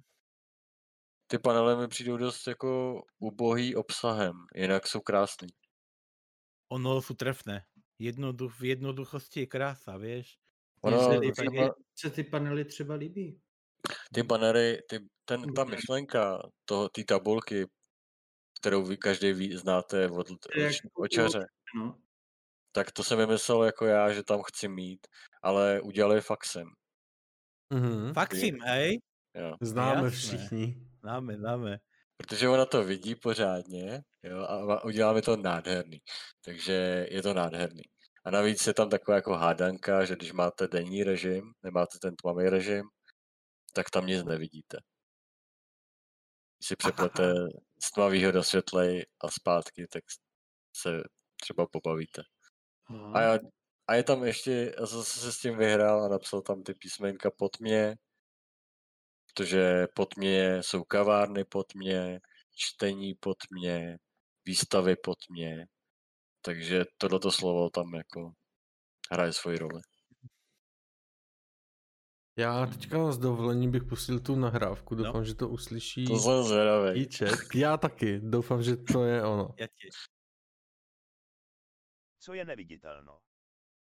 Ty 1.27 1.39
panely 1.39 1.75
mi 1.75 1.87
přijdou 1.87 2.17
dost 2.17 2.47
jako 2.47 3.01
ubohý 3.19 3.75
obsahem, 3.75 4.33
jinak 4.55 4.87
jsou 4.87 4.99
krásný. 4.99 5.47
Ono 6.71 7.01
jsou 7.01 7.13
trefné. 7.13 7.65
Jednoduch, 7.99 8.59
v 8.59 8.63
jednoduchosti 8.63 9.39
je 9.39 9.45
krása, 9.45 9.97
víš? 9.97 10.37
Ono, 10.81 10.99
se, 10.99 11.31
třeba... 11.31 11.75
se 11.95 12.09
ty 12.09 12.23
panely 12.23 12.65
třeba 12.65 12.95
líbí? 12.95 13.41
Ty 14.13 14.23
panely, 14.23 14.81
ty, 14.89 14.99
ten, 15.25 15.53
ta 15.53 15.63
myšlenka 15.63 16.49
toho, 16.65 16.89
té 16.89 17.03
tabulky 17.03 17.67
kterou 18.61 18.83
vy 18.85 18.97
každý 18.97 19.33
ví, 19.33 19.57
znáte 19.57 20.09
od 20.09 20.27
očaře. 20.93 21.45
No. 21.75 21.97
Tak 22.71 22.91
to 22.91 23.03
jsem 23.03 23.17
vymyslel 23.17 23.63
jako 23.63 23.85
já, 23.85 24.13
že 24.13 24.23
tam 24.23 24.41
chci 24.43 24.67
mít, 24.67 25.07
ale 25.41 25.81
udělali 25.81 26.21
faxem. 26.21 26.67
Mm-hmm. 27.73 28.13
Faxim, 28.13 28.61
hej? 28.61 29.01
Jo. 29.35 29.55
Známe 29.61 30.03
Jasné. 30.03 30.17
všichni. 30.17 30.87
Známe, 31.01 31.37
známe. 31.37 31.79
Protože 32.17 32.49
ona 32.49 32.65
to 32.65 32.83
vidí 32.83 33.15
pořádně 33.15 34.03
jo, 34.23 34.37
a 34.39 34.83
uděláme 34.83 35.21
to 35.21 35.37
nádherný. 35.37 36.01
Takže 36.45 37.07
je 37.09 37.21
to 37.21 37.33
nádherný. 37.33 37.83
A 38.25 38.31
navíc 38.31 38.67
je 38.67 38.73
tam 38.73 38.89
taková 38.89 39.15
jako 39.15 39.33
hádanka, 39.33 40.05
že 40.05 40.15
když 40.15 40.31
máte 40.31 40.67
denní 40.67 41.03
režim, 41.03 41.53
nemáte 41.63 41.99
ten 41.99 42.15
tmavý 42.15 42.49
režim, 42.49 42.83
tak 43.73 43.89
tam 43.89 44.05
nic 44.05 44.23
nevidíte. 44.23 44.77
Když 46.57 46.67
si 46.67 46.75
přeplete 46.75 47.33
z 47.83 47.91
tmavého 47.91 48.31
do 48.31 48.43
světlej 48.43 49.05
a 49.19 49.27
zpátky, 49.31 49.87
tak 49.87 50.03
se 50.75 51.03
třeba 51.41 51.67
pobavíte. 51.67 52.21
A, 53.13 53.21
já, 53.21 53.39
a 53.87 53.95
je 53.95 54.03
tam 54.03 54.23
ještě, 54.23 54.75
já 54.79 54.85
zase 54.85 55.19
se 55.19 55.31
s 55.31 55.39
tím 55.39 55.57
vyhrál 55.57 56.03
a 56.03 56.07
napsal 56.07 56.41
tam 56.41 56.63
ty 56.63 56.73
písmenka 56.73 57.31
pod 57.31 57.59
mě, 57.59 57.95
protože 59.25 59.87
pod 59.95 60.17
mě 60.17 60.63
jsou 60.63 60.83
kavárny 60.83 61.45
pod 61.45 61.75
mě, 61.75 62.19
čtení 62.55 63.15
pod 63.15 63.37
mě, 63.51 63.97
výstavy 64.45 64.95
pod 64.95 65.17
mě, 65.29 65.67
takže 66.41 66.85
tohleto 66.97 67.31
slovo 67.31 67.69
tam 67.69 67.93
jako 67.93 68.33
hraje 69.11 69.33
svoji 69.33 69.57
roli. 69.57 69.81
Já 72.37 72.65
teďka 72.65 73.11
z 73.11 73.17
dovolení 73.17 73.71
bych 73.71 73.83
pustil 73.83 74.19
tu 74.19 74.35
nahrávku, 74.35 74.95
no. 74.95 75.03
doufám, 75.03 75.21
no. 75.21 75.25
že 75.25 75.35
to 75.35 75.49
uslyší. 75.49 76.05
To 76.05 76.19
jsem 76.19 76.43
zvědavý. 76.43 77.07
Já 77.55 77.77
taky, 77.77 78.19
doufám, 78.19 78.63
že 78.63 78.77
to 78.77 79.05
je 79.05 79.25
ono. 79.25 79.55
Já. 79.59 79.67
Co 82.19 82.33
je 82.33 82.45
neviditelno? 82.45 83.19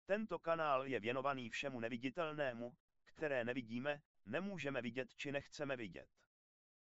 Tento 0.06 0.38
kanál 0.38 0.86
je 0.86 1.00
věnovaný 1.00 1.50
všemu 1.50 1.80
neviditelnému, 1.80 2.72
které 3.04 3.44
nevidíme, 3.44 4.00
nemůžeme 4.26 4.82
vidět 4.82 5.08
či 5.16 5.32
nechceme 5.32 5.76
vidět. 5.76 6.08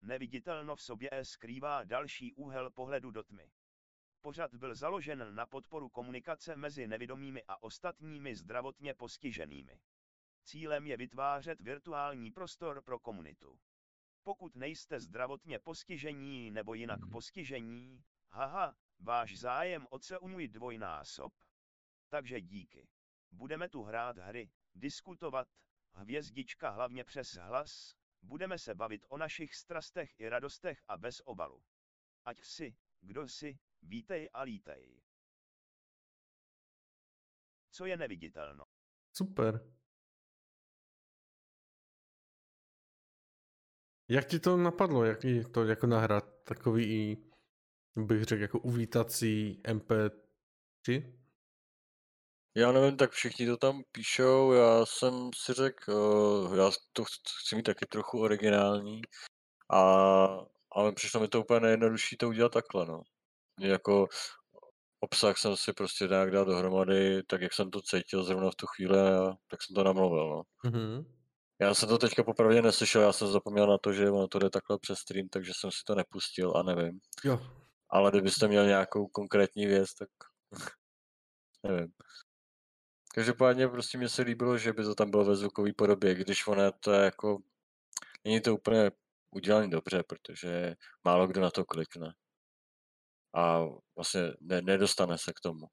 Neviditelno 0.02 0.76
v 0.76 0.82
sobě 0.82 1.10
skrývá 1.24 1.84
další 1.84 2.34
úhel 2.34 2.72
pohledu 2.72 3.12
do 3.12 3.24
tmy. 3.24 3.52
Pořad 4.26 4.56
byl 4.56 4.76
založen 4.76 5.36
na 5.36 5.46
podporu 5.46 5.90
komunikace 5.90 6.56
mezi 6.56 6.88
nevidomými 6.88 7.44
a 7.48 7.64
ostatními 7.64 8.36
zdravotně 8.36 8.94
postiženými. 8.94 9.80
Cílem 10.44 10.88
je 10.88 10.98
vytvářet 10.98 11.62
virtuální 11.62 12.32
prostor 12.32 12.82
pro 12.82 13.00
komunitu. 13.00 13.60
Pokud 14.24 14.56
nejste 14.56 15.00
zdravotně 15.00 15.60
postižení 15.60 16.52
nebo 16.52 16.74
jinak 16.74 17.02
hmm. 17.02 17.12
postižení, 17.12 18.04
haha, 18.30 18.76
váš 19.00 19.40
zájem 19.40 19.88
oceňuji 19.90 20.48
dvojnásob. 20.48 21.34
Takže 22.10 22.42
díky. 22.42 22.88
Budeme 23.32 23.70
tu 23.70 23.84
hrát 23.84 24.18
hry, 24.18 24.52
diskutovat, 24.76 25.48
hvězdička 25.94 26.70
hlavně 26.70 27.04
přes 27.04 27.36
hlas, 27.36 27.96
budeme 28.22 28.60
se 28.60 28.76
bavit 28.76 29.06
o 29.10 29.18
našich 29.18 29.56
strastech 29.56 30.20
i 30.20 30.30
radostech 30.30 30.84
a 30.88 30.98
bez 30.98 31.22
obalu. 31.26 31.64
Ať 32.26 32.42
si, 32.44 32.76
kdo 33.02 33.28
si, 33.28 33.60
vítej 33.86 34.30
a 34.34 34.42
lítej. 34.42 35.02
Co 37.72 37.86
je 37.86 37.98
neviditelno? 37.98 38.64
Super. 39.14 39.76
Jak 44.10 44.26
ti 44.28 44.40
to 44.40 44.58
napadlo, 44.58 45.06
jak 45.06 45.20
to 45.52 45.66
jako 45.66 45.88
nahrát 45.88 46.44
takový, 46.44 47.18
bych 47.96 48.24
řekl, 48.24 48.42
jako 48.42 48.60
uvítací 48.60 49.62
MP3? 49.64 51.14
Já 52.58 52.72
nevím, 52.72 52.98
tak 52.98 53.12
všichni 53.12 53.46
to 53.48 53.58
tam 53.58 53.84
píšou, 53.92 54.52
já 54.52 54.86
jsem 54.86 55.30
si 55.36 55.54
řekl, 55.54 55.92
uh, 55.92 56.58
já 56.58 56.72
to 56.94 57.04
chci 57.42 57.56
mít 57.56 57.64
taky 57.64 57.86
trochu 57.86 58.22
originální, 58.22 59.02
a, 59.70 59.80
ale 60.72 60.92
přišlo 60.96 61.20
mi 61.22 61.28
to 61.28 61.42
úplně 61.42 61.60
nejjednodušší 61.60 62.18
to 62.18 62.28
udělat 62.28 62.52
takhle, 62.52 62.86
no. 62.86 63.04
Jako 63.60 64.08
obsah 65.00 65.38
jsem 65.38 65.58
si 65.58 65.74
prostě 65.74 66.08
nějak 66.08 66.32
dal 66.32 66.46
dohromady, 66.46 67.24
tak 67.24 67.42
jak 67.42 67.54
jsem 67.54 67.72
to 67.72 67.82
cítil 67.82 68.24
zrovna 68.24 68.52
v 68.52 68.56
tu 68.56 68.68
chvíli, 68.68 69.00
a 69.00 69.34
tak 69.48 69.64
jsem 69.64 69.74
to 69.76 69.84
namluvil, 69.84 70.30
no. 70.30 70.70
Mm-hmm. 70.70 71.06
Já 71.60 71.74
jsem 71.74 71.90
to 71.90 71.98
teďka 71.98 72.24
popravdě 72.24 72.62
neslyšel, 72.62 73.02
já 73.02 73.14
jsem 73.14 73.28
zapomněl 73.28 73.68
na 73.68 73.78
to, 73.78 73.94
že 73.94 74.10
ono 74.10 74.28
to 74.28 74.40
jde 74.40 74.50
takhle 74.50 74.80
přes 74.80 75.00
stream, 75.00 75.28
takže 75.30 75.52
jsem 75.56 75.72
si 75.72 75.78
to 75.86 75.96
nepustil 75.96 76.58
a 76.58 76.64
nevím. 76.64 77.00
Jo. 77.24 77.40
Ale 77.90 78.12
kdybyste 78.12 78.48
měl 78.48 78.66
nějakou 78.66 79.08
konkrétní 79.08 79.66
věc, 79.66 79.94
tak 79.94 80.10
nevím. 81.64 81.92
Každopádně 83.14 83.68
prostě 83.68 83.98
mi 83.98 84.10
se 84.10 84.22
líbilo, 84.22 84.58
že 84.58 84.74
by 84.74 84.84
to 84.84 84.96
tam 84.96 85.12
bylo 85.12 85.26
ve 85.26 85.36
zvukové 85.36 85.74
podobě, 85.74 86.16
když 86.16 86.48
ono 86.48 86.72
to 86.72 86.92
je 86.92 87.06
jako, 87.06 87.38
není 88.26 88.42
to 88.42 88.56
úplně 88.56 88.92
udělané 89.32 89.68
dobře, 89.68 90.04
protože 90.04 90.76
málo 91.04 91.28
kdo 91.28 91.42
na 91.42 91.52
to 91.52 91.66
klikne. 91.66 92.14
A 93.36 93.68
vlastně 93.96 94.22
ne, 94.40 94.62
nedostane 94.62 95.18
se 95.18 95.34
k 95.34 95.40
tomu. 95.40 95.68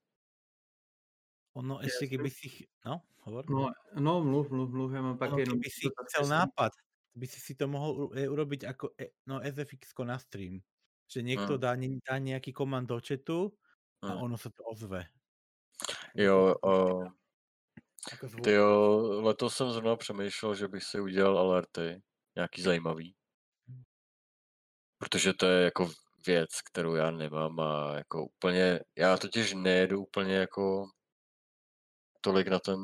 Ono 1.54 1.80
ještě, 1.82 2.06
kdyby 2.06 2.30
si... 2.30 2.66
No, 2.86 3.00
hovor. 3.18 3.50
No, 3.50 3.70
no 4.00 4.24
mluv, 4.24 4.50
mluv, 4.50 4.70
mluv, 4.70 4.92
já 4.92 5.02
mám 5.02 5.18
pak 5.18 5.32
ono, 5.32 5.38
jenom... 5.38 5.58
Kdyby 5.58 5.70
si 5.70 5.88
chcel 6.08 6.28
nápad, 6.28 6.72
by 7.14 7.26
si 7.26 7.40
si 7.40 7.54
to 7.54 7.68
mohl 7.68 8.08
urobiť 8.08 8.64
ako 8.64 8.96
no, 9.26 9.40
SFX 9.44 9.92
na 10.04 10.18
stream. 10.18 10.64
Že 11.12 11.22
niekto 11.22 11.60
hmm. 11.60 11.62
dá, 11.62 11.76
dá 11.76 12.16
nejaký 12.16 12.56
komand 12.56 12.88
do 12.88 12.96
chatu 12.96 13.52
a 14.00 14.16
hmm. 14.16 14.22
ono 14.22 14.36
se 14.40 14.48
to 14.50 14.64
ozve. 14.64 15.04
Jo, 16.14 16.56
uh, 16.64 17.08
jo, 18.46 18.70
letos 19.22 19.56
jsem 19.56 19.70
zrovna 19.70 19.96
přemýšlel, 19.96 20.54
že 20.54 20.68
bych 20.68 20.84
si 20.84 21.00
udělal 21.00 21.38
alerty, 21.38 22.02
nějaký 22.36 22.62
zajímavý. 22.62 23.14
Protože 24.98 25.32
to 25.32 25.46
je 25.46 25.64
jako 25.64 25.90
věc, 26.26 26.60
kterou 26.60 26.94
já 26.94 27.10
nemám 27.10 27.60
a 27.60 27.94
jako 27.96 28.24
úplně, 28.24 28.80
já 28.96 29.16
totiž 29.16 29.54
nejedu 29.54 30.02
úplně 30.02 30.34
jako 30.34 30.86
tolik 32.20 32.48
na 32.48 32.58
ten, 32.58 32.78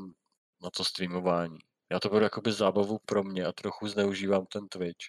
na 0.62 0.70
to 0.70 0.84
streamování. 0.84 1.58
Já 1.92 2.00
to 2.00 2.08
beru 2.08 2.24
jakoby 2.24 2.52
zábavu 2.52 2.98
pro 3.06 3.24
mě 3.24 3.44
a 3.44 3.52
trochu 3.52 3.88
zneužívám 3.88 4.46
ten 4.46 4.68
Twitch. 4.68 5.06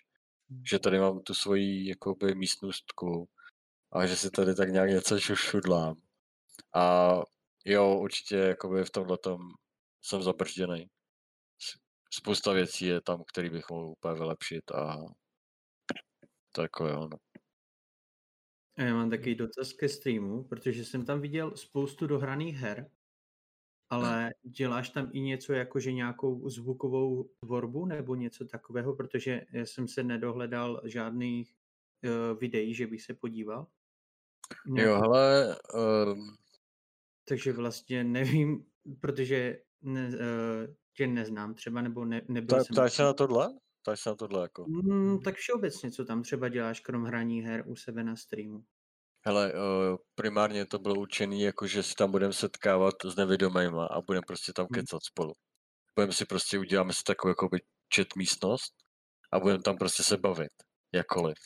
Že 0.70 0.80
tady 0.80 1.00
mám 1.00 1.20
tu 1.20 1.34
svoji 1.34 1.90
jakoby 1.90 2.36
místnostku 2.36 3.30
a 3.92 4.06
že 4.06 4.16
si 4.16 4.32
tady 4.32 4.56
tak 4.56 4.70
nějak 4.70 4.90
něco 4.90 5.20
šušudlám. 5.20 5.96
A 6.76 7.14
jo, 7.66 7.96
určitě 8.00 8.36
jakoby 8.36 8.86
v 8.86 8.92
tomhle 8.92 9.18
jsem 10.02 10.24
zabržděný. 10.24 10.90
Spousta 12.14 12.54
věcí 12.54 12.86
je 12.86 13.02
tam, 13.02 13.24
který 13.28 13.50
bych 13.50 13.70
mohl 13.70 13.86
úplně 13.86 14.14
vylepšit 14.14 14.72
a 14.72 14.98
to 16.52 16.62
jako 16.62 16.88
jo, 16.88 17.08
no. 17.12 17.18
A 18.80 18.82
já 18.82 18.94
mám 18.94 19.10
takový 19.10 19.36
dotaz 19.36 19.74
ke 19.74 19.90
streamu, 19.90 20.44
protože 20.44 20.86
jsem 20.86 21.06
tam 21.06 21.22
viděl 21.22 21.58
spoustu 21.58 22.08
dohraných 22.08 22.56
her, 22.56 22.92
ale 23.90 24.34
děláš 24.44 24.90
tam 24.90 25.10
i 25.14 25.22
něco 25.22 25.54
jako, 25.54 25.80
že 25.80 25.94
nějakou 25.94 26.50
zvukovou 26.50 27.24
tvorbu 27.24 27.86
nebo 27.86 28.16
něco 28.16 28.46
takového, 28.46 28.96
protože 28.96 29.46
já 29.52 29.66
jsem 29.66 29.88
se 29.88 30.04
nedohledal 30.04 30.82
žádných 30.86 31.56
uh, 32.04 32.40
videí, 32.40 32.74
že 32.74 32.88
bych 32.88 33.02
se 33.02 33.14
podíval. 33.14 33.68
Nějaký... 34.68 34.90
Jo, 34.90 35.02
hele... 35.02 35.58
Um... 36.14 36.36
Takže 37.28 37.54
vlastně 37.54 38.04
nevím, 38.04 38.66
protože 39.00 39.62
ne, 39.82 40.08
uh, 40.08 40.76
tě 40.98 41.08
neznám 41.08 41.54
třeba, 41.54 41.82
nebo 41.82 42.06
ne, 42.06 42.22
nebyl 42.28 42.58
Ta, 42.58 42.64
jsem... 42.64 42.74
Ptáš 42.74 42.94
se 42.94 43.04
na 43.04 43.14
tohle? 43.14 43.50
Ptáš 43.82 44.02
se 44.02 44.10
na 44.10 44.16
tohle 44.16 44.42
jako? 44.42 44.66
Mm, 44.68 45.20
tak 45.20 45.36
všeobecně, 45.36 45.92
co 45.92 46.06
tam 46.06 46.24
třeba 46.24 46.50
děláš, 46.50 46.80
krom 46.80 47.04
hraní 47.04 47.42
her 47.42 47.64
u 47.68 47.76
sebe 47.76 48.04
na 48.04 48.16
streamu? 48.16 48.64
Hele, 49.26 49.54
primárně 50.16 50.66
to 50.66 50.80
bylo 50.80 50.96
určené, 50.96 51.36
jako 51.36 51.68
že 51.68 51.84
si 51.84 51.96
tam 51.96 52.12
budeme 52.12 52.34
setkávat 52.34 52.96
s 53.06 53.16
nevědomýma 53.16 53.86
a 53.86 54.02
budeme 54.02 54.24
prostě 54.28 54.54
tam 54.54 54.68
hmm. 54.72 54.82
kecat 54.82 55.04
spolu. 55.04 55.34
Budeme 55.96 56.14
si 56.14 56.26
prostě, 56.26 56.60
uděláme 56.60 56.94
si 56.94 57.04
takovou 57.04 57.30
jako 57.30 57.50
chat 57.96 58.08
místnost 58.18 58.74
a 59.32 59.40
budeme 59.40 59.64
tam 59.64 59.78
prostě 59.78 60.04
se 60.04 60.18
bavit, 60.18 60.52
jakkoliv. 60.94 61.38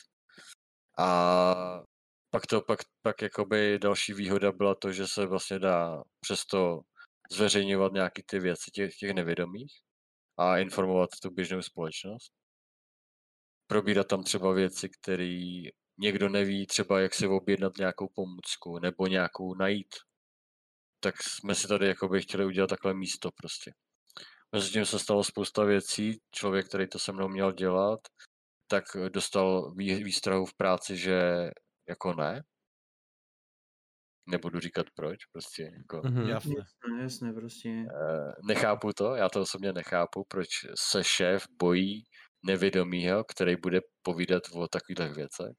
A 0.98 1.82
pak 2.30 2.46
to, 2.46 2.60
pak, 2.60 2.78
pak 3.02 3.22
jakoby 3.22 3.78
další 3.78 4.12
výhoda 4.12 4.52
byla 4.52 4.74
to, 4.74 4.92
že 4.92 5.06
se 5.06 5.26
vlastně 5.26 5.58
dá 5.58 6.02
přesto 6.20 6.80
zveřejňovat 7.30 7.92
nějaký 7.92 8.22
ty 8.26 8.38
věci 8.38 8.70
těch, 8.70 8.96
těch 8.96 9.14
nevědomých 9.14 9.72
a 10.36 10.58
informovat 10.58 11.10
tu 11.22 11.30
běžnou 11.30 11.62
společnost. 11.62 12.32
Probírat 13.66 14.06
tam 14.06 14.22
třeba 14.22 14.52
věci, 14.52 14.88
které 14.88 15.62
někdo 15.98 16.28
neví 16.28 16.66
třeba, 16.66 17.00
jak 17.00 17.14
si 17.14 17.26
objednat 17.26 17.72
nějakou 17.78 18.08
pomůcku 18.14 18.78
nebo 18.78 19.06
nějakou 19.06 19.54
najít, 19.54 19.94
tak 21.00 21.22
jsme 21.22 21.54
si 21.54 21.68
tady 21.68 21.86
jakoby 21.86 22.22
chtěli 22.22 22.44
udělat 22.44 22.66
takhle 22.66 22.94
místo 22.94 23.30
prostě. 23.36 23.72
Mezitím 24.52 24.86
se 24.86 24.98
stalo 24.98 25.24
spousta 25.24 25.64
věcí, 25.64 26.20
člověk, 26.30 26.68
který 26.68 26.88
to 26.88 26.98
se 26.98 27.12
mnou 27.12 27.28
měl 27.28 27.52
dělat, 27.52 28.00
tak 28.68 28.84
dostal 29.08 29.74
výstrahu 29.76 30.46
v 30.46 30.54
práci, 30.54 30.96
že 30.96 31.20
jako 31.88 32.14
ne. 32.14 32.42
Nebudu 34.26 34.60
říkat 34.60 34.86
proč, 34.94 35.16
prostě 35.32 35.62
jako... 35.62 35.96
Mm-hmm. 35.96 36.28
Jasně. 36.28 36.56
Jasně, 37.00 37.32
prostě. 37.32 37.68
Eh, 37.68 38.32
nechápu 38.48 38.92
to, 38.92 39.14
já 39.14 39.28
to 39.28 39.40
osobně 39.40 39.72
nechápu, 39.72 40.24
proč 40.28 40.48
se 40.78 41.04
šéf 41.04 41.46
bojí 41.58 42.02
nevědomího, 42.46 43.24
který 43.24 43.56
bude 43.56 43.80
povídat 44.02 44.42
o 44.52 44.68
takových 44.68 45.16
věcech. 45.16 45.52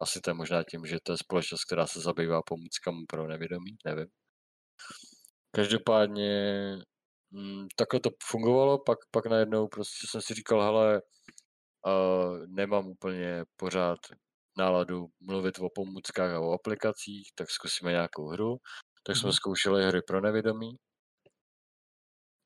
Asi 0.00 0.20
to 0.20 0.30
je 0.30 0.34
možná 0.34 0.62
tím, 0.70 0.86
že 0.86 0.98
to 1.02 1.12
je 1.12 1.18
společnost, 1.18 1.64
která 1.64 1.86
se 1.86 2.00
zabývá 2.00 2.40
pomůckami 2.46 2.98
pro 3.08 3.28
nevědomí, 3.28 3.76
nevím. 3.84 4.06
Každopádně 5.54 6.32
mm, 7.30 7.66
takhle 7.76 8.00
to 8.00 8.10
fungovalo, 8.22 8.78
pak, 8.86 8.98
pak 9.10 9.26
najednou 9.26 9.68
prostě 9.68 10.06
jsem 10.10 10.20
si 10.20 10.34
říkal, 10.34 10.62
hele, 10.62 11.02
uh, 11.86 12.46
nemám 12.46 12.86
úplně 12.86 13.44
pořád 13.56 13.98
náladu 14.58 15.06
mluvit 15.20 15.58
o 15.58 15.68
pomůckách 15.74 16.30
a 16.30 16.40
o 16.40 16.52
aplikacích, 16.52 17.32
tak 17.34 17.50
zkusíme 17.50 17.90
nějakou 17.90 18.28
hru. 18.28 18.56
Tak 19.02 19.16
jsme 19.16 19.28
mm. 19.28 19.32
zkoušeli 19.32 19.86
hry 19.86 20.00
pro 20.06 20.20
nevědomí, 20.20 20.76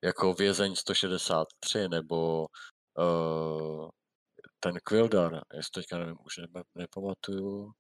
jako 0.05 0.35
Vězeň 0.35 0.75
163 0.75 1.89
nebo 1.89 2.47
uh, 2.99 3.89
ten 4.61 4.75
Quildar, 4.85 5.41
jestli 5.55 5.71
teďka 5.75 5.99
nevím, 5.99 6.17
už 6.27 6.37
ne, 6.37 6.63
nepamatuju. 6.75 7.73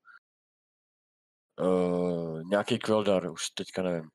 Uh, 1.60 2.42
nějaký 2.50 2.78
Quildar, 2.78 3.30
už 3.30 3.50
teďka 3.50 3.82
nevím. 3.82 4.08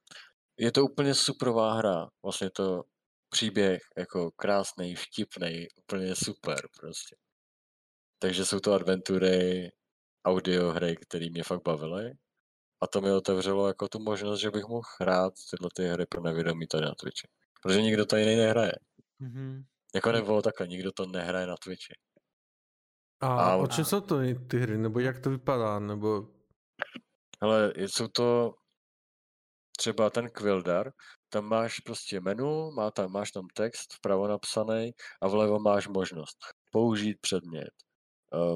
Je 0.58 0.72
to 0.72 0.84
úplně 0.84 1.16
superová 1.16 1.74
hra, 1.74 2.08
vlastně 2.24 2.50
to 2.50 2.84
příběh 3.30 3.82
jako 3.98 4.32
krásný, 4.32 4.96
vtipný, 4.96 5.68
úplně 5.76 6.16
super 6.16 6.60
prostě. 6.80 7.16
Takže 8.20 8.46
jsou 8.46 8.60
to 8.60 8.74
adventury, 8.74 9.70
audio 10.26 10.72
hry, 10.72 10.96
které 10.96 11.30
mě 11.30 11.44
fakt 11.44 11.64
bavily. 11.64 12.14
A 12.82 12.88
to 12.88 13.02
mi 13.02 13.12
otevřelo 13.12 13.68
jako 13.68 13.88
tu 13.88 14.00
možnost, 14.00 14.40
že 14.40 14.52
bych 14.52 14.64
mohl 14.64 14.88
hrát 15.00 15.34
tyhle 15.50 15.70
ty 15.76 15.88
hry 15.88 16.06
pro 16.06 16.22
nevědomí 16.22 16.68
tady 16.68 16.86
na 16.86 16.96
Twitchi. 16.96 17.28
Protože 17.62 17.82
nikdo 17.82 18.06
to 18.06 18.18
jiný 18.18 18.36
nehraje. 18.36 18.74
Mm-hmm. 19.22 19.64
Jako 19.96 20.12
nebylo 20.12 20.42
takhle, 20.42 20.68
nikdo 20.68 20.92
to 20.92 21.06
nehraje 21.06 21.48
na 21.48 21.56
Twitchi. 21.58 21.94
A, 23.20 23.52
a 23.52 23.56
o 23.56 23.68
čem 23.68 23.86
jsou 23.86 24.02
to 24.02 24.20
ty 24.48 24.60
hry, 24.60 24.78
nebo 24.78 25.00
jak 25.00 25.20
to 25.20 25.30
vypadá, 25.30 25.80
nebo... 25.80 26.28
Hele, 27.42 27.74
jsou 27.78 28.08
to 28.08 28.56
třeba 29.78 30.10
ten 30.10 30.30
Quildar, 30.30 30.92
tam 31.30 31.46
máš 31.46 31.80
prostě 31.80 32.20
menu, 32.20 32.72
má 32.72 32.92
tam, 32.92 33.12
máš 33.12 33.32
tam 33.32 33.48
text 33.54 33.94
vpravo 33.94 34.28
napsaný 34.28 34.92
a 35.22 35.28
vlevo 35.28 35.60
máš 35.60 35.88
možnost 35.88 36.38
použít 36.72 37.18
předmět, 37.22 37.72
uh, 38.34 38.56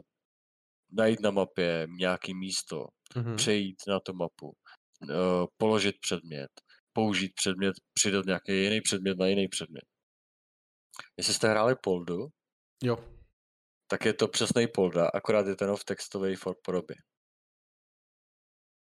najít 0.91 1.19
na 1.19 1.31
mapě 1.31 1.87
nějaký 1.89 2.33
místo, 2.33 2.85
mm-hmm. 3.15 3.35
přejít 3.35 3.75
na 3.87 3.99
tu 3.99 4.13
mapu, 4.13 4.47
uh, 4.47 5.45
položit 5.57 5.95
předmět, 6.01 6.49
použít 6.93 7.31
předmět, 7.35 7.73
přidat 7.93 8.25
nějaký 8.25 8.63
jiný 8.63 8.81
předmět 8.81 9.17
na 9.17 9.27
jiný 9.27 9.47
předmět. 9.47 9.85
Jestli 11.17 11.33
jste 11.33 11.49
hráli 11.49 11.75
Poldu, 11.83 12.27
jo 12.83 13.15
tak 13.87 14.05
je 14.05 14.13
to 14.13 14.27
přesný 14.27 14.67
polda, 14.67 15.09
akorát 15.13 15.47
je 15.47 15.55
ten 15.55 15.75
v 15.75 15.83
textové 15.83 16.33
podobě. 16.65 16.95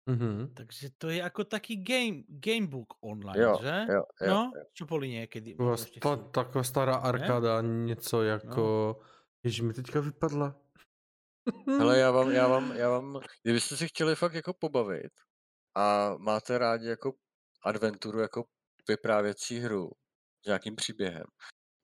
Mm-hmm. 0.10 0.54
Takže 0.54 0.90
to 0.98 1.10
je 1.10 1.18
jako 1.18 1.44
taký 1.44 1.84
game, 1.84 2.24
gamebook 2.28 2.94
online, 3.02 3.44
jo, 3.44 3.58
že? 3.62 3.86
Jo, 3.90 4.04
jo, 4.22 4.28
no, 4.28 4.52
jo. 4.56 4.64
čo 4.74 4.86
boli 4.86 5.10
někdy. 5.10 5.56
Sta, 5.76 6.16
taková 6.16 6.64
stará 6.64 6.96
arkáda, 6.96 7.62
ne? 7.62 7.86
něco 7.86 8.24
jako... 8.24 8.96
No. 9.00 9.06
Ježi, 9.44 9.64
mi 9.64 9.74
teďka 9.74 10.02
vypadla. 10.02 10.56
Hele, 11.68 12.00
já 12.00 12.12
vám, 12.12 12.32
já 12.32 12.48
vám, 12.48 12.72
já 12.76 12.90
vám, 12.90 13.20
kdybyste 13.44 13.78
si 13.78 13.88
chtěli 13.88 14.16
fakt 14.16 14.34
jako 14.34 14.54
pobavit 14.54 15.12
a 15.76 16.16
máte 16.18 16.58
rádi 16.58 16.88
jako 16.88 17.14
adventuru, 17.66 18.20
jako 18.20 18.44
vyprávěcí 18.88 19.60
hru 19.60 19.90
s 20.44 20.48
nějakým 20.48 20.76
příběhem, 20.76 21.26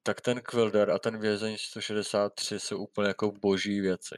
tak 0.04 0.22
ten 0.22 0.42
Quilder 0.42 0.92
a 0.92 1.00
ten 1.00 1.20
vězeň 1.20 1.58
163 1.60 2.60
jsou 2.60 2.78
úplně 2.78 3.08
jako 3.08 3.32
boží 3.32 3.82
věci. 3.82 4.16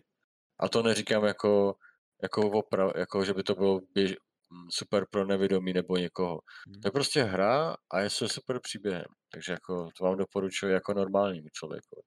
A 0.60 0.70
to 0.70 0.84
neříkám 0.84 1.26
jako, 1.26 1.76
jako, 2.24 2.42
opra, 2.52 2.92
jako 2.96 3.26
že 3.26 3.34
by 3.34 3.44
to 3.44 3.56
bylo 3.56 3.82
běž, 3.94 4.12
mm, 4.50 4.68
super 4.72 5.06
pro 5.12 5.26
nevědomí 5.26 5.74
nebo 5.74 5.98
někoho. 5.98 6.40
Hmm. 6.68 6.82
To 6.82 6.88
je 6.88 6.92
prostě 6.92 7.24
hra 7.24 7.76
a 7.92 8.00
je 8.00 8.10
se 8.10 8.30
super 8.30 8.60
příběhem. 8.60 9.06
Takže 9.34 9.52
jako 9.52 9.90
to 9.98 10.04
vám 10.04 10.18
doporučuji 10.18 10.74
jako 10.74 10.94
normálnímu 10.94 11.48
člověku. 11.54 12.04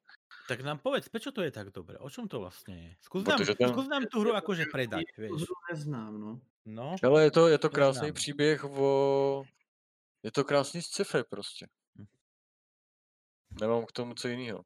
Tak 0.48 0.60
nám 0.60 0.78
povedz, 0.78 1.08
prečo 1.08 1.32
to 1.32 1.42
je 1.42 1.50
tak 1.50 1.70
dobré? 1.70 1.98
O 1.98 2.10
čom 2.10 2.28
to 2.28 2.40
vlastně 2.40 2.74
je? 2.76 2.96
Skús 3.00 3.24
nám, 3.24 3.38
ten... 3.38 3.68
skús 3.68 3.88
nám 3.88 4.06
tu 4.06 4.20
hru 4.20 4.34
akože 4.34 4.64
predať, 4.72 5.04
vieš. 5.18 5.42
Hru 5.42 5.54
neznám, 5.70 6.20
no. 6.20 6.40
No. 6.66 6.96
Ale 7.02 7.24
je 7.24 7.30
to, 7.30 7.48
je 7.48 7.58
to 7.58 7.70
krásný 7.70 8.02
neznám. 8.02 8.14
příběh 8.14 8.64
o... 8.64 9.42
Je 10.22 10.32
to 10.32 10.44
krásný 10.44 10.82
sci-fi 10.82 11.24
prostě. 11.30 11.66
Hm. 11.98 12.06
Nemám 13.60 13.86
k 13.86 13.92
tomu 13.92 14.14
co 14.14 14.28
jiného. 14.28 14.64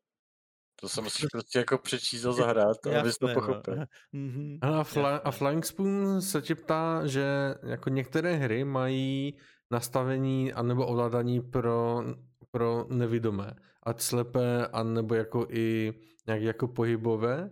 To 0.80 0.88
se 0.88 1.00
musíš 1.06 1.26
prostě 1.32 1.58
jako 1.58 1.78
přečíst 1.78 2.24
a 2.24 2.32
zahrát, 2.32 2.86
abys 2.86 3.18
to 3.18 3.28
no. 3.28 3.34
pochopil. 3.34 3.76
No. 4.12 4.58
a, 4.80 4.84
Fly, 4.84 5.20
a 5.24 5.30
Flying 5.30 5.64
Spoon 5.64 6.22
se 6.22 6.42
ti 6.42 6.54
ptá, 6.54 7.06
že 7.06 7.54
jako 7.62 7.88
některé 7.88 8.34
hry 8.34 8.64
mají 8.64 9.38
nastavení 9.70 10.52
anebo 10.52 10.86
ovládání 10.86 11.40
pro, 11.40 12.02
pro 12.50 12.86
nevidomé. 12.88 13.54
Ať 13.84 14.00
slepé, 14.00 14.66
anebo 14.66 15.14
jako 15.14 15.46
i 15.50 15.92
nějak 16.26 16.42
jako 16.42 16.68
pohybové. 16.68 17.50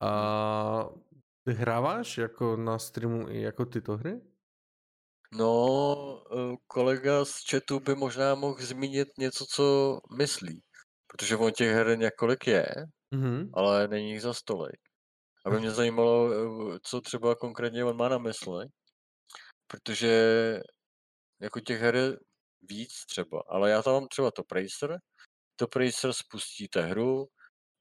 A 0.00 0.88
ty 1.44 1.52
hráváš 1.52 2.18
jako 2.18 2.56
na 2.56 2.78
streamu 2.78 3.28
i 3.28 3.40
jako 3.40 3.64
tyto 3.64 3.96
hry? 3.96 4.20
No, 5.32 6.22
eh, 6.32 6.56
kolega 6.66 7.24
z 7.24 7.50
chatu 7.50 7.80
by 7.80 7.94
možná 7.94 8.34
mohl 8.34 8.56
zmínit 8.60 9.08
něco, 9.18 9.46
co 9.46 9.98
myslí. 10.18 10.62
Protože 11.06 11.36
on 11.36 11.52
těch 11.52 11.72
her 11.72 11.98
několik 11.98 12.46
je, 12.46 12.66
mm-hmm. 13.14 13.50
ale 13.54 13.88
není 13.88 14.10
jich 14.10 14.22
za 14.22 14.34
stolik. 14.34 14.80
Aby 15.46 15.60
mě 15.60 15.70
zajímalo, 15.80 16.30
eh, 16.32 16.78
co 16.82 17.00
třeba 17.00 17.34
konkrétně 17.34 17.84
on 17.84 17.96
má 17.96 18.08
na 18.08 18.18
mysli. 18.18 18.66
Protože 19.66 20.12
jako 21.40 21.60
těch 21.60 21.80
her 21.80 21.94
je 21.96 22.16
víc 22.62 22.92
třeba, 23.10 23.42
ale 23.48 23.70
já 23.70 23.82
tam 23.82 23.92
mám 23.92 24.08
třeba 24.08 24.30
to 24.30 24.42
Racer. 24.52 24.98
To 25.56 25.66
Racer 25.76 26.12
spustíte 26.12 26.82
hru 26.82 27.26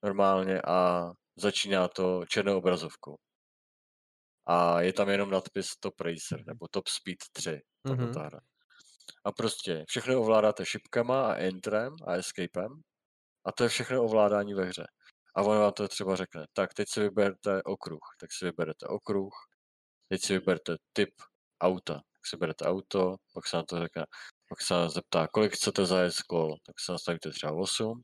normálně 0.04 0.62
a 0.62 1.12
začíná 1.36 1.88
to 1.88 2.26
černou 2.26 2.58
obrazovkou. 2.58 3.18
A 4.48 4.82
je 4.82 4.94
tam 4.94 5.10
jenom 5.10 5.30
nadpis 5.30 5.76
Top 5.80 6.02
Racer 6.02 6.48
nebo 6.48 6.68
Top 6.72 6.88
Speed 6.88 7.18
3, 7.32 7.62
mm-hmm. 7.88 8.14
ta 8.14 8.22
hra. 8.22 8.40
A 9.24 9.32
prostě 9.32 9.86
všechno 9.88 10.22
ovládáte 10.22 10.66
šipkama 10.66 11.32
a 11.32 11.36
entrem 11.36 11.94
a 12.08 12.14
escapem 12.14 12.82
a 13.46 13.52
to 13.52 13.64
je 13.64 13.70
všechno 13.70 14.04
ovládání 14.04 14.54
ve 14.54 14.66
hře. 14.66 14.88
A 15.36 15.42
on 15.42 15.60
vám 15.60 15.74
to 15.74 15.88
třeba 15.88 16.16
řekne, 16.16 16.46
tak 16.54 16.74
teď 16.74 16.90
si 16.90 17.00
vyberte 17.00 17.64
okruh, 17.64 18.16
tak 18.20 18.32
si 18.32 18.46
vyberete 18.46 18.88
okruh, 18.88 19.34
teď 20.10 20.22
si 20.22 20.34
vyberte 20.34 20.76
typ 20.94 21.10
auta, 21.62 21.94
tak 21.94 22.28
si 22.30 22.38
berete 22.38 22.66
auto, 22.66 23.16
pak 23.34 23.48
se 23.48 23.58
na 23.58 23.64
to 23.64 23.80
řekne, 23.80 24.06
pak 24.50 24.62
se 24.62 24.74
zeptá, 24.90 25.28
kolik 25.28 25.54
chcete 25.54 25.86
zajet 25.86 26.22
kol, 26.28 26.58
tak 26.66 26.80
se 26.80 26.92
nastavíte 26.92 27.30
třeba 27.32 27.52
8, 27.52 28.02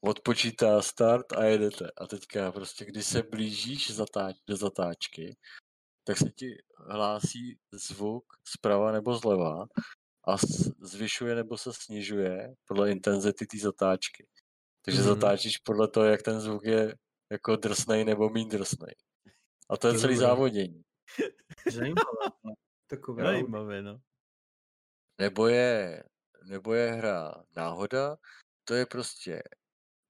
odpočítá 0.00 0.82
start 0.82 1.32
a 1.32 1.44
jedete. 1.44 1.90
A 1.96 2.06
teďka 2.06 2.52
prostě, 2.52 2.84
když 2.84 3.06
se 3.06 3.22
blížíš 3.22 3.90
zatáč, 3.90 4.36
do 4.48 4.56
zatáčky, 4.56 5.36
tak 6.04 6.18
se 6.18 6.30
ti 6.30 6.56
hlásí 6.76 7.58
zvuk 7.72 8.24
zprava 8.44 8.92
nebo 8.92 9.14
zleva 9.14 9.66
a 10.28 10.36
zvyšuje 10.80 11.34
nebo 11.34 11.58
se 11.58 11.70
snižuje 11.72 12.54
podle 12.64 12.90
intenzity 12.90 13.46
té 13.46 13.58
zatáčky. 13.58 14.26
Takže 14.84 15.00
mm. 15.00 15.06
zatáčíš 15.06 15.58
podle 15.58 15.88
toho, 15.88 16.06
jak 16.06 16.22
ten 16.22 16.40
zvuk 16.40 16.64
je 16.64 16.94
jako 17.32 17.56
drsnej 17.56 18.04
nebo 18.04 18.30
méně 18.30 18.48
drsnej. 18.48 18.94
A 19.70 19.76
to 19.76 19.88
je 19.88 19.98
celý 19.98 20.16
závodění. 20.16 20.82
Zajímavé. 21.72 22.30
Takové 22.86 23.22
Zajímavé, 23.22 23.82
no. 23.82 24.00
Nebo 25.18 25.48
je, 25.48 26.02
nebo 26.44 26.74
je 26.74 26.92
hra 26.92 27.34
náhoda, 27.56 28.16
to 28.64 28.74
je 28.74 28.86
prostě 28.86 29.42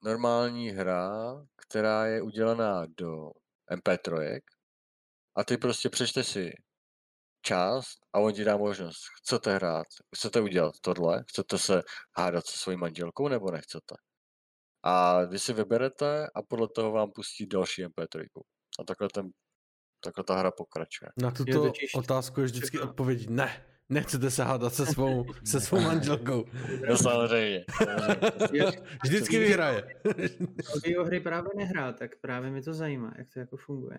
normální 0.02 0.70
hra, 0.70 1.34
která 1.56 2.06
je 2.06 2.22
udělaná 2.22 2.86
do 2.86 3.30
MP3 3.70 4.40
a 5.36 5.44
ty 5.44 5.56
prostě 5.56 5.88
přečte 5.88 6.24
si 6.24 6.52
část 7.42 7.98
a 8.12 8.18
on 8.18 8.32
ti 8.32 8.44
dá 8.44 8.56
možnost, 8.56 8.98
chcete 9.18 9.54
hrát, 9.54 9.86
chcete 10.16 10.40
udělat 10.40 10.74
tohle, 10.80 11.24
chcete 11.28 11.58
se 11.58 11.82
hádat 12.16 12.46
se 12.46 12.58
svojí 12.58 12.76
manželkou 12.78 13.28
nebo 13.28 13.50
nechcete. 13.50 13.94
A 14.82 15.24
vy 15.24 15.38
si 15.38 15.52
vyberete 15.52 16.26
a 16.34 16.42
podle 16.42 16.68
toho 16.68 16.92
vám 16.92 17.10
pustí 17.12 17.46
další 17.46 17.84
MP3. 17.86 18.26
A 18.80 18.84
takhle, 18.84 19.08
ten, 19.14 19.30
takhle 20.00 20.24
ta 20.24 20.38
hra 20.38 20.50
pokračuje. 20.50 21.08
Na 21.16 21.30
tuto 21.30 21.64
je 21.64 21.72
otázku 21.94 22.40
je 22.40 22.46
vždycky 22.46 22.80
odpověď 22.80 23.28
ne. 23.28 23.77
Nechcete 23.88 24.30
se 24.30 24.44
hádat 24.44 24.74
se 24.74 24.86
svou, 24.86 25.24
se 25.44 25.60
svou 25.60 25.80
manželkou. 25.80 26.44
No 26.88 26.96
samozřejmě. 26.96 27.64
Vždycky 29.04 29.38
vyhraje. 29.38 29.84
hry 31.04 31.20
právě 31.20 31.50
nehrá, 31.56 31.92
tak 31.92 32.10
právě 32.20 32.50
mi 32.50 32.62
to 32.62 32.74
zajímá, 32.74 33.12
jak 33.18 33.28
to 33.32 33.40
jako 33.40 33.56
funguje. 33.56 33.98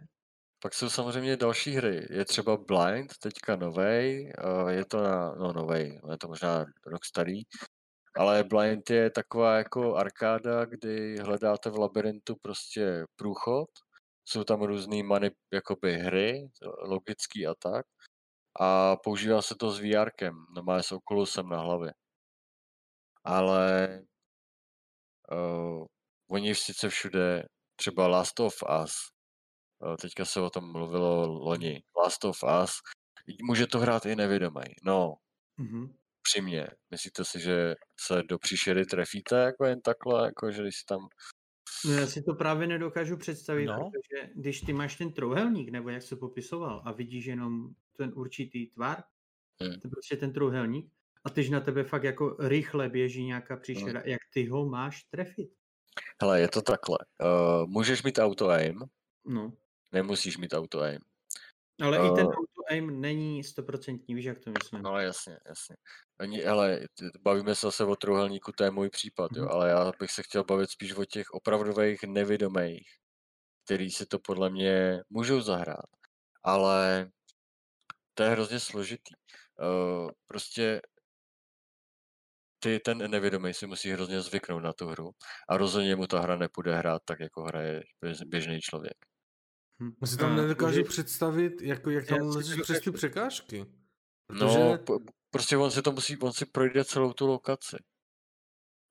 Pak 0.61 0.74
jsou 0.74 0.90
samozřejmě 0.90 1.38
další 1.38 1.76
hry. 1.76 2.07
Je 2.10 2.26
třeba 2.26 2.57
Blind, 2.57 3.18
teďka 3.18 3.56
novej, 3.56 4.34
je 4.70 4.86
to 4.86 5.03
na, 5.03 5.36
no 5.36 5.53
novej, 5.53 6.02
je 6.11 6.18
to 6.18 6.28
možná 6.28 6.66
rok 6.86 7.06
starý, 7.06 7.41
ale 8.18 8.44
Blind 8.44 8.90
je 8.90 9.10
taková 9.10 9.57
jako 9.57 9.95
arkáda, 9.95 10.66
kdy 10.66 11.18
hledáte 11.18 11.70
v 11.70 11.78
labirintu 11.78 12.36
prostě 12.41 13.06
průchod, 13.16 13.70
jsou 14.26 14.44
tam 14.44 14.61
různý 14.61 15.03
manip, 15.03 15.34
jakoby 15.53 15.94
hry, 15.94 16.49
logický 16.82 17.48
a 17.48 17.53
tak, 17.56 17.86
a 18.60 18.95
používá 18.95 19.41
se 19.41 19.56
to 19.56 19.72
s 19.72 19.80
VRkem, 19.80 20.45
normálně 20.56 20.84
s 20.84 20.91
Oculusem 20.91 21.49
na 21.49 21.61
hlavě. 21.61 21.94
Ale 23.23 23.99
uh, 25.31 25.86
oni 26.30 26.56
sice 26.56 26.90
všude, 26.90 27.44
třeba 27.76 28.07
Last 28.07 28.40
of 28.40 28.56
Us, 28.84 28.94
uh, 29.80 29.95
teďka 29.95 30.26
se 30.26 30.41
o 30.41 30.49
tom 30.49 30.72
mluvilo 30.72 31.27
loni, 31.27 31.84
Last 32.03 32.26
of 32.26 32.44
Us, 32.64 32.72
může 33.44 33.68
to 33.68 33.80
hrát 33.80 34.06
i 34.06 34.15
nevědomý. 34.15 34.64
No, 34.84 35.15
mm-hmm. 35.60 35.94
přímě, 36.22 36.68
myslíte 36.91 37.26
si, 37.26 37.40
že 37.40 37.76
se 37.99 38.23
do 38.23 38.40
příšery 38.40 38.86
trefíte 38.86 39.36
jako 39.36 39.65
jen 39.65 39.81
takhle, 39.81 40.26
jako 40.26 40.52
že 40.52 40.61
když 40.61 40.76
si 40.76 40.86
tam 40.86 41.07
No 41.86 41.94
já 41.94 42.07
si 42.07 42.22
to 42.22 42.34
právě 42.34 42.68
nedokážu 42.68 43.18
představit, 43.18 43.65
no. 43.65 43.76
protože 43.91 44.30
když 44.36 44.61
ty 44.61 44.73
máš 44.73 44.98
ten 44.98 45.14
trouhelník, 45.14 45.69
nebo 45.69 45.90
jak 45.90 46.02
se 46.02 46.15
popisoval, 46.15 46.81
a 46.86 46.91
vidíš 46.91 47.26
jenom 47.26 47.69
ten 48.00 48.12
určitý 48.16 48.68
tvar, 48.68 49.04
hmm. 49.62 49.80
to 49.80 49.90
prostě 49.90 50.18
ten 50.18 50.34
trouhelník, 50.34 50.92
a 51.26 51.30
tyž 51.30 51.50
na 51.50 51.60
tebe 51.60 51.84
fakt 51.84 52.04
jako 52.04 52.36
rychle 52.40 52.90
běží 52.90 53.26
nějaká 53.26 53.58
příšera, 53.58 54.00
hmm. 54.00 54.10
jak 54.10 54.22
ty 54.34 54.46
ho 54.46 54.66
máš 54.66 55.04
trefit. 55.04 55.50
Hele, 56.22 56.42
je 56.42 56.48
to 56.48 56.62
takhle. 56.62 56.98
Uh, 57.24 57.68
můžeš 57.68 58.04
mít 58.04 58.20
auto 58.20 58.50
aim, 58.50 58.80
no. 59.26 59.54
nemusíš 59.92 60.38
mít 60.38 60.54
auto 60.54 60.82
aim. 60.82 61.00
Ale 61.82 62.00
uh, 62.00 62.06
i 62.06 62.10
ten 62.16 62.26
eh. 62.26 62.36
auto 62.36 62.62
aim 62.70 63.02
není 63.02 63.44
stoprocentní, 63.44 64.16
víš, 64.16 64.26
jak 64.26 64.40
to 64.40 64.52
myslím. 64.52 64.82
No 64.82 65.00
jasně, 65.00 65.38
jasně. 65.48 65.76
Oni, 66.20 66.46
ale 66.46 66.80
bavíme 67.22 67.56
se 67.56 67.68
zase 67.68 67.86
o 67.86 67.96
trouhelníku, 67.96 68.52
to 68.52 68.64
je 68.64 68.72
můj 68.72 68.90
případ, 68.90 69.32
jo, 69.36 69.44
mhm. 69.44 69.52
ale 69.52 69.70
já 69.70 69.92
bych 70.00 70.12
se 70.12 70.24
chtěl 70.24 70.44
bavit 70.44 70.70
spíš 70.70 70.96
o 70.96 71.06
těch 71.06 71.32
opravdových 71.32 72.04
nevidomých, 72.04 72.90
který 73.66 73.92
si 73.92 74.06
to 74.06 74.20
podle 74.20 74.50
mě 74.50 75.02
můžou 75.10 75.42
zahrát. 75.42 75.90
Ale 76.44 77.12
to 78.20 78.24
je 78.24 78.30
hrozně 78.30 78.60
složitý. 78.60 79.14
Uh, 79.62 80.12
prostě 80.28 80.82
ty, 82.60 82.80
ten 82.80 83.12
nevědomý 83.12 83.54
si 83.54 83.68
musí 83.68 83.91
hrozně 83.91 84.22
zvyknout 84.22 84.64
na 84.64 84.74
tu 84.74 84.88
hru 84.88 85.12
a 85.50 85.58
rozhodně 85.58 85.96
mu 85.96 86.08
ta 86.08 86.20
hra 86.20 86.36
nepůjde 86.36 86.76
hrát 86.76 87.02
tak, 87.06 87.20
jako 87.20 87.44
hraje 87.44 87.84
běžný 88.26 88.62
člověk. 88.62 88.98
Hm. 89.84 90.06
si 90.06 90.18
tam 90.18 90.36
nedokážu 90.36 90.84
představit, 90.84 91.62
jako, 91.62 91.90
jak 91.90 92.08
tam 92.08 92.20
lezeš 92.20 92.62
přes 92.62 92.82
ty 92.82 92.91
překážky. 92.91 93.66
No, 94.32 94.48
Protože... 94.48 94.60
No, 94.60 95.00
prostě 95.30 95.58
on 95.58 95.72
si 95.72 95.82
to 95.82 95.91
musí, 95.91 96.18
on 96.18 96.34
si 96.34 96.46
projde 96.46 96.86
celou 96.86 97.14
tu 97.14 97.28
lokaci. 97.28 97.78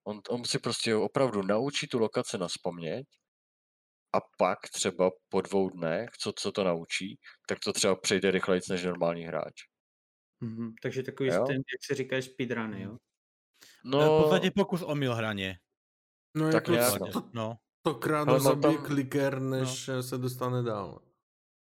On, 0.05 0.20
on 0.28 0.44
si 0.44 0.59
prostě 0.59 0.94
opravdu 0.94 1.42
naučí 1.42 1.86
tu 1.86 1.98
lokaci 1.98 2.38
na 2.38 2.46
paměť 2.62 3.06
a 4.12 4.18
pak 4.39 4.59
třeba 4.72 5.10
po 5.28 5.40
dvou 5.40 5.70
dnech, 5.70 6.10
co, 6.20 6.32
co 6.32 6.52
to 6.52 6.64
naučí, 6.64 7.18
tak 7.48 7.59
to 7.64 7.72
třeba 7.72 7.97
přejde 7.97 8.30
rychleji 8.30 8.60
než 8.70 8.85
normální 8.85 9.24
hráč. 9.24 9.55
Mm-hmm, 10.43 10.74
takže 10.82 11.02
takový 11.02 11.28
jo? 11.28 11.44
ten, 11.47 11.56
jak 11.56 11.85
se 11.86 11.94
říká, 11.94 12.22
speedrun, 12.22 12.74
jo? 12.74 12.97
No, 13.85 14.18
v 14.18 14.22
podstatě 14.22 14.51
pokus 14.51 14.82
o 14.82 14.94
hraně. 14.94 15.59
No, 16.35 16.52
tak 16.52 16.68
jako 16.68 17.06
to, 17.12 17.30
no. 17.32 17.56
Stokrát 17.86 18.40
zabije 18.40 18.76
tam... 18.76 18.86
kliker, 18.86 19.40
než 19.40 19.86
no. 19.86 20.02
se 20.02 20.18
dostane 20.18 20.62
dál. 20.62 21.01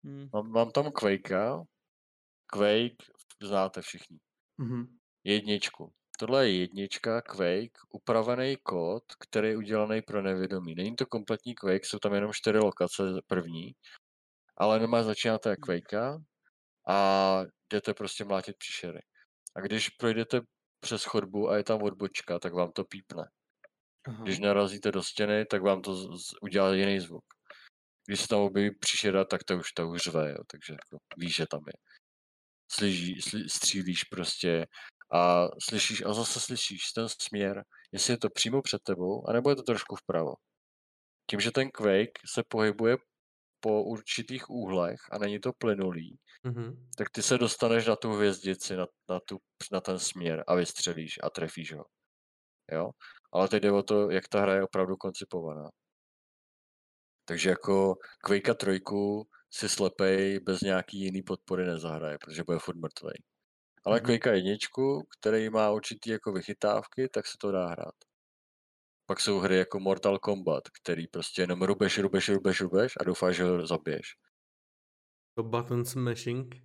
Hmm. 0.05 0.29
Mám, 0.33 0.51
mám 0.51 0.71
tam 0.71 0.91
Quakea. 0.91 1.63
Quake 2.45 3.03
znáte 3.41 3.81
všichni. 3.81 4.17
Mm-hmm. 4.61 4.87
Jedničku. 5.23 5.93
Tohle 6.19 6.49
je 6.49 6.59
jednička, 6.59 7.21
Quake, 7.21 7.77
upravený 7.89 8.57
kód, 8.63 9.03
který 9.19 9.47
je 9.47 9.57
udělaný 9.57 10.01
pro 10.01 10.21
nevědomí. 10.21 10.75
Není 10.75 10.95
to 10.95 11.05
kompletní 11.05 11.55
Quake, 11.55 11.85
jsou 11.85 11.99
tam 11.99 12.13
jenom 12.13 12.33
čtyři 12.33 12.57
lokace 12.57 13.03
první, 13.27 13.75
ale 14.57 14.79
normálně 14.79 15.05
začínáte 15.05 15.49
jak 15.49 15.59
Quakea 15.59 16.17
a 16.87 17.41
jdete 17.73 17.93
prostě 17.93 18.23
mlátit 18.23 18.57
příšery. 18.57 18.99
A 19.55 19.61
když 19.61 19.89
projdete 19.89 20.41
přes 20.79 21.03
chodbu 21.03 21.49
a 21.49 21.57
je 21.57 21.63
tam 21.63 21.83
odbočka, 21.83 22.39
tak 22.39 22.53
vám 22.53 22.71
to 22.71 22.83
pípne. 22.83 23.29
Aha. 24.07 24.23
Když 24.23 24.39
narazíte 24.39 24.91
do 24.91 25.03
stěny, 25.03 25.45
tak 25.45 25.61
vám 25.61 25.81
to 25.81 25.95
z, 25.95 26.25
z, 26.25 26.33
udělá 26.41 26.73
jiný 26.73 26.99
zvuk. 26.99 27.25
Když 28.07 28.21
se 28.21 28.27
tam 28.27 28.39
objeví 28.39 28.75
příšera, 28.79 29.25
tak 29.25 29.43
to 29.43 29.57
už 29.57 29.71
to 29.71 29.87
už 29.89 30.01
řve, 30.01 30.29
jo, 30.31 30.37
takže 30.51 30.73
jako 30.73 30.97
víš, 31.17 31.35
že 31.35 31.45
tam 31.51 31.61
je. 31.67 31.73
Slyží, 32.71 33.21
sli, 33.21 33.49
střílíš 33.49 34.03
prostě 34.03 34.65
a 35.13 35.47
slyšíš 35.59 36.05
a 36.05 36.13
zase 36.13 36.39
slyšíš 36.39 36.91
ten 36.95 37.09
směr, 37.09 37.63
jestli 37.91 38.13
je 38.13 38.17
to 38.17 38.29
přímo 38.29 38.61
před 38.61 38.83
tebou, 38.83 39.29
anebo 39.29 39.49
je 39.49 39.55
to 39.55 39.63
trošku 39.63 39.95
vpravo. 39.95 40.33
Tím, 41.29 41.39
že 41.39 41.51
ten 41.51 41.71
Quake 41.71 42.19
se 42.33 42.43
pohybuje 42.47 42.97
po 43.59 43.83
určitých 43.83 44.49
úhlech 44.49 44.99
a 45.11 45.17
není 45.17 45.39
to 45.39 45.53
plynulý, 45.53 46.17
mm-hmm. 46.45 46.87
tak 46.97 47.09
ty 47.09 47.23
se 47.23 47.37
dostaneš 47.37 47.85
na 47.85 47.95
tu 47.95 48.11
hvězdici, 48.11 48.75
na, 48.75 48.85
na, 49.09 49.19
tu, 49.19 49.37
na 49.71 49.81
ten 49.81 49.99
směr 49.99 50.43
a 50.47 50.55
vystřelíš 50.55 51.19
a 51.23 51.29
trefíš 51.29 51.73
ho. 51.73 51.85
Jo? 52.71 52.89
Ale 53.33 53.47
teď 53.47 53.63
jde 53.63 53.71
o 53.71 53.83
to, 53.83 54.09
jak 54.09 54.27
ta 54.27 54.41
hra 54.41 54.55
je 54.55 54.63
opravdu 54.63 54.95
koncipovaná. 54.95 55.69
Takže 57.25 57.49
jako 57.49 57.95
Quake 58.25 58.55
trojku 58.55 59.27
si 59.53 59.69
slepej 59.69 60.39
bez 60.39 60.61
nějaký 60.61 60.99
jiný 60.99 61.23
podpory 61.23 61.65
nezahraje, 61.65 62.17
protože 62.17 62.43
bude 62.43 62.59
furt 62.59 62.77
mrtvej. 62.77 63.17
Ale 63.87 63.99
mm-hmm. 63.99 64.19
Quake 64.19 64.35
jedničku, 64.35 65.07
který 65.19 65.49
má 65.49 65.71
určitý 65.71 66.09
jako 66.09 66.31
vychytávky, 66.31 67.09
tak 67.09 67.27
se 67.27 67.37
to 67.37 67.51
dá 67.51 67.67
hrát. 67.67 67.95
Pak 69.05 69.19
jsou 69.19 69.39
hry 69.39 69.57
jako 69.57 69.79
Mortal 69.79 70.19
Kombat, 70.19 70.63
který 70.81 71.07
prostě 71.07 71.41
jenom 71.41 71.61
rubeš, 71.61 71.97
rubeš, 71.97 72.29
rubeš, 72.29 72.61
rubeš 72.61 72.93
a 72.99 73.03
doufáš, 73.03 73.35
že 73.35 73.43
ho 73.43 73.67
zabiješ. 73.67 74.15
To 75.35 75.43
button 75.43 75.85
smashing? 75.85 76.55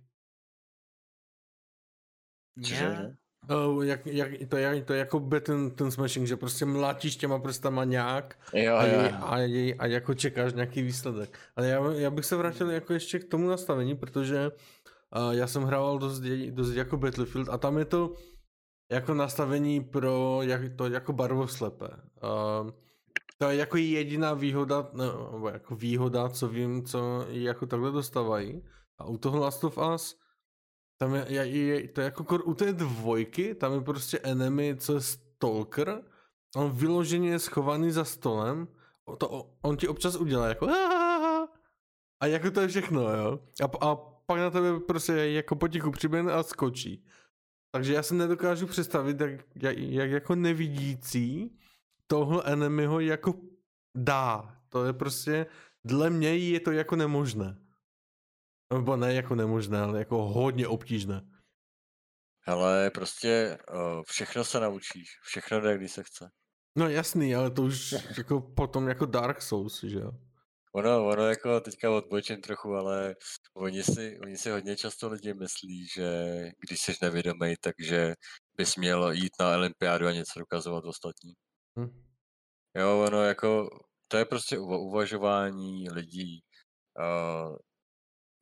Cože? 2.63 3.15
Oh, 3.49 3.85
jak, 3.85 4.07
jak, 4.07 4.31
to, 4.49 4.57
je, 4.57 4.83
to 4.83 4.93
je 4.93 4.99
jako 4.99 5.19
by 5.19 5.41
ten, 5.41 5.71
ten 5.71 5.91
smashing, 5.91 6.27
že 6.27 6.37
prostě 6.37 6.65
mlátíš 6.65 7.15
těma 7.15 7.39
prstama 7.39 7.83
nějak 7.83 8.39
jo, 8.53 8.75
a, 8.75 8.85
jo. 8.85 8.99
A, 8.99 9.05
a, 9.05 9.37
a, 9.79 9.85
jako 9.85 10.13
čekáš 10.13 10.53
nějaký 10.53 10.81
výsledek. 10.81 11.39
Ale 11.55 11.67
já, 11.67 11.91
já 11.91 12.09
bych 12.09 12.25
se 12.25 12.35
vrátil 12.35 12.71
jako 12.71 12.93
ještě 12.93 13.19
k 13.19 13.29
tomu 13.29 13.47
nastavení, 13.47 13.95
protože 13.95 14.51
já 15.31 15.47
jsem 15.47 15.63
hrával 15.63 15.99
dost, 15.99 16.19
dost 16.49 16.73
jako 16.73 16.97
Battlefield 16.97 17.49
a 17.49 17.57
tam 17.57 17.77
je 17.77 17.85
to 17.85 18.13
jako 18.91 19.13
nastavení 19.13 19.83
pro 19.83 20.39
jak, 20.41 20.61
to 20.75 20.85
jako 20.85 21.13
barvoslepé. 21.13 21.87
Uh, 21.87 22.71
to 23.37 23.49
je 23.49 23.55
jako 23.55 23.77
jediná 23.77 24.33
výhoda, 24.33 24.89
nebo 24.93 25.49
jako 25.49 25.75
výhoda, 25.75 26.29
co 26.29 26.47
vím, 26.47 26.85
co 26.85 27.25
jako 27.27 27.65
takhle 27.65 27.91
dostávají. 27.91 28.63
A 28.97 29.05
u 29.05 29.17
toho 29.17 29.39
Last 29.39 29.63
of 29.63 29.77
Us, 29.95 30.15
tam 30.97 31.15
je, 31.15 31.25
je, 31.27 31.45
je 31.47 31.87
to 31.87 32.01
je 32.01 32.05
jako 32.05 32.37
u 32.43 32.53
té 32.53 32.73
dvojky, 32.73 33.55
tam 33.55 33.73
je 33.73 33.81
prostě 33.81 34.19
enemy, 34.19 34.75
co 34.79 34.93
je 34.93 35.01
stalker, 35.01 36.03
on 36.55 36.71
vyloženě 36.71 37.29
je 37.29 37.39
schovaný 37.39 37.91
za 37.91 38.05
stolem, 38.05 38.67
to, 39.17 39.49
on 39.61 39.77
ti 39.77 39.87
občas 39.87 40.15
udělá 40.15 40.47
jako 40.47 40.67
a 42.19 42.25
jako 42.25 42.51
to 42.51 42.61
je 42.61 42.67
všechno, 42.67 43.01
jo. 43.01 43.39
A, 43.63 43.87
a 43.87 44.12
pak 44.25 44.39
na 44.39 44.49
tebe 44.49 44.79
prostě 44.79 45.13
jako 45.13 45.55
potichu 45.55 45.91
přiběhne 45.91 46.33
a 46.33 46.43
skočí. 46.43 47.05
Takže 47.71 47.93
já 47.93 48.03
se 48.03 48.13
nedokážu 48.13 48.67
představit, 48.67 49.21
jak, 49.21 49.31
jak, 49.55 49.77
jak 49.77 50.11
jako 50.11 50.35
nevidící 50.35 51.59
tohle 52.07 52.43
enemyho 52.45 52.99
jako 52.99 53.33
dá. 53.97 54.61
To 54.69 54.85
je 54.85 54.93
prostě, 54.93 55.45
dle 55.85 56.09
mě 56.09 56.37
je 56.37 56.59
to 56.59 56.71
jako 56.71 56.95
nemožné. 56.95 57.59
Nebo 58.73 58.95
ne 58.97 59.13
jako 59.13 59.35
nemožné, 59.35 59.79
ale 59.81 59.99
jako 59.99 60.23
hodně 60.23 60.67
obtížné. 60.67 61.29
Ale 62.45 62.89
prostě 62.89 63.57
všechno 64.07 64.43
se 64.43 64.59
naučíš, 64.59 65.19
všechno 65.21 65.61
jde, 65.61 65.77
když 65.77 65.91
se 65.91 66.03
chce. 66.03 66.29
No 66.77 66.89
jasný, 66.89 67.35
ale 67.35 67.51
to 67.51 67.63
už 67.63 67.95
jako 68.17 68.41
potom 68.41 68.87
jako 68.87 69.05
Dark 69.05 69.41
Souls, 69.41 69.83
že 69.83 69.99
jo? 69.99 70.11
Ono, 70.75 71.07
ono 71.07 71.23
jako 71.27 71.59
teďka 71.59 71.91
odbočím 71.91 72.41
trochu, 72.41 72.75
ale 72.75 73.15
oni 73.53 73.83
si, 73.83 74.19
oni 74.19 74.37
si 74.37 74.49
hodně 74.49 74.77
často 74.77 75.09
lidi 75.09 75.33
myslí, 75.33 75.87
že 75.87 76.07
když 76.59 76.81
jsi 76.81 76.93
nevědomý, 77.01 77.55
takže 77.61 78.15
bys 78.57 78.75
měl 78.75 79.11
jít 79.11 79.31
na 79.39 79.55
olympiádu 79.55 80.07
a 80.07 80.11
něco 80.11 80.39
dokazovat 80.39 80.85
ostatní. 80.85 81.33
Hm. 81.79 82.03
Jo, 82.75 83.03
ono 83.07 83.23
jako, 83.23 83.69
to 84.07 84.17
je 84.17 84.25
prostě 84.25 84.57
uvažování 84.59 85.89
lidí. 85.89 86.43
Uh, 86.99 87.57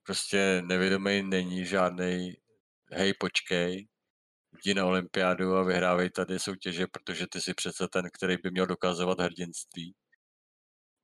prostě 0.04 0.62
nevědomý 0.66 1.24
není 1.24 1.66
žádný 1.66 2.34
hej, 2.92 3.14
počkej, 3.14 3.88
jdi 4.64 4.74
na 4.74 4.86
olympiádu 4.86 5.56
a 5.56 5.64
vyhrávej 5.64 6.10
tady 6.10 6.40
soutěže, 6.40 6.88
protože 6.88 7.28
ty 7.28 7.42
jsi 7.42 7.54
přece 7.54 7.88
ten, 7.88 8.06
který 8.14 8.38
by 8.44 8.52
měl 8.52 8.68
dokazovat 8.68 9.20
hrdinství. 9.20 9.96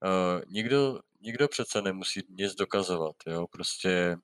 Uh, 0.05 0.41
nikdo, 0.47 0.99
nikdo 1.19 1.47
přece 1.47 1.81
nemusí 1.81 2.21
nic 2.29 2.55
dokazovat, 2.55 3.15
jo, 3.27 3.47
prostě 3.47 4.17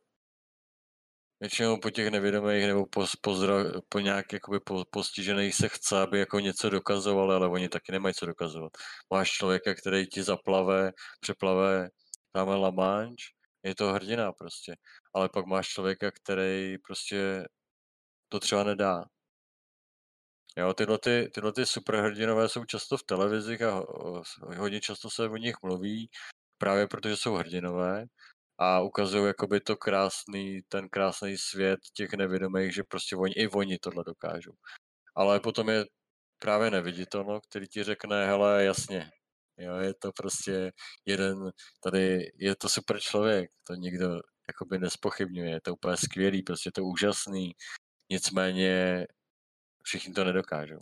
většinou 1.44 1.78
po 1.80 1.90
těch 1.90 2.12
nevědomých 2.12 2.68
nebo 2.68 2.86
po, 2.86 3.06
po, 3.22 3.36
zra, 3.36 3.56
po 3.90 4.00
nějak 4.00 4.34
jakoby 4.34 4.60
po, 4.60 4.86
postižených 4.90 5.56
se 5.56 5.70
chce, 5.70 6.02
aby 6.02 6.20
jako 6.20 6.40
něco 6.40 6.70
dokazoval, 6.70 7.32
ale 7.32 7.48
oni 7.48 7.70
taky 7.70 7.92
nemají 7.92 8.14
co 8.16 8.26
dokazovat. 8.26 8.72
Máš 9.14 9.32
člověka, 9.32 9.74
který 9.76 10.08
ti 10.08 10.24
zaplave, 10.24 10.92
přeplave 11.20 11.90
La 12.36 12.72
Manche, 12.72 13.26
je 13.64 13.76
to 13.76 13.94
hrdina 13.94 14.32
prostě. 14.32 14.76
Ale 15.14 15.30
pak 15.30 15.46
máš 15.46 15.68
člověka, 15.68 16.12
který 16.12 16.78
prostě 16.78 17.44
to 18.30 18.40
třeba 18.40 18.64
nedá. 18.64 19.04
Jo, 20.58 20.74
tyhle, 20.74 21.00
ty, 21.00 21.30
tyhle 21.34 21.54
ty 21.54 21.66
superhrdinové 21.66 22.50
jsou 22.50 22.66
často 22.66 22.98
v 22.98 23.04
televizích 23.04 23.62
a 23.62 23.86
hodně 24.58 24.82
často 24.82 25.10
se 25.10 25.30
o 25.30 25.38
nich 25.38 25.56
mluví, 25.64 26.10
právě 26.58 26.88
protože 26.88 27.18
jsou 27.18 27.34
hrdinové 27.36 28.06
a 28.58 28.82
ukazují 28.82 29.26
jakoby 29.26 29.60
to 29.62 29.78
krásný, 29.78 30.62
ten 30.70 30.90
krásný 30.90 31.38
svět 31.38 31.80
těch 31.94 32.14
nevědomých, 32.14 32.74
že 32.76 32.84
prostě 32.84 33.16
oni, 33.16 33.34
i 33.34 33.48
oni 33.48 33.80
tohle 33.80 34.04
dokážou. 34.08 34.54
Ale 35.16 35.40
potom 35.40 35.70
je 35.70 35.86
právě 36.40 36.72
neviditelno, 36.72 37.42
který 37.42 37.68
ti 37.68 37.84
řekne, 37.84 38.28
hele, 38.28 38.64
jasně, 38.66 39.12
jo, 39.58 39.76
je 39.76 39.94
to 39.94 40.12
prostě 40.12 40.72
jeden, 41.06 41.52
tady 41.84 42.32
je 42.40 42.56
to 42.56 42.70
super 42.70 43.00
člověk, 43.00 43.52
to 43.68 43.76
nikdo 43.76 44.22
jakoby 44.48 44.80
nespochybňuje, 44.80 45.52
je 45.52 45.62
to 45.62 45.74
úplně 45.74 45.98
skvělý, 45.98 46.44
prostě 46.44 46.72
to 46.72 46.84
úžasný, 46.84 47.54
nicméně 48.12 49.06
všichni 49.84 50.14
to 50.14 50.24
nedokážou. 50.24 50.80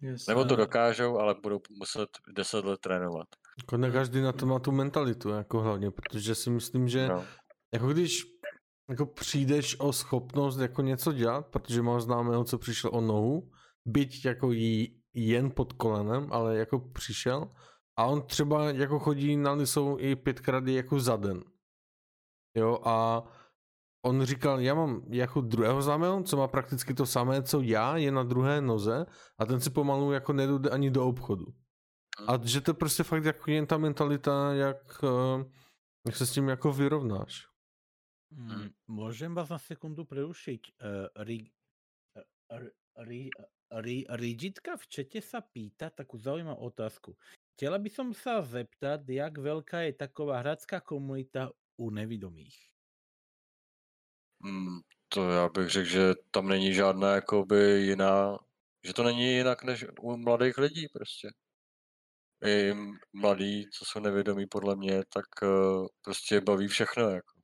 Yes, 0.00 0.26
Nebo 0.26 0.44
to 0.44 0.56
dokážou, 0.56 1.18
ale 1.18 1.34
budou 1.42 1.60
muset 1.70 2.08
deset 2.28 2.64
let 2.64 2.80
trénovat. 2.80 3.28
Jako 3.58 3.76
ne 3.76 3.90
každý 3.90 4.20
na 4.20 4.32
to 4.32 4.46
má 4.46 4.58
tu 4.58 4.72
mentalitu, 4.72 5.28
jako 5.28 5.60
hlavně, 5.60 5.90
protože 5.90 6.34
si 6.34 6.50
myslím, 6.50 6.88
že 6.88 7.08
no. 7.08 7.24
jako 7.74 7.88
když 7.88 8.22
jako 8.90 9.06
přijdeš 9.06 9.80
o 9.80 9.92
schopnost 9.92 10.58
jako 10.58 10.82
něco 10.82 11.12
dělat, 11.12 11.46
protože 11.46 11.82
mám 11.82 12.00
známého, 12.00 12.44
co 12.44 12.58
přišel 12.58 12.90
o 12.94 13.00
nohu, 13.00 13.50
byť 13.86 14.24
jako 14.24 14.52
jí 14.52 15.02
jen 15.14 15.50
pod 15.50 15.72
kolenem, 15.72 16.28
ale 16.30 16.56
jako 16.56 16.78
přišel 16.78 17.50
a 17.96 18.04
on 18.04 18.22
třeba 18.22 18.70
jako 18.70 18.98
chodí 18.98 19.36
na 19.36 19.52
lisou 19.52 19.98
i 19.98 20.16
pětkrát 20.16 20.66
jako 20.66 21.00
za 21.00 21.16
den. 21.16 21.44
Jo 22.56 22.78
a 22.84 23.22
on 24.04 24.24
říkal, 24.24 24.60
já 24.60 24.74
mám 24.74 25.02
jako 25.08 25.40
druhého 25.40 25.82
známého, 25.82 26.22
co 26.22 26.36
má 26.36 26.48
prakticky 26.48 26.94
to 26.94 27.06
samé, 27.06 27.42
co 27.42 27.60
já, 27.60 27.96
je 27.96 28.12
na 28.12 28.22
druhé 28.22 28.60
noze 28.60 29.06
a 29.38 29.46
ten 29.46 29.60
si 29.60 29.70
pomalu 29.70 30.12
jako 30.12 30.32
nedojde 30.32 30.70
ani 30.70 30.90
do 30.90 31.06
obchodu. 31.06 31.46
A 32.26 32.46
že 32.46 32.60
to 32.60 32.74
prostě 32.74 33.02
fakt 33.02 33.24
jako 33.24 33.50
jen 33.50 33.66
ta 33.66 33.78
mentalita, 33.78 34.54
jak, 34.54 35.04
eh, 35.04 35.44
jak 36.06 36.16
se 36.16 36.26
s 36.26 36.32
tím 36.32 36.48
jako 36.48 36.72
vyrovnáš. 36.72 37.48
Hmm. 38.32 38.68
Můžem 38.86 39.34
vás 39.34 39.48
na 39.48 39.58
sekundu 39.58 40.04
prerušiť. 40.04 40.72
Uh, 40.82 41.24
Rigitka 44.08 44.76
v 44.76 44.84
čete 44.86 45.22
sa 45.22 45.40
pýta 45.40 45.90
takú 45.90 46.18
zaujímavú 46.18 46.70
otázku. 46.70 47.14
Chtěla 47.54 47.78
by 47.78 47.90
som 47.90 48.08
sa 48.14 48.42
zeptat, 48.42 49.06
jak 49.06 49.38
veľká 49.38 49.86
je 49.86 49.92
taková 49.94 50.42
hradská 50.42 50.80
komunita 50.80 51.50
u 51.78 51.90
nevidomých? 51.90 52.54
Hmm, 54.42 54.82
to 55.08 55.30
já 55.30 55.48
bych 55.48 55.68
řekl, 55.68 55.88
že 55.88 56.14
tam 56.30 56.48
není 56.48 56.74
žádná 56.74 57.14
jakoby 57.14 57.82
jiná, 57.82 58.38
že 58.84 58.92
to 58.92 59.02
není 59.02 59.24
jinak 59.24 59.62
než 59.64 59.86
u 60.00 60.16
mladých 60.16 60.58
lidí 60.58 60.88
prostě 60.88 61.30
i 62.44 62.74
mladí, 63.12 63.70
co 63.70 63.84
jsou 63.84 64.00
nevědomí 64.00 64.46
podle 64.46 64.76
mě, 64.76 65.02
tak 65.12 65.26
uh, 65.42 65.86
prostě 66.04 66.40
baví 66.40 66.68
všechno. 66.68 67.10
Jako. 67.10 67.40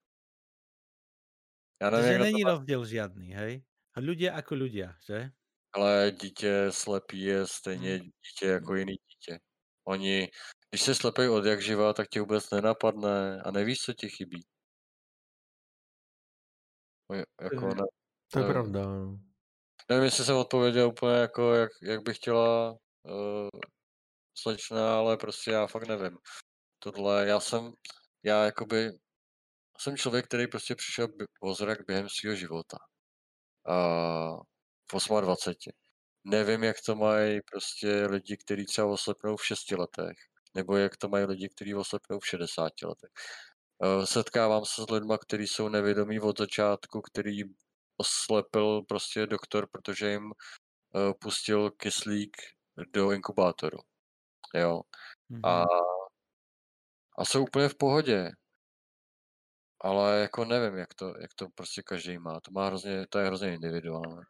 Já 1.83 1.91
nevím, 1.91 2.13
že 2.13 2.19
není 2.19 2.43
to... 2.43 2.49
rozdíl 2.49 2.85
žádný, 2.85 3.33
hej? 3.33 3.65
Ľudia 3.97 4.39
jako 4.39 4.55
ľudia, 4.55 4.95
že? 5.03 5.31
Ale 5.73 6.11
dítě 6.11 6.73
slepý 6.73 7.21
je 7.21 7.47
stejně 7.47 7.97
hmm. 7.97 8.11
dítě 8.27 8.47
jako 8.47 8.75
jiný 8.75 8.93
dítě. 8.93 9.39
Oni, 9.85 10.29
když 10.71 10.83
se 10.83 10.95
slepej 10.95 11.29
od 11.29 11.45
jak 11.45 11.63
živa, 11.63 11.93
tak 11.93 12.09
tě 12.09 12.21
vůbec 12.21 12.51
nenapadne 12.51 13.43
a 13.43 13.51
nevíš, 13.51 13.79
co 13.79 13.93
ti 13.93 14.09
chybí. 14.09 14.47
Jako 17.41 17.67
ne, 17.67 17.83
to 18.33 18.39
je 18.39 18.47
pravda. 18.47 18.81
Nevím, 19.89 20.05
jestli 20.05 20.25
jsem 20.25 20.37
odpověděl 20.37 20.89
úplně 20.89 21.15
jako, 21.15 21.55
jak, 21.55 21.71
jak 21.83 22.03
bych 22.03 22.17
chtěla 22.17 22.71
uh, 23.03 23.49
slečna, 24.43 24.99
ale 24.99 25.17
prostě 25.17 25.51
já 25.51 25.67
fakt 25.67 25.89
nevím. 25.89 26.19
Tohle, 26.79 27.27
já 27.27 27.41
jsem, 27.41 27.73
já 28.23 28.45
jakoby, 28.45 28.91
jsem 29.79 29.97
člověk, 29.97 30.27
který 30.27 30.47
prostě 30.47 30.75
přišel 30.75 31.09
o 31.43 31.55
zrak 31.55 31.79
během 31.87 32.09
svého 32.09 32.37
života. 32.37 32.79
A 33.67 33.77
v 34.93 35.21
28. 35.21 35.73
Nevím, 36.25 36.65
jak 36.65 36.77
to 36.87 36.95
mají 36.95 37.41
prostě 37.53 38.07
lidi, 38.07 38.37
kteří 38.37 38.67
třeba 38.67 38.87
oslepnou 38.87 39.37
v 39.37 39.47
6 39.47 39.71
letech, 39.71 40.17
nebo 40.55 40.77
jak 40.77 40.97
to 40.97 41.09
mají 41.09 41.25
lidi, 41.25 41.49
kteří 41.49 41.75
oslepnou 41.75 42.19
v 42.19 42.27
60 42.27 42.73
letech. 42.83 43.11
Setkávám 44.05 44.65
se 44.65 44.83
s 44.83 44.91
lidmi, 44.91 45.15
kteří 45.23 45.47
jsou 45.47 45.69
nevědomí 45.69 46.21
od 46.21 46.39
začátku, 46.39 47.01
který 47.01 47.43
oslepil 47.97 48.83
prostě 48.83 49.27
doktor, 49.27 49.69
protože 49.73 50.11
jim 50.11 50.33
pustil 51.21 51.71
kyslík 51.71 52.37
do 52.93 53.11
inkubátoru. 53.11 53.79
Jo. 54.55 54.81
Mm-hmm. 55.31 55.49
A, 55.49 55.67
a 57.19 57.25
jsou 57.25 57.43
úplně 57.43 57.69
v 57.69 57.75
pohodě. 57.75 58.31
Ale 59.81 60.21
jako 60.21 60.45
nevím, 60.45 60.79
jak 60.79 60.95
to, 60.95 61.15
jak 61.21 61.35
to 61.35 61.49
prostě 61.55 61.83
každý 61.83 62.19
má. 62.19 62.41
To 62.41 62.51
má 62.51 62.67
hrozně, 62.67 63.07
to 63.09 63.19
je 63.19 63.27
hrozně 63.27 63.55
individuální. 63.55 64.23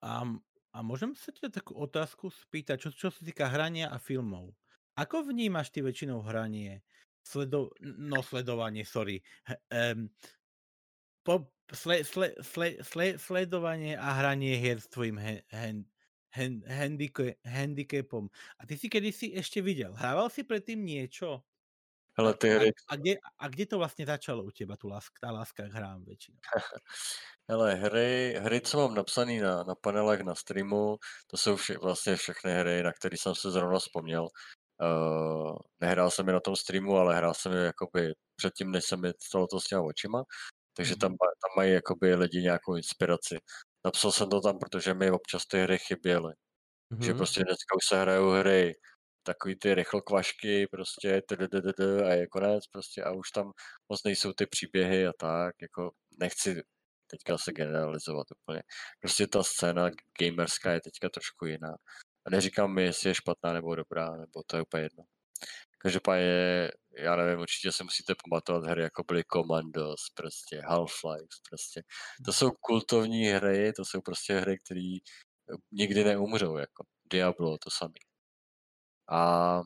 A, 0.00 0.24
a 0.72 0.78
môžem 0.80 1.12
sa 1.12 1.28
ťa 1.28 1.52
takú 1.52 1.76
otázku 1.76 2.32
spýtať, 2.32 2.80
čo, 2.80 2.88
čo 2.88 3.08
sa 3.12 3.20
týka 3.20 3.52
hrania 3.52 3.92
a 3.92 4.00
filmov. 4.00 4.56
Ako 4.96 5.28
vnímaš 5.28 5.68
ty 5.68 5.84
väčšinou 5.84 6.24
hranie? 6.24 6.80
Sledo, 7.20 7.68
no 7.80 8.24
sledovanie, 8.24 8.88
sorry. 8.88 9.20
Um, 9.68 10.08
po, 11.20 11.52
sle, 11.68 12.00
sle, 12.00 12.32
sle, 12.40 12.80
sle, 12.80 13.20
sledovanie 13.20 13.92
a 13.92 14.08
hranie 14.24 14.56
hier 14.56 14.80
s 14.80 14.88
tvojim 14.88 15.20
he, 15.20 15.44
hen, 15.52 15.84
hen, 16.30 16.62
handicap, 16.66 17.34
handicapom. 17.44 18.28
A 18.58 18.66
ty 18.66 18.76
si 18.76 18.88
kedysi 18.88 19.34
ešte 19.34 19.62
videl. 19.62 19.94
Hrával 19.94 20.30
si 20.30 20.42
predtým 20.42 20.82
niečo? 20.82 21.44
Hele, 22.18 22.34
ty 22.34 22.48
hry... 22.48 22.68
A, 22.88 22.92
a, 22.92 22.96
kde, 22.96 23.14
a 23.38 23.48
kde 23.48 23.66
to 23.66 23.78
vlastně 23.78 24.06
začalo 24.06 24.44
u 24.44 24.50
těba, 24.50 24.76
tu 24.76 24.88
láska, 24.88 25.14
ta 25.20 25.30
láska 25.30 25.62
k 25.68 25.72
hrám 25.72 26.04
většinou? 26.04 26.38
Hele, 27.50 27.74
hry, 27.74 28.38
hry, 28.40 28.60
co 28.60 28.78
mám 28.78 28.94
napsaný 28.94 29.38
na, 29.38 29.62
na 29.62 29.74
panelech 29.74 30.20
na 30.20 30.34
streamu, 30.34 30.96
to 31.26 31.36
jsou 31.36 31.56
vše, 31.56 31.78
vlastně 31.78 32.16
všechny 32.16 32.52
hry, 32.52 32.82
na 32.82 32.92
které 32.92 33.16
jsem 33.16 33.34
se 33.34 33.50
zrovna 33.50 33.78
vzpomněl. 33.78 34.28
Uh, 34.82 35.56
nehrál 35.80 36.10
jsem 36.10 36.26
je 36.26 36.32
na 36.32 36.40
tom 36.40 36.56
streamu, 36.56 36.96
ale 36.96 37.16
hrál 37.16 37.34
jsem 37.34 37.52
je 37.52 37.58
jakoby 37.58 38.12
předtím, 38.36 38.70
než 38.70 38.84
jsem 38.84 39.04
je 39.04 39.14
stalo 39.22 39.46
to 39.46 39.60
s 39.60 39.64
těma 39.64 39.82
očima. 39.82 40.24
Takže 40.76 40.96
tam, 40.96 41.10
tam 41.10 41.50
mají 41.56 41.72
jakoby 41.72 42.14
lidi 42.14 42.42
nějakou 42.42 42.76
inspiraci. 42.76 43.38
Napsal 43.84 44.12
jsem 44.12 44.28
to 44.28 44.40
tam, 44.40 44.58
protože 44.58 44.94
mi 44.94 45.10
občas 45.10 45.46
ty 45.46 45.58
hry 45.58 45.78
chyběly. 45.78 46.34
Mm-hmm. 46.92 47.04
Že 47.04 47.14
prostě 47.14 47.40
dneska 47.44 47.76
už 47.76 47.86
se 47.88 48.00
hrajou 48.00 48.30
hry, 48.30 48.74
takový 49.22 49.56
ty 49.56 49.74
rychlokvašky, 49.74 50.66
prostě 50.70 51.22
a 52.04 52.12
je 52.12 52.26
konec 52.26 52.66
prostě 52.66 53.04
a 53.04 53.12
už 53.12 53.30
tam 53.30 53.52
moc 53.88 54.04
nejsou 54.04 54.32
ty 54.32 54.46
příběhy 54.46 55.06
a 55.06 55.12
tak, 55.18 55.54
jako 55.62 55.90
nechci 56.20 56.62
teďka 57.06 57.38
se 57.38 57.52
generalizovat 57.52 58.26
úplně. 58.30 58.62
Prostě 59.00 59.26
ta 59.26 59.42
scéna 59.42 59.90
gamerská 60.20 60.72
je 60.72 60.80
teďka 60.80 61.08
trošku 61.08 61.46
jiná. 61.46 61.74
A 62.26 62.30
neříkám 62.30 62.74
mi, 62.74 62.82
jestli 62.82 63.10
je 63.10 63.14
špatná 63.14 63.52
nebo 63.52 63.74
dobrá, 63.74 64.10
nebo 64.10 64.42
to 64.46 64.56
je 64.56 64.62
úplně 64.62 64.82
jedno. 64.82 65.04
Každopádně, 65.82 66.70
já 66.96 67.16
nevím, 67.16 67.40
určitě 67.40 67.72
se 67.72 67.84
musíte 67.84 68.14
pamatovat 68.24 68.64
hry, 68.70 68.82
jako 68.82 69.04
byly 69.04 69.24
Commandos, 69.32 70.00
prostě 70.14 70.60
Half-Life, 70.60 71.40
prostě. 71.50 71.82
To 72.24 72.32
jsou 72.32 72.50
kultovní 72.60 73.24
hry, 73.26 73.72
to 73.72 73.84
jsou 73.84 74.00
prostě 74.00 74.40
hry, 74.40 74.58
které 74.58 74.96
nikdy 75.72 76.04
neumřou, 76.04 76.56
jako 76.56 76.84
Diablo, 77.12 77.58
to 77.58 77.70
samé. 77.70 77.94
A 79.10 79.62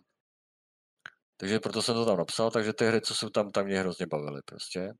takže 1.36 1.61
proto 1.61 1.82
jsem 1.82 1.95
to 1.95 2.07
tam 2.07 2.19
napsal, 2.19 2.51
takže 2.51 2.73
ty 2.73 2.86
hry, 2.86 3.01
co 3.01 3.15
jsou 3.15 3.28
tam, 3.28 3.51
tam 3.51 3.66
mě 3.66 3.81
hrozně 3.81 4.07
bavily 4.07 4.41
prostě. 4.45 4.93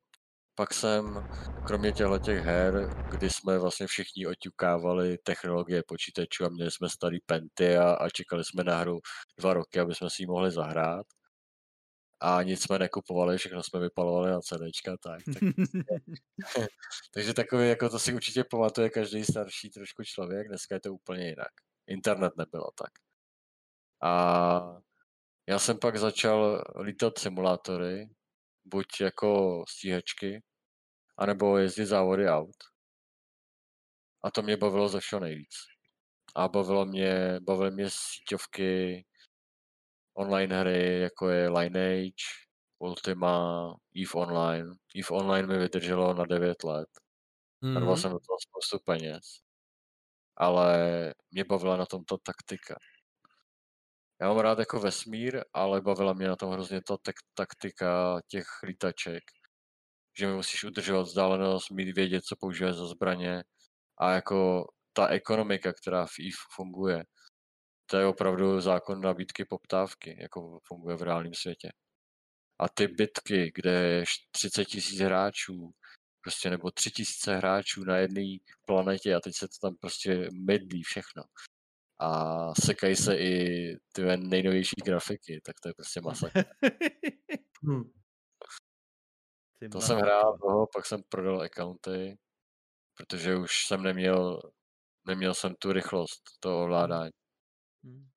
Pak 0.57 0.75
jsem, 0.75 1.29
kromě 1.67 1.93
těchto 1.93 2.19
těch 2.19 2.39
her, 2.39 2.91
kdy 3.11 3.31
jsme 3.31 3.59
vlastně 3.59 3.87
všichni 3.87 4.27
oťukávali 4.27 5.19
technologie 5.19 5.83
počítačů 5.87 6.45
a 6.45 6.49
měli 6.49 6.71
jsme 6.71 6.89
starý 6.89 7.21
penty 7.21 7.77
a, 7.77 7.93
a 7.93 8.09
čekali 8.09 8.45
jsme 8.45 8.65
na 8.65 8.79
hru 8.79 9.01
dva 9.39 9.55
roky, 9.55 9.81
aby 9.81 9.95
jsme 9.95 10.11
si 10.11 10.23
ji 10.23 10.27
mohli 10.27 10.51
zahrát. 10.51 11.07
A 12.21 12.43
nic 12.43 12.63
jsme 12.63 12.79
nekupovali, 12.79 13.39
všechno 13.39 13.63
jsme 13.63 13.81
vypalovali 13.81 14.31
na 14.31 14.41
CDčka, 14.41 14.97
tak. 15.03 15.21
tak 15.25 15.43
takže 17.15 17.35
takový, 17.35 17.69
jako 17.69 17.89
to 17.89 17.99
si 17.99 18.15
určitě 18.15 18.45
pamatuje 18.45 18.91
každý 18.91 19.25
starší 19.25 19.71
trošku 19.71 20.05
člověk, 20.05 20.49
dneska 20.49 20.75
je 20.75 20.81
to 20.81 20.95
úplně 20.95 21.29
jinak. 21.29 21.53
Internet 21.87 22.37
nebylo 22.37 22.71
tak. 22.75 22.91
A 24.03 24.83
já 25.49 25.59
jsem 25.59 25.79
pak 25.79 25.97
začal 25.97 26.65
lítat 26.81 27.19
simulátory, 27.19 28.09
buď 28.65 28.87
jako 29.01 29.65
stíhačky, 29.69 30.43
anebo 31.19 31.59
jezdit 31.59 31.87
závody 31.87 32.29
aut. 32.29 32.57
A 34.25 34.31
to 34.31 34.43
mě 34.43 34.57
bavilo 34.57 34.89
ze 34.89 35.01
všeho 35.01 35.21
nejvíc. 35.21 35.55
A 36.37 36.49
bavilo 36.49 36.87
mě, 36.87 37.41
bavily 37.41 37.71
mě 37.71 37.87
síťovky, 37.91 39.05
online 40.15 40.61
hry, 40.61 41.01
jako 41.01 41.29
je 41.29 41.49
Lineage, 41.49 42.25
Ultima, 42.79 43.75
EVE 43.97 44.13
Online. 44.15 44.75
EVE 44.97 45.09
Online 45.11 45.49
mi 45.49 45.59
vydrželo 45.59 46.15
na 46.15 46.25
9 46.27 46.65
let. 46.65 46.89
Mm-hmm. 47.63 47.75
Narval 47.75 47.97
jsem 47.97 48.11
do 48.11 48.19
toho 48.19 48.39
spoustu 48.41 48.85
peněz. 48.85 49.25
Ale 50.37 50.75
mě 51.31 51.45
bavila 51.45 51.77
na 51.77 51.87
tom 51.87 52.05
ta 52.05 52.17
taktika. 52.23 52.75
Já 54.21 54.29
mám 54.29 54.39
rád 54.39 54.59
jako 54.59 54.81
vesmír, 54.81 55.45
ale 55.53 55.81
bavila 55.81 56.13
mě 56.13 56.29
na 56.29 56.37
tom 56.37 56.53
hrozně 56.53 56.81
ta 56.83 56.97
taktika 57.35 58.21
těch 58.29 58.47
lítaček. 58.63 59.23
Že 60.19 60.27
mi 60.27 60.35
musíš 60.35 60.65
udržovat 60.65 61.03
vzdálenost, 61.03 61.71
mít 61.71 61.93
vědět, 61.97 62.25
co 62.25 62.37
používáš 62.37 62.75
za 62.75 62.87
zbraně. 62.87 63.45
A 63.99 64.13
jako 64.13 64.67
ta 64.93 65.09
ekonomika, 65.09 65.73
která 65.73 66.07
v 66.07 66.19
EVE 66.21 66.37
funguje, 66.55 67.05
to 67.87 67.97
je 67.97 68.07
opravdu 68.07 68.61
zákon 68.61 69.01
nabídky 69.01 69.45
poptávky, 69.45 70.19
jako 70.21 70.61
funguje 70.69 70.97
v 70.97 71.03
reálném 71.03 71.35
světě. 71.35 71.73
A 72.59 72.69
ty 72.69 72.89
bitky, 72.89 73.53
kde 73.55 73.71
je 73.71 74.05
30 74.31 74.65
tisíc 74.65 75.01
hráčů, 75.01 75.71
prostě 76.21 76.51
nebo 76.51 76.71
3 76.71 76.91
tisíce 76.91 77.37
hráčů 77.37 77.85
na 77.85 77.97
jedné 77.97 78.37
planetě 78.67 79.15
a 79.15 79.21
teď 79.21 79.35
se 79.37 79.49
to 79.49 79.69
tam 79.69 79.77
prostě 79.77 80.29
mydlí 80.33 80.83
všechno 80.83 81.23
a 81.99 82.51
sekají 82.55 82.97
se 82.97 83.17
i 83.19 83.77
ty 83.93 84.03
nejnovější 84.17 84.77
grafiky, 84.85 85.41
tak 85.45 85.57
to 85.63 85.69
je 85.69 85.75
prostě 85.75 86.01
masa. 86.01 86.27
hmm. 87.63 87.85
To 89.73 89.81
jsem 89.81 89.99
hrál 89.99 90.39
toho, 90.39 90.67
pak 90.75 90.87
jsem 90.87 91.03
prodal 91.09 91.43
accounty, 91.43 92.19
protože 92.97 93.37
už 93.37 93.67
jsem 93.67 93.83
neměl, 93.83 94.41
neměl 95.07 95.35
jsem 95.35 95.55
tu 95.55 95.73
rychlost, 95.73 96.23
to 96.41 96.63
ovládání. 96.63 97.11
Hmm. 97.85 98.09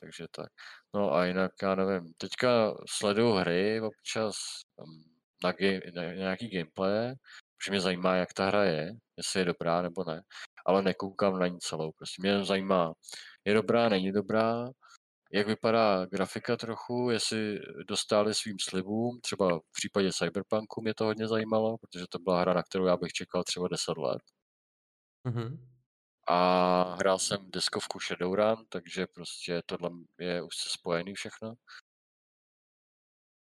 Takže 0.00 0.26
tak. 0.30 0.48
No 0.94 1.12
a 1.14 1.26
jinak, 1.26 1.52
já 1.62 1.74
nevím, 1.74 2.12
teďka 2.18 2.74
sleduju 2.88 3.32
hry 3.32 3.80
občas 3.80 4.36
um, 4.76 5.04
na, 5.44 5.52
game, 5.52 5.80
na 5.94 6.12
nějaký 6.14 6.50
gameplay, 6.50 7.14
protože 7.56 7.70
mě 7.70 7.80
zajímá, 7.80 8.16
jak 8.16 8.32
ta 8.32 8.46
hra 8.46 8.64
je, 8.64 8.92
jestli 9.16 9.40
je 9.40 9.44
dobrá 9.44 9.82
nebo 9.82 10.04
ne, 10.04 10.22
ale 10.64 10.82
nekoukám 10.82 11.38
na 11.38 11.46
ní 11.46 11.58
celou, 11.60 11.92
prostě 11.92 12.22
mě 12.22 12.44
zajímá, 12.44 12.92
je 13.44 13.54
dobrá, 13.54 13.88
není 13.88 14.12
dobrá, 14.12 14.70
jak 15.32 15.46
vypadá 15.46 16.06
grafika 16.06 16.56
trochu, 16.56 17.10
jestli 17.10 17.58
dostali 17.88 18.34
svým 18.34 18.56
slibům, 18.60 19.20
třeba 19.20 19.58
v 19.58 19.72
případě 19.72 20.12
Cyberpunku 20.12 20.80
mě 20.82 20.94
to 20.94 21.04
hodně 21.04 21.28
zajímalo, 21.28 21.78
protože 21.78 22.04
to 22.10 22.18
byla 22.18 22.40
hra, 22.40 22.54
na 22.54 22.62
kterou 22.62 22.86
já 22.86 22.96
bych 22.96 23.12
čekal 23.12 23.44
třeba 23.44 23.68
10 23.68 23.96
let. 23.96 24.22
Mm-hmm. 25.26 25.58
A 26.28 26.94
hrál 26.98 27.18
jsem 27.18 27.50
deskovku 27.50 28.00
Shadowrun, 28.00 28.66
takže 28.68 29.06
prostě 29.06 29.62
tohle 29.66 29.90
je 30.18 30.42
už 30.42 30.56
se 30.56 30.68
spojený 30.70 31.14
všechno. 31.14 31.54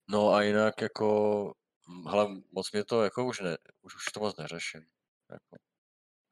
No 0.10 0.34
a 0.34 0.42
jinak 0.42 0.82
jako, 0.82 1.54
hm, 1.90 2.08
hele, 2.08 2.28
moc 2.52 2.72
mě 2.72 2.84
to 2.84 3.04
jako 3.04 3.26
už 3.26 3.40
ne, 3.40 3.58
už, 3.82 3.96
už 3.96 4.06
to 4.14 4.20
moc 4.20 4.38
neřeším. 4.38 4.82
Jako, 5.32 5.58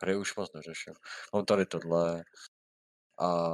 hry 0.06 0.15
už 0.15 0.36
moc 0.36 0.53
neřeším. 0.53 0.94
Mám 1.34 1.45
tady 1.45 1.65
tohle, 1.65 2.23
a 3.19 3.52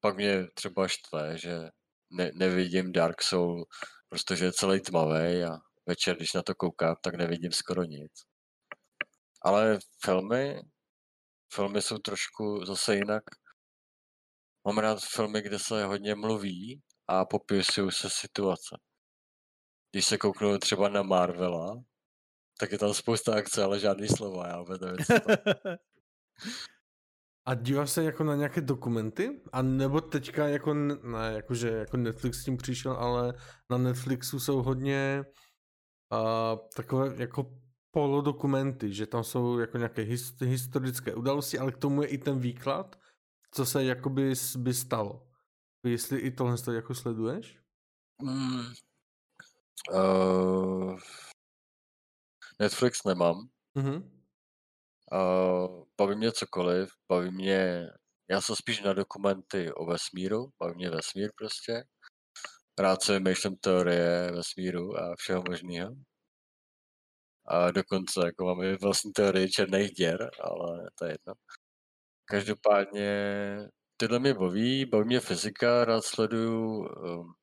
pak 0.00 0.16
mě 0.16 0.46
třeba 0.54 0.88
štve, 0.88 1.38
že 1.38 1.70
ne, 2.10 2.30
nevidím 2.34 2.92
Dark 2.92 3.22
Soul, 3.22 3.66
protože 4.08 4.44
je 4.44 4.52
celý 4.52 4.80
tmavý 4.80 5.42
a 5.44 5.58
večer, 5.86 6.16
když 6.16 6.32
na 6.32 6.42
to 6.42 6.54
koukám, 6.54 6.96
tak 7.02 7.14
nevidím 7.14 7.52
skoro 7.52 7.84
nic. 7.84 8.12
Ale 9.42 9.78
filmy, 10.04 10.62
filmy 11.52 11.82
jsou 11.82 11.98
trošku 11.98 12.64
zase 12.64 12.94
jinak. 12.94 13.24
Mám 14.66 14.78
rád 14.78 14.98
filmy, 15.00 15.42
kde 15.42 15.58
se 15.58 15.84
hodně 15.84 16.14
mluví 16.14 16.82
a 17.08 17.24
popisují 17.24 17.92
se 17.92 18.10
situace. 18.10 18.76
Když 19.90 20.06
se 20.06 20.18
kouknu 20.18 20.58
třeba 20.58 20.88
na 20.88 21.02
Marvela, 21.02 21.82
tak 22.58 22.72
je 22.72 22.78
tam 22.78 22.94
spousta 22.94 23.34
akce, 23.34 23.62
ale 23.62 23.80
žádný 23.80 24.08
slova, 24.08 24.48
já 24.48 24.58
vůbec 24.58 24.80
nevím, 24.80 24.98
A 27.46 27.54
díváš 27.54 27.90
se 27.90 28.04
jako 28.04 28.24
na 28.24 28.36
nějaké 28.36 28.60
dokumenty? 28.60 29.40
A 29.52 29.62
nebo 29.62 30.00
teďka 30.00 30.48
jako, 30.48 30.74
ne, 30.74 31.32
jakože 31.34 31.68
jako 31.68 31.96
Netflix 31.96 32.38
s 32.38 32.44
tím 32.44 32.56
přišel, 32.56 32.92
ale 32.92 33.34
na 33.70 33.78
Netflixu 33.78 34.40
jsou 34.40 34.62
hodně 34.62 35.24
uh, 36.12 36.58
takové 36.76 37.14
jako 37.16 37.58
polodokumenty, 37.90 38.92
že 38.92 39.06
tam 39.06 39.24
jsou 39.24 39.58
jako 39.58 39.78
nějaké 39.78 40.02
hist- 40.02 40.46
historické 40.46 41.14
události, 41.14 41.58
ale 41.58 41.72
k 41.72 41.76
tomu 41.76 42.02
je 42.02 42.08
i 42.08 42.18
ten 42.18 42.38
výklad, 42.38 42.96
co 43.50 43.66
se 43.66 43.84
jakoby 43.84 44.32
by 44.58 44.74
stalo. 44.74 45.26
Jestli 45.86 46.18
i 46.18 46.30
tohle 46.30 46.58
to 46.58 46.72
jako 46.72 46.94
sleduješ? 46.94 47.60
Mm. 48.22 48.66
Uh, 49.92 50.98
Netflix 52.58 53.04
nemám. 53.04 53.48
Mm-hmm. 53.78 54.10
Uh, 55.12 55.84
baví 56.00 56.16
mě 56.16 56.32
cokoliv, 56.32 56.90
baví 57.08 57.30
mě, 57.30 57.86
já 58.30 58.40
jsem 58.40 58.56
spíš 58.56 58.82
na 58.82 58.92
dokumenty 58.92 59.72
o 59.72 59.86
vesmíru, 59.86 60.50
baví 60.62 60.74
mě 60.74 60.90
vesmír 60.90 61.30
prostě. 61.36 61.84
Rád 62.78 63.02
se 63.02 63.12
vymýšlím 63.12 63.56
teorie 63.56 64.32
vesmíru 64.32 64.96
a 64.96 65.14
všeho 65.18 65.42
možného. 65.48 65.94
A 67.48 67.70
dokonce 67.70 68.20
jako 68.24 68.44
mám 68.44 68.62
i 68.62 68.76
vlastní 68.76 69.12
teorie 69.12 69.48
černých 69.48 69.90
děr, 69.90 70.30
ale 70.40 70.90
to 70.98 71.04
je 71.04 71.10
jedno. 71.10 71.34
Každopádně 72.24 73.08
tyhle 73.96 74.18
mě 74.18 74.34
baví, 74.34 74.84
baví 74.84 75.04
mě 75.06 75.20
fyzika, 75.20 75.84
rád 75.84 76.04
sleduju 76.04 76.88
um, 76.88 77.34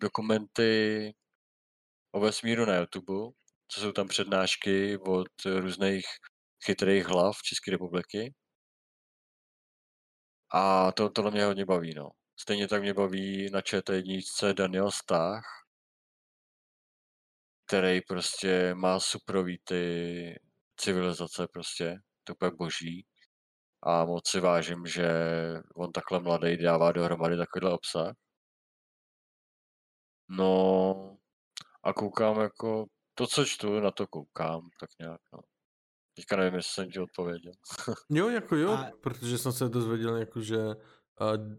dokumenty 0.00 1.14
o 2.14 2.20
vesmíru 2.20 2.66
na 2.66 2.76
YouTube, 2.76 3.32
co 3.72 3.80
jsou 3.80 3.92
tam 3.92 4.08
přednášky 4.08 4.98
od 4.98 5.28
různých 5.44 6.04
chytrých 6.64 7.06
hlav 7.06 7.42
České 7.42 7.70
republiky. 7.70 8.34
A 10.54 10.92
to, 10.92 11.10
tohle 11.10 11.30
mě 11.30 11.44
hodně 11.44 11.64
baví, 11.64 11.94
no. 11.94 12.10
Stejně 12.40 12.68
tak 12.68 12.82
mě 12.82 12.94
baví 12.94 13.50
na 13.50 13.60
ČT1 13.60 14.54
Daniel 14.54 14.90
Stach, 14.90 15.44
který 17.66 18.00
prostě 18.00 18.74
má 18.74 19.00
suprový 19.00 19.58
ty 19.64 20.34
civilizace 20.76 21.46
prostě, 21.52 21.96
to 22.24 22.34
pak 22.34 22.56
boží. 22.56 23.06
A 23.82 24.04
moc 24.04 24.30
si 24.30 24.40
vážím, 24.40 24.86
že 24.86 25.08
on 25.76 25.92
takhle 25.92 26.20
mladý 26.20 26.56
dává 26.56 26.92
dohromady 26.92 27.36
takovýhle 27.36 27.72
obsah. 27.72 28.14
No 30.28 31.18
a 31.82 31.92
koukám 31.92 32.40
jako, 32.40 32.86
to, 33.14 33.26
co 33.26 33.44
čtu, 33.44 33.80
na 33.80 33.90
to 33.90 34.06
koukám, 34.06 34.68
tak 34.80 34.90
nějak, 35.00 35.20
no. 35.32 35.38
Teďka 36.16 36.36
nevím, 36.36 36.54
jestli 36.54 36.72
jsem 36.72 36.90
ti 36.90 37.00
odpověděl. 37.00 37.52
jo, 38.10 38.28
jako 38.28 38.56
jo, 38.56 38.70
a... 38.70 38.90
protože 39.02 39.38
jsem 39.38 39.52
se 39.52 39.68
dozvěděl, 39.68 40.16
jako, 40.16 40.40
že 40.40 40.58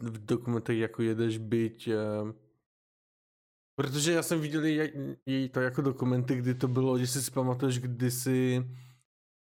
v 0.02 0.26
dokumentech 0.26 0.78
jako 0.78 1.02
jedeš 1.02 1.38
byť... 1.38 1.90
Protože 3.76 4.12
já 4.12 4.24
jsem 4.24 4.42
viděl 4.42 4.64
její 5.26 5.50
to 5.50 5.62
jako 5.62 5.82
dokumenty, 5.82 6.36
kdy 6.36 6.56
to 6.56 6.68
bylo, 6.68 6.98
jestli 6.98 7.22
si 7.22 7.32
pamatuješ, 7.32 7.80
kdysi 7.80 8.62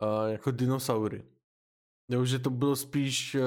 uh, 0.01 0.31
jako 0.31 0.51
dinosaury. 0.51 1.23
Jo, 2.11 2.25
že 2.25 2.39
to 2.39 2.49
bylo 2.49 2.75
spíš 2.75 3.35
uh, 3.35 3.41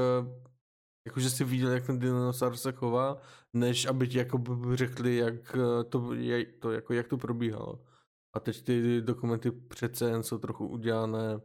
jako, 1.06 1.20
že 1.20 1.30
si 1.30 1.44
viděl, 1.44 1.72
jak 1.72 1.86
ten 1.86 1.98
dinosaur 1.98 2.56
se 2.56 2.72
chová, 2.72 3.20
než 3.52 3.86
aby 3.86 4.08
ti 4.08 4.18
jako 4.18 4.44
řekli, 4.74 5.16
jak 5.16 5.56
to, 5.88 6.14
je, 6.14 6.46
to, 6.46 6.72
jako, 6.72 6.94
jak 6.94 7.08
to 7.08 7.16
probíhalo. 7.16 7.84
A 8.32 8.40
teď 8.40 8.64
ty 8.64 9.02
dokumenty 9.02 9.50
přece 9.50 10.10
jen 10.10 10.22
jsou 10.22 10.38
trochu 10.38 10.68
udělané 10.68 11.40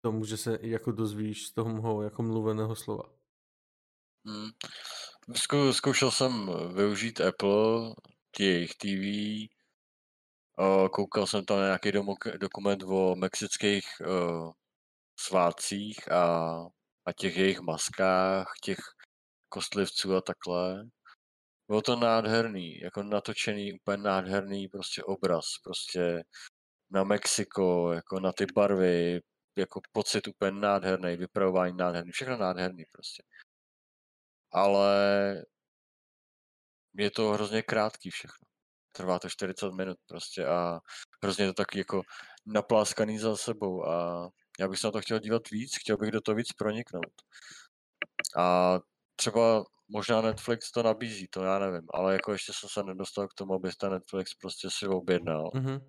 tomu, 0.00 0.24
že 0.24 0.36
se 0.36 0.58
jako 0.60 0.92
dozvíš 0.92 1.46
z 1.46 1.52
toho 1.52 2.02
jako 2.02 2.22
mluveného 2.22 2.76
slova. 2.76 3.04
Hmm. 4.26 4.50
Zkou, 5.34 5.72
zkoušel 5.72 6.10
jsem 6.10 6.50
využít 6.74 7.20
Apple, 7.20 7.94
jejich 8.38 8.74
TV, 8.74 9.04
koukal 10.90 11.26
jsem 11.26 11.44
tam 11.44 11.58
nějaký 11.58 11.92
dokument 12.38 12.82
o 12.82 13.14
mexických 13.16 13.84
uh, 14.00 14.52
svátcích 15.20 16.12
a, 16.12 16.54
a 17.06 17.12
těch 17.12 17.36
jejich 17.36 17.60
maskách, 17.60 18.52
těch 18.62 18.78
kostlivců 19.48 20.14
a 20.16 20.20
takhle. 20.20 20.84
Bylo 21.68 21.82
to 21.82 21.96
nádherný, 21.96 22.78
jako 22.78 23.02
natočený, 23.02 23.72
úplně 23.72 23.96
nádherný 23.96 24.68
prostě 24.68 25.02
obraz, 25.02 25.44
prostě 25.64 26.24
na 26.90 27.04
Mexiko, 27.04 27.92
jako 27.92 28.20
na 28.20 28.32
ty 28.32 28.46
barvy, 28.54 29.20
jako 29.58 29.80
pocit 29.92 30.28
úplně 30.28 30.50
nádherný, 30.50 31.16
vypravování 31.16 31.76
nádherný, 31.76 32.12
všechno 32.12 32.36
nádherný 32.36 32.84
prostě. 32.92 33.22
Ale 34.52 34.94
je 36.94 37.10
to 37.10 37.28
hrozně 37.30 37.62
krátký 37.62 38.10
všechno. 38.10 38.48
Trvá 38.92 39.18
to 39.18 39.28
40 39.28 39.72
minut 39.72 39.98
prostě 40.06 40.46
a 40.46 40.80
hrozně 41.22 41.46
to 41.46 41.52
taky 41.52 41.78
jako 41.78 42.02
napláskaný 42.46 43.18
za 43.18 43.36
sebou 43.36 43.88
a 43.88 44.28
já 44.60 44.68
bych 44.68 44.78
se 44.78 44.86
na 44.86 44.90
to 44.90 45.00
chtěl 45.00 45.18
dívat 45.18 45.50
víc, 45.50 45.78
chtěl 45.80 45.96
bych 45.96 46.10
do 46.10 46.20
toho 46.20 46.36
víc 46.36 46.52
proniknout. 46.52 47.14
A 48.36 48.78
třeba 49.16 49.64
možná 49.88 50.20
Netflix 50.20 50.70
to 50.70 50.82
nabízí, 50.82 51.28
to 51.28 51.44
já 51.44 51.58
nevím, 51.58 51.86
ale 51.94 52.12
jako 52.12 52.32
ještě 52.32 52.52
jsem 52.52 52.68
se 52.68 52.82
nedostal 52.82 53.28
k 53.28 53.34
tomu, 53.34 53.54
aby 53.54 53.70
ten 53.80 53.92
Netflix 53.92 54.34
prostě 54.34 54.68
si 54.70 54.86
objednal. 54.86 55.50
Mm-hmm. 55.54 55.80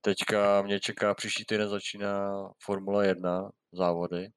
Teďka 0.00 0.62
mě 0.62 0.80
čeká, 0.80 1.14
příští 1.14 1.44
týden 1.44 1.68
začíná 1.68 2.30
Formule 2.62 3.06
1 3.06 3.50
závody. 3.72 4.28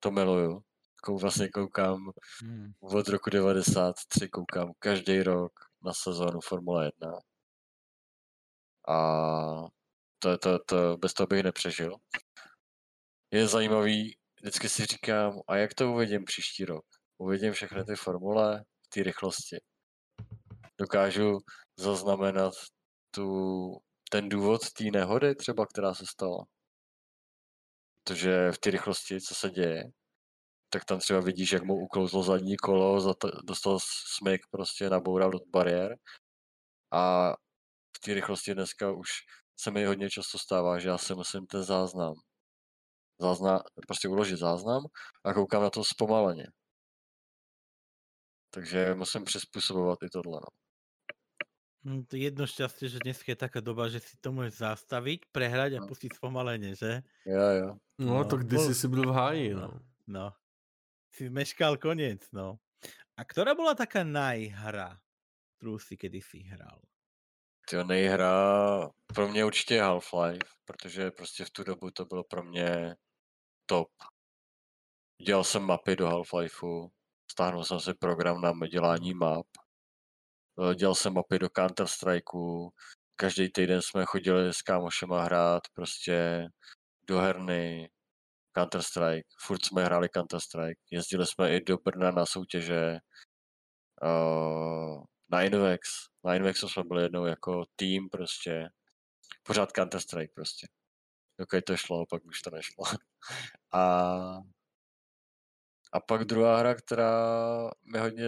To 0.00 0.10
miluju. 0.10 0.62
Kou 1.02 1.18
vlastně 1.18 1.48
koukám 1.48 2.10
mm. 2.42 2.72
od 2.80 3.08
roku 3.08 3.30
93, 3.30 4.28
koukám 4.28 4.72
každý 4.78 5.22
rok 5.22 5.52
na 5.84 5.92
sezónu 5.92 6.40
Formule 6.40 6.84
1. 6.84 7.12
A 8.88 8.96
to, 10.18 10.38
to, 10.38 10.58
to, 10.58 10.96
bez 10.96 11.14
toho 11.14 11.26
bych 11.26 11.42
nepřežil. 11.42 11.96
Je 13.30 13.48
zajímavý, 13.48 14.16
vždycky 14.40 14.68
si 14.68 14.86
říkám, 14.86 15.40
a 15.48 15.56
jak 15.56 15.74
to 15.74 15.92
uvidím 15.92 16.24
příští 16.24 16.64
rok? 16.64 16.84
Uvidím 17.22 17.52
všechny 17.52 17.84
ty 17.84 17.96
formule 17.96 18.64
v 18.86 18.88
té 18.88 19.02
rychlosti. 19.02 19.56
Dokážu 20.78 21.38
zaznamenat 21.76 22.54
tu, 23.10 23.26
ten 24.10 24.28
důvod 24.28 24.72
té 24.72 24.84
nehody 24.84 25.34
třeba, 25.34 25.66
která 25.66 25.94
se 25.94 26.06
stala. 26.06 26.44
Protože 28.04 28.52
v 28.52 28.58
té 28.58 28.70
rychlosti, 28.70 29.20
co 29.20 29.34
se 29.34 29.50
děje, 29.50 29.84
tak 30.70 30.84
tam 30.84 30.98
třeba 30.98 31.20
vidíš, 31.20 31.52
jak 31.52 31.62
mu 31.62 31.74
uklouzlo 31.74 32.22
zadní 32.22 32.56
kolo, 32.56 33.14
dostal 33.44 33.78
smyk 34.16 34.40
prostě, 34.50 34.90
naboural 34.90 35.30
do 35.30 35.38
bariér. 35.50 35.96
A 36.90 37.32
v 37.96 38.00
té 38.04 38.14
rychlosti 38.14 38.54
dneska 38.54 38.92
už 38.92 39.08
se 39.56 39.70
mi 39.70 39.84
hodně 39.84 40.10
často 40.10 40.38
stává, 40.38 40.78
že 40.78 40.88
já 40.88 40.98
si 40.98 41.14
musím 41.14 41.46
ten 41.46 41.62
záznam, 41.62 42.14
záznam 43.20 43.60
prostě 43.88 44.08
uložit 44.08 44.38
záznam 44.38 44.82
a 45.24 45.34
koukám 45.34 45.62
na 45.62 45.70
to 45.70 45.84
zpomaleně. 45.84 46.46
Takže 48.54 48.94
musím 48.94 49.24
přizpůsobovat 49.24 49.98
i 50.02 50.08
tohle. 50.08 50.40
No. 50.40 50.50
Hm, 51.84 52.04
to 52.04 52.16
jedno 52.16 52.46
šťastie, 52.46 52.86
že 52.88 53.02
dnes 53.02 53.18
je 53.26 53.34
taká 53.34 53.58
doba, 53.58 53.88
že 53.88 53.98
si 53.98 54.14
to 54.20 54.30
můžeš 54.32 54.54
zastavit, 54.54 55.26
prehrať 55.32 55.72
a 55.72 55.80
no. 55.80 55.86
pustit 55.90 56.14
spomalenie, 56.14 56.78
že? 56.78 57.02
Jo, 57.26 57.46
jo. 57.58 57.68
No, 57.98 58.14
no 58.14 58.24
to 58.24 58.36
kdysi 58.36 58.74
si 58.74 58.88
byl 58.88 59.10
v 59.10 59.14
háji, 59.14 59.54
no. 59.54 59.60
no. 59.60 59.80
No. 60.06 60.32
Si 61.14 61.30
meškal 61.30 61.76
koniec, 61.76 62.30
no. 62.32 62.58
A 63.16 63.24
která 63.24 63.54
byla 63.54 63.74
taká 63.74 64.04
najhra, 64.04 65.00
kterou 65.58 65.78
si 65.78 65.96
si 66.20 66.38
hrál? 66.38 66.80
Ty 67.68 67.84
nejhra 67.84 68.34
pro 69.14 69.28
mě 69.28 69.44
určitě 69.44 69.82
Half-Life, 69.82 70.48
protože 70.64 71.10
prostě 71.10 71.44
v 71.44 71.50
tu 71.50 71.64
dobu 71.64 71.90
to 71.90 72.04
bylo 72.04 72.24
pro 72.24 72.42
mě 72.42 72.96
top. 73.66 73.88
Dělal 75.26 75.44
jsem 75.44 75.62
mapy 75.62 75.96
do 75.96 76.08
Half-Lifeu, 76.08 76.90
Stáhnul 77.32 77.64
jsem 77.64 77.80
si 77.80 77.94
program 77.94 78.40
na 78.40 78.52
dělání 78.66 79.14
map. 79.14 79.46
Eh, 80.70 80.74
dělal 80.74 80.94
jsem 80.94 81.14
mapy 81.14 81.38
do 81.38 81.48
Counter 81.48 81.86
Strikeu. 81.86 82.70
Každý 83.16 83.52
týden 83.52 83.82
jsme 83.82 84.04
chodili 84.04 84.54
s 84.54 84.62
kámošema 84.62 85.22
hrát 85.22 85.62
prostě 85.74 86.46
do 87.08 87.18
herny, 87.18 87.90
Counter 88.58 88.82
Strike. 88.82 89.28
Furt 89.46 89.64
jsme 89.64 89.84
hráli 89.84 90.08
Counter 90.08 90.40
Strike. 90.40 90.80
Jezdili 90.90 91.26
jsme 91.26 91.56
i 91.56 91.60
do 91.60 91.78
Brna 91.84 92.10
na 92.10 92.26
soutěže. 92.26 92.98
Uh, 94.02 95.04
na 95.30 95.42
Invex. 95.42 95.80
Na 96.24 96.34
Invexu 96.34 96.68
jsme 96.68 96.82
byli 96.84 97.02
jednou 97.02 97.24
jako 97.26 97.64
tým 97.76 98.08
prostě. 98.08 98.68
Pořád 99.42 99.72
Counter 99.72 100.00
Strike 100.00 100.32
prostě. 100.34 100.66
Dokud 101.38 101.64
to 101.64 101.76
šlo, 101.76 102.06
pak 102.10 102.24
už 102.24 102.40
to 102.40 102.50
nešlo. 102.50 102.84
A 103.74 103.82
a 105.92 106.00
pak 106.00 106.24
druhá 106.24 106.58
hra, 106.58 106.74
která 106.74 107.10
mi 107.92 107.98
hodně 107.98 108.24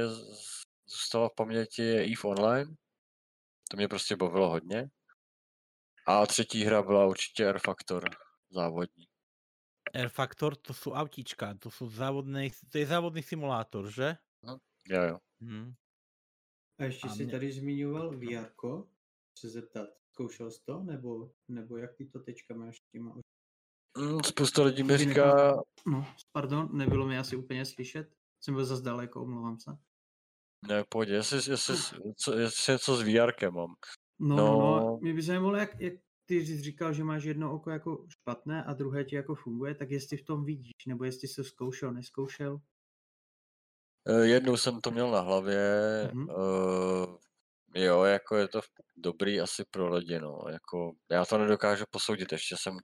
zůstala 0.86 1.28
v 1.28 1.35
paměti, 1.35 1.82
je 1.82 2.05
EVE 2.05 2.23
Online. 2.24 2.74
To 3.70 3.77
mě 3.77 3.89
prostě 3.89 4.16
bavilo 4.16 4.51
hodně. 4.51 4.91
A 6.07 6.27
třetí 6.27 6.65
hra 6.65 6.82
byla 6.82 7.07
určitě 7.07 7.45
R 7.45 7.59
Factor 7.59 8.11
závodní. 8.51 9.05
Air 9.95 10.09
Factor, 10.09 10.57
to 10.57 10.74
jsou 10.74 10.93
autíčka, 10.93 11.55
to 11.55 11.70
jsou 11.70 11.91
závodný, 11.91 12.51
to 12.73 12.78
je 12.78 12.86
závodný 12.86 13.23
simulátor, 13.23 13.91
že? 13.91 14.16
No, 14.43 14.59
jo, 14.89 15.03
jo. 15.03 15.19
Hmm. 15.41 15.73
A 16.78 16.85
ještě 16.85 17.09
a 17.09 17.11
si 17.11 17.23
mě... 17.23 17.32
tady 17.32 17.53
zmiňoval 17.53 18.11
VR, 18.11 18.51
se 19.39 19.49
zeptat, 19.49 19.89
zkoušel 20.12 20.51
jsi 20.51 20.65
to, 20.65 20.82
nebo, 20.82 21.32
nebo 21.49 21.77
jak 21.77 21.95
ty 21.95 22.07
to 22.07 22.20
teďka 22.20 22.55
máš 22.55 22.77
s 22.78 22.91
těma 22.91 23.15
spousta 24.26 24.62
lidí 24.62 24.82
mi 24.82 24.96
říká... 24.96 25.56
No, 25.86 26.06
pardon, 26.32 26.68
nebylo 26.72 27.06
mi 27.06 27.18
asi 27.18 27.36
úplně 27.36 27.64
slyšet. 27.64 28.14
Jsem 28.40 28.54
byl 28.54 28.64
zase 28.64 28.82
daleko, 28.82 29.22
omlouvám 29.22 29.60
se. 29.60 29.70
Ne, 30.68 30.84
pojď, 30.88 31.08
jestli, 31.08 31.50
jestli, 31.52 31.76
co, 32.16 32.38
jestli 32.38 32.72
něco 32.72 32.96
s 32.96 33.02
VR 33.02 33.50
mám. 33.50 33.74
No, 34.18 34.36
no, 34.36 34.46
no, 34.46 34.98
mě 35.02 35.14
by 35.14 35.22
zajímalo, 35.22 35.56
jak, 35.56 35.80
jak 35.80 35.94
ty 36.26 36.46
jsi 36.46 36.62
říkal, 36.62 36.92
že 36.92 37.04
máš 37.04 37.24
jedno 37.24 37.54
oko 37.54 37.70
jako 37.70 38.06
špatné 38.08 38.64
a 38.64 38.72
druhé 38.72 39.04
ti 39.04 39.16
jako 39.16 39.34
funguje, 39.34 39.74
tak 39.74 39.90
jestli 39.90 40.16
v 40.16 40.24
tom 40.24 40.44
vidíš, 40.44 40.72
nebo 40.86 41.04
jestli 41.04 41.28
jsi 41.28 41.44
zkoušel, 41.44 41.92
neskoušel? 41.92 42.60
Eh, 44.08 44.26
jednou 44.26 44.56
jsem 44.56 44.80
to 44.80 44.90
měl 44.90 45.10
na 45.10 45.20
hlavě, 45.20 45.60
mm-hmm. 46.12 46.34
uh, 47.08 47.16
jo, 47.74 48.02
jako 48.02 48.36
je 48.36 48.48
to 48.48 48.60
dobrý 48.96 49.40
asi 49.40 49.64
pro 49.70 49.94
lidi, 49.94 50.20
no, 50.20 50.38
jako 50.50 50.92
já 51.10 51.24
to 51.24 51.38
nedokážu 51.38 51.84
posoudit, 51.90 52.32
ještě 52.32 52.56
jsem 52.58 52.78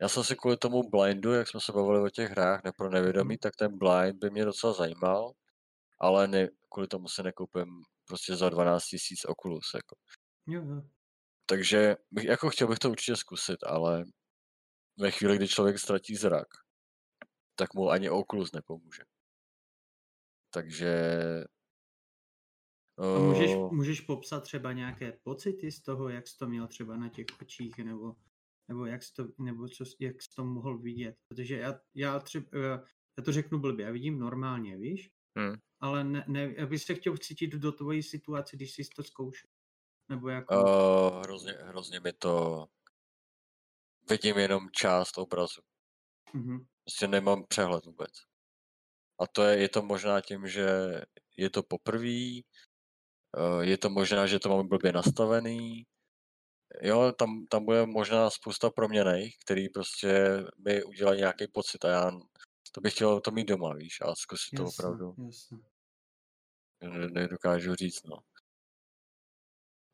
já 0.00 0.08
jsem 0.08 0.24
si 0.24 0.36
kvůli 0.36 0.56
tomu 0.56 0.90
blindu, 0.90 1.32
jak 1.32 1.48
jsme 1.48 1.60
se 1.60 1.72
bavili 1.72 2.00
o 2.00 2.10
těch 2.10 2.30
hrách 2.30 2.64
nepro 2.64 2.90
nevědomí, 2.90 3.38
tak 3.38 3.56
ten 3.56 3.78
blind 3.78 4.16
by 4.18 4.30
mě 4.30 4.44
docela 4.44 4.72
zajímal, 4.72 5.32
ale 6.00 6.28
ne, 6.28 6.48
kvůli 6.72 6.88
tomu 6.88 7.08
se 7.08 7.22
nekoupím 7.22 7.82
prostě 8.04 8.36
za 8.36 8.48
12 8.48 8.84
tisíc 8.84 9.24
Oculus. 9.24 9.74
Jako. 9.74 9.96
Jo, 10.46 10.62
jo. 10.64 10.82
Takže 11.46 11.96
bych, 12.10 12.24
jako 12.24 12.50
chtěl 12.50 12.68
bych 12.68 12.78
to 12.78 12.90
určitě 12.90 13.16
zkusit, 13.16 13.64
ale 13.66 14.04
ve 14.98 15.10
chvíli, 15.10 15.36
kdy 15.36 15.48
člověk 15.48 15.78
ztratí 15.78 16.16
zrak, 16.16 16.48
tak 17.54 17.74
mu 17.74 17.90
ani 17.90 18.10
Oculus 18.10 18.52
nepomůže. 18.52 19.02
Takže... 20.50 21.14
A 22.98 23.18
můžeš, 23.18 23.50
můžeš 23.70 24.00
popsat 24.00 24.40
třeba 24.40 24.72
nějaké 24.72 25.12
pocity 25.22 25.72
z 25.72 25.82
toho, 25.82 26.08
jak 26.08 26.28
jsi 26.28 26.38
to 26.38 26.46
měl 26.46 26.66
třeba 26.66 26.96
na 26.96 27.08
těch 27.08 27.26
očích, 27.40 27.78
nebo 27.78 28.16
nebo 28.70 28.86
jak 28.86 29.02
jsi 29.02 29.12
to, 29.12 29.24
nebo 29.38 29.68
co, 29.68 29.84
jak 30.00 30.22
jsi 30.22 30.28
to 30.36 30.44
mohl 30.44 30.78
vidět, 30.78 31.16
protože 31.28 31.58
já, 31.58 31.80
já 31.94 32.18
třeba, 32.18 32.46
já 33.18 33.24
to 33.24 33.32
řeknu 33.32 33.58
blbě, 33.58 33.86
já 33.86 33.92
vidím 33.92 34.18
normálně, 34.18 34.76
víš, 34.76 35.10
hmm. 35.38 35.54
ale 35.80 36.04
ne, 36.04 36.24
ne, 36.28 36.54
já 36.56 36.66
bych 36.66 36.82
se 36.82 36.94
chtěl 36.94 37.16
cítit 37.16 37.50
do 37.50 37.72
tvojí 37.72 38.02
situace, 38.02 38.56
když 38.56 38.74
jsi 38.74 38.82
to 38.96 39.02
zkoušel, 39.02 39.50
nebo 40.08 40.28
jako... 40.28 40.54
Uh, 40.54 41.22
hrozně, 41.22 41.52
hrozně 41.52 42.00
mi 42.00 42.12
to, 42.12 42.66
vidím 44.10 44.38
jenom 44.38 44.70
část 44.70 45.18
obrazu. 45.18 45.60
Mm-hmm. 46.34 46.66
Prostě 46.84 47.08
nemám 47.08 47.44
přehled 47.48 47.84
vůbec. 47.84 48.10
A 49.20 49.26
to 49.26 49.42
je, 49.42 49.58
je 49.58 49.68
to 49.68 49.82
možná 49.82 50.20
tím, 50.20 50.48
že 50.48 50.66
je 51.36 51.50
to 51.50 51.62
poprvé, 51.62 52.40
je 53.60 53.78
to 53.78 53.90
možná, 53.90 54.26
že 54.26 54.38
to 54.38 54.48
mám 54.48 54.68
blbě 54.68 54.92
nastavený, 54.92 55.86
jo, 56.82 57.12
tam, 57.12 57.46
tam 57.46 57.64
bude 57.64 57.86
možná 57.86 58.30
spousta 58.30 58.70
proměnej, 58.70 59.32
který 59.44 59.68
prostě 59.68 60.44
mi 60.66 60.84
udělají 60.84 61.18
nějaký 61.18 61.46
pocit 61.48 61.84
a 61.84 61.88
já 61.88 62.10
to 62.72 62.80
bych 62.80 62.94
chtěl 62.94 63.20
to 63.20 63.30
mít 63.30 63.48
doma, 63.48 63.74
víš, 63.74 64.00
a 64.00 64.14
zkusit 64.14 64.52
jasne, 64.52 64.64
to 64.64 64.70
opravdu. 64.70 65.14
Jasne. 65.26 65.58
Nedokážu 67.10 67.74
říct, 67.74 68.02
no. 68.04 68.16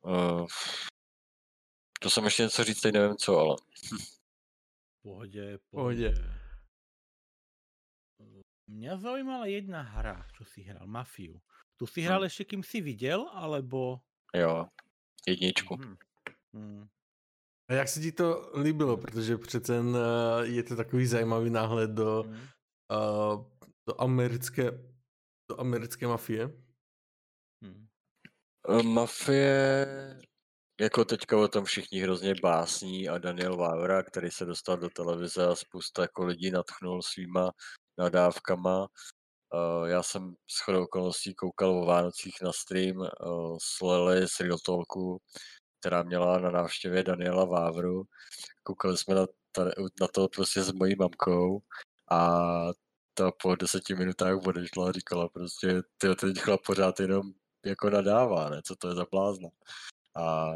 Uh, 0.00 0.46
to 2.00 2.10
jsem 2.10 2.24
ještě 2.24 2.42
něco 2.42 2.64
říct, 2.64 2.80
teď 2.80 2.94
nevím 2.94 3.16
co, 3.16 3.38
ale. 3.38 3.56
pohodě, 5.02 5.58
pohodě. 5.70 6.14
Mě 8.66 8.98
zajímala 8.98 9.46
jedna 9.46 9.82
hra, 9.82 10.26
co 10.38 10.44
jsi 10.44 10.62
hrál, 10.62 10.86
Mafiu. 10.86 11.40
Tu 11.76 11.86
si 11.86 12.00
hrál 12.00 12.18
hmm. 12.18 12.24
ještě 12.24 12.44
kým 12.44 12.62
jsi 12.62 12.80
viděl, 12.80 13.28
alebo... 13.32 14.00
Jo, 14.34 14.66
jedničku. 15.26 15.76
Hmm. 15.76 15.96
Hmm. 16.56 16.86
A 17.70 17.72
jak 17.72 17.88
se 17.88 18.00
ti 18.00 18.12
to 18.12 18.52
líbilo, 18.62 18.96
protože 18.96 19.38
přece 19.38 19.80
uh, 19.80 19.96
je 20.42 20.62
to 20.62 20.76
takový 20.76 21.06
zajímavý 21.06 21.50
náhled 21.50 21.90
do, 21.90 22.22
hmm. 22.22 22.34
uh, 22.92 23.44
do 23.89 24.00
americké 24.00 24.70
do 25.50 25.60
americké 25.60 26.06
mafie? 26.06 26.47
Hmm. 27.64 27.86
Eh, 28.68 28.82
mafie, 28.82 29.86
jako 30.81 31.05
teďka 31.05 31.39
o 31.39 31.48
tom 31.48 31.64
všichni 31.64 32.00
hrozně 32.00 32.34
básní 32.42 33.08
a 33.08 33.18
Daniel 33.18 33.56
Vávra, 33.56 34.02
který 34.02 34.31
se 34.31 34.44
dostal 34.44 34.76
do 34.76 34.89
televize 34.89 35.47
a 35.47 35.55
spousta 35.55 36.02
jako 36.02 36.24
lidí 36.24 36.50
natchnul 36.50 37.02
svýma 37.02 37.50
nadávkama. 37.98 38.86
Uh, 39.55 39.89
já 39.89 40.02
jsem 40.02 40.34
s 40.50 40.64
chodou 40.64 40.84
okolností 40.84 41.34
koukal 41.34 41.70
o 41.70 41.86
Vánocích 41.86 42.34
na 42.42 42.52
stream 42.52 42.97
uh, 42.97 43.56
s 43.62 43.82
Lely 43.82 44.28
z 44.28 44.40
Real 44.40 44.58
Talku, 44.58 45.22
která 45.80 46.02
měla 46.02 46.38
na 46.38 46.50
návštěvě 46.50 47.02
Daniela 47.02 47.44
Vávru. 47.44 48.05
Koukali 48.62 48.98
jsme 48.98 49.14
na, 49.14 49.26
na 50.00 50.08
to 50.08 50.28
prostě 50.28 50.62
s 50.62 50.72
mojí 50.72 50.96
mamkou 50.96 51.60
a 52.10 52.40
ta 53.14 53.30
po 53.42 53.56
deseti 53.56 53.94
minutách 53.94 54.46
odešla 54.46 54.88
a 54.88 54.92
říkala 54.92 55.28
prostě, 55.28 55.82
ty 55.98 56.14
ten 56.14 56.34
chlap 56.34 56.60
pořád 56.66 57.00
jenom 57.00 57.32
jako 57.64 57.90
nadává, 57.90 58.50
ne? 58.50 58.62
co 58.62 58.76
to 58.76 58.88
je 58.88 58.94
za 58.94 59.06
blázna. 59.10 59.48
A, 60.14 60.52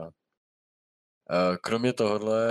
a 1.28 1.56
kromě 1.62 1.92
tohohle 1.92 2.44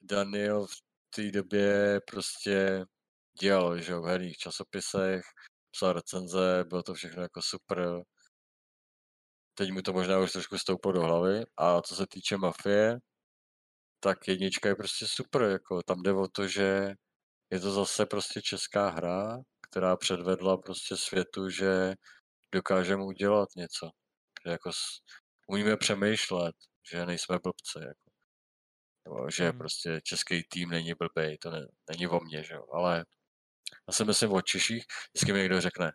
Daniel 0.00 0.66
v 0.66 0.76
té 1.10 1.30
době 1.30 2.00
prostě 2.10 2.84
dělal, 3.40 3.78
že 3.78 3.94
v 3.94 4.04
herních 4.04 4.36
časopisech, 4.36 5.24
psal 5.70 5.92
recenze, 5.92 6.64
bylo 6.68 6.82
to 6.82 6.94
všechno 6.94 7.22
jako 7.22 7.42
super, 7.42 8.02
teď 9.58 9.72
mu 9.72 9.82
to 9.82 9.92
možná 9.92 10.18
už 10.18 10.32
trošku 10.32 10.58
stouplo 10.58 10.92
do 10.92 11.00
hlavy. 11.00 11.44
A 11.56 11.82
co 11.82 11.96
se 11.96 12.06
týče 12.06 12.36
mafie, 12.36 12.98
tak 14.00 14.28
jednička 14.28 14.68
je 14.68 14.74
prostě 14.74 15.06
super, 15.08 15.42
jako 15.42 15.82
tam 15.82 16.02
jde 16.02 16.12
o 16.12 16.28
to, 16.28 16.48
že 16.48 16.94
je 17.52 17.60
to 17.60 17.72
zase 17.72 18.06
prostě 18.06 18.42
česká 18.42 18.88
hra, 18.88 19.38
která 19.70 19.96
předvedla 19.96 20.56
prostě 20.56 20.96
světu, 20.96 21.50
že 21.50 21.94
dokážeme 22.54 23.04
udělat 23.04 23.48
něco. 23.56 23.90
Že 24.44 24.50
jako 24.50 24.70
umíme 25.46 25.76
přemýšlet, 25.76 26.54
že 26.90 27.06
nejsme 27.06 27.38
blbce, 27.38 27.80
jako. 27.80 28.10
Nebo, 29.06 29.30
že 29.30 29.48
hmm. 29.48 29.58
prostě 29.58 30.00
český 30.02 30.42
tým 30.42 30.70
není 30.70 30.94
blbej, 30.94 31.38
to 31.38 31.50
ne, 31.50 31.66
není 31.90 32.06
o 32.06 32.20
mně, 32.20 32.44
že 32.44 32.54
jo, 32.54 32.66
ale 32.72 33.04
já 33.88 33.92
si 33.92 34.04
myslím 34.04 34.32
o 34.32 34.42
Češích, 34.42 34.84
vždycky 35.14 35.32
mi 35.32 35.38
někdo 35.38 35.60
řekne, 35.60 35.92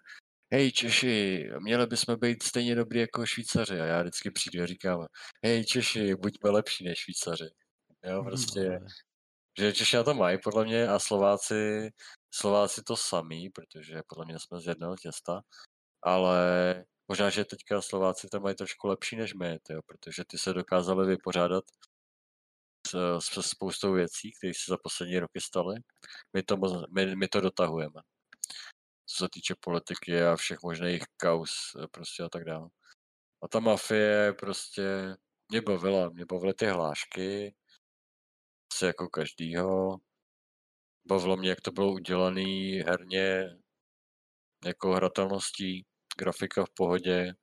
hej 0.52 0.72
Češi, 0.72 1.50
měli 1.60 1.88
bychom 1.88 2.16
být 2.20 2.44
stejně 2.44 2.76
dobrý 2.76 3.00
jako 3.00 3.26
Švýcaři. 3.26 3.80
A 3.82 3.86
já 3.86 4.02
vždycky 4.02 4.32
přijdu 4.32 4.64
a 4.64 4.66
říkám, 4.66 5.06
hej 5.46 5.66
Češi, 5.66 6.16
buďme 6.16 6.50
lepší 6.50 6.84
než 6.86 7.00
Švýcaři. 7.00 7.50
Jo, 8.04 8.24
prostě, 8.30 8.80
no, 8.80 8.88
že 9.60 9.74
Češi 9.74 9.96
na 9.96 10.04
to 10.04 10.14
mají 10.14 10.38
podle 10.44 10.66
mě 10.66 10.88
a 10.88 11.00
Slováci, 11.00 11.90
Slováci 12.34 12.84
to 12.84 12.98
samý, 12.98 13.50
protože 13.50 14.02
podle 14.08 14.26
mě 14.26 14.40
jsme 14.40 14.62
z 14.62 14.68
jednoho 14.68 14.96
těsta, 14.98 15.42
ale 16.02 16.86
možná, 17.08 17.30
že 17.30 17.46
teďka 17.46 17.82
Slováci 17.82 18.28
to 18.28 18.40
mají 18.40 18.56
trošku 18.56 18.88
lepší 18.88 19.16
než 19.16 19.34
my, 19.34 19.60
tyjo, 19.64 19.82
protože 19.88 20.24
ty 20.28 20.38
se 20.38 20.54
dokázali 20.54 21.08
vypořádat 21.08 21.64
s, 22.88 23.20
s 23.20 23.42
spoustou 23.42 23.94
věcí, 23.94 24.32
které 24.40 24.54
se 24.54 24.72
za 24.72 24.78
poslední 24.84 25.20
roky 25.20 25.42
staly. 25.42 25.76
My 26.34 26.44
to, 26.44 26.58
my, 26.96 27.16
my 27.16 27.28
to 27.28 27.42
dotahujeme 27.42 28.02
co 29.12 29.26
se 29.26 29.30
týče 29.30 29.56
politiky 29.60 30.24
a 30.24 30.36
všech 30.36 30.64
možných 30.64 31.04
kaus 31.18 31.76
eh, 31.84 31.88
prostě 31.92 32.24
a 32.24 32.30
tak 32.30 32.44
dále. 32.44 32.70
A 33.44 33.48
ta 33.48 33.60
mafie 33.60 34.34
prostě 34.34 35.16
mě 35.52 35.62
bavila, 35.62 36.10
mě 36.10 36.26
bavily 36.26 36.54
ty 36.54 36.66
hlášky, 36.66 37.56
asi 38.74 38.86
jako 38.86 39.10
každýho. 39.10 39.98
Bavilo 41.08 41.38
mě, 41.38 41.50
jak 41.50 41.62
to 41.62 41.72
bylo 41.72 41.92
udělané 41.92 42.84
herně, 42.86 43.50
jako 44.66 44.94
hratelností, 44.94 45.86
grafika 46.18 46.66
v 46.66 46.70
pohodě. 46.70 47.34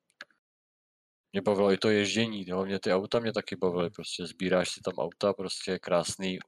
Mě 1.33 1.43
bavilo 1.43 1.73
i 1.73 1.79
to 1.79 1.91
ježdění, 1.91 2.45
hlavně 2.45 2.81
ty 2.81 2.93
auta 2.93 3.21
mě 3.21 3.33
taky 3.33 3.57
bavily, 3.57 3.91
prostě 3.91 4.27
sbíráš 4.27 4.71
si 4.71 4.81
tam 4.81 4.95
auta, 4.95 5.33
prostě 5.33 5.79
krásný, 5.79 6.39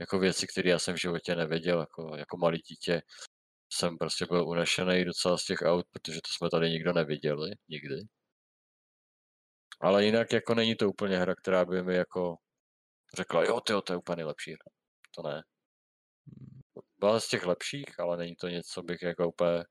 jako 0.00 0.18
věci, 0.18 0.46
které 0.46 0.70
já 0.70 0.78
jsem 0.78 0.94
v 0.94 1.00
životě 1.00 1.36
nevěděl, 1.36 1.80
jako, 1.80 2.16
jako 2.16 2.36
malý 2.36 2.58
dítě 2.58 3.02
jsem 3.72 3.98
prostě 3.98 4.26
byl 4.26 4.48
unešený 4.48 5.04
docela 5.04 5.38
z 5.38 5.44
těch 5.44 5.62
aut, 5.62 5.86
protože 5.90 6.20
to 6.20 6.28
jsme 6.32 6.50
tady 6.50 6.70
nikdo 6.70 6.92
neviděli, 6.92 7.50
nikdy. 7.68 7.96
Ale 9.80 10.04
jinak 10.04 10.32
jako 10.32 10.54
není 10.54 10.76
to 10.76 10.88
úplně 10.88 11.16
hra, 11.18 11.34
která 11.34 11.64
by 11.64 11.82
mi 11.82 11.94
jako 11.94 12.36
řekla, 13.16 13.44
jo, 13.44 13.60
tyjo, 13.60 13.82
to 13.82 13.92
je 13.92 13.96
úplně 13.96 14.16
nejlepší 14.16 14.50
hra. 14.50 14.72
To 15.14 15.22
ne. 15.22 15.42
Byla 16.98 17.20
z 17.20 17.28
těch 17.28 17.46
lepších, 17.46 18.00
ale 18.00 18.16
není 18.16 18.36
to 18.36 18.48
něco, 18.48 18.82
bych 18.82 19.02
jako 19.02 19.28
úplně 19.28 19.64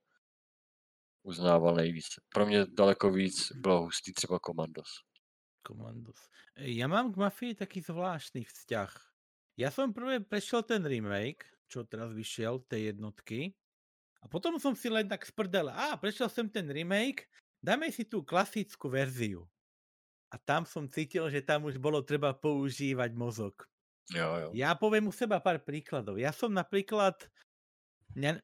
uznával 1.23 1.75
nejvíc. 1.75 2.05
Pro 2.33 2.45
mě 2.45 2.65
daleko 2.65 3.11
víc 3.11 3.51
bylo 3.51 3.81
hustý 3.81 4.13
třeba 4.13 4.39
Commandos. 4.39 4.89
Commandos. 5.67 6.17
Já 6.57 6.87
mám 6.87 7.13
k 7.13 7.17
Mafii 7.17 7.55
taký 7.55 7.81
zvláštny 7.81 8.43
vzťah. 8.43 9.13
Já 9.57 9.71
jsem 9.71 9.93
prvé 9.93 10.19
prešel 10.19 10.63
ten 10.63 10.85
remake 10.85 11.57
čo 11.67 11.83
teraz 11.83 12.15
vyšiel, 12.15 12.63
tej 12.67 12.95
jednotky. 12.95 13.53
A 14.21 14.25
potom 14.25 14.57
som 14.57 14.73
si 14.73 14.89
len 14.89 15.05
tak 15.05 15.23
sprdel, 15.23 15.69
a 15.69 15.93
prešiel 15.95 16.27
sem 16.27 16.49
ten 16.49 16.65
remake, 16.65 17.29
dáme 17.61 17.89
si 17.93 18.03
tú 18.03 18.25
klasickú 18.25 18.89
verziu. 18.89 19.45
A 20.27 20.35
tam 20.35 20.67
som 20.67 20.89
cítil, 20.91 21.29
že 21.31 21.39
tam 21.39 21.69
už 21.69 21.79
bolo 21.79 22.03
treba 22.03 22.35
používať 22.35 23.15
mozog. 23.15 23.55
Jo, 24.11 24.39
jo. 24.39 24.47
Ja 24.55 24.75
poviem 24.75 25.07
u 25.07 25.13
seba 25.15 25.39
pár 25.39 25.59
príkladov. 25.63 26.19
Ja 26.19 26.31
som 26.31 26.51
napríklad 26.51 27.15
ne, 28.15 28.39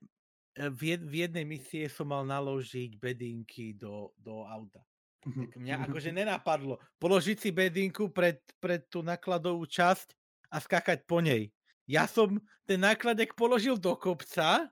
v, 0.56 0.96
jed, 0.96 1.02
v 1.04 1.14
jednej 1.28 1.46
misie 1.48 1.88
som 1.88 2.12
mal 2.12 2.24
naložiť 2.28 3.00
bedinky 3.00 3.76
do, 3.76 4.12
do 4.20 4.44
auta. 4.44 4.84
Tak 5.24 5.56
mňa 5.56 5.88
akože 5.88 6.12
nenapadlo 6.12 6.84
položiť 7.00 7.38
si 7.40 7.50
bedinku 7.56 8.12
pred, 8.12 8.44
pred 8.60 8.84
tú 8.92 9.00
nakladovú 9.00 9.64
časť 9.64 10.12
a 10.52 10.60
skakať 10.60 11.08
po 11.08 11.24
nej. 11.24 11.48
Ja 11.88 12.12
som 12.12 12.44
ten 12.68 12.84
nákladek 12.84 13.36
položil 13.36 13.80
do 13.80 13.96
kopca, 13.96 14.68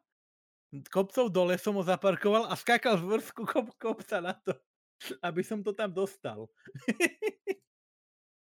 kopcov 0.91 1.32
dole 1.32 1.58
som 1.58 1.75
ho 1.75 1.83
zaparkoval 1.83 2.48
a 2.48 2.56
skákal 2.56 2.98
z 2.98 3.03
vrsku 3.03 3.45
kop, 3.45 3.75
kopca 3.75 4.22
na 4.22 4.33
to, 4.33 4.56
aby 5.27 5.43
som 5.43 5.64
to 5.64 5.74
tam 5.74 5.93
dostal. 5.93 6.48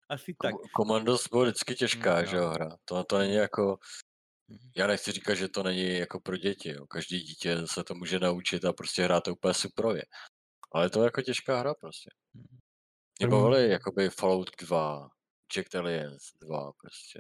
Asi 0.10 0.34
tak. 0.34 0.56
Komandos 0.76 1.28
bylo 1.28 1.44
vždycky 1.44 1.76
těžká, 1.76 2.22
no, 2.22 2.26
že 2.26 2.38
jo, 2.38 2.50
hra. 2.50 2.78
To, 2.86 3.04
to 3.04 3.18
není 3.18 3.34
jako, 3.34 3.80
já 4.76 4.88
nechci 4.88 5.12
říkat, 5.12 5.36
že 5.36 5.48
to 5.48 5.64
není 5.64 5.98
jako 5.98 6.20
pro 6.20 6.38
děti, 6.38 6.70
jo. 6.70 6.88
Každý 6.88 7.20
dítě 7.20 7.68
se 7.68 7.84
to 7.84 7.96
může 7.96 8.20
naučit 8.20 8.66
a 8.66 8.74
prostě 8.74 9.04
hrát 9.04 9.24
to 9.24 9.32
úplně 9.34 9.54
suprově. 9.54 10.04
Ale 10.72 10.90
to 10.90 11.02
je 11.02 11.06
jako 11.06 11.22
těžká 11.22 11.60
hra 11.60 11.74
prostě. 11.74 12.10
Mě 13.20 13.28
bavily 13.28 13.70
jakoby 13.70 14.10
Fallout 14.10 14.52
2, 14.62 15.10
Jack 15.56 15.76
Aliens 15.76 16.24
2 16.42 16.72
prostě. 16.82 17.20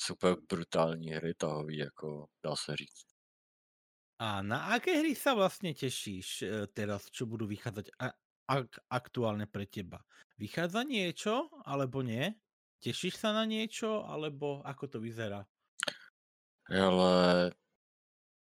Super 0.00 0.36
brutální 0.48 1.10
hry 1.10 1.34
tahový, 1.34 1.76
jako 1.76 2.26
dá 2.44 2.56
se 2.56 2.76
říct. 2.76 3.15
A 4.16 4.40
na 4.40 4.72
aké 4.72 4.96
hry 4.96 5.12
sa 5.12 5.36
vlastne 5.36 5.76
tešíš 5.76 6.28
e, 6.40 6.44
teraz, 6.72 7.12
čo 7.12 7.28
budú 7.28 7.44
vychádzať 7.44 7.92
a, 8.00 8.16
ak, 8.48 8.80
aktuálne 8.88 9.44
pre 9.44 9.68
teba? 9.68 10.00
Vychádza 10.40 10.88
niečo, 10.88 11.52
alebo 11.68 12.00
nie? 12.00 12.32
Tešíš 12.80 13.20
sa 13.20 13.36
na 13.36 13.44
niečo, 13.44 14.08
alebo 14.08 14.64
ako 14.64 14.84
to 14.88 14.98
vyzerá? 15.04 15.44
Ale 16.72 17.12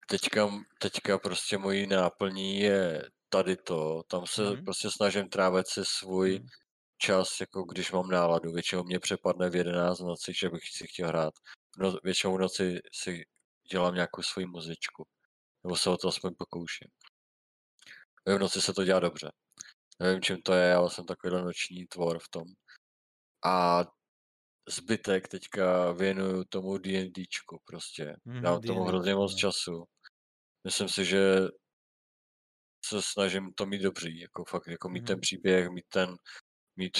teďka, 0.07 0.51
teďka 0.79 1.19
prostě 1.19 1.59
mojí 1.59 1.87
náplní 1.87 2.59
je 2.59 3.11
tady 3.29 3.57
to. 3.57 4.03
Tam 4.03 4.27
se 4.27 4.43
mm. 4.43 4.65
prostě 4.65 4.91
snažím 4.91 5.29
trávit 5.29 5.67
si 5.67 5.85
svůj 5.85 6.39
mm. 6.39 6.47
čas, 6.99 7.41
jako 7.41 7.63
když 7.63 7.93
mám 7.93 8.09
náladu. 8.09 8.53
Většinou 8.53 8.85
mě 8.85 8.99
přepadne 8.99 9.51
v 9.51 9.57
11 9.57 10.01
noci, 10.01 10.33
že 10.35 10.49
bych 10.49 10.63
si 10.73 10.87
chtěl 10.87 11.09
hrát. 11.09 11.35
No, 11.79 11.99
většinou 12.05 12.37
v 12.37 12.41
noci 12.41 12.81
si 12.93 13.25
dělám 13.71 13.95
nějakou 13.95 14.23
svoji 14.23 14.47
muzičku. 14.47 15.07
Nebo 15.69 15.77
se 15.77 15.91
o 15.91 15.97
to 15.97 16.09
aspoň 16.09 16.35
pokouším. 16.39 16.89
V 18.27 18.39
noci 18.39 18.61
se 18.61 18.73
to 18.73 18.85
dělá 18.85 19.01
dobře. 19.01 19.33
Nevím, 20.01 20.23
čím 20.23 20.43
to 20.43 20.53
je, 20.53 20.75
ale 20.75 20.91
jsem 20.91 21.07
takovýhle 21.07 21.43
noční 21.43 21.87
tvor 21.87 22.19
v 22.19 22.29
tom. 22.29 22.43
A 23.45 23.85
zbytek 24.69 25.29
teďka 25.29 25.93
věnuju 25.93 26.45
tomu 26.45 26.79
D&Dčku 26.79 27.59
prostě. 27.65 28.17
Mm, 28.25 28.43
Dám 28.43 28.63
tomu 28.63 28.85
hrozně 28.85 29.15
moc 29.15 29.35
času. 29.35 29.85
Myslím 30.65 30.89
si, 30.89 31.05
že 31.05 31.35
se 32.85 33.03
snažím 33.03 33.53
to 33.55 33.67
mít 33.67 33.83
dobří, 33.83 34.21
jako 34.21 34.45
fakt, 34.45 34.67
jako 34.67 34.89
mít 34.89 35.01
mm. 35.01 35.07
ten 35.07 35.21
příběh, 35.21 35.69
mít 35.69 35.87
ten, 35.89 36.17
mít, 36.77 36.99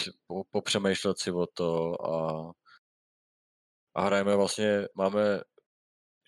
popřemýšlet 0.51 1.19
si 1.19 1.33
o 1.33 1.47
to 1.47 2.05
a, 2.05 2.53
a 3.95 4.03
hrajeme 4.03 4.37
vlastně, 4.37 4.87
máme 4.95 5.41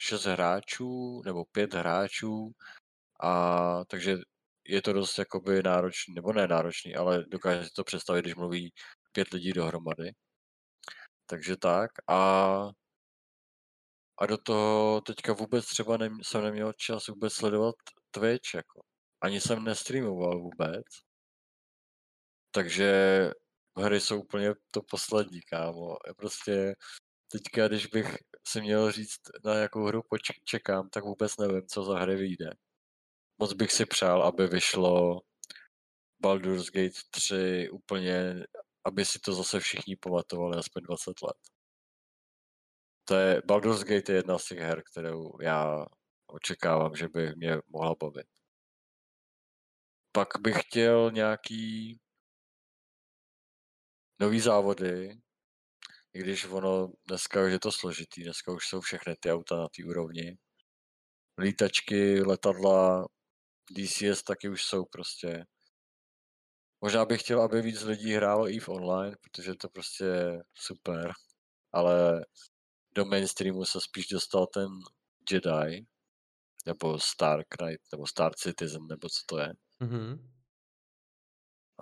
šest 0.01 0.25
hráčů 0.25 1.23
nebo 1.25 1.45
pět 1.45 1.75
hráčů 1.75 2.53
a 3.23 3.85
takže 3.85 4.19
je 4.65 4.83
to 4.83 4.93
dost 4.93 5.19
jakoby 5.19 5.63
náročný, 5.63 6.15
nebo 6.15 6.33
ne 6.33 6.49
náročný, 6.49 6.95
ale 6.95 7.25
dokáže 7.29 7.65
si 7.65 7.71
to 7.71 7.85
představit, 7.85 8.23
když 8.23 8.35
mluví 8.35 8.73
pět 9.13 9.29
lidí 9.33 9.53
dohromady. 9.53 10.13
Takže 11.27 11.57
tak 11.57 11.91
a 12.09 12.69
a 14.19 14.27
do 14.27 14.39
toho 14.39 15.01
teďka 15.01 15.33
vůbec 15.33 15.67
třeba 15.67 15.97
ne, 15.97 16.11
jsem 16.23 16.45
neměl 16.45 16.73
čas 16.73 17.07
vůbec 17.09 17.33
sledovat 17.33 17.75
Twitch, 18.11 18.55
jako. 18.55 18.81
Ani 19.21 19.41
jsem 19.41 19.65
nestreamoval 19.65 20.41
vůbec. 20.41 20.85
Takže 22.51 22.93
hry 23.77 24.01
jsou 24.01 24.21
úplně 24.21 24.55
to 24.71 24.83
poslední, 24.91 25.41
kámo. 25.41 25.97
Prostě 26.17 26.75
teďka, 27.33 27.69
když 27.69 27.87
bych 27.87 28.17
si 28.47 28.61
měl 28.61 28.93
říct, 28.93 29.21
na 29.45 29.55
jakou 29.55 29.87
hru 29.87 30.03
čekám, 30.45 30.89
tak 30.91 31.05
vůbec 31.05 31.37
nevím, 31.37 31.67
co 31.67 31.85
za 31.85 31.99
hry 31.99 32.17
vyjde. 32.17 32.51
Moc 33.39 33.53
bych 33.53 33.73
si 33.73 33.87
přál, 33.87 34.23
aby 34.23 34.47
vyšlo 34.47 35.21
Baldur's 36.23 36.71
Gate 36.71 37.01
3 37.11 37.71
úplně, 37.71 38.45
aby 38.85 39.05
si 39.05 39.19
to 39.19 39.33
zase 39.33 39.61
všichni 39.61 39.97
pamatovali 39.97 40.59
aspoň 40.59 40.83
20 40.83 41.23
let. 41.23 41.37
To 43.05 43.15
je, 43.15 43.43
Baldur's 43.47 43.85
Gate 43.85 44.13
je 44.13 44.17
jedna 44.17 44.39
z 44.39 44.45
těch 44.45 44.59
her, 44.59 44.83
kterou 44.93 45.41
já 45.41 45.87
očekávám, 46.27 46.97
že 46.97 47.09
by 47.09 47.33
mě 47.37 47.57
mohla 47.69 47.95
bavit. 48.03 48.27
Pak 50.13 50.29
bych 50.41 50.61
chtěl 50.61 51.11
nějaký 51.11 51.99
nový 54.21 54.41
závody, 54.41 55.21
i 56.13 56.19
když 56.19 56.45
ono 56.45 56.93
dneska 57.09 57.45
už 57.45 57.53
je 57.53 57.59
to 57.59 57.73
složitý, 57.73 58.23
dneska 58.25 58.53
už 58.53 58.67
jsou 58.67 58.81
všechny 58.81 59.17
ty 59.21 59.33
auta 59.33 59.57
na 59.57 59.69
té 59.69 59.85
úrovni. 59.85 60.39
Lítačky, 61.39 62.21
letadla, 62.23 63.07
DCS 63.71 64.23
taky 64.23 64.49
už 64.49 64.65
jsou 64.65 64.85
prostě. 64.85 65.45
Možná 66.81 67.05
bych 67.05 67.23
chtěl, 67.23 67.43
aby 67.43 67.63
víc 67.63 67.83
lidí 67.83 68.13
hrálo 68.13 68.49
i 68.49 68.59
v 68.59 68.69
online, 68.69 69.17
protože 69.21 69.55
to 69.55 69.69
prostě 69.69 70.05
je 70.05 70.43
super. 70.55 71.13
Ale 71.73 72.25
do 72.95 73.05
mainstreamu 73.05 73.65
se 73.65 73.81
spíš 73.81 74.09
dostal 74.09 74.47
ten 74.47 74.69
Jedi, 75.31 75.87
nebo 76.67 76.99
Star 76.99 77.45
Knight, 77.49 77.83
nebo 77.93 78.07
Star 78.07 78.35
Citizen, 78.35 78.87
nebo 78.87 79.09
co 79.09 79.23
to 79.27 79.39
je. 79.39 79.53
Mm-hmm. 79.81 80.31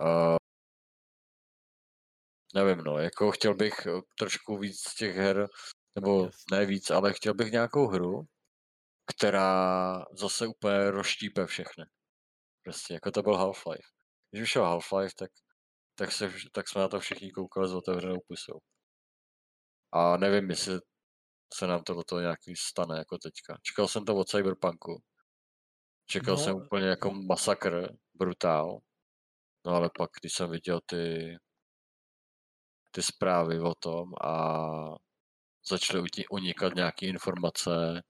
Uh, 0.01 0.37
nevím, 2.55 2.77
no, 2.77 2.97
jako 2.97 3.31
chtěl 3.31 3.55
bych 3.55 3.85
eh, 3.85 4.01
trošku 4.19 4.57
víc 4.57 4.93
těch 4.93 5.15
her, 5.15 5.47
nebo 5.95 6.25
yes. 6.25 6.35
ne 6.51 6.65
víc, 6.65 6.91
ale 6.91 7.13
chtěl 7.13 7.33
bych 7.33 7.51
nějakou 7.51 7.87
hru, 7.87 8.21
která 9.05 10.05
zase 10.19 10.47
úplně 10.47 10.91
rozštípe 10.91 11.45
všechny. 11.45 11.85
Prostě, 12.63 12.93
jako 12.93 13.11
to 13.11 13.21
byl 13.21 13.33
Half-Life. 13.33 13.89
Když 14.31 14.41
vyšel 14.41 14.63
Half-Life, 14.63 15.13
tak, 15.17 15.31
tak, 15.95 16.11
se, 16.11 16.33
tak 16.51 16.69
jsme 16.69 16.81
na 16.81 16.87
to 16.87 16.99
všichni 16.99 17.31
koukali 17.31 17.67
s 17.69 17.73
otevřenou 17.73 18.19
pusou. 18.27 18.59
A 19.91 20.17
nevím, 20.17 20.49
jestli 20.49 20.79
se 21.53 21.67
nám 21.67 21.83
tohle 21.83 22.03
nějaký 22.21 22.55
stane 22.55 22.97
jako 22.97 23.17
teďka. 23.17 23.57
Čekal 23.63 23.87
jsem 23.87 24.05
to 24.05 24.15
od 24.15 24.29
Cyberpunku. 24.29 25.03
Čekal 26.05 26.35
no. 26.35 26.43
jsem 26.43 26.55
úplně 26.55 26.87
jako 26.87 27.11
masakr, 27.11 27.87
brutál. 28.13 28.79
No 29.65 29.71
ale 29.71 29.89
pak, 29.97 30.09
když 30.21 30.33
jsem 30.33 30.49
viděl 30.49 30.79
ty 30.85 31.35
ty 32.91 33.01
zprávy 33.01 33.59
o 33.59 33.73
tom 33.75 34.13
a 34.21 34.33
začaly 35.69 36.03
unikat 36.31 36.75
nějaké 36.75 37.05
informace 37.05 38.01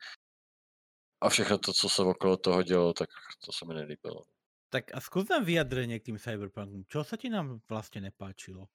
a 1.21 1.29
všechno 1.29 1.57
to, 1.57 1.73
co 1.73 1.89
se 1.89 2.01
okolo 2.01 2.37
toho 2.37 2.63
dělo, 2.63 2.93
tak 2.93 3.09
to 3.45 3.51
se 3.51 3.65
mi 3.65 3.73
nelíbilo. 3.73 4.23
Tak 4.69 4.93
a 4.93 5.01
skús 5.01 5.25
nám 5.25 5.41
vyjadrenie 5.49 5.97
k 5.97 6.13
tým 6.13 6.21
Cyberpunkom. 6.21 6.85
Čo 6.85 7.01
sa 7.01 7.17
ti 7.17 7.25
nám 7.25 7.65
vlastne 7.65 8.05
nepáčilo? 8.05 8.69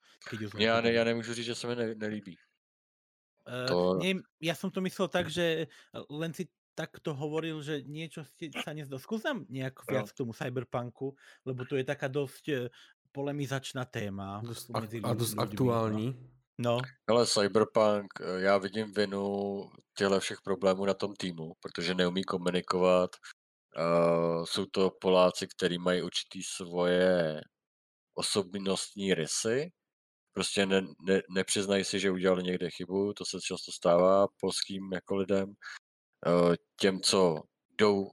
Ja, 0.58 0.82
ne, 0.82 0.90
ja 0.90 1.04
nemůžu 1.06 1.34
říct, 1.34 1.46
že 1.46 1.54
sa 1.54 1.70
mi 1.70 1.78
ne, 1.78 1.94
nelíbí. 1.94 2.34
Uh, 3.46 3.66
to... 3.70 3.78
nie, 4.02 4.18
ja 4.42 4.58
som 4.58 4.74
to 4.74 4.82
myslel 4.82 5.06
tak, 5.06 5.30
že 5.30 5.70
len 6.10 6.34
si 6.34 6.50
takto 6.74 7.14
hovoril, 7.14 7.62
že 7.62 7.86
niečo 7.86 8.26
si 8.34 8.50
sa 8.50 8.74
nezdal. 8.74 8.98
Skús 8.98 9.22
nám 9.22 9.46
nejak 9.46 9.86
viac 9.86 10.10
no. 10.10 10.12
k 10.12 10.18
tomu 10.18 10.32
Cyberpunku, 10.34 11.14
lebo 11.46 11.62
to 11.62 11.78
je 11.78 11.86
taká 11.86 12.10
dosť 12.10 12.44
eh, 12.50 12.66
polemizačná 13.14 13.84
téma. 13.84 14.42
Dost 14.44 14.70
ak- 14.70 15.00
a 15.02 15.14
dost 15.14 15.38
aktuální. 15.38 16.30
No. 16.58 16.78
Ale 17.08 17.26
Cyberpunk, 17.26 18.06
eh, 18.20 18.40
já 18.40 18.58
vidím 18.58 18.92
vinu 18.92 19.70
těchto 19.96 20.20
všech 20.20 20.38
problémů 20.44 20.84
na 20.84 20.94
tom 20.94 21.14
týmu, 21.14 21.52
protože 21.60 21.94
neumí 21.94 22.24
komunikovat. 22.24 23.10
Uh, 23.76 24.44
jsou 24.44 24.66
to 24.66 24.90
Poláci, 25.00 25.46
kteří 25.46 25.78
mají 25.78 26.02
určitý 26.02 26.42
svoje 26.42 27.40
osobnostní 28.14 29.14
rysy. 29.14 29.70
Prostě 30.32 30.66
ne, 30.66 30.82
ne, 31.06 31.22
nepřiznají 31.30 31.84
si, 31.84 32.00
že 32.00 32.10
udělali 32.10 32.42
někde 32.42 32.70
chybu, 32.70 33.12
to 33.12 33.24
se 33.24 33.40
často 33.40 33.72
stává 33.72 34.26
polským 34.40 34.92
jako 34.92 35.16
lidem. 35.16 35.48
Uh, 36.26 36.54
těm, 36.80 37.00
co 37.00 37.42
jdou 37.78 38.10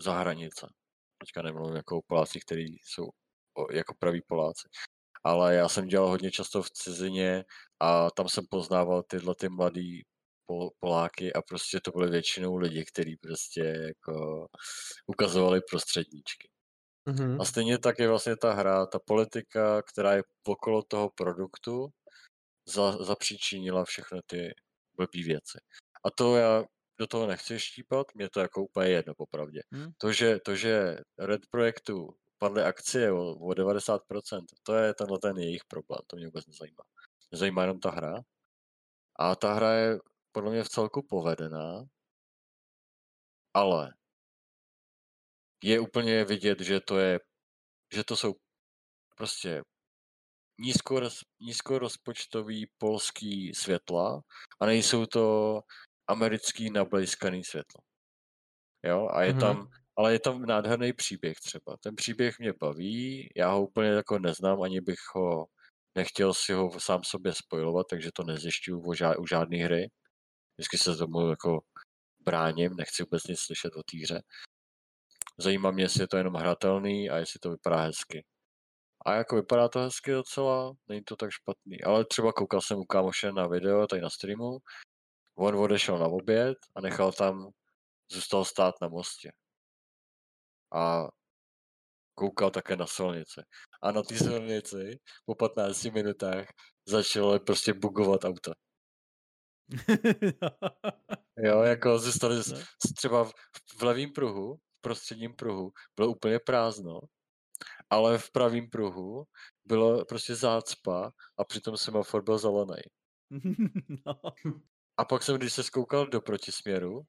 za 0.00 0.18
hranice. 0.18 0.66
Teďka 1.18 1.42
nemluvím 1.42 1.76
jako 1.76 1.98
o 1.98 2.02
Polácích, 2.06 2.44
kteří 2.44 2.78
jsou 2.84 3.10
jako 3.70 3.94
praví 3.98 4.22
Poláci. 4.26 4.68
Ale 5.24 5.54
já 5.54 5.68
jsem 5.68 5.86
dělal 5.86 6.08
hodně 6.08 6.30
často 6.30 6.62
v 6.62 6.70
cizině 6.70 7.44
a 7.80 8.10
tam 8.10 8.28
jsem 8.28 8.44
poznával 8.50 9.02
tyhle 9.02 9.34
ty 9.34 9.48
mladý 9.48 10.02
Pol, 10.46 10.70
Poláky 10.80 11.32
a 11.32 11.42
prostě 11.42 11.80
to 11.80 11.90
byly 11.90 12.10
většinou 12.10 12.56
lidi, 12.56 12.84
kteří 12.84 13.16
prostě 13.16 13.60
jako 13.60 14.46
ukazovali 15.06 15.60
prostředníčky. 15.70 16.48
Mm-hmm. 17.08 17.40
A 17.40 17.44
stejně 17.44 17.78
tak 17.78 17.98
je 17.98 18.08
vlastně 18.08 18.36
ta 18.36 18.52
hra, 18.52 18.86
ta 18.86 18.98
politika, 18.98 19.82
která 19.82 20.14
je 20.14 20.22
okolo 20.46 20.82
toho 20.82 21.10
produktu, 21.10 21.88
za, 22.68 22.92
zapříčinila 23.04 23.84
všechny 23.84 24.20
ty 24.26 24.54
blbý 24.96 25.22
věci. 25.22 25.58
A 26.04 26.10
to 26.10 26.36
já 26.36 26.64
do 26.98 27.06
toho 27.06 27.26
nechci 27.26 27.60
štípat, 27.60 28.06
mě 28.14 28.28
to 28.30 28.40
jako 28.40 28.62
úplně 28.62 28.88
jedno 28.88 29.14
popravdě. 29.14 29.60
Hmm. 29.72 29.92
To, 29.98 30.12
že, 30.12 30.38
to, 30.44 30.56
že 30.56 30.98
Red 31.18 31.40
Projektu 31.50 32.08
padly 32.40 32.62
akcie 32.62 33.12
o, 33.12 33.30
o 33.30 33.54
90%, 33.54 34.44
to 34.62 34.74
je 34.74 34.94
tenhle 34.94 35.18
ten 35.18 35.38
jejich 35.38 35.64
problém, 35.64 36.00
to 36.06 36.16
mě 36.16 36.26
vůbec 36.26 36.46
nezajímá. 36.46 36.84
Mě 37.30 37.38
zajímá 37.38 37.62
jenom 37.62 37.80
ta 37.80 37.90
hra. 37.90 38.20
A 39.16 39.36
ta 39.36 39.54
hra 39.54 39.72
je 39.72 39.98
podle 40.32 40.50
mě 40.50 40.64
v 40.64 40.68
celku 40.68 41.02
povedená, 41.02 41.84
ale 43.54 43.94
je 45.64 45.80
úplně 45.80 46.24
vidět, 46.24 46.60
že 46.60 46.80
to 46.80 46.98
je, 46.98 47.20
že 47.94 48.04
to 48.04 48.16
jsou 48.16 48.34
prostě 49.16 49.62
nízkoroz, 50.60 51.20
nízkorozpočtový 51.40 52.66
polský 52.78 53.54
světla 53.54 54.20
a 54.60 54.66
nejsou 54.66 55.06
to 55.06 55.60
americký 56.06 56.70
nablejskaný 56.70 57.44
světlo. 57.44 57.80
Jo, 58.82 59.08
a 59.12 59.22
je 59.22 59.32
mm-hmm. 59.32 59.40
tam, 59.40 59.70
ale 59.96 60.12
je 60.12 60.20
tam 60.20 60.42
nádherný 60.42 60.92
příběh 60.92 61.40
třeba. 61.40 61.76
Ten 61.76 61.96
příběh 61.96 62.38
mě 62.38 62.52
baví, 62.60 63.30
já 63.36 63.50
ho 63.50 63.62
úplně 63.62 63.88
jako 63.88 64.18
neznám, 64.18 64.62
ani 64.62 64.80
bych 64.80 64.98
ho 65.14 65.46
nechtěl 65.94 66.34
si 66.34 66.52
ho 66.52 66.80
sám 66.80 67.04
sobě 67.04 67.34
spojovat, 67.34 67.86
takže 67.90 68.10
to 68.14 68.24
nezjišťuju 68.24 68.80
u, 68.80 68.94
žád, 68.94 69.18
u 69.18 69.26
žádné 69.26 69.58
hry. 69.58 69.90
Vždycky 70.56 70.78
se 70.78 70.96
tomu 70.96 71.30
jako 71.30 71.60
bráním, 72.20 72.76
nechci 72.76 73.02
vůbec 73.02 73.24
nic 73.24 73.40
slyšet 73.40 73.76
o 73.76 73.82
týře. 73.82 74.22
Zajímá 75.38 75.70
mě, 75.70 75.84
jestli 75.84 76.02
je 76.02 76.08
to 76.08 76.16
jenom 76.16 76.34
hratelný 76.34 77.10
a 77.10 77.16
jestli 77.16 77.40
to 77.40 77.50
vypadá 77.50 77.82
hezky. 77.82 78.24
A 79.06 79.14
jako 79.14 79.36
vypadá 79.36 79.68
to 79.68 79.78
hezky 79.80 80.12
docela, 80.12 80.72
není 80.88 81.04
to 81.04 81.16
tak 81.16 81.30
špatný. 81.30 81.82
Ale 81.82 82.04
třeba 82.04 82.32
koukal 82.32 82.60
jsem 82.60 82.78
u 82.78 82.84
kámoše 82.84 83.32
na 83.32 83.46
video 83.46 83.86
tady 83.86 84.02
na 84.02 84.10
streamu, 84.10 84.58
on 85.36 85.56
odešel 85.56 85.98
na 85.98 86.06
oběd 86.06 86.58
a 86.74 86.80
nechal 86.80 87.12
tam, 87.12 87.50
zůstal 88.12 88.44
stát 88.44 88.74
na 88.82 88.88
mostě. 88.88 89.32
A 90.72 91.08
koukal 92.14 92.50
také 92.50 92.76
na 92.76 92.86
silnici. 92.86 93.40
A 93.82 93.92
na 93.92 94.02
té 94.02 94.16
silnici 94.16 94.98
po 95.24 95.34
15 95.34 95.84
minutách 95.84 96.46
začalo 96.88 97.40
prostě 97.40 97.74
bugovat 97.74 98.24
auta. 98.24 98.52
jo, 101.38 101.62
jako 101.62 101.98
zůstali 101.98 102.36
no. 102.36 102.58
třeba 102.96 103.24
v, 103.24 103.32
v 103.78 103.82
levém 103.82 104.12
pruhu, 104.12 104.56
v 104.56 104.80
prostředním 104.80 105.34
pruhu, 105.36 105.72
bylo 105.96 106.08
úplně 106.08 106.38
prázdno 106.38 107.00
ale 107.90 108.18
v 108.18 108.30
pravém 108.30 108.70
pruhu 108.70 109.24
bylo 109.64 110.04
prostě 110.04 110.34
zácpa 110.34 111.12
a 111.38 111.44
přitom 111.44 111.76
semafor 111.76 112.22
byl 112.22 112.38
zelený. 112.38 112.82
no. 114.06 114.14
A 114.96 115.04
pak 115.04 115.22
jsem, 115.22 115.36
když 115.36 115.52
se 115.52 115.62
skoukal 115.62 116.06
do 116.06 116.20
protisměru, 116.20 117.02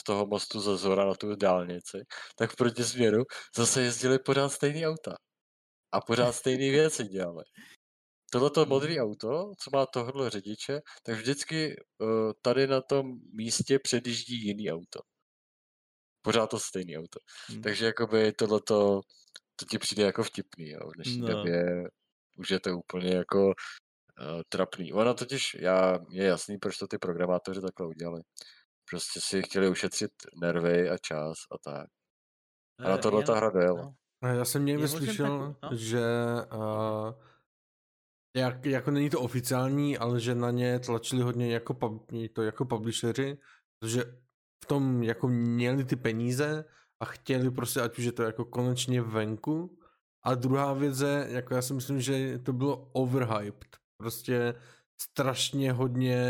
z 0.00 0.04
toho 0.04 0.26
mostu 0.26 0.60
ze 0.60 0.76
Zora 0.76 1.04
na 1.04 1.14
tu 1.14 1.36
dálnici, 1.36 1.98
tak 2.36 2.52
v 2.52 2.56
protisměru 2.56 3.22
zase 3.56 3.82
jezdili 3.82 4.18
pořád 4.18 4.48
stejný 4.48 4.86
auta. 4.86 5.16
A 5.92 6.00
pořád 6.00 6.32
stejné 6.32 6.70
věci 6.70 7.04
dělali. 7.04 7.44
Tohleto 8.30 8.60
mhm. 8.60 8.68
modré 8.68 8.96
auto, 9.00 9.52
co 9.58 9.70
má 9.72 9.86
tohle 9.86 10.30
řidiče, 10.30 10.80
tak 11.02 11.14
vždycky 11.16 11.76
uh, 11.98 12.32
tady 12.42 12.66
na 12.66 12.80
tom 12.80 13.12
místě 13.32 13.78
předjíždí 13.78 14.46
jiný 14.46 14.72
auto. 14.72 15.00
Pořád 16.22 16.50
to 16.50 16.58
stejný 16.58 16.98
auto. 16.98 17.18
Hmm. 17.48 17.62
Takže 17.62 17.86
jakoby 17.86 18.32
tohleto 18.32 19.00
to 19.56 19.64
ti 19.64 19.78
přijde 19.78 20.02
jako 20.02 20.24
vtipný, 20.24 20.68
jo. 20.68 20.80
V 20.88 20.94
dnešní 20.94 21.20
no. 21.20 21.28
době 21.28 21.64
už 22.38 22.50
je 22.50 22.60
to 22.60 22.78
úplně 22.78 23.14
jako 23.14 23.46
uh, 23.46 23.52
trapný. 24.48 24.92
Ono 24.92 25.14
totiž, 25.14 25.54
já, 25.54 25.98
je 26.10 26.24
jasný, 26.24 26.58
proč 26.58 26.78
to 26.78 26.86
ty 26.86 26.98
programátoři 26.98 27.60
takhle 27.60 27.86
udělali. 27.86 28.20
Prostě 28.90 29.20
si 29.22 29.42
chtěli 29.42 29.68
ušetřit 29.68 30.12
nervy 30.40 30.90
a 30.90 30.98
čas 30.98 31.38
a 31.52 31.58
tak. 31.64 31.88
A 32.78 32.88
na 32.88 32.94
eh, 32.94 32.98
tohle 32.98 33.24
ta 33.24 33.34
hra 33.36 33.50
dojela. 33.50 33.82
No. 33.82 34.28
Já 34.28 34.44
jsem 34.44 34.64
někde 34.64 34.88
slyšel, 34.88 35.38
no? 35.38 35.76
že 35.76 36.02
uh, 36.52 37.12
jak, 38.36 38.66
jako 38.66 38.90
není 38.90 39.10
to 39.10 39.20
oficiální, 39.20 39.98
ale 39.98 40.20
že 40.20 40.34
na 40.34 40.50
ně 40.50 40.78
tlačili 40.78 41.22
hodně 41.22 41.52
jako, 41.52 41.74
pub, 41.74 42.10
to 42.32 42.42
jako 42.42 42.64
publisheři, 42.64 43.38
protože 43.78 44.04
v 44.64 44.66
tom 44.66 45.02
jako 45.02 45.28
měli 45.28 45.84
ty 45.84 45.96
peníze 45.96 46.64
a 47.00 47.04
chtěli 47.04 47.50
prostě, 47.50 47.80
ať 47.80 47.98
už 47.98 48.04
je 48.04 48.12
to 48.12 48.22
jako 48.22 48.44
konečně 48.44 49.02
venku. 49.02 49.78
A 50.22 50.34
druhá 50.34 50.72
věc 50.72 51.00
je, 51.00 51.26
jako 51.28 51.54
já 51.54 51.62
si 51.62 51.74
myslím, 51.74 52.00
že 52.00 52.38
to 52.38 52.52
bylo 52.52 52.90
overhyped. 52.92 53.76
Prostě 53.96 54.54
strašně 55.00 55.72
hodně 55.72 56.28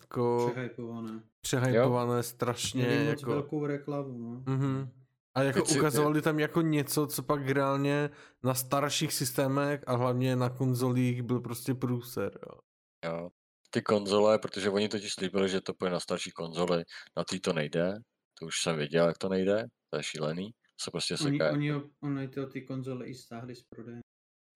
jako... 0.00 0.50
Přehypované. 0.52 1.22
Přehypované, 1.40 2.16
jo. 2.16 2.22
strašně 2.22 2.86
Měli 2.86 3.06
jako... 3.06 3.30
velkou 3.30 3.66
reklamu, 3.66 4.18
no. 4.18 4.40
Mm-hmm. 4.40 4.88
A 5.34 5.42
jako 5.42 5.62
Teď 5.62 5.76
ukazovali 5.76 6.22
tam 6.22 6.38
jako 6.38 6.60
něco, 6.60 7.06
co 7.06 7.22
pak 7.22 7.48
reálně 7.48 8.10
na 8.42 8.54
starších 8.54 9.12
systémech 9.12 9.84
a 9.86 9.96
hlavně 9.96 10.36
na 10.36 10.50
konzolích 10.50 11.22
byl 11.22 11.40
prostě 11.40 11.74
průser, 11.74 12.38
jo. 12.46 12.58
Jo, 13.04 13.30
ty 13.70 13.82
konzole, 13.82 14.38
protože 14.38 14.70
oni 14.70 14.88
totiž 14.88 15.12
slíbili, 15.12 15.48
že 15.48 15.60
to 15.60 15.74
půjde 15.74 15.92
na 15.92 16.00
starší 16.00 16.30
konzole, 16.30 16.84
na 17.16 17.24
ty 17.24 17.40
to 17.40 17.52
nejde, 17.52 17.94
to 18.40 18.46
už 18.46 18.62
jsem 18.62 18.76
věděl, 18.76 19.06
jak 19.06 19.18
to 19.18 19.28
nejde, 19.28 19.66
to 19.90 19.96
je 19.96 20.02
šílený. 20.02 20.50
Se 20.80 20.90
prostě 20.90 21.16
seká. 21.16 21.50
Oni, 21.50 21.74
oni, 21.74 21.90
oni 22.02 22.28
to 22.28 22.46
ty 22.46 22.62
konzole 22.62 23.06
i 23.06 23.14
stáhli 23.14 23.54
z 23.56 23.62
prodeje. 23.62 24.00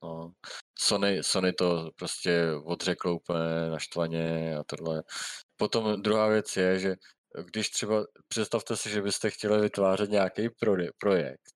No. 0.05 0.33
Sony, 0.79 1.23
Sony 1.23 1.53
to 1.53 1.91
prostě 1.97 2.51
odřeklo 2.65 3.15
úplně 3.15 3.71
naštvaně 3.71 4.57
a 4.57 4.65
tohle. 4.65 5.03
Potom 5.57 6.03
druhá 6.03 6.29
věc 6.29 6.57
je, 6.57 6.79
že 6.79 6.95
když 7.45 7.71
třeba, 7.71 8.05
představte 8.29 8.77
si, 8.77 8.91
že 8.91 9.03
byste 9.03 9.31
chtěli 9.31 9.61
vytvářet 9.61 10.11
nějaký 10.11 10.49
projekt, 10.99 11.51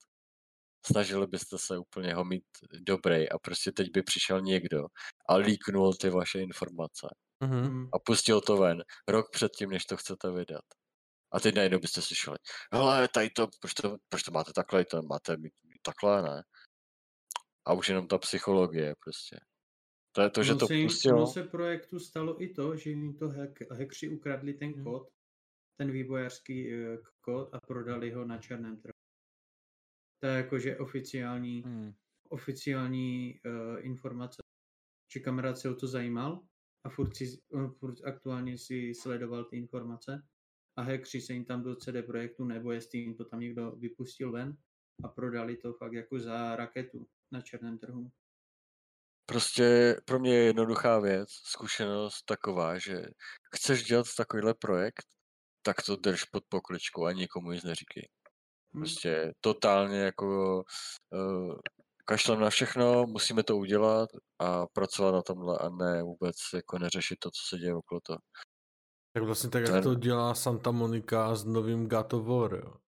snažili 0.87 1.27
byste 1.27 1.59
se 1.59 1.79
úplně 1.79 2.15
ho 2.15 2.25
mít 2.25 2.45
dobrý 2.81 3.29
a 3.31 3.39
prostě 3.39 3.73
teď 3.73 3.89
by 3.93 4.03
přišel 4.03 4.41
někdo 4.41 4.87
a 5.29 5.37
líknul 5.37 5.95
ty 5.95 6.11
vaše 6.11 6.41
informace 6.41 7.07
mm-hmm. 7.43 7.89
a 7.93 7.99
pustil 7.99 8.41
to 8.41 8.57
ven 8.57 8.83
rok 9.09 9.31
předtím, 9.31 9.71
než 9.71 9.85
to 9.85 9.97
chcete 9.97 10.31
vydat. 10.31 10.65
A 11.33 11.41
teď 11.41 11.55
najednou 11.55 11.79
byste 11.79 12.03
slyšeli, 12.03 12.37
hele, 12.73 13.09
tady 13.09 13.31
to, 13.31 13.49
proč 13.61 13.75
to, 13.75 13.97
proč 14.09 14.23
to 14.23 14.31
máte 14.31 14.53
takhle, 14.53 14.85
to 14.85 15.03
máte 15.03 15.37
mít 15.37 15.53
takhle, 15.83 16.23
ne? 16.23 16.43
A 17.69 17.73
už 17.73 17.89
jenom 17.89 18.09
ta 18.09 18.19
psychologie 18.19 18.95
prostě. 19.05 19.41
To 20.13 20.23
je 20.23 20.31
to, 20.31 20.43
že 20.43 20.53
no 20.53 20.59
to 20.59 20.67
se, 20.67 20.75
pustilo. 20.83 21.27
se 21.27 21.45
projektu 21.45 21.99
stalo 21.99 22.43
i 22.43 22.49
to, 22.49 22.77
že 22.77 22.91
jim 22.91 23.17
to 23.17 23.29
hack, 23.29 23.71
hackři 23.71 24.09
ukradli 24.09 24.55
ten 24.55 24.73
hmm. 24.73 24.85
kód, 24.85 25.09
ten 25.77 25.91
vývojářský 25.91 26.75
uh, 26.75 26.97
kód 27.21 27.55
a 27.55 27.61
prodali 27.61 28.11
ho 28.11 28.25
na 28.25 28.39
černém 28.39 28.77
trhu. 28.77 28.93
To 30.23 30.27
je 30.27 30.37
jakože 30.37 30.79
oficiální, 30.79 31.63
hmm. 31.63 31.95
oficiální 32.29 33.41
uh, 33.47 33.87
informace. 33.87 34.43
Či 35.11 35.21
kamarád 35.21 35.59
se 35.59 35.71
o 35.71 35.75
to 35.75 35.87
zajímal 35.87 36.43
a 36.85 36.89
furt, 36.89 37.17
si, 37.17 37.25
on 37.53 37.71
furt 37.71 38.05
aktuálně 38.05 38.59
si 38.59 38.95
sledoval 38.95 39.45
ty 39.45 39.57
informace 39.57 40.23
a 40.77 40.83
hackři 40.83 41.21
se 41.21 41.33
jim 41.33 41.45
tam 41.45 41.63
do 41.63 41.77
CD 41.77 42.07
Projektu, 42.07 42.45
nebo 42.45 42.73
jestli 42.73 42.99
jim 42.99 43.15
to 43.15 43.25
tam 43.25 43.41
někdo 43.41 43.71
vypustil 43.71 44.33
ven 44.33 44.57
a 45.05 45.09
prodali 45.09 45.57
to 45.57 45.73
fakt 45.73 45.93
jako 45.93 46.19
za 46.19 46.57
raketu 46.57 47.07
na 47.33 47.41
černém 47.41 47.79
trhu. 47.79 48.11
Prostě 49.27 49.97
pro 50.05 50.19
mě 50.19 50.35
je 50.35 50.45
jednoduchá 50.45 50.99
věc, 50.99 51.29
zkušenost 51.31 52.23
taková, 52.25 52.79
že 52.79 53.03
chceš 53.55 53.85
dělat 53.85 54.07
takovýhle 54.17 54.55
projekt, 54.55 55.05
tak 55.63 55.83
to 55.83 55.97
drž 55.97 56.25
pod 56.25 56.45
pokličkou 56.49 57.05
a 57.05 57.13
nikomu 57.13 57.53
nic 57.53 57.65
neříkej. 57.65 58.09
Hmm. 58.75 58.83
Prostě 58.83 59.33
totálně 59.41 60.01
jako 60.01 60.57
uh, 61.11 61.59
kašlem 62.05 62.41
na 62.41 62.51
všechno, 62.51 63.07
musíme 63.07 63.43
to 63.43 63.57
udělat 63.57 64.09
a 64.39 64.67
pracovat 64.67 65.13
na 65.13 65.23
tomhle 65.23 65.59
a 65.59 65.69
ne 65.69 66.03
vůbec 66.03 66.37
jako 66.55 66.79
neřešit 66.79 67.19
to, 67.19 67.31
co 67.31 67.41
se 67.49 67.59
děje 67.59 67.75
okolo 67.75 68.01
toho. 68.01 68.19
Tak 69.13 69.23
vlastně 69.23 69.51
tak, 69.51 69.69
jak 69.69 69.83
to 69.83 69.95
dělá 69.95 70.35
Santa 70.35 70.71
Monica 70.71 71.35
s 71.35 71.45
novým 71.45 71.89
God 71.89 72.13
of 72.13 72.27
War, 72.27 72.55
jo. 72.55 72.88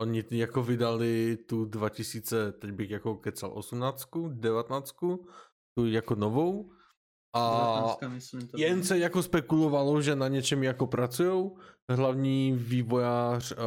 Oni 0.00 0.24
jako 0.30 0.62
vydali 0.62 1.38
tu 1.46 1.64
2000, 1.64 2.52
teď 2.52 2.72
bych 2.72 2.90
jako 2.90 3.14
kecal 3.14 3.50
18, 3.54 4.08
19, 4.28 4.94
tu 5.78 5.86
jako 5.86 6.14
novou. 6.14 6.72
A 7.34 7.96
19, 7.98 8.14
myslím, 8.14 8.48
to 8.48 8.58
jen 8.58 8.84
se 8.84 8.98
jako 8.98 9.22
spekulovalo, 9.22 10.02
že 10.02 10.16
na 10.16 10.28
něčem 10.28 10.62
jako 10.62 10.86
pracují. 10.86 11.50
Hlavní 11.90 12.52
vývojář 12.52 13.52
uh, 13.52 13.58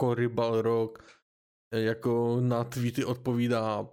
Cory 0.00 0.28
Balrog 0.28 0.98
jako 1.74 2.38
na 2.40 2.64
tweety 2.64 3.04
odpovídá 3.04 3.88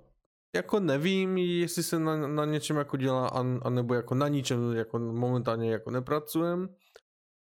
jako 0.56 0.80
nevím, 0.80 1.38
jestli 1.38 1.84
se 1.84 2.00
na, 2.00 2.28
na 2.28 2.46
něčem 2.46 2.78
jako 2.78 2.98
dělá, 2.98 3.28
anebo 3.62 3.94
jako 3.94 4.16
na 4.16 4.28
ničem 4.28 4.74
jako 4.74 5.00
momentálně 5.00 5.72
jako 5.72 5.92
nepracujem 5.92 6.76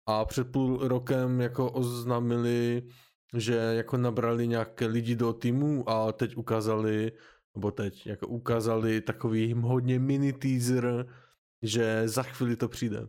a 0.08 0.26
před 0.26 0.52
půl 0.52 0.88
rokem 0.88 1.42
jako 1.42 1.72
oznámili, 1.72 2.88
že 3.34 3.56
jako 3.56 3.98
nabrali 3.98 4.48
nějaké 4.48 4.86
lidi 4.86 5.16
do 5.16 5.34
týmu 5.34 5.90
a 5.90 6.12
teď 6.12 6.38
ukázali, 6.38 7.12
nebo 7.56 7.72
teď 7.72 8.08
jako 8.08 8.28
ukázali 8.28 9.02
takový 9.02 9.54
hodně 9.54 10.00
mini 10.00 10.34
teaser, 10.34 11.06
že 11.62 12.08
za 12.08 12.24
chvíli 12.24 12.56
to 12.56 12.70
přijde. 12.70 13.08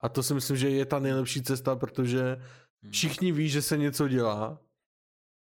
A 0.00 0.08
to 0.08 0.22
si 0.22 0.34
myslím, 0.34 0.56
že 0.56 0.70
je 0.70 0.86
ta 0.86 0.98
nejlepší 0.98 1.42
cesta, 1.42 1.76
protože 1.76 2.36
hmm. 2.82 2.92
všichni 2.92 3.32
ví, 3.32 3.48
že 3.48 3.62
se 3.62 3.76
něco 3.76 4.08
dělá, 4.08 4.60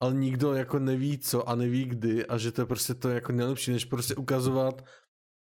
ale 0.01 0.15
nikdo 0.15 0.55
jako 0.55 0.79
neví 0.79 1.19
co 1.19 1.49
a 1.49 1.55
neví 1.55 1.85
kdy 1.85 2.27
a 2.27 2.39
že 2.39 2.53
to 2.53 2.63
je 2.63 2.67
prostě 2.67 2.95
to 2.95 3.09
jako 3.09 3.33
nejlepší, 3.33 3.73
než 3.73 3.85
prostě 3.85 4.15
ukazovat 4.15 4.85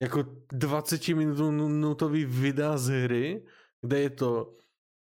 jako 0.02 0.24
20 0.52 1.08
minutový 1.08 2.24
videa 2.24 2.78
z 2.78 2.88
hry, 2.88 3.46
kde 3.82 4.00
je 4.00 4.10
to 4.10 4.56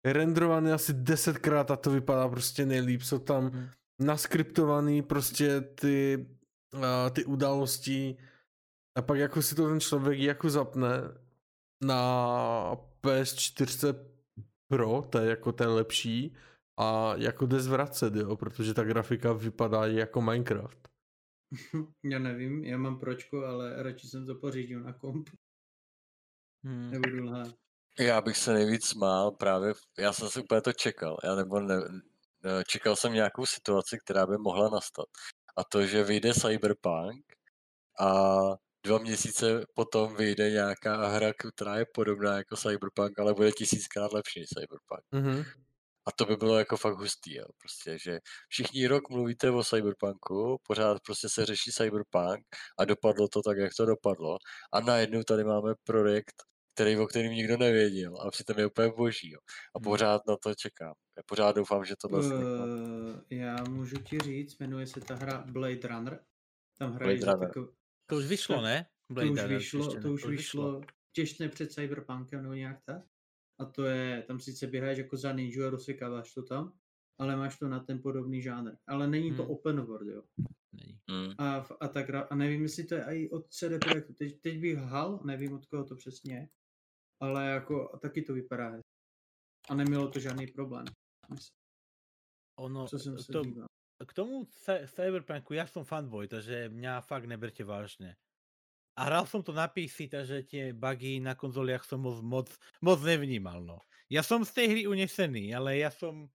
renderované 0.05 0.73
asi 0.73 0.93
desetkrát 0.93 1.71
a 1.71 1.77
to 1.77 1.91
vypadá 1.91 2.29
prostě 2.29 2.67
nejlíp. 2.67 3.03
Jsou 3.03 3.19
tam 3.19 3.51
hmm. 3.51 3.69
naskriptovaný 3.99 5.03
prostě 5.03 5.61
ty, 5.61 6.27
uh, 6.75 7.11
ty 7.13 7.25
události 7.25 8.17
a 8.99 9.03
pak 9.03 9.19
jako 9.19 9.43
si 9.43 9.55
to 9.55 9.69
ten 9.69 9.81
člověk 9.81 10.19
jako 10.19 10.51
zapne 10.51 10.89
na 11.83 12.77
PS4 13.03 14.11
Pro, 14.69 15.03
to 15.03 15.19
je 15.19 15.31
jako 15.31 15.53
ten 15.53 15.69
lepší 15.69 16.37
a 16.81 17.15
jako 17.17 17.47
jde 17.47 17.61
zvracet, 17.61 18.15
jo, 18.15 18.37
protože 18.37 18.75
ta 18.75 18.85
grafika 18.85 19.33
vypadá 19.33 19.87
jako 19.87 20.21
Minecraft. 20.21 20.89
Já 22.05 22.19
nevím, 22.19 22.65
já 22.65 22.79
mám 22.79 22.99
pročko, 22.99 23.45
ale 23.45 23.83
radši 23.83 24.09
jsem 24.09 24.27
to 24.27 24.35
pořídil 24.35 24.81
na 24.81 24.93
komp. 24.93 25.31
Hmm. 26.65 26.91
Nebudu 26.91 27.25
lhát. 27.25 27.55
Já 27.99 28.21
bych 28.21 28.37
se 28.37 28.53
nejvíc 28.53 28.87
smál 28.87 29.31
právě, 29.31 29.73
já 29.99 30.13
jsem 30.13 30.29
si 30.29 30.41
úplně 30.41 30.61
to 30.61 30.73
čekal, 30.73 31.17
já 31.25 31.35
nebo 31.35 31.61
ne, 31.61 31.75
čekal 32.69 32.97
jsem 32.97 33.13
nějakou 33.13 33.47
situaci, 33.47 33.99
která 34.05 34.27
by 34.27 34.39
mohla 34.39 34.69
nastat. 34.69 35.07
A 35.57 35.65
to, 35.65 35.87
že 35.87 36.05
vyjde 36.05 36.35
Cyberpunk 36.35 37.25
a 38.01 38.33
dva 38.85 38.99
měsíce 38.99 39.65
potom 39.75 40.17
vyjde 40.17 40.51
nějaká 40.51 41.07
hra, 41.07 41.33
která 41.55 41.77
je 41.77 41.87
podobná 41.95 42.37
jako 42.37 42.57
Cyberpunk, 42.57 43.19
ale 43.19 43.35
bude 43.35 43.53
tisíckrát 43.53 44.13
lepší 44.13 44.41
než 44.41 44.49
Cyberpunk. 44.49 45.05
Mm-hmm. 45.13 45.45
A 46.07 46.13
to 46.13 46.25
by 46.25 46.37
bylo 46.37 46.59
jako 46.59 46.77
fakt 46.77 46.99
hustý, 46.99 47.35
jo. 47.35 47.45
Prostě, 47.59 47.99
že 47.99 48.19
všichni 48.49 48.87
rok 48.87 49.11
mluvíte 49.11 49.51
o 49.51 49.65
Cyberpunku, 49.65 50.61
pořád 50.67 50.99
prostě 51.07 51.29
se 51.29 51.47
řeší 51.47 51.71
Cyberpunk 51.73 52.47
a 52.79 52.85
dopadlo 52.85 53.29
to 53.29 53.43
tak, 53.43 53.59
jak 53.59 53.71
to 53.77 53.87
dopadlo. 53.87 54.37
A 54.73 54.81
najednou 54.81 55.23
tady 55.23 55.45
máme 55.45 55.75
projekt, 55.85 56.43
který, 56.75 56.97
o 56.97 57.07
kterým 57.07 57.33
nikdo 57.33 57.57
nevěděl 57.57 58.17
a 58.21 58.31
přitom 58.31 58.59
je 58.59 58.67
úplně 58.67 58.93
boží. 58.97 59.31
Jo. 59.31 59.39
A 59.75 59.79
hmm. 59.79 59.85
pořád 59.85 60.23
na 60.29 60.37
to 60.37 60.55
čekám. 60.55 60.95
Já 61.17 61.23
pořád 61.27 61.57
doufám, 61.57 61.85
že 61.85 61.95
to 61.97 62.09
uh, 62.09 62.23
Já 63.31 63.57
můžu 63.69 63.97
ti 63.97 64.19
říct, 64.19 64.59
jmenuje 64.59 64.87
se 64.87 65.01
ta 65.01 65.15
hra 65.15 65.45
Blade 65.51 65.89
Runner. 65.89 66.21
Tam 66.79 66.93
hrají 66.93 67.19
Blade 67.19 67.33
Runner. 67.33 67.53
To 68.07 68.17
už 68.17 68.27
vyšlo, 68.27 68.63
ne? 68.63 68.87
Blade 69.13 69.27
to 69.27 69.33
už 69.33 69.41
Runner, 69.41 69.59
vyšlo, 69.59 70.01
to 70.01 70.13
už 70.13 70.27
vyšlo 70.27 70.81
těsně 71.13 71.49
před 71.49 71.73
Cyberpunkem 71.73 72.43
nebo 72.43 72.55
nějak 72.55 72.79
tak. 72.85 73.03
A 73.61 73.65
to 73.65 73.85
je, 73.85 74.23
tam 74.23 74.41
sice 74.41 74.67
běháš 74.67 74.99
jako 74.99 75.17
za 75.17 75.33
ninja 75.33 75.67
a 75.67 75.71
rozsekáváš 75.71 76.35
to 76.35 76.43
tam, 76.43 76.73
ale 77.19 77.37
máš 77.37 77.59
to 77.59 77.69
na 77.69 77.81
ten 77.81 78.03
podobný 78.03 78.43
žánr. 78.43 78.71
Ale 78.89 79.09
není 79.09 79.37
to 79.37 79.43
hmm. 79.43 79.51
open 79.51 79.81
world, 79.81 80.09
jo. 80.09 80.23
Není. 80.73 81.01
Hmm. 81.11 81.35
A, 81.39 81.67
a, 81.81 81.89
tak, 81.89 82.07
a 82.31 82.35
nevím, 82.35 82.63
jestli 82.63 82.85
to 82.85 82.95
je 82.95 83.05
i 83.05 83.31
od 83.31 83.49
CD 83.49 83.85
Projektu. 83.85 84.15
Teď, 84.15 84.41
teď 84.41 84.61
bych 84.61 84.77
hal, 84.77 85.21
nevím 85.25 85.53
od 85.53 85.67
koho 85.67 85.85
to 85.85 85.97
přesně 85.97 86.35
je, 86.35 86.49
ale 87.21 87.47
jako 87.47 87.99
taky 88.03 88.23
to 88.23 88.35
vypadá 88.35 88.81
A 89.69 89.75
nemělo 89.75 90.09
to 90.09 90.21
žádný 90.21 90.47
problém. 90.47 90.85
Ono, 92.59 92.89
Co 92.89 92.99
jsem 92.99 93.19
se 93.19 93.33
to, 93.33 93.43
díval. 93.43 93.67
K 94.07 94.13
tomu 94.13 94.49
Cyberpunku, 94.97 95.53
ja 95.53 95.69
som 95.69 95.85
fanboy, 95.85 96.25
takže 96.25 96.73
mňa 96.73 97.05
fakt 97.05 97.29
neberte 97.29 97.61
vážne. 97.69 98.17
A 98.97 99.13
hral 99.13 99.29
som 99.29 99.45
to 99.45 99.53
na 99.53 99.69
PC, 99.69 100.09
takže 100.09 100.49
tie 100.49 100.73
bugy 100.73 101.21
na 101.21 101.37
konzoliach 101.37 101.85
som 101.85 102.01
moc, 102.01 102.25
moc, 102.25 102.49
moc 102.81 103.01
nevnímal, 103.05 103.61
no. 103.61 103.85
Ja 104.09 104.25
som 104.25 104.41
z 104.41 104.57
tej 104.57 104.67
hry 104.73 104.83
unesený, 104.89 105.53
ale 105.53 105.85
ja 105.85 105.93
som 105.93 106.33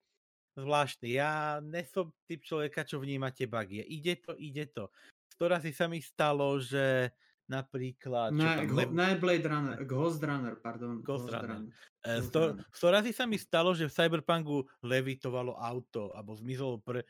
zvláštny. 0.55 1.17
Ja 1.17 1.57
nesom 1.59 2.14
typ 2.30 2.45
človeka, 2.45 2.85
čo 2.85 3.01
vníma 3.01 3.33
tie 3.33 3.49
bugy. 3.49 3.81
Ide 3.81 4.22
to, 4.22 4.38
ide 4.38 4.69
to. 4.69 4.93
Sto 5.33 5.49
razy 5.49 5.73
sa 5.73 5.89
mi 5.89 5.99
stalo, 5.99 6.61
že 6.61 7.11
napríklad... 7.45 8.33
Ne, 8.33 8.65
go, 8.65 8.82
ne 8.90 9.15
Blade 9.17 9.48
Runner, 9.48 9.77
Ghost 9.85 10.22
Runner, 10.22 10.56
pardon. 10.57 11.01
Ghost, 11.01 11.30
Ghost 11.30 11.33
Runner. 11.33 11.69
Runner. 11.69 11.74
E, 12.06 12.09
sto, 12.25 12.57
sto 12.74 12.88
razy 12.90 13.11
sa 13.14 13.25
mi 13.30 13.38
stalo, 13.38 13.74
že 13.74 13.90
v 13.90 13.95
Cyberpunku 13.95 14.65
levitovalo 14.85 15.57
auto, 15.57 16.14
alebo 16.14 16.33
zmizol 16.33 16.82
pre, 16.82 17.06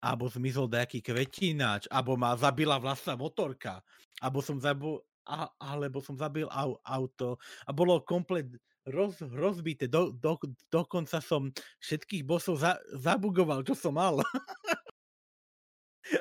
alebo 0.00 0.26
zmizol 0.26 0.66
nejaký 0.66 1.04
kvetináč, 1.04 1.86
alebo 1.92 2.16
ma 2.16 2.34
zabila 2.34 2.80
vlastná 2.80 3.14
motorka, 3.14 3.84
alebo 4.18 4.40
som 4.42 4.58
zabil, 4.58 4.98
a, 5.28 5.46
alebo 5.60 6.00
som 6.00 6.16
zabil 6.16 6.48
au, 6.50 6.80
auto 6.82 7.36
a 7.66 7.70
bolo 7.70 8.02
komplet 8.02 8.48
roz, 8.88 9.20
rozbité. 9.20 9.86
Do, 9.86 10.10
do, 10.10 10.40
dokonca 10.72 11.20
som 11.20 11.52
všetkých 11.84 12.24
bosov 12.24 12.58
za, 12.58 12.80
zabugoval, 12.96 13.62
čo 13.62 13.76
som 13.76 13.94
mal. 13.94 14.18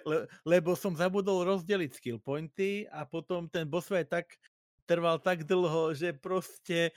Le, 0.06 0.30
lebo 0.46 0.78
som 0.78 0.94
zabudol 0.94 1.46
rozdeliť 1.50 1.92
skill 1.98 2.20
pointy 2.22 2.86
a 2.94 3.06
potom 3.06 3.50
ten 3.50 3.66
boss 3.66 3.90
fight 3.90 4.10
tak 4.10 4.38
trval 4.86 5.18
tak 5.22 5.46
dlho, 5.46 5.94
že 5.94 6.14
proste 6.14 6.94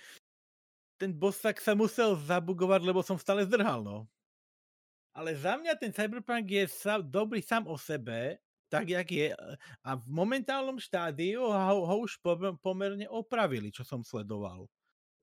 ten 1.01 1.13
boss 1.13 1.41
tak 1.41 1.59
sa 1.59 1.73
musel 1.75 2.15
zabugovať, 2.15 2.81
lebo 2.85 3.01
som 3.03 3.19
stále 3.19 3.45
zdrhal, 3.45 3.83
no. 3.83 4.09
Ale 5.13 5.37
za 5.37 5.61
mňa 5.61 5.77
ten 5.77 5.93
Cyberpunk 5.93 6.49
je 6.49 6.65
sa, 6.73 6.97
dobrý 7.03 7.45
sám 7.45 7.69
o 7.69 7.77
sebe, 7.77 8.41
tak 8.73 8.89
jak 8.89 9.05
je. 9.13 9.29
A 9.85 9.91
v 10.01 10.05
momentálnom 10.09 10.81
štádiu 10.81 11.45
ho, 11.45 11.79
ho 11.85 11.97
už 12.01 12.17
pomerne 12.65 13.05
opravili, 13.13 13.69
čo 13.69 13.85
som 13.85 14.01
sledoval. 14.01 14.65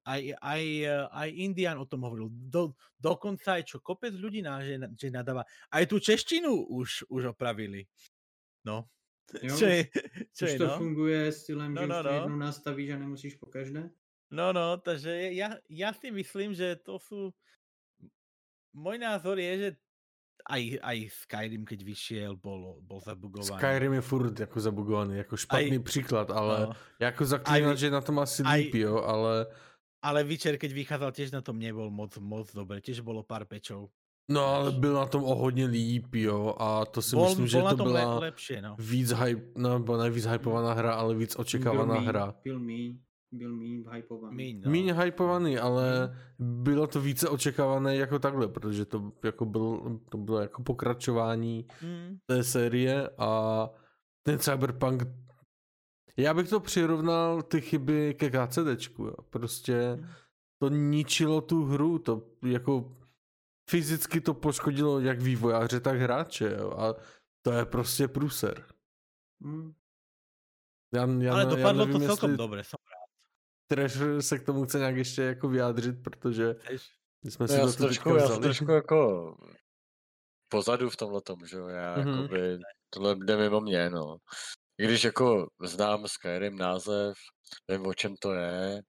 Aj, 0.09 0.21
aj, 0.41 0.63
aj 1.13 1.29
Indian 1.38 1.77
o 1.77 1.85
tom 1.85 2.01
hovoril. 2.01 2.33
Do, 2.49 2.73
dokonca 2.97 3.61
aj 3.61 3.69
čo 3.69 3.77
kopec 3.77 4.09
ľudí 4.17 4.41
na, 4.41 4.65
že, 4.65 4.81
že 4.97 5.13
nadáva. 5.13 5.45
Aj 5.69 5.85
tú 5.85 6.01
češtinu 6.01 6.49
už, 6.73 7.05
už 7.13 7.38
opravili. 7.38 7.85
No. 8.65 8.89
Jo, 9.45 9.53
čo 9.61 9.69
je, 9.69 9.81
čo 10.33 10.43
už 10.49 10.51
je, 10.51 10.57
to 10.57 10.65
no? 10.65 10.77
funguje 10.81 11.29
stylem, 11.29 11.69
no, 11.69 11.85
že 11.85 11.93
no, 11.93 11.97
no. 12.01 12.09
jednou 12.17 12.38
nastavíš 12.41 12.89
a 12.89 12.97
nemusíš 12.97 13.38
po 13.38 13.45
každé? 13.45 13.85
No, 14.33 14.49
no, 14.49 14.81
takže 14.81 15.38
ja, 15.38 15.53
ja 15.69 15.93
si 15.93 16.09
myslím, 16.09 16.57
že 16.57 16.81
to 16.81 16.97
sú... 16.97 17.29
Môj 18.73 18.97
názor 18.97 19.38
je, 19.38 19.53
že 19.53 19.69
aj, 20.49 20.61
aj 20.81 20.97
Skyrim, 21.25 21.63
keď 21.65 21.79
vyšiel, 21.85 22.33
bol, 22.38 22.81
bol 22.81 23.01
zabugovaný. 23.01 23.61
Skyrim 23.61 23.93
je 23.93 24.01
furt 24.01 24.39
jako 24.39 24.59
zabugovaný, 24.59 25.17
jako 25.17 25.38
špatný 25.38 25.77
aj, 25.77 25.83
příklad, 25.83 26.27
ale 26.31 26.55
no, 26.59 26.73
jako 26.99 27.25
zaklínat, 27.25 27.77
že 27.77 27.91
na 27.91 28.01
tom 28.01 28.19
asi 28.19 28.43
aj, 28.45 28.59
líp, 28.59 28.75
jo, 28.75 29.03
ale 29.03 29.45
ale 30.02 30.24
Witcher, 30.24 30.58
keď 30.58 30.72
vycházel, 30.74 31.11
tiež 31.11 31.32
na 31.32 31.42
tom 31.42 31.60
nebol 31.60 31.92
moc, 31.92 32.16
moc 32.18 32.48
dobre, 32.56 32.80
tiež 32.80 33.03
bolo 33.03 33.24
pár 33.24 33.45
pečov. 33.45 33.92
No 34.30 34.45
ale 34.45 34.72
byl 34.72 34.94
na 34.94 35.06
tom 35.06 35.24
o 35.24 35.36
hodně 35.36 35.66
líp, 35.66 36.16
jo, 36.16 36.56
a 36.60 36.86
to 36.86 37.02
si 37.02 37.16
bol, 37.16 37.30
myslím, 37.30 37.48
že 37.48 37.61
to 37.61 37.84
byla 37.84 38.19
lepšie, 38.19 38.61
no. 38.61 38.76
víc 38.80 39.11
hype, 39.11 39.42
no, 39.58 39.80
nebo 39.80 39.98
nejvíc 39.98 40.26
hypovaná 40.26 40.74
hra, 40.74 40.94
ale 40.94 41.16
víc 41.16 41.36
očekávaná 41.36 41.94
byl 41.94 42.03
hra. 42.03 42.36
Byl 42.44 42.60
míň, 42.60 43.00
byl 43.32 43.56
míň 43.56 43.86
hypovaný. 43.94 44.36
Míň, 44.36 44.61
no. 44.66 44.72
míň 44.72 44.94
hypovaný, 44.94 45.58
ale 45.58 46.16
bylo 46.40 46.88
to 46.88 47.02
více 47.02 47.30
očekávané 47.30 47.95
jako 47.95 48.19
takhle, 48.19 48.48
protože 48.48 48.86
to 48.86 49.11
jako 49.24 49.45
byl, 49.45 50.00
to 50.11 50.18
bylo 50.18 50.40
jako 50.40 50.64
pokračování 50.64 51.66
mm. 51.82 52.18
té 52.26 52.44
série 52.44 53.10
a 53.18 53.69
ten 54.24 54.40
Cyberpunk 54.40 55.03
já 56.22 56.33
bych 56.33 56.49
to 56.49 56.59
přirovnal 56.59 57.41
ty 57.41 57.61
chyby 57.61 58.14
ke 58.14 58.30
KCDčku, 58.30 59.06
jo. 59.06 59.15
Prostě 59.30 59.99
to 60.61 60.69
ničilo 60.69 61.41
tu 61.41 61.65
hru, 61.65 61.99
to 61.99 62.27
jako 62.43 62.95
fyzicky 63.69 64.22
to 64.22 64.33
poškodilo 64.33 64.99
jak 64.99 65.22
vývojáře, 65.22 65.80
tak 65.80 65.99
hráče, 65.99 66.56
jo. 66.59 66.72
A 66.72 66.95
to 67.41 67.51
je 67.51 67.65
prostě 67.65 68.07
průser. 68.07 68.65
Hmm. 69.41 69.73
Já, 70.93 71.07
já, 71.19 71.33
Ale 71.33 71.45
dopadlo 71.45 71.81
já 71.81 71.88
nevím, 71.88 72.01
to 72.01 72.07
celkom 72.07 72.38
dobře, 72.38 72.64
jsem 72.64 72.77
rád. 72.91 73.09
Trash 73.67 74.25
se 74.25 74.39
k 74.39 74.45
tomu 74.45 74.65
chce 74.65 74.77
nějak 74.77 74.95
ještě 74.95 75.22
jako 75.22 75.49
vyjádřit, 75.49 76.03
protože 76.03 76.56
my 77.25 77.31
jsme 77.31 77.43
no 77.43 77.48
si 77.48 77.59
já 77.59 77.65
to 77.65 77.73
trošku, 77.73 78.09
já 78.09 78.27
jsem 78.27 78.41
trošku 78.41 78.72
jako 78.72 79.38
pozadu 80.48 80.89
v 80.89 80.98
tomhle 80.98 81.22
tom, 81.22 81.45
že 81.45 81.57
jo, 81.57 81.67
já 81.67 81.98
mm-hmm. 81.98 82.22
jakoby, 82.22 82.59
tohle 82.89 83.15
jde 83.15 83.38
mimo 83.38 83.61
mě, 83.61 83.89
no. 83.89 84.17
I 84.80 84.83
když 84.85 85.03
jako 85.03 85.48
znám 85.61 86.08
Skyrim 86.08 86.58
název, 86.58 87.17
vím 87.72 87.88
o 87.88 87.93
čem 87.93 88.16
to 88.16 88.33
je, 88.33 88.82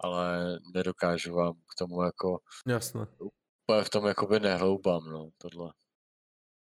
ale 0.00 0.58
nedokážu 0.74 1.34
vám 1.34 1.54
k 1.54 1.78
tomu 1.78 2.02
jako... 2.02 2.38
Jasné. 2.66 3.06
Úplně 3.68 3.84
v 3.84 3.90
tom 3.90 4.06
jakoby 4.06 4.40
nehloubám, 4.40 5.04
no, 5.04 5.28
tohle. 5.38 5.72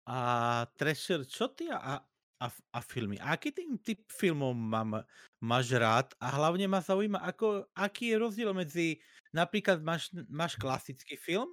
A 0.08 0.66
Thrasher, 0.66 1.26
čo 1.26 1.48
ty 1.48 1.72
a 1.72 2.00
a, 2.44 2.48
a 2.76 2.80
filmy. 2.84 3.16
A 3.24 3.40
aký 3.40 3.56
tým 3.56 3.80
typ 3.80 4.04
filmov 4.12 4.52
mám, 4.52 5.08
máš 5.40 5.72
rád? 5.72 6.12
A 6.20 6.28
hlavne 6.28 6.68
ma 6.68 6.84
zaujíma, 6.84 7.24
ako, 7.24 7.72
aký 7.72 8.12
je 8.12 8.20
rozdiel 8.20 8.52
medzi, 8.52 9.00
napríklad 9.32 9.80
máš, 9.80 10.12
máš 10.28 10.60
klasický 10.60 11.16
film, 11.16 11.48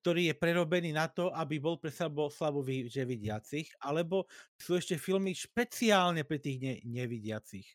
ktorý 0.00 0.32
je 0.32 0.34
prerobený 0.34 0.90
na 0.96 1.06
to, 1.12 1.28
aby 1.36 1.60
bol 1.60 1.76
pre 1.76 1.92
slabo, 1.92 2.32
slabo 2.32 2.64
že 2.64 3.04
vidiacich, 3.04 3.68
alebo 3.84 4.24
sú 4.56 4.80
ešte 4.80 4.96
filmy 4.96 5.36
špeciálne 5.36 6.24
pre 6.24 6.40
tých 6.40 6.58
ne, 6.60 6.74
nevidiacich. 6.88 7.68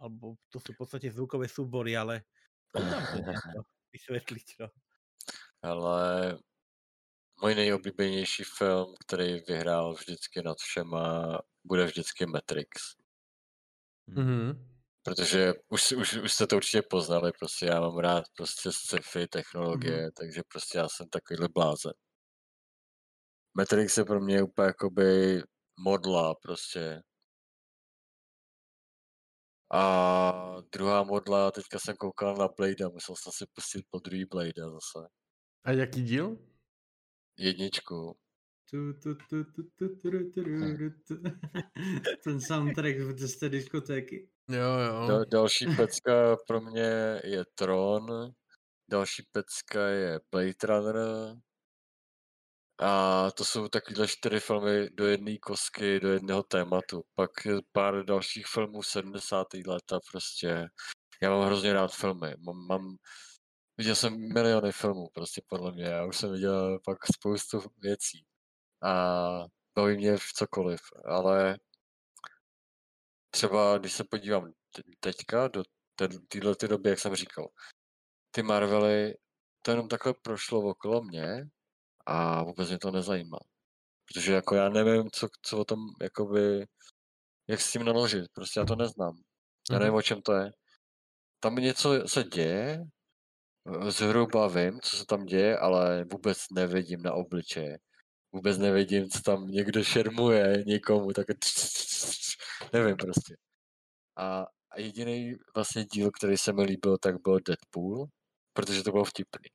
Alebo 0.00 0.40
to 0.48 0.60
sú 0.60 0.72
v 0.72 0.80
podstate 0.80 1.08
zvukové 1.12 1.48
súbory, 1.48 1.96
ale 1.96 2.24
tam 2.72 2.84
to 2.84 3.20
vysvetliť. 3.92 4.48
No. 4.60 4.68
Ale 5.62 5.98
můj 7.42 7.54
nejoblíbenější 7.54 8.44
film, 8.44 8.94
který 9.00 9.40
vyhrál 9.48 9.94
vždycky 9.94 10.42
nad 10.42 10.58
všema, 10.58 11.38
bude 11.64 11.84
vždycky 11.84 12.26
Matrix. 12.26 12.96
Mm-hmm. 14.08 14.75
Protože 15.06 15.52
už, 15.68 15.92
už, 15.92 16.12
už 16.14 16.32
jste 16.32 16.46
to 16.46 16.56
určitě 16.56 16.82
poznali, 16.90 17.32
prostě 17.38 17.66
já 17.66 17.80
mám 17.80 17.98
rád 17.98 18.24
prostě 18.36 18.72
sci-fi 18.72 19.26
technologie, 19.26 20.06
mm-hmm. 20.06 20.12
takže 20.18 20.42
prostě 20.52 20.78
já 20.78 20.88
jsem 20.88 21.08
takovýhle 21.08 21.48
blázen. 21.54 21.92
Matrix 23.54 23.96
je 23.96 24.04
pro 24.04 24.20
mě 24.20 24.42
úplně 24.42 24.66
jakoby 24.66 25.42
modla 25.78 26.34
prostě. 26.34 27.02
A 29.72 30.60
druhá 30.72 31.02
modla, 31.02 31.50
teďka 31.50 31.78
jsem 31.78 31.96
koukal 31.96 32.36
na 32.36 32.48
Blade, 32.48 32.88
musel 32.88 33.16
jsem 33.16 33.32
si 33.32 33.44
pustit 33.54 33.86
po 33.90 33.98
druhý 33.98 34.24
Blade 34.24 34.52
zase. 34.56 35.08
A 35.64 35.72
jaký 35.72 36.02
díl? 36.02 36.38
Jedničku. 37.38 38.18
Tu, 38.70 38.92
tu, 38.92 39.14
tu, 39.14 39.44
tu, 39.44 39.62
tu, 39.62 39.88
tu, 39.88 40.32
tu, 40.32 40.42
tu, 40.78 40.90
tu. 41.06 41.22
Ten 42.24 42.40
soundtrack 42.40 42.96
z 43.18 43.36
té 43.36 43.48
diskotéky. 43.48 44.35
Jo, 44.48 44.78
jo. 44.78 45.06
Dal, 45.08 45.24
další 45.24 45.66
pecka 45.76 46.36
pro 46.46 46.60
mě 46.60 47.20
je 47.24 47.44
Tron, 47.54 48.32
další 48.90 49.22
pecka 49.32 49.86
je 49.86 50.20
Blade 50.30 50.66
Runner, 50.66 50.96
a 52.80 53.30
to 53.30 53.44
jsou 53.44 53.68
takovýhle 53.68 54.08
čtyři 54.08 54.40
filmy 54.40 54.90
do 54.90 55.06
jedné 55.06 55.38
kosky, 55.38 56.00
do 56.00 56.08
jedného 56.12 56.42
tématu. 56.42 57.02
Pak 57.14 57.30
pár 57.72 58.04
dalších 58.04 58.46
filmů 58.46 58.82
70. 58.82 59.46
leta 59.66 59.98
prostě. 60.12 60.66
Já 61.22 61.30
mám 61.30 61.46
hrozně 61.46 61.72
rád 61.72 61.94
filmy. 61.94 62.34
Mám, 62.38 62.66
mám 62.66 62.96
viděl 63.78 63.94
jsem 63.94 64.32
miliony 64.34 64.72
filmů 64.72 65.08
prostě 65.14 65.42
podle 65.46 65.72
mě. 65.72 65.84
Já 65.84 66.06
už 66.06 66.16
jsem 66.16 66.32
viděl 66.32 66.78
pak 66.84 66.98
spoustu 67.14 67.60
věcí. 67.82 68.24
A 68.82 69.44
baví 69.76 69.96
mě 69.96 70.16
v 70.16 70.32
cokoliv. 70.34 70.80
Ale 71.04 71.58
třeba 73.36 73.78
když 73.78 73.92
se 73.92 74.04
podívám 74.04 74.52
teďka 75.00 75.48
do 75.48 75.62
téhle 76.28 76.56
ty 76.56 76.68
doby, 76.68 76.90
jak 76.90 76.98
jsem 76.98 77.14
říkal, 77.14 77.48
ty 78.30 78.42
Marvely, 78.42 79.14
to 79.62 79.70
jenom 79.70 79.88
takhle 79.88 80.14
prošlo 80.22 80.60
okolo 80.60 81.02
mě 81.02 81.48
a 82.06 82.42
vůbec 82.42 82.68
mě 82.68 82.78
to 82.78 82.90
nezajímá. 82.90 83.38
Protože 84.04 84.32
jako 84.32 84.54
já 84.54 84.68
nevím, 84.68 85.10
co, 85.10 85.28
co 85.42 85.58
o 85.58 85.64
tom, 85.64 85.78
jakoby, 86.02 86.66
jak 87.48 87.60
s 87.60 87.72
tím 87.72 87.84
naložit, 87.84 88.24
prostě 88.32 88.60
já 88.60 88.66
to 88.66 88.76
neznám. 88.76 89.16
Já 89.70 89.78
nevím, 89.78 89.92
mhm. 89.92 89.98
o 89.98 90.02
čem 90.02 90.22
to 90.22 90.32
je. 90.32 90.52
Tam 91.40 91.54
něco 91.54 92.08
se 92.08 92.24
děje, 92.24 92.84
zhruba 93.88 94.48
vím, 94.48 94.80
co 94.80 94.96
se 94.96 95.06
tam 95.06 95.26
děje, 95.26 95.58
ale 95.58 96.04
vůbec 96.12 96.38
nevidím 96.52 97.02
na 97.02 97.12
obličeje. 97.12 97.78
Vůbec 98.32 98.58
nevidím, 98.58 99.10
co 99.10 99.22
tam 99.22 99.48
někdo 99.48 99.84
šermuje 99.84 100.64
někomu, 100.66 101.12
tak 101.12 101.26
nevím 102.72 102.96
prostě. 102.96 103.36
A 104.16 104.46
jediný 104.76 105.34
vlastně 105.54 105.84
díl, 105.84 106.10
který 106.10 106.36
se 106.36 106.52
mi 106.52 106.62
líbil, 106.62 106.98
tak 106.98 107.14
byl 107.22 107.38
Deadpool, 107.46 108.06
protože 108.52 108.82
to 108.82 108.92
bylo 108.92 109.04
vtipný. 109.04 109.48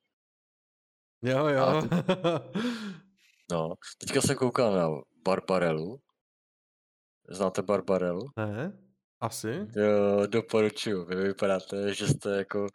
Jo, 1.22 1.48
jo. 1.48 1.82
Teď, 1.82 1.92
no, 3.52 3.74
teďka 4.00 4.22
jsem 4.22 4.36
koukal 4.36 4.74
na 4.74 4.88
Barbarelu. 5.26 6.00
Znáte 7.30 7.62
Barbarelu? 7.62 8.22
Ne, 8.38 8.72
asi. 9.20 9.68
Jo, 9.76 10.28
doporučuju. 10.28 11.06
Vy 11.06 11.16
vypadáte, 11.16 11.94
že 11.94 12.08
jste 12.08 12.38
jako 12.38 12.68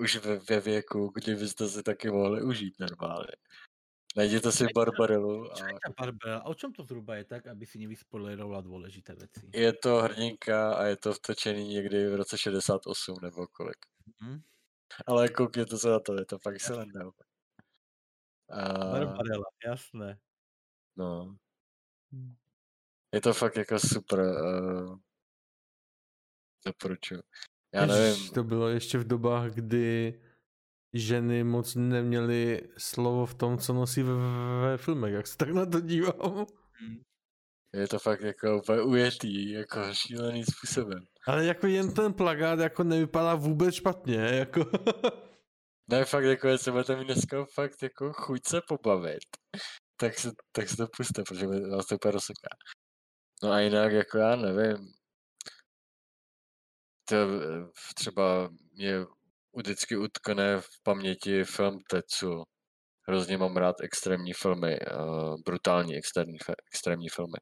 už 0.00 0.16
ve, 0.16 0.38
ve 0.38 0.60
věku, 0.60 1.12
kdy 1.14 1.34
byste 1.34 1.68
si 1.68 1.82
taky 1.82 2.10
mohli 2.10 2.42
užít 2.42 2.74
normálně. 2.80 3.32
Najděte 4.16 4.52
si 4.52 4.66
Barbarelu. 4.74 5.52
A... 5.52 5.56
Barbarela. 6.00 6.40
A 6.40 6.44
o 6.44 6.54
čem 6.54 6.72
to 6.72 6.84
zhruba 6.84 7.14
je 7.16 7.24
tak, 7.24 7.46
aby 7.46 7.66
si 7.66 7.78
nevyspoilerovala 7.78 8.60
důležité 8.60 9.14
věci? 9.14 9.50
Je 9.54 9.72
to 9.72 9.96
hrdinka 9.96 10.74
a 10.74 10.84
je 10.84 10.96
to 10.96 11.14
vtočený 11.14 11.68
někdy 11.68 12.10
v 12.10 12.14
roce 12.14 12.38
68 12.38 13.16
nebo 13.22 13.46
kolik. 13.46 13.76
Hmm? 14.18 14.40
Ale 15.06 15.28
koukněte 15.28 15.78
se 15.78 15.88
na 15.88 16.00
to, 16.00 16.14
je 16.14 16.24
to 16.24 16.38
fakt 16.38 16.60
silné. 16.60 16.92
Barbarella, 18.92 19.44
jasné. 19.66 20.18
No. 20.96 21.36
Hm. 22.12 22.34
Je 23.12 23.20
to 23.20 23.34
fakt 23.34 23.56
jako 23.56 23.78
super. 23.78 24.20
Uh, 24.20 24.98
doporučuji. 26.66 27.22
Já 27.74 27.86
nevím. 27.86 28.28
To 28.28 28.44
bylo 28.44 28.68
ještě 28.68 28.98
v 28.98 29.06
dobách, 29.06 29.50
kdy 29.52 30.20
ženy 30.94 31.44
moc 31.44 31.74
neměly 31.74 32.68
slovo 32.78 33.26
v 33.26 33.34
tom, 33.34 33.58
co 33.58 33.72
nosí 33.72 34.02
ve, 34.02 34.14
ve 34.62 34.76
filmech, 34.76 35.12
jak 35.12 35.26
se 35.26 35.36
tak 35.36 35.48
na 35.48 35.66
to 35.66 35.80
dívám. 35.80 36.46
Hm. 36.82 37.02
Je 37.74 37.88
to 37.88 37.98
fakt 37.98 38.20
jako 38.20 38.58
úplně 38.58 38.82
ujetý, 38.82 39.50
jako 39.50 39.80
šílený 39.92 40.44
způsobem. 40.44 41.04
Ale 41.26 41.44
jako 41.44 41.66
jen 41.66 41.94
ten 41.94 42.12
plagát 42.12 42.58
jako 42.58 42.84
nevypadá 42.84 43.34
vůbec 43.34 43.74
špatně, 43.74 44.16
jako. 44.16 44.60
Ne, 45.90 46.04
fakt 46.04 46.24
jako, 46.24 46.48
jestli 46.48 46.72
budete 46.72 46.96
mít 46.96 47.04
dneska 47.04 47.44
fakt 47.54 47.82
jako 47.82 48.12
chuť 48.12 48.40
se 48.46 48.60
pobavit, 48.68 49.24
tak 49.96 50.18
se, 50.18 50.30
tak 50.52 50.68
se 50.68 50.76
to 50.76 50.86
puste, 50.96 51.22
protože 51.22 51.46
vás 51.46 51.86
to 51.86 51.94
úplně 51.94 52.12
rozseká. 52.12 52.48
No 53.42 53.50
a 53.50 53.60
jinak 53.60 53.92
jako 53.92 54.18
já 54.18 54.36
nevím, 54.36 54.92
to 57.08 57.16
třeba 57.94 58.50
mě 58.72 59.06
vždycky 59.56 59.96
utkne 59.96 60.60
v 60.60 60.68
paměti 60.82 61.44
film 61.44 61.78
Tetsu. 61.90 62.44
Hrozně 63.08 63.38
mám 63.38 63.56
rád 63.56 63.76
extrémní 63.82 64.32
filmy, 64.32 64.78
uh, 64.80 65.36
brutální 65.44 65.96
extrémní, 65.96 66.38
extrémní 66.72 67.08
filmy. 67.08 67.38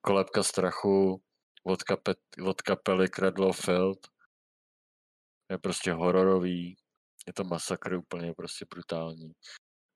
Kolebka 0.00 0.42
strachu 0.42 1.22
od, 1.64 1.82
kapet, 1.82 2.18
od 2.46 2.62
kapely 2.62 3.08
Cradle 3.10 3.46
of 3.46 3.60
Field 3.60 3.98
je 5.50 5.58
prostě 5.58 5.92
hororový, 5.92 6.76
je 7.26 7.32
to 7.32 7.44
masakr 7.44 7.94
úplně 7.94 8.32
prostě 8.36 8.64
brutální. 8.70 9.32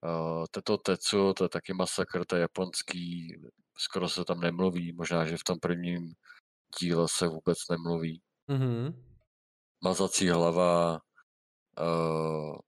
Uh, 0.07 0.45
Teto 0.51 0.77
Tetsu, 0.79 1.33
to 1.33 1.45
je 1.45 1.49
taky 1.49 1.73
masakr, 1.73 2.25
to 2.25 2.37
je 2.37 2.41
japonský, 2.41 3.35
skoro 3.79 4.09
se 4.09 4.25
tam 4.25 4.41
nemluví, 4.41 4.93
možná, 4.93 5.27
že 5.27 5.37
v 5.37 5.45
tom 5.45 5.59
prvním 5.59 6.13
díle 6.81 7.07
se 7.09 7.29
vůbec 7.29 7.59
nemluví. 7.71 8.23
Mm-hmm. 8.49 8.95
Mazací 9.85 10.29
hlava, 10.29 10.99
uh, 11.81 12.59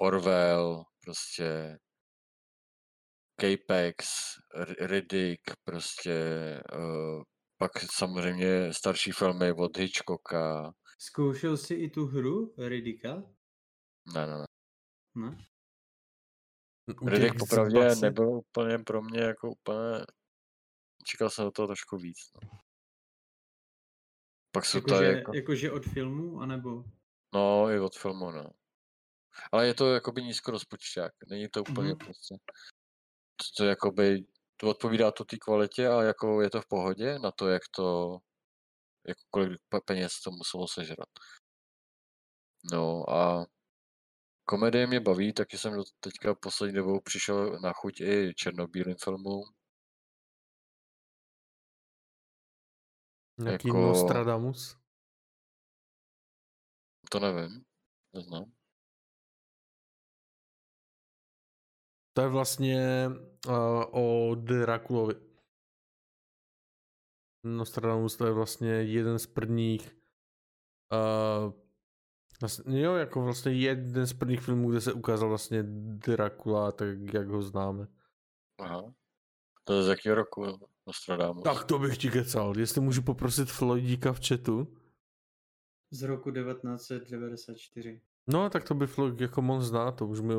Orwell, 0.00 0.84
prostě 1.04 1.78
Capex, 3.40 4.08
Riddick, 4.80 5.42
prostě 5.64 6.14
uh, 6.74 7.22
pak 7.58 7.72
samozřejmě 7.94 8.74
starší 8.74 9.12
filmy 9.12 9.52
od 9.52 9.76
Hitchcocka, 9.76 10.72
Zkoušel 11.00 11.56
jsi 11.56 11.74
i 11.74 11.90
tu 11.90 12.06
hru 12.06 12.54
Ridika? 12.58 13.14
Ne, 14.14 14.26
ne, 14.26 14.38
ne. 14.38 14.46
Ne? 15.14 15.46
Riddick 17.06 17.38
popravdě 17.38 17.94
nebyl 17.94 18.28
úplně 18.28 18.78
pro 18.78 19.02
mě 19.02 19.20
jako 19.20 19.50
úplně... 19.50 20.06
Čekal 21.04 21.30
jsem 21.30 21.44
do 21.44 21.50
toho 21.50 21.68
trošku 21.68 21.96
víc. 21.96 22.18
No. 22.42 22.58
Pak 24.52 24.64
jsou 24.64 24.78
jako 24.78 24.90
tady 24.90 25.06
jako... 25.06 25.34
Jakože 25.34 25.72
od 25.72 25.86
filmu, 25.86 26.40
anebo? 26.40 26.84
No, 27.34 27.70
i 27.70 27.80
od 27.80 27.96
filmu, 27.96 28.30
no. 28.30 28.50
Ale 29.52 29.66
je 29.66 29.74
to 29.74 29.94
jakoby 29.94 30.22
nízko 30.22 30.50
rozpočták. 30.50 31.12
Není 31.26 31.48
to 31.48 31.60
úplně 31.60 31.92
mm-hmm. 31.92 32.04
prostě... 32.04 32.34
To, 33.36 33.44
to 33.56 33.64
jakoby... 33.64 34.24
To 34.56 34.68
odpovídá 34.68 35.10
to 35.10 35.24
té 35.24 35.36
kvalitě, 35.36 35.88
ale 35.88 36.06
jako 36.06 36.42
je 36.42 36.50
to 36.50 36.60
v 36.60 36.66
pohodě 36.66 37.18
na 37.18 37.30
to, 37.30 37.48
jak 37.48 37.62
to 37.76 38.18
jako 39.08 39.20
kolik 39.30 39.60
peněz 39.84 40.20
to 40.20 40.30
muselo 40.30 40.68
sežrat. 40.68 41.08
No 42.72 43.10
a 43.10 43.46
komedie 44.44 44.86
mě 44.86 45.00
baví, 45.00 45.32
taky 45.32 45.58
jsem 45.58 45.82
teďka 46.00 46.34
poslední 46.34 46.76
dobou 46.76 47.00
přišel 47.00 47.60
na 47.60 47.72
chuť 47.72 48.00
i 48.00 48.34
černobílým 48.34 48.96
filmům. 49.04 49.44
Nějaký 53.38 53.68
jako... 53.68 53.80
Nostradamus? 53.80 54.76
To 57.10 57.20
nevím, 57.20 57.64
neznám. 58.14 58.52
To 62.12 62.22
je 62.22 62.28
vlastně 62.28 63.08
uh, 63.46 63.84
o 63.90 64.34
Drakulovi. 64.34 65.14
Nostradamus 67.44 68.16
to 68.16 68.26
je 68.26 68.32
vlastně 68.32 68.68
jeden 68.68 69.18
z 69.18 69.26
prvních 69.26 69.96
uh, 70.92 71.52
vlastně, 72.40 72.80
jo, 72.80 72.94
jako 72.94 73.22
vlastně 73.22 73.52
jeden 73.52 74.06
z 74.06 74.12
prvních 74.12 74.40
filmů, 74.40 74.70
kde 74.70 74.80
se 74.80 74.92
ukázal 74.92 75.28
vlastně 75.28 75.62
Dracula, 76.06 76.72
tak 76.72 76.88
jak 77.14 77.28
ho 77.28 77.42
známe. 77.42 77.86
Aha. 78.58 78.94
To 79.64 79.74
je 79.74 79.82
z 79.82 79.88
jakého 79.88 80.14
roku 80.14 80.68
Nostradamus? 80.86 81.44
Tak 81.44 81.64
to 81.64 81.78
bych 81.78 81.98
ti 81.98 82.10
kecal. 82.10 82.58
Jestli 82.58 82.80
můžu 82.80 83.02
poprosit 83.02 83.48
Floydíka 83.50 84.12
v 84.12 84.28
chatu. 84.28 84.77
Z 85.90 86.02
roku 86.02 86.30
1994. 86.30 88.00
No, 88.26 88.50
tak 88.50 88.64
to 88.64 88.74
by 88.74 88.86
Floyd 88.86 89.20
jako 89.20 89.42
moc 89.42 89.64
zná, 89.64 89.92
to 89.92 90.06
už 90.06 90.20
mi 90.20 90.34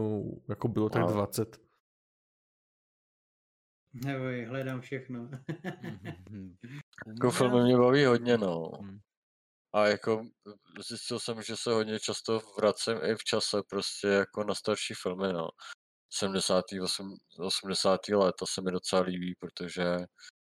jako 0.50 0.68
bylo 0.68 0.90
tak 0.90 1.02
no. 1.02 1.08
20. 1.08 1.70
Neboj, 3.94 4.46
hledám 4.46 4.82
všechno. 4.82 5.30
jako 7.08 7.32
filmy 7.32 7.62
mě 7.64 7.78
baví 7.78 8.06
hodně, 8.06 8.38
no. 8.38 8.72
Hmm. 8.82 9.00
A 9.74 9.88
jako 9.88 10.26
zjistil 10.88 11.20
jsem, 11.20 11.42
že 11.42 11.56
se 11.58 11.72
hodně 11.72 12.00
často 12.00 12.42
vracím 12.58 12.98
i 13.04 13.16
v 13.16 13.24
čase 13.24 13.62
prostě 13.70 14.08
jako 14.08 14.44
na 14.44 14.56
starší 14.56 14.94
filmy, 14.94 15.34
no. 15.34 15.50
70. 16.14 16.66
80. 17.40 18.08
let, 18.10 18.36
to 18.40 18.46
se 18.48 18.62
mi 18.62 18.72
docela 18.72 19.02
líbí, 19.02 19.36
protože 19.40 19.98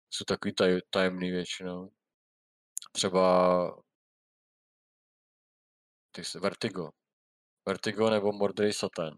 jsou 0.09 0.25
takový 0.27 0.53
taj, 0.53 0.79
tajemný 0.89 1.31
většinou. 1.31 1.91
Třeba 2.91 3.81
ty 6.11 6.23
jsi, 6.23 6.39
Vertigo. 6.39 6.89
Vertigo 7.67 8.09
nebo 8.09 8.31
Mordrej 8.31 8.73
Satan. 8.73 9.13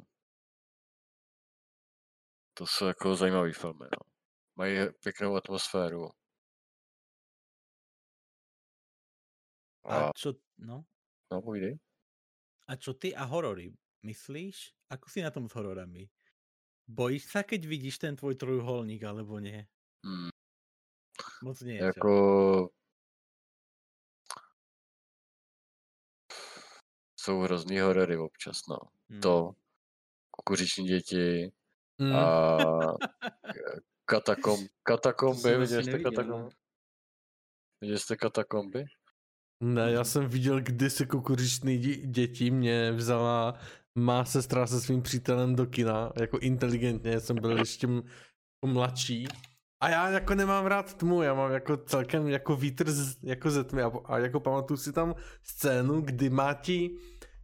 To 2.54 2.68
jsou 2.68 2.86
jako 2.86 3.16
zajímavý 3.16 3.54
filmy, 3.54 3.86
no. 3.86 4.12
Mají 4.56 4.78
pěknou 5.04 5.36
atmosféru. 5.36 6.10
A, 9.86 10.08
a 10.08 10.12
čo, 10.16 10.34
no? 10.58 10.86
No, 11.32 11.42
povídej. 11.42 11.80
A 12.68 12.76
čo 12.76 12.94
ty 12.94 13.16
a 13.16 13.24
horory? 13.24 13.74
Myslíš? 14.04 14.72
Ako 14.90 15.10
si 15.10 15.20
na 15.20 15.32
tom 15.32 15.50
s 15.50 15.56
hororami? 15.56 16.08
Bojíš 16.88 17.32
sa, 17.32 17.44
keď 17.44 17.68
vidíš 17.68 18.00
ten 18.00 18.16
tvoj 18.16 18.36
trojuholník, 18.36 19.04
alebo 19.04 19.40
nie? 19.40 19.64
Hmm. 20.04 20.32
Moc 21.44 21.58
nie. 21.68 21.80
Jako... 21.80 22.12
Jsou 27.24 27.40
hrozný 27.40 27.80
horory 27.80 28.18
občas, 28.18 28.58
no. 28.70 28.78
Hmm. 29.10 29.22
To, 29.22 29.52
kukuřiční 30.32 30.88
děti 30.88 31.52
hmm. 32.02 32.16
a 32.16 32.58
katakom, 34.06 34.60
katakomby, 34.84 35.58
viděli 35.58 35.84
jste 35.84 36.00
katakomby? 36.00 36.56
Viděli 37.82 38.00
jste 38.00 38.16
katakomby? 38.16 38.86
Ne, 39.64 39.92
já 39.92 40.04
jsem 40.04 40.28
viděl 40.28 40.62
kdysi 40.62 41.06
kukuřičný 41.06 41.78
děti, 42.06 42.52
mě 42.52 42.92
vzala 42.92 43.60
má 43.96 44.26
sestra 44.26 44.68
se 44.68 44.82
svým 44.82 45.02
přítelem 45.02 45.56
do 45.56 45.66
kina, 45.66 46.12
jako 46.20 46.40
inteligentně, 46.40 47.20
jsem 47.20 47.36
byl 47.36 47.58
ještě 47.58 47.88
mladší. 48.66 49.28
A 49.82 49.90
já 49.90 50.10
jako 50.10 50.36
nemám 50.36 50.66
rád 50.66 50.94
tmu, 50.94 51.22
já 51.22 51.34
mám 51.34 51.52
jako 51.52 51.78
celkem 51.78 52.28
jako 52.28 52.56
vítr 52.56 52.92
z, 52.92 53.18
jako 53.24 53.52
ze 53.52 53.64
tmy 53.64 53.82
a, 53.82 53.92
a 54.06 54.18
jako 54.18 54.40
pamatuju 54.40 54.78
si 54.78 54.92
tam 54.94 55.16
scénu, 55.44 56.02
kdy 56.02 56.30
má 56.30 56.54
ti 56.54 56.98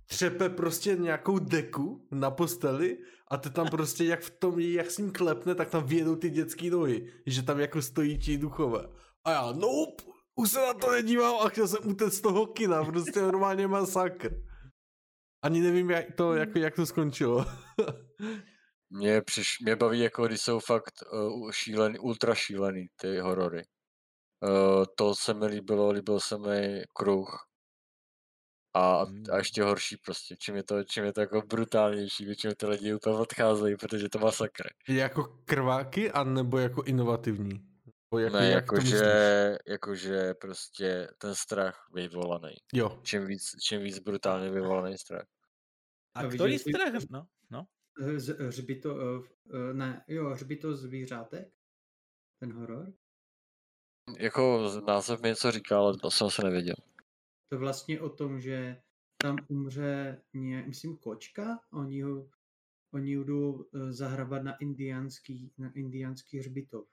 třepe 0.10 0.50
prostě 0.50 0.96
nějakou 0.96 1.40
deku 1.40 2.08
na 2.12 2.32
posteli 2.32 2.98
a 3.32 3.38
ty 3.38 3.50
tam 3.50 3.68
prostě 3.68 4.04
jak 4.04 4.22
v 4.22 4.30
tom, 4.30 4.60
jak 4.60 4.92
s 4.92 4.98
ním 4.98 5.12
klepne, 5.12 5.56
tak 5.56 5.70
tam 5.70 5.86
vědou 5.86 6.16
ty 6.16 6.30
dětský 6.30 6.70
nohy, 6.70 7.14
že 7.26 7.44
tam 7.44 7.60
jako 7.60 7.82
stojí 7.82 8.18
ti 8.18 8.38
duchové. 8.38 8.88
A 9.24 9.32
já, 9.32 9.52
nope, 9.52 10.04
už 10.36 10.52
se 10.52 10.60
na 10.60 10.74
to 10.74 10.92
nedívám 10.92 11.36
a 11.46 11.50
chtěl 11.50 11.68
jsem 11.68 11.88
utéct 11.88 12.14
z 12.14 12.22
toho 12.22 12.48
kina, 12.48 12.84
prostě 12.84 13.22
normálně 13.22 13.68
masakr. 13.68 14.30
Ani 15.44 15.62
nevím, 15.62 15.90
jak 15.90 16.06
to, 16.16 16.34
jak, 16.34 16.56
jak 16.56 16.76
to 16.76 16.86
skončilo. 16.86 17.46
mě, 18.90 19.22
přiš, 19.22 19.60
mě 19.60 19.76
baví, 19.76 20.00
jako 20.00 20.28
když 20.28 20.42
jsou 20.42 20.60
fakt 20.60 20.94
uh, 21.14 21.52
šílený, 21.52 22.00
ultra 22.00 22.36
šílený 22.36 22.88
ty 22.96 23.18
horory. 23.18 23.64
Uh, 24.44 24.86
to 24.98 25.16
se 25.16 25.34
mi 25.34 25.46
líbilo, 25.46 25.92
líbil 25.92 26.20
se 26.20 26.38
mi 26.38 26.84
kruh. 26.94 27.49
A, 28.74 29.04
hmm. 29.04 29.24
a 29.32 29.38
ještě 29.38 29.64
horší 29.64 29.98
prostě, 29.98 30.36
čím 30.36 30.56
je 30.56 30.64
to, 30.64 30.84
čím 30.84 31.04
je 31.04 31.14
to 31.14 31.22
jako 31.22 31.42
brutálnější, 31.42 32.26
většinou 32.26 32.54
ty 32.54 32.66
lidi 32.66 32.94
úplně 32.94 33.16
odcházejí, 33.16 33.78
protože 33.78 34.10
to 34.10 34.20
masakr. 34.20 34.64
Jako 34.88 35.24
krváky, 35.46 36.12
anebo 36.12 36.58
jako 36.58 36.84
inovativní? 36.84 37.70
Jak, 38.20 38.34
ne, 38.34 38.46
jak 38.46 38.56
jakože, 38.56 39.58
jakože 39.68 40.34
prostě 40.34 41.08
ten 41.18 41.36
strach 41.36 41.88
vyvolaný. 41.94 42.54
Jo. 42.74 43.00
Čím 43.04 43.26
víc, 43.26 43.52
čím 43.64 43.82
víc 43.82 44.00
brutálně 44.00 44.50
vyvolaný 44.50 44.98
strach. 44.98 45.26
A, 46.16 46.20
a 46.20 46.28
který 46.28 46.60
strach? 46.60 46.94
No, 47.10 47.26
no. 47.50 47.66
Hřbito, 48.48 48.98
eh, 49.54 49.74
ne, 49.74 50.04
jo, 50.08 50.30
hřbito 50.30 50.76
zvířátek? 50.76 51.48
Ten 52.40 52.54
horor? 52.54 52.94
Jako 54.18 54.72
název 54.88 55.22
mi 55.22 55.30
něco 55.30 55.52
říká, 55.52 55.78
ale 55.78 55.98
to 55.98 56.12
jsem 56.12 56.30
se 56.30 56.44
nevěděl. 56.44 56.76
To 57.50 57.58
vlastně 57.58 58.02
o 58.02 58.10
tom, 58.10 58.42
že 58.42 58.82
tam 59.18 59.38
umře, 59.48 60.22
ně, 60.34 60.64
myslím, 60.68 60.98
kočka, 60.98 61.60
oni 61.74 62.02
ho, 62.02 62.30
oni 62.94 63.16
jdou 63.16 63.66
eh, 63.74 63.94
zahrabat 63.94 64.44
na 64.44 64.58
indiánský, 64.58 65.54
na 65.58 65.72
indiánský 65.74 66.40
hřbitov 66.40 66.88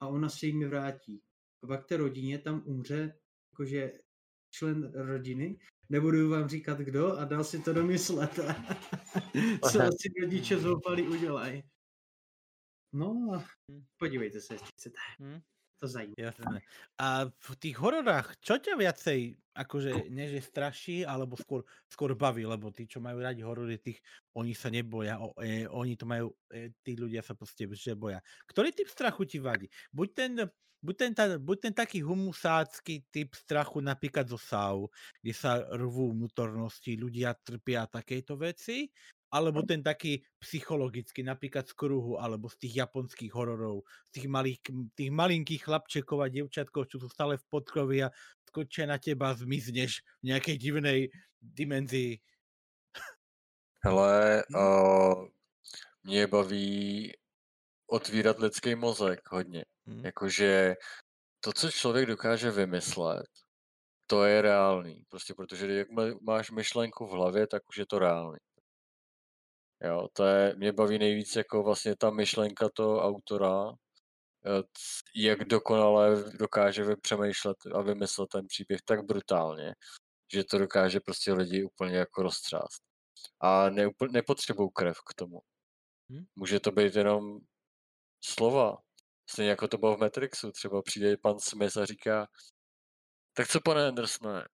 a 0.00 0.08
ona 0.08 0.28
se 0.28 0.46
jim 0.46 0.68
vrátí. 0.68 1.22
A 1.62 1.66
pak 1.66 1.84
té 1.84 1.96
rodině 1.96 2.38
tam 2.38 2.62
umře 2.64 3.18
jakože 3.52 3.92
člen 4.50 4.92
rodiny, 4.94 5.58
nebudu 5.88 6.28
vám 6.28 6.48
říkat 6.48 6.78
kdo 6.78 7.12
a 7.18 7.24
dal 7.24 7.44
si 7.44 7.62
to 7.62 7.72
domyslet. 7.72 8.34
Co 9.72 9.80
asi 9.82 10.08
rodiče 10.22 10.58
zoufali 10.58 11.08
udělají. 11.08 11.62
No, 12.92 13.42
hm. 13.72 13.84
podívejte 13.96 14.40
se, 14.40 14.54
jestli 14.54 14.68
chcete. 14.76 14.98
Hmm 15.18 15.40
to 15.80 15.86
zajímá. 15.88 16.16
Jasné. 16.16 16.64
A 16.96 17.28
v 17.28 17.52
tých 17.60 17.76
hororách, 17.76 18.40
čo 18.40 18.56
ťa 18.56 18.80
viacej, 18.80 19.36
akože, 19.52 20.08
neže 20.08 20.40
straší, 20.40 21.04
alebo 21.04 21.36
skôr, 21.36 21.60
skôr 21.92 22.16
baví, 22.16 22.48
lebo 22.48 22.72
tí, 22.72 22.88
čo 22.88 23.04
majú 23.04 23.20
radi 23.20 23.44
horory, 23.44 23.76
tých, 23.76 24.00
oni 24.32 24.56
sa 24.56 24.72
neboja, 24.72 25.20
o, 25.20 25.36
e, 25.36 25.68
oni 25.68 25.92
to 26.00 26.08
majú, 26.08 26.32
e, 26.48 26.72
tí 26.80 26.96
ľudia 26.96 27.20
sa 27.20 27.36
proste 27.36 27.68
že 27.76 27.92
boja. 27.92 28.24
Ktorý 28.48 28.72
typ 28.72 28.88
strachu 28.88 29.28
ti 29.28 29.36
vadí? 29.44 29.68
Buď 29.92 30.08
ten, 30.16 30.32
buď 30.80 30.94
ten, 30.96 31.12
ta, 31.12 31.24
buď 31.36 31.58
ten 31.68 31.74
taký 31.76 32.00
humusácky 32.00 33.12
typ 33.12 33.36
strachu 33.36 33.84
napríklad 33.84 34.24
zo 34.24 34.40
SAU, 34.40 34.88
kde 35.20 35.32
sa 35.36 35.68
rvú 35.76 36.16
vnútornosti, 36.16 36.96
ľudia 36.96 37.36
trpia 37.36 37.84
takéto 37.92 38.40
veci, 38.40 38.88
alebo 39.32 39.62
ten 39.66 39.82
taký 39.82 40.22
psychologický, 40.38 41.26
napríklad 41.26 41.66
z 41.66 41.74
kruhu, 41.74 42.18
alebo 42.22 42.48
z 42.48 42.56
tých 42.56 42.86
japonských 42.86 43.32
hororov, 43.34 43.82
z 44.08 44.10
tých, 44.20 44.28
malých, 44.30 44.58
tých 44.94 45.10
malinkých 45.10 45.62
chlapčekov 45.66 46.22
a 46.22 46.30
dievčatkov, 46.30 46.86
čo 46.86 47.02
sú 47.02 47.08
stále 47.10 47.34
v 47.36 47.48
podkrovi 47.50 48.06
a 48.06 48.08
skočia 48.46 48.86
na 48.86 48.98
teba, 49.02 49.34
zmizneš 49.34 50.06
v 50.22 50.32
nejakej 50.32 50.56
divnej 50.56 51.00
dimenzii. 51.42 52.22
Hele, 53.84 54.42
uh, 54.54 55.28
mě 56.04 56.26
baví 56.26 57.12
otvírat 57.86 58.38
lidský 58.38 58.74
mozek 58.74 59.20
hodně. 59.30 59.64
Hmm. 59.86 60.04
Jakože 60.04 60.74
to, 61.40 61.52
co 61.52 61.70
člověk 61.70 62.06
dokáže 62.06 62.50
vymyslet, 62.50 63.26
to 64.06 64.24
je 64.24 64.42
reálný. 64.42 65.04
Prostě 65.08 65.34
protože 65.34 65.72
jak 65.72 65.88
máš 66.22 66.50
myšlenku 66.50 67.06
v 67.06 67.10
hlavě, 67.10 67.46
tak 67.46 67.62
už 67.68 67.76
je 67.76 67.86
to 67.86 67.98
reálný. 67.98 68.38
Jo, 69.84 70.08
to 70.12 70.24
je, 70.24 70.54
mě 70.56 70.72
baví 70.72 70.98
nejvíc 70.98 71.36
jako 71.36 71.62
vlastně 71.62 71.96
ta 71.96 72.10
myšlenka 72.10 72.68
toho 72.74 73.02
autora, 73.02 73.72
eh, 74.46 74.62
jak 75.16 75.44
dokonale 75.44 76.32
dokáže 76.38 76.84
přemýšlet 77.02 77.56
a 77.74 77.82
vymyslet 77.82 78.28
ten 78.28 78.46
příběh 78.46 78.80
tak 78.84 79.04
brutálně, 79.04 79.74
že 80.32 80.44
to 80.44 80.58
dokáže 80.58 81.00
prostě 81.00 81.32
lidi 81.32 81.64
úplně 81.64 81.96
jako 81.96 82.22
roztřást. 82.22 82.82
A 83.40 83.70
ne, 83.70 83.88
nepotřebují 84.10 84.70
krev 84.74 84.96
k 85.10 85.14
tomu. 85.14 85.40
Hm? 86.12 86.24
Může 86.36 86.60
to 86.60 86.70
být 86.72 86.96
jenom 86.96 87.38
slova. 88.24 88.78
Stejně 89.30 89.50
jako 89.50 89.68
to 89.68 89.78
bylo 89.78 89.96
v 89.96 90.00
Matrixu. 90.00 90.52
Třeba 90.52 90.82
přijde 90.82 91.16
pan 91.16 91.38
Smith 91.38 91.76
a 91.76 91.86
říká, 91.86 92.26
tak 93.34 93.48
co 93.48 93.60
pane 93.60 93.88
Andersone, 93.88 94.44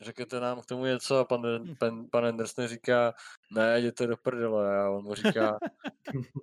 řekněte 0.00 0.40
nám 0.40 0.60
k 0.60 0.66
tomu 0.66 0.84
něco 0.84 1.18
a 1.18 1.24
pan, 1.24 1.42
hm. 1.42 1.74
pan, 1.78 2.06
pan 2.10 2.26
Anderson 2.26 2.66
říká, 2.66 3.14
ne, 3.52 3.78
jděte 3.78 4.06
do 4.06 4.16
prdele 4.16 4.80
a 4.80 4.90
on 4.90 5.04
mu 5.04 5.14
říká, 5.14 5.58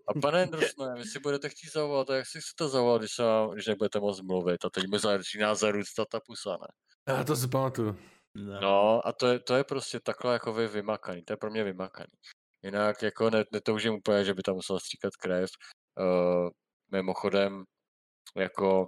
a 0.08 0.19
pane 0.22 0.43
Anderson, 0.43 0.95
vy 0.95 1.03
si 1.06 1.19
budete 1.19 1.50
chtít 1.50 1.72
zavolat, 1.74 2.09
a 2.09 2.16
jak 2.16 2.25
si 2.27 2.40
chcete 2.42 2.69
zavolat, 2.69 3.01
když, 3.01 3.11
se 3.11 3.24
vám, 3.24 3.50
když 3.50 3.67
nebudete 3.67 4.00
moc 4.00 4.22
mluvit 4.22 4.66
a 4.66 4.69
teď 4.69 4.88
mi 4.88 5.00
začíná 5.00 5.56
zarůstat 5.56 6.08
ta 6.11 6.19
pusa, 6.19 6.51
ne? 6.51 6.67
Já 7.16 7.24
to 7.24 7.35
si 7.35 7.48
pamatuju. 7.48 7.98
No. 8.35 8.61
no 8.61 9.08
a 9.08 9.14
to 9.14 9.27
je, 9.27 9.40
to 9.40 9.56
je 9.56 9.64
prostě 9.64 10.00
takhle 10.00 10.34
jako 10.34 10.53
vy 10.53 10.67
vymakaný, 10.67 11.22
to 11.24 11.34
je 11.34 11.38
pro 11.38 11.51
mě 11.51 11.64
vymakaný. 11.64 12.11
Jinak 12.64 13.01
jako 13.01 13.30
ne, 13.30 13.43
netoužím 13.51 13.93
úplně, 13.93 14.25
že 14.25 14.34
by 14.34 14.43
tam 14.43 14.56
musela 14.56 14.80
stříkat 14.80 15.16
krev. 15.16 15.50
Uh, 16.00 16.50
mimochodem, 16.92 17.64
jako 18.35 18.88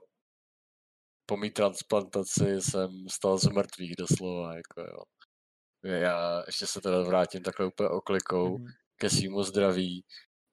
po 1.28 1.38
mý 1.38 1.52
transplantaci 1.52 2.62
jsem 2.62 3.10
stal 3.10 3.38
z 3.38 3.48
mrtvých 3.48 3.96
doslova, 3.96 4.56
jako 4.56 4.82
jo. 4.82 5.04
Já 5.84 6.44
ještě 6.48 6.68
se 6.68 6.82
teda 6.82 7.04
vrátím 7.04 7.44
takhle 7.44 7.66
úplně 7.66 7.90
oklikou 7.90 8.58
mm-hmm. 8.58 8.74
ke 8.98 9.10
svýmu 9.10 9.44
zdraví. 9.44 10.06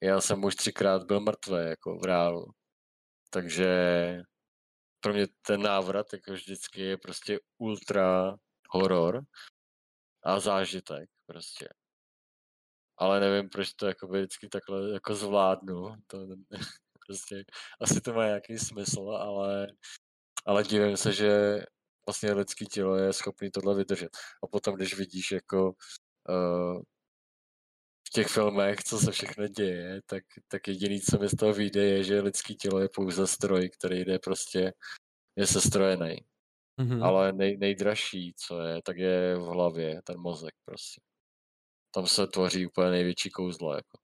Já 0.03 0.20
jsem 0.20 0.44
už 0.44 0.55
třikrát 0.57 1.05
byl 1.05 1.20
mrtvý, 1.20 1.57
jako 1.69 1.99
v 1.99 2.05
reálu. 2.05 2.47
Takže 3.31 3.69
pro 5.01 5.12
mě 5.12 5.27
ten 5.47 5.62
návrat, 5.62 6.07
jako 6.12 6.33
vždycky, 6.33 6.81
je 6.81 6.97
prostě 6.97 7.39
ultra 7.59 8.36
horor 8.69 9.25
a 10.23 10.41
zážitek 10.41 11.11
prostě. 11.27 11.69
Ale 12.99 13.20
nevím, 13.20 13.49
proč 13.49 13.73
to 13.75 13.86
jako 13.86 14.07
vždycky 14.09 14.49
takhle 14.49 14.93
jako 14.93 15.15
zvládnu. 15.15 15.97
To, 16.07 16.27
prostě 17.07 17.44
asi 17.81 18.01
to 18.01 18.12
má 18.12 18.27
nějaký 18.27 18.59
smysl, 18.59 19.01
ale, 19.01 19.67
ale 20.44 20.64
divím 20.64 20.97
se, 20.97 21.12
že 21.12 21.60
vlastně 22.06 22.32
lidský 22.32 22.66
tělo 22.66 22.97
je 22.97 23.12
schopný 23.12 23.50
tohle 23.50 23.74
vydržet. 23.74 24.16
A 24.42 24.47
potom, 24.47 24.74
když 24.74 24.97
vidíš 24.97 25.32
jako 25.32 25.73
uh, 26.28 26.82
v 28.08 28.10
těch 28.12 28.26
filmech, 28.28 28.84
co 28.84 28.98
se 28.98 29.12
všechno 29.12 29.48
děje, 29.48 30.00
tak, 30.06 30.24
tak 30.48 30.68
jediný, 30.68 31.00
co 31.00 31.18
mi 31.18 31.28
z 31.28 31.36
toho 31.36 31.52
vyjde, 31.52 31.84
je, 31.84 32.05
že 32.05 32.20
lidský 32.20 32.56
tělo 32.56 32.81
je 32.81 32.89
pouze 32.89 33.26
stroj, 33.26 33.70
který 33.70 34.05
jde 34.05 34.18
prostě, 34.18 34.73
je 35.36 35.47
sestrojený. 35.47 36.16
Mm-hmm. 36.81 37.05
Ale 37.05 37.32
nej, 37.32 37.56
nejdražší, 37.56 38.34
co 38.36 38.60
je, 38.60 38.82
tak 38.82 38.97
je 38.97 39.36
v 39.36 39.42
hlavě, 39.42 40.02
ten 40.02 40.20
mozek 40.20 40.55
prostě. 40.64 41.00
Tam 41.90 42.06
se 42.06 42.26
tvoří 42.26 42.66
úplně 42.66 42.90
největší 42.90 43.31
kouzlo, 43.31 43.74
jako. 43.74 43.98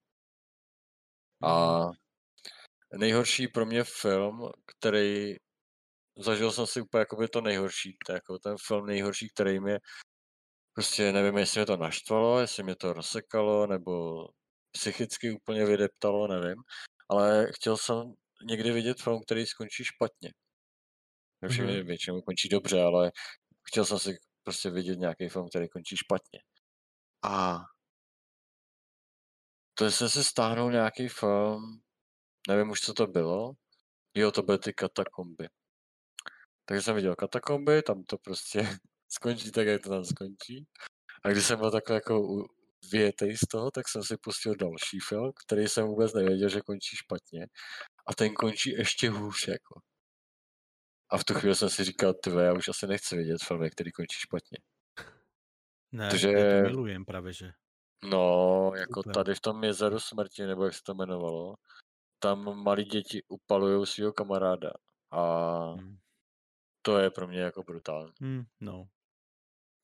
A 1.43 1.79
mhm. 1.79 1.93
nejhorší 2.97 3.49
pro 3.49 3.67
mě 3.67 3.85
film, 3.85 4.51
který 4.67 5.37
zažil 6.23 6.53
jsem 6.53 6.67
si 6.67 6.81
úplně 6.81 7.01
jakoby 7.01 7.29
to 7.29 7.41
nejhorší, 7.41 7.97
to 8.07 8.13
jako 8.13 8.39
ten 8.39 8.57
film 8.67 8.87
nejhorší, 8.87 9.29
který 9.29 9.61
mě 9.61 9.79
prostě 10.75 11.13
nevím, 11.13 11.39
jestli 11.39 11.61
mě 11.61 11.67
to 11.67 11.77
naštvalo, 11.77 12.41
jestli 12.41 12.63
mě 12.63 12.77
to 12.77 12.93
rozsekalo, 12.93 13.67
nebo 13.67 14.27
psychicky 14.73 15.33
úplně 15.33 15.65
vydeptalo, 15.67 16.29
nevím, 16.29 16.63
ale 17.09 17.47
chtěl 17.53 17.77
jsem 17.77 18.15
někdy 18.45 18.71
vidět 18.71 19.03
film, 19.03 19.23
který 19.23 19.47
skončí 19.47 19.85
špatně. 19.85 20.33
Všechny 21.49 21.73
mm-hmm. 21.73 21.87
většinou 21.87 22.23
končí 22.23 22.49
dobře, 22.49 22.83
ale 22.83 23.13
chtěl 23.69 23.85
jsem 23.85 23.99
si 23.99 24.19
prostě 24.43 24.71
vidět 24.71 24.99
nějaký 24.99 25.29
film, 25.29 25.49
který 25.49 25.69
končí 25.69 25.97
špatně. 25.97 26.41
A 27.23 27.59
to 29.75 29.91
jsem 29.91 30.09
si 30.09 30.25
stáhnul 30.25 30.73
nějaký 30.73 31.09
film, 31.09 31.81
nevím 32.49 32.71
už, 32.71 32.81
co 32.81 32.95
to 32.95 33.07
bylo. 33.07 33.53
Jo, 34.15 34.33
to 34.33 34.43
byly 34.43 34.59
ty 34.59 34.73
katakomby. 34.73 35.49
Takže 36.65 36.83
jsem 36.83 36.95
viděl 36.95 37.17
katakomby, 37.17 37.83
tam 37.83 38.05
to 38.05 38.19
prostě 38.19 38.61
skončí 39.09 39.53
tak, 39.53 39.67
jak 39.67 39.83
to 39.83 39.91
tam 39.91 40.05
skončí. 40.05 40.67
A 41.25 41.29
když 41.29 41.45
jsem 41.45 41.59
byl 41.59 41.71
takhle 41.71 41.95
jako 41.95 42.45
větej 42.93 43.37
z 43.37 43.49
toho, 43.51 43.71
tak 43.71 43.89
jsem 43.89 44.03
si 44.03 44.17
pustil 44.17 44.55
další 44.55 44.99
film, 45.09 45.33
který 45.47 45.69
jsem 45.69 45.87
vůbec 45.87 46.15
nevěděl, 46.15 46.49
že 46.49 46.61
končí 46.61 46.97
špatně. 46.97 47.47
A 48.07 48.15
ten 48.15 48.35
končí 48.35 48.71
ještě 48.71 49.11
hůř, 49.11 49.49
jako. 49.49 49.81
A 51.11 51.19
v 51.19 51.25
tu 51.25 51.35
chvíli 51.35 51.55
jsem 51.55 51.69
si 51.69 51.85
říkal, 51.85 52.15
ty 52.15 52.31
já 52.31 52.53
už 52.53 52.69
asi 52.69 52.87
nechci 52.87 53.17
vidět 53.17 53.43
filmy, 53.43 53.71
který 53.71 53.93
končí 53.93 54.19
špatně. 54.21 54.59
Ne, 55.93 56.11
Protože... 56.11 56.29
já 56.29 56.63
to 56.63 56.69
milujem 56.69 57.05
právě, 57.05 57.33
že. 57.33 57.53
No, 58.05 58.73
jako 58.77 59.03
Super. 59.03 59.15
tady 59.15 59.35
v 59.35 59.41
tom 59.41 59.65
jezeru 59.65 60.01
smrti, 60.01 60.47
nebo 60.47 60.65
jak 60.65 60.75
se 60.75 60.81
to 60.83 60.93
jmenovalo, 60.93 61.55
tam 62.19 62.63
malí 62.63 62.85
děti 62.85 63.23
upalují 63.29 63.87
svého 63.87 64.13
kamaráda. 64.13 64.71
A 65.11 65.23
hmm. 65.71 65.99
To 66.83 66.99
je 66.99 67.11
pro 67.11 67.29
mě 67.29 67.41
jako 67.41 67.63
brutální. 67.63 68.13
Hmm, 68.21 68.43
no. 68.61 68.85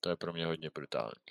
To 0.00 0.10
je 0.10 0.16
pro 0.16 0.32
mě 0.32 0.46
hodně 0.46 0.70
brutální. 0.74 1.22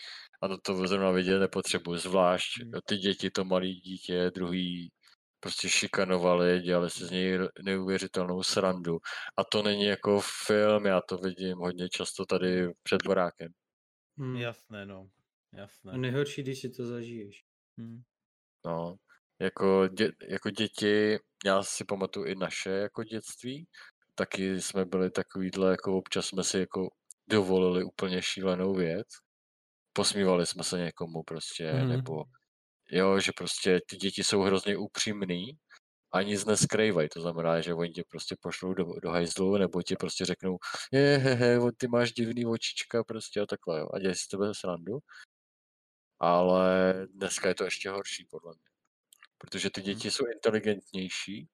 A 0.42 0.48
to, 0.48 0.58
to 0.58 0.88
zrovna 0.88 1.12
vidět 1.12 1.40
nepotřebuji, 1.40 1.98
zvlášť 1.98 2.62
hmm. 2.62 2.72
ty 2.86 2.98
děti, 2.98 3.30
to 3.30 3.46
malý 3.46 3.74
dítě, 3.74 4.32
druhý 4.36 4.92
prostě 5.40 5.70
šikanovali, 5.70 6.62
dělali 6.62 6.90
si 6.90 7.06
z 7.06 7.12
něj 7.12 7.40
neuvěřitelnou 7.64 8.44
srandu. 8.44 8.98
A 9.38 9.44
to 9.44 9.64
není 9.64 9.86
jako 9.86 10.22
film, 10.46 10.86
já 10.86 11.02
to 11.02 11.18
vidím 11.18 11.58
hodně 11.58 11.90
často 11.90 12.26
tady 12.26 12.68
před 12.84 13.04
barákem. 13.08 13.52
Hmm. 14.18 14.36
Jasné, 14.36 14.86
no. 14.86 15.10
Jasné. 15.54 15.92
A 15.92 15.98
nejhorší, 15.98 16.44
když 16.44 16.62
si 16.62 16.70
to 16.70 16.86
zažiješ. 16.86 17.44
Hmm. 17.78 18.02
No, 18.66 18.96
jako, 19.40 19.88
dě, 19.88 20.12
jako 20.30 20.50
děti, 20.50 21.18
já 21.46 21.64
si 21.64 21.86
pamatuju 21.86 22.26
i 22.26 22.36
naše 22.36 22.70
jako 22.70 23.04
dětství, 23.04 23.68
taky 24.16 24.62
jsme 24.62 24.86
byli 24.86 25.12
takovýhle, 25.12 25.72
jako 25.72 25.98
občas 25.98 26.26
jsme 26.26 26.44
si 26.44 26.60
jako 26.60 26.90
dovolili 27.30 27.84
úplně 27.84 28.22
šílenou 28.22 28.74
věc. 28.74 29.08
Posmívali 29.94 30.46
jsme 30.46 30.64
se 30.64 30.78
někomu 30.78 31.24
prostě, 31.24 31.72
hmm. 31.72 31.90
nebo 31.90 32.24
jo, 32.92 33.20
že 33.20 33.32
prostě 33.38 33.80
ty 33.90 33.98
děti 33.98 34.24
jsou 34.24 34.42
hrozně 34.42 34.78
upřímný 34.78 35.58
a 36.12 36.22
nic 36.22 36.46
neskrývají, 36.46 37.10
to 37.10 37.22
znamená, 37.22 37.62
že 37.62 37.74
oni 37.74 37.92
tě 37.92 38.04
prostě 38.10 38.36
pošlou 38.42 38.74
do, 38.74 38.86
do 39.04 39.10
hajzlu, 39.10 39.58
nebo 39.58 39.82
ti 39.82 39.96
prostě 39.96 40.26
řeknou, 40.26 40.58
je, 40.92 41.18
he, 41.18 41.34
he, 41.34 41.60
ty 41.78 41.88
máš 41.88 42.12
divný 42.12 42.46
očička 42.46 43.04
prostě 43.04 43.42
a 43.42 43.46
takhle, 43.46 43.80
jo, 43.80 43.88
a 43.94 44.00
dělají 44.00 44.16
si 44.16 44.28
tebe 44.28 44.54
srandu. 44.54 45.00
Ale 46.20 46.94
dneska 47.14 47.48
je 47.48 47.56
to 47.56 47.64
ještě 47.64 47.90
horší, 47.90 48.26
podle 48.30 48.54
mě. 48.54 48.70
Protože 49.38 49.70
ty 49.70 49.82
děti 49.82 50.12
jsou 50.12 50.26
inteligentnější, 50.26 51.48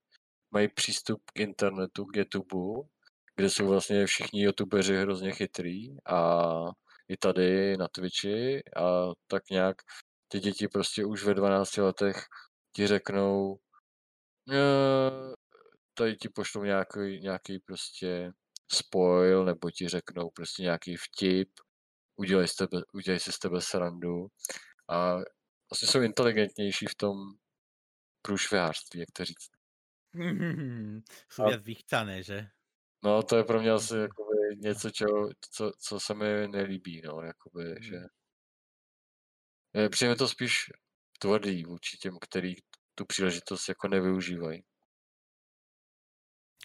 mají 0.51 0.67
přístup 0.67 1.21
k 1.33 1.39
internetu, 1.39 2.05
k 2.05 2.15
YouTube, 2.15 2.89
kde 3.35 3.49
jsou 3.49 3.67
vlastně 3.67 4.05
všichni 4.05 4.43
youtubeři 4.43 4.97
hrozně 4.97 5.31
chytrý 5.31 5.95
a 6.05 6.49
i 7.07 7.17
tady 7.17 7.77
na 7.77 7.87
Twitchi 7.87 8.63
a 8.77 9.11
tak 9.27 9.49
nějak 9.49 9.77
ty 10.27 10.39
děti 10.39 10.67
prostě 10.67 11.05
už 11.05 11.23
ve 11.23 11.33
12 11.33 11.77
letech 11.77 12.15
ti 12.75 12.87
řeknou, 12.87 13.59
tady 15.93 16.15
ti 16.15 16.29
pošlou 16.29 16.63
nějaký, 16.63 17.19
nějaký 17.21 17.59
prostě 17.59 18.31
spoil, 18.71 19.45
nebo 19.45 19.71
ti 19.71 19.87
řeknou 19.87 20.29
prostě 20.29 20.63
nějaký 20.63 20.95
vtip, 20.97 21.49
udělej, 22.15 22.47
z 22.47 22.55
tebe, 22.55 22.81
udělej 22.93 23.19
si 23.19 23.31
z 23.31 23.39
tebe 23.39 23.61
srandu 23.61 24.27
a 24.89 25.15
vlastně 25.71 25.87
jsou 25.87 26.01
inteligentnější 26.01 26.85
v 26.85 26.95
tom 26.95 27.15
průšvihářství, 28.21 28.99
jak 28.99 29.11
to 29.11 29.25
říct. 29.25 29.60
jsou 31.29 31.43
a... 31.43 31.57
vychcané, 31.57 32.23
že? 32.23 32.47
No, 33.03 33.23
to 33.23 33.37
je 33.37 33.43
pro 33.43 33.59
mě 33.61 33.71
asi 33.71 33.95
jakoby 33.95 34.37
něco, 34.57 34.89
čo, 34.89 35.05
co, 35.51 35.71
co 35.79 35.99
se 35.99 36.13
mi 36.13 36.47
nelíbí, 36.47 37.01
no, 37.05 37.21
jakoby, 37.21 37.63
hmm. 37.63 37.81
že 37.81 37.97
Přijme 39.89 40.15
to 40.15 40.27
spíš 40.27 40.71
tvrdý 41.19 41.63
vůči 41.63 41.97
těm, 41.97 42.17
který 42.21 42.55
tu 42.95 43.05
příležitost 43.05 43.69
jako 43.69 43.87
nevyužívají. 43.87 44.63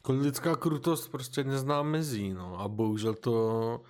Lidská 0.09 0.57
krutost 0.57 1.11
prostě 1.11 1.45
nezná 1.45 1.83
mezí, 1.83 2.33
no 2.33 2.61
a 2.61 2.69
bohužel 2.69 3.15
to, 3.15 3.83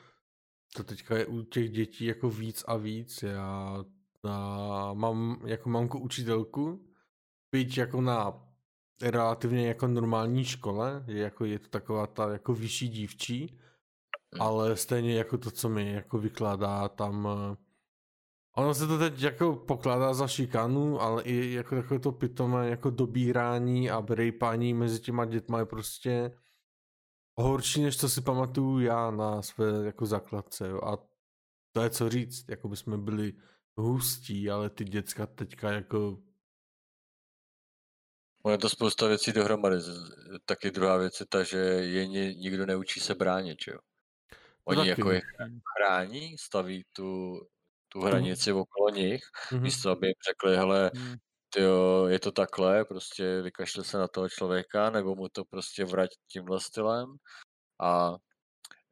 to 0.75 0.85
teďka 0.85 1.17
je 1.17 1.27
u 1.27 1.43
těch 1.43 1.71
dětí 1.71 2.05
jako 2.05 2.31
víc 2.31 2.65
a 2.69 2.77
víc. 2.77 3.23
Já, 3.23 3.85
já 4.25 4.93
mám 4.95 5.43
jako 5.47 5.69
mamku 5.69 5.99
učitelku, 5.99 6.93
byť 7.53 7.79
jako 7.79 8.01
na 8.01 8.46
relativně 9.03 9.69
jako 9.69 9.87
normální 9.87 10.45
škole, 10.45 11.05
je, 11.07 11.23
jako, 11.23 11.45
je 11.45 11.59
to 11.59 11.69
taková 11.69 12.07
ta 12.07 12.33
jako 12.33 12.55
vyšší 12.55 12.89
dívčí, 12.89 13.59
hmm. 14.33 14.43
ale 14.43 14.77
stejně 14.77 15.15
jako 15.15 15.39
to, 15.39 15.51
co 15.51 15.69
mi 15.69 15.93
jako 15.93 16.19
vykládá 16.19 16.89
tam 16.89 17.29
Ono 18.57 18.75
se 18.75 18.87
to 18.87 18.99
teď 18.99 19.23
jako 19.23 19.57
pokládá 19.57 20.15
za 20.15 20.29
šikanu, 20.29 21.01
ale 21.01 21.23
i 21.23 21.53
jako 21.53 21.77
takové 21.77 22.01
to 22.01 22.13
pitomé 22.13 22.69
jako 22.69 22.91
dobírání 22.91 23.91
a 23.91 24.01
brejpání 24.01 24.75
mezi 24.75 25.01
těma 25.01 25.25
dětma 25.25 25.59
je 25.59 25.65
prostě 25.65 26.39
horší, 27.35 27.83
než 27.83 27.97
co 27.97 28.09
si 28.09 28.21
pamatuju 28.21 28.79
já 28.79 29.11
na 29.11 29.43
své 29.43 29.87
jako 29.87 30.07
zakladce. 30.07 30.69
Jo. 30.69 30.81
A 30.85 30.99
to 31.73 31.83
je 31.83 31.91
co 31.91 32.09
říct, 32.09 32.49
jako 32.49 32.69
by 32.69 32.77
jsme 32.77 32.99
byli 32.99 33.33
hustí, 33.77 34.51
ale 34.51 34.71
ty 34.71 34.85
děcka 34.85 35.27
teďka 35.27 35.71
jako 35.73 36.19
Ono 38.47 38.53
je 38.55 38.59
to 38.59 38.69
spousta 38.69 39.07
věcí 39.07 39.33
dohromady. 39.33 39.77
Taky 40.45 40.71
druhá 40.71 40.97
věc 40.97 41.21
je 41.21 41.27
ta, 41.27 41.43
že 41.43 41.59
je 41.59 42.07
nikdo 42.35 42.67
neučí 42.67 43.01
se 43.01 43.15
bránit, 43.15 43.59
že 43.65 43.71
jo? 43.71 43.79
Oni 44.65 44.89
jako 44.89 45.11
je 45.11 45.23
chrání, 45.77 46.39
staví 46.39 46.85
tu 46.93 47.41
tu 47.89 48.01
hranici 48.01 48.53
mm. 48.53 48.59
okolo 48.59 48.91
nich, 48.91 49.23
mm-hmm. 49.51 49.61
místo 49.61 49.91
aby 49.91 50.07
jim 50.07 50.15
řekli, 50.29 50.57
hele, 50.57 50.91
mm. 50.95 51.15
tyjo, 51.51 52.07
je 52.07 52.19
to 52.19 52.33
takhle, 52.33 52.85
prostě 52.85 53.43
vykašli 53.43 53.85
se 53.85 53.99
na 53.99 54.09
toho 54.09 54.29
člověka, 54.29 54.91
nebo 54.91 55.15
mu 55.15 55.29
to 55.29 55.45
prostě 55.45 55.85
vrať 55.85 56.11
tímhle 56.33 56.61
stylem. 56.61 57.17
A 57.81 58.17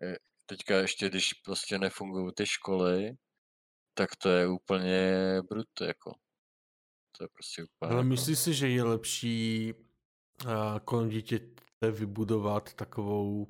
e, 0.02 0.16
teďka 0.46 0.76
ještě, 0.76 1.08
když 1.08 1.32
prostě 1.32 1.78
nefungují 1.78 2.32
ty 2.36 2.46
školy, 2.46 3.10
tak 3.94 4.16
to 4.16 4.28
je 4.28 4.48
úplně 4.48 5.12
brut, 5.48 5.80
jako. 5.80 6.23
To 7.18 7.24
je 7.24 7.28
prostě 7.28 7.62
úplně... 7.62 7.90
Ale 7.90 7.98
jako... 7.98 8.08
myslíš 8.08 8.38
si, 8.38 8.54
že 8.54 8.68
je 8.68 8.82
lepší 8.82 9.74
uh, 10.44 10.50
kolem 10.84 11.08
dítěte 11.08 11.90
vybudovat 11.90 12.74
takovou 12.74 13.46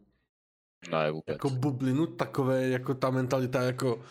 Ne, 0.92 1.10
vůbec. 1.10 1.34
Jako 1.34 1.50
bublinu, 1.50 2.06
takové 2.06 2.68
jako 2.68 2.94
ta 2.94 3.10
mentalita 3.10 3.62
jako 3.62 4.04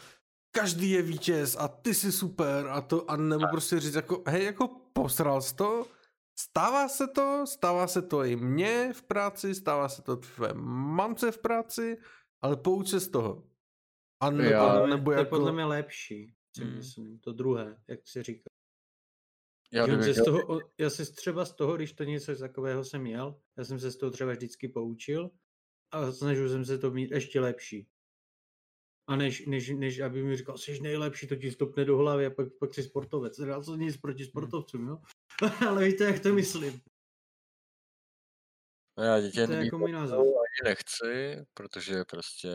každý 0.52 0.92
je 0.92 1.02
vítěz 1.02 1.56
a 1.60 1.68
ty 1.68 1.94
jsi 1.94 2.12
super 2.12 2.68
a 2.68 2.82
to, 2.82 3.12
a 3.12 3.16
nebo 3.16 3.48
prostě 3.52 3.80
říct 3.80 3.96
jako, 3.96 4.24
hej, 4.28 4.46
jako 4.46 4.68
posral 4.94 5.42
jsi 5.42 5.56
to, 5.56 5.88
stává 6.36 6.88
se 6.88 7.08
to, 7.08 7.46
stává 7.48 7.88
se 7.88 8.02
to 8.02 8.24
i 8.24 8.36
mně 8.36 8.94
v 8.94 9.04
práci, 9.04 9.56
stává 9.56 9.90
se 9.90 10.02
to 10.02 10.18
tvé 10.18 10.54
mamce 10.54 11.32
v 11.32 11.38
práci, 11.38 11.98
ale 12.42 12.58
pouč 12.58 12.88
se 12.88 13.00
z 13.00 13.08
toho. 13.08 13.44
A 14.20 14.30
nebo, 14.30 14.50
Já, 14.50 14.86
nebo 14.86 15.12
to 15.12 15.12
jako... 15.12 15.22
je 15.22 15.26
podle 15.26 15.52
mě 15.52 15.66
lepší, 15.66 16.34
si 16.56 16.64
hmm. 16.64 16.76
myslím, 16.76 17.20
to 17.20 17.34
druhé, 17.34 17.78
jak 17.88 18.00
si 18.08 18.24
říká. 18.24 18.50
Já, 19.74 20.02
že 20.02 20.14
z 20.14 20.24
toho, 20.24 20.60
já 20.78 20.90
si 20.90 21.14
třeba 21.14 21.46
z 21.46 21.54
toho, 21.54 21.76
když 21.76 21.94
to 21.94 22.04
něco 22.04 22.36
takového 22.36 22.84
jsem 22.84 23.02
měl, 23.02 23.40
já 23.58 23.64
jsem 23.64 23.80
se 23.80 23.92
z 23.92 23.98
toho 23.98 24.12
třeba 24.12 24.32
vždycky 24.32 24.68
poučil 24.68 25.32
a 25.92 26.12
snažil 26.12 26.50
jsem 26.50 26.66
se 26.66 26.78
to 26.78 26.92
mít 26.92 27.12
ještě 27.12 27.40
lepší. 27.40 27.88
A 29.08 29.16
než, 29.16 29.46
než, 29.46 29.70
než 29.70 30.00
aby 30.00 30.24
mi 30.24 30.38
říkal, 30.38 30.58
jsi 30.58 30.80
nejlepší, 30.82 31.28
to 31.28 31.36
ti 31.36 31.52
stopne 31.52 31.86
do 31.86 31.98
hlavy 31.98 32.26
a 32.26 32.30
pak, 32.30 32.48
pak 32.60 32.74
jsi 32.74 32.84
sportovec. 32.84 33.40
Já 33.40 33.64
jsem 33.64 33.80
nic 33.80 33.98
proti 33.98 34.24
hmm. 34.24 34.30
sportovcům, 34.30 34.88
jo? 34.88 34.98
Ale 35.68 35.86
víte, 35.86 36.04
jak 36.04 36.20
to 36.20 36.34
myslím. 36.34 36.82
No 38.98 39.04
já 39.04 39.22
dítě 39.22 39.48
to 39.48 39.54
je 39.54 39.66
jako 39.66 39.78
můj 39.78 39.92
názor. 39.92 40.20
ani 40.20 40.70
nechci, 40.70 41.46
protože 41.54 42.06
prostě 42.06 42.50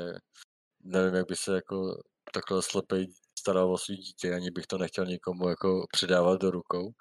nevím, 0.84 1.14
jak 1.14 1.26
by 1.28 1.36
se 1.36 1.55
jako 1.55 2.02
takhle 2.32 2.62
slepej 2.62 3.06
staral 3.48 3.72
o 3.72 3.78
svý 3.78 3.96
dítě, 3.96 4.34
ani 4.34 4.50
bych 4.50 4.66
to 4.66 4.78
nechtěl 4.78 5.06
nikomu 5.06 5.48
jako 5.48 5.86
předávat 5.92 6.40
do 6.40 6.50
rukou. 6.50 6.92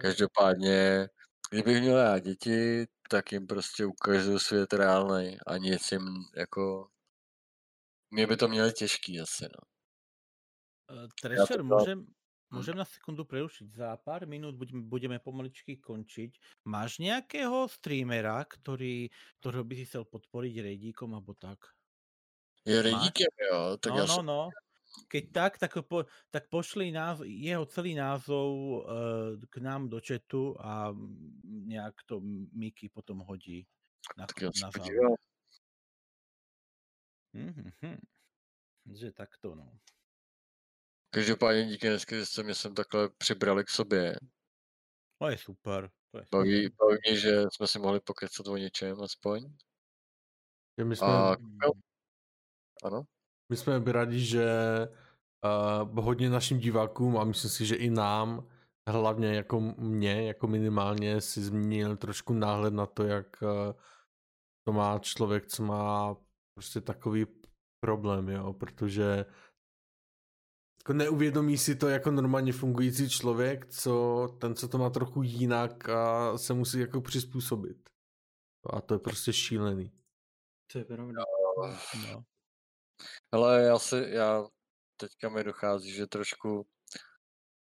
Každopádně, 0.00 1.08
kdybych 1.50 1.80
měl 1.80 1.98
já 1.98 2.18
děti, 2.18 2.86
tak 3.10 3.32
jim 3.32 3.46
prostě 3.46 3.86
ukážu 3.86 4.38
svět 4.38 4.72
reálný 4.72 5.38
a 5.46 5.56
nic 5.56 5.92
jim 5.92 6.02
jako... 6.36 6.88
Mě 8.10 8.26
by 8.26 8.36
to 8.36 8.48
mělo 8.48 8.70
těžký 8.70 9.20
asi, 9.20 9.44
no. 9.44 9.60
Uh, 10.96 11.08
Trešer, 11.22 11.64
můžem, 11.64 12.06
můžem 12.50 12.76
na 12.76 12.84
sekundu 12.84 13.24
prerušit. 13.24 13.74
Za 13.74 13.96
pár 13.96 14.26
minut 14.26 14.54
budeme, 14.54 14.82
budeme 14.82 15.18
pomaličky 15.18 15.76
končiť. 15.76 16.40
Máš 16.64 16.98
nějakého 16.98 17.68
streamera, 17.68 18.44
který, 18.44 19.08
kterého 19.40 19.64
by 19.64 19.76
si 19.76 19.84
chcel 19.84 20.04
podporit 20.04 20.62
rejdíkom 20.62 21.10
nebo 21.10 21.34
tak? 21.34 21.58
Je 22.64 22.82
rejdíkem, 22.82 23.28
jo? 23.52 23.76
Tak 23.76 23.92
no, 23.92 23.98
já 23.98 24.06
no, 24.06 24.22
no. 24.22 24.48
Keď 25.08 25.32
tak, 25.32 25.58
tak, 25.58 25.72
po, 25.86 26.04
tak 26.30 26.48
pošli 26.48 26.90
názov, 26.90 27.26
jeho 27.26 27.66
celý 27.66 27.94
názov 27.94 28.50
uh, 28.50 28.82
k 29.50 29.56
nám 29.56 29.88
do 29.88 30.00
chatu 30.00 30.56
a 30.60 30.96
nějak 31.44 31.94
to 32.06 32.20
Miki 32.52 32.88
potom 32.88 33.18
hodí 33.18 33.66
na, 34.18 34.26
tak 34.26 34.42
na 34.42 34.50
závěr. 34.54 34.98
Mm-hmm. 37.34 37.98
Že 38.92 39.12
tak 39.12 39.38
to, 39.38 39.54
no. 39.54 39.78
Každopádně 41.10 41.66
díky 41.66 41.88
dneska, 41.88 42.16
že 42.16 42.26
jste 42.26 42.42
mě 42.42 42.54
sem 42.54 42.74
takhle 42.74 43.08
přibrali 43.08 43.64
k 43.64 43.70
sobě. 43.70 44.16
To 45.18 45.28
je 45.28 45.38
super. 45.38 45.90
To 46.10 46.18
je 46.18 46.24
baví, 46.32 46.64
super. 46.64 46.76
baví 46.78 46.98
mě, 47.06 47.16
že 47.20 47.42
jsme 47.52 47.66
si 47.66 47.78
mohli 47.78 48.00
pokecat 48.00 48.46
o 48.46 48.56
něčem 48.56 49.00
aspoň. 49.02 49.54
my 50.84 50.96
jsme... 50.96 51.06
A, 51.06 51.36
ano? 52.84 53.02
My 53.50 53.56
jsme 53.56 53.92
rádi, 53.92 54.20
že 54.20 54.48
uh, 55.92 56.04
hodně 56.04 56.30
našim 56.30 56.58
divákům 56.58 57.18
a 57.18 57.24
myslím 57.24 57.50
si, 57.50 57.66
že 57.66 57.76
i 57.76 57.90
nám, 57.90 58.48
hlavně 58.88 59.34
jako 59.34 59.60
mě, 59.60 60.26
jako 60.26 60.46
minimálně 60.46 61.20
si 61.20 61.42
změnil 61.42 61.96
trošku 61.96 62.32
náhled 62.32 62.74
na 62.74 62.86
to, 62.86 63.04
jak 63.04 63.42
uh, 63.42 63.72
to 64.66 64.72
má 64.72 64.98
člověk, 64.98 65.46
co 65.46 65.62
má 65.62 66.16
prostě 66.54 66.80
takový 66.80 67.26
problém, 67.80 68.28
jo, 68.28 68.52
protože 68.52 69.24
jako 70.82 70.92
neuvědomí 70.92 71.58
si 71.58 71.76
to 71.76 71.88
jako 71.88 72.10
normálně 72.10 72.52
fungující 72.52 73.10
člověk, 73.10 73.66
co 73.66 74.26
ten, 74.40 74.54
co 74.54 74.68
to 74.68 74.78
má 74.78 74.90
trochu 74.90 75.22
jinak 75.22 75.88
a 75.88 76.38
se 76.38 76.54
musí 76.54 76.80
jako 76.80 77.00
přizpůsobit. 77.00 77.90
A 78.70 78.80
to 78.80 78.94
je 78.94 78.98
prostě 78.98 79.32
šílený. 79.32 79.92
To 80.72 80.78
je 80.78 80.84
pravda. 80.84 81.22
No. 82.12 82.24
Ale 83.32 83.62
já 83.62 83.78
si, 83.78 83.96
já 84.08 84.44
teďka 84.96 85.28
mi 85.28 85.44
dochází, 85.44 85.92
že 85.92 86.06
trošku 86.06 86.66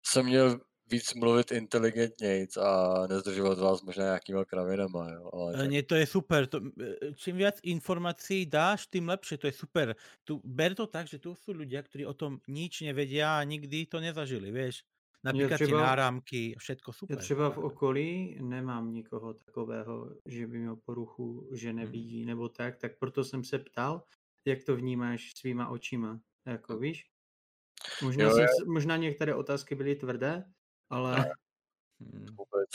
jsem 0.05 0.25
měl 0.25 0.59
víc 0.91 1.13
mluvit 1.13 1.51
inteligentnějc 1.51 2.57
a 2.57 3.07
nezdržovat 3.07 3.59
vás 3.59 3.81
možná 3.81 4.03
nějakýma 4.03 4.45
kravinama, 4.45 5.11
jo. 5.11 5.29
Ale 5.33 5.53
tak... 5.53 5.69
Nie, 5.69 5.83
to 5.83 5.95
je 5.95 6.05
super. 6.05 6.47
To, 6.47 6.57
e, 6.81 7.13
čím 7.13 7.37
viac 7.37 7.59
informácií 7.63 8.45
dáš, 8.45 8.87
tým 8.89 9.07
lepšie. 9.07 9.37
To 9.37 9.47
je 9.47 9.53
super. 9.53 9.95
Tu, 10.23 10.41
ber 10.43 10.75
to 10.75 10.87
tak, 10.87 11.07
že 11.07 11.21
tu 11.21 11.37
sú 11.37 11.53
ľudia, 11.53 11.85
ktorí 11.85 12.09
o 12.09 12.17
tom 12.17 12.41
nič 12.49 12.81
nevedia 12.81 13.37
a 13.37 13.45
nikdy 13.45 13.85
to 13.85 14.01
nezažili, 14.01 14.51
vieš. 14.51 14.83
Například 15.23 15.57
třeba, 15.57 15.79
ty 15.79 15.83
náramky, 15.83 16.55
všetko 16.57 16.93
super. 16.93 17.17
Já 17.17 17.21
třeba 17.21 17.49
v 17.49 17.57
okolí 17.57 18.37
nemám 18.41 18.93
nikoho 18.93 19.33
takového, 19.33 20.15
že 20.25 20.47
by 20.47 20.59
měl 20.59 20.75
poruchu, 20.75 21.49
že 21.53 21.73
nevidí 21.73 22.19
hmm. 22.19 22.27
nebo 22.27 22.49
tak, 22.49 22.77
tak 22.77 22.99
proto 22.99 23.23
jsem 23.23 23.43
se 23.43 23.59
ptal, 23.59 24.03
jak 24.45 24.63
to 24.63 24.75
vnímáš 24.75 25.31
svýma 25.37 25.69
očima, 25.69 26.19
jako 26.45 26.77
víš? 26.77 27.09
Možná, 28.03 28.23
jo, 28.23 28.31
jsem, 28.31 28.47
možná 28.73 28.97
některé 28.97 29.35
otázky 29.35 29.75
byly 29.75 29.95
tvrdé, 29.95 30.43
ale... 30.89 31.15
Hmm. 32.01 32.25
Vůbec, 32.25 32.69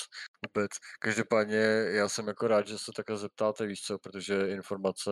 vůbec. 0.46 0.70
Každopádně 1.00 1.56
já 1.90 2.08
jsem 2.08 2.28
jako 2.28 2.48
rád, 2.48 2.66
že 2.66 2.78
se 2.78 2.92
takhle 2.96 3.16
zeptáte, 3.16 3.66
víš 3.66 3.80
co, 3.82 3.98
protože 3.98 4.48
informace, 4.48 5.10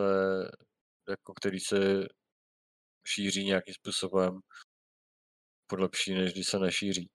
jako 1.09 1.33
který 1.33 1.59
se 1.59 2.07
šíří 3.07 3.45
nějakým 3.45 3.73
způsobem, 3.73 4.39
lepší, 5.77 6.13
než 6.13 6.33
když 6.33 6.47
se 6.47 6.59
nešíří. 6.59 7.09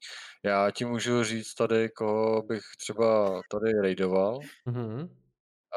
Já 0.45 0.71
ti 0.71 0.85
můžu 0.85 1.25
říct 1.25 1.55
tady, 1.55 1.89
koho 1.89 2.43
bych 2.43 2.63
třeba 2.79 3.41
tady 3.51 3.73
rejdoval. 3.73 4.39
Mm-hmm. 4.67 5.17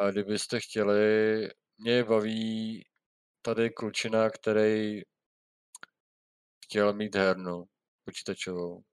A 0.02 0.12
kdybyste 0.12 0.60
chtěli, 0.60 1.50
mě 1.78 2.04
baví 2.04 2.84
tady 3.42 3.70
klučina, 3.70 4.30
který 4.30 5.02
chtěl 6.66 6.94
mít 6.94 7.16
hernu 7.16 7.66
počítačovou. 8.06 8.84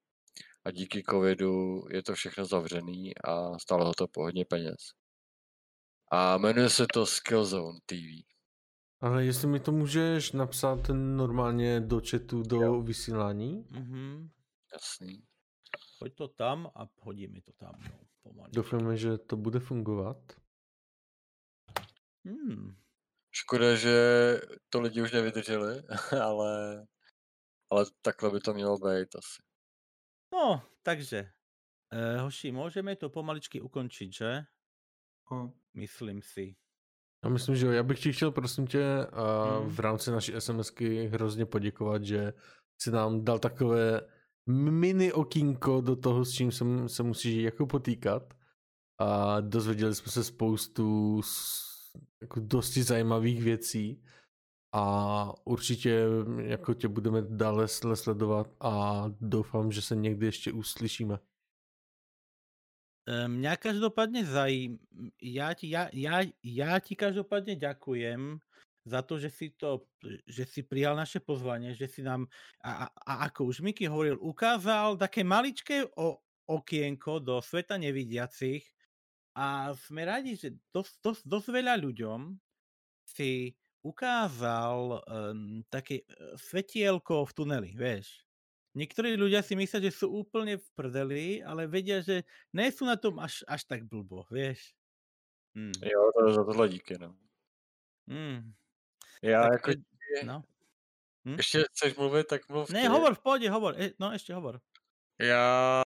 A 0.65 0.71
díky 0.71 1.03
covidu 1.11 1.85
je 1.91 2.03
to 2.03 2.15
všechno 2.15 2.45
zavřený 2.45 3.13
a 3.25 3.59
stálo 3.59 3.85
ho 3.85 3.95
to 3.95 4.09
po 4.09 4.23
hodně 4.23 4.45
peněz. 4.45 4.93
A 6.11 6.39
jmenuje 6.39 6.71
se 6.71 6.87
to 6.93 7.07
Skillzone 7.07 7.79
TV. 7.87 8.29
Ale 9.01 9.25
jestli 9.25 9.49
mi 9.49 9.61
to 9.61 9.73
můžeš 9.73 10.33
napsat 10.33 10.89
normálně 10.95 11.81
do 11.81 12.01
chatu, 12.11 12.43
do 12.43 12.63
jo. 12.63 12.83
vysílání? 12.83 13.65
Mm-hmm. 13.65 14.31
Jasný. 14.73 15.23
Pojď 15.99 16.15
to 16.15 16.29
tam 16.29 16.71
a 16.75 16.89
hodí 17.01 17.29
mi 17.29 17.41
to 17.41 17.53
tam. 17.53 17.73
No, 18.25 18.45
Doufáme, 18.49 18.97
že 18.97 19.19
to 19.19 19.37
bude 19.37 19.61
fungovat. 19.61 20.17
Hmm. 22.25 22.77
Škoda, 23.39 23.75
že 23.75 23.95
to 24.69 24.81
lidi 24.81 25.03
už 25.03 25.13
nevydrželi, 25.13 25.83
ale, 26.23 26.87
ale 27.71 27.87
takhle 28.03 28.31
by 28.31 28.41
to 28.41 28.55
mělo 28.55 28.79
být 28.79 29.09
asi. 29.15 29.43
No, 30.33 30.63
takže, 30.83 31.31
eh, 31.93 32.19
hoši, 32.19 32.53
můžeme 32.53 32.97
to 32.97 33.11
pomaličky 33.11 33.61
ukončit, 33.61 34.13
že? 34.13 34.43
Oh. 35.31 35.51
Myslím 35.75 36.23
si. 36.23 36.57
Já 37.25 37.31
myslím, 37.31 37.57
že 37.57 37.67
jo. 37.67 37.73
Já 37.73 37.83
bych 37.83 38.01
ti 38.01 38.13
chtěl, 38.13 38.31
prosím 38.31 38.67
tě, 38.67 38.85
uh, 39.07 39.73
v 39.73 39.81
rámci 39.81 40.11
naší 40.11 40.33
SMSky 40.39 41.07
hrozně 41.07 41.47
poděkovat, 41.47 42.05
že 42.05 42.33
si 42.81 42.91
nám 42.91 43.25
dal 43.25 43.39
takové 43.39 44.01
mini 44.47 45.13
okýnko 45.13 45.81
do 45.81 45.97
toho, 45.97 46.25
s 46.25 46.31
čím 46.31 46.53
se, 46.53 46.65
se 46.87 47.03
musíš 47.03 47.43
jako 47.43 47.67
potýkat. 47.67 48.35
A 48.99 49.41
dozvěděli 49.41 49.95
jsme 49.95 50.13
se 50.13 50.25
spoustu 50.25 51.21
jako 52.21 52.41
dosti 52.41 52.83
zajímavých 52.83 53.43
věcí 53.43 54.03
a 54.75 55.33
určitě 55.45 56.05
jako 56.39 56.75
tě 56.75 56.89
budeme 56.89 57.23
dále 57.23 57.69
sledovat 57.69 58.51
a 58.61 59.05
doufám, 59.21 59.73
že 59.73 59.83
se 59.83 59.97
někdy 59.97 60.27
ještě 60.27 60.53
uslyšíme. 60.53 61.19
Mňa 63.09 63.57
každopádne 63.57 64.21
zajím... 64.21 64.77
Ja 65.17 65.57
ti, 65.57 65.73
ja, 65.73 65.89
ja, 65.97 66.29
ja 66.45 66.77
ti 66.77 66.93
každopádne 66.93 67.57
ďakujem 67.57 68.37
za 68.85 69.01
to, 69.01 69.17
že 69.17 69.33
si 69.33 69.49
to, 69.57 69.89
že 70.29 70.45
si 70.45 70.61
prijal 70.61 70.93
naše 70.93 71.17
pozvanie, 71.25 71.73
že 71.73 71.89
si 71.89 72.05
nám, 72.05 72.29
a, 72.61 72.85
a, 72.85 72.87
a 73.09 73.13
ako 73.33 73.49
už 73.49 73.65
Miky 73.65 73.89
hovoril, 73.89 74.21
ukázal 74.21 75.01
také 75.01 75.25
maličké 75.25 75.89
o, 75.97 76.21
okienko 76.53 77.25
do 77.25 77.41
sveta 77.41 77.81
nevidiacich 77.81 78.69
a 79.39 79.71
sme 79.87 80.03
radi, 80.03 80.35
že 80.35 80.59
dosť, 80.75 80.95
dosť, 80.99 81.23
dosť 81.23 81.49
veľa 81.55 81.75
ľuďom 81.79 82.35
si 83.07 83.55
ukázal 83.87 84.99
um, 85.07 85.63
také 85.71 86.03
e, 86.03 86.35
svetielko 86.35 87.23
v 87.23 87.33
tuneli, 87.39 87.71
vieš. 87.79 88.27
Niektorí 88.75 89.15
ľudia 89.15 89.47
si 89.47 89.55
myslia, 89.55 89.79
že 89.79 89.95
sú 89.95 90.11
úplne 90.11 90.59
v 90.59 90.69
prdeli, 90.75 91.27
ale 91.47 91.71
vedia, 91.71 92.03
že 92.03 92.27
ne 92.51 92.67
sú 92.75 92.83
na 92.83 92.99
tom 92.99 93.23
až, 93.23 93.47
až 93.47 93.63
tak 93.63 93.87
blbo, 93.87 94.27
vieš. 94.27 94.75
Hmm. 95.55 95.75
Jo, 95.87 96.11
to 96.15 96.19
je 96.27 96.35
za 96.35 96.43
tohle 96.45 96.69
díky, 96.69 96.99
no. 96.99 97.15
Hmm. 98.11 98.55
Já 99.23 99.43
tak 99.43 99.53
jako... 99.53 99.81
No. 100.25 100.43
Hm? 101.25 101.37
Ještě 101.37 101.65
chceš 101.71 101.97
mluvit, 101.97 102.27
tak 102.27 102.49
mluv. 102.49 102.71
Ne, 102.71 102.89
hovor, 102.89 103.15
v 103.15 103.19
pohodě, 103.19 103.51
hovor. 103.51 103.77
No, 103.99 104.13
ještě 104.13 104.35
hovor. 104.35 104.61
Já 105.21 105.83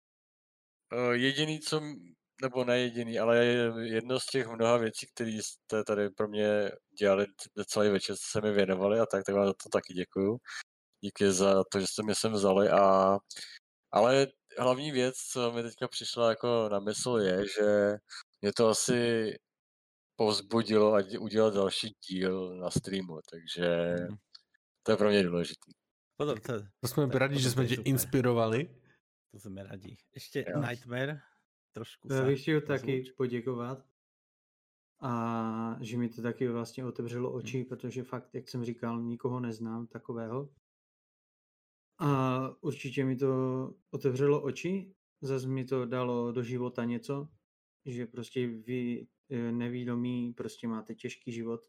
jediný, 1.12 1.60
co, 1.60 1.80
nebo 2.42 2.64
ne 2.64 2.78
jediný, 2.78 3.18
ale 3.18 3.44
jedno 3.80 4.20
z 4.20 4.26
těch 4.26 4.48
mnoha 4.48 4.76
věcí, 4.76 5.06
které 5.14 5.30
jste 5.30 5.84
tady 5.84 6.10
pro 6.10 6.28
mě 6.28 6.70
dělali 6.98 7.26
celý 7.66 7.88
večer, 7.88 8.16
jste 8.16 8.38
se 8.38 8.46
mi 8.46 8.52
věnovali 8.52 9.00
a 9.00 9.06
tak, 9.06 9.24
tak 9.24 9.34
vám 9.34 9.46
za 9.46 9.52
to 9.52 9.68
taky 9.72 9.92
děkuju. 9.94 10.38
Díky 11.04 11.32
za 11.32 11.64
to, 11.72 11.80
že 11.80 11.86
jste 11.86 12.02
mě 12.02 12.14
sem 12.14 12.32
vzali 12.32 12.68
a 12.68 13.16
ale 13.92 14.26
hlavní 14.58 14.90
věc, 14.92 15.16
co 15.16 15.52
mi 15.52 15.62
teďka 15.62 15.88
přišla 15.88 16.28
jako 16.28 16.68
na 16.72 16.80
mysl 16.80 17.18
je, 17.18 17.48
že 17.48 17.96
mě 18.40 18.52
to 18.52 18.68
asi 18.68 19.32
povzbudilo 20.16 20.94
a 20.94 21.02
udělat 21.20 21.54
další 21.54 21.96
díl 22.08 22.56
na 22.56 22.70
streamu, 22.70 23.20
takže 23.30 23.96
mm. 24.10 24.16
to 24.82 24.92
je 24.92 24.96
pro 24.96 25.08
mě 25.08 25.22
důležitý. 25.22 25.72
To, 26.16 26.34
to, 26.34 26.52
to 26.80 26.88
jsme 26.88 27.06
rádi, 27.06 27.40
že 27.40 27.50
jsme 27.50 27.66
tě 27.66 27.76
super. 27.76 27.88
inspirovali. 27.88 28.80
To 29.32 29.38
jsme 29.40 29.62
rádi. 29.62 29.96
Ještě 30.14 30.44
jo. 30.48 30.60
Nightmare 30.60 31.20
trošku. 31.72 32.12
Já 32.12 32.26
bych 32.26 32.42
chtěl 32.42 32.60
taky 32.60 33.12
poděkovat. 33.16 33.86
A 35.02 35.76
že 35.80 35.98
mi 35.98 36.08
to 36.08 36.22
taky 36.22 36.48
vlastně 36.48 36.84
otevřelo 36.84 37.32
oči, 37.32 37.58
hmm. 37.58 37.66
protože 37.66 38.02
fakt, 38.02 38.34
jak 38.34 38.48
jsem 38.48 38.64
říkal, 38.64 39.02
nikoho 39.02 39.40
neznám 39.40 39.86
takového. 39.86 40.54
A 41.98 42.40
určitě 42.60 43.04
mi 43.04 43.16
to 43.16 43.74
otevřelo 43.90 44.42
oči, 44.42 44.94
zase 45.20 45.48
mi 45.48 45.64
to 45.64 45.86
dalo 45.86 46.32
do 46.32 46.42
života 46.42 46.84
něco, 46.84 47.28
že 47.84 48.06
prostě 48.06 48.46
vy 48.46 49.06
e, 49.30 49.52
nevídomí 49.52 50.32
prostě 50.32 50.68
máte 50.68 50.94
těžký 50.94 51.32
život. 51.32 51.68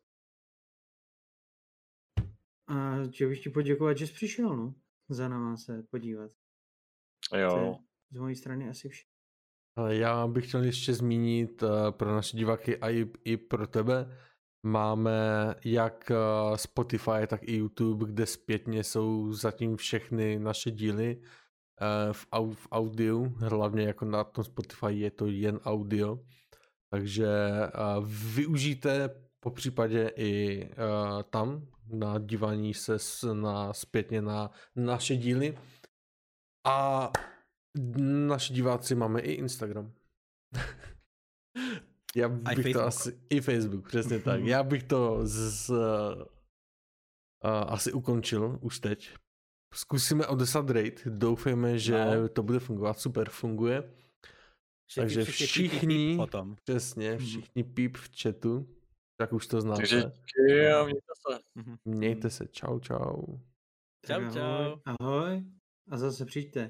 A 2.68 3.04
chtěl 3.12 3.30
bych 3.30 3.44
ti 3.44 3.50
poděkovat, 3.50 3.98
že 3.98 4.08
jsi 4.08 4.14
přišel, 4.14 4.58
no, 4.58 4.76
za 5.10 5.28
náma 5.28 5.58
se 5.58 5.84
podívat. 5.84 6.32
Jo. 7.38 7.78
Z 8.12 8.18
mojí 8.18 8.36
strany 8.36 8.70
asi 8.70 8.90
vše. 8.90 9.11
Já 9.88 10.28
bych 10.28 10.48
chtěl 10.48 10.64
ještě 10.64 10.94
zmínit 10.94 11.64
uh, 11.64 11.70
pro 11.92 12.16
naše 12.16 12.38
diváky 12.38 12.78
a 12.78 12.90
i, 13.26 13.38
pro 13.38 13.68
tebe. 13.68 14.18
Máme 14.66 15.20
jak 15.66 16.12
uh, 16.12 16.56
Spotify, 16.56 17.28
tak 17.28 17.44
i 17.44 17.56
YouTube, 17.56 18.06
kde 18.06 18.26
zpětně 18.26 18.84
jsou 18.84 19.34
zatím 19.34 19.78
všechny 19.78 20.40
naše 20.40 20.72
díly 20.72 21.22
v, 22.12 22.28
au, 22.32 22.52
v 22.52 22.68
audiu. 22.72 23.36
Hlavně 23.38 23.84
jako 23.84 24.06
na 24.06 24.24
tom 24.24 24.44
Spotify 24.44 24.94
je 24.94 25.12
to 25.12 25.28
jen 25.28 25.60
audio. 25.64 26.20
Takže 26.90 27.30
využijte 28.36 29.10
po 29.40 29.52
případě 29.52 30.12
i 30.16 30.70
tam 31.30 31.68
na 31.94 32.20
dívání 32.20 32.74
se 32.74 32.98
na, 33.34 33.74
zpětně 33.74 34.22
na 34.22 34.52
naše 34.76 35.16
díly. 35.16 35.58
A 36.68 37.12
naši 38.28 38.54
diváci 38.54 38.96
máme 38.96 39.22
i 39.22 39.32
Instagram. 39.32 39.94
Já 42.16 42.30
bych 42.30 42.56
to 42.56 42.62
Facebook. 42.62 42.88
asi... 42.88 43.20
I 43.30 43.42
Facebook, 43.42 43.88
přesně 43.88 44.20
tak. 44.20 44.44
Já 44.44 44.64
bych 44.64 44.84
to 44.84 45.20
z, 45.24 45.70
uh, 45.70 46.24
asi 47.44 47.94
ukončil 47.94 48.60
už 48.62 48.80
teď. 48.80 49.16
Zkusíme 49.74 50.28
odesat 50.28 50.70
rate, 50.70 51.10
doufejme, 51.10 51.80
že 51.80 52.06
no. 52.06 52.30
to 52.30 52.44
bude 52.44 52.60
fungovat. 52.60 53.00
Super, 53.00 53.30
funguje. 53.30 53.94
Všichni, 54.90 55.04
Takže 55.04 55.24
všichni, 55.24 55.68
všichni 55.68 56.16
potom. 56.18 56.56
přesně, 56.64 57.12
mhm. 57.12 57.20
všichni 57.20 57.64
píp 57.64 57.98
v 57.98 58.10
chatu, 58.22 58.76
tak 59.18 59.34
už 59.34 59.48
to 59.48 59.62
znáte. 59.62 59.78
Takže 59.78 60.12
mějte 60.84 61.14
se. 61.28 61.40
Mhm. 61.56 61.78
Mějte 61.86 62.30
se, 62.30 62.48
čau, 62.48 62.80
čau. 62.80 63.24
Čau, 64.06 64.34
čau. 64.34 64.80
Ahoj. 64.86 65.44
A 65.92 65.98
zase 65.98 66.26
přijďte. 66.26 66.70